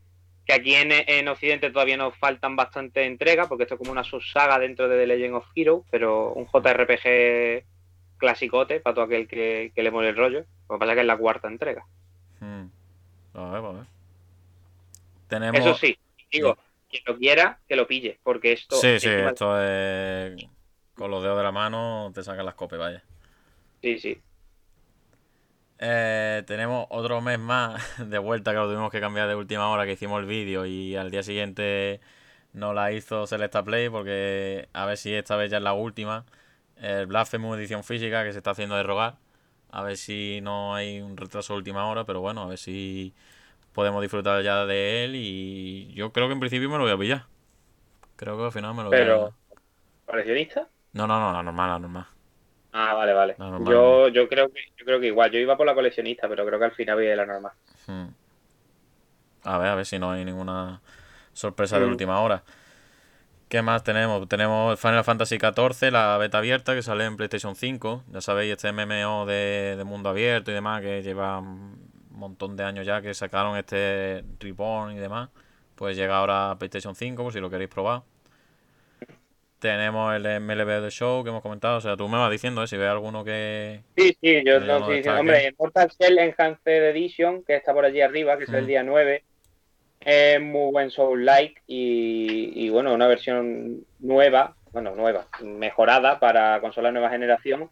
que 0.47 0.53
aquí 0.53 0.75
en, 0.75 0.93
en, 0.93 1.29
Occidente 1.29 1.71
todavía 1.71 1.97
nos 1.97 2.17
faltan 2.17 2.55
bastante 2.55 3.05
entregas, 3.05 3.49
porque 3.49 3.65
esto 3.65 3.75
es 3.75 3.79
como 3.79 3.93
una 3.93 4.05
subsaga 4.05 4.59
dentro 4.59 4.89
de 4.89 4.99
The 4.99 5.07
Legend 5.07 5.35
of 5.35 5.47
Heroes, 5.55 5.85
pero 5.91 6.33
un 6.33 6.47
JRPG 6.47 7.65
clasicote 8.19 8.79
para 8.79 8.95
todo 8.95 9.05
aquel 9.07 9.27
que, 9.27 9.73
le 9.75 9.91
mole 9.91 10.11
el 10.11 10.17
rollo. 10.17 10.45
Lo 10.69 10.77
que 10.77 10.79
pasa 10.79 10.93
es 10.93 10.97
que 10.97 11.01
es 11.01 11.07
la 11.07 11.17
cuarta 11.17 11.49
entrega. 11.49 11.85
Hmm. 12.39 12.67
A 13.35 13.51
ver, 13.51 13.65
a 13.65 13.73
ver. 13.73 13.87
Eso 15.55 15.75
sí, 15.75 15.99
digo, 16.31 16.57
quien 16.89 17.03
lo 17.07 17.17
quiera, 17.17 17.61
que 17.67 17.77
lo 17.77 17.87
pille, 17.87 18.19
porque 18.23 18.53
esto... 18.53 18.77
Sí, 18.77 19.01
sí, 19.01 19.09
esto 19.09 19.61
es... 19.61 20.37
Con 20.95 21.11
los 21.11 21.23
dedos 21.23 21.39
de 21.39 21.43
la 21.43 21.53
mano 21.53 22.13
te 22.15 22.23
sacan 22.23 22.45
las 22.45 22.55
copias, 22.55 22.81
vaya. 22.81 23.03
Sí, 23.81 23.99
sí. 23.99 24.21
Eh, 25.79 26.45
tenemos 26.47 26.87
otro 26.91 27.21
mes 27.21 27.41
más 27.41 27.83
de 28.09 28.19
vuelta 28.19 28.53
que 28.53 28.59
lo 28.59 28.69
tuvimos 28.69 28.93
que 28.93 29.01
cambiar 29.01 29.27
de 29.27 29.35
última 29.35 29.69
hora 29.69 29.85
que 29.85 29.93
hicimos 29.93 30.21
el 30.21 30.27
vídeo 30.27 30.65
y 30.65 30.95
al 30.95 31.11
día 31.11 31.25
siguiente 31.25 32.01
no 32.53 32.73
la 32.73 32.93
hizo 32.93 33.27
Celesta 33.27 33.65
Play 33.65 33.89
porque 33.89 34.69
a 34.73 34.87
ver 34.87 34.97
si 34.97 35.13
esta 35.13 35.35
vez 35.35 35.51
ya 35.51 35.57
es 35.57 35.63
la 35.63 35.73
última. 35.73 36.25
El 36.77 37.07
Blasphemous 37.07 37.59
edición 37.59 37.83
física 37.85 38.25
que 38.25 38.33
se 38.33 38.39
está 38.39 38.53
haciendo 38.53 38.77
de 38.77 38.85
rogar. 38.85 39.17
A 39.71 39.83
ver 39.83 39.97
si 39.97 40.41
no 40.43 40.75
hay 40.75 41.01
un 41.01 41.17
retraso 41.17 41.55
de 41.55 41.59
última 41.59 41.87
hora, 41.89 42.05
pero 42.05 42.21
bueno, 42.21 42.43
a 42.43 42.47
ver 42.47 42.59
si 42.59 43.15
podemos 43.73 44.03
disfrutar 44.03 44.43
ya 44.43 44.67
de 44.67 45.05
él 45.05 45.17
y 45.17 45.93
yo 45.95 46.13
creo 46.13 46.29
que 46.29 46.35
en 46.35 46.41
principio 46.41 46.69
me 46.69 46.79
lo 46.79 46.85
voy 46.85 46.93
a 46.93 46.99
pillar. 46.99 47.27
Creo 48.17 48.37
que 48.37 48.45
al 48.45 48.53
final 48.53 48.75
me 48.75 48.83
lo 48.83 48.89
voy 48.89 48.99
a 48.99 49.03
pillar. 49.03 49.31
¿Coleccionista? 50.07 50.69
No, 50.93 51.07
no, 51.07 51.19
no, 51.19 51.33
la 51.33 51.43
normal, 51.43 51.71
la 51.71 51.79
normal. 51.79 52.07
Ah, 52.73 52.95
vale, 52.95 53.13
vale. 53.13 53.37
yo, 53.39 54.09
yo 54.09 54.29
creo 54.29 54.49
que 54.49 54.61
yo 54.79 54.85
creo 54.87 54.99
que 54.99 55.09
igual, 55.09 55.31
yo 55.31 55.39
iba 55.39 55.57
por 55.57 55.67
la 55.67 55.75
coleccionista, 55.75 56.29
pero 56.29 56.47
creo 56.47 56.59
que 56.59 56.65
al 56.65 56.73
final 56.73 56.97
voy 56.97 57.09
a 57.09 57.17
la 57.17 57.27
normal. 57.27 57.53
Hmm. 57.87 58.09
A 59.45 59.59
ver, 59.59 59.69
a 59.69 59.75
ver 59.75 59.87
si 59.87 59.99
no 59.99 60.11
hay 60.11 60.25
ninguna 60.25 60.81
sorpresa 61.33 61.79
de 61.79 61.87
mm. 61.87 61.91
última 61.91 62.21
hora. 62.21 62.43
¿Qué 63.49 63.61
más 63.61 63.83
tenemos? 63.83 64.27
Tenemos 64.29 64.81
Final 64.81 65.05
Fantasy 65.05 65.39
XIV, 65.39 65.91
la 65.91 66.17
beta 66.17 66.39
abierta 66.39 66.75
que 66.75 66.83
sale 66.83 67.05
en 67.05 67.17
PlayStation 67.17 67.55
5. 67.55 68.05
Ya 68.11 68.21
sabéis, 68.21 68.53
este 68.53 68.73
MMO 68.73 69.27
de, 69.27 69.75
de 69.77 69.85
mundo 69.85 70.09
abierto 70.09 70.51
y 70.51 70.55
demás 70.55 70.81
que 70.81 71.03
lleva 71.03 71.43
montón 72.13 72.57
de 72.57 72.65
años 72.65 72.87
ya 72.87 73.03
que 73.03 73.15
sacaron 73.15 73.57
este 73.57 74.25
Reborn 74.41 74.93
y 74.93 74.99
demás. 74.99 75.31
Pues 75.75 75.97
llega 75.97 76.19
ahora 76.19 76.53
a 76.53 76.59
PlayStation 76.59 76.95
5 76.95 77.23
por 77.23 77.33
si 77.33 77.41
lo 77.41 77.51
queréis 77.51 77.71
probar. 77.71 78.03
Tenemos 79.59 80.15
el 80.15 80.41
MLB 80.41 80.83
de 80.83 80.91
Show 80.91 81.23
que 81.23 81.31
hemos 81.31 81.43
comentado. 81.43 81.79
O 81.79 81.81
sea, 81.81 81.97
tú 81.97 82.09
me 82.09 82.19
vas 82.19 82.31
diciendo 82.31 82.63
¿eh? 82.63 82.67
si 82.67 82.77
ves 82.77 82.89
alguno 82.89 83.25
que. 83.25 83.81
Sí, 83.97 84.17
sí, 84.21 84.43
yo 84.45 84.61
no, 84.61 84.91
sí, 84.91 85.09
Hombre, 85.09 85.55
Mortal 85.59 85.89
Shell 85.89 86.19
Enhanced 86.19 86.91
Edition, 86.91 87.45
que 87.45 87.57
está 87.57 87.73
por 87.73 87.85
allí 87.85 88.01
arriba, 88.01 88.37
que 88.37 88.45
es 88.45 88.51
el 88.51 88.67
día 88.67 88.83
9. 88.83 89.23
Es 90.01 90.41
muy 90.41 90.73
buen 90.73 90.91
Soul 90.91 91.25
Like 91.25 91.63
y, 91.69 92.65
y 92.67 92.71
bueno, 92.71 92.93
una 92.93 93.07
versión 93.07 93.87
nueva, 94.01 94.57
bueno, 94.73 94.97
nueva, 94.97 95.27
mejorada 95.43 96.19
para 96.19 96.61
consola 96.61 96.91
nueva 96.91 97.11
generación 97.11 97.71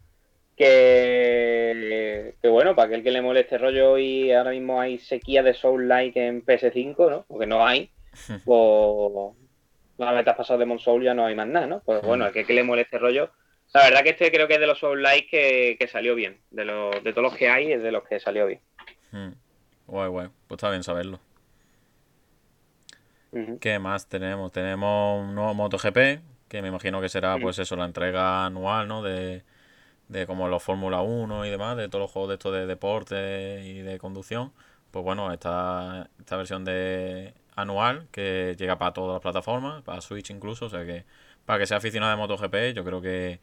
que, 0.55 2.35
bueno, 2.43 2.75
para 2.75 2.87
aquel 2.87 3.03
que 3.03 3.11
le 3.11 3.21
moleste 3.21 3.57
rollo 3.57 3.97
y 3.97 4.31
ahora 4.31 4.51
mismo 4.51 4.79
hay 4.79 4.97
sequía 4.99 5.43
de 5.43 5.53
Soul 5.53 5.87
Like 5.87 6.27
en 6.27 6.45
PS5, 6.45 7.09
¿no? 7.09 7.25
Porque 7.27 7.47
no 7.47 7.65
hay, 7.65 7.89
pues 8.45 9.35
la 9.97 10.13
metas 10.13 10.35
pasado 10.35 10.59
de 10.59 10.79
Soul 10.79 11.03
ya 11.03 11.13
no 11.13 11.25
hay 11.25 11.35
más 11.35 11.47
nada, 11.47 11.67
¿no? 11.67 11.81
Pues 11.81 12.01
bueno, 12.01 12.25
aquel 12.25 12.45
que 12.45 12.53
le 12.53 12.63
moleste 12.63 12.97
rollo. 12.97 13.31
La 13.73 13.83
verdad 13.83 14.03
que 14.03 14.09
este 14.09 14.31
creo 14.31 14.47
que 14.47 14.55
es 14.55 14.59
de 14.59 14.67
los 14.67 14.79
Soul 14.79 15.01
Like 15.01 15.27
que, 15.29 15.77
que 15.79 15.87
salió 15.87 16.15
bien. 16.15 16.39
De, 16.49 16.65
los, 16.65 17.03
de 17.03 17.11
todos 17.11 17.23
los 17.23 17.35
que 17.37 17.49
hay, 17.49 17.71
es 17.71 17.81
de 17.81 17.91
los 17.91 18.03
que 18.03 18.19
salió 18.19 18.47
bien. 18.47 18.59
Guay, 19.87 20.09
guay. 20.09 20.27
Pues 20.47 20.57
está 20.57 20.69
bien 20.69 20.83
saberlo. 20.83 21.19
¿Qué 23.61 23.79
más 23.79 24.09
tenemos? 24.09 24.51
Tenemos 24.51 25.21
un 25.21 25.35
nuevo 25.35 25.53
MotoGP, 25.53 26.21
que 26.49 26.61
me 26.61 26.67
imagino 26.67 26.99
que 26.99 27.07
será, 27.07 27.37
pues 27.37 27.59
eso, 27.59 27.77
la 27.77 27.85
entrega 27.85 28.45
anual, 28.45 28.89
¿no? 28.89 29.01
De, 29.01 29.43
de 30.11 30.27
como 30.27 30.49
los 30.49 30.61
Fórmula 30.61 31.01
1 31.01 31.45
y 31.45 31.49
demás, 31.49 31.77
de 31.77 31.87
todos 31.87 32.03
los 32.03 32.11
juegos 32.11 32.29
de 32.29 32.35
estos 32.35 32.53
de 32.53 32.65
deporte 32.65 33.61
y 33.63 33.79
de 33.79 33.97
conducción, 33.97 34.51
pues 34.91 35.05
bueno, 35.05 35.31
esta, 35.31 36.09
esta 36.19 36.35
versión 36.35 36.65
de 36.65 37.33
anual 37.55 38.07
que 38.11 38.55
llega 38.57 38.77
para 38.77 38.91
todas 38.91 39.13
las 39.13 39.21
plataformas, 39.21 39.81
para 39.83 40.01
Switch 40.01 40.29
incluso, 40.29 40.65
o 40.65 40.69
sea 40.69 40.85
que 40.85 41.05
para 41.45 41.59
que 41.59 41.65
sea 41.65 41.77
aficionado 41.77 42.11
de 42.11 42.17
MotoGP, 42.17 42.75
yo 42.75 42.83
creo 42.83 43.01
que 43.01 43.39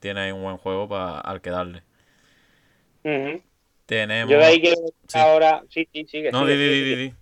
tiene 0.00 0.20
ahí 0.20 0.32
un 0.32 0.42
buen 0.42 0.56
juego 0.56 0.88
para 0.88 1.20
al 1.20 1.40
que 1.40 1.50
darle. 1.50 1.82
Tenemos... 3.86 4.30
Yo 4.30 4.38
de 4.38 4.44
ahí 4.44 4.60
quiero 4.60 4.80
destacar 4.82 5.28
ahora... 5.28 5.62
Sí, 5.70 5.88
sí, 5.92 6.04
sigue. 6.04 6.32
No, 6.32 6.44
di, 6.44 6.56
di, 6.56 6.94
di, 6.96 7.14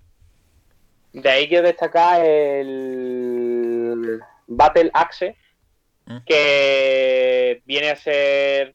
De 1.12 1.30
ahí 1.30 1.48
quiero 1.48 1.66
destacar 1.66 2.24
el 2.24 4.20
Battle 4.46 4.90
Axe, 4.94 5.36
mm. 6.06 6.18
que 6.26 7.62
viene 7.66 7.90
a 7.90 7.96
ser 7.96 8.74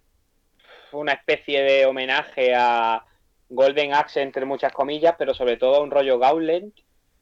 una 0.99 1.13
especie 1.13 1.63
de 1.63 1.85
homenaje 1.85 2.53
a 2.55 3.05
Golden 3.49 3.93
Axe, 3.93 4.22
entre 4.22 4.45
muchas 4.45 4.72
comillas, 4.73 5.15
pero 5.18 5.34
sobre 5.34 5.57
todo 5.57 5.76
a 5.76 5.81
un 5.81 5.91
rollo 5.91 6.19
Gauntlet 6.19 6.73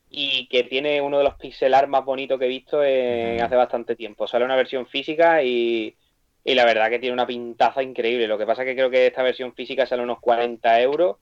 y 0.09 0.47
que 0.47 0.63
tiene 0.63 1.01
uno 1.01 1.19
de 1.19 1.23
los 1.23 1.35
pixel 1.35 1.73
art 1.73 1.87
más 1.87 2.03
bonitos 2.03 2.39
que 2.39 2.45
he 2.45 2.49
visto 2.49 2.79
hace 2.79 3.55
bastante 3.55 3.95
tiempo. 3.95 4.27
Sale 4.27 4.45
una 4.45 4.55
versión 4.55 4.87
física 4.87 5.43
y, 5.43 5.95
la 6.43 6.65
verdad 6.65 6.89
que 6.89 6.99
tiene 6.99 7.13
una 7.13 7.27
pintaza 7.27 7.83
increíble. 7.83 8.27
Lo 8.27 8.37
que 8.37 8.45
pasa 8.45 8.63
es 8.63 8.67
que 8.67 8.75
creo 8.75 8.89
que 8.89 9.07
esta 9.07 9.21
versión 9.21 9.53
física 9.53 9.85
sale 9.85 10.01
unos 10.01 10.19
40 10.19 10.81
euros. 10.81 11.17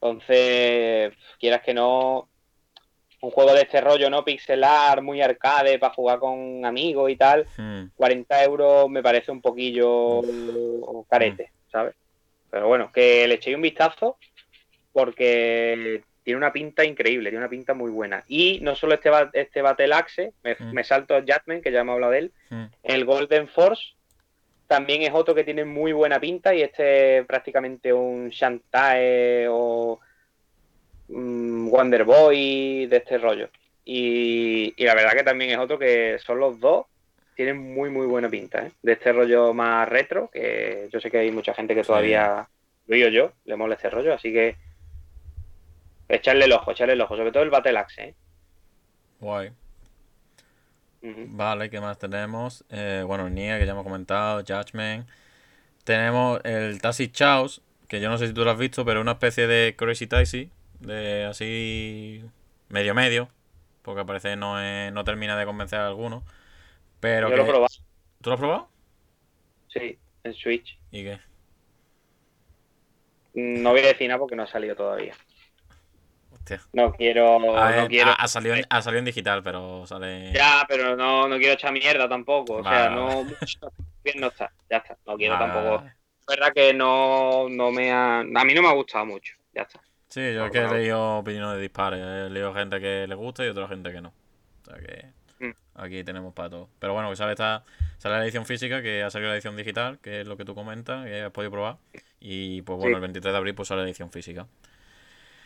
Entonces, 0.00 1.12
quieras 1.38 1.62
que 1.62 1.72
no, 1.72 2.28
un 3.20 3.30
juego 3.30 3.54
de 3.54 3.62
este 3.62 3.80
rollo, 3.80 4.10
¿no? 4.10 4.24
Pixelar, 4.24 5.02
muy 5.02 5.22
arcade, 5.22 5.78
para 5.78 5.94
jugar 5.94 6.18
con 6.18 6.64
amigos 6.64 7.10
y 7.10 7.16
tal. 7.16 7.46
40 7.94 8.36
hmm. 8.36 8.44
euros 8.44 8.90
me 8.90 9.02
parece 9.02 9.30
un 9.30 9.40
poquillo 9.40 10.22
carete. 11.08 11.52
¿Sabes? 11.72 11.94
Pero 12.50 12.68
bueno, 12.68 12.92
que 12.92 13.26
le 13.26 13.34
echéis 13.34 13.56
un 13.56 13.62
vistazo 13.62 14.18
porque 14.92 16.02
tiene 16.22 16.36
una 16.36 16.52
pinta 16.52 16.84
increíble, 16.84 17.30
tiene 17.30 17.42
una 17.42 17.50
pinta 17.50 17.74
muy 17.74 17.90
buena. 17.90 18.22
Y 18.28 18.60
no 18.60 18.76
solo 18.76 18.94
este, 18.94 19.10
este 19.32 19.62
Battle 19.62 19.94
Axe, 19.94 20.34
me, 20.44 20.54
mm. 20.54 20.72
me 20.72 20.84
salto 20.84 21.14
Judgment, 21.14 21.64
que 21.64 21.72
ya 21.72 21.80
hemos 21.80 21.94
hablado 21.94 22.12
de 22.12 22.18
él, 22.18 22.32
mm. 22.50 22.64
el 22.82 23.04
Golden 23.04 23.48
Force 23.48 23.94
también 24.72 25.02
es 25.02 25.12
otro 25.12 25.34
que 25.34 25.44
tiene 25.44 25.66
muy 25.66 25.92
buena 25.92 26.18
pinta 26.18 26.54
y 26.54 26.62
este 26.62 27.18
es 27.18 27.26
prácticamente 27.26 27.92
un 27.92 28.30
Shantae 28.30 29.46
o 29.50 30.00
mm, 31.08 31.68
Wonder 31.68 32.04
Boy 32.04 32.86
de 32.86 32.96
este 32.96 33.18
rollo. 33.18 33.50
Y, 33.84 34.72
y, 34.76 34.84
la 34.84 34.94
verdad 34.94 35.12
que 35.12 35.24
también 35.24 35.50
es 35.50 35.58
otro 35.58 35.78
que 35.78 36.18
son 36.20 36.38
los 36.38 36.58
dos 36.60 36.86
tiene 37.34 37.54
muy, 37.54 37.90
muy 37.90 38.06
buena 38.06 38.28
pinta, 38.28 38.66
¿eh? 38.66 38.72
De 38.82 38.92
este 38.92 39.12
rollo 39.12 39.54
más 39.54 39.88
retro, 39.88 40.30
que 40.30 40.88
yo 40.92 41.00
sé 41.00 41.10
que 41.10 41.18
hay 41.18 41.30
mucha 41.30 41.54
gente 41.54 41.74
que 41.74 41.82
todavía, 41.82 42.48
lo 42.86 42.96
digo 42.96 43.08
yo, 43.08 43.32
le 43.44 43.56
mola 43.56 43.74
este 43.74 43.90
rollo, 43.90 44.14
así 44.14 44.32
que 44.32 44.56
echarle 46.08 46.44
el 46.44 46.52
ojo, 46.52 46.72
echarle 46.72 46.94
el 46.94 47.00
ojo, 47.00 47.16
sobre 47.16 47.32
todo 47.32 47.42
el 47.42 47.50
Battle 47.50 47.78
Axe, 47.78 48.02
¿eh? 48.02 48.14
Guay. 49.20 49.52
Vale, 51.02 51.68
¿qué 51.68 51.80
más 51.80 51.98
tenemos? 51.98 52.64
Eh, 52.70 53.02
bueno, 53.04 53.26
el 53.26 53.34
Nier, 53.34 53.58
que 53.58 53.66
ya 53.66 53.72
hemos 53.72 53.82
comentado, 53.84 54.44
Judgment. 54.46 55.08
Tenemos 55.84 56.40
el 56.44 56.80
Tassi 56.80 57.08
Chaos, 57.08 57.60
que 57.88 58.00
yo 58.00 58.08
no 58.08 58.18
sé 58.18 58.28
si 58.28 58.34
tú 58.34 58.44
lo 58.44 58.52
has 58.52 58.58
visto, 58.58 58.84
pero 58.84 59.00
es 59.00 59.02
una 59.02 59.12
especie 59.12 59.48
de 59.48 59.74
Crazy 59.76 60.06
Taxi, 60.06 60.50
de 60.78 61.24
así 61.24 62.24
medio 62.68 62.94
medio, 62.94 63.28
porque 63.82 64.04
parece 64.04 64.36
no, 64.36 64.56
no 64.92 65.04
termina 65.04 65.36
de 65.36 65.44
convencer 65.44 65.80
a 65.80 65.88
alguno. 65.88 66.22
Pero 67.02 67.28
yo 67.28 67.36
lo 67.36 67.42
he 67.42 67.46
probado. 67.46 67.74
¿Tú 68.20 68.30
lo 68.30 68.34
has 68.34 68.38
probado? 68.38 68.68
Sí, 69.66 69.98
en 70.22 70.34
Switch. 70.34 70.78
¿Y 70.92 71.02
qué? 71.02 71.18
No 73.34 73.70
voy 73.70 73.80
a 73.80 73.88
decir 73.88 74.06
nada 74.06 74.20
porque 74.20 74.36
no 74.36 74.44
ha 74.44 74.46
salido 74.46 74.76
todavía. 74.76 75.12
No 76.72 76.92
quiero. 76.92 77.40
no 77.40 77.88
quiero... 77.88 78.12
Ha, 78.16 78.28
salido, 78.28 78.54
ha, 78.68 78.82
salido, 78.82 78.98
en 79.00 79.04
digital, 79.04 79.42
pero 79.42 79.84
sale. 79.86 80.32
Ya, 80.32 80.64
pero 80.68 80.96
no, 80.96 81.26
no 81.26 81.38
quiero 81.38 81.54
echar 81.54 81.72
mierda 81.72 82.08
tampoco. 82.08 82.56
O 82.56 82.62
sea, 82.62 82.88
no. 82.88 83.24
Bien 84.04 84.20
no 84.20 84.28
está. 84.28 84.52
Ya 84.70 84.76
está. 84.76 84.96
No 85.04 85.16
quiero 85.16 85.36
tampoco. 85.38 85.84
Es 85.84 86.26
verdad 86.26 86.52
que 86.54 86.72
no, 86.72 87.48
no 87.48 87.72
me 87.72 87.90
ha. 87.90 88.20
A 88.20 88.44
mí 88.44 88.54
no 88.54 88.62
me 88.62 88.68
ha 88.68 88.74
gustado 88.74 89.06
mucho. 89.06 89.34
Ya 89.52 89.62
está. 89.62 89.80
Sí, 90.08 90.34
yo 90.34 90.46
es 90.46 90.52
que 90.52 90.58
he 90.58 90.68
leído 90.68 91.18
opiniones 91.18 91.56
de 91.56 91.62
dispares. 91.62 92.00
He 92.00 92.30
leído 92.30 92.54
gente 92.54 92.78
que 92.78 93.06
le 93.08 93.14
gusta 93.16 93.44
y 93.44 93.48
otra 93.48 93.66
gente 93.66 93.90
que 93.90 94.00
no. 94.00 94.12
O 94.62 94.64
sea 94.66 94.78
que. 94.78 95.21
Aquí 95.74 96.04
tenemos 96.04 96.34
para 96.34 96.50
todo. 96.50 96.68
Pero 96.78 96.92
bueno, 96.92 97.10
que 97.10 97.16
sale, 97.16 97.32
esta, 97.32 97.64
sale 97.98 98.16
la 98.16 98.24
edición 98.24 98.46
física, 98.46 98.82
que 98.82 99.02
ha 99.02 99.10
salido 99.10 99.30
la 99.30 99.36
edición 99.36 99.56
digital, 99.56 99.98
que 100.00 100.20
es 100.20 100.26
lo 100.26 100.36
que 100.36 100.44
tú 100.44 100.54
comentas, 100.54 101.06
que 101.06 101.22
has 101.22 101.30
podido 101.30 101.50
probar. 101.50 101.76
Y 102.20 102.62
pues 102.62 102.78
bueno, 102.78 102.96
el 102.96 103.02
23 103.02 103.32
de 103.32 103.38
abril 103.38 103.54
pues 103.54 103.68
sale 103.68 103.82
la 103.82 103.88
edición 103.88 104.10
física. 104.10 104.46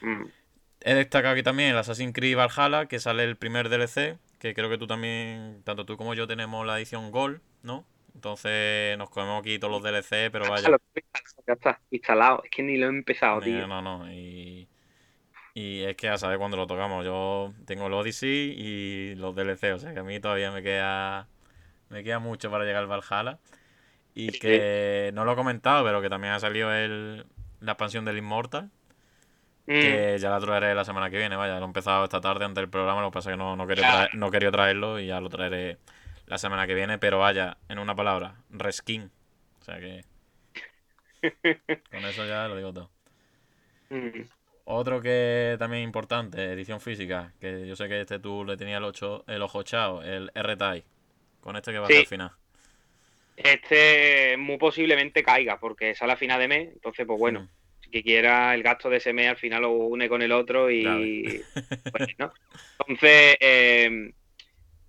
Mm. 0.01 0.25
He 0.83 0.95
destacado 0.95 1.33
aquí 1.33 1.43
también 1.43 1.71
el 1.71 1.79
Assassin's 1.79 2.13
Creed 2.13 2.37
Valhalla, 2.37 2.87
que 2.87 2.99
sale 2.99 3.25
el 3.25 3.37
primer 3.37 3.69
DLC, 3.69 4.19
que 4.39 4.55
creo 4.55 4.69
que 4.69 4.79
tú 4.79 4.87
también, 4.87 5.63
tanto 5.65 5.87
tú 5.87 5.97
como 5.97 6.15
yo 6.15 6.27
tenemos 6.27 6.67
la 6.67 6.79
edición 6.79 7.11
Gold, 7.11 7.41
¿no? 7.63 7.85
Entonces 8.15 8.97
nos 8.97 9.11
comemos 9.11 9.41
aquí 9.41 9.59
todos 9.59 9.73
los 9.73 9.83
DLC, 9.83 10.31
pero 10.31 10.49
vaya. 10.49 10.69
Ya 11.47 11.53
está 11.53 11.81
instalado, 11.91 12.43
es 12.45 12.51
que 12.51 12.63
ni 12.63 12.77
lo 12.77 12.87
he 12.87 12.89
empezado, 12.89 13.41
tío. 13.41 13.67
No, 13.67 13.83
no, 13.83 14.11
y, 14.13 14.69
y 15.57 15.85
es 15.85 15.97
que 15.97 16.11
a 16.11 16.19
saber 16.19 16.37
cuándo 16.37 16.59
lo 16.59 16.67
tocamos. 16.67 17.03
Yo 17.03 17.55
tengo 17.65 17.87
el 17.87 17.95
Odyssey 17.95 18.55
y 18.59 19.15
los 19.15 19.35
DLC, 19.35 19.73
o 19.73 19.79
sea 19.79 19.95
que 19.95 20.01
a 20.01 20.03
mí 20.03 20.21
todavía 20.21 20.51
me 20.53 20.63
queda 20.63 21.29
me 21.89 22.05
queda 22.05 22.19
mucho 22.19 22.51
para 22.51 22.65
llegar 22.67 22.83
al 22.83 22.89
Valhalla. 22.89 23.39
Y 24.15 24.39
que 24.39 25.13
no 25.15 25.25
lo 25.25 25.33
he 25.33 25.35
comentado, 25.35 25.83
pero 25.83 26.03
que 26.03 26.11
también 26.11 26.35
ha 26.35 26.41
salido 26.41 26.75
el, 26.75 27.25
la 27.61 27.73
expansión 27.73 28.05
del 28.05 28.19
Immortal, 28.19 28.71
que 29.67 30.17
mm. 30.17 30.21
ya 30.21 30.29
la 30.29 30.41
traeré 30.41 30.75
la 30.75 30.85
semana 30.85 31.09
que 31.09 31.17
viene, 31.17 31.37
vaya, 31.37 31.59
lo 31.59 31.65
he 31.65 31.65
empezado 31.65 32.05
esta 32.05 32.21
tarde 32.21 32.45
antes 32.45 32.61
del 32.61 32.69
programa, 32.69 33.01
lo 33.01 33.11
que 33.11 33.15
pasa 33.15 33.31
es 33.31 33.35
que 33.35 33.39
no, 33.39 33.57
no, 33.57 33.67
quería, 33.67 34.11
no 34.13 34.31
quería 34.31 34.51
traerlo 34.51 35.01
y 35.01 35.07
ya 35.07 35.23
lo 35.23 35.31
traeré 35.31 35.79
la 36.27 36.37
semana 36.37 36.67
que 36.67 36.75
viene, 36.75 36.99
pero 36.99 37.19
vaya, 37.19 37.57
en 37.71 37.79
una 37.79 37.95
palabra, 37.95 38.37
reskin. 38.51 39.11
O 39.61 39.65
sea 39.65 39.81
que... 39.81 40.05
con 41.91 42.05
eso 42.05 42.27
ya 42.27 42.47
lo 42.47 42.57
digo 42.57 42.75
todo. 42.75 42.91
Mm. 43.89 44.36
Otro 44.69 45.01
que 45.01 45.57
también 45.59 45.83
es 45.83 45.87
importante, 45.87 46.43
edición 46.53 46.81
física, 46.81 47.33
que 47.41 47.67
yo 47.67 47.77
sé 47.77 47.89
que 47.89 48.01
este 48.01 48.19
tú 48.19 48.45
le 48.45 48.57
tenías 48.57 48.79
el, 48.79 48.85
ocho, 48.85 49.25
el 49.29 49.41
ojo 49.41 49.63
chao, 49.63 50.03
el 50.03 50.31
R-Tai. 50.35 50.85
Con 51.41 51.57
este 51.57 51.71
que 51.71 51.79
va 51.79 51.85
a 51.85 51.89
ser 51.89 51.99
al 51.99 52.07
final. 52.07 52.31
Este 53.37 54.37
muy 54.37 54.59
posiblemente 54.59 55.23
caiga, 55.23 55.61
porque 55.61 55.95
sale 55.95 56.15
a 56.15 56.17
final 56.17 56.41
de 56.41 56.49
mes, 56.49 56.69
entonces 56.73 57.07
pues 57.07 57.19
bueno. 57.19 57.43
Mm 57.43 57.49
que 57.91 58.03
quiera 58.03 58.55
el 58.55 58.63
gasto 58.63 58.91
de 58.91 58.99
ese 58.99 59.13
mes 59.13 59.29
al 59.29 59.37
final 59.37 59.63
lo 59.63 59.71
une 59.71 60.09
con 60.09 60.23
el 60.23 60.33
otro 60.33 60.71
y 60.71 60.83
pues, 61.93 62.19
¿no? 62.19 62.33
entonces 62.81 63.37
eh, 63.41 64.13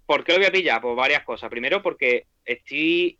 ¿por 0.05 0.23
qué 0.23 0.33
lo 0.33 0.39
voy 0.39 0.47
a 0.47 0.51
pillar? 0.51 0.81
Pues 0.81 0.95
varias 0.95 1.23
cosas 1.23 1.49
primero 1.49 1.81
porque 1.81 2.25
estoy 2.45 3.19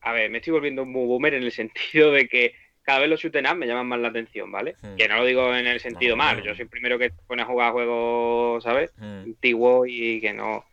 a 0.00 0.12
ver 0.12 0.30
me 0.30 0.38
estoy 0.38 0.52
volviendo 0.52 0.82
un 0.82 0.92
boomer 0.92 1.34
en 1.34 1.42
el 1.42 1.52
sentido 1.52 2.12
de 2.12 2.28
que 2.28 2.54
cada 2.84 3.00
vez 3.00 3.08
los 3.08 3.18
shoot 3.18 3.34
me 3.34 3.66
llaman 3.66 3.88
más 3.88 3.98
la 3.98 4.08
atención, 4.08 4.52
¿vale? 4.52 4.76
Hmm. 4.82 4.96
Que 4.96 5.08
no 5.08 5.16
lo 5.16 5.24
digo 5.24 5.54
en 5.54 5.66
el 5.66 5.80
sentido 5.80 6.16
mal, 6.16 6.42
yo 6.42 6.54
soy 6.54 6.62
el 6.62 6.68
primero 6.68 6.98
que 6.98 7.10
pone 7.26 7.42
a 7.42 7.46
jugar 7.46 7.72
juegos, 7.72 8.62
¿sabes? 8.62 8.92
Hmm. 8.98 9.22
Antiguos 9.24 9.88
y 9.88 10.20
que 10.20 10.32
no 10.32 10.64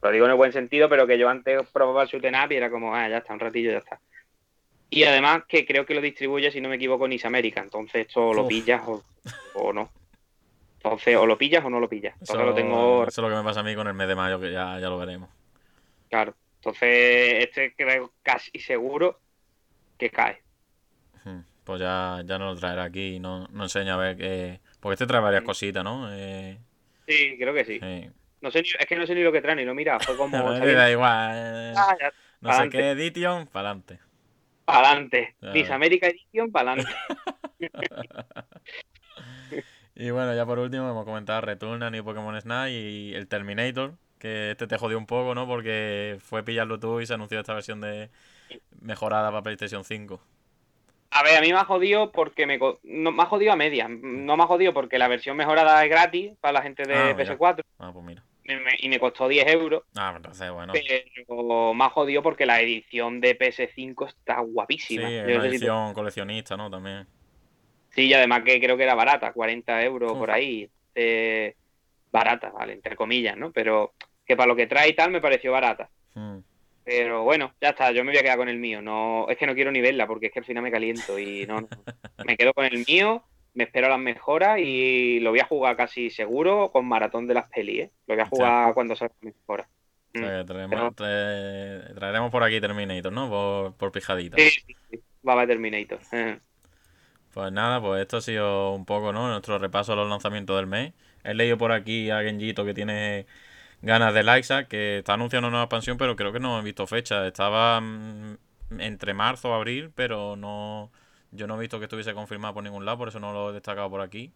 lo 0.00 0.10
digo 0.10 0.24
en 0.24 0.30
el 0.30 0.36
buen 0.36 0.52
sentido, 0.52 0.88
pero 0.88 1.06
que 1.06 1.18
yo 1.18 1.28
antes 1.28 1.60
probaba 1.72 2.04
el 2.04 2.08
shoot 2.08 2.24
y 2.24 2.54
era 2.54 2.70
como, 2.70 2.94
ah, 2.94 3.08
ya 3.08 3.18
está, 3.18 3.34
un 3.34 3.40
ratillo, 3.40 3.70
ya 3.70 3.78
está. 3.78 4.00
Y 4.90 5.04
además 5.04 5.42
que 5.46 5.66
creo 5.66 5.84
que 5.84 5.94
lo 5.94 6.00
distribuye, 6.00 6.50
si 6.50 6.60
no 6.60 6.68
me 6.68 6.76
equivoco, 6.76 7.06
en 7.06 7.18
América. 7.26 7.60
Entonces 7.60 8.06
esto 8.06 8.32
lo 8.32 8.48
pillas 8.48 8.82
o, 9.54 9.72
no. 9.72 9.90
Entonces, 10.76 11.16
o 11.16 11.26
lo 11.26 11.36
pillas 11.36 11.62
o 11.64 11.68
no 11.68 11.80
lo 11.80 11.88
pillas. 11.88 12.14
Entonces 12.14 12.36
eso, 12.36 12.44
lo 12.44 12.54
tengo. 12.54 13.06
Eso 13.06 13.20
es 13.20 13.28
lo 13.28 13.28
que 13.28 13.36
me 13.36 13.44
pasa 13.44 13.60
a 13.60 13.62
mí 13.64 13.74
con 13.74 13.86
el 13.86 13.94
mes 13.94 14.08
de 14.08 14.14
mayo, 14.14 14.40
que 14.40 14.50
ya, 14.50 14.78
ya 14.80 14.88
lo 14.88 14.96
veremos. 14.96 15.28
Claro. 16.08 16.34
Entonces, 16.56 17.44
este 17.44 17.74
creo 17.74 18.12
casi 18.22 18.58
seguro 18.58 19.20
que 19.98 20.08
cae. 20.10 20.40
Pues 21.68 21.80
ya, 21.80 22.22
ya 22.24 22.38
no 22.38 22.46
lo 22.46 22.56
traerá 22.56 22.84
aquí 22.84 23.16
y 23.16 23.20
no, 23.20 23.46
no 23.52 23.64
enseña 23.64 23.92
a 23.92 23.98
ver 23.98 24.16
que. 24.16 24.60
Porque 24.80 24.94
este 24.94 25.06
trae 25.06 25.20
varias 25.20 25.42
cositas, 25.42 25.84
¿no? 25.84 26.08
Eh... 26.10 26.56
Sí, 27.06 27.36
creo 27.38 27.52
que 27.52 27.66
sí. 27.66 27.78
No 28.40 28.50
sé 28.50 28.60
es 28.60 28.86
que 28.86 28.96
no 28.96 29.06
sé 29.06 29.14
ni 29.14 29.22
lo 29.22 29.32
que 29.32 29.42
trae 29.42 29.54
ni 29.54 29.66
lo 29.66 29.74
mira. 29.74 30.00
Fue 30.00 30.16
como. 30.16 30.50
da 30.50 30.90
igual. 30.90 31.30
Eh. 31.34 31.74
Ah, 31.76 31.94
no 32.40 32.52
sé 32.54 32.70
qué 32.70 32.92
edition, 32.92 33.48
para 33.48 33.70
adelante 33.70 34.00
para 34.68 34.90
adelante. 34.90 35.34
América 35.70 36.08
Edition, 36.08 36.52
para 36.52 36.72
adelante. 36.72 36.92
y 39.94 40.10
bueno, 40.10 40.34
ya 40.34 40.44
por 40.44 40.58
último 40.58 40.90
hemos 40.90 41.06
comentado 41.06 41.40
Return 41.40 41.82
a 41.82 41.90
New 41.90 42.04
Pokémon 42.04 42.38
Snap 42.38 42.68
y 42.68 43.14
el 43.14 43.28
Terminator, 43.28 43.94
que 44.18 44.50
este 44.50 44.66
te 44.66 44.76
jodió 44.76 44.98
un 44.98 45.06
poco, 45.06 45.34
¿no? 45.34 45.46
Porque 45.46 46.18
fue 46.20 46.42
pillarlo 46.42 46.78
tú 46.78 47.00
y 47.00 47.06
se 47.06 47.14
anunció 47.14 47.40
esta 47.40 47.54
versión 47.54 47.80
de 47.80 48.10
mejorada 48.82 49.30
para 49.30 49.42
PlayStation 49.42 49.84
5. 49.84 50.20
A 51.10 51.22
ver, 51.22 51.38
a 51.38 51.40
mí 51.40 51.52
me 51.52 51.58
ha 51.58 51.64
jodido 51.64 52.12
porque 52.12 52.46
me, 52.46 52.58
no, 52.82 53.12
me 53.12 53.22
ha 53.22 53.26
jodido 53.26 53.52
a 53.52 53.56
media. 53.56 53.88
No 53.88 54.36
me 54.36 54.42
ha 54.42 54.46
jodido 54.46 54.74
porque 54.74 54.98
la 54.98 55.08
versión 55.08 55.36
mejorada 55.36 55.82
es 55.82 55.90
gratis 55.90 56.32
para 56.40 56.52
la 56.52 56.62
gente 56.62 56.82
de 56.84 56.94
ah, 56.94 57.16
PS4. 57.16 57.62
Ah, 57.78 57.90
pues 57.92 58.04
mira 58.04 58.22
y 58.78 58.88
me 58.88 58.98
costó 58.98 59.28
10 59.28 59.46
euros. 59.48 59.82
Ah, 59.96 60.14
entonces, 60.16 60.50
bueno. 60.50 60.72
Pero 60.72 61.74
más 61.74 61.92
jodido 61.92 62.22
porque 62.22 62.46
la 62.46 62.60
edición 62.60 63.20
de 63.20 63.38
PS5 63.38 64.08
está 64.08 64.40
guapísima. 64.40 65.08
Sí, 65.08 65.14
es 65.14 65.36
una 65.36 65.46
edición 65.46 65.94
coleccionista, 65.94 66.56
¿no? 66.56 66.70
También. 66.70 67.06
Sí, 67.90 68.06
y 68.06 68.14
además 68.14 68.42
que 68.44 68.60
creo 68.60 68.76
que 68.76 68.84
era 68.84 68.94
barata, 68.94 69.32
40 69.32 69.82
euros 69.84 70.12
por 70.12 70.30
ahí. 70.30 70.68
Eh, 70.94 71.54
barata, 72.10 72.50
¿vale? 72.50 72.72
Entre 72.72 72.96
comillas, 72.96 73.36
¿no? 73.36 73.52
Pero 73.52 73.92
que 74.24 74.36
para 74.36 74.48
lo 74.48 74.56
que 74.56 74.66
trae 74.66 74.90
y 74.90 74.94
tal 74.94 75.10
me 75.10 75.20
pareció 75.20 75.52
barata. 75.52 75.90
Hmm. 76.14 76.38
Pero 76.88 77.22
bueno, 77.22 77.52
ya 77.60 77.70
está, 77.70 77.92
yo 77.92 78.02
me 78.02 78.12
voy 78.12 78.18
a 78.18 78.22
quedar 78.22 78.38
con 78.38 78.48
el 78.48 78.58
mío. 78.58 78.80
No, 78.80 79.26
es 79.28 79.36
que 79.36 79.46
no 79.46 79.54
quiero 79.54 79.70
ni 79.70 79.82
verla 79.82 80.06
porque 80.06 80.26
es 80.26 80.32
que 80.32 80.38
al 80.38 80.46
final 80.46 80.62
me 80.62 80.70
caliento 80.70 81.18
y 81.18 81.44
no 81.46 81.68
me 82.24 82.36
quedo 82.36 82.54
con 82.54 82.64
el 82.64 82.84
mío 82.88 83.22
me 83.58 83.64
espero 83.64 83.88
las 83.88 83.98
mejoras 83.98 84.60
y 84.60 85.18
lo 85.18 85.30
voy 85.30 85.40
a 85.40 85.46
jugar 85.46 85.76
casi 85.76 86.10
seguro 86.10 86.70
con 86.70 86.86
maratón 86.86 87.26
de 87.26 87.34
las 87.34 87.48
pelis, 87.48 87.80
¿eh? 87.80 87.90
Lo 88.06 88.14
voy 88.14 88.22
a 88.22 88.26
jugar 88.26 88.72
cuando 88.72 88.94
salga 88.94 89.14
mejora. 89.20 89.68
Mm. 90.14 90.46
traeremos, 91.96 92.30
por 92.30 92.44
aquí 92.44 92.60
Terminator, 92.60 93.12
¿no? 93.12 93.28
Por, 93.28 93.74
por 93.74 93.90
pijadita. 93.90 94.36
Sí, 94.36 94.50
sí, 94.90 95.02
va 95.26 95.32
a 95.32 95.36
haber 95.36 95.48
Terminator. 95.48 95.98
Eh. 96.12 96.38
Pues 97.34 97.50
nada, 97.50 97.80
pues 97.80 98.00
esto 98.00 98.18
ha 98.18 98.20
sido 98.20 98.74
un 98.74 98.84
poco, 98.84 99.12
¿no? 99.12 99.28
Nuestro 99.28 99.58
repaso 99.58 99.92
a 99.92 99.96
los 99.96 100.08
lanzamientos 100.08 100.56
del 100.56 100.68
mes. 100.68 100.92
He 101.24 101.34
leído 101.34 101.58
por 101.58 101.72
aquí 101.72 102.10
a 102.10 102.22
Genjito 102.22 102.64
que 102.64 102.74
tiene 102.74 103.26
ganas 103.82 104.14
de 104.14 104.22
Liza, 104.22 104.64
que 104.64 104.98
está 104.98 105.14
anunciando 105.14 105.48
una 105.48 105.56
nueva 105.56 105.64
expansión, 105.64 105.96
pero 105.98 106.16
creo 106.16 106.32
que 106.32 106.40
no 106.40 106.58
he 106.58 106.62
visto 106.62 106.86
fecha. 106.86 107.26
Estaba 107.26 107.80
mm, 107.80 108.38
entre 108.78 109.14
marzo 109.14 109.50
o 109.50 109.54
abril, 109.54 109.90
pero 109.94 110.36
no 110.36 110.90
yo 111.30 111.46
no 111.46 111.56
he 111.56 111.60
visto 111.60 111.78
que 111.78 111.84
estuviese 111.84 112.14
confirmado 112.14 112.54
por 112.54 112.64
ningún 112.64 112.84
lado, 112.84 112.98
por 112.98 113.08
eso 113.08 113.20
no 113.20 113.32
lo 113.32 113.50
he 113.50 113.52
destacado 113.52 113.90
por 113.90 114.00
aquí. 114.00 114.32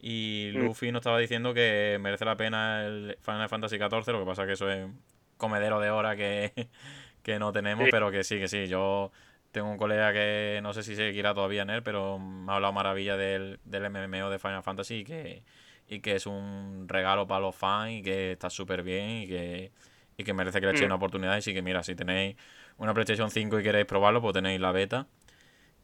Y 0.00 0.50
mm. 0.54 0.58
Luffy 0.58 0.92
nos 0.92 1.00
estaba 1.00 1.18
diciendo 1.18 1.54
que 1.54 1.98
merece 2.00 2.24
la 2.24 2.36
pena 2.36 2.84
el 2.86 3.18
Final 3.20 3.48
Fantasy 3.48 3.76
XIV, 3.76 4.12
lo 4.12 4.20
que 4.20 4.26
pasa 4.26 4.42
es 4.42 4.46
que 4.46 4.52
eso 4.52 4.70
es 4.70 4.88
comedero 5.36 5.80
de 5.80 5.90
hora 5.90 6.16
que, 6.16 6.68
no 7.38 7.52
tenemos, 7.52 7.88
pero 7.90 8.10
que 8.10 8.24
sí, 8.24 8.38
que 8.38 8.48
sí. 8.48 8.66
Yo 8.66 9.12
tengo 9.52 9.70
un 9.70 9.78
colega 9.78 10.12
que 10.12 10.60
no 10.62 10.72
sé 10.72 10.82
si 10.82 10.96
seguirá 10.96 11.34
todavía 11.34 11.62
en 11.62 11.70
él, 11.70 11.82
pero 11.82 12.18
me 12.18 12.50
ha 12.52 12.56
hablado 12.56 12.72
maravilla 12.72 13.16
del, 13.16 13.60
del 13.64 13.90
MMO 13.90 14.30
de 14.30 14.38
Final 14.38 14.62
Fantasy 14.62 14.96
y 14.96 15.04
que, 15.04 15.42
y 15.88 16.00
que 16.00 16.16
es 16.16 16.26
un 16.26 16.86
regalo 16.88 17.26
para 17.26 17.40
los 17.40 17.54
fans 17.54 17.92
y 17.92 18.02
que 18.02 18.32
está 18.32 18.50
súper 18.50 18.82
bien 18.82 19.22
y 19.22 19.26
que, 19.26 19.72
y 20.16 20.24
que 20.24 20.32
merece 20.32 20.60
que 20.60 20.66
le 20.66 20.72
echéis 20.72 20.84
mm. 20.84 20.86
una 20.86 20.94
oportunidad. 20.96 21.36
Y 21.36 21.42
sí 21.42 21.52
que, 21.54 21.62
mira, 21.62 21.82
si 21.82 21.94
tenéis 21.94 22.36
una 22.78 22.94
PlayStation 22.94 23.30
5 23.30 23.60
y 23.60 23.62
queréis 23.62 23.86
probarlo, 23.86 24.20
pues 24.20 24.34
tenéis 24.34 24.60
la 24.60 24.72
beta 24.72 25.06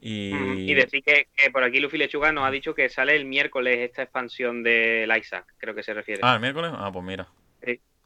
y, 0.02 0.72
decir 0.72 1.02
que, 1.04 1.26
por 1.52 1.62
aquí 1.62 1.78
Luffy 1.78 1.98
Lechuga 1.98 2.32
nos 2.32 2.44
ha 2.44 2.50
dicho 2.50 2.74
que 2.74 2.88
sale 2.88 3.14
el 3.16 3.26
miércoles 3.26 3.78
esta 3.80 4.02
expansión 4.02 4.62
del 4.62 5.14
Isaac, 5.16 5.54
creo 5.58 5.74
que 5.74 5.82
se 5.82 5.92
refiere. 5.92 6.20
Ah, 6.24 6.34
el 6.34 6.40
miércoles. 6.40 6.72
Ah, 6.74 6.90
pues 6.90 7.04
mira. 7.04 7.28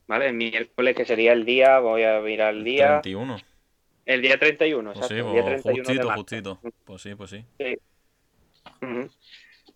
¿vale? 0.09 0.29
El 0.29 0.35
miércoles, 0.35 0.97
que 0.97 1.05
sería 1.05 1.33
el 1.33 1.45
día, 1.45 1.79
voy 1.79 2.03
a 2.03 2.21
mirar 2.21 2.55
el 2.55 2.65
día. 2.65 3.01
31. 3.01 3.37
El 4.07 4.23
día 4.23 4.39
31, 4.39 4.93
Pues 4.93 5.07
sí, 5.07 5.15
exacto. 5.15 5.29
el 5.29 5.35
día 5.35 5.43
pues 5.43 5.63
31 5.63 5.75
de 5.75 5.95
justito, 5.95 6.07
marzo. 6.07 6.21
justito. 6.21 6.61
Pues 6.85 7.03
sí, 7.03 7.15
pues 7.15 7.31
sí. 7.31 7.45
Sí. 7.59 7.79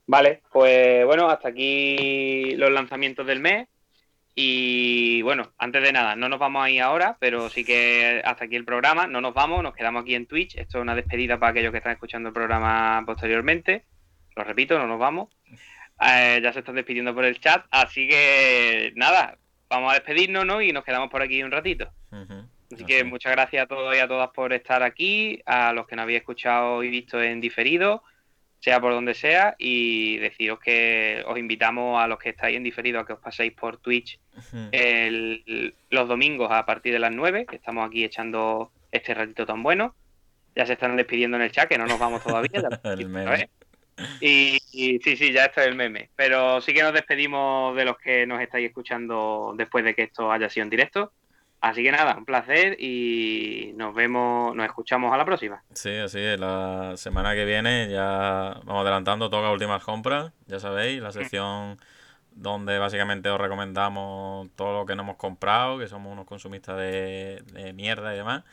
Vale, 0.09 0.41
pues 0.51 1.05
bueno, 1.05 1.29
hasta 1.29 1.51
aquí 1.51 2.55
los 2.57 2.71
lanzamientos 2.71 3.27
del 3.27 3.41
mes. 3.41 3.69
Y 4.35 5.21
bueno, 5.21 5.53
antes 5.59 5.83
de 5.83 5.93
nada, 5.93 6.17
no 6.17 6.31
nos 6.31 6.39
vamos 6.39 6.65
a 6.65 6.71
ir 6.71 6.81
ahora, 6.81 7.19
pero 7.21 7.51
sí 7.51 7.63
que 7.63 8.23
hasta 8.25 8.47
aquí 8.47 8.57
el 8.57 8.65
programa. 8.65 9.07
No 9.07 9.21
nos 9.21 9.35
vamos, 9.35 9.63
nos 9.63 9.75
quedamos 9.75 10.03
aquí 10.03 10.15
en 10.15 10.27
Twitch. 10.27 10.57
Esto 10.57 10.79
es 10.79 10.83
una 10.83 10.95
despedida 10.95 11.39
para 11.39 11.51
aquellos 11.51 11.73
que 11.73 11.79
están 11.79 11.93
escuchando 11.93 12.31
el 12.31 12.33
programa 12.33 13.03
posteriormente. 13.05 13.85
Lo 14.35 14.45
repito, 14.45 14.79
no 14.79 14.87
nos 14.87 14.99
vamos. 14.99 15.29
Eh, 16.01 16.41
ya 16.43 16.55
se 16.55 16.61
están 16.61 16.77
despidiendo 16.77 17.15
por 17.15 17.27
el 17.27 17.39
chat, 17.39 17.67
así 17.71 18.09
que 18.09 18.93
nada, 18.95 19.37
vamos 19.69 19.91
a 19.91 19.97
despedirnos, 19.97 20.47
¿no? 20.47 20.63
Y 20.63 20.73
nos 20.73 20.85
quedamos 20.85 21.11
por 21.11 21.21
aquí 21.21 21.43
un 21.43 21.51
ratito. 21.51 21.91
Así 22.73 22.85
que 22.87 23.05
muchas 23.05 23.33
gracias 23.33 23.65
a 23.65 23.67
todos 23.67 23.95
y 23.95 23.99
a 23.99 24.09
todas 24.09 24.31
por 24.31 24.55
estar 24.55 24.83
aquí, 24.83 25.43
a 25.45 25.73
los 25.75 25.87
que 25.87 25.97
nos 25.97 26.05
habéis 26.05 26.21
escuchado 26.21 26.83
y 26.83 26.89
visto 26.89 27.21
en 27.21 27.43
diferido, 27.43 28.05
sea 28.61 28.81
por 28.81 28.93
donde 28.93 29.15
sea, 29.15 29.55
y 29.59 30.17
deciros 30.19 30.59
que 30.59 31.23
os 31.27 31.39
invitamos 31.39 32.03
a 32.03 32.07
los 32.09 32.19
que 32.19 32.31
estáis 32.31 32.57
en 32.57 32.65
diferido 32.65 32.99
a 33.01 33.07
que 33.07 33.13
os 33.13 33.21
paséis 33.21 33.53
por 33.53 33.77
Twitch 33.79 34.19
el- 34.73 35.75
los 35.91 36.09
domingos 36.09 36.51
a 36.51 36.65
partir 36.67 36.93
de 36.93 36.99
las 36.99 37.13
9, 37.13 37.47
que 37.49 37.57
estamos 37.57 37.87
aquí 37.87 38.05
echando 38.05 38.71
este 38.93 39.15
ratito 39.15 39.47
tan 39.47 39.63
bueno. 39.63 39.95
Ya 40.57 40.67
se 40.67 40.73
están 40.73 40.97
despidiendo 40.97 41.37
en 41.37 41.45
el 41.45 41.53
chat, 41.53 41.69
que 41.69 41.79
no 41.79 41.87
nos 41.87 41.99
vamos 42.01 42.23
todavía. 42.23 42.51
El 42.85 43.09
meme. 43.09 43.35
¿eh? 43.43 43.49
Y, 44.21 44.59
y 44.73 44.99
sí, 45.01 45.17
sí, 45.17 45.33
ya 45.33 45.47
esto 45.47 45.61
es 45.61 45.67
el 45.69 45.75
meme. 45.75 46.11
Pero 46.17 46.61
sí 46.61 46.73
que 46.73 46.83
nos 46.83 46.93
despedimos 46.93 47.77
de 47.77 47.85
los 47.85 47.99
que 47.99 48.27
nos 48.27 48.41
estáis 48.41 48.67
escuchando 48.69 49.55
después 49.57 49.85
de 49.85 49.95
que 49.95 50.03
esto 50.05 50.31
haya 50.33 50.49
sido 50.49 50.65
en 50.65 50.71
directo. 50.71 51.13
Así 51.61 51.83
que 51.83 51.91
nada, 51.91 52.17
un 52.17 52.25
placer 52.25 52.77
y 52.81 53.73
nos 53.75 53.95
vemos, 53.95 54.55
nos 54.55 54.67
escuchamos 54.67 55.13
a 55.13 55.17
la 55.17 55.25
próxima. 55.25 55.63
Sí, 55.75 55.91
así 55.97 56.19
es. 56.21 56.39
La 56.39 56.95
semana 56.97 57.35
que 57.35 57.45
viene 57.45 57.89
ya 57.91 58.61
vamos 58.65 58.83
adelantando, 58.83 59.29
toca 59.31 59.51
últimas 59.51 59.83
compras, 59.83 60.33
ya 60.47 60.61
sabéis, 60.61 61.01
la 61.03 61.13
sección 61.13 61.79
donde 62.31 62.79
básicamente 62.79 63.29
os 63.31 63.41
recomendamos 63.41 64.49
todo 64.57 64.81
lo 64.81 64.87
que 64.87 64.95
no 64.95 65.03
hemos 65.03 65.17
comprado, 65.17 65.79
que 65.79 65.89
somos 65.89 66.13
unos 66.13 66.27
consumistas 66.27 66.77
de, 66.77 67.43
de 67.53 67.73
mierda 67.73 68.15
y 68.15 68.19
demás, 68.19 68.45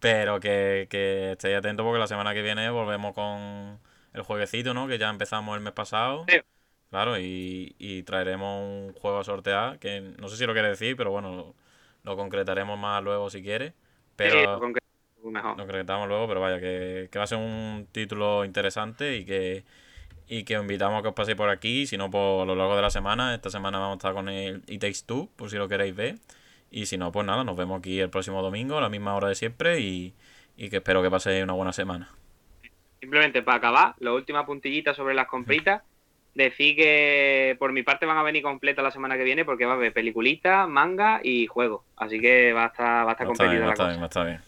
pero 0.00 0.40
que, 0.40 0.86
que 0.90 1.32
estéis 1.32 1.56
atentos 1.56 1.84
porque 1.84 1.98
la 2.00 2.06
semana 2.06 2.34
que 2.34 2.42
viene 2.42 2.70
volvemos 2.70 3.14
con 3.14 3.80
el 4.12 4.22
jueguecito, 4.22 4.74
¿no? 4.74 4.88
Que 4.88 4.98
ya 4.98 5.10
empezamos 5.10 5.56
el 5.56 5.62
mes 5.62 5.72
pasado. 5.72 6.24
Sí. 6.28 6.40
Claro, 6.90 7.18
y, 7.18 7.76
y 7.78 8.02
traeremos 8.02 8.62
un 8.62 8.92
juego 8.94 9.20
a 9.20 9.24
sortear, 9.24 9.78
que 9.78 10.00
no 10.18 10.28
sé 10.28 10.36
si 10.36 10.46
lo 10.46 10.52
quiere 10.52 10.68
decir, 10.70 10.96
pero 10.96 11.12
bueno, 11.12 11.54
lo 12.04 12.16
concretaremos 12.16 12.78
más 12.78 13.02
luego 13.02 13.30
si 13.30 13.42
quiere. 13.42 13.74
Pero... 14.16 14.32
Sí, 14.32 14.42
lo 14.44 14.58
concreto 14.58 14.86
mejor. 15.30 15.50
Lo 15.50 15.64
concretamos 15.64 16.08
luego, 16.08 16.26
pero 16.28 16.40
vaya, 16.40 16.58
que, 16.58 17.08
que 17.10 17.18
va 17.18 17.24
a 17.24 17.28
ser 17.28 17.38
un 17.38 17.86
título 17.92 18.44
interesante 18.44 19.16
y 19.16 19.24
que, 19.24 19.64
y 20.26 20.44
que 20.44 20.56
os 20.56 20.62
invitamos 20.62 20.98
a 20.98 21.02
que 21.02 21.08
os 21.08 21.14
paséis 21.14 21.36
por 21.36 21.48
aquí, 21.50 21.86
si 21.86 21.96
no, 21.96 22.10
por 22.10 22.42
a 22.42 22.44
lo 22.46 22.56
largo 22.56 22.74
de 22.74 22.82
la 22.82 22.90
semana. 22.90 23.34
Esta 23.34 23.50
semana 23.50 23.78
vamos 23.78 23.94
a 23.94 23.98
estar 23.98 24.14
con 24.14 24.28
el 24.28 24.62
It 24.66 24.80
Takes 24.80 25.00
Two, 25.06 25.28
por 25.36 25.50
si 25.50 25.56
lo 25.56 25.68
queréis 25.68 25.94
ver. 25.94 26.16
Y 26.70 26.86
si 26.86 26.96
no, 26.98 27.12
pues 27.12 27.26
nada, 27.26 27.44
nos 27.44 27.56
vemos 27.56 27.78
aquí 27.78 28.00
el 28.00 28.10
próximo 28.10 28.42
domingo 28.42 28.78
a 28.78 28.80
la 28.80 28.88
misma 28.88 29.14
hora 29.14 29.28
de 29.28 29.34
siempre 29.34 29.80
y, 29.80 30.14
y 30.56 30.70
que 30.70 30.76
espero 30.76 31.02
que 31.02 31.10
paséis 31.10 31.42
una 31.42 31.52
buena 31.52 31.72
semana. 31.72 32.10
Simplemente 33.00 33.42
para 33.42 33.58
acabar, 33.58 33.94
la 33.98 34.12
última 34.12 34.44
puntillita 34.46 34.94
sobre 34.94 35.14
las 35.14 35.26
compritas. 35.26 35.82
Decir 36.34 36.76
que 36.76 37.56
por 37.58 37.72
mi 37.72 37.82
parte 37.82 38.06
van 38.06 38.16
a 38.16 38.22
venir 38.22 38.42
completas 38.42 38.84
la 38.84 38.90
semana 38.90 39.16
que 39.16 39.24
viene 39.24 39.44
porque 39.44 39.66
va 39.66 39.72
a 39.72 39.76
haber 39.76 39.92
peliculita, 39.92 40.66
manga 40.66 41.20
y 41.22 41.46
juego. 41.46 41.84
Así 41.96 42.20
que 42.20 42.52
va 42.52 42.64
a 42.64 42.66
estar, 42.68 43.06
va 43.06 43.10
a 43.10 43.12
estar 43.12 43.26
bien, 43.50 43.66
la 43.66 43.74
cosa. 43.74 44.24
bien. 44.24 44.40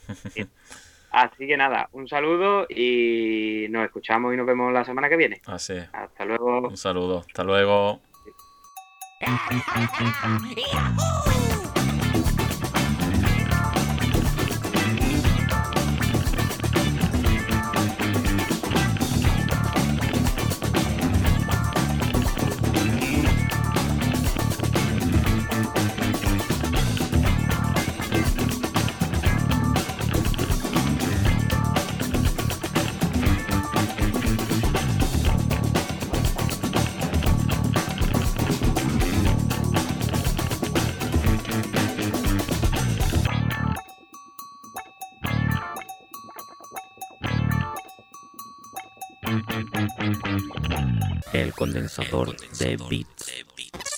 Así 1.13 1.47
que 1.47 1.57
nada, 1.59 1.89
un 1.93 2.09
saludo 2.09 2.67
y 2.71 3.67
nos 3.69 3.85
escuchamos 3.85 4.33
y 4.33 4.37
nos 4.37 4.47
vemos 4.47 4.73
la 4.73 4.85
semana 4.85 5.11
que 5.11 5.17
viene. 5.17 5.43
Así 5.47 5.75
es. 5.75 5.89
Hasta 5.93 6.25
luego. 6.25 6.69
Un 6.69 6.77
saludo. 6.77 7.19
Hasta 7.19 7.45
luego. 7.45 8.01
condensador 51.63 52.35
de 52.59 52.77
bits. 52.89 53.91